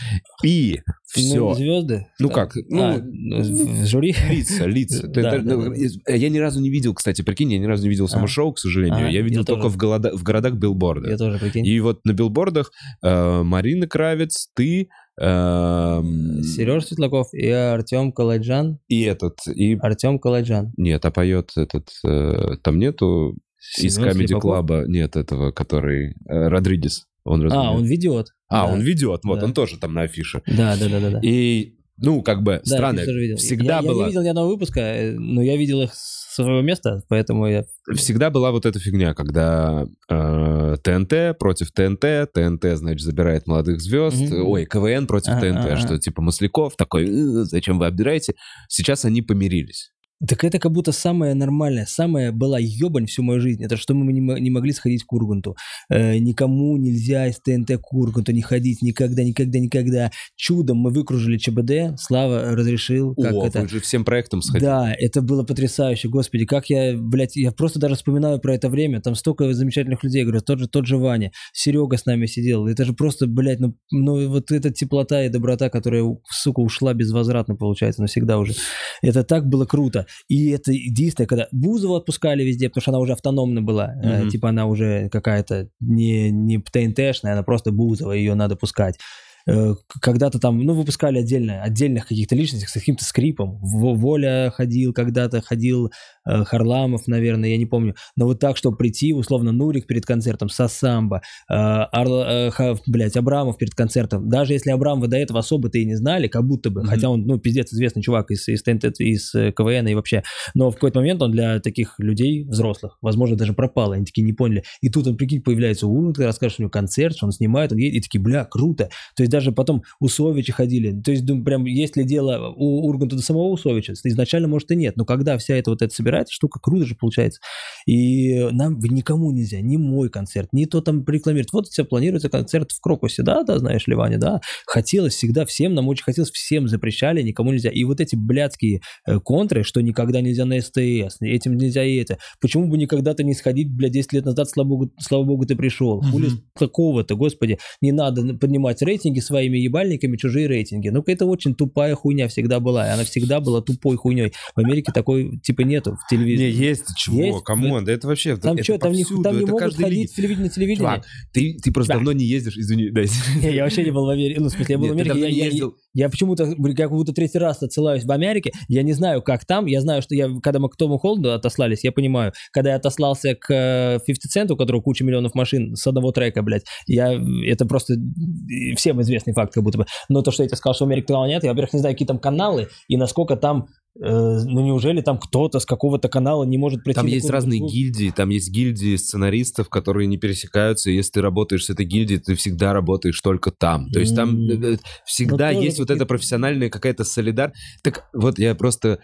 И 0.45 0.81
все. 1.07 1.55
звезды? 1.55 2.07
Ну 2.19 2.29
как, 2.29 2.55
ну, 2.69 2.83
А, 2.83 2.99
в 2.99 3.87
жюри? 3.87 4.15
Лица, 4.29 4.67
лица. 4.67 5.09
Да, 5.15 5.31
ТНТ, 5.39 5.45
да, 5.47 5.55
ну, 5.57 5.71
да. 5.71 5.75
из- 5.75 5.99
Я 6.07 6.29
ни 6.29 6.37
разу 6.39 6.61
не 6.61 6.69
видел, 6.69 6.93
кстати, 6.93 7.23
прикинь, 7.23 7.51
я 7.51 7.59
ни 7.59 7.65
разу 7.65 7.85
не 7.85 7.89
видел 7.89 8.09
само 8.09 8.25
А. 8.25 8.29
шоу, 8.29 8.53
к 8.53 8.59
сожалению. 8.59 9.07
А, 9.07 9.11
я 9.11 9.23
видел 9.23 9.41
я 9.41 9.47
только 9.47 9.63
тоже. 9.63 9.75
в, 9.75 9.79
голода- 9.79 10.15
в 10.15 10.23
городах 10.23 10.55
билборды. 10.57 11.09
Я 11.09 11.17
тоже, 11.17 11.39
прикинь. 11.39 11.65
И 11.65 11.81
вот 11.81 12.05
на 12.05 12.13
билбордах 12.13 12.71
э, 13.03 13.43
Марина 13.43 13.87
Кравец, 13.87 14.49
ты 14.55 14.89
Сереж 15.17 16.87
Светлаков 16.87 17.33
и 17.33 17.49
Артем 17.49 18.13
Калайджан. 18.13 18.79
и 18.89 19.03
этот, 19.03 19.39
и... 19.47 19.77
Артем 19.81 20.19
Калайджан. 20.19 20.73
Нет, 20.77 21.05
а 21.05 21.11
поет 21.11 21.53
этот... 21.57 21.89
э, 22.05 22.57
там 22.63 22.79
нету 22.79 23.37
из 23.79 23.95
Семен 23.97 24.13
Слепаков? 24.13 24.69
Club, 24.71 24.85
нет 24.87 25.17
этого, 25.17 25.53
который... 25.53 26.15
э, 26.29 26.49
Родригес. 26.49 27.07
Он 27.25 27.51
А, 27.51 27.73
он 27.73 27.85
ведет. 27.85 28.29
А, 28.49 28.67
Да. 28.67 28.73
он 28.75 28.81
ведет, 28.81 29.21
вот, 29.25 29.41
Да. 29.41 29.47
он 29.47 29.55
тоже 29.55 29.79
там 29.79 29.95
на 29.95 30.03
афише. 30.03 30.43
Да, 30.47 30.77
да, 30.77 30.89
да, 30.89 31.01
да. 31.01 31.11
да. 31.11 31.21
И, 31.23 31.77
ну, 31.97 32.23
как 32.23 32.43
бы, 32.43 32.61
Да, 32.65 32.77
странно, 32.77 33.03
всегда 33.37 33.77
я, 33.77 33.83
было... 33.83 34.01
Я 34.01 34.05
не 34.05 34.09
видел 34.11 34.23
ни 34.23 34.29
одного 34.29 34.49
выпуска, 34.49 34.81
э, 34.81 35.13
но 35.13 35.43
я 35.43 35.57
видел 35.57 35.81
их 35.83 35.95
с 35.95 36.24
своего 36.43 36.61
места, 36.63 37.03
поэтому 37.09 37.47
я... 37.47 37.65
всегда 37.95 38.31
была 38.31 38.51
вот 38.51 38.67
эта 38.67 38.79
фигня, 38.79 39.15
когда 39.15 39.87
э, 40.09 40.77
ТНТ 40.83 41.39
против 41.39 41.71
ТНТ, 41.73 42.33
ТНТ, 42.33 42.77
значит, 42.79 43.01
забирает 43.01 43.47
молодых 43.47 43.81
звезд, 43.81 44.17
Мгм. 44.21 44.47
ой, 44.47 44.67
КВН 44.67 45.07
против 45.07 45.33
Ага, 45.33 45.41
ТНТ, 45.41 45.79
что 45.79 45.99
типа 45.99 46.23
Масляков 46.23 46.77
такой, 46.77 47.05
«Э, 47.05 47.45
зачем 47.45 47.79
вы 47.79 47.87
обдираете? 47.87 48.35
Сейчас 48.69 49.05
они 49.05 49.23
помирились. 49.23 49.94
Так 50.27 50.45
это 50.45 50.59
как 50.59 50.73
будто 50.73 50.93
самое 50.93 51.35
нормальное, 51.35 51.87
самая 51.87 52.33
была 52.33 52.59
ебань 52.59 53.07
всю 53.07 53.23
мою 53.23 53.41
жизнь. 53.41 53.63
Это 53.63 53.77
что 53.77 53.95
мы 53.95 54.13
не, 54.13 54.21
не 54.21 54.51
могли 54.51 54.73
сходить 54.73 55.05
к 55.05 55.13
Урганту. 55.13 55.57
Э, 55.91 56.19
никому 56.19 56.77
нельзя 56.77 57.27
из 57.27 57.39
ТНТ 57.41 57.79
к 57.81 57.93
Урганту 57.93 58.33
не 58.33 58.43
ходить. 58.43 58.83
Никогда, 58.83 59.23
никогда, 59.23 59.59
никогда. 59.59 60.11
Чудом 60.37 60.79
мы 60.79 60.91
выкружили 60.91 61.37
ЧБД. 61.37 62.01
Слава 62.01 62.55
разрешил. 62.55 63.15
Как 63.15 63.35
О, 63.35 63.47
это... 63.47 63.61
вы 63.61 63.69
же 63.69 63.81
всем 63.81 64.05
проектом 64.05 64.43
сходили. 64.43 64.65
Да, 64.65 64.95
это 64.97 65.23
было 65.23 65.45
потрясающе, 65.45 66.09
господи, 66.09 66.47
как 66.47 66.71
я, 66.71 66.97
блядь, 66.97 67.37
я 67.37 67.53
просто 67.53 67.79
даже 67.79 67.97
вспоминаю 67.97 68.41
про 68.41 68.55
это 68.55 68.69
время, 68.69 69.01
там 69.01 69.15
столько 69.15 69.53
замечательных 69.53 70.03
людей, 70.03 70.23
говорю, 70.23 70.41
тот 70.41 70.59
же, 70.59 70.69
тот 70.69 70.87
же 70.87 70.97
Ваня, 70.97 71.33
Серега 71.53 71.97
с 71.97 72.07
нами 72.07 72.27
сидел, 72.27 72.67
это 72.67 72.85
же 72.85 72.93
просто, 72.93 73.27
блядь, 73.27 73.61
ну, 73.61 73.77
ну 73.91 74.29
вот 74.29 74.51
эта 74.51 74.71
теплота 74.71 75.25
и 75.25 75.29
доброта, 75.29 75.71
которая, 75.71 76.05
сука, 76.31 76.61
ушла 76.61 76.95
безвозвратно, 76.95 77.57
получается, 77.57 78.03
навсегда 78.03 78.39
уже, 78.39 78.55
это 79.03 79.25
так 79.25 79.47
было 79.47 79.67
круто, 79.67 80.04
и 80.29 80.51
это 80.51 80.73
единственное, 80.73 81.27
когда 81.27 81.47
Бузову 81.53 81.95
отпускали 81.95 82.43
везде, 82.45 82.69
потому 82.69 82.83
что 82.83 82.91
она 82.91 82.99
уже 83.01 83.13
автономна 83.13 83.63
была, 83.63 83.95
э, 84.03 84.21
Мгм. 84.23 84.31
типа 84.31 84.49
она 84.51 84.67
уже 84.67 85.09
какая-то 85.11 85.69
не, 85.81 86.31
не 86.31 86.59
ТНТшная, 86.59 87.33
она 87.33 87.43
просто 87.43 87.73
Бузова, 87.73 88.13
ее 88.13 88.35
надо 88.35 88.57
пускать. 88.57 88.99
Э, 89.47 89.75
когда-то 90.01 90.39
там, 90.39 90.59
ну, 90.61 90.73
выпускали 90.75 91.19
отдельно, 91.19 91.63
отдельных 91.63 92.09
каких-то 92.09 92.35
личностей 92.35 92.67
с 92.67 92.73
каким-то 92.73 93.05
скрипом. 93.05 93.59
Во- 93.61 93.95
Воля 93.95 94.51
ходил 94.55 94.93
когда-то, 94.95 95.43
ходил 95.43 95.91
э, 96.27 96.45
Харламов, 96.45 97.07
наверное, 97.07 97.51
я 97.51 97.59
не 97.59 97.67
помню. 97.67 97.95
Но 98.17 98.25
вот 98.25 98.41
так, 98.41 98.57
чтобы 98.57 98.77
прийти, 98.79 99.13
условно, 99.13 99.53
Нурик 99.53 99.87
перед 99.87 100.07
концертом, 100.07 100.49
Сасамба, 100.49 101.19
э, 101.51 101.55
Арл, 101.55 102.23
э, 102.23 102.51
ха- 102.51 102.77
блядь, 102.87 103.17
Абрамов 103.17 103.59
перед 103.59 103.75
концертом. 103.75 104.29
Даже 104.31 104.55
если 104.55 104.71
Абрамова 104.71 105.09
до 105.09 105.17
этого 105.19 105.41
особо-то 105.41 105.77
и 105.79 105.85
не 105.85 105.95
знали, 105.97 106.27
как 106.29 106.45
будто 106.47 106.71
бы, 106.71 106.81
Мгм. 106.81 106.89
хотя 106.91 107.11
он, 107.11 107.27
ну, 107.27 107.39
пиздец, 107.39 107.73
известный 107.73 108.03
чувак 108.03 108.31
из, 108.31 108.49
из 108.49 108.63
ТНТ, 108.63 108.99
из 109.01 109.31
КВН 109.31 109.89
и 109.89 109.95
вообще. 109.95 110.23
Но 110.55 110.71
в 110.71 110.75
какой-то 110.75 111.01
момент 111.01 111.21
он 111.23 111.33
для 111.33 111.61
таких 111.61 111.97
людей, 111.99 112.45
взрослых, 112.45 112.97
возможно, 113.03 113.37
даже 113.37 113.53
пропал, 113.53 113.93
они 113.93 114.07
такие 114.07 114.23
не 114.25 114.33
поняли. 114.33 114.65
И 114.81 114.89
тут 114.89 115.07
он, 115.07 115.17
прикинь, 115.19 115.43
появляется 115.43 115.87
у 115.87 115.95
Урганта, 115.95 116.25
расскажет, 116.25 116.55
что 116.55 116.63
у 116.63 116.65
него 116.65 116.71
концерт, 116.71 117.17
что 117.17 117.27
он 117.27 117.33
снимает, 117.33 117.73
он 117.73 117.79
едет, 117.79 117.95
и 117.99 118.01
такие, 118.01 118.21
бля, 118.23 118.45
круто. 118.47 118.89
То 119.17 119.23
есть 119.23 119.34
даже 119.35 119.51
потом 119.51 119.83
Усовичи 119.99 120.53
ходили. 120.53 120.93
То 121.03 121.11
есть, 121.11 121.25
думаю, 121.25 121.45
прям, 121.45 121.65
есть 121.65 121.97
ли 121.97 122.05
дело 122.05 122.55
у 122.57 122.87
Урганта 122.87 123.17
до 123.17 123.23
самого 123.23 123.49
Усовича? 123.49 123.95
Изначально, 124.05 124.47
может, 124.47 124.71
и 124.71 124.77
нет. 124.77 124.97
Но 124.97 125.05
когда 125.05 125.37
вся 125.39 125.57
эта 125.57 125.71
вот 125.71 125.83
эта 125.83 125.93
собирается, 125.93 126.33
штука 126.33 126.61
круто 126.61 126.85
же 126.85 126.95
получается. 126.95 127.41
И 127.85 128.49
нам 128.53 128.79
никому 128.79 129.33
нельзя, 129.33 129.61
ни 129.61 129.77
мой 129.77 130.09
концерт, 130.09 130.51
ни 130.53 130.67
то 130.67 130.81
там 130.81 131.05
рекламирует. 131.05 131.53
Вот 131.53 131.67
у 131.67 131.71
тебя 131.71 131.85
планируется 131.85 132.29
концерт 132.29 132.71
в 132.71 132.81
Крокусе, 132.81 133.25
да, 133.25 133.43
да, 133.43 133.59
знаешь 133.59 133.89
ли, 133.89 133.97
Ваня, 133.97 134.19
да. 134.19 134.41
Хотелось 134.67 135.15
всегда 135.15 135.45
всем, 135.45 135.75
нам 135.75 135.89
очень 135.89 136.05
хотелось, 136.05 136.31
всем 136.31 136.69
запрещали, 136.69 137.21
никому 137.21 137.51
нельзя. 137.51 137.71
И 137.71 137.83
вот 137.83 138.01
эти 138.01 138.15
блядские 138.15 138.83
э, 139.05 139.19
контры, 139.19 139.65
что 139.65 139.81
никогда 139.81 140.21
нельзя 140.21 140.45
на 140.45 140.61
СТС, 140.61 141.17
этим 141.21 141.57
нельзя 141.57 141.83
и 141.83 141.97
это. 141.97 142.19
Почему 142.41 142.69
бы 142.69 142.79
никогда-то 142.79 143.25
не 143.25 143.35
сходить, 143.35 143.69
блядь, 143.69 143.91
10 143.91 144.13
лет 144.13 144.25
назад, 144.27 144.49
слава 144.49 144.69
богу, 144.69 144.93
слава 145.01 145.25
богу 145.25 145.45
ты 145.45 145.57
пришел. 145.57 146.01
Хули 146.03 146.29
какого-то, 146.55 147.17
господи, 147.17 147.59
не 147.81 147.91
надо 147.91 148.35
поднимать 148.35 148.81
рейтинги 148.81 149.24
своими 149.25 149.59
ебальниками, 149.59 150.17
чужие 150.17 150.47
рейтинги. 150.47 150.89
Ну, 150.89 151.03
это 151.07 151.27
очень 151.27 151.55
тупая 151.55 151.95
хуйня 151.95 152.29
всегда 152.29 152.61
была, 152.61 152.87
и 152.87 152.91
она 152.91 153.05
всегда 153.05 153.41
была 153.41 153.61
тупой 153.61 153.97
хуйней. 153.97 154.33
В 154.55 154.61
Америке 154.61 154.93
такой, 154.93 155.39
типа, 155.43 155.63
нету 155.63 155.93
в 155.97 156.13
Не, 156.13 156.19
телевизоре. 156.19 156.51
есть, 156.53 156.85
чего, 156.97 157.23
Есть? 157.23 157.45
come 157.45 157.68
on, 157.68 157.85
да 157.85 157.93
это 157.93 158.07
вообще, 158.07 158.37
Там 158.37 158.55
это 158.55 158.65
что, 158.65 158.79
там, 158.79 158.93
не, 158.93 159.03
повсюду, 159.03 159.23
там 159.23 159.39
не 159.39 159.47
могут 159.47 159.75
ходить 159.75 160.13
в 160.13 160.17
телевидение, 160.17 160.51
телевидение? 160.51 160.77
Чувак, 160.79 161.05
ты, 161.33 161.57
ты 161.63 161.73
просто 161.73 161.93
Чувак. 161.95 162.05
давно 162.07 162.19
не 162.19 162.25
ездишь, 162.27 162.57
извини, 162.57 162.91
да. 162.91 163.03
Не, 163.03 163.55
я 163.55 163.65
вообще 163.65 163.85
не 163.85 163.91
был 163.91 164.07
в 164.07 164.11
Америке. 164.11 164.41
Ну, 164.41 164.49
в 164.49 164.51
смысле, 164.51 164.73
я 164.75 164.79
был 164.79 164.87
Нет, 164.95 164.95
в 165.07 165.11
Америке. 165.11 165.21
Я, 165.21 165.31
не 165.31 165.39
я- 165.39 165.45
ездил. 165.47 165.77
Я 165.95 166.09
почему-то, 166.09 166.55
как 166.77 166.91
будто 166.91 167.13
третий 167.13 167.39
раз 167.39 167.63
отсылаюсь 167.63 168.05
в 168.05 168.11
Америке. 168.11 168.53
Я 168.69 168.83
не 168.83 168.93
знаю, 168.93 169.23
как 169.23 169.45
там. 169.45 169.67
Я 169.67 169.81
знаю, 169.81 170.03
что 170.03 170.15
я, 170.15 170.29
когда 170.43 170.59
мы 170.59 170.69
к 170.69 170.77
Тому 170.77 170.99
Холду 170.99 171.31
отослались, 171.31 171.85
я 171.85 171.93
понимаю, 171.93 172.33
когда 172.53 172.71
я 172.71 172.77
отослался 172.77 173.35
к 173.35 173.53
э, 173.53 173.99
50 174.05 174.37
Cent, 174.37 174.53
у 174.53 174.57
которого 174.57 174.83
куча 174.83 175.05
миллионов 175.05 175.35
машин 175.35 175.77
с 175.77 175.87
одного 175.87 176.11
трека, 176.11 176.43
блядь, 176.43 176.65
я, 176.87 177.15
это 177.47 177.65
просто 177.65 177.95
э, 177.95 178.75
всем 178.77 179.01
известный 179.03 179.33
факт, 179.33 179.55
как 179.55 179.63
будто 179.63 179.79
бы. 179.79 179.87
Но 180.09 180.23
то, 180.23 180.33
что 180.33 180.43
я 180.43 180.49
тебе 180.49 180.57
сказал, 180.57 180.75
что 180.75 180.85
в 180.85 180.89
Америке 180.89 181.07
такого 181.07 181.27
нет, 181.27 181.45
я, 181.45 181.51
во-первых, 181.51 181.73
не 181.73 181.81
знаю, 181.81 181.95
какие 181.95 182.09
там 182.09 182.19
каналы, 182.19 182.69
и 182.89 182.97
насколько 182.97 183.37
там, 183.37 183.69
э, 183.69 183.84
ну, 183.97 184.61
неужели 184.67 185.01
там 185.01 185.19
кто-то 185.19 185.61
с 185.61 185.67
какого-то 185.67 186.09
канала 186.09 186.45
не 186.45 186.59
может 186.59 186.83
прийти 186.83 186.97
Там 186.97 187.07
есть 187.07 187.31
разные 187.31 187.59
другую- 187.61 187.73
гильдии, 187.75 188.11
там 188.11 188.29
есть 188.31 188.51
гильдии 188.51 188.97
сценаристов, 188.97 189.69
которые 189.69 190.07
не 190.09 190.17
пересекаются, 190.19 190.91
и 190.91 190.95
если 190.97 191.13
ты 191.13 191.23
работаешь 191.23 191.65
с 191.67 191.71
этой 191.71 191.87
гильдией, 191.87 192.21
ты 192.21 192.35
всегда 192.35 192.73
работаешь 192.73 193.21
только 193.21 193.51
там. 193.53 193.89
То 193.91 194.01
есть 194.01 194.17
там 194.17 194.37
э, 194.49 194.75
э, 194.75 194.77
всегда 195.07 195.49
Ну, 195.49 195.55
тоже 195.55 195.67
есть 195.67 195.79
вот 195.79 195.91
эта 195.91 196.07
профессиональная 196.07 196.71
какая-то 196.71 197.05
солидар. 197.05 197.53
Так 197.83 198.09
вот 198.13 198.39
я 198.39 198.55
просто... 198.55 198.99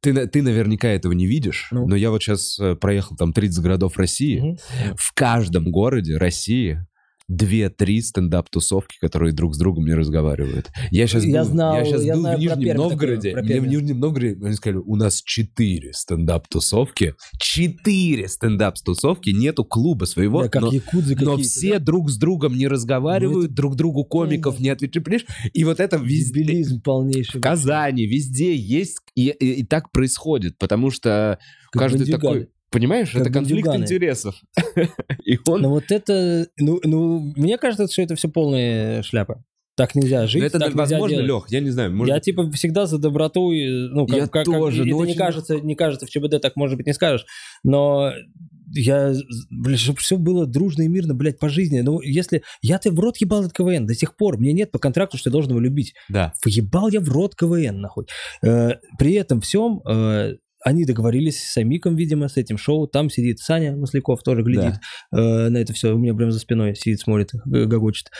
Ты, 0.00 0.28
ты 0.28 0.42
наверняка 0.42 0.88
этого 0.88 1.12
не 1.12 1.26
видишь, 1.26 1.68
Ну. 1.72 1.88
но 1.88 1.96
я 1.96 2.10
вот 2.10 2.22
сейчас 2.22 2.60
проехал 2.80 3.16
там 3.16 3.32
30 3.32 3.60
городов 3.64 3.96
России. 3.96 4.38
Мгм. 4.38 4.58
В 4.96 5.12
каждом 5.12 5.72
городе 5.72 6.16
России 6.18 6.86
две-три 7.28 8.00
стендап-тусовки, 8.00 8.96
которые 9.00 9.32
друг 9.34 9.54
с 9.54 9.58
другом 9.58 9.84
не 9.84 9.92
разговаривают. 9.94 10.70
Я 10.90 11.06
сейчас 11.06 11.24
Я 11.24 11.42
был, 11.44 11.50
знал, 11.50 11.76
я 11.76 11.84
сейчас 11.84 12.02
я 12.02 12.14
был 12.14 12.20
знаю 12.22 12.38
в 12.38 12.40
Нижнем 12.40 12.76
Новгороде. 12.76 13.30
про 13.32 13.42
Мне 13.42 13.60
в. 13.60 13.66
Нижнем 13.66 14.00
Новгороде 14.00 14.38
они 14.44 14.54
сказали, 14.54 14.82
у 14.84 14.96
нас 14.96 15.22
четыре 15.22 15.92
стендап-тусовки. 15.92 17.14
Четыре 17.38 18.28
стендап-тусовки, 18.28 19.30
нету 19.30 19.64
клуба 19.64 20.04
своего, 20.06 20.40
Бля, 20.40 20.48
как 20.48 20.62
но, 20.62 20.72
якудзы 20.72 21.16
но 21.20 21.36
все 21.36 21.78
да? 21.78 21.84
друг 21.84 22.10
с 22.10 22.16
другом 22.18 22.56
не 22.56 22.66
разговаривают, 22.68 23.52
друг 23.52 23.76
другу 23.76 24.04
комиков 24.04 24.56
Да. 24.56 24.62
не 24.62 24.68
отвечают. 24.70 25.04
Понимаешь? 25.04 25.26
И 25.52 25.64
вот 25.64 25.80
это 25.80 25.96
везде, 25.96 26.42
Дебилизм 26.42 26.80
полнейший. 26.80 27.40
в 27.40 27.42
Казани, 27.42 28.06
везде 28.06 28.56
есть, 28.56 28.98
и, 29.14 29.28
и- 29.28 29.60
и 29.60 29.64
так 29.64 29.92
происходит, 29.92 30.56
потому 30.58 30.90
что 30.90 31.38
Как 31.72 31.82
каждый 31.82 31.98
бандюганы. 32.10 32.20
такой... 32.20 32.48
Понимаешь, 32.70 33.10
Как 33.12 33.22
это 33.22 33.30
конфликт 33.32 33.66
бандюганы. 33.66 33.84
интересов. 33.84 34.34
И 35.24 35.38
он... 35.46 35.62
Ну 35.62 35.68
вот 35.70 35.90
это, 35.90 36.46
ну, 36.58 36.80
ну, 36.84 37.32
мне 37.36 37.56
кажется, 37.58 37.90
что 37.90 38.02
это 38.02 38.14
все 38.14 38.28
полная 38.28 39.02
шляпа. 39.02 39.42
Так 39.76 39.94
нельзя 39.94 40.26
жить, 40.26 40.42
это 40.42 40.58
так 40.58 40.74
возможно, 40.74 41.18
делать. 41.22 41.26
Лех, 41.28 41.44
я 41.50 41.60
не 41.60 41.70
знаю. 41.70 41.94
Может, 41.94 42.12
Я 42.12 42.20
типа 42.20 42.50
всегда 42.50 42.86
за 42.86 42.98
доброту, 42.98 43.52
ну, 43.52 44.06
как, 44.06 44.16
Я 44.16 44.22
как- 44.24 44.32
как- 44.32 44.44
тоже, 44.46 44.82
это 44.82 44.90
но 44.90 44.96
не 45.04 45.10
очень- 45.12 45.16
кажется, 45.16 45.56
не 45.60 45.76
кажется 45.76 46.04
в 46.06 46.10
ЧБД, 46.10 46.40
так 46.42 46.56
может 46.56 46.76
быть 46.76 46.86
не 46.88 46.92
скажешь, 46.92 47.24
но 47.62 48.12
я, 48.74 49.14
блядь, 49.50 49.78
чтобы 49.78 49.98
все 49.98 50.16
было 50.18 50.46
дружно 50.46 50.82
и 50.82 50.88
мирно, 50.88 51.14
блядь, 51.14 51.38
по 51.38 51.48
жизни. 51.48 51.80
Ну, 51.80 52.00
если... 52.02 52.42
Я-то 52.60 52.90
в 52.90 52.98
рот 53.00 53.16
ебал 53.18 53.40
этот 53.42 53.52
КВН 53.54 53.86
до 53.86 53.94
сих 53.94 54.14
пор. 54.16 54.36
Мне 54.36 54.52
нет 54.52 54.70
по 54.72 54.78
контракту, 54.78 55.16
что 55.16 55.30
я 55.30 55.32
должен 55.32 55.52
его 55.52 55.60
любить. 55.60 55.94
Да. 56.10 56.34
Въебал 56.44 56.90
я 56.90 57.00
в 57.00 57.08
рот 57.08 57.34
КВН, 57.34 57.80
нахуй. 57.80 58.06
Э, 58.44 58.72
при 58.98 59.14
этом 59.14 59.40
всем, 59.40 59.80
э, 59.88 60.34
они 60.68 60.84
договорились 60.84 61.42
с 61.42 61.56
Амиком, 61.56 61.96
видимо, 61.96 62.28
с 62.28 62.36
этим 62.36 62.58
шоу. 62.58 62.86
Там 62.86 63.08
сидит 63.08 63.38
Саня 63.38 63.74
Масляков, 63.74 64.22
тоже 64.22 64.42
глядит 64.42 64.74
э, 65.12 65.48
на 65.48 65.56
это 65.56 65.72
все. 65.72 65.94
У 65.94 65.98
меня 65.98 66.14
прямо 66.14 66.30
за 66.30 66.38
спиной 66.38 66.74
сидит, 66.74 67.00
смотрит, 67.00 67.30
гогочет. 67.46 68.10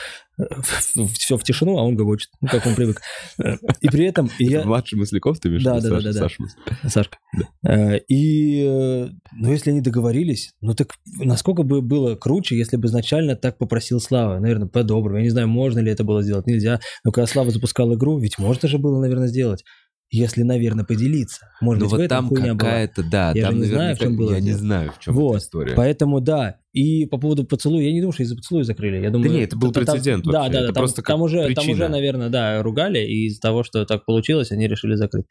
Все 1.18 1.36
в 1.36 1.42
тишину, 1.42 1.78
а 1.78 1.82
он 1.82 1.96
гогочет, 1.96 2.30
ну, 2.40 2.48
как 2.48 2.64
он 2.66 2.74
привык. 2.74 3.02
Э, 3.42 3.56
И 3.80 3.88
при 3.88 4.06
этом 4.06 4.30
я... 4.38 4.64
Младший 4.64 4.98
Масляков, 4.98 5.40
ты 5.40 5.48
имеешь 5.48 5.62
Да, 5.62 5.80
да, 5.80 5.90
да, 5.90 6.00
да, 6.00 6.12
да. 6.12 6.12
Саша. 6.12 6.42
Сашка. 6.86 7.18
Э, 7.66 7.98
И, 8.08 8.64
э, 8.64 9.08
ну, 9.32 9.52
если 9.52 9.70
они 9.70 9.82
договорились, 9.82 10.54
ну, 10.62 10.74
так 10.74 10.94
насколько 11.18 11.64
бы 11.64 11.82
было 11.82 12.14
круче, 12.14 12.56
если 12.56 12.76
бы 12.76 12.86
изначально 12.86 13.36
так 13.36 13.58
попросил 13.58 14.00
Слава, 14.00 14.38
наверное, 14.38 14.68
по-доброму. 14.68 15.18
Я 15.18 15.24
не 15.24 15.30
знаю, 15.30 15.48
можно 15.48 15.80
ли 15.80 15.90
это 15.90 16.02
было 16.04 16.22
сделать, 16.22 16.46
нельзя. 16.46 16.80
Но 17.04 17.12
когда 17.12 17.26
Слава 17.26 17.50
запускал 17.50 17.94
игру, 17.94 18.18
ведь 18.18 18.38
можно 18.38 18.68
же 18.68 18.78
было, 18.78 19.00
наверное, 19.00 19.28
сделать, 19.28 19.64
если, 20.10 20.42
наверное, 20.42 20.84
поделиться. 20.84 21.46
Может 21.60 21.80
Ну 21.80 21.86
быть, 21.86 21.92
в 21.92 21.96
вот 21.96 22.02
этом 22.02 22.28
там 22.30 22.58
какая-то, 22.58 23.02
да, 23.10 23.32
Я 23.34 23.46
там 23.46 23.58
не 23.60 23.66
знаю, 23.66 23.94
в 23.96 23.98
чем 23.98 24.16
было 24.16 24.32
Я 24.32 24.40
не 24.40 24.52
знаю, 24.52 24.92
в 24.92 24.98
чем 25.00 25.14
Вот, 25.14 25.36
история. 25.38 25.74
Поэтому 25.74 26.20
да. 26.20 26.56
И 26.72 27.06
по 27.06 27.18
поводу 27.18 27.44
поцелуя, 27.44 27.82
я 27.82 27.92
не 27.92 28.00
думаю, 28.00 28.12
что 28.12 28.22
из-за 28.22 28.36
поцелуя 28.36 28.64
закрыли. 28.64 29.02
Я 29.02 29.10
думаю, 29.10 29.30
не, 29.32 29.40
это 29.42 29.56
был 29.56 29.70
та- 29.72 29.84
там- 29.84 29.94
прецедент 29.94 30.24
Да, 30.24 30.40
вообще. 30.42 30.52
да, 30.52 30.58
Это 30.58 30.66
да. 30.68 30.72
Там, 30.74 30.82
просто 30.82 31.02
там 31.02 31.22
уже, 31.22 31.38
там 31.44 31.46
причина. 31.54 31.72
уже, 31.74 31.88
наверное, 31.88 32.28
да, 32.30 32.62
ругали, 32.62 33.00
и 33.00 33.26
из-за 33.26 33.40
того, 33.40 33.62
что 33.64 33.84
так 33.84 34.04
получилось, 34.06 34.50
они 34.52 34.66
решили 34.68 34.94
закрыть. 34.94 35.26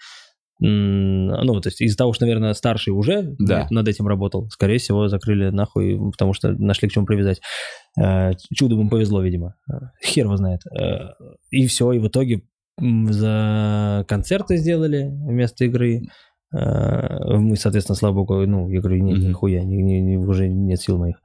Ну, 0.59 1.61
то 1.61 1.69
есть 1.69 1.81
из-за 1.81 1.97
того, 1.97 2.13
что, 2.13 2.25
наверное, 2.25 2.53
старший 2.53 2.91
уже 2.91 3.35
Да. 3.39 3.67
над- 3.69 3.87
этим 3.87 4.07
работал, 4.07 4.49
скорее 4.49 4.79
всего, 4.79 5.07
закрыли 5.07 5.49
нахуй, 5.49 5.99
потому 6.11 6.33
что 6.33 6.49
нашли 6.51 6.89
к 6.89 6.91
чему 6.91 7.05
привязать. 7.05 7.41
Э, 7.99 8.31
Чудом 8.55 8.81
им 8.81 8.89
повезло, 8.89 9.21
видимо. 9.21 9.55
Э, 9.71 9.75
Хер 10.03 10.25
его 10.25 10.35
знает. 10.37 10.61
Э, 10.75 11.09
И 11.51 11.67
все, 11.67 11.91
и 11.93 11.99
в 11.99 12.07
итоге 12.07 12.41
за 12.79 14.05
концерты 14.07 14.57
сделали 14.57 15.09
вместо 15.11 15.65
игры. 15.65 16.03
Э, 16.53 17.37
Мы, 17.37 17.55
соответственно, 17.57 17.95
слава 17.95 18.13
богу, 18.15 18.45
ну, 18.45 18.69
я 18.69 18.79
говорю, 18.79 19.03
нет, 19.03 19.17
Мгм. 19.17 19.27
нихуя, 19.29 19.63
ни- 19.63 19.75
ни- 19.81 19.99
ни- 19.99 20.15
уже 20.17 20.47
нет 20.47 20.79
сил 20.81 20.97
моих. 20.97 21.17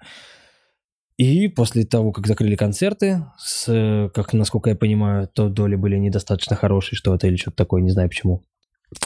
И 1.18 1.47
после 1.48 1.84
того, 1.84 2.10
как 2.10 2.26
закрыли 2.26 2.56
концерты, 2.56 3.24
с, 3.39 3.66
э, 3.68 4.08
как, 4.14 4.32
насколько 4.32 4.70
я 4.70 4.76
понимаю, 4.76 5.28
то 5.32 5.48
доли 5.48 5.76
были 5.76 5.97
недостаточно 5.97 6.56
хорошие, 6.56 6.97
что 6.97 7.14
это 7.14 7.28
или 7.28 7.36
что-то 7.36 7.58
такое, 7.58 7.82
не 7.82 7.90
знаю 7.90 8.08
почему. 8.08 8.42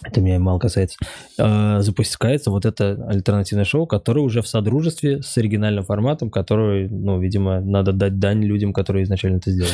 Это 0.04 0.20
меня 0.20 0.38
мало 0.38 0.58
касается. 0.58 0.96
э, 1.38 1.80
Запускается 1.80 2.50
вот 2.50 2.64
это 2.64 3.04
альтернативное 3.08 3.64
шоу, 3.64 3.86
которое 3.86 4.22
уже 4.22 4.40
в 4.40 4.48
содружестве 4.48 5.20
с 5.22 5.36
оригинальным 5.36 5.84
форматом, 5.84 6.30
который, 6.30 6.88
ну, 6.88 7.20
видимо, 7.20 7.60
надо 7.60 7.92
дать 7.92 8.18
дань 8.18 8.42
людям, 8.42 8.72
которые 8.72 9.04
изначально 9.04 9.36
это 9.36 9.50
сделали. 9.50 9.72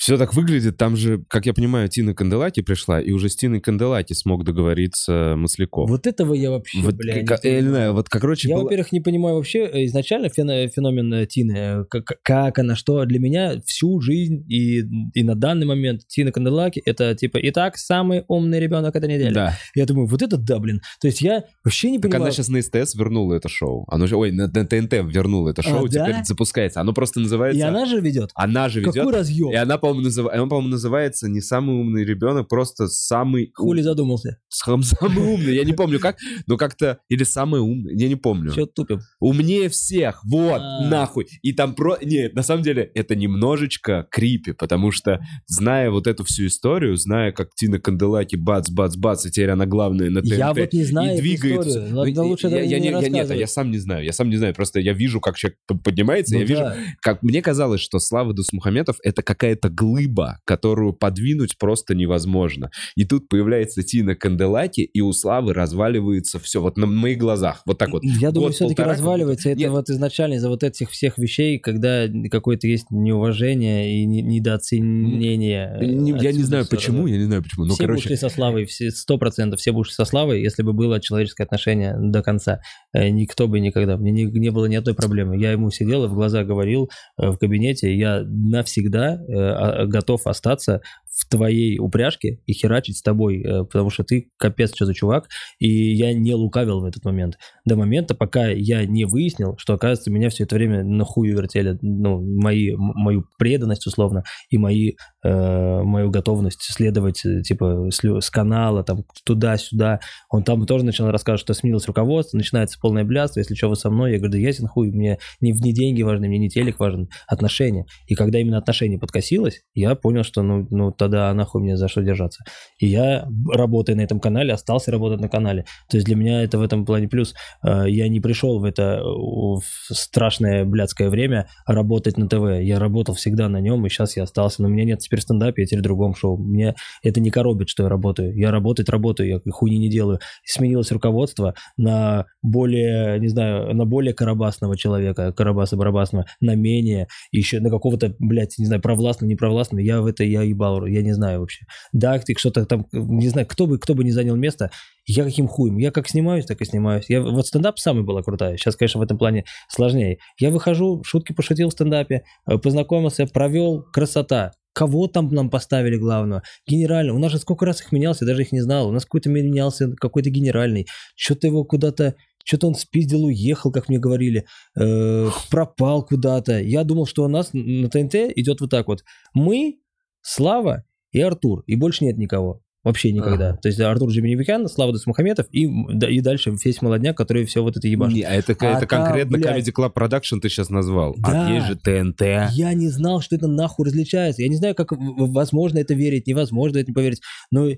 Все 0.00 0.16
так 0.16 0.32
выглядит. 0.32 0.78
Там 0.78 0.96
же, 0.96 1.22
как 1.28 1.44
я 1.44 1.52
понимаю, 1.52 1.86
Тина 1.90 2.14
Канделаки 2.14 2.62
пришла, 2.62 3.02
и 3.02 3.10
уже 3.10 3.28
с 3.28 3.36
Тиной 3.36 3.60
Канделаки 3.60 4.14
смог 4.14 4.44
договориться 4.44 5.34
Масляков. 5.36 5.90
Вот 5.90 6.06
этого 6.06 6.32
я 6.32 6.50
вообще, 6.50 6.80
Вот, 6.80 6.94
бля, 6.94 7.20
не 7.20 7.26
как- 7.26 7.44
не 7.44 7.60
знаю, 7.60 7.92
вот, 7.92 8.08
как, 8.08 8.22
короче, 8.22 8.48
Я, 8.48 8.56
было- 8.56 8.62
во-первых, 8.62 8.92
не 8.92 9.00
понимаю 9.00 9.36
вообще 9.36 9.58
э, 9.66 9.84
изначально 9.84 10.28
фено- 10.28 10.68
феномен 10.68 11.12
э, 11.12 11.26
Тины, 11.26 11.52
э, 11.52 11.84
как, 11.90 12.04
как 12.22 12.58
она, 12.58 12.76
что 12.76 13.04
для 13.04 13.18
меня 13.18 13.60
всю 13.66 14.00
жизнь 14.00 14.42
и, 14.48 14.80
и 15.12 15.22
на 15.22 15.34
данный 15.34 15.66
момент 15.66 16.06
Тина 16.08 16.32
Канделаки 16.32 16.80
это 16.86 17.14
типа, 17.14 17.38
итак, 17.42 17.76
самый 17.76 18.24
умный 18.26 18.58
ребенок 18.58 18.96
этой 18.96 19.06
недели. 19.08 19.34
Да. 19.34 19.58
Я 19.74 19.84
думаю, 19.84 20.06
вот 20.06 20.22
это 20.22 20.38
да, 20.38 20.58
блин. 20.60 20.80
То 21.02 21.08
есть 21.08 21.20
я 21.20 21.44
вообще 21.62 21.90
не 21.90 21.98
Так 21.98 22.04
понимаю. 22.10 22.22
она 22.22 22.30
сейчас 22.32 22.48
на 22.48 22.62
СТС 22.62 22.94
вернула 22.94 23.34
это 23.34 23.50
шоу. 23.50 23.84
Оно 23.88 24.06
же, 24.06 24.16
ой, 24.16 24.32
на, 24.32 24.46
на 24.46 24.64
ТНТ 24.66 24.94
вернула 25.12 25.50
это 25.50 25.60
А, 25.60 25.68
шоу, 25.68 25.88
да? 25.88 26.06
теперь 26.06 26.24
запускается. 26.24 26.80
Оно 26.80 26.94
просто 26.94 27.20
называется... 27.20 27.58
И 27.58 27.62
она 27.62 27.84
же 27.84 28.00
ведет. 28.00 28.30
Она 28.34 28.70
же 28.70 28.80
ведет. 28.80 28.94
Какой 28.94 29.12
разъем? 29.12 29.52
И 29.52 29.56
она, 29.56 29.76
по-моему, 29.90 30.08
назыв- 30.08 30.30
она, 30.32 30.46
по-моему, 30.46 30.68
называется 30.68 31.28
не 31.28 31.40
самый 31.40 31.76
умный 31.76 32.04
ребенок, 32.04 32.48
просто 32.48 32.88
самый... 32.88 33.50
Хули 33.54 33.82
задумался. 33.82 34.38
Сам- 34.48 34.82
самый 34.82 35.34
умный. 35.34 35.54
Я 35.54 35.64
не 35.64 35.72
помню 35.72 36.00
как, 36.00 36.16
но 36.46 36.56
как-то... 36.56 36.98
Или 37.08 37.24
самый 37.24 37.60
умный, 37.60 37.94
я 37.96 38.08
не 38.08 38.16
помню. 38.16 38.52
Че 38.52 38.66
тупим? 38.66 39.00
Умнее 39.20 39.68
всех, 39.68 40.22
вот, 40.24 40.60
А. 40.60 40.88
нахуй. 40.88 41.26
И 41.42 41.52
там 41.52 41.74
про... 41.74 41.96
Нет, 42.02 42.34
на 42.34 42.42
самом 42.42 42.62
деле, 42.62 42.90
это 42.94 43.14
немножечко 43.14 44.06
крипи, 44.10 44.52
потому 44.52 44.90
что, 44.90 45.20
зная 45.46 45.90
вот 45.90 46.06
эту 46.06 46.24
всю 46.24 46.46
историю, 46.46 46.96
зная, 46.96 47.32
как 47.32 47.48
Тина 47.54 47.78
Канделаки 47.78 48.36
бац-бац-бац, 48.36 49.26
и 49.26 49.30
теперь 49.30 49.50
она 49.50 49.66
главная 49.66 50.10
на 50.10 50.22
ТНТ, 50.22 50.32
Я 50.32 50.52
вот 50.52 50.72
не 50.72 50.84
знаю 50.84 51.22
и 51.22 51.34
историю. 51.34 51.88
Ну, 51.90 52.26
лучше 52.26 52.48
я, 52.48 52.62
я 52.62 52.78
не 52.78 52.88
я, 52.90 53.08
нет, 53.08 53.30
а 53.30 53.34
я 53.34 53.46
сам 53.46 53.70
не 53.70 53.78
знаю, 53.78 54.04
я 54.04 54.12
сам 54.12 54.30
не 54.30 54.36
знаю, 54.36 54.54
просто 54.54 54.80
я 54.80 54.92
вижу, 54.92 55.20
как 55.20 55.36
человек 55.36 55.58
поднимается, 55.84 56.34
Ну 56.34 56.40
я 56.40 56.46
вижу, 56.46 56.64
как 57.00 57.22
мне 57.22 57.42
казалось, 57.42 57.80
что 57.80 57.98
Слава 57.98 58.32
Дусмухаметов 58.32 58.96
это 59.02 59.22
какая-то 59.22 59.68
глыба, 59.80 60.38
которую 60.44 60.92
подвинуть 60.92 61.56
просто 61.58 61.94
невозможно. 61.94 62.70
И 62.96 63.04
тут 63.04 63.28
появляется 63.28 63.82
Тина 63.82 64.14
Канделаки, 64.14 64.82
и 64.82 65.00
у 65.00 65.12
Славы 65.12 65.54
разваливается 65.54 66.38
все, 66.38 66.60
вот 66.60 66.76
на 66.76 66.86
моих 66.86 67.16
глазах, 67.18 67.62
вот 67.64 67.78
так 67.78 67.90
вот. 67.90 68.02
Я 68.04 68.30
думаю, 68.30 68.48
Год, 68.48 68.54
все-таки 68.56 68.76
полтора, 68.76 68.92
разваливается 68.94 69.48
это 69.50 69.58
Нет. 69.60 69.70
вот 69.70 69.88
изначально 69.88 70.34
из-за 70.34 70.48
вот 70.50 70.62
этих 70.62 70.90
всех 70.90 71.16
вещей, 71.18 71.58
когда 71.58 72.06
какое-то 72.30 72.66
есть 72.66 72.86
неуважение 72.90 74.02
и 74.02 74.04
не- 74.06 74.22
недооценение. 74.22 75.78
Не- 75.80 76.10
я 76.22 76.32
не 76.32 76.42
знаю 76.42 76.66
почему, 76.68 77.06
я 77.06 77.16
не 77.16 77.24
знаю 77.24 77.42
почему, 77.42 77.64
ну 77.64 77.74
все 77.74 77.82
бы 77.84 77.86
короче, 77.88 78.04
ушли 78.04 78.16
со 78.16 78.28
Славой, 78.28 78.68
сто 78.68 79.18
процентов 79.18 79.60
все 79.60 79.72
бы 79.72 79.80
ушли 79.80 79.94
со 79.94 80.04
Славой, 80.04 80.42
если 80.42 80.62
бы 80.62 80.72
было 80.72 81.00
человеческое 81.00 81.44
отношение 81.44 81.96
до 81.98 82.22
конца. 82.22 82.60
Э, 82.92 83.08
Никто 83.10 83.48
бы 83.48 83.60
никогда, 83.60 83.96
мне 83.96 84.10
не, 84.12 84.24
не 84.24 84.50
было 84.50 84.66
ни 84.66 84.74
одной 84.76 84.94
проблемы. 84.94 85.38
Я 85.38 85.52
ему 85.52 85.70
сидел 85.70 86.04
и 86.04 86.08
в 86.08 86.14
глаза 86.14 86.44
говорил 86.44 86.90
э, 87.18 87.30
в 87.30 87.38
кабинете, 87.38 87.94
я 87.94 88.22
навсегда 88.24 89.14
э, 89.14 89.32
а- 89.32 89.69
готов 89.86 90.26
остаться 90.26 90.82
в 91.20 91.28
твоей 91.28 91.78
упряжке 91.78 92.40
и 92.46 92.52
херачить 92.52 92.96
с 92.96 93.02
тобой, 93.02 93.42
э, 93.42 93.64
потому 93.64 93.90
что 93.90 94.04
ты 94.04 94.30
капец 94.38 94.74
что 94.74 94.86
за 94.86 94.94
чувак, 94.94 95.28
и 95.58 95.68
я 95.68 96.14
не 96.14 96.34
лукавил 96.34 96.80
в 96.80 96.84
этот 96.84 97.04
момент. 97.04 97.38
До 97.66 97.76
момента, 97.76 98.14
пока 98.14 98.48
я 98.48 98.86
не 98.86 99.04
выяснил, 99.04 99.54
что, 99.58 99.74
оказывается, 99.74 100.10
меня 100.10 100.30
все 100.30 100.44
это 100.44 100.56
время 100.56 100.82
на 100.82 101.04
хую 101.04 101.36
вертели, 101.36 101.78
ну, 101.82 102.20
мои, 102.20 102.74
мою 102.76 103.24
преданность, 103.38 103.86
условно, 103.86 104.24
и 104.48 104.56
мои, 104.56 104.92
э, 105.22 105.82
мою 105.82 106.10
готовность 106.10 106.62
следовать, 106.62 107.24
э, 107.26 107.42
типа, 107.42 107.90
с, 107.90 108.02
с 108.02 108.30
канала, 108.30 108.82
там, 108.82 109.04
туда-сюда. 109.24 110.00
Он 110.30 110.42
там 110.42 110.64
тоже 110.64 110.84
начал 110.84 111.10
рассказывать, 111.10 111.42
что 111.42 111.52
сменилось 111.52 111.86
руководство, 111.86 112.38
начинается 112.38 112.78
полное 112.80 113.04
блядство, 113.04 113.40
если 113.40 113.54
что, 113.54 113.68
вы 113.68 113.76
со 113.76 113.90
мной. 113.90 114.12
Я 114.12 114.18
говорю, 114.18 114.32
да 114.32 114.38
ясен 114.38 114.66
хуй, 114.66 114.90
мне 114.90 115.18
не, 115.40 115.52
не 115.52 115.74
деньги 115.74 116.02
важны, 116.02 116.28
мне 116.28 116.38
не 116.38 116.48
телек 116.48 116.78
важен, 116.78 117.08
отношения. 117.26 117.84
И 118.06 118.14
когда 118.14 118.38
именно 118.38 118.56
отношения 118.56 118.98
подкосилось, 118.98 119.60
я 119.74 119.94
понял, 119.94 120.22
что, 120.22 120.42
ну, 120.42 120.66
ну 120.70 120.92
тогда 120.92 121.09
нахуй 121.10 121.62
мне 121.62 121.76
за 121.76 121.88
что 121.88 122.02
держаться. 122.02 122.44
И 122.78 122.86
я, 122.86 123.26
работая 123.52 123.96
на 123.96 124.00
этом 124.02 124.20
канале, 124.20 124.52
остался 124.52 124.90
работать 124.90 125.20
на 125.20 125.28
канале. 125.28 125.64
То 125.88 125.96
есть 125.96 126.06
для 126.06 126.16
меня 126.16 126.42
это 126.42 126.58
в 126.58 126.62
этом 126.62 126.84
плане 126.84 127.08
плюс. 127.08 127.34
Э, 127.62 127.84
Я 127.88 128.08
не 128.08 128.20
пришел 128.20 128.58
в 128.60 128.64
это 128.64 129.00
э, 129.00 129.02
в 129.02 129.62
страшное 129.94 130.64
блядское 130.64 131.10
время 131.10 131.48
работать 131.66 132.16
на 132.16 132.28
ТВ. 132.28 132.62
Я 132.62 132.78
работал 132.78 133.14
всегда 133.14 133.48
на 133.48 133.60
нем, 133.60 133.84
и 133.86 133.88
сейчас 133.88 134.16
я 134.16 134.24
остался. 134.24 134.62
Но 134.62 134.68
у 134.68 134.70
меня 134.70 134.84
нет 134.84 135.00
теперь 135.00 135.20
стендапа, 135.20 135.60
я 135.60 135.66
теперь 135.66 135.80
в 135.80 135.82
другом 135.82 136.14
шоу. 136.14 136.36
Мне 136.36 136.74
это 137.02 137.20
не 137.20 137.30
коробит, 137.30 137.68
что 137.68 137.84
я 137.84 137.88
работаю. 137.88 138.36
Я 138.36 138.50
работать 138.50 138.88
работаю, 138.88 139.28
я 139.28 139.52
хуйни 139.52 139.78
не 139.78 139.88
делаю. 139.88 140.20
Сменилось 140.44 140.92
руководство 140.92 141.54
на 141.76 142.26
более, 142.42 143.18
не 143.20 143.28
знаю, 143.28 143.74
на 143.74 143.84
более 143.84 144.14
карабасного 144.14 144.76
человека, 144.76 145.32
карабаса-барабасного, 145.32 146.26
на 146.40 146.54
менее, 146.54 147.08
еще 147.32 147.60
на 147.60 147.70
какого-то, 147.70 148.14
блядь, 148.18 148.58
не 148.58 148.66
знаю, 148.66 148.82
провластного, 148.82 149.30
непровластного. 149.30 149.80
Я 149.80 150.00
в 150.00 150.06
это, 150.06 150.24
я 150.24 150.42
ебал, 150.42 150.86
я 150.92 151.02
не 151.02 151.12
знаю 151.12 151.40
вообще. 151.40 151.64
Да, 151.92 152.18
ты 152.18 152.34
что-то 152.36 152.66
там, 152.66 152.86
не 152.92 153.28
знаю, 153.28 153.46
кто 153.46 153.66
бы, 153.66 153.78
кто 153.78 153.94
бы 153.94 154.04
не 154.04 154.12
занял 154.12 154.36
место, 154.36 154.70
я 155.06 155.24
каким 155.24 155.48
хуем? 155.48 155.78
Я 155.78 155.90
как 155.90 156.08
снимаюсь, 156.08 156.46
так 156.46 156.60
и 156.60 156.64
снимаюсь. 156.64 157.06
Я, 157.08 157.20
вот 157.20 157.46
стендап 157.46 157.78
самый 157.78 158.04
была 158.04 158.22
крутая. 158.22 158.56
Сейчас, 158.56 158.76
конечно, 158.76 159.00
в 159.00 159.02
этом 159.02 159.18
плане 159.18 159.44
сложнее. 159.68 160.18
Я 160.38 160.50
выхожу, 160.50 161.02
шутки 161.04 161.32
пошутил 161.32 161.68
в 161.68 161.72
стендапе, 161.72 162.22
э, 162.46 162.58
познакомился, 162.58 163.26
провел, 163.26 163.82
красота. 163.92 164.52
Кого 164.72 165.08
там 165.08 165.28
нам 165.28 165.50
поставили 165.50 165.96
главного? 165.96 166.42
Генерального. 166.66 167.16
У 167.16 167.20
нас 167.20 167.32
же 167.32 167.38
сколько 167.38 167.66
раз 167.66 167.80
их 167.80 167.90
менялся, 167.92 168.24
даже 168.24 168.42
их 168.42 168.52
не 168.52 168.60
знал. 168.60 168.88
У 168.88 168.92
нас 168.92 169.04
какой-то 169.04 169.28
менялся, 169.28 169.90
какой-то 169.96 170.30
генеральный. 170.30 170.86
Что-то 171.16 171.46
его 171.46 171.64
куда-то... 171.64 172.14
Что-то 172.44 172.68
он 172.68 172.74
спиздил, 172.74 173.24
уехал, 173.24 173.70
как 173.70 173.88
мне 173.88 173.98
говорили, 173.98 174.46
э, 174.78 175.28
пропал 175.50 176.04
куда-то. 176.06 176.58
Я 176.60 176.84
думал, 176.84 177.06
что 177.06 177.24
у 177.24 177.28
нас 177.28 177.50
на 177.52 177.90
ТНТ 177.90 178.14
идет 178.36 178.60
вот 178.60 178.70
так 178.70 178.86
вот. 178.88 179.04
Мы, 179.34 179.80
Слава 180.22 180.84
и 181.12 181.20
Артур, 181.20 181.62
и 181.66 181.76
больше 181.76 182.04
нет 182.04 182.18
никого. 182.18 182.62
Вообще 182.82 183.12
никогда. 183.12 183.50
Ага. 183.50 183.58
То 183.58 183.68
есть 183.68 183.78
Артур 183.78 184.08
Джеминевикян, 184.08 184.66
Слава 184.66 184.92
Дусмухаметов 184.92 185.46
и, 185.50 185.68
да, 185.92 186.08
и 186.08 186.20
дальше 186.20 186.54
весь 186.64 186.80
молодняк, 186.80 187.14
который 187.14 187.44
все 187.44 187.62
вот 187.62 187.76
это 187.76 187.86
ебашит. 187.86 188.16
Не, 188.16 188.22
а 188.22 188.32
это, 188.32 188.56
А 188.58 188.78
это 188.78 188.86
там, 188.86 189.04
конкретно 189.04 189.36
блядь. 189.36 189.68
Comedy 189.68 189.72
Club 189.74 189.92
Production 189.92 190.40
ты 190.40 190.48
сейчас 190.48 190.70
назвал. 190.70 191.14
Да. 191.18 191.46
А 191.46 191.52
есть 191.52 191.66
же 191.66 191.76
ТНТ. 191.76 192.52
Я 192.52 192.72
не 192.72 192.88
знал, 192.88 193.20
что 193.20 193.36
это 193.36 193.48
нахуй 193.48 193.84
различается. 193.84 194.40
Я 194.40 194.48
не 194.48 194.56
знаю, 194.56 194.74
как 194.74 194.92
возможно 194.92 195.78
это 195.78 195.92
верить, 195.92 196.26
невозможно 196.26 196.78
это 196.78 196.88
не 196.88 196.94
поверить. 196.94 197.20
Но, 197.50 197.68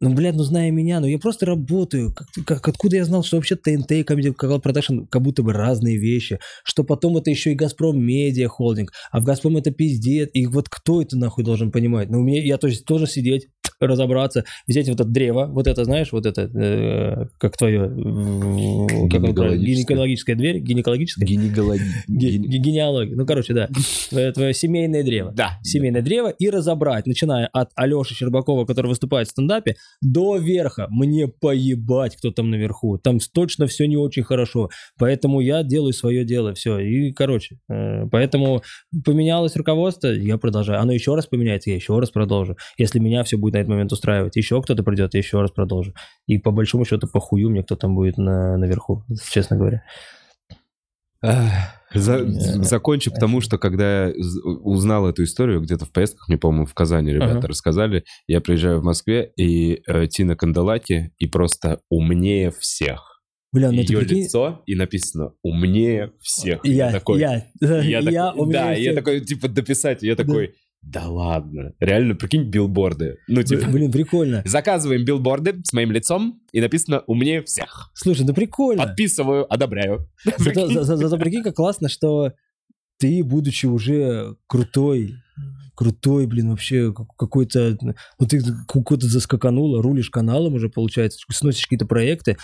ну, 0.00 0.14
блядь, 0.14 0.36
ну, 0.36 0.44
зная 0.44 0.70
меня, 0.70 1.00
ну, 1.00 1.06
я 1.06 1.18
просто 1.18 1.44
работаю. 1.46 2.14
Как, 2.14 2.44
как- 2.46 2.68
откуда 2.68 2.96
я 2.96 3.04
знал, 3.04 3.24
что 3.24 3.36
вообще 3.36 3.56
ТНТ 3.56 3.92
и 3.92 4.02
Comedy 4.02 4.32
Club 4.34 4.62
Production 4.62 5.06
как 5.10 5.22
будто 5.22 5.42
бы 5.42 5.52
разные 5.52 5.98
вещи? 5.98 6.38
Что 6.64 6.84
потом 6.84 7.16
это 7.16 7.30
еще 7.30 7.52
и 7.52 7.54
Газпром 7.54 7.98
Медиа 8.00 8.48
Холдинг, 8.48 8.92
а 9.10 9.20
в 9.20 9.24
Газпром 9.24 9.56
это 9.56 9.72
пиздец. 9.72 10.30
И 10.32 10.46
вот 10.46 10.68
кто 10.68 11.02
это 11.02 11.16
нахуй 11.16 11.42
должен 11.44 11.72
понимать? 11.72 12.10
Ну, 12.10 12.20
меня, 12.20 12.42
я 12.42 12.58
то 12.58 12.68
есть 12.68 12.84
тоже 12.84 13.06
сидеть, 13.08 13.48
разобраться, 13.80 14.44
взять 14.66 14.88
вот 14.88 15.00
это 15.00 15.08
древо, 15.08 15.46
вот 15.46 15.66
это, 15.66 15.84
знаешь, 15.84 16.12
вот 16.12 16.26
это, 16.26 16.42
э, 16.42 17.26
как 17.38 17.56
твое, 17.56 17.88
гинекологическая 19.08 20.36
дверь, 20.36 20.58
гинекологическая, 20.58 21.26
Гинекологи- 21.26 21.80
Ге- 22.08 22.30
гин- 22.30 22.42
ге- 22.42 22.58
генеалогия, 22.58 23.14
ну, 23.14 23.26
короче, 23.26 23.54
да, 23.54 23.68
Твое- 24.10 24.32
твое 24.32 24.54
семейное 24.54 25.02
древо. 25.04 25.32
Да. 25.32 25.58
Семейное 25.62 26.02
древо 26.02 26.28
и 26.30 26.50
разобрать, 26.50 27.06
начиная 27.06 27.46
от 27.52 27.70
Алеши 27.74 28.14
Щербакова, 28.14 28.64
который 28.64 28.88
выступает 28.88 29.28
в 29.28 29.30
стендапе, 29.30 29.76
до 30.00 30.36
верха. 30.36 30.86
Мне 30.90 31.28
поебать, 31.28 32.16
кто 32.16 32.30
там 32.30 32.50
наверху. 32.50 32.98
Там 32.98 33.18
точно 33.32 33.66
все 33.66 33.86
не 33.86 33.96
очень 33.96 34.22
хорошо. 34.22 34.70
Поэтому 34.98 35.40
я 35.40 35.62
делаю 35.62 35.92
свое 35.92 36.24
дело, 36.24 36.54
все. 36.54 36.78
И, 36.78 37.12
короче, 37.12 37.58
э, 37.70 38.06
поэтому 38.10 38.62
поменялось 39.04 39.56
руководство, 39.56 40.08
я 40.08 40.38
продолжаю. 40.38 40.80
Оно 40.80 40.92
еще 40.92 41.14
раз 41.14 41.26
поменяется, 41.26 41.70
я 41.70 41.76
еще 41.76 41.98
раз 41.98 42.10
продолжу. 42.10 42.56
Если 42.78 42.98
меня 42.98 43.22
все 43.24 43.36
будет 43.36 43.54
на 43.54 43.58
этот 43.68 43.74
момент 43.74 43.92
устраивать, 43.92 44.36
еще 44.36 44.60
кто-то 44.62 44.82
придет, 44.82 45.14
я 45.14 45.18
еще 45.18 45.40
раз 45.40 45.50
продолжу. 45.50 45.94
И 46.26 46.38
по 46.38 46.50
большому 46.50 46.84
счету 46.84 47.06
похую 47.06 47.50
мне, 47.50 47.62
кто 47.62 47.76
там 47.76 47.94
будет 47.94 48.16
на, 48.18 48.56
наверху, 48.56 49.04
честно 49.30 49.56
говоря. 49.56 49.82
За- 51.94 52.18
Э, 52.18 52.26
закончу, 52.62 53.10
потому 53.10 53.40
что 53.40 53.58
когда 53.58 54.06
я 54.08 54.12
узнал 54.62 55.08
эту 55.08 55.24
историю, 55.24 55.60
где-то 55.62 55.84
в 55.86 55.90
поездках, 55.92 56.28
мне, 56.28 56.36
по-моему, 56.38 56.66
в 56.66 56.74
Казани 56.74 57.10
ребята 57.12 57.38
Ага. 57.38 57.48
рассказали, 57.48 58.04
я 58.26 58.40
приезжаю 58.40 58.80
в 58.80 58.84
Москве, 58.84 59.32
и 59.36 59.80
э, 59.86 60.06
Тина 60.06 60.36
Канделаки, 60.36 61.12
и 61.18 61.26
просто 61.26 61.80
умнее 61.88 62.52
всех. 62.58 63.22
Бля, 63.52 63.70
ну 63.72 63.78
Ее 63.80 64.00
прикинь, 64.00 64.24
лицо, 64.24 64.62
и 64.66 64.74
написано 64.74 65.32
«умнее 65.42 66.12
всех». 66.20 66.62
И 66.66 66.72
Я, 66.72 66.92
такой, 66.92 67.18
я, 67.20 67.46
я 67.62 68.00
я, 68.00 68.02
такой- 68.26 68.40
у 68.42 68.46
меня 68.46 68.64
да, 68.64 68.74
и 68.74 68.82
я 68.82 68.94
такой, 68.94 69.20
типа, 69.20 69.48
дописать, 69.48 70.02
я 70.02 70.14
такой, 70.14 70.48
да 70.48 70.52
ладно, 70.94 71.72
реально, 71.80 72.14
прикинь, 72.14 72.44
билборды. 72.44 73.16
Ну, 73.28 73.42
типа, 73.42 73.68
Блин, 73.70 73.92
прикольно. 73.92 74.42
заказываем 74.44 75.04
билборды 75.04 75.60
с 75.64 75.72
моим 75.72 75.90
лицом, 75.92 76.40
и 76.52 76.60
написано 76.60 77.02
«умнее 77.06 77.42
всех». 77.42 77.90
Слушай, 77.94 78.24
ну 78.26 78.32
прикольно. 78.32 78.84
Подписываю, 78.84 79.52
одобряю. 79.52 80.08
Зато, 80.38 80.68
за- 80.68 80.84
за- 80.84 80.96
зато 80.96 81.18
прикинь, 81.18 81.42
как 81.42 81.56
классно, 81.56 81.88
что 81.88 82.32
ты, 82.98 83.22
будучи 83.22 83.66
уже 83.66 84.36
крутой, 84.46 85.14
крутой, 85.74 86.26
блин, 86.26 86.50
вообще 86.50 86.92
как- 86.92 87.14
какой-то... 87.16 87.76
Ну, 87.82 88.26
ты 88.26 88.40
какой-то 88.66 89.06
заскаканула, 89.06 89.82
рулишь 89.82 90.10
каналом 90.10 90.54
уже, 90.54 90.68
получается, 90.68 91.18
сносишь 91.30 91.64
какие-то 91.64 91.86
проекты, 91.86 92.36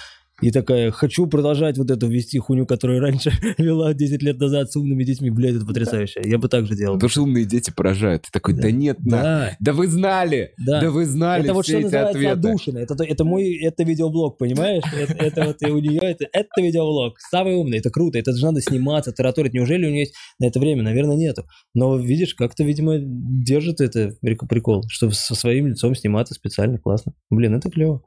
и 0.42 0.50
такая, 0.50 0.90
хочу 0.90 1.26
продолжать 1.26 1.78
вот 1.78 1.90
эту 1.90 2.08
вести 2.08 2.38
хуйню, 2.38 2.66
которую 2.66 3.00
раньше 3.00 3.30
вела 3.58 3.94
10 3.94 4.22
лет 4.22 4.38
назад 4.40 4.70
с 4.72 4.76
умными 4.76 5.04
детьми. 5.04 5.30
Блядь, 5.30 5.54
это 5.56 5.64
потрясающе. 5.66 6.22
Я 6.24 6.38
бы 6.38 6.48
так 6.48 6.66
же 6.66 6.74
делал. 6.76 6.94
Потому 6.94 7.08
что 7.10 7.22
умные 7.22 7.44
дети 7.44 7.72
поражают. 7.74 8.22
Ты 8.22 8.28
такой, 8.32 8.54
да 8.54 8.70
нет, 8.70 8.98
на. 9.04 9.22
Да, 9.22 9.56
Да 9.60 9.72
вы 9.72 9.86
знали, 9.86 10.50
да. 10.58 10.80
да 10.80 10.90
вы 10.90 11.04
знали 11.06 11.44
Это 11.44 11.54
вот 11.54 11.66
что 11.66 11.78
называется 11.78 12.10
ответы. 12.18 12.32
отдушина. 12.32 12.78
Это, 12.78 12.94
то- 12.96 13.04
это 13.04 13.24
мой, 13.24 13.54
это 13.62 13.84
видеоблог, 13.84 14.36
понимаешь? 14.38 14.82
Это, 14.92 15.12
это 15.14 15.44
вот 15.44 15.62
и 15.62 15.66
у 15.66 15.78
нее, 15.78 16.00
это, 16.00 16.26
это 16.32 16.60
видеоблог. 16.60 17.14
Самый 17.20 17.54
умный, 17.54 17.78
это 17.78 17.90
круто. 17.90 18.18
Это 18.18 18.32
же 18.32 18.44
надо 18.44 18.60
сниматься, 18.60 19.12
тараторить. 19.12 19.54
Неужели 19.54 19.86
у 19.86 19.90
нее 19.90 20.00
есть 20.00 20.14
на 20.40 20.46
это 20.46 20.58
время? 20.58 20.82
Наверное, 20.82 21.16
нету. 21.16 21.44
Но 21.74 21.96
видишь, 21.96 22.34
как-то, 22.34 22.64
видимо, 22.64 22.96
держит 22.98 23.80
это 23.80 24.14
прик- 24.24 24.46
прикол, 24.48 24.84
что 24.88 25.10
со 25.10 25.34
своим 25.34 25.68
лицом 25.68 25.94
сниматься 25.94 26.34
специально 26.34 26.78
классно. 26.78 27.12
Блин, 27.30 27.54
это 27.54 27.70
клево. 27.70 28.02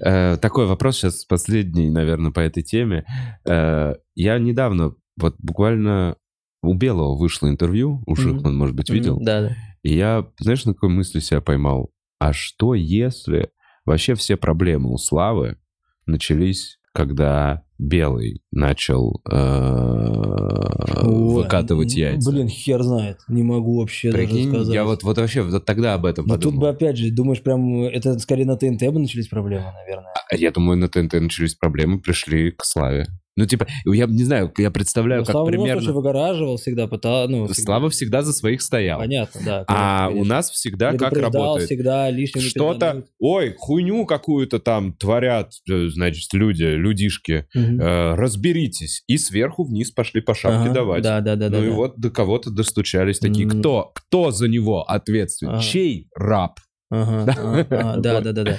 Э, 0.00 0.36
такой 0.36 0.66
вопрос 0.66 0.98
сейчас 0.98 1.24
последний, 1.24 1.62
наверное, 1.72 2.30
по 2.32 2.40
этой 2.40 2.62
теме. 2.62 3.04
Э, 3.44 3.94
я 4.14 4.38
недавно, 4.38 4.94
вот 5.16 5.36
буквально 5.38 6.16
у 6.62 6.74
Белого 6.74 7.16
вышло 7.16 7.48
интервью, 7.48 8.02
у 8.06 8.12
Мгм. 8.12 8.22
Шихман, 8.22 8.56
может 8.56 8.76
быть, 8.76 8.90
видел, 8.90 9.18
Да, 9.20 9.42
да. 9.42 9.56
и 9.82 9.94
я, 9.94 10.26
знаешь, 10.38 10.64
на 10.64 10.74
какой 10.74 10.90
мысли 10.90 11.20
себя 11.20 11.40
поймал? 11.40 11.90
А 12.18 12.32
что 12.32 12.74
если 12.74 13.50
вообще 13.84 14.14
все 14.14 14.36
проблемы 14.36 14.92
у 14.92 14.96
Славы 14.96 15.58
начались, 16.06 16.78
когда 16.92 17.64
Белый 17.82 18.42
начал 18.52 19.20
э, 19.30 21.02
выкатывать 21.02 21.94
яйца? 21.94 22.30
Блин, 22.30 22.48
хер 22.48 22.82
знает. 22.82 23.18
Не 23.28 23.42
могу 23.42 23.80
вообще 23.80 24.12
Прикинь, 24.12 24.50
даже 24.50 24.64
сказать. 24.64 24.74
я 24.74 24.84
вот, 24.84 25.02
вот 25.02 25.18
вообще 25.18 25.42
вот 25.42 25.64
тогда 25.64 25.94
об 25.94 26.06
этом 26.06 26.26
Но 26.26 26.34
тут 26.34 26.44
подумал. 26.44 26.60
бы, 26.60 26.68
опять 26.68 26.96
же, 26.96 27.10
думаешь, 27.10 27.42
прям 27.42 27.82
это 27.82 28.18
скорее 28.18 28.44
на 28.44 28.56
ТНТ 28.56 28.82
бы 28.92 29.00
начались 29.00 29.28
проблемы, 29.28 29.72
наверное. 29.72 30.12
А 30.30 30.36
Я 30.36 30.50
думаю, 30.52 30.78
на 30.78 30.88
ТНТ 30.88 31.14
начались 31.14 31.54
проблемы, 31.54 32.00
пришли 32.00 32.52
к 32.52 32.64
Славе. 32.64 33.06
Ну, 33.34 33.46
типа, 33.46 33.66
я 33.86 34.06
не 34.06 34.24
знаю, 34.24 34.52
я 34.58 34.70
представляю, 34.70 35.22
Ну, 35.22 35.24
как 35.26 35.32
Слава 35.32 35.46
примерно... 35.46 35.80
случае 35.80 35.94
выгораживал 35.94 36.58
всегда, 36.58 36.86
пытал, 36.86 37.28
ну, 37.28 37.46
всегда- 37.46 37.62
Слава 37.62 37.88
всегда 37.90 38.22
за 38.22 38.32
своих 38.34 38.60
стоял. 38.60 38.98
Понятно, 39.00 39.40
да. 39.44 39.64
А 39.68 40.06
конечно, 40.08 40.20
у 40.20 40.24
нас 40.26 40.50
всегда 40.50 40.92
как 40.92 41.14
работает? 41.14 41.66
всегда 41.66 42.10
лишним 42.10 42.42
Что-то, 42.42 43.04
ой, 43.18 43.54
хуйню 43.58 44.04
какую-то 44.04 44.58
там 44.58 44.92
творят, 44.92 45.52
э, 45.70 45.88
значит, 45.88 46.32
люди, 46.34 46.64
людишки. 46.64 47.46
Мгм. 47.54 47.80
Э, 47.80 48.14
разберитесь. 48.16 49.02
И 49.06 49.16
сверху 49.16 49.64
вниз 49.64 49.90
пошли 49.90 50.20
по 50.20 50.34
шапке 50.34 50.64
Ага, 50.70 50.74
давать. 50.74 51.02
Да, 51.02 51.20
да, 51.20 51.34
да. 51.34 51.46
ну 51.48 51.56
да, 51.58 51.64
и 51.64 51.70
да. 51.70 51.74
вот 51.74 51.98
до 51.98 52.10
кого-то 52.10 52.50
достучались 52.50 53.18
такие. 53.18 53.48
М. 53.48 53.60
Кто? 53.60 53.92
Кто 53.94 54.30
за 54.30 54.46
него 54.48 54.82
ответственен? 54.82 55.54
Ага. 55.54 55.62
Чей 55.62 56.08
раб? 56.14 56.60
Ага, 56.90 57.66
да, 57.98 58.20
да, 58.20 58.32
да, 58.32 58.42
да. 58.44 58.58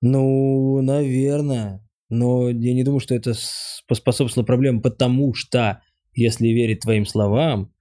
Ну, 0.00 0.80
наверное. 0.82 1.80
Но 2.12 2.50
я 2.50 2.74
не 2.74 2.84
думаю, 2.84 3.00
что 3.00 3.14
это 3.14 3.32
поспособствовало 3.88 4.44
проблемам, 4.44 4.82
потому 4.82 5.32
что, 5.32 5.80
если 6.12 6.48
верить 6.48 6.80
твоим 6.80 7.06
словам 7.06 7.72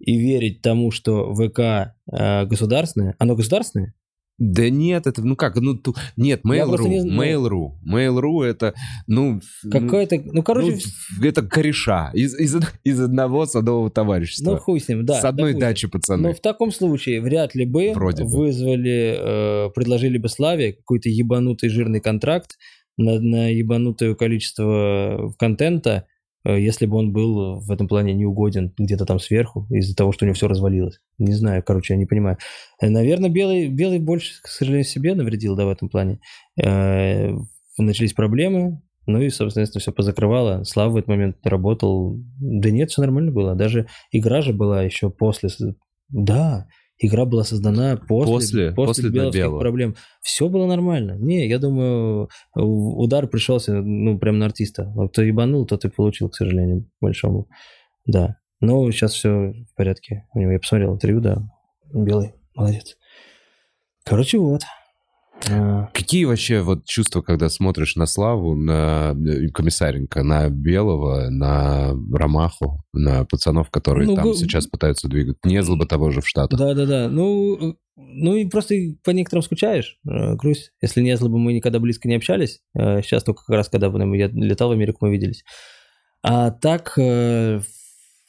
и 0.00 0.18
верить 0.18 0.62
тому, 0.62 0.90
что 0.90 1.32
ВК 1.32 1.94
э, 2.10 2.44
государственное, 2.46 3.14
оно 3.20 3.36
государственное? 3.36 3.94
Да 4.36 4.68
нет, 4.68 5.06
это, 5.06 5.22
ну 5.22 5.36
как, 5.36 5.56
ну, 5.56 5.74
ту- 5.74 5.94
нет, 6.16 6.40
Mail.ru, 6.44 6.88
не 6.88 7.00
знаю. 7.02 7.40
Mail.ru, 7.40 7.70
Mail.ru 7.88 8.44
это, 8.44 8.74
ну... 9.06 9.40
ну, 9.62 9.70
Какое-то, 9.70 10.22
ну, 10.24 10.42
короче, 10.42 10.78
ну, 11.20 11.26
это 11.26 11.42
кореша 11.42 12.10
из, 12.14 12.34
из, 12.34 12.56
из 12.82 13.00
одного 13.00 13.46
садового 13.46 13.90
товарищества. 13.90 14.52
ну, 14.52 14.58
хуй 14.58 14.80
с 14.80 14.88
ним, 14.88 15.06
да. 15.06 15.20
С 15.20 15.24
одной 15.24 15.52
допустим. 15.52 15.60
дачи, 15.60 15.88
пацаны. 15.88 16.28
Но 16.28 16.34
в 16.34 16.40
таком 16.40 16.72
случае 16.72 17.20
вряд 17.20 17.54
ли 17.54 17.64
бы 17.64 17.92
Вроде 17.94 18.24
бы. 18.24 18.30
вызвали, 18.30 19.66
э, 19.66 19.70
предложили 19.70 20.18
бы 20.18 20.28
Славе 20.28 20.72
какой-то 20.72 21.08
ебанутый 21.08 21.68
жирный 21.68 22.00
контракт 22.00 22.56
на, 22.98 23.18
на 23.18 23.48
ебанутое 23.48 24.14
количество 24.14 25.32
контента, 25.38 26.06
э, 26.44 26.60
если 26.60 26.84
бы 26.84 26.98
он 26.98 27.12
был 27.12 27.60
в 27.60 27.70
этом 27.70 27.88
плане 27.88 28.12
неугоден 28.12 28.74
где-то 28.76 29.06
там 29.06 29.18
сверху 29.18 29.66
из-за 29.70 29.96
того, 29.96 30.12
что 30.12 30.24
у 30.24 30.26
него 30.26 30.34
все 30.34 30.48
развалилось. 30.48 31.00
Не 31.18 31.32
знаю, 31.32 31.62
короче, 31.62 31.94
я 31.94 31.98
не 31.98 32.06
понимаю. 32.06 32.36
Э, 32.82 32.90
Наверное, 32.90 33.30
Белый, 33.30 33.68
Белый 33.68 34.00
больше, 34.00 34.42
к 34.42 34.48
сожалению, 34.48 34.84
себе 34.84 35.14
навредил, 35.14 35.56
да, 35.56 35.64
в 35.64 35.70
этом 35.70 35.88
плане. 35.88 36.20
Э, 36.62 37.32
Начались 37.80 38.12
проблемы, 38.12 38.82
ну 39.06 39.22
и, 39.22 39.30
собственно, 39.30 39.64
все 39.64 39.92
позакрывало. 39.92 40.64
Слава 40.64 40.90
в 40.90 40.96
этот 40.96 41.08
момент 41.08 41.36
работал. 41.44 42.20
Да 42.40 42.70
нет, 42.70 42.90
все 42.90 43.00
нормально 43.00 43.30
было. 43.30 43.54
Даже 43.54 43.86
игра 44.10 44.42
же 44.42 44.52
была 44.52 44.82
еще 44.82 45.10
после. 45.10 45.48
Да, 46.10 46.66
игра 46.98 47.24
была 47.24 47.44
создана 47.44 47.96
после, 47.96 48.32
После- 48.32 48.72
после 48.72 49.10
беловских 49.10 49.42
Белого. 49.42 49.60
проблем. 49.60 49.94
Все 50.20 50.48
было 50.48 50.66
нормально. 50.66 51.12
Не, 51.18 51.46
я 51.48 51.58
думаю, 51.58 52.28
у- 52.56 53.02
удар 53.02 53.26
пришелся, 53.28 53.74
ну, 53.82 54.18
прям 54.18 54.38
на 54.38 54.46
артиста. 54.46 54.92
Кто 55.10 55.22
ебанул, 55.22 55.66
тот 55.66 55.84
и 55.84 55.88
получил, 55.88 56.28
к 56.28 56.34
сожалению, 56.34 56.86
большому. 57.00 57.48
Да. 58.06 58.36
Но 58.60 58.90
сейчас 58.90 59.12
все 59.12 59.52
в 59.52 59.74
порядке. 59.76 60.26
У 60.34 60.40
него 60.40 60.52
я 60.52 60.58
посмотрел 60.58 60.94
интервью, 60.94 61.20
да. 61.20 61.48
Белый, 61.92 62.34
молодец. 62.54 62.96
Короче, 64.04 64.38
вот. 64.38 64.62
А, 65.50 65.88
Какие 65.94 66.24
вообще 66.24 66.62
вот 66.62 66.84
чувства, 66.84 67.22
когда 67.22 67.48
смотришь 67.48 67.96
на 67.96 68.06
Славу, 68.06 68.54
на 68.56 69.14
э, 69.14 69.48
Комиссаренко, 69.48 70.22
на 70.22 70.48
Белого, 70.48 71.30
на 71.30 71.92
Ромаху, 72.12 72.82
на 72.92 73.24
пацанов, 73.24 73.70
которые 73.70 74.06
Ну, 74.08 74.14
там 74.16 74.24
го- 74.24 74.34
сейчас 74.34 74.66
пытаются 74.66 75.08
двигать? 75.08 75.36
Не 75.44 75.62
бы 75.76 75.86
того 75.86 76.10
же 76.10 76.20
в 76.20 76.28
Штатах. 76.28 76.58
Да, 76.58 76.74
да, 76.74 76.86
да. 76.86 77.08
Ну, 77.08 77.76
ну 77.96 78.36
и 78.36 78.46
просто 78.46 78.74
по 79.04 79.10
некоторым 79.10 79.42
скучаешь, 79.42 79.98
э, 80.08 80.34
грусть. 80.34 80.72
Если 80.82 81.02
не 81.02 81.16
было 81.16 81.28
бы, 81.28 81.38
мы 81.38 81.52
никогда 81.52 81.78
близко 81.78 82.08
не 82.08 82.16
общались. 82.16 82.60
Э, 82.76 83.00
Сейчас 83.02 83.22
только 83.22 83.44
как 83.44 83.56
раз, 83.56 83.68
когда 83.68 83.90
я 84.14 84.28
летал 84.28 84.68
в 84.68 84.72
Америку, 84.72 85.06
мы 85.06 85.12
виделись. 85.12 85.44
А 86.22 86.50
так 86.50 86.94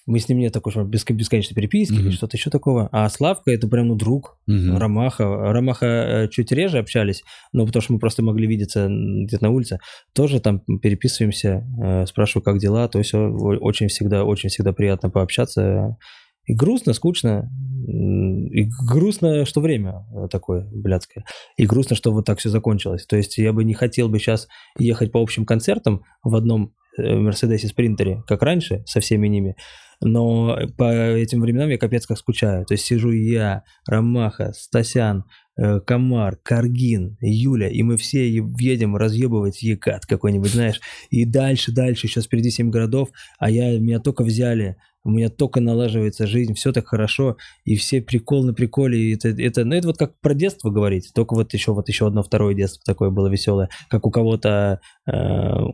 мы 0.05 0.19
с 0.19 0.27
ним 0.27 0.39
нет 0.39 0.53
такой 0.53 0.73
бесконечной 0.85 1.53
переписки 1.55 1.93
или 1.93 2.01
Мгм. 2.03 2.11
что-то 2.13 2.35
еще 2.37 2.49
такого. 2.49 2.89
А 2.91 3.07
Славка 3.09 3.51
это 3.51 3.67
прям 3.67 3.87
ну 3.89 3.95
друг. 3.95 4.37
Мгм. 4.47 4.77
Ромаха. 4.77 5.25
Ромаха 5.53 5.85
э, 5.85 6.27
чуть 6.29 6.51
реже 6.51 6.79
общались, 6.79 7.23
но 7.53 7.65
потому 7.65 7.81
что 7.81 7.93
мы 7.93 7.99
просто 7.99 8.23
могли 8.23 8.47
видеться 8.47 8.87
где-то 8.89 9.43
на 9.43 9.51
улице. 9.51 9.79
Тоже 10.13 10.39
там 10.39 10.59
переписываемся, 10.81 11.63
э, 11.83 12.05
спрашиваю, 12.07 12.43
как 12.43 12.57
дела. 12.57 12.87
То 12.87 12.97
есть 12.99 13.13
о- 13.13 13.29
очень 13.29 13.87
всегда, 13.87 14.23
очень 14.25 14.49
всегда 14.49 14.73
приятно 14.73 15.09
пообщаться. 15.09 15.97
И 16.45 16.55
грустно, 16.55 16.93
скучно. 16.93 17.47
И 17.87 18.67
грустно, 18.87 19.45
что 19.45 19.61
время 19.61 20.05
э, 20.15 20.27
такое 20.31 20.67
блядское. 20.71 21.23
И 21.57 21.65
грустно, 21.65 21.95
что 21.95 22.11
вот 22.11 22.25
так 22.25 22.39
все 22.39 22.49
закончилось. 22.49 23.05
То 23.05 23.15
есть 23.17 23.37
я 23.37 23.53
бы 23.53 23.63
не 23.63 23.73
хотел 23.73 24.09
бы 24.09 24.17
сейчас 24.19 24.47
ехать 24.79 25.11
по 25.11 25.21
общим 25.21 25.45
концертам 25.45 26.01
в 26.23 26.35
одном 26.35 26.73
э, 26.97 27.15
Мерседесе 27.15 27.67
Спринтере, 27.67 28.23
как 28.27 28.41
раньше, 28.41 28.83
со 28.85 28.99
всеми 28.99 29.27
ними. 29.27 29.55
Но 30.01 30.57
по 30.77 30.91
этим 30.93 31.41
временам 31.41 31.69
я 31.69 31.77
капец 31.77 32.05
как 32.05 32.17
скучаю. 32.17 32.65
То 32.65 32.73
есть 32.73 32.85
сижу 32.85 33.11
я, 33.11 33.63
Ромаха, 33.85 34.53
Стасян, 34.53 35.25
э, 35.57 35.81
Комар, 35.81 36.37
Каргин, 36.41 37.17
Юля, 37.19 37.69
и 37.69 37.83
мы 37.83 37.97
все 37.97 38.29
едем 38.29 38.95
разъебывать 38.95 39.61
Екат 39.61 40.05
какой-нибудь, 40.05 40.51
знаешь, 40.51 40.79
и 41.09 41.25
дальше, 41.25 41.73
дальше, 41.73 42.07
сейчас 42.07 42.25
впереди 42.25 42.49
7 42.49 42.69
городов, 42.69 43.09
а 43.39 43.49
я, 43.49 43.77
меня 43.77 43.99
только 43.99 44.23
взяли, 44.23 44.77
у 45.03 45.09
меня 45.09 45.29
только 45.29 45.61
налаживается 45.61 46.27
жизнь, 46.27 46.53
все 46.53 46.71
так 46.71 46.87
хорошо, 46.87 47.37
и 47.63 47.75
все 47.75 48.01
прикол 48.01 48.43
на 48.43 48.53
приколе, 48.53 48.99
и 48.99 49.15
это, 49.15 49.29
это, 49.29 49.65
ну 49.65 49.75
это 49.75 49.87
вот 49.87 49.97
как 49.97 50.19
про 50.19 50.33
детство 50.33 50.69
говорить, 50.69 51.11
только 51.13 51.33
вот 51.35 51.53
еще 51.53 51.73
вот 51.73 51.87
еще 51.87 52.07
одно 52.07 52.23
второе 52.23 52.53
детство 52.53 52.81
такое 52.85 53.09
было 53.09 53.27
веселое, 53.27 53.69
как 53.89 54.05
у 54.05 54.11
кого-то 54.11 54.81
э, 55.07 55.11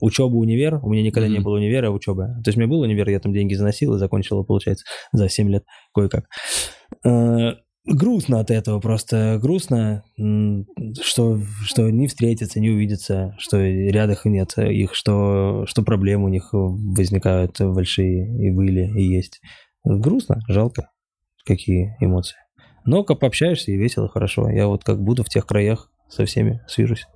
учеба, 0.02 0.36
универ, 0.36 0.80
у 0.84 0.90
меня 0.90 1.04
никогда 1.04 1.28
не 1.28 1.36
Мгм. 1.36 1.44
было 1.44 1.56
универа, 1.56 1.90
учебы, 1.92 2.28
то 2.44 2.50
есть 2.50 2.58
у 2.58 2.60
меня 2.62 2.70
был 2.70 2.82
универ, 2.82 3.10
я 3.10 3.20
там 3.20 3.34
деньги 3.34 3.54
заносил 3.54 3.96
и 3.96 4.00
закончил 4.00 4.44
получается, 4.44 4.86
за 5.12 5.30
7 5.30 5.50
лет 5.50 5.64
кое-как. 5.94 6.26
Э, 7.04 7.54
грустно 7.86 8.40
от 8.40 8.52
этого, 8.52 8.80
просто 8.80 9.40
грустно, 9.42 10.04
что, 11.02 11.40
что 11.64 11.90
не 11.90 12.08
встретятся, 12.08 12.60
не 12.60 12.70
увидятся, 12.70 13.36
что 13.38 13.58
рядом 13.62 14.18
нет 14.26 14.58
их, 14.58 14.94
что, 14.94 15.66
что 15.68 15.84
проблемы 15.84 16.26
у 16.26 16.30
них 16.30 16.50
возникают 16.52 17.60
большие 17.60 18.48
и 18.48 18.52
были, 18.52 18.88
и 19.00 19.04
есть. 19.04 19.42
Грустно, 19.84 20.42
жалко, 20.48 20.90
какие 21.46 21.96
эмоции. 22.00 22.38
Но 22.86 23.04
как 23.04 23.20
пообщаешься 23.20 23.72
и 23.72 23.78
весело, 23.78 24.10
хорошо. 24.10 24.50
Я 24.50 24.68
вот 24.68 24.84
как 24.84 25.02
буду 25.02 25.24
в 25.24 25.30
тех 25.30 25.46
краях 25.46 25.92
со 26.08 26.26
всеми 26.26 26.62
свяжусь. 26.68 27.08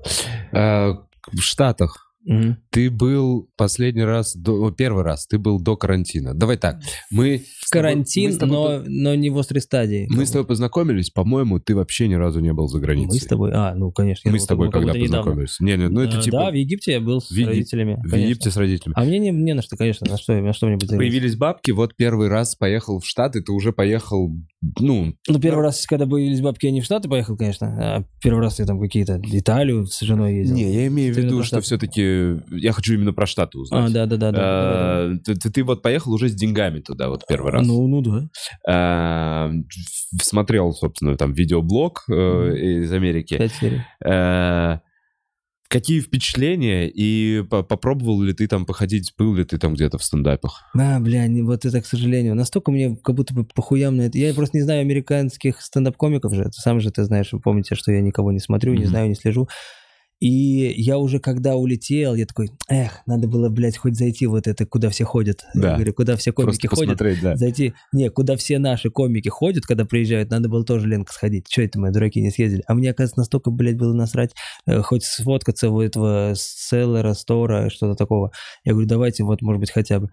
Э, 0.51 0.93
В 1.31 1.41
Штатах 1.41 2.08
Мгм. 2.25 2.57
ты 2.69 2.89
был 2.91 3.49
последний 3.57 4.03
раз, 4.03 4.35
до, 4.35 4.69
первый 4.72 5.03
раз, 5.03 5.25
ты 5.25 5.38
был 5.39 5.59
до 5.59 5.77
карантина. 5.77 6.33
Давай 6.33 6.57
так, 6.57 6.80
мы... 7.11 7.38
тобой- 7.38 7.45
Карантин, 7.72 8.25
мы 8.25 8.31
с 8.33 8.38
тобой 8.38 8.56
но, 8.80 8.83
но 8.88 9.15
не 9.15 9.30
в 9.30 9.38
острой 9.38 9.61
стадии. 9.61 10.06
Мы 10.09 10.25
с 10.25 10.31
тобой 10.31 10.45
познакомились, 10.45 11.09
по-моему, 11.09 11.59
ты 11.59 11.75
вообще 11.75 12.07
ни 12.07 12.15
разу 12.15 12.39
не 12.41 12.51
был 12.53 12.67
за 12.67 12.80
границей. 12.80 13.15
Мы 13.15 13.19
с 13.19 13.25
тобой, 13.25 13.51
а, 13.53 13.73
ну, 13.73 13.91
конечно. 13.91 14.30
Мы 14.30 14.39
с 14.39 14.45
тобой 14.45 14.67
мы 14.67 14.73
когда 14.73 14.93
познакомились? 14.93 15.57
Не, 15.61 15.77
не, 15.77 15.88
ну 15.89 16.01
это 16.01 16.17
Э, 16.17 16.22
типа 16.22 16.38
Да, 16.38 16.51
в 16.51 16.53
Египте 16.56 16.91
я 16.91 16.99
был 16.99 17.22
с 17.22 17.30
в 17.31 17.35
Еги- 17.35 17.45
родителями. 17.48 17.93
в 17.95 18.09
конечно. 18.09 18.17
Египте 18.17 18.51
с 18.51 18.57
родителями. 18.57 18.93
А 18.98 19.03
мне 19.06 19.17
не, 19.19 19.31
не 19.31 19.53
на 19.53 19.61
что, 19.61 19.77
конечно, 19.77 20.06
на 20.09 20.17
что, 20.17 20.33
на 20.33 20.53
что-нибудь 20.53 20.88
заявить. 20.89 21.09
Появились 21.11 21.35
бабки, 21.38 21.72
вот 21.72 21.95
первый 21.95 22.27
раз 22.27 22.56
поехал 22.56 22.99
в 22.99 23.06
Штаты, 23.07 23.41
ты 23.41 23.51
уже 23.53 23.72
поехал, 23.72 24.30
ну, 24.80 25.14
Ну, 25.27 25.39
первый 25.39 25.61
раз, 25.64 25.85
когда 25.88 26.06
появились 26.06 26.41
бабки, 26.41 26.65
я 26.65 26.72
не 26.73 26.81
в 26.81 26.85
Штаты 26.85 27.07
поехал, 27.09 27.38
конечно, 27.38 27.67
а 27.80 28.03
первый 28.22 28.41
раз 28.41 28.59
я 28.59 28.65
там 28.65 28.80
какие-то 28.80 29.22
Италию 29.31 29.85
с 29.85 29.99
женой 30.01 30.35
ездил. 30.35 30.56
не, 30.56 30.73
я 30.73 30.88
имею 30.88 31.14
в 31.14 31.17
виду, 31.17 31.38
что 31.43 31.61
Штаты. 31.61 31.61
Я 32.51 32.71
хочу 32.71 32.93
именно 32.93 33.13
про 33.13 33.25
Штаты 33.25 33.57
узнать. 33.57 33.89
А, 33.91 33.93
да-да-да. 33.93 34.31
да. 34.31 35.17
Ты, 35.25 35.35
ты- 35.35 35.49
ты 35.49 35.63
вот 35.63 35.81
поехал 35.81 36.13
уже 36.13 36.29
с 36.29 36.35
деньгами 36.35 36.79
туда 36.79 37.09
вот 37.09 37.25
первый 37.27 37.51
раз. 37.51 37.65
Ну, 37.67 37.88
ну 37.88 38.01
да. 38.01 38.29
Э, 38.69 39.51
Смотрел, 40.21 40.73
собственно, 40.73 41.15
там 41.17 41.33
видеоблог 41.33 42.03
э, 42.09 42.13
из 42.83 42.91
Америки. 42.91 43.38
Пять 43.38 43.53
серий. 43.53 43.81
Э, 44.05 44.79
Какие 45.71 45.99
впечатления 46.01 46.89
и 46.89 47.43
по- 47.43 47.61
попробовал 47.61 48.19
ли 48.23 48.33
ты 48.33 48.47
там 48.47 48.65
походить, 48.65 49.13
был 49.19 49.35
ли 49.35 49.43
ты 49.43 49.59
там 49.59 49.75
где-то 49.75 49.99
в 49.99 50.03
стендапах? 50.03 50.63
А, 50.75 50.99
бля, 50.99 51.27
не- 51.27 51.43
вот 51.43 51.63
это, 51.63 51.79
к 51.79 51.85
сожалению, 51.85 52.33
настолько 52.33 52.71
мне 52.71 52.97
как 53.03 53.13
будто 53.15 53.35
бы 53.35 53.45
похуям 53.45 53.95
на 53.95 54.01
это. 54.07 54.17
Я 54.17 54.33
просто 54.33 54.57
не 54.57 54.63
знаю 54.63 54.81
американских 54.81 55.61
стендап-комиков 55.61 56.33
же. 56.33 56.47
Сам 56.53 56.79
же 56.79 56.89
ты 56.89 57.03
знаешь, 57.03 57.31
вы 57.33 57.39
помните, 57.39 57.75
что 57.75 57.91
я 57.91 58.01
никого 58.01 58.31
не 58.31 58.39
смотрю, 58.39 58.73
не 58.73 58.79
Мгм. 58.79 58.88
знаю, 58.88 59.09
не 59.09 59.13
слежу. 59.15 59.47
И 60.19 60.73
я 60.75 60.98
уже 60.98 61.19
когда 61.19 61.56
улетел, 61.56 62.14
я 62.14 62.25
такой, 62.25 62.51
эх, 62.67 63.01
надо 63.06 63.27
было, 63.30 63.48
блядь, 63.49 63.77
хоть 63.77 63.95
зайти 63.95 64.25
вот 64.27 64.48
это, 64.48 64.65
куда 64.65 64.89
все 64.89 65.06
ходят. 65.06 65.45
Да. 65.53 65.69
Я 65.69 65.75
говорю, 65.75 65.93
куда 65.93 66.17
все 66.17 66.33
комики 66.33 66.67
Просто 66.67 66.95
ходят. 66.95 67.22
да. 67.22 67.35
Зайти, 67.38 67.73
не, 67.93 68.09
куда 68.09 68.35
все 68.35 68.59
наши 68.59 68.89
комики 68.89 69.30
ходят, 69.30 69.65
когда 69.65 69.85
приезжают, 69.85 70.30
надо 70.30 70.49
было 70.49 70.65
тоже, 70.65 70.88
Ленка, 70.88 71.14
сходить. 71.14 71.48
Че 71.48 71.65
это 71.65 71.80
мы, 71.80 71.91
дураки, 71.91 72.22
не 72.22 72.31
съездили? 72.31 72.64
А 72.67 72.73
мне, 72.73 72.91
оказывается, 72.91 73.19
настолько, 73.19 73.49
блядь, 73.49 73.77
было 73.77 73.93
насрать, 73.93 74.31
э, 74.65 74.81
хоть 74.81 75.06
сфоткаться 75.06 75.69
у 75.69 75.80
этого 75.80 76.33
селлера, 76.35 77.14
стора, 77.14 77.69
что-то 77.69 77.95
такого. 77.95 78.31
Я 78.65 78.73
говорю, 78.73 78.89
давайте 78.89 79.23
вот, 79.23 79.41
может 79.41 79.61
быть, 79.61 79.72
хотя 79.72 80.01
бы. 80.01 80.09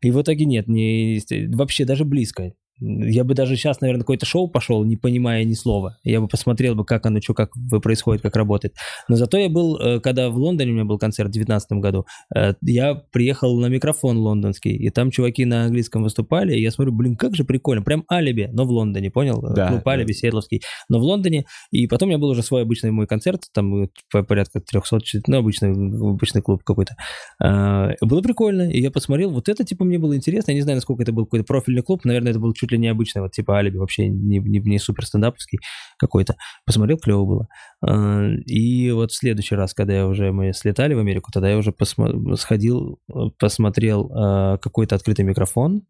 И 0.00 0.10
в 0.10 0.20
итоге 0.20 0.44
нет, 0.46 0.66
не, 0.66 1.22
вообще 1.54 1.84
даже 1.84 2.04
близко. 2.04 2.52
Я 2.80 3.22
бы 3.24 3.34
даже 3.34 3.56
сейчас, 3.56 3.80
наверное, 3.80 4.00
какое-то 4.00 4.26
шоу 4.26 4.48
пошел, 4.48 4.84
не 4.84 4.96
понимая 4.96 5.44
ни 5.44 5.54
слова. 5.54 5.96
Я 6.02 6.20
бы 6.20 6.26
посмотрел 6.28 6.74
бы, 6.74 6.84
как 6.84 7.06
оно, 7.06 7.20
что, 7.22 7.32
как 7.34 7.52
происходит, 7.82 8.22
как 8.22 8.34
работает. 8.36 8.74
Но 9.08 9.16
зато 9.16 9.38
я 9.38 9.48
был, 9.48 9.76
э, 9.78 10.00
когда 10.00 10.28
в 10.28 10.36
Лондоне 10.36 10.72
у 10.72 10.74
меня 10.74 10.84
был 10.84 10.98
концерт 10.98 11.28
в 11.28 11.32
2019 11.32 11.72
году, 11.80 12.04
э, 12.34 12.54
я 12.62 12.94
приехал 12.94 13.58
на 13.60 13.66
микрофон 13.66 14.18
лондонский, 14.18 14.72
и 14.76 14.90
там 14.90 15.10
чуваки 15.10 15.44
на 15.44 15.64
английском 15.64 16.02
выступали, 16.02 16.54
и 16.56 16.60
я 16.60 16.70
смотрю, 16.72 16.92
блин, 16.92 17.16
как 17.16 17.36
же 17.36 17.44
прикольно, 17.44 17.82
прям 17.82 18.04
алиби, 18.10 18.50
но 18.52 18.64
в 18.64 18.70
Лондоне, 18.70 19.10
понял? 19.10 19.40
Да, 19.54 19.68
Клуб 19.68 19.86
алиби, 19.86 20.12
да. 20.12 20.18
Сиэтловский, 20.18 20.62
но 20.88 20.98
в 20.98 21.02
Лондоне, 21.02 21.44
и 21.70 21.86
потом 21.86 22.08
у 22.08 22.10
меня 22.10 22.18
был 22.18 22.28
уже 22.30 22.42
свой 22.42 22.62
обычный 22.62 22.90
мой 22.90 23.06
концерт, 23.06 23.42
там 23.54 23.88
по- 24.10 24.22
порядка 24.24 24.60
300, 24.60 24.98
ну, 25.28 25.38
обычный, 25.38 25.70
обычный 25.70 26.42
клуб 26.42 26.62
какой-то. 26.64 26.94
А, 27.40 27.92
Было 28.00 28.20
прикольно, 28.20 28.68
и 28.70 28.80
я 28.80 28.90
посмотрел, 28.90 29.30
вот 29.30 29.48
это, 29.48 29.64
типа, 29.64 29.84
мне 29.84 29.98
было 29.98 30.16
интересно, 30.16 30.50
я 30.50 30.56
не 30.56 30.62
знаю, 30.62 30.76
насколько 30.76 31.02
это 31.02 31.12
был 31.12 31.24
какой-то 31.24 31.44
профильный 31.44 31.82
клуб, 31.82 32.04
наверное, 32.04 32.30
это 32.30 32.40
был 32.40 32.52
чуть 32.64 32.72
ли 32.72 32.78
не 32.78 32.88
обычный, 32.88 33.22
вот, 33.22 33.32
типа, 33.32 33.58
алиби, 33.58 33.76
вообще 33.76 34.08
не, 34.08 34.38
не, 34.38 34.58
не 34.58 34.78
супер 34.78 35.04
стендаповский 35.04 35.58
какой-то. 35.98 36.36
Посмотрел, 36.64 36.98
клево 36.98 37.24
было. 37.24 37.48
А, 37.86 38.28
И 38.46 38.90
вот 38.90 39.12
в 39.12 39.16
следующий 39.16 39.54
раз, 39.54 39.74
когда 39.74 39.94
я 39.94 40.06
уже, 40.06 40.32
мы 40.32 40.52
слетали 40.52 40.94
в 40.94 40.98
Америку, 40.98 41.30
тогда 41.32 41.50
я 41.50 41.58
уже 41.58 41.70
посмо- 41.70 42.36
сходил, 42.36 42.98
э, 43.08 43.14
посмотрел 43.38 44.10
э, 44.10 44.58
какой-то 44.58 44.94
открытый 44.96 45.24
микрофон, 45.24 45.82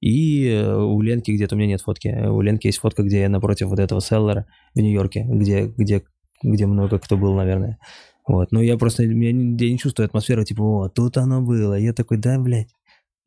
и 0.00 0.48
э, 0.48 0.76
у 0.76 1.00
Ленки 1.02 1.30
где-то, 1.30 1.54
у 1.54 1.58
меня 1.58 1.68
нет 1.68 1.82
фотки, 1.82 2.08
э, 2.08 2.28
у 2.28 2.40
Ленки 2.40 2.68
есть 2.68 2.78
фотка, 2.78 3.02
где 3.02 3.20
я 3.20 3.28
напротив 3.28 3.68
вот 3.68 3.78
этого 3.78 4.00
селлера 4.00 4.46
в 4.74 4.80
Нью-Йорке, 4.80 5.26
где, 5.28 5.66
где, 5.66 6.02
где 6.42 6.66
много 6.66 6.98
кто 6.98 7.16
был, 7.18 7.34
наверное. 7.34 7.78
Вот, 8.26 8.52
но 8.52 8.62
я 8.62 8.76
просто, 8.78 9.02
я 9.02 9.32
не, 9.32 9.56
я 9.58 9.72
не 9.72 9.78
чувствую 9.78 10.06
атмосферу, 10.06 10.44
типа, 10.44 10.62
о, 10.62 10.88
тут 10.88 11.16
оно 11.16 11.42
было. 11.42 11.74
Я 11.74 11.92
такой, 11.92 12.16
да, 12.16 12.38
блядь, 12.38 12.70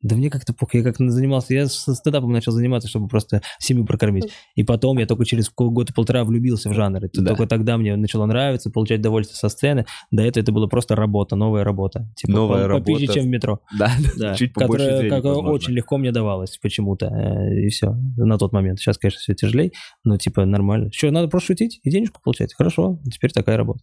да 0.04 0.14
мне 0.14 0.30
как-то 0.30 0.52
похуй, 0.54 0.80
я 0.80 0.84
как 0.84 0.96
занимался, 0.98 1.52
я 1.54 1.66
со 1.66 1.94
стендапом 1.94 2.30
начал 2.30 2.52
заниматься, 2.52 2.88
чтобы 2.88 3.08
просто 3.08 3.42
семью 3.58 3.84
прокормить. 3.84 4.30
И 4.54 4.62
потом 4.62 4.98
я 4.98 5.06
только 5.06 5.24
через 5.24 5.50
год 5.52 5.90
и 5.90 5.92
полтора 5.92 6.22
влюбился 6.24 6.68
в 6.70 6.74
жанр. 6.74 7.04
Это 7.06 7.20
Да. 7.20 7.30
Только 7.30 7.46
тогда 7.48 7.76
мне 7.78 7.96
начало 7.96 8.26
нравиться, 8.26 8.70
получать 8.70 9.00
удовольствие 9.00 9.36
со 9.36 9.48
сцены. 9.48 9.86
До 10.12 10.22
этого 10.22 10.42
это 10.42 10.52
была 10.52 10.68
просто 10.68 10.94
работа, 10.94 11.34
новая 11.34 11.64
работа. 11.64 12.08
Типа, 12.14 12.32
Новая 12.32 12.68
по- 12.68 12.78
попизже, 12.78 13.00
работа. 13.06 13.14
чем 13.18 13.24
в 13.24 13.28
метро. 13.28 13.60
Да, 13.78 13.90
Да, 14.16 14.34
чуть 14.34 14.52
побольше 14.52 14.84
которая, 14.84 14.98
денег, 15.00 15.10
которая 15.14 15.34
возможно. 15.36 15.54
очень 15.54 15.72
легко 15.72 15.96
мне 15.98 16.12
давалась 16.12 16.58
почему-то. 16.58 17.06
э, 17.06 17.64
И 17.64 17.68
все, 17.70 17.96
на 18.16 18.38
тот 18.38 18.52
момент. 18.52 18.78
Сейчас, 18.78 18.98
конечно, 18.98 19.18
все 19.20 19.34
тяжелее, 19.34 19.72
но 20.04 20.16
типа 20.18 20.44
нормально. 20.44 20.90
Что, 20.92 21.10
надо 21.10 21.28
просто 21.28 21.46
шутить 21.48 21.80
и 21.82 21.90
денежку 21.90 22.20
получать? 22.22 22.52
Хорошо, 22.54 23.00
теперь 23.10 23.32
такая 23.32 23.56
работа. 23.56 23.80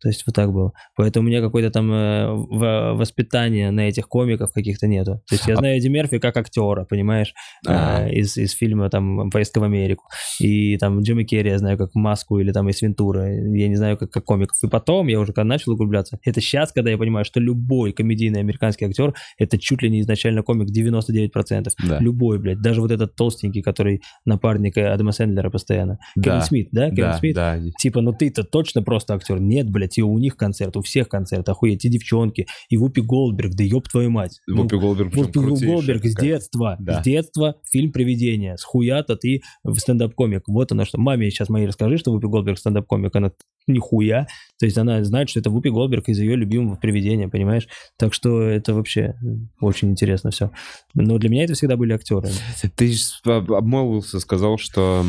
То 0.00 0.08
есть 0.08 0.22
вот 0.26 0.34
так 0.36 0.52
было. 0.52 0.72
Поэтому 0.96 1.26
у 1.26 1.28
меня 1.28 1.40
какое-то 1.40 1.70
там 1.70 1.92
э, 1.92 2.28
в- 2.32 2.94
воспитание 2.94 3.70
на 3.70 3.88
этих 3.88 4.06
комиков 4.08 4.52
каких-то 4.52 4.86
нету. 4.86 5.22
То 5.28 5.34
есть 5.34 5.46
я 5.48 5.54
А- 5.54 5.56
знаю 5.56 5.76
Эдди 5.78 5.88
Мерфи 5.88 6.18
как 6.18 6.36
актера, 6.36 6.84
понимаешь, 6.84 7.34
А. 7.66 8.06
э, 8.06 8.12
из, 8.14 8.36
из 8.36 8.52
фильма 8.52 8.90
там 8.90 9.30
«Поездка 9.30 9.58
в 9.58 9.64
Америку». 9.64 10.04
И 10.40 10.76
там 10.78 11.00
Джима 11.02 11.24
Керри 11.24 11.50
я 11.50 11.58
знаю 11.58 11.76
как 11.78 11.94
Маску 11.94 12.38
или 12.38 12.52
там 12.52 12.68
Эйс 12.68 12.80
Вентура. 12.80 13.26
Я 13.28 13.68
не 13.68 13.76
знаю 13.76 13.96
как, 13.98 14.10
как 14.10 14.24
комиков. 14.24 14.56
И 14.62 14.68
потом 14.68 15.08
я 15.08 15.18
уже 15.18 15.32
когда 15.32 15.44
начал 15.48 15.72
углубляться, 15.72 16.18
это 16.24 16.40
сейчас, 16.40 16.70
когда 16.72 16.90
я 16.90 16.98
понимаю, 16.98 17.24
что 17.24 17.40
любой 17.40 17.92
комедийный 17.92 18.40
американский 18.40 18.84
актер 18.84 19.14
это 19.38 19.58
чуть 19.58 19.82
ли 19.82 19.90
не 19.90 20.00
изначально 20.00 20.42
комик 20.42 20.68
99%. 20.70 21.74
Да. 21.88 21.98
Любой, 21.98 22.38
блядь. 22.38 22.60
Даже 22.60 22.80
вот 22.80 22.90
этот 22.90 23.16
толстенький, 23.16 23.62
который 23.62 24.02
напарник 24.24 24.76
Адама 24.78 25.12
Сэндлера 25.12 25.50
постоянно. 25.50 25.98
Кевин 26.14 26.38
Да. 26.38 26.40
Смит, 26.42 26.68
да? 26.72 26.90
Кевин 26.90 27.02
Да, 27.02 27.18
Смит? 27.18 27.34
да. 27.34 27.58
Типа, 27.80 28.00
ну 28.00 28.12
ты-то 28.12 28.44
точно 28.44 28.82
просто 28.82 29.14
актер. 29.14 29.40
Нет, 29.40 29.68
блядь, 29.70 29.87
и 29.96 30.02
у 30.02 30.18
них 30.18 30.36
концерт, 30.36 30.76
у 30.76 30.82
всех 30.82 31.08
концерт, 31.08 31.48
охуеть, 31.48 31.84
и 31.84 31.88
девчонки, 31.88 32.46
и 32.68 32.76
Вупи 32.76 33.00
Голдберг, 33.00 33.54
да 33.54 33.64
ёб 33.64 33.88
твою 33.88 34.10
мать. 34.10 34.40
Ну, 34.46 34.62
Вупи 34.62 34.76
Голдберг 34.76 35.12
причем 35.12 35.48
Вупи 35.48 35.66
Голдберг 35.66 36.04
с 36.04 36.14
детства, 36.14 36.76
Да. 36.80 37.00
с 37.00 37.04
детства 37.04 37.54
фильм 37.70 37.92
«Привидение». 37.92 38.56
С 38.58 38.64
хуя-то 38.64 39.16
ты 39.16 39.42
в 39.64 39.78
стендап-комик. 39.78 40.42
Вот 40.48 40.72
оно 40.72 40.84
что. 40.84 40.98
Маме 40.98 41.30
сейчас 41.30 41.48
моей 41.48 41.66
расскажи, 41.66 41.96
что 41.96 42.10
Вупи 42.10 42.26
Голдберг 42.26 42.58
стендап-комик. 42.58 43.14
Она 43.14 43.32
нихуя. 43.66 44.26
То 44.58 44.66
есть 44.66 44.78
она 44.78 45.04
знает, 45.04 45.28
что 45.28 45.40
это 45.40 45.50
Вупи 45.50 45.70
Голдберг 45.70 46.08
из 46.08 46.18
ее 46.18 46.36
любимого 46.36 46.76
«Привидения», 46.76 47.28
понимаешь? 47.28 47.68
Так 47.98 48.14
что 48.14 48.42
это 48.42 48.74
вообще 48.74 49.14
очень 49.60 49.90
интересно 49.90 50.30
все. 50.30 50.50
Но 50.94 51.18
для 51.18 51.28
меня 51.28 51.44
это 51.44 51.54
всегда 51.54 51.76
были 51.76 51.92
актеры. 51.92 52.28
Ты 52.76 52.92
обмолвился, 53.26 54.20
сказал, 54.20 54.58
что 54.58 55.04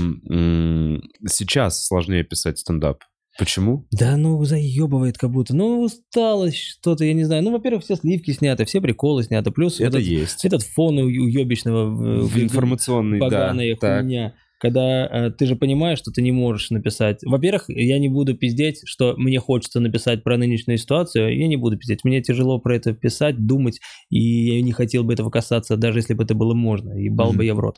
сейчас 1.27 1.85
сложнее 1.85 2.24
писать 2.24 2.59
стендап. 2.59 3.03
Почему? 3.39 3.87
Да 3.91 4.17
ну 4.17 4.43
заебывает 4.43 5.17
как 5.17 5.31
будто. 5.31 5.55
Ну 5.55 5.81
усталость 5.81 6.57
что-то, 6.57 7.05
я 7.05 7.13
не 7.13 7.23
знаю. 7.23 7.41
Ну, 7.41 7.51
во-первых, 7.51 7.83
все 7.83 7.95
сливки 7.95 8.31
сняты, 8.31 8.65
все 8.65 8.81
приколы 8.81 9.23
сняты. 9.23 9.49
Плюс 9.51 9.79
Это 9.79 9.97
этот, 9.97 10.01
есть. 10.01 10.43
этот 10.45 10.61
фон 10.61 10.99
у- 10.99 11.03
уебищного 11.05 11.85
В 12.25 12.37
информационный, 12.37 13.19
да. 13.19 13.25
поганая 13.25 13.75
так. 13.75 14.01
хуйня. 14.01 14.33
Когда 14.61 15.07
э, 15.07 15.31
ты 15.31 15.45
же 15.45 15.55
понимаешь, 15.55 15.99
что 15.99 16.11
ты 16.11 16.21
не 16.21 16.33
можешь 16.33 16.69
написать. 16.69 17.19
Во-первых, 17.23 17.69
я 17.69 17.97
не 17.97 18.09
буду 18.09 18.35
пиздеть, 18.35 18.81
что 18.83 19.13
мне 19.15 19.39
хочется 19.39 19.79
написать 19.79 20.21
про 20.21 20.35
нынешнюю 20.37 20.77
ситуацию. 20.77 21.33
Я 21.39 21.47
не 21.47 21.55
буду 21.55 21.77
пиздеть. 21.77 22.03
Мне 22.03 22.21
тяжело 22.21 22.59
про 22.59 22.75
это 22.75 22.91
писать, 22.91 23.45
думать, 23.47 23.79
и 24.09 24.19
я 24.19 24.61
не 24.61 24.73
хотел 24.73 25.05
бы 25.05 25.13
этого 25.13 25.29
касаться, 25.29 25.77
даже 25.77 25.99
если 25.99 26.13
бы 26.13 26.25
это 26.25 26.35
было 26.35 26.53
можно. 26.53 26.91
Ебал 26.91 27.29
Мгм. 27.29 27.37
бы 27.37 27.45
я 27.45 27.55
в 27.55 27.59
рот. 27.61 27.77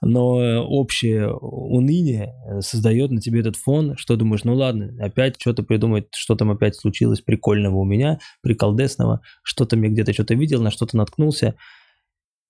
Но 0.00 0.42
э, 0.42 0.58
общее 0.58 1.32
уныние 1.32 2.34
э, 2.46 2.60
создает 2.60 3.10
на 3.10 3.20
тебе 3.20 3.40
этот 3.40 3.56
фон, 3.56 3.96
что 3.96 4.16
думаешь, 4.16 4.44
ну 4.44 4.54
ладно, 4.54 4.94
опять 4.98 5.36
что-то 5.38 5.62
придумать, 5.62 6.06
что 6.14 6.36
там 6.36 6.50
опять 6.50 6.76
случилось 6.76 7.20
прикольного 7.20 7.76
у 7.76 7.84
меня, 7.84 8.18
приколдесного, 8.42 9.20
что-то 9.42 9.76
мне 9.76 9.90
где-то 9.90 10.12
что-то 10.12 10.34
видел, 10.34 10.62
на 10.62 10.70
что-то 10.70 10.96
наткнулся, 10.96 11.54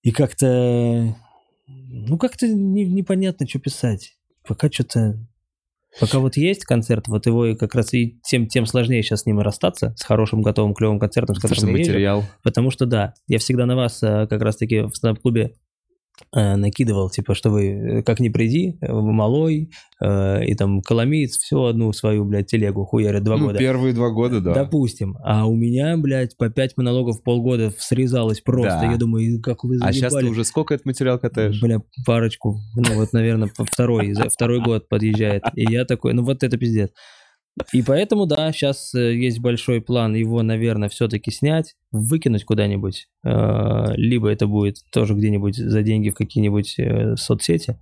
и 0.03 0.13
как-то, 0.13 1.17
ну 1.67 2.19
как-то 2.19 2.47
не- 2.47 2.87
непонятно, 2.87 3.49
что 3.49 3.59
писать. 3.59 4.15
Пока 4.47 4.71
что-то 4.71 5.19
Пока 5.99 6.21
вот 6.21 6.37
есть 6.37 6.65
концерт, 6.65 7.09
вот 7.09 7.27
его 7.27 7.47
и 7.47 7.57
как 7.57 7.75
раз 7.75 7.93
и 7.95 8.21
тем, 8.23 8.47
тем 8.47 8.65
сложнее 8.65 9.03
сейчас 9.03 9.23
с 9.23 9.27
ним 9.27 9.41
расстаться, 9.41 9.93
с 9.97 10.05
хорошим, 10.05 10.41
готовым, 10.41 10.73
клевым 10.73 11.01
концертом, 11.01 11.35
с 11.35 11.41
которым 11.41 11.75
я 11.75 11.79
езжу. 11.79 11.91
материал. 11.91 12.25
Потому 12.45 12.71
что 12.71 12.87
да, 12.87 13.15
я 13.27 13.39
всегда 13.39 13.67
на 13.67 13.75
вас 13.75 14.01
э, 14.03 14.29
как 14.29 14.41
раз-таки 14.41 14.83
в 14.83 14.95
стендап-клубе 14.95 15.57
накидывал, 16.33 17.11
типа, 17.11 17.35
что 17.35 17.51
вы 17.51 17.67
э, 17.69 18.03
как 18.03 18.21
ни 18.21 18.29
приди, 18.29 18.77
э, 18.81 18.93
малой, 18.93 19.71
э, 20.01 20.45
и 20.45 20.55
там 20.55 20.81
Коломиец 20.81 21.37
всю 21.37 21.65
одну 21.65 21.93
свою, 21.93 22.25
блядь, 22.25 22.47
телегу 22.47 22.85
хуярит 22.85 23.25
два 23.25 23.37
Ну, 23.37 23.47
года. 23.47 23.59
первые 23.59 23.93
два 23.95 24.11
года, 24.11 24.41
да. 24.41 24.55
Допустим. 24.55 25.17
А 25.25 25.47
у 25.47 25.55
меня, 25.55 25.97
блядь, 25.97 26.37
по 26.37 26.49
пять 26.51 26.77
монологов 26.77 27.23
полгода 27.23 27.73
срезалось 27.79 28.41
просто. 28.41 28.79
Да. 28.83 28.93
Я 28.93 28.97
думаю, 28.97 29.41
как 29.43 29.65
вы 29.65 29.79
А 29.81 29.93
сейчас 29.93 30.13
ты 30.13 30.21
заебали. 30.21 30.31
уже 30.33 30.45
сколько 30.45 30.75
этот 30.75 30.87
материал 30.87 31.19
катаешь? 31.19 31.61
Бля, 31.61 31.81
парочку. 32.07 32.59
Ну 32.77 32.95
вот, 32.95 33.13
наверное, 33.13 33.51
второй, 33.57 34.15
второй 34.33 34.61
год 34.63 34.89
подъезжает. 34.89 35.43
И 35.57 35.63
я 35.71 35.85
такой, 35.85 36.13
ну 36.15 36.23
вот 36.25 36.43
это 36.43 36.57
пиздец. 36.57 36.91
И 37.73 37.83
поэтому, 37.83 38.27
да, 38.27 38.53
сейчас 38.53 38.95
есть 38.95 39.41
большой 39.41 39.81
план 39.81 40.15
его, 40.15 40.43
наверное, 40.43 40.89
все-таки 40.89 41.31
снять, 41.31 41.75
выкинуть 41.93 42.45
куда-нибудь. 42.45 43.09
Э, 43.25 43.93
Либо 43.97 44.29
это 44.29 44.47
будет 44.47 44.77
тоже 44.93 45.15
где-нибудь 45.15 45.57
за 45.57 45.83
деньги 45.83 46.11
в 46.11 46.15
какие-нибудь 46.15 46.79
э, 46.79 47.17
соцсети. 47.17 47.79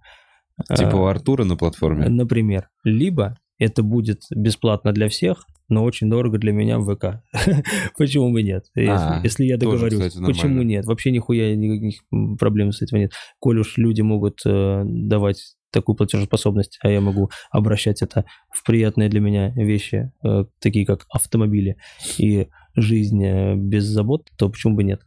Типа 0.75 0.97
у 0.97 1.07
Э, 1.07 1.11
Артура 1.11 1.45
на 1.45 1.57
платформе. 1.57 2.09
Например. 2.09 2.69
Либо 2.83 3.39
это 3.59 3.83
будет 3.83 4.23
бесплатно 4.35 4.93
для 4.93 5.09
всех, 5.09 5.45
но 5.69 5.85
очень 5.85 6.09
дорого 6.09 6.39
для 6.39 6.53
меня 6.53 6.79
в 6.79 6.95
ВК. 6.95 7.23
Почему 7.99 8.33
бы 8.33 8.43
нет? 8.43 8.65
Если, 8.75 8.91
А, 8.91 9.21
если 9.23 9.45
я 9.45 9.59
тоже, 9.59 9.85
договорюсь. 9.89 10.13
кстати. 10.15 10.25
Почему 10.25 10.63
нет? 10.63 10.87
Вообще 10.87 11.11
нихуя 11.11 11.55
никаких 11.55 12.03
проблем 12.39 12.73
с 12.73 12.83
этим 12.83 12.99
нет. 12.99 13.13
Коль 13.39 13.59
уж 13.59 13.77
люди 13.77 14.01
могут 14.01 14.41
э, 14.47 14.83
давать 14.85 15.57
такую 15.71 15.97
платежеспособность, 15.97 16.79
а 16.83 16.89
я 16.89 17.01
могу 17.01 17.31
обращать 17.51 18.03
это 18.03 18.25
в 18.51 18.65
приятные 18.65 19.09
для 19.09 19.21
меня 19.21 19.51
вещи, 19.51 20.13
э, 20.25 20.45
такие 20.61 20.87
как 20.87 21.07
автомобили 21.11 21.77
и 22.19 22.49
жизнь 22.75 23.23
э, 23.25 23.55
без 23.57 23.85
забот, 23.85 24.29
то 24.37 24.49
почему 24.49 24.77
бы 24.77 24.85
нет? 24.85 25.03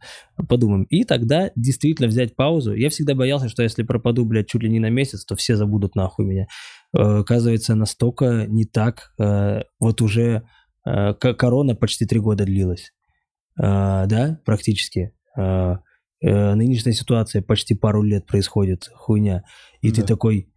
Подумаем. 0.48 0.84
И 0.84 1.04
тогда 1.04 1.50
действительно 1.56 2.08
взять 2.08 2.36
паузу. 2.36 2.74
Я 2.74 2.90
всегда 2.90 3.14
боялся, 3.14 3.48
что 3.48 3.62
если 3.62 3.82
пропаду, 3.82 4.24
блядь, 4.24 4.48
чуть 4.48 4.62
ли 4.62 4.70
не 4.70 4.78
на 4.78 4.90
месяц, 4.90 5.24
то 5.24 5.34
все 5.36 5.56
забудут 5.56 5.94
нахуй 5.96 6.26
меня. 6.26 6.46
Э, 6.96 7.18
Оказывается, 7.20 7.74
настолько 7.74 8.46
не 8.46 8.64
так. 8.64 9.14
Вот 9.78 10.00
уже 10.02 10.42
корона 10.84 11.74
почти 11.76 12.06
три 12.06 12.18
года 12.18 12.44
длилась. 12.44 12.92
Да, 13.56 14.40
практически. 14.44 15.12
Нынешняя 16.20 16.94
ситуация 16.94 17.42
почти 17.42 17.74
пару 17.74 18.02
лет 18.02 18.26
происходит, 18.26 18.90
хуйня. 18.94 19.44
И 19.80 19.90
ты 19.90 20.02
Да. 20.02 20.06
такой, 20.08 20.51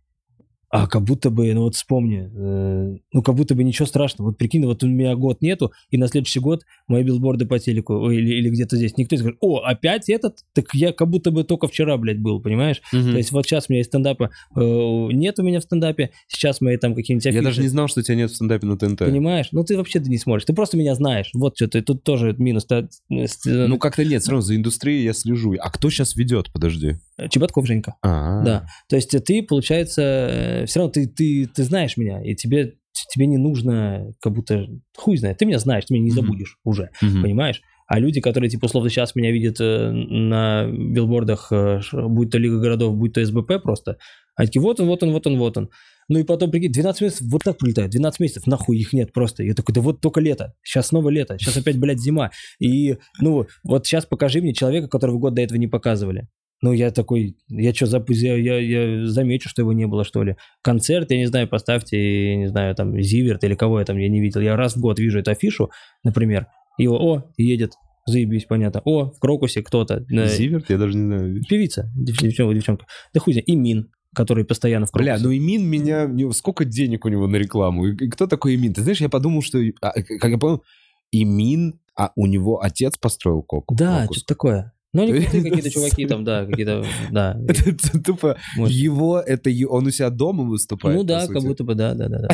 а 0.70 0.88
как 0.88 1.04
будто 1.04 1.30
бы, 1.30 1.54
ну 1.54 1.62
вот 1.64 1.76
вспомни, 1.76 2.30
э, 2.34 2.98
ну 3.14 3.22
как 3.22 3.36
будто 3.36 3.56
бы 3.56 3.64
ничего 3.64 3.86
страшного. 3.86 4.30
Вот 4.30 4.38
прикинь, 4.38 4.66
вот 4.66 4.84
у 4.84 4.88
меня 4.88 5.16
год 5.16 5.42
нету, 5.42 5.72
и 5.90 5.98
на 5.98 6.08
следующий 6.08 6.40
год 6.40 6.64
мои 6.88 7.04
билборды 7.04 7.46
по 7.46 7.60
телеку 7.60 8.10
или, 8.10 8.34
или 8.36 8.50
где-то 8.50 8.76
здесь. 8.78 8.98
Никто 8.98 9.16
не 9.16 9.22
скажет, 9.22 9.38
о, 9.42 9.60
опять 9.60 10.10
этот? 10.10 10.38
Так 10.54 10.66
я 10.74 10.92
как 10.94 11.10
будто 11.10 11.32
бы 11.32 11.44
только 11.44 11.68
вчера, 11.68 11.98
блядь, 11.98 12.20
был, 12.20 12.42
понимаешь? 12.42 12.82
Мгм. 12.92 13.12
То 13.12 13.18
есть 13.18 13.32
вот 13.32 13.46
сейчас 13.46 13.66
у 13.70 13.74
меня 13.74 13.82
из 13.82 13.88
стендапа 13.88 14.30
э, 14.56 14.60
нет 14.60 15.40
у 15.40 15.44
меня 15.44 15.60
в 15.60 15.64
стендапе, 15.64 16.12
сейчас 16.28 16.62
мои 16.62 16.78
там 16.78 16.96
какие-нибудь 16.96 17.26
Я 17.26 17.32
афиши, 17.32 17.44
даже 17.44 17.62
не 17.62 17.68
знал, 17.68 17.88
что 17.88 18.02
тебя 18.02 18.16
нет 18.16 18.32
в 18.32 18.36
стендапе 18.36 18.68
на 18.68 18.78
ТНТ. 18.78 19.00
понимаешь? 19.00 19.48
Ну 19.52 19.64
ты 19.64 19.78
вообще-то 19.78 20.10
не 20.10 20.18
смотришь, 20.18 20.46
ты 20.46 20.54
просто 20.54 20.78
меня 20.78 20.96
знаешь. 20.96 21.30
Вот 21.34 21.56
что 21.56 21.68
ты, 21.68 21.82
тут 21.82 22.04
тоже 22.04 22.36
минус. 22.38 22.66
Та- 22.66 22.88
э, 23.12 23.26
э, 23.46 23.68
Ну, 23.68 23.78
как-то 23.78 24.04
нет, 24.04 24.22
все 24.22 24.32
равно 24.32 24.42
за 24.42 24.56
индустрией 24.56 25.04
я 25.04 25.14
слежу. 25.14 25.56
А 25.60 25.70
кто 25.70 25.90
сейчас 25.90 26.16
ведет? 26.16 26.52
Подожди. 26.52 26.96
Чеботков 27.30 27.66
Женька. 27.66 27.96
А, 28.02 28.44
Да. 28.44 28.68
То 28.90 28.96
есть 28.98 29.12
ты, 29.26 29.42
получается, 29.44 30.55
все 30.66 30.80
равно 30.80 30.92
ты, 30.92 31.08
ты, 31.08 31.48
ты 31.48 31.64
знаешь 31.64 31.98
меня, 31.98 32.24
и 32.24 32.36
тебе, 32.36 32.76
тебе 33.14 33.26
не 33.28 33.38
нужно 33.38 34.14
как 34.22 34.34
будто, 34.34 34.68
хуй 34.96 35.18
знает, 35.18 35.38
ты 35.38 35.46
меня 35.46 35.60
знаешь, 35.60 35.86
ты 35.86 35.94
меня 35.94 36.06
не 36.06 36.12
забудешь 36.12 36.58
уже, 36.64 36.90
Мгм. 37.02 37.22
понимаешь? 37.22 37.62
А 37.88 38.00
люди, 38.00 38.20
которые, 38.20 38.50
типа, 38.50 38.66
условно, 38.66 38.90
сейчас 38.90 39.14
меня 39.16 39.32
видят 39.32 39.58
э, 39.60 39.92
на 39.92 40.66
билбордах, 40.68 41.52
э, 41.52 41.82
будь 41.94 42.32
то 42.32 42.40
Лига 42.40 42.60
городов, 42.60 42.96
будь 42.96 43.14
то 43.14 43.24
СБП 43.24 43.62
просто, 43.62 43.98
они 44.36 44.48
такие, 44.48 44.62
вот 44.62 44.80
он, 44.80 44.88
вот 44.88 45.04
он, 45.04 45.12
вот 45.12 45.28
он, 45.28 45.38
вот 45.38 45.58
он. 45.58 45.70
Ну 46.08 46.20
и 46.20 46.24
потом, 46.24 46.52
прикинь, 46.52 46.72
12 46.72 47.02
месяцев 47.02 47.28
вот 47.30 47.44
так 47.44 47.58
прилетает, 47.58 47.92
12 47.92 48.20
месяцев, 48.20 48.48
нахуй 48.48 48.78
их 48.78 48.94
нет 48.94 49.12
просто. 49.14 49.44
Я 49.44 49.54
такой, 49.54 49.74
да 49.74 49.82
вот 49.82 50.02
только 50.02 50.20
лето, 50.20 50.54
сейчас 50.64 50.88
снова 50.88 51.10
лето, 51.10 51.38
сейчас 51.40 51.58
опять, 51.58 51.78
блядь, 51.80 52.00
зима. 52.00 52.32
И, 52.60 52.98
ну, 53.20 53.46
вот 53.64 53.86
сейчас 53.88 54.06
покажи 54.06 54.42
мне 54.42 54.54
человека, 54.54 54.88
которого 54.88 55.18
год 55.18 55.34
до 55.36 55.42
этого 55.42 55.58
не 55.58 55.68
показывали. 55.68 56.28
Ну, 56.62 56.72
я 56.72 56.90
такой, 56.92 57.36
я 57.50 57.74
что, 57.74 57.86
запу- 57.86 58.14
я, 58.14 58.36
я, 58.36 58.60
я 58.60 59.06
замечу, 59.08 59.50
что 59.50 59.62
его 59.62 59.74
не 59.74 59.86
было, 59.88 60.04
что 60.04 60.24
ли. 60.24 60.36
Концерт, 60.62 61.12
я 61.12 61.18
не 61.18 61.26
знаю, 61.28 61.48
поставьте, 61.48 62.30
я 62.32 62.36
не 62.38 62.48
знаю, 62.48 62.74
там, 62.76 63.00
Зиверт 63.02 63.44
или 63.44 63.56
кого 63.56 63.80
я 63.80 63.86
там, 63.86 63.98
я 63.98 64.10
не 64.10 64.22
видел. 64.22 64.42
Я 64.42 64.56
раз 64.56 64.76
в 64.76 64.80
год 64.80 64.98
вижу 65.00 65.20
эту 65.20 65.32
афишу, 65.32 65.70
например, 66.04 66.48
и 66.78 66.88
о, 66.88 66.94
о, 66.96 67.24
едет, 67.38 67.74
заебись, 68.08 68.46
понятно. 68.46 68.82
О, 68.86 69.12
в 69.12 69.20
Крокусе 69.20 69.62
кто-то. 69.64 70.06
э, 70.10 70.28
Зиверт? 70.28 70.70
Я 70.70 70.78
даже 70.78 70.98
не 70.98 71.06
знаю. 71.06 71.42
Певица, 71.48 71.92
дев- 71.96 72.18
девчонка, 72.18 72.56
девчонка. 72.56 72.86
Да 73.14 73.20
хуй 73.20 73.34
знает, 73.34 73.48
и 73.50 73.56
Мин, 73.56 73.92
который 74.16 74.46
постоянно 74.46 74.86
в 74.86 74.92
Крокусе. 74.92 75.14
Бля, 75.14 75.22
ну 75.24 75.36
Имин 75.36 75.66
меня... 75.66 76.10
Сколько 76.32 76.64
денег 76.66 77.06
у 77.06 77.10
него 77.10 77.28
на 77.28 77.36
рекламу? 77.36 77.88
И, 77.88 78.10
кто 78.10 78.28
такой 78.28 78.56
Имин? 78.56 78.74
Ты 78.74 78.82
знаешь, 78.82 79.02
я 79.02 79.10
подумал, 79.10 79.42
что... 79.42 79.60
а, 79.82 79.92
как 79.92 80.32
я 80.32 80.38
понял, 80.38 80.64
Имин, 81.12 81.80
а 81.98 82.12
у 82.16 82.26
него 82.26 82.62
отец 82.62 82.98
построил 82.98 83.42
Коку. 83.44 83.76
Да, 83.76 84.06
что-то 84.06 84.26
такое. 84.26 84.72
Ну, 84.96 85.08
крутые 85.08 85.44
какие-то 85.44 85.70
чуваки 85.70 86.06
там, 86.08 86.24
да, 86.24 86.46
какие-то, 86.46 86.86
да. 87.12 87.38
Это, 87.48 88.02
тупо 88.02 88.38
его, 88.56 89.20
это 89.20 89.50
он 89.70 89.88
у 89.88 89.92
себя 89.92 90.10
дома 90.10 90.44
выступает. 90.44 90.98
Ну 90.98 91.04
да, 91.04 91.28
как 91.28 91.42
будто 91.44 91.64
бы, 91.64 91.76
да, 91.76 91.94
да, 91.94 92.08
да. 92.08 92.28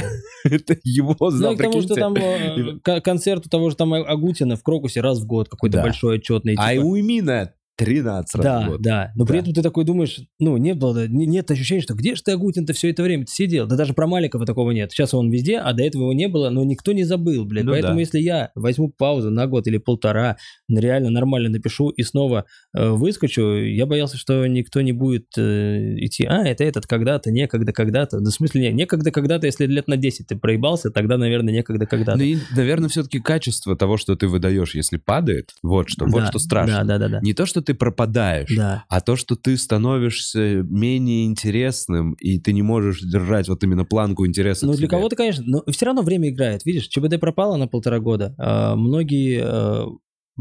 Это 0.43 0.77
его 0.83 1.15
Ну, 1.19 1.29
зал, 1.31 1.53
и 1.53 1.57
к 1.57 1.61
тому, 1.61 1.81
что 1.81 1.95
там 1.95 2.15
э, 2.15 3.01
концерт 3.01 3.45
у 3.45 3.49
того 3.49 3.69
же 3.69 3.75
там 3.75 3.93
Агутина 3.93 4.55
в 4.55 4.63
Крокусе 4.63 5.01
раз 5.01 5.19
в 5.19 5.25
год, 5.25 5.49
какой-то 5.49 5.81
большой, 5.81 6.17
отчетный. 6.17 6.55
А 6.57 6.73
типа. 6.73 6.83
у 6.83 6.99
Имина 6.99 7.53
13 7.85 8.35
раз 8.35 8.43
в 8.43 8.43
Да, 8.43 8.67
год. 8.67 8.81
да. 8.81 9.11
Но 9.15 9.25
при 9.25 9.33
Да. 9.33 9.39
этом 9.39 9.53
ты 9.53 9.61
такой 9.61 9.83
думаешь, 9.85 10.19
ну, 10.39 10.57
не 10.57 10.73
было, 10.73 11.07
не- 11.07 11.25
нет 11.25 11.49
ощущения, 11.51 11.81
что 11.81 11.93
где 11.93 12.15
же 12.15 12.23
ты, 12.23 12.31
Агутин-то, 12.31 12.73
все 12.73 12.89
это 12.89 13.03
время 13.03 13.25
сидел? 13.27 13.67
Да 13.67 13.75
даже 13.75 13.93
про 13.93 14.07
Маликова 14.07 14.45
такого 14.45 14.71
нет. 14.71 14.91
Сейчас 14.91 15.13
он 15.13 15.29
везде, 15.31 15.57
а 15.59 15.73
до 15.73 15.83
этого 15.83 16.03
его 16.03 16.13
не 16.13 16.27
было, 16.27 16.49
но 16.49 16.63
никто 16.63 16.91
не 16.91 17.03
забыл, 17.03 17.45
блядь. 17.45 17.65
Ну 17.65 17.71
Поэтому 17.71 17.95
да. 17.95 17.99
если 17.99 18.19
я 18.19 18.51
возьму 18.55 18.89
паузу 18.89 19.29
на 19.31 19.47
год 19.47 19.67
или 19.67 19.77
полтора, 19.77 20.37
реально 20.69 21.09
нормально 21.09 21.49
напишу 21.49 21.89
и 21.89 22.03
снова 22.03 22.45
э, 22.75 22.89
выскочу, 22.89 23.41
я 23.63 23.85
боялся, 23.85 24.17
что 24.17 24.45
никто 24.47 24.81
не 24.81 24.91
будет 24.93 25.25
э, 25.37 25.95
идти, 25.97 26.25
а, 26.25 26.43
это 26.47 26.63
этот 26.63 26.87
когда-то, 26.87 27.31
некогда, 27.31 27.73
когда-то. 27.73 28.19
Да 28.19 28.29
в 28.31 28.33
смысле, 28.33 28.61
не, 28.61 28.71
некогда, 28.73 29.11
когда-то, 29.11 29.45
если 29.47 29.65
лет 29.65 29.87
на 29.87 29.97
10 29.97 30.27
ты 30.27 30.35
проебался, 30.37 30.89
тогда, 30.91 31.17
наверное, 31.17 31.53
некогда, 31.53 31.85
когда-то. 31.85 32.17
Ну 32.17 32.23
и, 32.23 32.37
наверное, 32.55 32.89
все-таки 32.89 33.19
качество 33.19 33.75
того, 33.75 33.97
что 33.97 34.15
ты 34.15 34.27
выдаешь, 34.27 34.75
если 34.75 34.97
падает, 34.97 35.49
вот 35.63 35.89
что, 35.89 36.05
вот 36.05 36.21
Да, 36.21 36.27
что 36.27 36.39
страшно. 36.39 36.83
Да, 36.83 36.83
да, 36.83 36.97
да, 36.99 37.07
да. 37.09 37.19
Не 37.21 37.33
то, 37.33 37.45
что 37.45 37.61
ты 37.61 37.70
пропадаешь, 37.73 38.49
Да. 38.55 38.85
а 38.89 39.01
то, 39.01 39.15
что 39.15 39.35
ты 39.35 39.57
становишься 39.57 40.63
менее 40.63 41.25
интересным, 41.25 42.13
и 42.13 42.39
ты 42.39 42.53
не 42.53 42.61
можешь 42.61 43.01
держать 43.01 43.47
вот 43.49 43.63
именно 43.63 43.85
планку 43.85 44.25
интереса 44.25 44.65
Ну, 44.65 44.73
для 44.73 44.87
кого-то, 44.87 45.15
конечно, 45.15 45.43
но 45.45 45.63
все 45.71 45.85
равно 45.85 46.01
время 46.01 46.29
играет. 46.29 46.65
Видишь, 46.65 46.87
ЧБД 46.87 47.19
пропало 47.19 47.57
на 47.57 47.67
полтора 47.67 47.99
года. 47.99 48.35
а 48.37 48.75
многие... 48.75 49.41
а, 49.43 49.85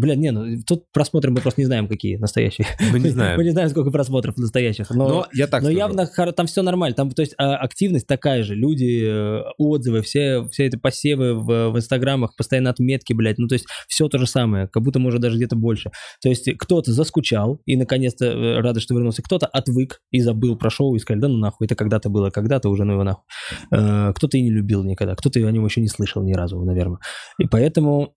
Бля, 0.01 0.15
не, 0.15 0.31
ну 0.33 0.47
тут 0.67 0.85
просмотры 0.93 1.31
мы 1.31 1.41
просто 1.41 1.61
не 1.61 1.67
знаем, 1.67 1.87
какие 1.87 2.17
настоящие. 2.17 2.67
Мы 2.93 2.99
не 2.99 3.05
Мы 3.07 3.11
знаем. 3.11 3.41
не 3.41 3.51
знаем, 3.51 3.69
сколько 3.69 3.91
просмотров 3.91 4.37
настоящих. 4.39 4.89
Но, 4.91 5.09
Но 5.09 5.27
я 5.35 5.47
так 5.47 5.63
но 5.63 5.67
скажу. 5.69 5.79
явно 5.79 6.07
там 6.33 6.47
все 6.47 6.63
нормально. 6.63 6.97
Там, 6.97 7.11
то 7.11 7.21
есть, 7.23 7.35
а, 7.37 7.57
активность 7.57 8.07
такая 8.07 8.43
же. 8.43 8.55
Люди, 8.55 9.03
э, 9.05 9.43
отзывы, 9.59 10.01
все, 10.03 10.45
все 10.51 10.65
эти 10.67 10.77
посевы 10.77 11.35
в, 11.35 11.71
в 11.71 11.77
инстаграмах, 11.77 12.35
постоянно 12.37 12.71
отметки, 12.71 13.13
блядь. 13.13 13.39
Ну, 13.39 13.47
то 13.47 13.55
есть, 13.55 13.67
все 13.89 14.09
то 14.09 14.19
же 14.19 14.27
самое. 14.27 14.69
Как 14.69 14.83
будто, 14.83 14.99
может, 14.99 15.21
даже 15.21 15.37
где-то 15.37 15.57
больше. 15.57 15.91
То 16.23 16.29
есть, 16.31 16.49
кто-то 16.59 16.93
заскучал 16.93 17.61
и, 17.67 17.77
наконец-то, 17.77 18.25
э, 18.25 18.61
рады, 18.61 18.81
что 18.81 18.95
вернулся. 18.95 19.23
Кто-то 19.23 19.47
отвык 19.47 20.01
и 20.11 20.21
забыл 20.21 20.57
про 20.57 20.71
шоу 20.71 20.95
и 20.95 20.99
сказали, 20.99 21.21
да 21.21 21.29
ну 21.29 21.37
нахуй, 21.37 21.67
это 21.67 21.75
когда-то 21.75 22.09
было, 22.09 22.31
когда-то 22.31 22.71
уже, 22.71 22.85
ну 22.85 22.95
его 22.95 23.05
нахуй. 23.05 23.25
Э, 23.71 24.13
Кто-то 24.15 24.39
и 24.39 24.43
не 24.43 24.51
любил 24.51 24.83
никогда, 24.85 25.15
кто-то 25.15 25.39
о 25.41 25.51
нем 25.53 25.65
еще 25.65 25.81
не 25.81 25.89
слышал 25.89 26.23
ни 26.23 26.33
разу, 26.33 26.63
наверное. 26.65 26.99
И 27.39 27.45
поэтому 27.47 28.15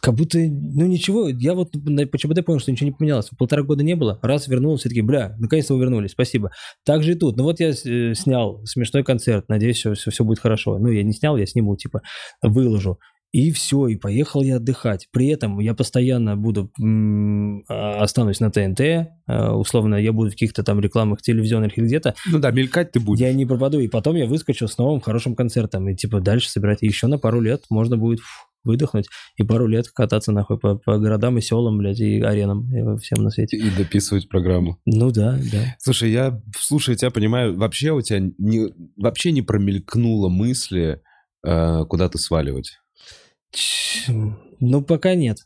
как 0.00 0.14
будто, 0.14 0.38
ну 0.38 0.86
ничего, 1.00 1.28
я 1.28 1.54
вот 1.54 1.70
на- 1.74 2.06
по 2.06 2.18
ЧБД 2.18 2.44
понял, 2.44 2.60
что 2.60 2.70
ничего 2.70 2.86
не 2.90 2.92
поменялось. 2.96 3.28
Полтора 3.38 3.62
года 3.62 3.82
не 3.82 3.94
было, 3.96 4.18
раз 4.22 4.46
вернулся, 4.48 4.82
все 4.82 4.88
таки 4.90 5.00
бля, 5.00 5.34
наконец-то 5.38 5.74
вы 5.74 5.80
вернулись, 5.80 6.12
спасибо. 6.12 6.50
Так 6.84 7.02
же 7.02 7.12
и 7.12 7.14
тут. 7.14 7.36
Ну 7.36 7.44
вот 7.44 7.58
я 7.60 7.70
э, 7.70 8.14
снял 8.14 8.64
смешной 8.66 9.02
концерт, 9.02 9.46
надеюсь, 9.48 9.78
все, 9.78 9.94
все, 9.94 10.24
будет 10.24 10.38
хорошо. 10.38 10.78
Ну 10.78 10.88
я 10.88 11.02
не 11.02 11.12
снял, 11.12 11.36
я 11.36 11.46
сниму, 11.46 11.76
типа, 11.76 12.02
выложу. 12.42 12.98
И 13.32 13.52
все, 13.52 13.86
и 13.86 13.94
поехал 13.94 14.42
я 14.42 14.56
отдыхать. 14.56 15.06
При 15.12 15.28
этом 15.28 15.60
я 15.60 15.72
постоянно 15.74 16.36
буду, 16.36 16.68
а, 17.68 18.02
останусь 18.02 18.40
на 18.40 18.50
ТНТ, 18.50 18.80
а, 19.28 19.54
условно, 19.56 19.94
я 19.94 20.12
буду 20.12 20.30
в 20.30 20.32
каких-то 20.32 20.64
там 20.64 20.80
рекламах 20.80 21.22
телевизионных 21.22 21.78
или 21.78 21.84
где-то, 21.86 22.14
Ну 22.26 22.40
да, 22.40 22.50
мелькать 22.50 22.90
ты 22.90 22.98
будешь. 22.98 23.20
я 23.20 23.32
не 23.32 23.46
пропаду, 23.46 23.78
и 23.78 23.86
потом 23.88 24.16
я 24.16 24.26
выскочу 24.26 24.66
с 24.66 24.78
новым 24.78 25.00
хорошим 25.00 25.36
концертом, 25.36 25.88
и 25.88 25.94
типа 25.94 26.20
дальше 26.20 26.50
собирать. 26.50 26.82
Еще 26.82 27.06
на 27.06 27.18
пару 27.18 27.40
лет 27.40 27.62
можно 27.70 27.96
будет 27.96 28.18
фу, 28.20 28.26
выдохнуть 28.64 29.08
и 29.36 29.42
пару 29.42 29.66
лет 29.66 29.88
кататься 29.88 30.32
нахуй 30.32 30.58
по, 30.58 30.76
по 30.76 30.98
городам 30.98 31.38
и 31.38 31.40
селам, 31.40 31.78
блядь, 31.78 32.00
и 32.00 32.20
аренам 32.20 32.68
и 32.74 32.98
всем 32.98 33.22
на 33.24 33.30
свете. 33.30 33.56
И 33.56 33.70
дописывать 33.70 34.28
программу. 34.28 34.78
Ну 34.86 35.10
да, 35.10 35.38
да. 35.52 35.76
Слушай, 35.78 36.10
я, 36.10 36.40
слушай, 36.58 36.96
тебя 36.96 37.10
понимаю, 37.10 37.56
вообще 37.56 37.92
у 37.92 38.00
тебя 38.02 38.20
не, 38.38 38.68
вообще 38.96 39.32
не 39.32 39.42
промелькнуло 39.42 40.28
мысли 40.28 41.00
э, 41.44 41.84
куда-то 41.86 42.18
сваливать. 42.18 42.78
Ну, 44.08 44.82
пока 44.82 45.14
нет. 45.14 45.38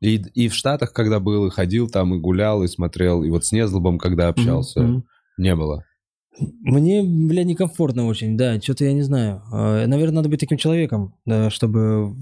И, 0.00 0.16
и 0.34 0.48
в 0.48 0.54
Штатах, 0.54 0.92
когда 0.92 1.18
был, 1.18 1.46
и 1.46 1.50
ходил 1.50 1.88
там, 1.88 2.14
и 2.14 2.18
гулял, 2.18 2.62
и 2.62 2.68
смотрел, 2.68 3.24
и 3.24 3.30
вот 3.30 3.44
с 3.44 3.52
Незлобом, 3.52 3.98
когда 3.98 4.28
общался, 4.28 4.80
Мгм. 4.80 5.04
не 5.38 5.56
было. 5.56 5.84
Мне, 6.40 7.02
бля, 7.02 7.44
некомфортно 7.44 8.06
очень, 8.06 8.36
да, 8.36 8.60
что-то 8.60 8.84
я 8.84 8.92
не 8.92 9.02
знаю. 9.02 9.42
Наверное, 9.50 10.16
надо 10.16 10.28
быть 10.28 10.40
таким 10.40 10.58
человеком, 10.58 11.14
да, 11.24 11.50
чтобы, 11.50 12.14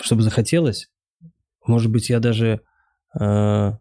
чтобы 0.00 0.22
захотелось. 0.22 0.90
Может 1.66 1.90
быть, 1.90 2.08
я 2.08 2.20
даже 2.20 2.60
э, 3.18 3.72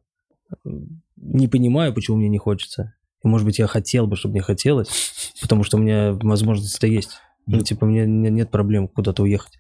не 1.16 1.48
понимаю, 1.48 1.94
почему 1.94 2.18
мне 2.18 2.28
не 2.30 2.38
хочется. 2.38 2.94
И, 3.24 3.28
может 3.28 3.46
быть, 3.46 3.60
я 3.60 3.68
хотел 3.68 4.08
бы, 4.08 4.16
чтобы 4.16 4.34
мне 4.34 4.42
хотелось, 4.42 5.34
потому 5.42 5.64
что 5.64 5.78
у 5.78 5.80
меня 5.80 6.14
возможность-то 6.14 6.88
есть. 6.88 7.20
Ну, 7.46 7.62
типа, 7.62 7.86
мне 7.86 8.06
не- 8.06 8.30
нет 8.30 8.52
проблем 8.52 8.88
куда-то 8.88 9.24
уехать. 9.24 9.58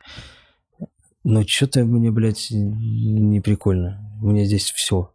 Но 1.23 1.43
что-то 1.45 1.83
мне, 1.85 2.11
блядь, 2.11 2.47
не 2.51 3.41
прикольно. 3.41 4.17
У 4.21 4.27
меня 4.31 4.45
здесь 4.45 4.71
все. 4.71 5.11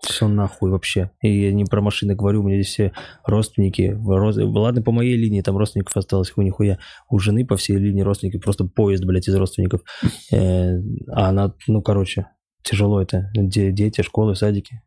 Все 0.00 0.28
нахуй 0.28 0.70
вообще. 0.70 1.10
И 1.22 1.42
я 1.42 1.52
не 1.52 1.64
про 1.64 1.80
машины 1.80 2.14
говорю, 2.14 2.42
у 2.42 2.46
меня 2.46 2.56
здесь 2.60 2.72
все 2.72 2.92
родственники. 3.24 3.96
роз- 4.06 4.40
Ладно, 4.42 4.82
по 4.82 4.92
моей 4.92 5.16
линии 5.16 5.40
там 5.40 5.56
родственников 5.56 5.96
осталось 5.96 6.30
хуй 6.30 6.44
нихуя. 6.44 6.78
У 7.10 7.18
жены 7.18 7.46
по 7.46 7.56
всей 7.56 7.76
линии 7.78 8.02
родственники, 8.02 8.38
просто 8.38 8.64
поезд, 8.64 9.04
блядь, 9.04 9.26
из 9.28 9.34
родственников. 9.34 9.82
Э, 10.32 10.76
А 11.12 11.28
она, 11.30 11.54
ну, 11.66 11.82
короче, 11.82 12.26
тяжело 12.62 13.00
это. 13.00 13.30
Де- 13.34 13.72
Дети, 13.72 14.02
школы, 14.02 14.36
садики. 14.36 14.82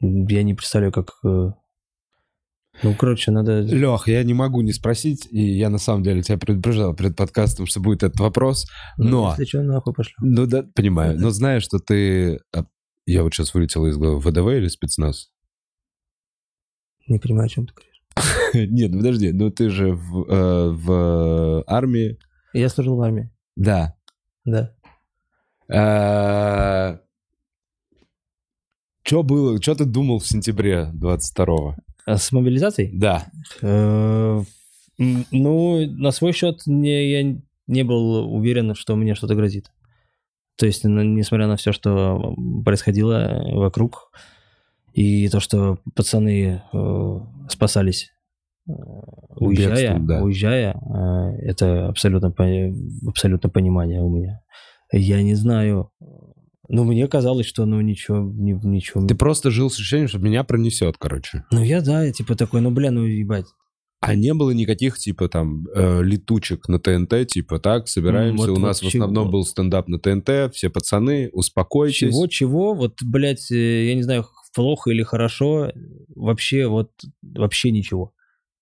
Я 0.00 0.42
не 0.42 0.54
представляю, 0.54 0.92
как... 0.92 1.10
э, 1.24 1.50
Ну, 2.82 2.94
короче, 2.94 3.30
надо... 3.30 3.60
Лех, 3.60 4.06
я 4.08 4.22
не 4.22 4.34
могу 4.34 4.60
не 4.60 4.72
спросить, 4.72 5.26
и 5.30 5.40
я 5.56 5.70
на 5.70 5.78
самом 5.78 6.02
деле 6.02 6.22
тебя 6.22 6.38
предупреждал 6.38 6.94
перед 6.94 7.16
подкастом, 7.16 7.66
что 7.66 7.80
будет 7.80 8.02
этот 8.02 8.20
вопрос, 8.20 8.66
но... 8.96 9.30
Если 9.30 9.44
что, 9.46 9.62
нахуй 9.62 9.92
пошлю. 9.94 10.14
Ну 10.20 10.46
да, 10.46 10.64
понимаю, 10.74 11.18
но 11.18 11.30
знаешь, 11.30 11.62
что 11.64 11.78
ты... 11.78 12.40
а, 13.08 13.10
Я 13.10 13.22
вот 13.22 13.34
сейчас 13.34 13.54
вылетел 13.54 13.86
из 13.86 13.96
головы, 13.96 14.20
ВДВ 14.20 14.48
или 14.56 14.68
спецназ? 14.68 15.30
Не 17.06 17.18
понимаю, 17.18 17.46
о 17.46 17.48
чем 17.48 17.66
ты 17.66 17.72
говоришь. 17.74 18.02
Нет, 18.70 18.90
ну 18.92 18.98
подожди, 18.98 19.32
ну 19.32 19.50
ты 19.50 19.70
же 19.70 19.92
в, 19.92 20.24
э, 20.28 20.70
в 20.70 21.64
армии... 21.66 22.18
Я 22.52 22.68
служил 22.68 22.96
в 22.96 23.00
армии, 23.02 23.30
Да. 23.56 23.96
да. 24.44 24.74
Что 29.02 29.22
было, 29.22 29.60
что 29.62 29.74
ты 29.74 29.84
думал 29.86 30.18
в 30.18 30.26
сентябре 30.26 30.90
22-го? 30.94 31.76
А 32.04 32.16
с 32.16 32.30
мобилизацией? 32.32 32.90
Да. 32.98 33.26
Э, 33.62 34.42
Ну, 34.98 35.86
на 35.92 36.10
свой 36.10 36.32
счет 36.32 36.62
не, 36.66 37.10
я 37.10 37.40
не 37.66 37.82
был 37.84 38.34
уверен, 38.34 38.74
что 38.74 38.96
мне 38.96 39.14
что-то 39.14 39.34
грозит. 39.34 39.70
То 40.58 40.66
есть, 40.66 40.84
н- 40.84 41.14
несмотря 41.14 41.46
на 41.46 41.56
все, 41.56 41.72
что 41.72 42.34
происходило 42.64 43.42
вокруг, 43.52 44.10
и 44.92 45.28
то, 45.28 45.38
что 45.40 45.78
пацаны 45.94 46.62
э, 46.72 47.20
спасались, 47.48 48.10
э, 48.68 48.72
уезжая, 49.36 49.74
Бегством, 49.94 50.06
да. 50.06 50.22
уезжая, 50.22 50.74
э, 50.74 51.36
это 51.42 51.88
абсолютно, 51.88 52.34
абсолютно 53.06 53.48
понимание 53.48 54.02
у 54.02 54.10
меня. 54.10 54.40
Я 54.92 55.22
не 55.22 55.34
знаю, 55.34 55.90
ну, 56.68 56.84
мне 56.84 57.06
казалось, 57.06 57.46
что, 57.46 57.64
ну, 57.64 57.80
ничего, 57.80 58.18
ни- 58.18 58.58
ничего. 58.66 59.06
Ты 59.06 59.14
просто 59.14 59.50
жил 59.50 59.70
с 59.70 59.74
ощущением, 59.74 60.08
что 60.08 60.18
меня 60.18 60.42
пронесет, 60.44 60.96
короче. 60.98 61.44
Ну, 61.52 61.62
я, 61.62 61.80
да, 61.80 62.02
я 62.02 62.12
типа 62.12 62.34
такой, 62.34 62.60
ну, 62.60 62.70
бля, 62.70 62.90
ну, 62.90 63.04
ебать. 63.04 63.46
А 64.00 64.14
не 64.14 64.32
было 64.32 64.52
никаких, 64.52 64.96
типа, 64.96 65.28
там, 65.28 65.66
э, 65.74 66.02
летучек 66.02 66.68
на 66.68 66.78
ТНТ, 66.78 67.26
типа, 67.26 67.58
так, 67.58 67.88
собираемся, 67.88 68.48
Вот- 68.50 68.58
у 68.58 68.60
нас 68.60 68.80
вот 68.80 68.92
в 68.92 68.94
основном 68.94 69.24
чего? 69.24 69.32
был 69.32 69.44
стендап 69.44 69.88
на 69.88 69.98
ТНТ, 69.98 70.54
все 70.54 70.70
пацаны, 70.70 71.30
успокойтесь. 71.32 71.98
Чего-чего, 71.98 72.74
вот, 72.74 72.94
блядь, 73.02 73.50
э, 73.50 73.86
я 73.88 73.94
не 73.94 74.02
знаю, 74.02 74.24
плохо 74.54 74.90
или 74.90 75.02
хорошо, 75.02 75.72
вообще 76.14 76.66
вот, 76.68 76.90
вообще 77.22 77.70
ничего. 77.70 78.12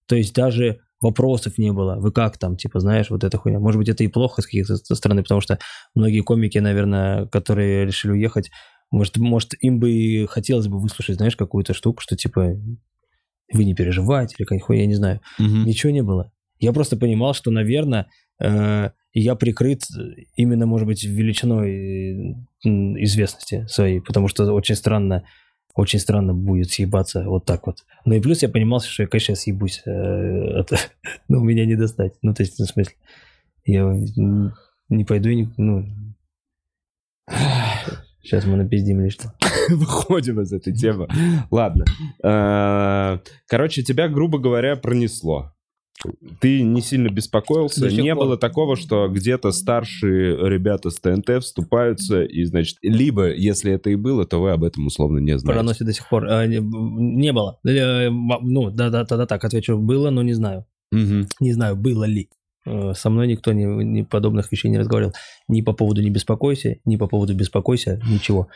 То 0.08 0.16
есть 0.16 0.34
даже 0.34 0.81
вопросов 1.02 1.58
не 1.58 1.73
было. 1.73 1.97
Вы 1.97 2.12
как 2.12 2.39
там, 2.39 2.56
типа, 2.56 2.81
знаешь, 2.81 3.10
вот 3.10 3.23
эта 3.23 3.36
хуйня. 3.36 3.60
Может 3.60 3.78
быть, 3.78 3.89
это 3.89 4.05
и 4.05 4.08
плохо 4.08 4.40
с 4.42 4.47
каких-то 4.47 4.76
стороны, 4.94 5.23
потому 5.23 5.40
что 5.40 5.58
многие 5.94 6.20
комики, 6.20 6.58
наверное, 6.58 7.26
которые 7.26 7.84
решили 7.84 8.12
уехать, 8.12 8.50
может, 8.90 9.16
может, 9.16 9.52
им 9.60 9.81
бы 9.81 9.90
и 9.90 10.26
хотелось 10.26 10.68
бы 10.68 10.78
выслушать, 10.81 11.16
знаешь, 11.16 11.36
какую-то 11.36 11.74
штуку, 11.74 12.00
что, 12.00 12.16
типа, 12.16 12.55
вы 13.52 13.65
не 13.65 13.75
переживайте 13.75 14.34
или 14.39 14.58
хуйня, 14.58 14.83
я 14.83 14.89
не 14.89 14.94
знаю. 14.94 15.20
Мгм. 15.39 15.65
Ничего 15.65 15.92
не 15.92 16.02
было. 16.02 16.33
Я 16.58 16.73
просто 16.73 16.97
понимал, 16.97 17.34
что, 17.34 17.50
наверное, 17.50 18.07
э, 18.42 18.91
я 19.12 19.34
прикрыт 19.34 19.83
именно, 20.36 20.66
может 20.66 20.86
быть, 20.86 21.05
величиной 21.05 22.33
э, 22.65 22.68
известности 23.05 23.66
своей, 23.68 24.00
потому 24.00 24.28
что 24.28 24.50
очень 24.52 24.75
странно, 24.75 25.25
очень 25.75 25.99
странно 25.99 26.34
будет 26.34 26.70
съебаться 26.70 27.25
вот 27.28 27.44
так 27.44 27.66
вот. 27.66 27.84
Ну 28.05 28.15
и 28.15 28.20
плюс 28.20 28.42
я 28.42 28.49
понимал, 28.49 28.81
что 28.81 29.02
я, 29.02 29.08
конечно, 29.08 29.34
съебусь, 29.34 29.83
э, 29.86 30.60
от- 30.60 30.91
но 31.28 31.41
меня 31.41 31.66
не 31.66 31.76
достать. 31.76 32.15
Ну, 32.23 32.34
то 32.34 32.42
есть, 32.42 32.58
ну, 32.58 32.65
в 32.66 32.68
смысле, 32.68 32.94
я 33.65 33.84
не 34.89 35.05
пойду 35.05 35.28
и 35.28 35.36
не... 35.36 35.49
Ну, 35.57 35.86
сейчас 38.26 38.44
мы 38.44 38.56
напиздим 38.56 39.00
или 39.00 39.08
что. 39.08 39.32
Выходим 39.68 40.40
из 40.40 40.52
этой 40.52 40.72
темы. 40.74 41.08
Ладно. 41.50 41.84
Э, 42.22 43.18
Короче, 43.48 43.82
тебя, 43.82 44.08
грубо 44.08 44.38
говоря, 44.38 44.76
пронесло. 44.76 45.52
Ты 46.40 46.62
не 46.62 46.82
сильно 46.82 47.08
беспокоился. 47.08 47.88
Не 47.88 48.14
пор. 48.14 48.26
было 48.26 48.36
такого, 48.36 48.76
что 48.76 49.08
где-то 49.08 49.50
старшие 49.50 50.36
ребята 50.48 50.90
с 50.90 50.96
ТНТ 50.96 51.42
вступаются, 51.42 52.22
и, 52.22 52.44
значит, 52.44 52.76
либо, 52.82 53.32
если 53.32 53.72
это 53.72 53.90
и 53.90 53.96
было, 53.96 54.26
то 54.26 54.40
вы 54.40 54.50
об 54.50 54.62
этом 54.64 54.86
условно 54.86 55.18
не 55.18 55.38
знаете. 55.38 55.58
Проносит 55.58 55.86
до 55.86 55.92
сих 55.92 56.08
пор. 56.08 56.26
А, 56.28 56.46
не, 56.46 57.32
было. 57.32 57.58
Э, 57.66 58.10
Ну, 58.10 58.70
да-да, 58.70 59.05
тогда 59.05 59.26
так 59.26 59.44
отвечу. 59.44 59.78
Было, 59.78 60.10
но 60.10 60.22
не 60.22 60.34
знаю. 60.34 60.66
Не 60.92 61.52
знаю, 61.52 61.76
было 61.76 62.05
ли. 62.05 62.28
Э, 62.67 62.93
Со 62.95 63.11
мной 63.11 63.28
никто 63.28 63.53
не, 63.53 63.65
не 63.65 64.03
подобных 64.03 64.51
вещей 64.53 64.69
не 64.69 64.78
разговаривал. 64.78 65.15
Ни 65.49 65.62
по 65.62 65.73
поводу 65.73 66.03
«не 66.03 66.11
беспокойся», 66.11 66.77
ни 66.85 66.97
по 66.97 67.07
поводу 67.07 67.35
«беспокойся», 67.35 68.01
ничего. 68.07 68.49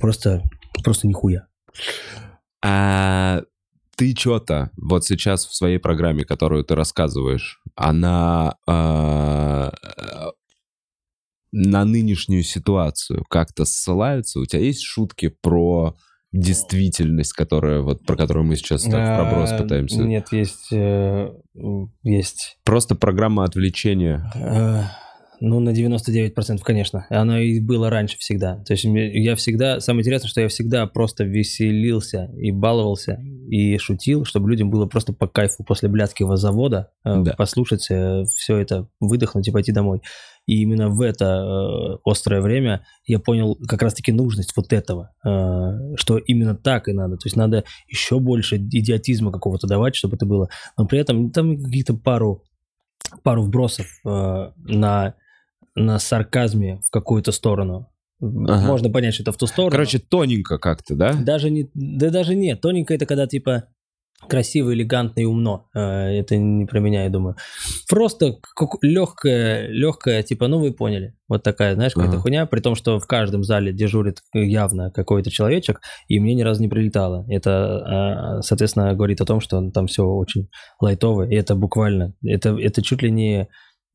Просто, 0.00 0.42
просто 0.84 1.08
нихуя. 1.08 1.48
А 2.64 3.42
ты 3.96 4.14
что-то 4.16 4.70
вот 4.76 5.04
сейчас 5.04 5.46
в 5.46 5.54
своей 5.54 5.78
программе, 5.78 6.24
которую 6.24 6.64
ты 6.64 6.76
рассказываешь, 6.76 7.60
она 7.74 8.56
а, 8.66 9.72
на 11.50 11.84
нынешнюю 11.84 12.44
ситуацию 12.44 13.24
как-то 13.28 13.64
ссылаются? 13.64 14.38
У 14.38 14.46
тебя 14.46 14.62
есть 14.62 14.82
шутки 14.82 15.28
про 15.28 15.96
действительность, 16.32 17.32
которая 17.32 17.80
вот 17.80 18.04
про 18.04 18.16
которую 18.16 18.44
мы 18.44 18.56
сейчас 18.56 18.82
так 18.82 18.92
в 18.92 19.16
проброс 19.16 19.52
А, 19.52 19.58
пытаемся? 19.58 20.02
Нет, 20.02 20.28
есть... 20.32 20.72
э, 20.72 21.30
Есть... 22.02 22.58
Просто 22.64 22.94
программа 22.94 23.44
отвлечения. 23.44 24.30
Э, 25.40 25.44
Ну, 25.44 25.60
на 25.60 25.70
99%, 25.70 26.58
конечно. 26.62 27.06
Оно 27.10 27.38
и 27.38 27.60
было 27.60 27.90
раньше 27.90 28.18
всегда. 28.18 28.56
То 28.64 28.72
есть 28.74 28.84
я 28.84 29.34
всегда... 29.36 29.80
Самое 29.80 30.02
интересное, 30.02 30.28
что 30.28 30.40
я 30.40 30.48
всегда 30.48 30.86
просто 30.86 31.24
веселился 31.24 32.30
и 32.36 32.50
баловался, 32.50 33.20
и 33.48 33.78
шутил, 33.78 34.24
чтобы 34.24 34.50
людям 34.50 34.70
было 34.70 34.86
просто 34.86 35.12
по 35.12 35.26
кайфу 35.26 35.64
после 35.64 35.88
блядского 35.88 36.36
завода 36.36 36.90
э, 37.04 37.22
Да. 37.22 37.34
послушать 37.34 37.82
все 37.82 38.56
это, 38.56 38.88
выдохнуть 39.00 39.48
и 39.48 39.50
пойти 39.52 39.72
домой. 39.72 40.02
И 40.46 40.62
именно 40.62 40.88
в 40.88 41.02
это 41.02 41.24
э, 41.26 41.98
острое 42.10 42.40
время 42.40 42.86
я 43.04 43.18
понял 43.18 43.54
как 43.68 43.82
раз-таки 43.82 44.12
нужность 44.12 44.54
вот 44.56 44.72
этого, 44.72 45.10
э, 45.22 45.96
что 45.96 46.16
именно 46.16 46.54
так 46.54 46.88
и 46.88 46.92
надо. 46.92 47.16
То 47.16 47.26
есть 47.26 47.36
надо 47.36 47.64
еще 47.86 48.18
больше 48.18 48.56
идиотизма 48.56 49.30
какого-то 49.30 49.66
давать, 49.66 49.94
чтобы 49.94 50.16
это 50.16 50.24
было. 50.24 50.48
Но 50.78 50.86
при 50.86 51.00
этом 51.00 51.30
там 51.32 51.62
какие-то 51.62 51.92
пару, 51.92 52.44
пару 53.22 53.42
вбросов 53.42 53.86
э, 54.06 54.50
на, 54.56 55.14
на 55.78 55.98
сарказме 55.98 56.80
в 56.86 56.90
какую-то 56.90 57.32
сторону. 57.32 57.88
Ага. 58.20 58.66
Можно 58.66 58.90
понять, 58.90 59.14
что 59.14 59.22
это 59.22 59.32
в 59.32 59.36
ту 59.36 59.46
сторону. 59.46 59.70
Короче, 59.70 59.98
тоненько 60.00 60.58
как-то, 60.58 60.96
да? 60.96 61.12
даже 61.12 61.50
не, 61.50 61.70
да 61.74 62.10
даже 62.10 62.34
нет. 62.34 62.60
Тоненько 62.60 62.92
это 62.94 63.06
когда 63.06 63.26
типа 63.26 63.64
красиво, 64.28 64.74
элегантно 64.74 65.20
и 65.20 65.24
умно. 65.24 65.68
Э, 65.74 66.18
Это 66.18 66.36
не 66.36 66.66
про 66.66 66.80
меня, 66.80 67.04
я 67.04 67.10
думаю. 67.10 67.36
Просто 67.88 68.38
легкая, 68.82 69.68
легкая, 69.68 70.24
типа, 70.24 70.48
ну 70.48 70.58
вы 70.58 70.72
поняли. 70.72 71.14
Вот 71.28 71.44
такая, 71.44 71.74
знаешь, 71.74 71.92
какая-то 71.94 72.14
Ага. 72.14 72.22
хуйня, 72.22 72.46
при 72.46 72.60
том, 72.60 72.74
что 72.74 72.98
в 72.98 73.06
каждом 73.06 73.44
зале 73.44 73.72
дежурит 73.72 74.22
явно 74.34 74.90
какой-то 74.90 75.30
человечек, 75.30 75.80
и 76.08 76.18
мне 76.18 76.34
ни 76.34 76.42
разу 76.42 76.60
не 76.62 76.68
прилетало. 76.68 77.24
Это, 77.28 78.38
а, 78.38 78.42
соответственно, 78.42 78.94
говорит 78.94 79.20
о 79.20 79.26
том, 79.26 79.40
что 79.40 79.70
там 79.70 79.86
все 79.86 80.04
очень 80.04 80.48
лайтово, 80.80 81.28
и 81.28 81.36
это 81.36 81.54
буквально, 81.54 82.14
это, 82.24 82.56
это 82.58 82.82
чуть 82.82 83.02
ли 83.02 83.12
не 83.12 83.48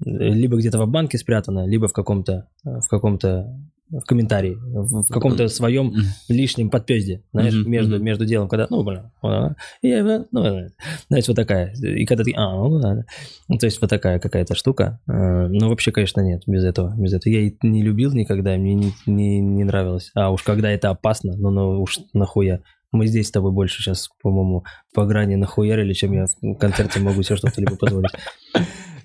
либо 0.06 0.57
где-то 0.57 0.83
в 0.83 0.90
банке 0.90 1.17
спрятано, 1.17 1.65
либо 1.65 1.88
в 1.88 1.93
каком-то, 1.93 2.48
в 2.64 2.88
каком-то 2.88 3.56
в 3.90 4.06
комментарии, 4.06 4.57
в 4.59 5.03
в 5.03 5.07
каком-то 5.09 5.48
своем 5.49 5.93
лишнем 6.27 6.69
подпезде, 6.69 7.22
знаешь, 7.32 7.53
Мгм, 7.53 7.72
между, 7.72 7.99
между 7.99 8.25
делом, 8.25 8.48
когда, 8.48 8.65
ну, 8.69 8.83
блин, 8.83 9.11
а, 9.22 9.53
я, 9.82 10.25
ну, 10.32 10.69
знаешь, 11.09 11.27
вот 11.27 11.35
такая, 11.35 11.73
и 11.75 12.06
когда 12.06 12.23
ты, 12.23 12.33
а, 12.35 12.56
ну, 12.56 12.69
ладно. 12.69 13.06
Ну, 13.48 13.57
то 13.57 13.65
есть 13.65 13.80
вот 13.82 13.90
такая 13.90 14.19
какая-то 14.19 14.56
штука, 14.56 14.99
Э, 15.07 15.48
ну, 15.48 15.69
вообще, 15.69 15.91
конечно, 15.91 16.22
нет, 16.22 16.43
без 16.48 16.64
этого, 16.64 16.95
без 16.98 17.14
этого, 17.14 17.32
я 17.32 17.41
и 17.41 17.53
не 17.61 17.83
любил 17.83 18.14
никогда, 18.14 18.56
мне 18.56 18.73
не, 18.73 18.93
не, 19.06 19.40
не 19.40 19.64
нравилось, 19.64 20.11
а 20.15 20.32
уж 20.32 20.43
когда 20.43 20.72
это 20.72 20.90
опасно, 20.90 21.35
ну, 21.38 21.51
ну, 21.51 21.82
уж 21.82 21.99
нахуя, 22.14 22.61
мы 22.91 23.07
здесь 23.07 23.27
с 23.27 23.32
тобой 23.32 23.51
больше 23.51 23.82
сейчас, 23.82 24.09
по-моему, 24.22 24.64
по 24.93 25.06
грани 25.06 25.35
нахуярили, 25.35 25.93
чем 25.93 26.14
я 26.14 26.25
в 26.41 26.56
концерте 26.56 26.99
могу 26.99 27.22
себе 27.23 27.35
что-то-либо 27.35 27.75
позволить. 27.75 28.11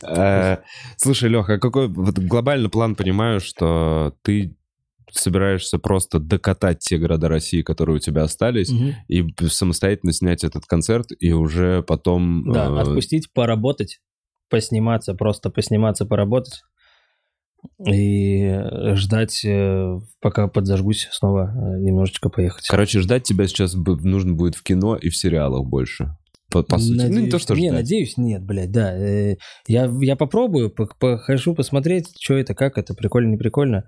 Э, 0.07 0.59
Слушай, 0.97 1.31
Леха, 1.31 1.55
а 1.55 1.59
какой 1.59 1.89
вот 1.89 2.19
глобальный 2.19 2.69
план 2.69 2.95
понимаю, 2.95 3.41
что 3.41 4.15
ты 4.23 4.57
собираешься 5.11 5.79
просто 5.79 6.19
докатать 6.19 6.81
те 6.81 6.99
города 6.99 7.29
России, 7.29 7.63
которые 7.63 7.97
у 7.97 7.99
тебя 7.99 8.23
остались, 8.23 8.71
Мгм. 8.71 8.95
и 9.09 9.27
самостоятельно 9.49 10.13
снять 10.13 10.45
этот 10.45 10.67
концерт, 10.67 11.07
и 11.19 11.33
уже 11.33 11.83
потом... 11.83 12.53
Да, 12.53 12.67
э, 12.67 12.81
отпустить, 12.81 13.33
поработать, 13.33 14.01
посниматься, 14.51 15.15
просто 15.15 15.51
посниматься, 15.51 16.05
поработать. 16.05 16.63
И 17.87 18.55
ждать, 18.95 19.45
э, 19.45 19.99
пока 20.21 20.47
подзажгусь, 20.47 21.09
снова 21.11 21.51
э, 21.53 21.81
немножечко 21.81 22.29
поехать. 22.29 22.67
Короче, 22.69 23.01
ждать 23.01 23.25
тебя 23.25 23.49
сейчас 23.49 23.75
нужно 23.75 24.35
будет 24.35 24.55
в 24.55 24.63
кино 24.63 24.95
и 24.95 25.09
в 25.09 25.17
сериалах 25.17 25.67
больше. 25.67 26.17
По, 26.51 26.63
по 26.63 26.79
сути. 26.79 27.07
ну, 27.11 27.21
не 27.21 27.29
то, 27.31 27.39
что 27.39 27.55
Не, 27.55 27.69
ждать. 27.69 27.81
надеюсь, 27.83 28.17
нет, 28.17 28.43
блядь, 28.43 28.71
да. 28.73 28.97
Э, 28.97 29.37
Я, 29.67 29.91
я 30.01 30.17
попробую, 30.17 30.71
по- 30.71 30.87
похожу 30.99 31.55
посмотреть, 31.55 32.07
что 32.19 32.35
это, 32.39 32.55
как 32.55 32.79
это, 32.79 32.95
прикольно, 32.95 33.31
не 33.31 33.37
прикольно. 33.37 33.85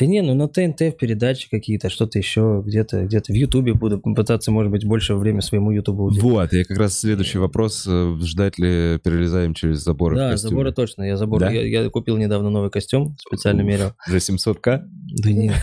Да 0.00 0.06
не, 0.06 0.22
ну 0.22 0.32
на 0.34 0.48
ТНТ 0.48 0.80
в 0.80 0.92
передачи 0.92 1.50
какие-то, 1.50 1.90
что-то 1.90 2.18
еще, 2.18 2.62
где-то, 2.64 3.04
где-то 3.04 3.34
в 3.34 3.36
Ютубе 3.36 3.74
буду 3.74 4.00
пытаться, 4.00 4.50
может 4.50 4.72
быть, 4.72 4.86
больше 4.86 5.14
время 5.14 5.42
своему 5.42 5.72
Ютубу 5.72 6.04
уделить. 6.04 6.22
Вот, 6.22 6.52
я 6.54 6.64
как 6.64 6.78
раз 6.78 6.98
следующий 6.98 7.36
вопрос. 7.36 7.86
э, 7.86 8.16
Ждать 8.22 8.58
ли 8.58 8.98
перелезаем 9.04 9.52
через 9.52 9.84
заборы 9.84 10.16
Да, 10.16 10.36
заборы 10.38 10.72
точно, 10.72 11.02
я 11.02 11.18
забор. 11.18 11.40
Да? 11.40 11.50
Я, 11.50 11.82
я 11.82 11.90
купил 11.90 12.16
недавно 12.16 12.48
новый 12.48 12.70
костюм, 12.70 13.14
специально 13.18 13.60
мерил. 13.60 13.92
За 14.06 14.16
700к? 14.16 14.80
Да 15.22 15.32
нет, 15.32 15.54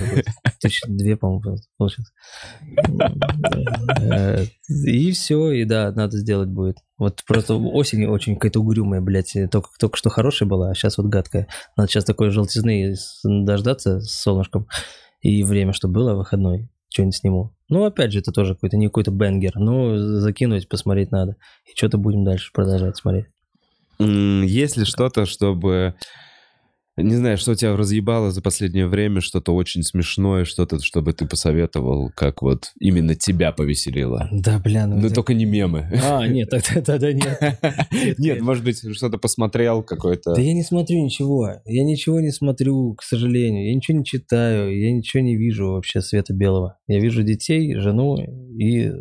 тысячи 0.62 0.84
две, 0.88 1.18
по-моему, 1.18 1.58
получилось. 1.78 2.12
Э, 4.02 4.46
И 4.70 5.12
все, 5.14 5.52
и 5.52 5.64
да, 5.66 5.92
надо 5.96 6.18
сделать 6.18 6.50
будет. 6.50 6.78
Вот 6.98 7.24
просто 7.28 7.56
осень 7.56 8.06
очень 8.06 8.36
какая-то 8.36 8.60
угрюмая, 8.60 9.02
блядь, 9.02 9.36
только, 9.52 9.70
только 9.80 9.98
что 9.98 10.10
хорошая 10.10 10.50
была, 10.50 10.72
а 10.72 10.74
сейчас 10.74 10.98
вот 10.98 11.08
гадкая. 11.08 11.48
Надо 11.76 11.90
сейчас 11.90 12.06
такой 12.06 12.32
желтизны 12.32 12.96
дождаться 13.24 14.00
с 14.00 14.20
солнышком, 14.20 14.68
и 15.22 15.44
время, 15.44 15.74
чтобы 15.74 15.96
было 15.96 16.16
выходной, 16.16 16.70
что-нибудь 16.90 17.16
сниму. 17.16 17.54
Ну, 17.70 17.86
опять 17.86 18.14
же, 18.14 18.20
это 18.20 18.32
тоже 18.32 18.56
какой-то 18.56 18.78
не 18.78 18.88
какой-то 18.88 19.12
бенгер, 19.12 19.58
но 19.58 19.98
закинуть, 19.98 20.70
посмотреть 20.70 21.12
надо. 21.12 21.36
И 21.66 21.78
что-то 21.78 21.98
будем 21.98 22.24
дальше 22.24 22.52
продолжать 22.52 22.98
смотреть. 22.98 23.26
Есть 24.00 24.78
ли 24.78 24.86
что-то, 24.86 25.26
чтобы... 25.26 25.96
Не 26.98 27.16
знаю, 27.16 27.38
что 27.38 27.54
тебя 27.54 27.78
разъебало 27.78 28.32
за 28.32 28.42
последнее 28.42 28.88
время, 28.88 29.22
что-то 29.22 29.54
очень 29.54 29.84
смешное, 29.84 30.46
что-то, 30.46 30.80
чтобы 30.82 31.14
ты 31.14 31.28
посоветовал, 31.28 32.12
как 32.16 32.42
вот 32.42 32.72
именно 32.80 33.14
тебя 33.14 33.52
повеселило? 33.52 34.28
Да, 34.32 34.58
бля, 34.58 34.88
ну... 34.88 34.98
Ну, 34.98 35.06
это- 35.06 35.16
только 35.16 35.34
не 35.36 35.46
мемы. 35.46 35.88
А, 36.04 36.26
нет, 36.28 36.50
тогда, 36.50 36.82
тогда 36.82 37.14
нет. 37.14 38.18
Нет, 38.18 38.42
может 38.42 38.64
быть, 38.64 38.80
что-то 38.96 39.18
посмотрел 39.20 39.84
какой-то... 39.84 40.34
Да 40.34 40.42
я 40.42 40.54
не 40.54 40.64
смотрю 40.64 41.04
ничего. 41.04 41.52
Я 41.66 41.84
ничего 41.84 42.20
не 42.20 42.32
смотрю, 42.32 42.96
к 42.96 43.04
сожалению. 43.04 43.68
Я 43.68 43.76
ничего 43.76 43.98
не 44.00 44.06
читаю, 44.06 44.76
я 44.76 44.92
ничего 44.92 45.22
не 45.22 45.36
вижу 45.36 45.74
вообще 45.74 46.02
света 46.02 46.34
белого. 46.34 46.78
Я 46.88 47.00
вижу 47.00 47.22
детей, 47.24 47.76
жену 47.76 48.18
и 48.58 48.88
э, 48.88 48.92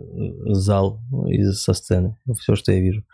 зал 0.52 1.00
из 1.28 1.62
со 1.62 1.73
сцены. 1.73 2.16
Все, 2.39 2.57
что 2.57 2.73
я 2.73 2.81
вижу. 2.81 3.05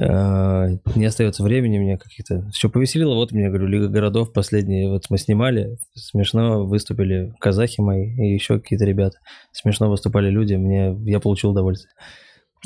Э, 0.00 0.68
Не 0.96 1.04
остается 1.04 1.42
времени 1.42 1.78
мне 1.78 1.98
каких-то. 1.98 2.48
Все 2.52 2.70
повеселило. 2.70 3.14
Вот 3.14 3.32
мне, 3.32 3.48
говорю, 3.48 3.66
Лига 3.66 3.88
городов 3.88 4.32
последние. 4.32 4.88
Вот 4.90 5.04
мы 5.10 5.18
снимали. 5.18 5.76
Смешно 5.94 6.64
выступили 6.66 7.34
казахи 7.40 7.80
мои 7.80 8.14
и 8.16 8.32
еще 8.32 8.58
какие-то 8.58 8.84
ребята. 8.84 9.18
Смешно 9.52 9.90
выступали 9.90 10.30
люди. 10.30 10.54
Мне, 10.54 10.96
я 11.04 11.20
получил 11.20 11.50
удовольствие. 11.50 11.92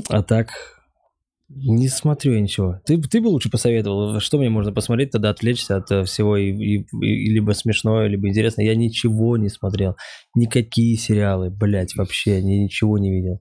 А 0.08 0.22
так, 0.22 0.50
не 1.48 1.88
смотрю 1.88 2.34
я 2.34 2.40
ничего. 2.40 2.80
Ты, 2.84 3.00
ты 3.00 3.20
бы 3.20 3.28
лучше 3.28 3.50
посоветовал, 3.50 4.18
что 4.20 4.38
мне 4.38 4.48
можно 4.50 4.72
посмотреть, 4.72 5.12
тогда 5.12 5.30
отвлечься 5.30 5.76
от 5.76 5.90
э, 5.92 6.04
всего 6.04 6.36
и, 6.36 6.50
и- 6.52 6.86
и 7.00 7.30
либо 7.30 7.52
смешное, 7.52 8.08
либо 8.08 8.28
интересно. 8.28 8.62
Я 8.62 8.74
ничего 8.74 9.36
не 9.36 9.48
смотрел. 9.48 9.96
Никакие 10.34 10.96
сериалы, 10.96 11.50
блядь, 11.50 11.94
вообще 11.96 12.42
ни- 12.42 12.64
ничего 12.64 12.98
не 12.98 13.10
видел. 13.12 13.40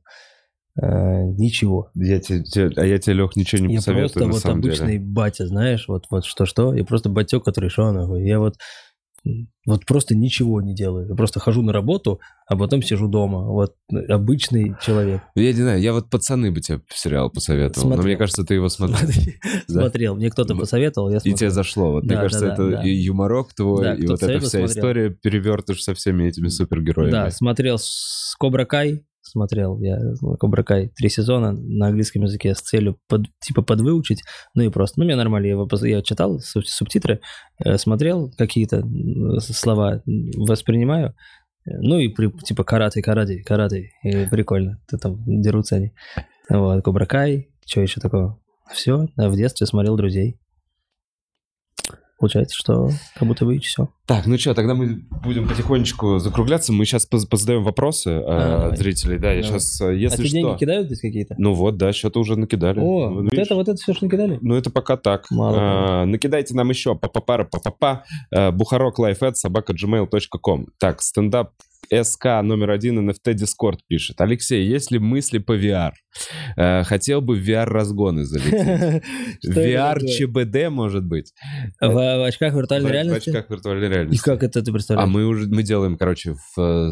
Э, 0.82 1.24
ничего. 1.38 1.90
Я 1.96 2.20
тебе, 2.20 2.44
тебе- 2.44 2.72
а 2.76 2.86
я 2.86 2.98
тебе, 3.00 3.16
Лех, 3.16 3.36
ничего 3.36 3.66
не 3.66 3.76
я 3.76 3.80
посоветую, 3.80 4.26
просто 4.30 4.50
вот 4.50 4.58
обычный 4.58 4.94
деле. 4.98 5.06
батя, 5.06 5.48
знаешь, 5.48 5.86
вот, 5.88 6.06
вот 6.10 6.26
что-что. 6.26 6.74
Я 6.74 6.84
просто 6.84 7.10
батек, 7.10 7.44
который 7.46 7.70
шел 7.70 7.94
нахуй. 7.94 8.26
Я 8.28 8.40
вот, 8.40 8.56
вот 9.66 9.86
просто 9.86 10.16
ничего 10.16 10.62
не 10.62 10.76
делаю. 10.76 11.08
Я 11.08 11.16
просто 11.16 11.40
хожу 11.40 11.62
на 11.64 11.72
работу, 11.74 12.20
а 12.46 12.56
потом 12.58 12.84
сижу 12.84 13.08
дома. 13.08 13.44
Вот 13.48 13.74
обычный 14.10 14.76
человек. 14.82 15.22
Я 15.34 15.48
не 15.54 15.62
знаю, 15.62 15.82
я 15.82 15.94
вот 15.94 16.10
«Пацаны» 16.10 16.52
бы 16.52 16.60
тебе 16.62 16.82
сериал 16.94 17.30
посоветовал, 17.32 17.88
но 17.88 17.96
Смотрел. 17.96 18.08
мне 18.10 18.18
кажется, 18.18 18.44
ты 18.44 18.54
его 18.56 18.68
смотрел. 18.70 19.00
Да? 19.68 19.82
Смотрел. 19.82 20.16
Мне 20.16 20.30
кто-то 20.30 20.56
посоветовал, 20.56 21.10
я 21.10 21.18
И 21.18 21.22
тебе 21.22 21.32
смотрел. 21.32 21.52
зашло. 21.52 21.92
Вот 21.94 22.04
мне 22.04 22.16
Да, 22.16 22.22
кажется, 22.22 22.48
это 22.48 22.82
и 22.84 22.90
юморок 22.92 23.54
твой, 23.56 23.98
и 23.98 24.06
вот 24.06 24.22
эта 24.22 24.40
вся 24.42 24.50
смотрел. 24.50 24.66
история 24.66 25.10
перевертыш 25.10 25.82
со 25.82 25.94
всеми 25.96 26.26
этими 26.26 26.50
супергероями. 26.50 27.12
Да, 27.12 27.32
смотрел 27.32 27.78
с 27.80 28.36
Кобра 28.38 28.66
Кай, 28.66 29.06
смотрел 29.36 29.78
я 29.82 30.00
Кобра 30.40 30.64
Кай 30.64 30.90
три 30.96 31.10
сезона 31.10 31.52
на 31.52 31.88
английском 31.88 32.24
языке 32.24 32.56
с 32.56 32.60
целью 32.62 32.98
под, 33.10 33.26
типа 33.42 33.62
подвыучить, 33.62 34.24
ну 34.56 34.64
и 34.64 34.70
просто, 34.70 35.00
ну 35.00 35.06
мне 35.06 35.16
нормально, 35.18 35.48
я, 35.48 35.52
его 35.52 35.68
я 35.84 36.02
читал 36.02 36.38
суб- 36.40 36.64
субтитры, 36.66 37.20
э, 37.64 37.78
смотрел 37.78 38.32
какие-то 38.38 38.82
слова, 39.40 40.02
воспринимаю, 40.38 41.14
ну 41.66 41.98
и 41.98 42.08
при- 42.08 42.32
типа 42.32 42.64
карате, 42.64 43.02
карате, 43.02 43.44
карате, 43.44 43.90
и 44.04 44.26
прикольно, 44.30 44.80
ты 44.88 44.98
там 44.98 45.22
дерутся 45.26 45.76
они. 45.76 45.92
Вот, 46.50 46.82
Кобра 46.84 47.06
Кай, 47.06 47.50
что 47.66 47.82
еще 47.82 48.00
такого? 48.00 48.40
Все, 48.72 49.08
в 49.18 49.36
детстве 49.36 49.68
смотрел 49.68 49.98
«Друзей». 49.98 50.40
Получается, 52.18 52.56
что 52.58 52.90
как 53.16 53.28
будто 53.28 53.46
бы 53.46 53.58
и 53.58 53.60
все. 53.60 53.90
Так, 54.06 54.26
ну 54.26 54.38
что, 54.38 54.54
тогда 54.54 54.74
мы 54.74 55.04
будем 55.24 55.48
потихонечку 55.48 56.20
закругляться. 56.20 56.72
Мы 56.72 56.86
сейчас 56.86 57.06
позадаем 57.06 57.64
вопросы 57.64 58.10
э, 58.12 58.70
от 58.70 58.78
зрителей. 58.78 59.18
Да, 59.18 59.34
я 59.34 59.42
Давай. 59.42 59.60
сейчас, 59.60 59.82
а 59.82 59.92
если 59.92 60.18
тебе 60.18 60.28
что... 60.28 60.38
деньги 60.38 60.58
кидают 60.58 60.86
здесь 60.88 61.02
какие-то? 61.02 61.36
Ну 61.38 61.54
вот, 61.54 61.78
да, 61.78 61.92
что-то 61.92 62.20
уже 62.22 62.38
накидали. 62.38 62.80
О, 62.80 63.10
Ну, 63.10 63.16
вот 63.16 63.24
видишь? 63.32 63.46
это, 63.46 63.56
вот 63.56 63.68
это 63.68 63.76
все, 63.76 63.94
что 63.94 64.06
накидали? 64.06 64.40
Ну, 64.42 64.56
это 64.56 64.70
пока 64.70 64.96
так. 64.96 65.26
Мало. 65.30 65.58
А, 65.60 66.06
накидайте 66.06 66.56
нам 66.56 66.70
еще 66.70 66.96
папапара 66.96 67.44
папапа 67.44 68.06
бухарок 68.54 68.96
собака 69.34 69.74
gmail.com. 69.74 70.68
Так, 70.80 71.02
стендап 71.02 71.52
СК 71.92 72.26
номер 72.44 72.72
один 72.72 73.10
NFT 73.10 73.34
Discord 73.34 73.80
пишет. 73.88 74.20
Алексей, 74.22 74.66
есть 74.66 74.92
ли 74.92 75.00
мысли 75.00 75.38
по 75.40 75.58
VR? 75.58 75.92
Э, 76.58 76.84
хотел 76.84 77.22
бы 77.22 77.36
в 77.36 77.48
VR-разгоны 77.50 78.24
залететь. 78.24 79.04
VR? 79.48 80.00
ЧБД, 80.06 80.70
может 80.70 81.06
быть? 81.06 81.34
В, 81.80 82.26
очках 82.28 82.54
виртуальной 82.54 82.92
реальности? 82.92 83.30
В 83.30 83.34
очках 83.36 83.50
виртуальной 83.50 83.88
И 83.88 83.90
реальности. 83.90 84.24
как 84.24 84.44
это 84.44 84.62
ты 84.64 84.72
А 84.72 84.74
представляешь? 84.74 85.10
мы 85.12 85.26
уже 85.26 85.48
мы 85.48 85.64
делаем, 85.64 85.98
короче, 85.98 86.34
в, 86.56 86.60
э, 86.60 86.92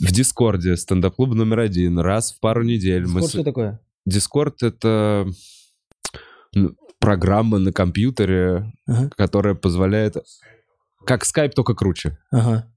в 0.00 0.12
Discord'е 0.12 0.76
стендап-клуб 0.76 1.34
номер 1.34 1.60
один. 1.60 1.98
Раз 1.98 2.32
в 2.32 2.40
пару 2.40 2.62
недель. 2.62 3.02
мы 3.02 3.20
Discord 3.20 3.26
с- 3.26 3.32
что 3.32 3.44
такое? 3.44 3.80
Discord — 4.06 4.64
это 4.64 5.26
ну, 6.54 6.76
программа 6.98 7.58
на 7.58 7.72
компьютере, 7.72 8.72
Ага. 8.86 9.10
которая 9.16 9.54
позволяет... 9.54 10.16
Как 11.04 11.24
Skype, 11.24 11.50
только 11.50 11.74
круче. 11.74 12.16
Ага. 12.30 12.71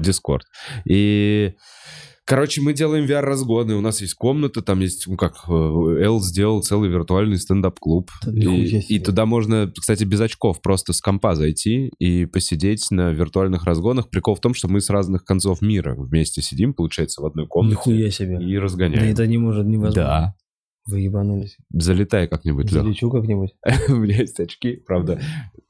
Discord. 0.00 0.42
И 0.88 1.54
Короче, 2.30 2.60
мы 2.60 2.74
делаем 2.74 3.06
VR-разгоны. 3.06 3.74
У 3.74 3.80
нас 3.80 4.00
есть 4.02 4.14
комната, 4.14 4.62
там 4.62 4.78
есть, 4.78 5.08
ну 5.08 5.16
как, 5.16 5.34
э, 5.48 5.52
Эл 5.52 6.20
сделал 6.22 6.62
целый 6.62 6.88
виртуальный 6.88 7.38
стендап-клуб. 7.38 8.08
Да 8.24 8.30
И, 8.30 8.78
и 8.78 9.00
туда 9.00 9.26
можно, 9.26 9.72
кстати, 9.76 10.04
без 10.04 10.20
очков, 10.20 10.62
просто 10.62 10.92
с 10.92 11.00
компа 11.00 11.34
зайти 11.34 11.90
и 11.98 12.26
посидеть 12.26 12.88
на 12.92 13.10
виртуальных 13.10 13.64
разгонах. 13.64 14.10
Прикол 14.10 14.36
в 14.36 14.40
том, 14.40 14.54
что 14.54 14.68
мы 14.68 14.80
с 14.80 14.90
разных 14.90 15.24
концов 15.24 15.60
мира 15.60 15.96
вместе 15.96 16.40
сидим, 16.40 16.72
получается, 16.72 17.20
в 17.20 17.26
одной 17.26 17.48
комнате. 17.48 17.74
Нихуя 17.74 18.10
себе. 18.12 18.38
И 18.40 18.54
Да 18.54 18.62
разгоняем. 18.62 19.12
это 19.12 19.26
не 19.26 19.38
может, 19.38 19.66
невозможно. 19.66 20.00
Да. 20.00 20.34
Вы 20.86 21.00
ебанулись. 21.00 21.56
Залетай 21.70 22.26
как-нибудь, 22.26 22.72
Лех. 22.72 22.82
Залечу 22.82 23.10
как-нибудь. 23.10 23.54
У 23.88 23.96
меня 23.96 24.16
есть 24.16 24.40
очки, 24.40 24.76
правда. 24.76 25.20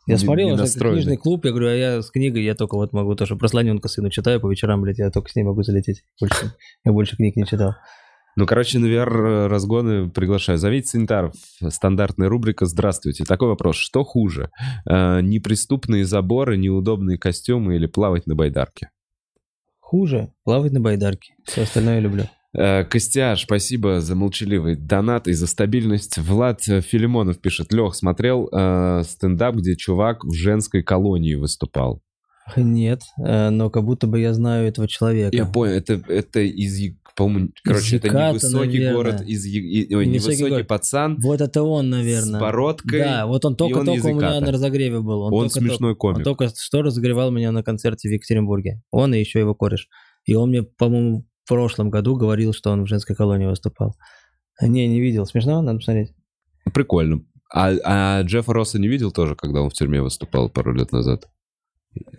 Я 0.07 0.15
не- 0.15 0.21
смотрел, 0.21 0.51
не 0.51 0.57
книжный 0.57 1.17
клуб, 1.17 1.45
я 1.45 1.51
говорю, 1.51 1.69
а 1.69 1.75
я 1.75 2.03
с 2.03 2.11
книгой, 2.11 2.43
я 2.43 2.55
только 2.55 2.77
вот 2.77 2.93
могу 2.93 3.15
тоже 3.15 3.37
про 3.37 3.49
слоненка 3.49 3.89
сыну 3.89 4.11
читаю 4.11 4.41
по 4.41 4.51
вечерам, 4.51 4.83
блядь, 4.83 4.99
я 4.99 5.11
только 5.11 5.31
с 5.31 5.37
ней 5.37 5.43
могу 5.43 5.63
залететь. 5.63 6.05
Больше, 6.21 6.55
я 6.85 6.93
больше 6.93 7.17
книг 7.17 7.37
не 7.37 7.45
читал. 7.45 7.75
Ну, 8.37 8.47
короче, 8.47 8.79
на 8.79 8.87
VR-разгоны 8.87 10.09
приглашаю. 10.09 10.57
Зовите 10.57 10.87
санитаров. 10.89 11.35
Стандартная 11.69 12.29
рубрика 12.29 12.65
«Здравствуйте». 12.65 13.25
Такой 13.25 13.49
вопрос. 13.49 13.77
Что 13.77 14.05
хуже? 14.05 14.51
Э, 14.89 15.21
неприступные 15.21 16.05
заборы, 16.05 16.57
неудобные 16.57 17.19
костюмы 17.19 17.75
или 17.75 17.87
плавать 17.87 18.27
на 18.29 18.37
байдарке? 18.37 18.91
Хуже 19.81 20.33
плавать 20.45 20.73
на 20.73 20.81
байдарке. 20.81 21.35
Все 21.45 21.63
остальное 21.63 21.99
люблю. 21.99 22.25
Э, 22.57 22.85
Костяш, 22.85 23.43
спасибо 23.43 24.01
за 24.01 24.17
молчаливый 24.17 24.75
донат 24.77 25.29
и 25.29 25.33
за 25.33 25.47
стабильность. 25.47 26.19
Влад 26.19 26.61
э, 26.69 26.81
Филимонов 26.81 27.41
пишет. 27.41 27.73
Лех, 27.73 27.95
смотрел 27.95 28.49
э, 28.53 29.03
стендап, 29.05 29.57
где 29.57 29.77
чувак 29.77 30.25
в 30.25 30.33
женской 30.33 30.83
колонии 30.83 31.35
выступал. 31.35 32.03
Нет, 32.57 33.03
э, 33.25 33.51
но 33.51 33.71
как 33.71 33.85
будто 33.85 34.09
бы 34.09 34.19
я 34.19 34.35
знаю 34.35 34.67
этого 34.67 34.89
человека. 34.89 35.37
Я 35.37 35.45
понял, 35.47 35.75
это, 35.75 36.03
это 36.09 36.41
из, 36.41 36.93
по-моему, 37.15 37.51
короче, 37.63 37.99
это 37.99 38.09
невысокий 38.09 38.67
наверное. 38.81 38.93
город, 38.95 39.21
из, 39.25 39.47
и- 39.47 39.95
ой, 39.95 40.07
Невысокий 40.07 40.43
невысокий 40.43 40.65
пацан 40.65 41.19
Вот 41.23 41.41
это 41.41 41.63
он, 41.63 41.91
наверное. 41.91 42.39
с 42.39 42.41
бородкой. 42.41 42.99
Да, 42.99 43.27
вот 43.27 43.45
он 43.45 43.53
он 43.53 43.57
только-только 43.57 44.07
у 44.07 44.15
меня 44.15 44.41
на 44.41 44.51
разогреве 44.51 44.99
был. 45.01 45.21
Он, 45.23 45.31
только-только- 45.31 45.69
смешной 45.69 45.93
Он 45.93 45.97
комик. 45.97 46.25
только 46.25 46.49
что 46.49 46.83
разогревал 46.83 47.31
меня 47.31 47.53
на 47.53 47.63
концерте 47.63 48.09
в 48.09 48.13
Екатеринбурге. 48.13 48.83
Он 48.91 49.15
и 49.15 49.21
еще 49.21 49.39
его 49.39 49.55
кореш. 49.55 49.87
И 50.25 50.35
он 50.35 50.51
мне, 50.51 50.63
по-моему, 50.65 51.27
прошлом 51.55 51.91
году 51.91 52.17
говорил, 52.17 52.53
что 52.53 52.71
он 52.71 52.85
в 52.85 52.87
женской 52.87 53.17
колонии 53.17 53.47
выступал. 53.47 53.97
Не, 54.63 54.87
не 54.87 55.01
видел. 55.01 55.27
Смешно? 55.27 55.61
Надо 55.63 55.79
посмотреть. 55.79 56.13
Прикольно. 56.73 57.25
А, 57.53 57.73
а 57.85 58.23
Джеффа 58.23 58.53
Росса 58.53 58.79
не 58.79 58.89
видел 58.89 59.11
тоже, 59.11 59.35
когда 59.35 59.61
он 59.61 59.71
в 59.71 59.73
тюрьме 59.73 60.01
выступал 60.01 60.49
пару 60.49 60.73
лет 60.73 60.93
назад? 60.93 61.29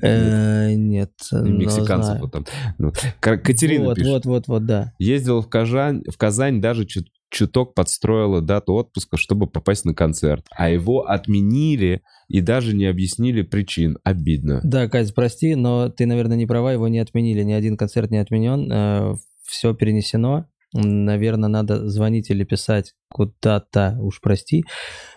Э, 0.02 0.74
Нет. 0.74 1.14
Мексиканцев 1.32 2.20
вот 2.20 2.32
там. 2.34 2.46
Ну, 2.78 2.92
Ка- 3.22 3.38
Катерина 3.38 3.86
вот, 3.86 4.26
вот, 4.26 4.48
вот, 4.48 4.66
да. 4.66 4.94
Ездил 5.00 5.42
в 5.42 5.48
Казань, 5.48 6.04
в 6.12 6.18
Казань 6.18 6.60
даже 6.60 6.86
чуть, 6.86 7.10
чуток 7.32 7.74
подстроила 7.74 8.42
дату 8.42 8.74
отпуска, 8.74 9.18
чтобы 9.18 9.48
попасть 9.48 9.86
на 9.86 9.94
концерт. 9.94 10.46
А 10.56 10.70
его 10.70 11.08
отменили 11.10 12.02
и 12.28 12.42
даже 12.42 12.76
не 12.76 12.86
объяснили 12.86 13.42
причин. 13.42 13.98
Обидно. 14.04 14.62
Да, 14.64 14.88
Катя, 14.88 15.14
прости, 15.14 15.56
но 15.56 15.90
ты, 15.90 16.06
наверное, 16.06 16.38
не 16.38 16.46
права, 16.46 16.74
его 16.74 16.88
не 16.88 17.00
отменили. 17.00 17.44
Ни 17.44 17.54
один 17.54 17.78
концерт 17.78 18.12
не 18.12 18.18
отменен. 18.18 19.18
Все 19.48 19.74
перенесено. 19.74 20.46
Наверное, 20.74 21.50
надо 21.50 21.90
звонить 21.90 22.30
или 22.30 22.44
писать 22.46 22.94
куда-то, 23.10 23.98
уж 24.00 24.22
прости. 24.22 24.64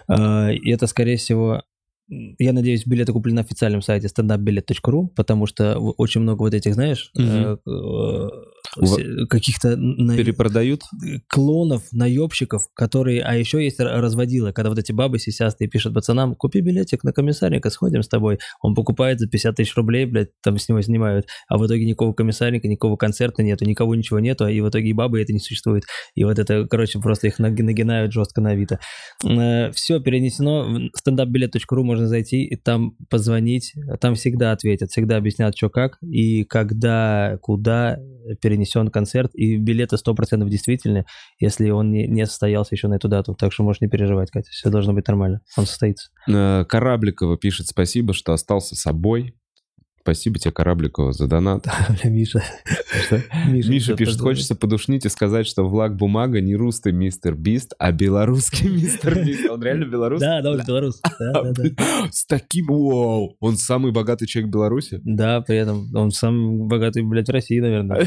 Э, 0.08 0.52
И 0.52 0.72
это, 0.72 0.88
скорее 0.88 1.16
всего, 1.16 1.62
я 2.08 2.52
надеюсь, 2.52 2.86
билеты 2.86 3.12
куплены 3.12 3.36
на 3.36 3.42
официальном 3.42 3.80
сайте 3.80 4.08
standupbillet.ru, 4.08 5.08
потому 5.14 5.46
что 5.46 5.78
очень 5.78 6.22
много 6.22 6.42
вот 6.42 6.54
этих, 6.54 6.74
знаешь, 6.74 7.10
Мгм. 7.14 7.58
Э, 8.80 9.02
э, 9.02 9.26
каких-то 9.26 9.76
на- 9.76 10.16
Перепродают? 10.16 10.82
клонов, 11.28 11.82
наебщиков, 11.92 12.68
которые... 12.74 13.22
А 13.22 13.34
еще 13.34 13.62
есть 13.62 13.80
р- 13.80 14.00
разводилы, 14.00 14.52
когда 14.52 14.70
вот 14.70 14.78
эти 14.78 14.92
бабы 14.92 15.18
сисястые 15.18 15.68
пишут 15.68 15.94
пацанам, 15.94 16.34
купи 16.34 16.60
билетик 16.60 17.04
на 17.04 17.12
комиссарника, 17.12 17.70
сходим 17.70 18.02
с 18.02 18.08
тобой. 18.08 18.38
Он 18.62 18.74
покупает 18.74 19.20
за 19.20 19.28
50 19.28 19.56
тысяч 19.56 19.74
рублей, 19.76 20.06
блядь, 20.06 20.30
там 20.42 20.58
с 20.58 20.68
него 20.68 20.80
снимают. 20.82 21.26
А 21.48 21.58
в 21.58 21.66
итоге 21.66 21.84
никакого 21.84 22.12
комиссарника, 22.12 22.68
никакого 22.68 22.96
концерта 22.96 23.42
нету, 23.42 23.64
никого 23.64 23.94
ничего 23.94 24.18
нету, 24.20 24.46
и 24.48 24.60
в 24.60 24.68
итоге 24.68 24.88
и 24.90 24.92
бабы 24.92 25.20
это 25.20 25.32
не 25.32 25.38
существует. 25.40 25.84
И 26.14 26.24
вот 26.24 26.38
это, 26.38 26.66
короче, 26.68 26.98
просто 26.98 27.26
их 27.28 27.38
наги- 27.40 27.62
нагинают 27.62 28.12
жестко 28.12 28.40
на 28.40 28.50
Авито. 28.50 28.78
Все 29.74 30.00
перенесено. 30.00 30.64
В 30.64 31.08
standupbillet.ru 31.08 31.82
можно 31.82 32.06
зайти 32.08 32.44
и 32.44 32.56
там 32.56 32.96
позвонить. 33.10 33.72
Там 34.00 34.14
всегда 34.14 34.52
ответят, 34.52 34.90
всегда 34.90 35.16
объяснят, 35.16 35.56
что 35.56 35.68
как 35.70 35.98
и 36.02 36.44
когда, 36.44 37.38
куда 37.40 37.98
перенесен 38.54 38.88
концерт. 38.88 39.34
И 39.34 39.56
билеты 39.56 39.96
100% 39.96 40.48
действительны, 40.48 41.04
если 41.38 41.70
он 41.70 41.90
не, 41.90 42.06
не 42.06 42.26
состоялся 42.26 42.74
еще 42.74 42.88
на 42.88 42.94
эту 42.94 43.08
дату. 43.08 43.34
Так 43.34 43.52
что 43.52 43.64
можешь 43.64 43.80
не 43.80 43.88
переживать, 43.88 44.30
Катя. 44.30 44.50
Все 44.50 44.70
должно 44.70 44.92
быть 44.92 45.06
нормально. 45.08 45.40
Он 45.56 45.66
состоится. 45.66 46.10
Э, 46.28 46.64
Корабликова 46.64 47.36
пишет 47.36 47.66
спасибо, 47.66 48.14
что 48.14 48.32
остался 48.32 48.76
собой. 48.76 49.34
Спасибо 50.04 50.38
тебе, 50.38 50.52
Корабликова, 50.52 51.14
за 51.14 51.26
донат. 51.26 51.64
Бля, 51.88 52.10
Миша. 52.10 52.42
Миша 53.48 53.96
пишет, 53.96 54.20
хочется 54.20 54.54
подушнить 54.54 55.06
и 55.06 55.08
сказать, 55.08 55.46
что 55.46 55.66
Влаг 55.66 55.96
Бумага 55.96 56.42
не 56.42 56.56
русский 56.56 56.92
мистер 56.92 57.34
Бист, 57.34 57.72
а 57.78 57.90
белорусский 57.90 58.68
мистер 58.82 59.24
Бист. 59.24 59.48
Он 59.48 59.62
реально 59.62 59.86
белорусский? 59.86 60.28
Да, 60.28 60.42
да, 60.42 60.50
он 60.50 60.60
белорус. 60.66 61.00
Да, 61.18 61.42
да, 61.42 61.52
да. 61.52 62.08
С 62.12 62.26
таким, 62.26 62.66
вау! 62.66 63.38
Он 63.40 63.56
самый 63.56 63.92
богатый 63.92 64.26
человек 64.26 64.52
Беларуси? 64.52 65.00
Да, 65.04 65.40
при 65.40 65.56
этом 65.56 65.88
он 65.96 66.10
самый 66.10 66.68
богатый, 66.68 67.02
блядь, 67.02 67.28
в 67.28 67.32
России, 67.32 67.58
наверное. 67.58 68.06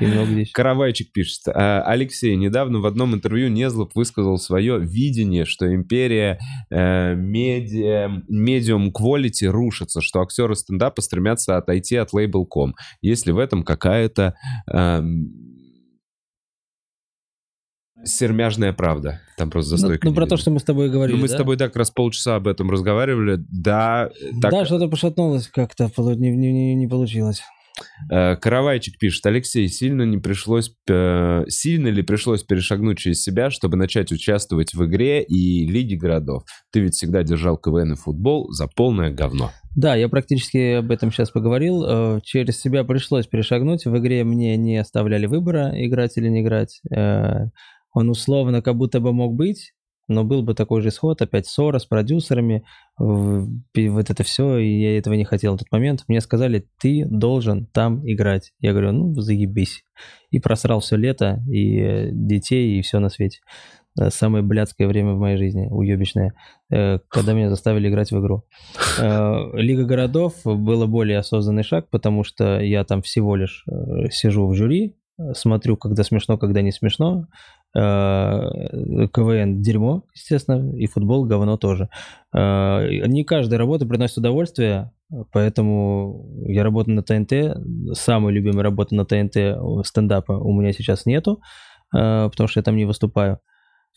И 0.00 0.06
много 0.06 0.32
здесь. 0.32 0.50
Каравайчик 0.50 1.12
пишет. 1.12 1.42
«А, 1.46 1.82
Алексей, 1.82 2.34
недавно 2.34 2.80
в 2.80 2.86
одном 2.86 3.14
интервью 3.14 3.48
Незлоб 3.48 3.92
высказал 3.94 4.38
свое 4.38 4.80
видение, 4.80 5.44
что 5.44 5.72
империя 5.72 6.40
э, 6.70 7.14
medium 7.14 8.92
quality 8.92 9.46
рушится, 9.46 10.00
что 10.00 10.20
актеры 10.20 10.56
стендапа 10.56 11.00
стремятся 11.00 11.27
отойти 11.58 11.96
от 11.96 12.12
Label.com. 12.12 12.74
Есть 13.02 13.26
ли 13.26 13.32
в 13.32 13.38
этом 13.38 13.62
какая-то 13.64 14.34
эм, 14.72 15.32
сермяжная 18.04 18.72
правда? 18.72 19.20
Там 19.36 19.50
просто 19.50 19.72
Ну, 19.72 19.76
застойка. 19.78 20.04
ну, 20.06 20.10
не 20.10 20.16
про 20.16 20.26
то, 20.26 20.36
что 20.36 20.50
мы 20.50 20.60
с 20.60 20.64
тобой 20.64 20.90
говорили, 20.90 21.16
Ну, 21.16 21.22
мы 21.22 21.28
с 21.28 21.32
да? 21.32 21.38
тобой, 21.38 21.56
да, 21.56 21.66
как 21.66 21.76
раз 21.76 21.90
полчаса 21.90 22.36
об 22.36 22.46
этом 22.48 22.70
разговаривали. 22.70 23.38
Да, 23.50 24.10
так, 24.40 24.52
Да, 24.52 24.64
что-то 24.64 24.88
пошатнулось 24.88 25.48
как-то, 25.48 25.90
не- 25.96 26.30
не- 26.30 26.74
не 26.74 26.86
получилось. 26.86 27.42
Э, 28.10 28.34
Каравайчик 28.36 28.98
пишет, 28.98 29.24
Алексей, 29.26 29.68
сильно 29.68 30.02
не 30.02 30.18
пришлось, 30.18 30.72
э, 30.90 31.44
сильно 31.48 31.86
ли 31.88 32.02
пришлось 32.02 32.42
перешагнуть 32.42 32.98
через 32.98 33.22
себя, 33.22 33.50
чтобы 33.50 33.76
начать 33.76 34.10
участвовать 34.10 34.74
в 34.74 34.84
игре 34.84 35.22
и 35.22 35.64
Лиге 35.66 35.96
городов? 35.96 36.42
Ты 36.72 36.80
ведь 36.80 36.94
всегда 36.94 37.22
держал 37.22 37.56
КВН 37.56 37.92
и 37.92 37.96
футбол 37.96 38.50
за 38.50 38.66
полное 38.66 39.10
говно. 39.12 39.52
Да, 39.78 39.94
я 39.94 40.08
практически 40.08 40.78
об 40.78 40.90
этом 40.90 41.12
сейчас 41.12 41.30
поговорил. 41.30 41.84
Э, 41.86 42.20
Через 42.24 42.60
себя 42.60 42.82
пришлось 42.82 43.28
перешагнуть. 43.28 43.84
В 43.86 43.96
игре 43.96 44.24
мне 44.24 44.56
не 44.56 44.76
оставляли 44.76 45.26
выбора, 45.26 45.70
играть 45.76 46.16
или 46.16 46.28
не 46.28 46.40
играть. 46.40 46.80
Э, 46.90 47.46
Он 47.94 48.10
условно 48.10 48.60
как 48.60 48.74
будто 48.74 48.98
бы 48.98 49.12
мог 49.12 49.34
быть, 49.36 49.74
но 50.08 50.24
был 50.24 50.42
бы 50.42 50.54
такой 50.54 50.80
же 50.80 50.88
исход, 50.88 51.22
опять 51.22 51.46
ссора 51.46 51.78
с 51.78 51.86
продюсерами, 51.86 52.64
вот 52.98 54.10
это 54.10 54.24
все, 54.24 54.56
и 54.56 54.80
я 54.80 54.98
этого 54.98 55.14
не 55.14 55.24
хотел 55.24 55.54
в 55.54 55.58
тот 55.58 55.70
момент. 55.70 56.02
Мне 56.08 56.20
сказали, 56.20 56.66
ты 56.80 57.04
должен 57.08 57.66
там 57.66 58.02
играть. 58.04 58.50
Я 58.58 58.72
говорю, 58.72 58.90
ну, 58.90 59.14
заебись. 59.14 59.84
И 60.30 60.40
просрал 60.40 60.80
все 60.80 60.96
лето, 60.96 61.40
и 61.48 61.78
э, 61.78 62.08
детей, 62.10 62.80
и 62.80 62.82
все 62.82 62.98
на 62.98 63.10
свете. 63.10 63.38
Э, 63.98 64.10
Самое 64.10 64.44
блядское 64.44 64.86
время 64.86 65.14
в 65.14 65.18
моей 65.18 65.36
жизни, 65.36 65.68
уебищное, 65.70 66.34
э, 66.70 66.98
когда 67.08 67.32
меня 67.32 67.50
заставили 67.50 67.88
играть 67.88 68.10
в 68.12 68.20
игру. 68.20 68.44
Э, 69.00 69.50
Лига 69.54 69.84
городов 69.84 70.34
было 70.44 70.86
более 70.86 71.18
осознанный 71.18 71.62
шаг, 71.62 71.88
потому 71.90 72.24
что 72.24 72.60
я 72.60 72.84
там 72.84 73.02
всего 73.02 73.36
лишь 73.36 73.64
сижу 74.10 74.46
в 74.46 74.54
жюри, 74.54 74.96
смотрю, 75.32 75.76
когда 75.76 76.04
смешно, 76.04 76.38
когда 76.38 76.62
не 76.62 76.72
смешно. 76.72 77.26
КВН 77.74 79.60
дерьмо, 79.60 80.04
естественно, 80.14 80.74
и 80.74 80.86
футбол 80.86 81.26
говно 81.26 81.58
тоже. 81.58 81.90
Не 82.32 83.24
каждая 83.24 83.58
работа 83.58 83.84
приносит 83.84 84.16
удовольствие, 84.18 84.90
поэтому 85.32 86.24
я 86.46 86.62
работаю 86.64 86.96
на 86.96 87.02
ТНТ. 87.02 87.32
Самая 87.92 88.32
любимая 88.32 88.62
работа 88.62 88.94
на 88.94 89.04
ТНТ 89.04 89.86
стендапа 89.86 90.32
у 90.32 90.58
меня 90.58 90.72
сейчас 90.72 91.04
нету, 91.04 91.42
потому 91.90 92.48
что 92.48 92.60
я 92.60 92.64
там 92.64 92.76
не 92.76 92.86
выступаю 92.86 93.38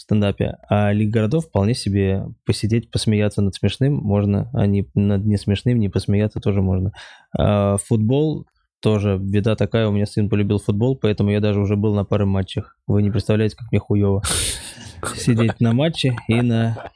в 0.02 0.04
стендапе. 0.04 0.58
А 0.68 0.92
Лига 0.92 1.20
городов 1.20 1.46
вполне 1.46 1.76
себе 1.76 2.26
посидеть, 2.44 2.90
посмеяться 2.90 3.42
над 3.42 3.54
смешным 3.54 3.94
можно, 3.94 4.50
а 4.54 4.66
не 4.66 4.88
над 4.96 5.26
не 5.26 5.38
смешным 5.38 5.80
не 5.80 5.90
посмеяться 5.90 6.40
тоже 6.40 6.62
можно. 6.62 6.92
А 7.38 7.78
футбол 7.78 8.48
тоже 8.80 9.20
беда 9.20 9.56
такая, 9.56 9.88
у 9.88 9.92
меня 9.92 10.08
сын 10.08 10.28
полюбил 10.28 10.58
футбол, 10.58 10.96
поэтому 10.96 11.30
я 11.30 11.40
даже 11.40 11.60
уже 11.60 11.76
был 11.76 11.94
на 11.94 12.04
паре 12.04 12.26
матчах. 12.26 12.78
Вы 12.88 13.04
не 13.04 13.12
представляете, 13.12 13.56
как 13.56 13.72
мне 13.72 13.80
хуево 13.80 14.24
сидеть 15.16 15.60
на 15.60 15.74
матче 15.74 16.16
и 16.28 16.42
на, 16.42 16.92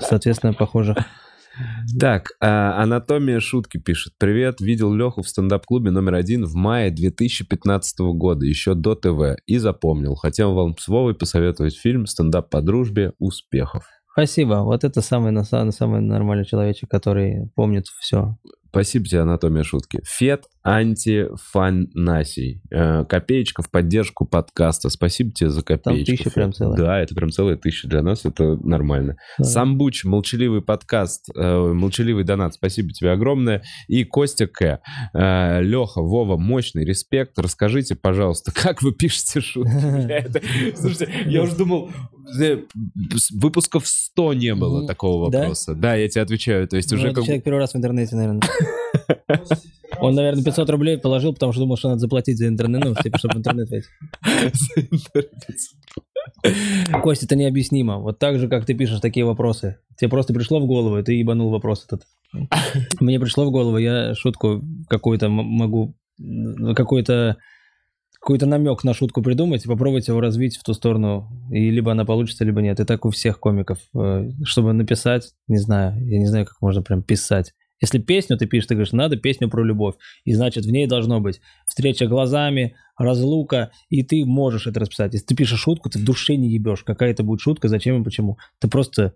соответственно, 0.00 0.54
похожих 0.54 0.96
Так, 1.98 2.32
а, 2.40 2.82
анатомия 2.82 3.40
шутки 3.40 3.78
пишет. 3.78 4.14
Привет, 4.18 4.60
видел 4.60 4.92
Леху 4.92 5.22
в 5.22 5.28
стендап-клубе 5.28 5.90
номер 5.90 6.14
один 6.14 6.44
в 6.44 6.54
мае 6.54 6.90
2015 6.90 7.98
года, 8.14 8.44
еще 8.44 8.74
до 8.74 8.94
ТВ, 8.94 9.36
и 9.46 9.58
запомнил. 9.58 10.14
Хотел 10.14 10.54
вам 10.54 10.76
с 10.78 10.88
Вовой 10.88 11.14
посоветовать 11.14 11.76
фильм 11.76 12.06
«Стендап 12.06 12.50
по 12.50 12.60
дружбе. 12.60 13.12
Успехов». 13.18 13.84
Спасибо. 14.12 14.62
Вот 14.62 14.82
это 14.84 15.02
самый, 15.02 15.44
самый 15.44 16.00
нормальный 16.00 16.46
человечек, 16.46 16.90
который 16.90 17.50
помнит 17.54 17.86
все. 17.86 18.36
Спасибо 18.70 19.06
тебе, 19.06 19.20
анатомия 19.20 19.62
шутки. 19.62 20.00
Фет 20.04 20.44
антифанасий. 20.66 22.60
Э, 22.70 23.04
Копеечка 23.04 23.62
в 23.62 23.70
поддержку 23.70 24.24
подкаста. 24.26 24.90
Спасибо 24.90 25.30
тебе 25.32 25.50
за 25.50 25.62
копеечку. 25.62 26.04
тысяча 26.12 26.24
Фет. 26.24 26.34
прям 26.34 26.52
целая. 26.52 26.76
Да, 26.76 27.00
это 27.00 27.14
прям 27.14 27.30
целая 27.30 27.56
тысяча 27.56 27.88
для 27.88 28.02
нас, 28.02 28.24
это 28.24 28.56
нормально. 28.66 29.16
Да. 29.38 29.44
Самбуч, 29.44 30.04
молчаливый 30.04 30.62
подкаст, 30.62 31.28
э, 31.34 31.72
молчаливый 31.72 32.24
донат, 32.24 32.54
спасибо 32.54 32.90
тебе 32.92 33.12
огромное. 33.12 33.62
И 33.88 34.04
Костя 34.04 34.46
К. 34.46 34.80
Э, 35.14 35.62
Леха, 35.62 36.02
Вова, 36.02 36.36
мощный 36.36 36.84
респект. 36.84 37.38
Расскажите, 37.38 37.94
пожалуйста, 37.94 38.52
как 38.54 38.82
вы 38.82 38.92
пишете 38.92 39.40
шутки? 39.40 39.66
Слушайте, 40.76 41.12
я 41.26 41.42
уже 41.42 41.56
думал, 41.56 41.90
выпусков 43.32 43.86
100 43.86 44.34
не 44.34 44.54
было 44.54 44.80
Ну, 44.82 44.86
такого 44.86 45.30
вопроса. 45.30 45.74
Да, 45.74 45.94
я 45.94 46.08
тебе 46.08 46.22
отвечаю. 46.22 46.66
То 46.68 46.76
есть 46.76 46.90
Ну, 46.90 46.98
уже 46.98 47.12
человек 47.14 47.44
первый 47.44 47.58
раз 47.58 47.72
в 47.72 47.76
интернете, 47.76 48.16
наверное. 48.16 48.42
Он, 50.00 50.14
наверное, 50.14 50.42
500 50.42 50.70
рублей 50.70 50.98
положил, 50.98 51.32
потому 51.32 51.52
что 51.52 51.62
думал, 51.62 51.76
что 51.76 51.88
надо 51.88 52.00
заплатить 52.00 52.38
за 52.38 52.48
интернет, 52.48 52.84
ну, 52.84 52.94
типа, 52.94 53.18
чтобы 53.18 53.38
интернет 53.38 53.68
войти. 53.70 53.86
Костя, 57.02 57.26
это 57.26 57.36
необъяснимо. 57.36 57.98
Вот 57.98 58.18
так 58.18 58.38
же, 58.38 58.48
как 58.48 58.66
ты 58.66 58.74
пишешь 58.74 59.00
такие 59.00 59.24
вопросы. 59.24 59.78
Тебе 59.96 60.10
просто 60.10 60.34
пришло 60.34 60.60
в 60.60 60.66
голову, 60.66 60.98
и 60.98 61.02
ты 61.02 61.14
ебанул 61.14 61.50
вопрос 61.50 61.86
этот. 61.86 62.02
Мне 63.00 63.20
пришло 63.20 63.46
в 63.46 63.50
голову, 63.50 63.78
я 63.78 64.14
шутку 64.14 64.62
какую-то 64.88 65.28
могу, 65.28 65.94
какой-то 66.74 67.36
какой-то 68.26 68.46
намек 68.46 68.82
на 68.82 68.92
шутку 68.92 69.22
придумать 69.22 69.64
попробовать 69.64 70.08
его 70.08 70.20
развить 70.20 70.56
в 70.56 70.64
ту 70.64 70.74
сторону, 70.74 71.28
и 71.48 71.70
либо 71.70 71.92
она 71.92 72.04
получится, 72.04 72.44
либо 72.44 72.60
нет. 72.60 72.80
И 72.80 72.84
так 72.84 73.04
у 73.04 73.10
всех 73.10 73.38
комиков. 73.38 73.78
Э, 73.94 74.28
Чтобы 74.42 74.72
написать, 74.72 75.32
не 75.46 75.58
знаю, 75.58 76.04
я 76.04 76.18
не 76.18 76.26
знаю, 76.26 76.44
как 76.44 76.60
можно 76.60 76.82
прям 76.82 77.04
писать. 77.04 77.52
Если 77.80 77.98
песню 77.98 78.36
ты 78.36 78.46
пишешь, 78.46 78.68
ты 78.68 78.74
говоришь, 78.74 78.92
надо 78.92 79.16
песню 79.16 79.48
про 79.48 79.62
любовь. 79.62 79.96
И 80.24 80.32
значит, 80.32 80.64
в 80.64 80.70
ней 80.70 80.86
должно 80.86 81.20
быть 81.20 81.40
встреча 81.66 82.06
глазами, 82.06 82.76
разлука, 82.96 83.70
и 83.90 84.02
ты 84.02 84.24
можешь 84.24 84.66
это 84.66 84.80
расписать. 84.80 85.12
Если 85.12 85.26
ты 85.26 85.34
пишешь 85.34 85.60
шутку, 85.60 85.90
ты 85.90 85.98
в 85.98 86.04
душе 86.04 86.36
не 86.36 86.48
ебешь. 86.50 86.82
Какая 86.84 87.10
это 87.10 87.22
будет 87.22 87.40
шутка, 87.40 87.68
зачем 87.68 88.00
и 88.00 88.04
почему. 88.04 88.38
Ты 88.58 88.68
просто 88.68 89.14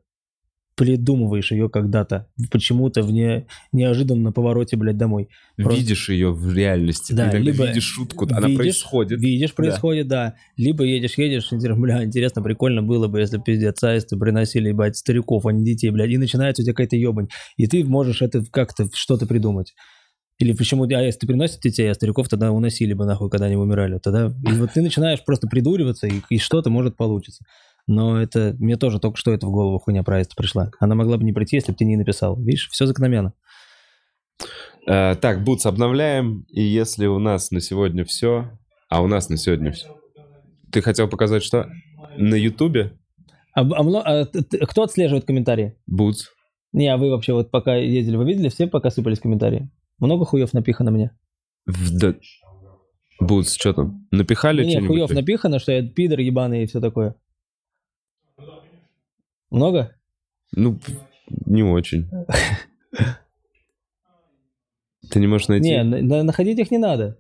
придумываешь 0.81 1.53
ее 1.53 1.69
когда-то, 1.69 2.27
почему-то 2.51 3.03
в 3.03 3.13
не, 3.13 3.47
неожиданно 3.71 4.23
на 4.23 4.33
повороте, 4.33 4.79
блядь, 4.79 4.97
домой. 4.97 5.29
Просто- 5.59 5.79
видишь 5.79 6.09
ее 6.09 6.33
в 6.33 6.55
реальности. 6.55 7.13
Да, 7.13 7.29
ты 7.29 7.37
либо 7.37 7.67
видишь 7.67 7.85
шутку, 7.85 8.27
она 8.31 8.47
видишь, 8.47 8.57
происходит. 8.57 9.21
Видишь, 9.21 9.55
происходит, 9.55 10.09
да. 10.09 10.37
Либо 10.57 10.85
едешь, 10.85 11.19
едешь, 11.19 11.49
и 11.53 11.57
говоришь, 11.57 11.77
бля, 11.77 12.03
интересно, 12.03 12.41
прикольно 12.41 12.83
было 12.83 13.09
бы, 13.09 13.21
если 13.21 13.37
пиздец, 13.37 13.85
аисты 13.85 14.17
приносили, 14.17 14.69
ебать, 14.69 14.97
стариков, 14.97 15.45
а 15.45 15.53
не 15.53 15.67
детей, 15.67 15.91
блядь, 15.91 16.09
и 16.09 16.17
начинается 16.17 16.63
у 16.63 16.65
тебя 16.65 16.73
какая-то 16.73 16.97
ебань. 16.97 17.29
И 17.59 17.67
ты 17.67 17.85
можешь 17.85 18.23
это 18.23 18.43
как-то 18.51 18.89
что-то 18.95 19.27
придумать. 19.27 19.75
Или 20.39 20.55
почему, 20.55 20.85
а 20.85 21.03
если 21.03 21.19
ты 21.19 21.27
приносит 21.27 21.61
детей, 21.61 21.91
а 21.91 21.95
стариков 21.95 22.31
тогда 22.31 22.53
уносили 22.53 22.95
бы 22.95 23.05
нахуй, 23.05 23.29
когда 23.29 23.45
они 23.45 23.57
умирали. 23.57 23.99
Тогда, 23.99 24.33
и 24.51 24.53
вот 24.55 24.73
ты 24.73 24.81
начинаешь 24.81 25.23
просто 25.27 25.47
придуриваться, 25.47 26.07
и, 26.07 26.23
и 26.31 26.39
что-то 26.39 26.71
может 26.71 26.97
получиться. 26.97 27.45
Но 27.91 28.23
это, 28.23 28.55
мне 28.61 28.77
тоже 28.77 29.01
только 29.01 29.17
что 29.17 29.33
это 29.33 29.49
в 29.49 29.51
голову 29.51 29.81
хуйня 29.81 30.05
про 30.05 30.23
пришла. 30.37 30.71
Она 30.79 30.95
могла 30.95 31.17
бы 31.17 31.25
не 31.25 31.33
прийти, 31.33 31.57
если 31.57 31.73
бы 31.73 31.77
ты 31.77 31.85
не 31.85 31.97
написал. 31.97 32.41
Видишь, 32.41 32.69
все 32.71 32.87
закономерно. 32.87 33.35
Э, 34.87 35.17
так, 35.17 35.43
Бутс, 35.43 35.67
обновляем. 35.67 36.45
И 36.51 36.63
если 36.63 37.07
у 37.07 37.19
нас 37.19 37.51
на 37.51 37.61
сегодня 37.61 38.05
все, 38.05 38.57
а 38.89 39.03
у 39.03 39.09
нас 39.09 39.29
на 39.29 39.37
сегодня 39.37 39.73
все. 39.73 39.89
Ты 40.71 40.83
хотел 40.83 41.09
показать 41.09 41.43
что? 41.43 41.69
На 42.17 42.37
Ютубе? 42.37 42.97
А, 43.55 43.63
а 43.63 44.21
а 44.23 44.67
кто 44.67 44.85
отслеживает 44.85 45.25
комментарии? 45.25 45.75
Бутс. 45.89 46.29
Не, 46.73 46.87
а 46.87 46.97
вы 46.97 47.11
вообще 47.11 47.33
вот 47.33 47.51
пока 47.51 47.75
ездили, 47.75 48.15
вы 48.15 48.25
видели, 48.25 48.51
все 48.51 48.69
пока 48.69 48.91
сыпались 48.91 49.19
комментарии? 49.19 49.69
Много 49.99 50.27
хуев 50.27 50.53
напихано 50.53 50.93
мне? 50.93 51.11
В- 51.67 51.99
да- 51.99 52.15
Бутс, 53.19 53.55
что 53.55 53.73
там? 53.73 54.07
Напихали 54.13 54.65
не, 54.65 54.81
хуев 54.81 55.11
напихано, 55.11 55.59
что 55.59 55.73
я 55.73 55.83
пидор 55.83 56.21
ебаный 56.21 56.63
и 56.63 56.67
все 56.67 56.79
такое. 56.81 57.17
Много? 59.51 59.97
Ну, 60.55 60.79
не 61.47 61.63
очень. 61.63 62.09
Ты 65.11 65.19
не 65.21 65.27
можешь 65.27 65.49
найти? 65.49 65.69
Не, 65.71 65.83
на- 65.83 66.03
на- 66.03 66.23
находить 66.23 66.59
их 66.59 66.71
не 66.71 66.79
надо. 66.79 67.19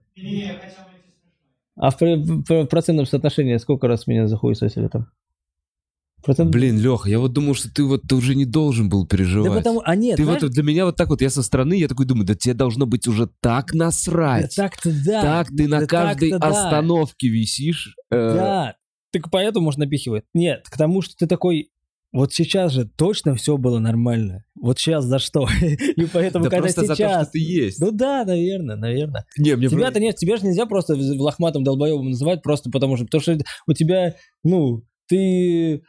А 1.77 1.91
в, 1.91 1.99
пр- 1.99 2.19
в 2.19 2.43
пр- 2.45 2.65
в 2.65 2.67
процентном 2.67 3.07
соотношении 3.07 3.57
сколько 3.57 3.89
раз 3.89 4.07
меня 4.07 4.27
захуесосили 4.29 4.89
там? 4.89 5.09
Процент? 6.23 6.51
Блин, 6.51 6.79
Леха, 6.79 7.09
я 7.09 7.19
вот 7.19 7.33
думал, 7.33 7.55
что 7.55 7.73
ты 7.73 7.83
вот 7.83 8.03
ты 8.07 8.15
уже 8.15 8.35
не 8.35 8.45
должен 8.45 8.91
был 8.91 9.07
переживать. 9.07 9.51
Да 9.51 9.57
потому, 9.57 9.81
а 9.83 9.97
нет, 9.97 10.19
Ты 10.19 10.25
знаешь, 10.25 10.43
вот 10.43 10.51
для 10.53 10.63
меня 10.63 10.85
вот 10.85 10.97
так 10.97 11.09
вот, 11.09 11.23
я 11.23 11.31
со 11.31 11.43
стороны, 11.43 11.73
я 11.79 11.89
такой 11.89 12.05
думаю, 12.05 12.27
да 12.27 12.35
тебе 12.35 12.53
должно 12.53 12.85
быть 12.85 13.09
уже 13.09 13.31
так 13.41 13.71
да 13.73 13.87
насрать. 13.87 14.55
так-то 14.55 14.91
да. 15.05 15.23
Так 15.23 15.49
ты 15.49 15.67
на 15.67 15.81
да 15.81 15.87
каждой 15.87 16.31
так-то 16.33 16.51
да. 16.51 16.65
остановке 16.67 17.29
висишь. 17.29 17.97
э, 18.11 18.35
Да, 18.35 18.77
так 19.13 19.31
поэтому, 19.31 19.65
может, 19.65 19.79
напихивает. 19.79 20.27
Нет, 20.35 20.67
к 20.69 20.77
тому, 20.77 21.01
что 21.01 21.17
ты 21.17 21.27
такой, 21.27 21.71
вот 22.13 22.33
сейчас 22.33 22.73
же 22.73 22.87
точно 22.87 23.35
все 23.37 23.57
было 23.57 23.79
нормально. 23.79 24.45
Вот 24.61 24.79
сейчас 24.79 25.05
за 25.05 25.19
что? 25.19 25.47
И 25.61 26.07
поэтому, 26.13 26.45
Да 26.45 26.51
когда 26.51 26.65
просто 26.65 26.83
за 26.83 26.89
то, 26.89 26.95
сейчас... 26.97 27.23
что 27.23 27.33
ты 27.33 27.39
есть. 27.39 27.81
Ну 27.81 27.93
да, 27.93 28.25
наверное, 28.25 28.77
наверное. 28.77 29.25
Не, 29.39 29.55
мне 29.57 29.69
Тебя-то 29.69 30.01
нет, 30.01 30.17
тебя 30.17 30.37
же 30.37 30.47
нельзя 30.47 30.67
просто 30.67 30.97
лохматым 30.97 31.63
долбоебом 31.63 32.11
называть 32.11 32.43
просто 32.43 32.71
потому 32.71 32.97
что, 32.97 33.05
потому 33.07 33.23
что 33.23 33.39
у 33.67 33.73
тебя, 33.75 34.17
ну, 34.43 34.83
ты, 35.09 35.83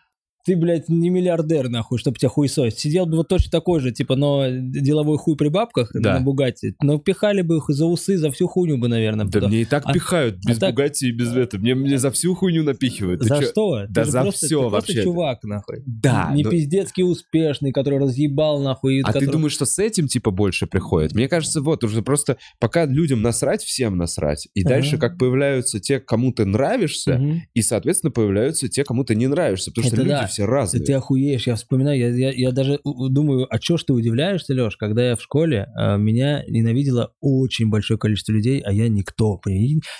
ты, 0.45 0.55
блядь, 0.55 0.89
не 0.89 1.09
миллиардер, 1.09 1.69
нахуй, 1.69 1.97
чтобы 1.99 2.17
тебя 2.17 2.29
хуесосить. 2.29 2.79
Сидел 2.79 3.05
бы 3.05 3.17
вот 3.17 3.27
точно 3.27 3.51
такой 3.51 3.79
же, 3.79 3.91
типа, 3.91 4.15
но 4.15 4.45
деловой 4.49 5.17
хуй 5.17 5.35
при 5.37 5.49
бабках 5.49 5.91
Да. 5.93 6.15
на 6.15 6.21
Бугатти, 6.21 6.75
но 6.81 6.97
пихали 6.99 7.41
бы 7.41 7.57
их 7.57 7.65
за 7.67 7.85
усы, 7.85 8.17
за 8.17 8.31
всю 8.31 8.47
хуйню 8.47 8.77
бы, 8.77 8.87
наверное. 8.87 9.25
Да 9.25 9.47
мне 9.47 9.61
и 9.61 9.65
так 9.65 9.83
А- 9.85 9.93
пихают, 9.93 10.37
без 10.45 10.57
а 10.57 10.59
так- 10.61 10.71
Бугатти 10.75 11.09
и 11.09 11.11
без 11.11 11.35
этого. 11.35 11.61
Мне, 11.61 11.75
мне 11.75 11.97
за 11.97 12.11
всю 12.11 12.33
хуйню 12.35 12.63
напихивают. 12.63 13.21
Ты 13.21 13.27
За 13.27 13.39
чё? 13.39 13.45
что? 13.49 13.85
Да 13.89 14.03
Ты 14.03 14.11
за 14.11 14.21
просто, 14.21 14.45
всё 14.45 14.55
ты 14.63 14.69
просто 14.69 14.75
вообще-то. 14.75 15.03
чувак, 15.03 15.43
нахуй. 15.43 15.83
Да. 15.85 16.31
не 16.33 16.43
но- 16.43 16.49
пиздецкий 16.49 17.03
успешный, 17.03 17.71
который 17.71 17.99
разъебал, 17.99 18.61
нахуй. 18.61 19.01
А 19.01 19.07
ты 19.07 19.13
который- 19.13 19.31
думаешь, 19.31 19.53
что 19.53 19.65
с 19.65 19.77
этим 19.79 20.07
типа 20.07 20.31
больше 20.31 20.65
приходит? 20.67 21.13
Мне 21.13 21.27
кажется, 21.27 21.61
вот 21.61 21.83
уже 21.83 22.01
просто 22.01 22.37
пока 22.59 22.85
людям 22.85 23.21
насрать, 23.21 23.63
всем 23.63 23.97
насрать. 23.97 24.47
И 24.55 24.61
Ага. 24.61 24.69
дальше 24.69 24.97
как 24.97 25.17
появляются 25.17 25.79
те, 25.79 25.99
кому 25.99 26.31
ты 26.33 26.45
нравишься, 26.45 27.17
Мгм. 27.17 27.41
и, 27.53 27.61
соответственно, 27.61 28.11
появляются 28.11 28.67
те, 28.69 28.83
кому 28.83 29.03
ты 29.03 29.15
не 29.15 29.27
нравишься. 29.27 29.71
Потому 29.71 29.87
что 29.87 29.95
Это 29.95 30.03
люди 30.03 30.13
да. 30.15 30.27
Все 30.31 30.45
Да 30.45 30.51
разные. 30.51 30.83
ты 30.83 30.93
охуеешь, 30.93 31.47
я 31.47 31.55
вспоминаю, 31.55 31.99
я, 31.99 32.09
я, 32.09 32.31
я 32.31 32.51
даже 32.51 32.79
думаю, 32.83 33.47
а 33.49 33.59
чё 33.59 33.77
ж 33.77 33.83
ты 33.83 33.93
удивляешься, 33.93 34.53
Леш, 34.53 34.75
когда 34.77 35.09
я 35.09 35.15
в 35.15 35.21
школе, 35.21 35.67
а, 35.75 35.97
меня 35.97 36.43
ненавидело 36.47 37.13
очень 37.21 37.69
большое 37.69 37.97
количество 37.99 38.31
людей, 38.31 38.59
а 38.61 38.71
я 38.73 38.87
никто, 38.89 39.39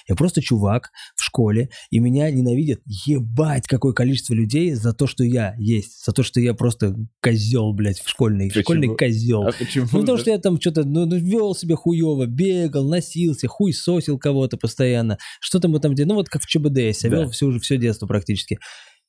я 0.07 0.15
просто 0.15 0.41
чувак 0.41 0.89
в 1.15 1.23
школе, 1.23 1.69
и 1.89 1.99
меня 1.99 2.29
ненавидят, 2.31 2.79
ебать, 2.85 3.67
какое 3.67 3.93
количество 3.93 4.33
людей 4.33 4.73
за 4.73 4.93
то, 4.93 5.07
что 5.07 5.23
я 5.23 5.55
есть, 5.59 6.03
за 6.05 6.11
то, 6.13 6.23
что 6.23 6.39
я 6.39 6.53
просто 6.53 6.95
козел, 7.21 7.73
блядь, 7.73 7.99
в 7.99 8.09
школьный, 8.09 8.47
Почему? 8.47 8.63
школьный 8.63 8.95
козел. 8.95 9.43
А 9.47 9.51
почему? 9.51 9.85
Ну, 9.91 9.99
потому 9.99 10.17
да? 10.17 10.21
что 10.21 10.31
я 10.31 10.37
там 10.37 10.59
что-то, 10.59 10.83
ну, 10.83 11.05
ну, 11.05 11.15
вел 11.17 11.55
себя 11.55 11.75
хуево, 11.75 12.25
бегал, 12.25 12.87
носился, 12.87 13.47
хуй 13.47 13.73
сосил 13.73 14.17
кого-то 14.17 14.57
постоянно. 14.57 15.17
Что-то 15.39 15.67
мы 15.67 15.79
там 15.79 15.93
делали, 15.95 16.09
ну, 16.09 16.15
вот 16.15 16.29
как 16.29 16.41
в 16.43 16.47
ЧБД 16.47 16.77
я 16.77 16.93
себя 16.93 17.11
Да. 17.11 17.17
вел 17.23 17.29
все, 17.31 17.51
все 17.59 17.77
детство 17.77 18.07
практически. 18.07 18.59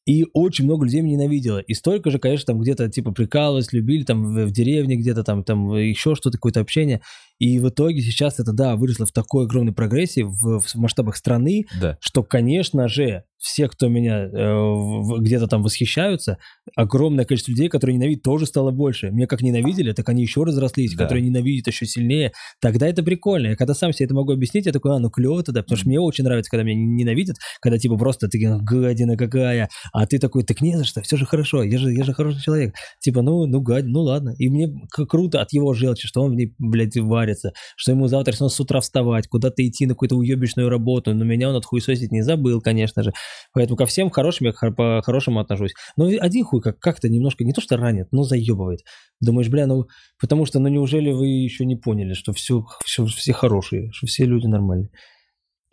И 0.04 0.26
очень 0.32 0.64
много 0.64 0.84
людей 0.84 1.00
меня 1.00 1.16
ненавидело. 1.16 1.58
И 1.58 1.74
столько 1.74 2.10
же, 2.10 2.18
конечно, 2.18 2.46
там 2.46 2.60
где-то 2.60 2.88
типа 2.88 3.12
прикалывались, 3.12 3.72
любили, 3.72 4.02
там 4.02 4.34
в, 4.34 4.46
в 4.46 4.50
деревне 4.50 4.96
где-то 4.96 5.22
там, 5.22 5.44
там 5.44 5.74
еще 5.76 6.14
что-то, 6.14 6.38
какое-то 6.38 6.60
общение. 6.60 7.00
И 7.42 7.58
в 7.58 7.68
итоге 7.70 8.00
сейчас 8.02 8.38
это, 8.38 8.52
да, 8.52 8.76
выросло 8.76 9.04
в 9.04 9.10
такой 9.10 9.46
огромной 9.46 9.72
прогрессии 9.72 10.22
в, 10.22 10.60
в 10.60 10.74
масштабах 10.76 11.16
страны, 11.16 11.64
Да. 11.80 11.98
что, 12.00 12.22
конечно 12.22 12.86
же, 12.86 13.24
все, 13.38 13.68
кто 13.68 13.88
меня 13.88 14.26
э, 14.26 15.18
где-то 15.18 15.48
там 15.48 15.64
восхищаются, 15.64 16.38
огромное 16.76 17.24
количество 17.24 17.50
людей, 17.50 17.68
которые 17.68 17.96
ненавидят, 17.96 18.22
тоже 18.22 18.46
стало 18.46 18.70
больше. 18.70 19.10
Меня 19.10 19.26
как 19.26 19.42
ненавидели, 19.42 19.90
так 19.90 20.08
они 20.08 20.22
еще 20.22 20.44
разрослись, 20.44 20.94
Да. 20.94 21.02
которые 21.02 21.24
ненавидят 21.24 21.66
еще 21.66 21.84
сильнее. 21.84 22.30
Тогда 22.60 22.86
это 22.86 23.02
прикольно. 23.02 23.48
Я 23.48 23.56
когда 23.56 23.74
сам 23.74 23.92
себе 23.92 24.04
это 24.06 24.14
могу 24.14 24.32
объяснить, 24.32 24.66
я 24.66 24.72
такой, 24.72 24.94
а, 24.94 25.00
ну 25.00 25.10
клево 25.10 25.42
тогда, 25.42 25.62
потому 25.62 25.76
что 25.76 25.88
мне 25.88 25.98
очень 25.98 26.22
нравится, 26.22 26.48
когда 26.52 26.62
меня 26.62 26.76
ненавидят, 26.76 27.38
когда 27.60 27.76
типа 27.78 27.96
просто 27.96 28.28
такие, 28.28 28.56
гадина 28.62 29.16
какая, 29.16 29.68
а 29.92 30.06
ты 30.06 30.20
такой, 30.20 30.44
так 30.44 30.60
не 30.60 30.76
за 30.76 30.84
что, 30.84 31.02
все 31.02 31.16
же 31.16 31.26
хорошо, 31.26 31.64
я 31.64 31.78
же, 31.78 31.92
я 31.92 32.04
же 32.04 32.12
хороший 32.14 32.40
человек. 32.40 32.76
Типа, 33.00 33.22
ну, 33.22 33.46
ну, 33.46 33.60
гадин, 33.60 33.90
ну 33.90 34.02
ладно. 34.02 34.32
И 34.38 34.48
мне 34.48 34.72
круто 35.08 35.42
от 35.42 35.52
его 35.52 35.74
желчи, 35.74 36.06
что 36.06 36.22
он 36.22 36.30
в 36.30 36.34
ней, 36.36 36.54
блядь, 36.60 36.96
варит. 36.96 37.31
Парится, 37.32 37.52
что 37.76 37.92
ему 37.92 38.08
завтра 38.08 38.32
снова 38.32 38.50
с 38.50 38.60
утра 38.60 38.80
вставать, 38.80 39.28
куда-то 39.28 39.66
идти 39.66 39.86
на 39.86 39.94
какую-то 39.94 40.16
уебищную 40.16 40.68
работу, 40.68 41.14
но 41.14 41.24
меня 41.24 41.48
он 41.48 41.56
отхуесосить 41.56 42.12
не 42.12 42.22
забыл, 42.22 42.60
конечно 42.60 43.02
же. 43.02 43.12
Поэтому 43.52 43.76
ко 43.76 43.86
всем 43.86 44.10
хорошим 44.10 44.46
я 44.46 44.52
хор- 44.52 44.74
по-хорошему 44.74 45.40
отношусь. 45.40 45.72
Но 45.96 46.06
один 46.06 46.44
хуй 46.44 46.60
как- 46.60 46.78
как-то 46.78 47.08
немножко, 47.08 47.44
не 47.44 47.52
то 47.52 47.60
что 47.60 47.76
ранит, 47.76 48.08
но 48.12 48.22
заебывает. 48.24 48.80
Думаешь, 49.20 49.48
бля, 49.48 49.66
ну, 49.66 49.86
потому 50.20 50.46
что, 50.46 50.58
ну, 50.58 50.68
неужели 50.68 51.10
вы 51.12 51.26
еще 51.26 51.64
не 51.64 51.76
поняли, 51.76 52.14
что 52.14 52.32
все, 52.32 52.64
все, 52.84 53.06
все 53.06 53.32
хорошие, 53.32 53.90
что 53.92 54.06
все 54.06 54.24
люди 54.24 54.46
нормальные? 54.46 54.90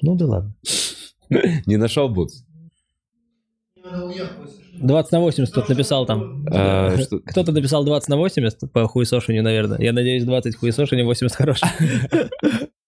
Ну 0.01 0.15
да 0.15 0.25
ладно. 0.25 0.55
Не 1.65 1.77
нашел 1.77 2.09
бутс? 2.09 2.43
20 4.73 5.11
на 5.11 5.19
80 5.19 5.51
кто-то 5.51 5.71
написал 5.71 6.05
там. 6.05 6.45
А, 6.51 6.95
Кто-то 7.25 7.51
написал 7.51 7.83
20 7.83 8.09
на 8.09 8.17
80 8.17 8.71
по 8.71 8.87
хуесошению, 8.87 9.43
наверное. 9.43 9.79
Я 9.79 9.93
надеюсь, 9.93 10.23
20 10.23 10.55
хуесошению, 10.55 11.05
80 11.05 11.35
хороших. 11.35 11.69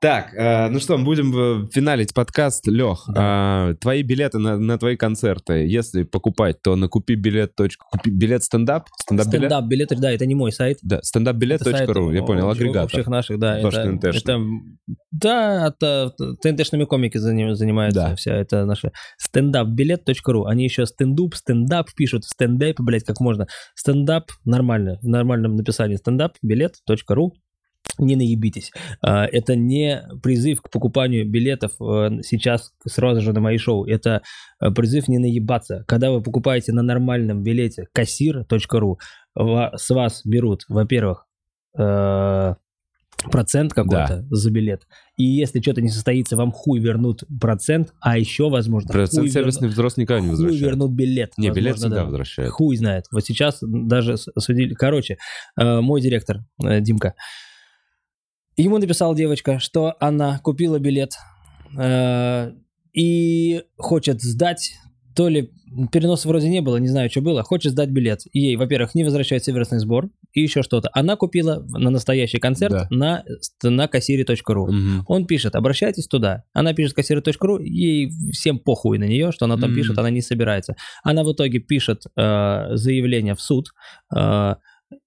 Так, 0.00 0.34
э, 0.34 0.68
ну 0.68 0.80
что, 0.80 0.98
мы 0.98 1.04
будем 1.04 1.64
э, 1.64 1.66
финалить 1.72 2.12
подкаст. 2.12 2.66
Лех, 2.66 3.08
э, 3.08 3.74
твои 3.80 4.02
билеты 4.02 4.38
на, 4.38 4.58
на 4.58 4.76
твои 4.76 4.96
концерты, 4.96 5.66
если 5.66 6.02
покупать, 6.02 6.60
то 6.62 6.76
на 6.76 6.88
купи 6.88 7.14
билет. 7.14 7.52
Купи 7.90 8.10
билет 8.10 8.42
стендап? 8.42 8.88
Стендап 9.00 9.28
билет? 9.28 9.50
Стендап, 9.50 9.64
билеты, 9.64 9.96
да, 9.96 10.12
это 10.12 10.26
не 10.26 10.34
мой 10.34 10.52
сайт. 10.52 10.76
Да, 10.82 10.96
Это 10.96 11.04
сайт 11.04 11.08
стендапбилет.ру, 11.08 12.12
я 12.12 12.22
понял, 12.22 12.50
агрегатор. 12.50 12.84
Общих 12.84 13.06
наших, 13.06 13.38
да. 13.38 13.60
Ваш 13.62 13.74
Это, 13.74 13.92
ТНТшный. 13.92 14.18
это, 14.18 14.40
да, 15.10 15.68
это 15.68 16.12
ТНТшными 16.42 16.84
комики 16.84 17.16
заним- 17.16 17.54
занимаются 17.54 18.00
Да. 18.00 18.16
вся 18.16 18.34
это 18.34 18.66
наша 18.66 18.92
стендапбилет.ру. 19.16 20.44
Они 20.44 20.64
еще 20.64 20.84
стендуп, 20.84 21.34
стендап 21.34 21.88
пишут, 21.96 22.24
стендап, 22.24 22.76
блядь, 22.78 23.04
как 23.04 23.20
можно. 23.20 23.46
Стендап 23.74 24.32
нормально, 24.44 24.98
в 25.00 25.08
нормальном 25.08 25.56
написании 25.56 25.96
стендапбилет.ру. 25.96 27.32
Не 27.98 28.16
наебитесь. 28.16 28.72
А, 29.02 29.24
Это 29.26 29.54
не 29.54 30.02
призыв 30.22 30.60
к 30.62 30.70
покупанию 30.70 31.28
билетов 31.28 31.72
э, 31.80 32.22
сейчас 32.22 32.72
сразу 32.86 33.20
же 33.20 33.32
на 33.32 33.40
мои 33.40 33.56
шоу. 33.56 33.84
Это 33.84 34.22
э, 34.60 34.70
призыв 34.70 35.06
не 35.08 35.18
наебаться. 35.18 35.84
Когда 35.86 36.10
вы 36.10 36.22
покупаете 36.22 36.72
на 36.72 36.82
нормальном 36.82 37.42
билете 37.42 37.86
кассир.ру, 37.92 38.98
с 39.36 39.90
вас 39.90 40.22
берут, 40.24 40.64
во-первых, 40.68 41.26
э, 41.78 42.54
процент 43.30 43.72
какой-то 43.72 44.26
за 44.30 44.50
билет. 44.50 44.82
И 45.16 45.24
если 45.24 45.60
что-то 45.60 45.80
не 45.80 45.88
состоится, 45.88 46.36
вам 46.36 46.52
хуй 46.52 46.80
вернут 46.80 47.22
процент, 47.40 47.92
а 48.00 48.18
еще, 48.18 48.48
возможно, 48.48 48.92
Процент 48.92 49.30
сервисный 49.30 49.68
взнос 49.68 49.96
никогда 49.96 50.20
не 50.20 50.26
вернут, 50.26 50.38
хуй 50.38 50.46
возвращает. 50.46 50.72
вернут 50.72 50.92
билет. 50.92 51.32
Не, 51.36 51.50
билет 51.50 51.74
Возможно, 51.74 51.76
всегда 51.76 51.96
да. 51.96 52.04
возвращает. 52.04 52.50
Хуй 52.50 52.76
знает. 52.76 53.04
Вот 53.12 53.24
сейчас 53.24 53.58
даже 53.62 54.16
судили... 54.16 54.74
Короче, 54.74 55.18
мой 55.56 56.00
директор, 56.00 56.44
Димка, 56.58 57.14
ему 58.56 58.78
написала 58.78 59.14
девочка, 59.14 59.58
что 59.58 59.94
она 60.00 60.38
купила 60.38 60.78
билет 60.78 61.12
э, 61.78 62.52
и 62.92 63.62
хочет 63.76 64.22
сдать, 64.22 64.74
то 65.16 65.28
ли 65.28 65.50
переноса 65.90 66.28
вроде 66.28 66.48
не 66.48 66.60
было, 66.60 66.76
не 66.76 66.86
знаю, 66.88 67.10
что 67.10 67.20
было, 67.20 67.42
хочет 67.42 67.72
сдать 67.72 67.88
билет. 67.90 68.20
Ей, 68.32 68.54
во-первых, 68.56 68.94
не 68.94 69.02
возвращает 69.02 69.44
сервисный 69.44 69.80
сбор 69.80 70.08
и 70.32 70.40
еще 70.40 70.62
что-то. 70.62 70.88
Она 70.92 71.16
купила 71.16 71.64
на 71.68 71.90
настоящий 71.90 72.38
концерт 72.38 72.72
Да. 72.72 72.86
на, 72.90 73.24
на 73.64 73.88
кассире.ру. 73.88 74.66
Мгм. 74.72 75.04
Он 75.08 75.26
пишет, 75.26 75.56
обращайтесь 75.56 76.06
туда. 76.06 76.44
Она 76.52 76.74
пишет 76.74 76.94
кассиры.ру, 76.94 77.58
ей 77.60 78.10
всем 78.32 78.58
похуй 78.60 78.98
на 78.98 79.04
нее, 79.04 79.32
что 79.32 79.46
она 79.46 79.56
там 79.56 79.70
Мгм. 79.70 79.76
пишет, 79.80 79.98
она 79.98 80.10
не 80.10 80.20
собирается. 80.22 80.76
Она 81.02 81.24
в 81.24 81.32
итоге 81.32 81.58
пишет 81.58 82.04
э, 82.16 82.76
заявление 82.76 83.34
в 83.34 83.40
суд 83.40 83.68
э, 84.16 84.54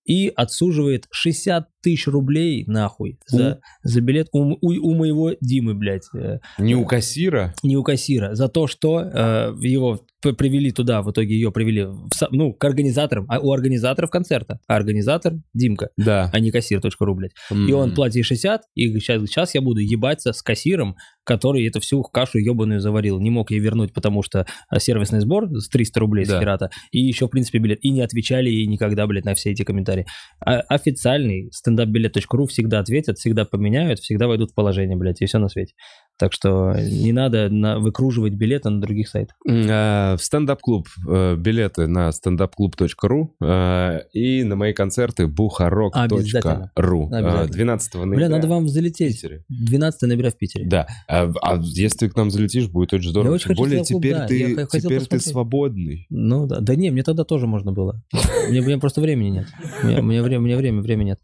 и 0.08 0.32
отсуживает 0.36 1.06
60 1.11 1.68
тысяч 1.84 2.08
рублей 2.08 2.64
нахуй 2.68 3.19
за, 3.27 3.60
за 3.84 4.02
билет 4.02 4.27
у, 4.34 4.40
у- 4.40 4.58
у 4.92 4.95
моего 4.95 5.34
Димы, 5.42 5.74
блядь. 5.74 6.03
э, 6.16 6.40
Не 6.58 6.76
у 6.76 6.86
кассира? 6.86 7.53
не 7.64 7.77
у 7.77 7.84
кассира, 7.84 8.34
за 8.36 8.48
то, 8.50 8.68
что 8.68 9.00
э, 9.02 9.53
его 9.61 10.02
привели 10.38 10.72
туда, 10.72 11.02
в 11.03 11.11
итоге 11.11 11.36
ее 11.36 11.52
привели, 11.52 11.84
в 11.86 12.10
ну, 12.32 12.52
к 12.52 12.64
организаторам, 12.66 13.26
а 13.30 13.40
у 13.40 13.52
организаторов 13.53 14.10
концерта. 14.10 14.60
А 14.68 14.76
организатор 14.76 15.34
Димка, 15.53 15.90
Да. 15.95 16.30
а 16.34 16.40
не 16.40 16.52
кассир.ру, 16.52 17.16
блядь. 17.16 17.32
И 17.52 17.72
он 17.72 17.94
платит 17.94 18.16
ей 18.16 18.24
60, 18.24 18.61
и 18.76 18.88
сейчас, 19.00 19.22
сейчас 19.22 19.56
я 19.56 19.61
буду 19.61 19.80
ебаться 19.80 20.34
с 20.34 20.42
кассиром, 20.42 20.95
который 21.24 21.66
эту 21.68 21.80
всю 21.80 22.02
кашу 22.02 22.40
ебаную 22.40 22.80
заварил. 22.82 23.19
Не 23.22 23.30
мог 23.30 23.52
ей 23.52 23.60
вернуть, 23.60 23.94
потому 23.94 24.24
что 24.24 24.45
э, 24.72 24.80
сервисный 24.80 25.19
сбор 25.22 25.48
с 25.52 25.69
300 25.69 26.00
рублей 26.00 26.26
с 26.26 26.30
Да. 26.30 26.40
Херата, 26.40 26.69
и 26.92 27.00
еще, 27.00 27.27
в 27.27 27.30
принципе, 27.30 27.60
билет. 27.60 27.80
И 27.82 27.92
не 27.92 28.02
отвечали 28.02 28.50
ей 28.50 28.66
никогда, 28.66 29.06
блядь, 29.08 29.26
на 29.26 29.36
все 29.36 29.52
эти 29.52 29.64
комментарии. 29.64 29.97
А 30.40 30.59
официальный 30.61 31.50
стендапбилет.ру 31.51 32.45
всегда 32.48 32.80
ответят, 32.80 33.17
всегда 33.17 33.45
поменяют, 33.45 34.00
всегда 34.00 34.27
войдут 34.27 34.51
в 34.51 34.56
положение, 34.56 34.98
блядь, 34.98 35.22
и 35.22 35.26
все 35.26 35.40
на 35.40 35.50
свете. 35.50 35.74
Так 36.18 36.34
что 36.34 36.74
не 36.76 37.12
надо 37.12 37.50
на- 37.50 37.80
выкруживать 37.80 38.34
билеты 38.34 38.70
на 38.70 38.82
других 38.82 39.08
сайтах. 39.08 39.36
Э, 39.48 40.16
В 40.16 40.24
стендап-клуб 40.24 40.88
э, 41.08 41.36
билеты 41.36 41.88
на 41.88 42.10
standupclub.ru 42.10 43.30
э, 43.40 44.00
и 44.14 44.44
на 44.44 44.56
мои 44.56 44.74
концерты 44.74 45.24
buharok.ru. 45.24 45.92
Обязательно. 45.94 46.72
Э, 46.76 47.48
12 47.48 47.96
ноября. 47.96 48.16
Бля, 48.18 48.30
надо 48.30 48.48
вам 48.48 48.68
залететь. 48.68 49.22
Питере. 49.22 49.44
12 49.50 50.02
ноября 50.04 50.32
в 50.32 50.38
Питере. 50.38 50.66
Да, 50.66 50.88
а, 51.08 51.32
а 51.42 51.58
если 51.62 51.98
ты 52.00 52.10
к 52.10 52.16
нам 52.16 52.32
залетишь, 52.32 52.68
будет 52.68 52.94
очень 52.94 53.10
здорово. 53.10 53.30
Я 53.30 53.36
очень 53.36 53.48
Тем 53.48 53.56
хочу 53.56 53.62
более 53.64 53.84
теперь 53.84 54.14
да, 54.14 54.28
ты, 54.28 54.56
хотел 54.68 54.90
теперь 54.90 55.06
ты 55.06 55.20
свободный. 55.20 56.08
Ну 56.10 56.48
да. 56.48 56.60
Да 56.60 56.76
не, 56.76 56.90
мне 56.90 57.04
тогда 57.04 57.24
тоже 57.26 57.48
можно 57.48 57.72
было. 57.72 58.02
Мне, 58.50 58.78
просто 58.80 59.02
времени 59.02 59.30
нет. 59.30 59.48
Мне, 59.84 60.02
мне, 60.02 60.22
время, 60.22 60.82
время, 60.82 61.04
нет. 61.04 61.20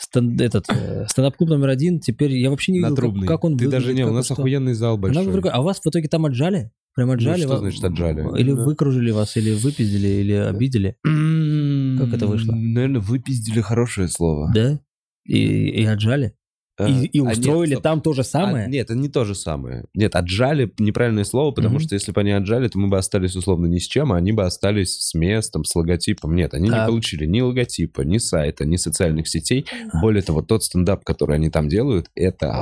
Стен- 0.00 0.40
этот 0.40 0.66
э, 0.70 1.06
стендап-клуб 1.08 1.50
номер 1.50 1.70
один, 1.70 1.98
теперь 1.98 2.32
я 2.32 2.50
вообще 2.50 2.70
не 2.72 2.78
видел, 2.78 2.94
как, 2.94 3.26
как 3.26 3.44
он 3.44 3.58
Ты 3.58 3.68
даже 3.68 3.86
выглядит, 3.86 4.06
не, 4.06 4.10
у 4.10 4.14
нас 4.14 4.26
что. 4.26 4.34
охуенный 4.34 4.74
зал 4.74 4.94
Она 4.94 5.02
большой. 5.24 5.50
А 5.50 5.60
вас 5.60 5.80
в 5.80 5.86
итоге 5.88 6.06
там 6.08 6.24
отжали? 6.24 6.70
Прям 6.94 7.10
отжали? 7.10 7.40
что 7.40 7.48
Ва- 7.48 7.58
значит 7.58 7.82
отжали? 7.82 8.40
Или 8.40 8.52
Да. 8.52 8.64
выкружили 8.64 9.10
вас, 9.10 9.36
или 9.36 9.52
выпиздили, 9.54 10.06
или 10.06 10.32
обидели? 10.32 10.96
Как 11.02 12.12
это 12.14 12.26
вышло? 12.28 12.52
Наверное, 12.52 13.00
выпиздили 13.00 13.60
хорошее 13.60 14.06
слово. 14.08 14.52
Да? 14.54 14.80
И, 15.24 15.36
и 15.82 15.84
отжали? 15.84 16.34
А, 16.78 16.88
И, 16.88 17.06
и 17.06 17.18
а 17.20 17.24
нет, 17.24 17.38
устроили 17.38 17.74
там 17.74 18.00
то 18.00 18.12
же 18.12 18.22
самое? 18.22 18.66
А, 18.66 18.68
нет, 18.68 18.84
это 18.84 18.94
не 18.94 19.08
то 19.08 19.24
же 19.24 19.34
самое. 19.34 19.86
Нет, 19.94 20.14
отжали 20.14 20.72
неправильное 20.78 21.24
слово, 21.24 21.50
потому 21.50 21.74
Мгм. 21.76 21.80
что 21.80 21.94
если 21.96 22.12
бы 22.12 22.20
они 22.20 22.30
отжали, 22.30 22.68
то 22.68 22.78
мы 22.78 22.88
бы 22.88 22.96
остались 22.98 23.34
условно 23.34 23.66
ни 23.66 23.78
с 23.78 23.86
чем, 23.86 24.12
а 24.12 24.16
они 24.16 24.30
бы 24.32 24.44
остались 24.44 24.96
с 24.98 25.14
местом, 25.14 25.64
с 25.64 25.74
логотипом. 25.74 26.36
Нет, 26.36 26.54
они 26.54 26.68
не 26.68 26.76
А- 26.76 26.86
получили 26.86 27.26
ни 27.26 27.40
логотипа, 27.40 28.02
ни 28.02 28.18
сайта, 28.18 28.64
ни 28.64 28.76
социальных 28.76 29.26
сетей. 29.28 29.66
Более 30.00 30.22
того, 30.22 30.40
тот 30.42 30.62
стендап, 30.62 31.04
который 31.04 31.36
они 31.36 31.50
там 31.50 31.68
делают, 31.68 32.10
это 32.14 32.52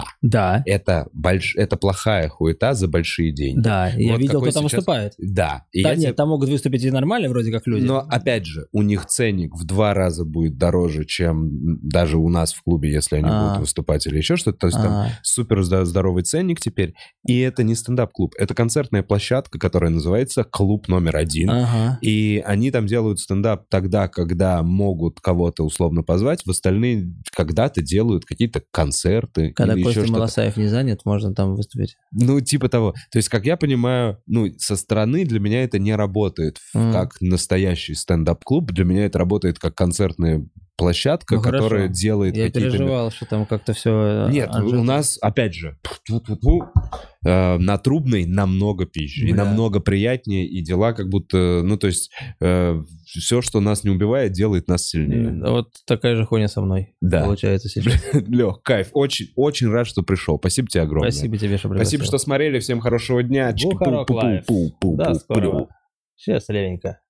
хуета. 0.00 0.10
Да, 0.22 0.62
Это, 0.66 1.08
больш... 1.12 1.54
это 1.56 1.76
плохая 1.76 2.28
хуета 2.28 2.74
за 2.74 2.88
большие 2.88 3.32
деньги. 3.32 3.60
да. 3.60 3.88
Я 3.96 4.12
Вот 4.12 4.20
видел, 4.20 4.34
какой 4.40 4.50
кто 4.50 4.60
там 4.60 4.68
сейчас- 4.68 4.78
выступает. 4.78 5.12
Да. 5.18 5.64
И 5.72 5.82
Да 5.82 5.90
я 5.90 5.94
нет, 5.96 6.04
тебе- 6.04 6.12
там 6.14 6.28
могут 6.28 6.48
выступить 6.48 6.84
и 6.84 6.90
нормально 6.90 7.28
вроде 7.28 7.50
как 7.52 7.66
люди. 7.66 7.84
Но, 7.84 7.98
опять 8.00 8.46
же, 8.46 8.66
у 8.72 8.82
них 8.82 9.06
ценник 9.06 9.54
в 9.54 9.64
два 9.64 9.94
раза 9.94 10.24
будет 10.24 10.56
дороже, 10.58 11.04
чем 11.04 11.48
даже 11.82 12.18
у 12.18 12.28
нас 12.28 12.52
в 12.52 12.62
клубе, 12.62 12.92
если 12.92 13.16
они 13.16 13.28
А. 13.28 13.48
будут 13.48 13.60
выступать 13.60 14.06
или 14.06 14.16
еще 14.18 14.36
что-то. 14.36 14.58
То 14.58 14.66
есть 14.68 14.78
там 14.78 14.92
А, 14.92 15.08
супер 15.22 15.62
здоровый 15.62 16.22
ценник 16.22 16.60
теперь. 16.60 16.94
И 17.26 17.38
это 17.40 17.62
не 17.62 17.74
стендап-клуб. 17.74 18.34
Это 18.38 18.54
концертная 18.54 19.02
площадка, 19.02 19.58
которая 19.58 19.90
называется 19.90 20.44
«Клуб 20.44 20.88
номер 20.88 21.16
один». 21.16 21.50
ага. 21.50 21.98
И 22.02 22.42
они 22.44 22.70
там 22.70 22.86
делают 22.86 23.20
стендап 23.20 23.64
тогда, 23.68 24.08
когда 24.08 24.62
могут 24.62 25.20
кого-то 25.20 25.64
условно 25.64 26.02
позвать. 26.02 26.42
В 26.44 26.50
остальные 26.50 27.12
когда-то 27.34 27.82
делают 27.82 28.24
какие-то 28.24 28.62
концерты 28.70 29.52
Когда 29.52 29.74
или 29.74 29.82
еще 29.90 30.00
что-то. 30.00 30.12
Малосаев 30.12 30.56
не 30.56 30.66
занят, 30.68 31.00
можно 31.04 31.34
там 31.34 31.54
выступить. 31.54 31.96
Ну, 32.12 32.40
типа 32.40 32.68
того. 32.68 32.94
То 33.10 33.18
есть, 33.18 33.28
как 33.28 33.44
я 33.46 33.56
понимаю, 33.56 34.20
ну, 34.26 34.46
со 34.58 34.76
стороны 34.76 35.24
для 35.24 35.40
меня 35.40 35.64
это 35.64 35.78
не 35.78 35.94
работает 35.94 36.58
Мгм. 36.74 36.92
как 36.92 37.16
настоящий 37.20 37.94
стендап-клуб. 37.94 38.72
Для 38.72 38.84
меня 38.84 39.06
это 39.06 39.18
работает 39.18 39.58
как 39.58 39.74
концертная 39.74 40.46
площадка, 40.76 41.36
Ну, 41.36 41.40
хорошо. 41.40 41.64
которая 41.64 41.88
делает 41.88 42.36
Я 42.36 42.46
какие-то... 42.46 42.70
переживал, 42.70 43.10
что 43.10 43.24
там 43.24 43.46
как-то 43.46 43.72
все... 43.72 44.28
Нет, 44.30 44.50
у 44.54 44.82
нас, 44.82 45.18
опять 45.22 45.54
же, 45.54 45.78
э, 47.26 47.58
на 47.58 47.78
трубной 47.78 48.24
намного 48.26 48.86
пищи, 48.86 49.24
и 49.24 49.32
намного 49.32 49.80
приятнее, 49.80 50.46
и 50.46 50.62
дела 50.62 50.92
как 50.92 51.08
будто, 51.08 51.62
ну, 51.64 51.76
то 51.76 51.86
есть, 51.86 52.10
все, 53.06 53.40
что 53.40 53.60
нас 53.60 53.84
не 53.84 53.90
убивает, 53.90 54.32
делает 54.32 54.68
нас 54.68 54.88
сильнее. 54.88 55.40
Вот 55.42 55.70
такая 55.86 56.16
же 56.16 56.24
хуйня 56.24 56.48
со 56.48 56.60
мной 56.60 56.94
Да. 57.00 57.24
получается 57.24 57.68
сейчас. 57.68 57.94
Лех, 58.28 58.62
кайф, 58.62 58.90
очень, 58.92 59.26
очень 59.36 59.68
рад, 59.68 59.86
что 59.86 60.02
пришел. 60.02 60.38
Спасибо 60.38 60.68
тебе 60.68 60.82
огромное. 60.82 61.10
Спасибо 61.10 61.38
тебе, 61.38 61.56
что 61.58 61.68
Спасибо, 61.74 62.04
что 62.04 62.18
смотрели. 62.18 62.58
Всем 62.58 62.80
хорошего 62.80 63.22
дня. 63.22 63.54
Бухарок 63.62 64.10
лайф. 64.10 64.44
Скорого. 65.20 65.68
Счастливенько. 66.16 67.00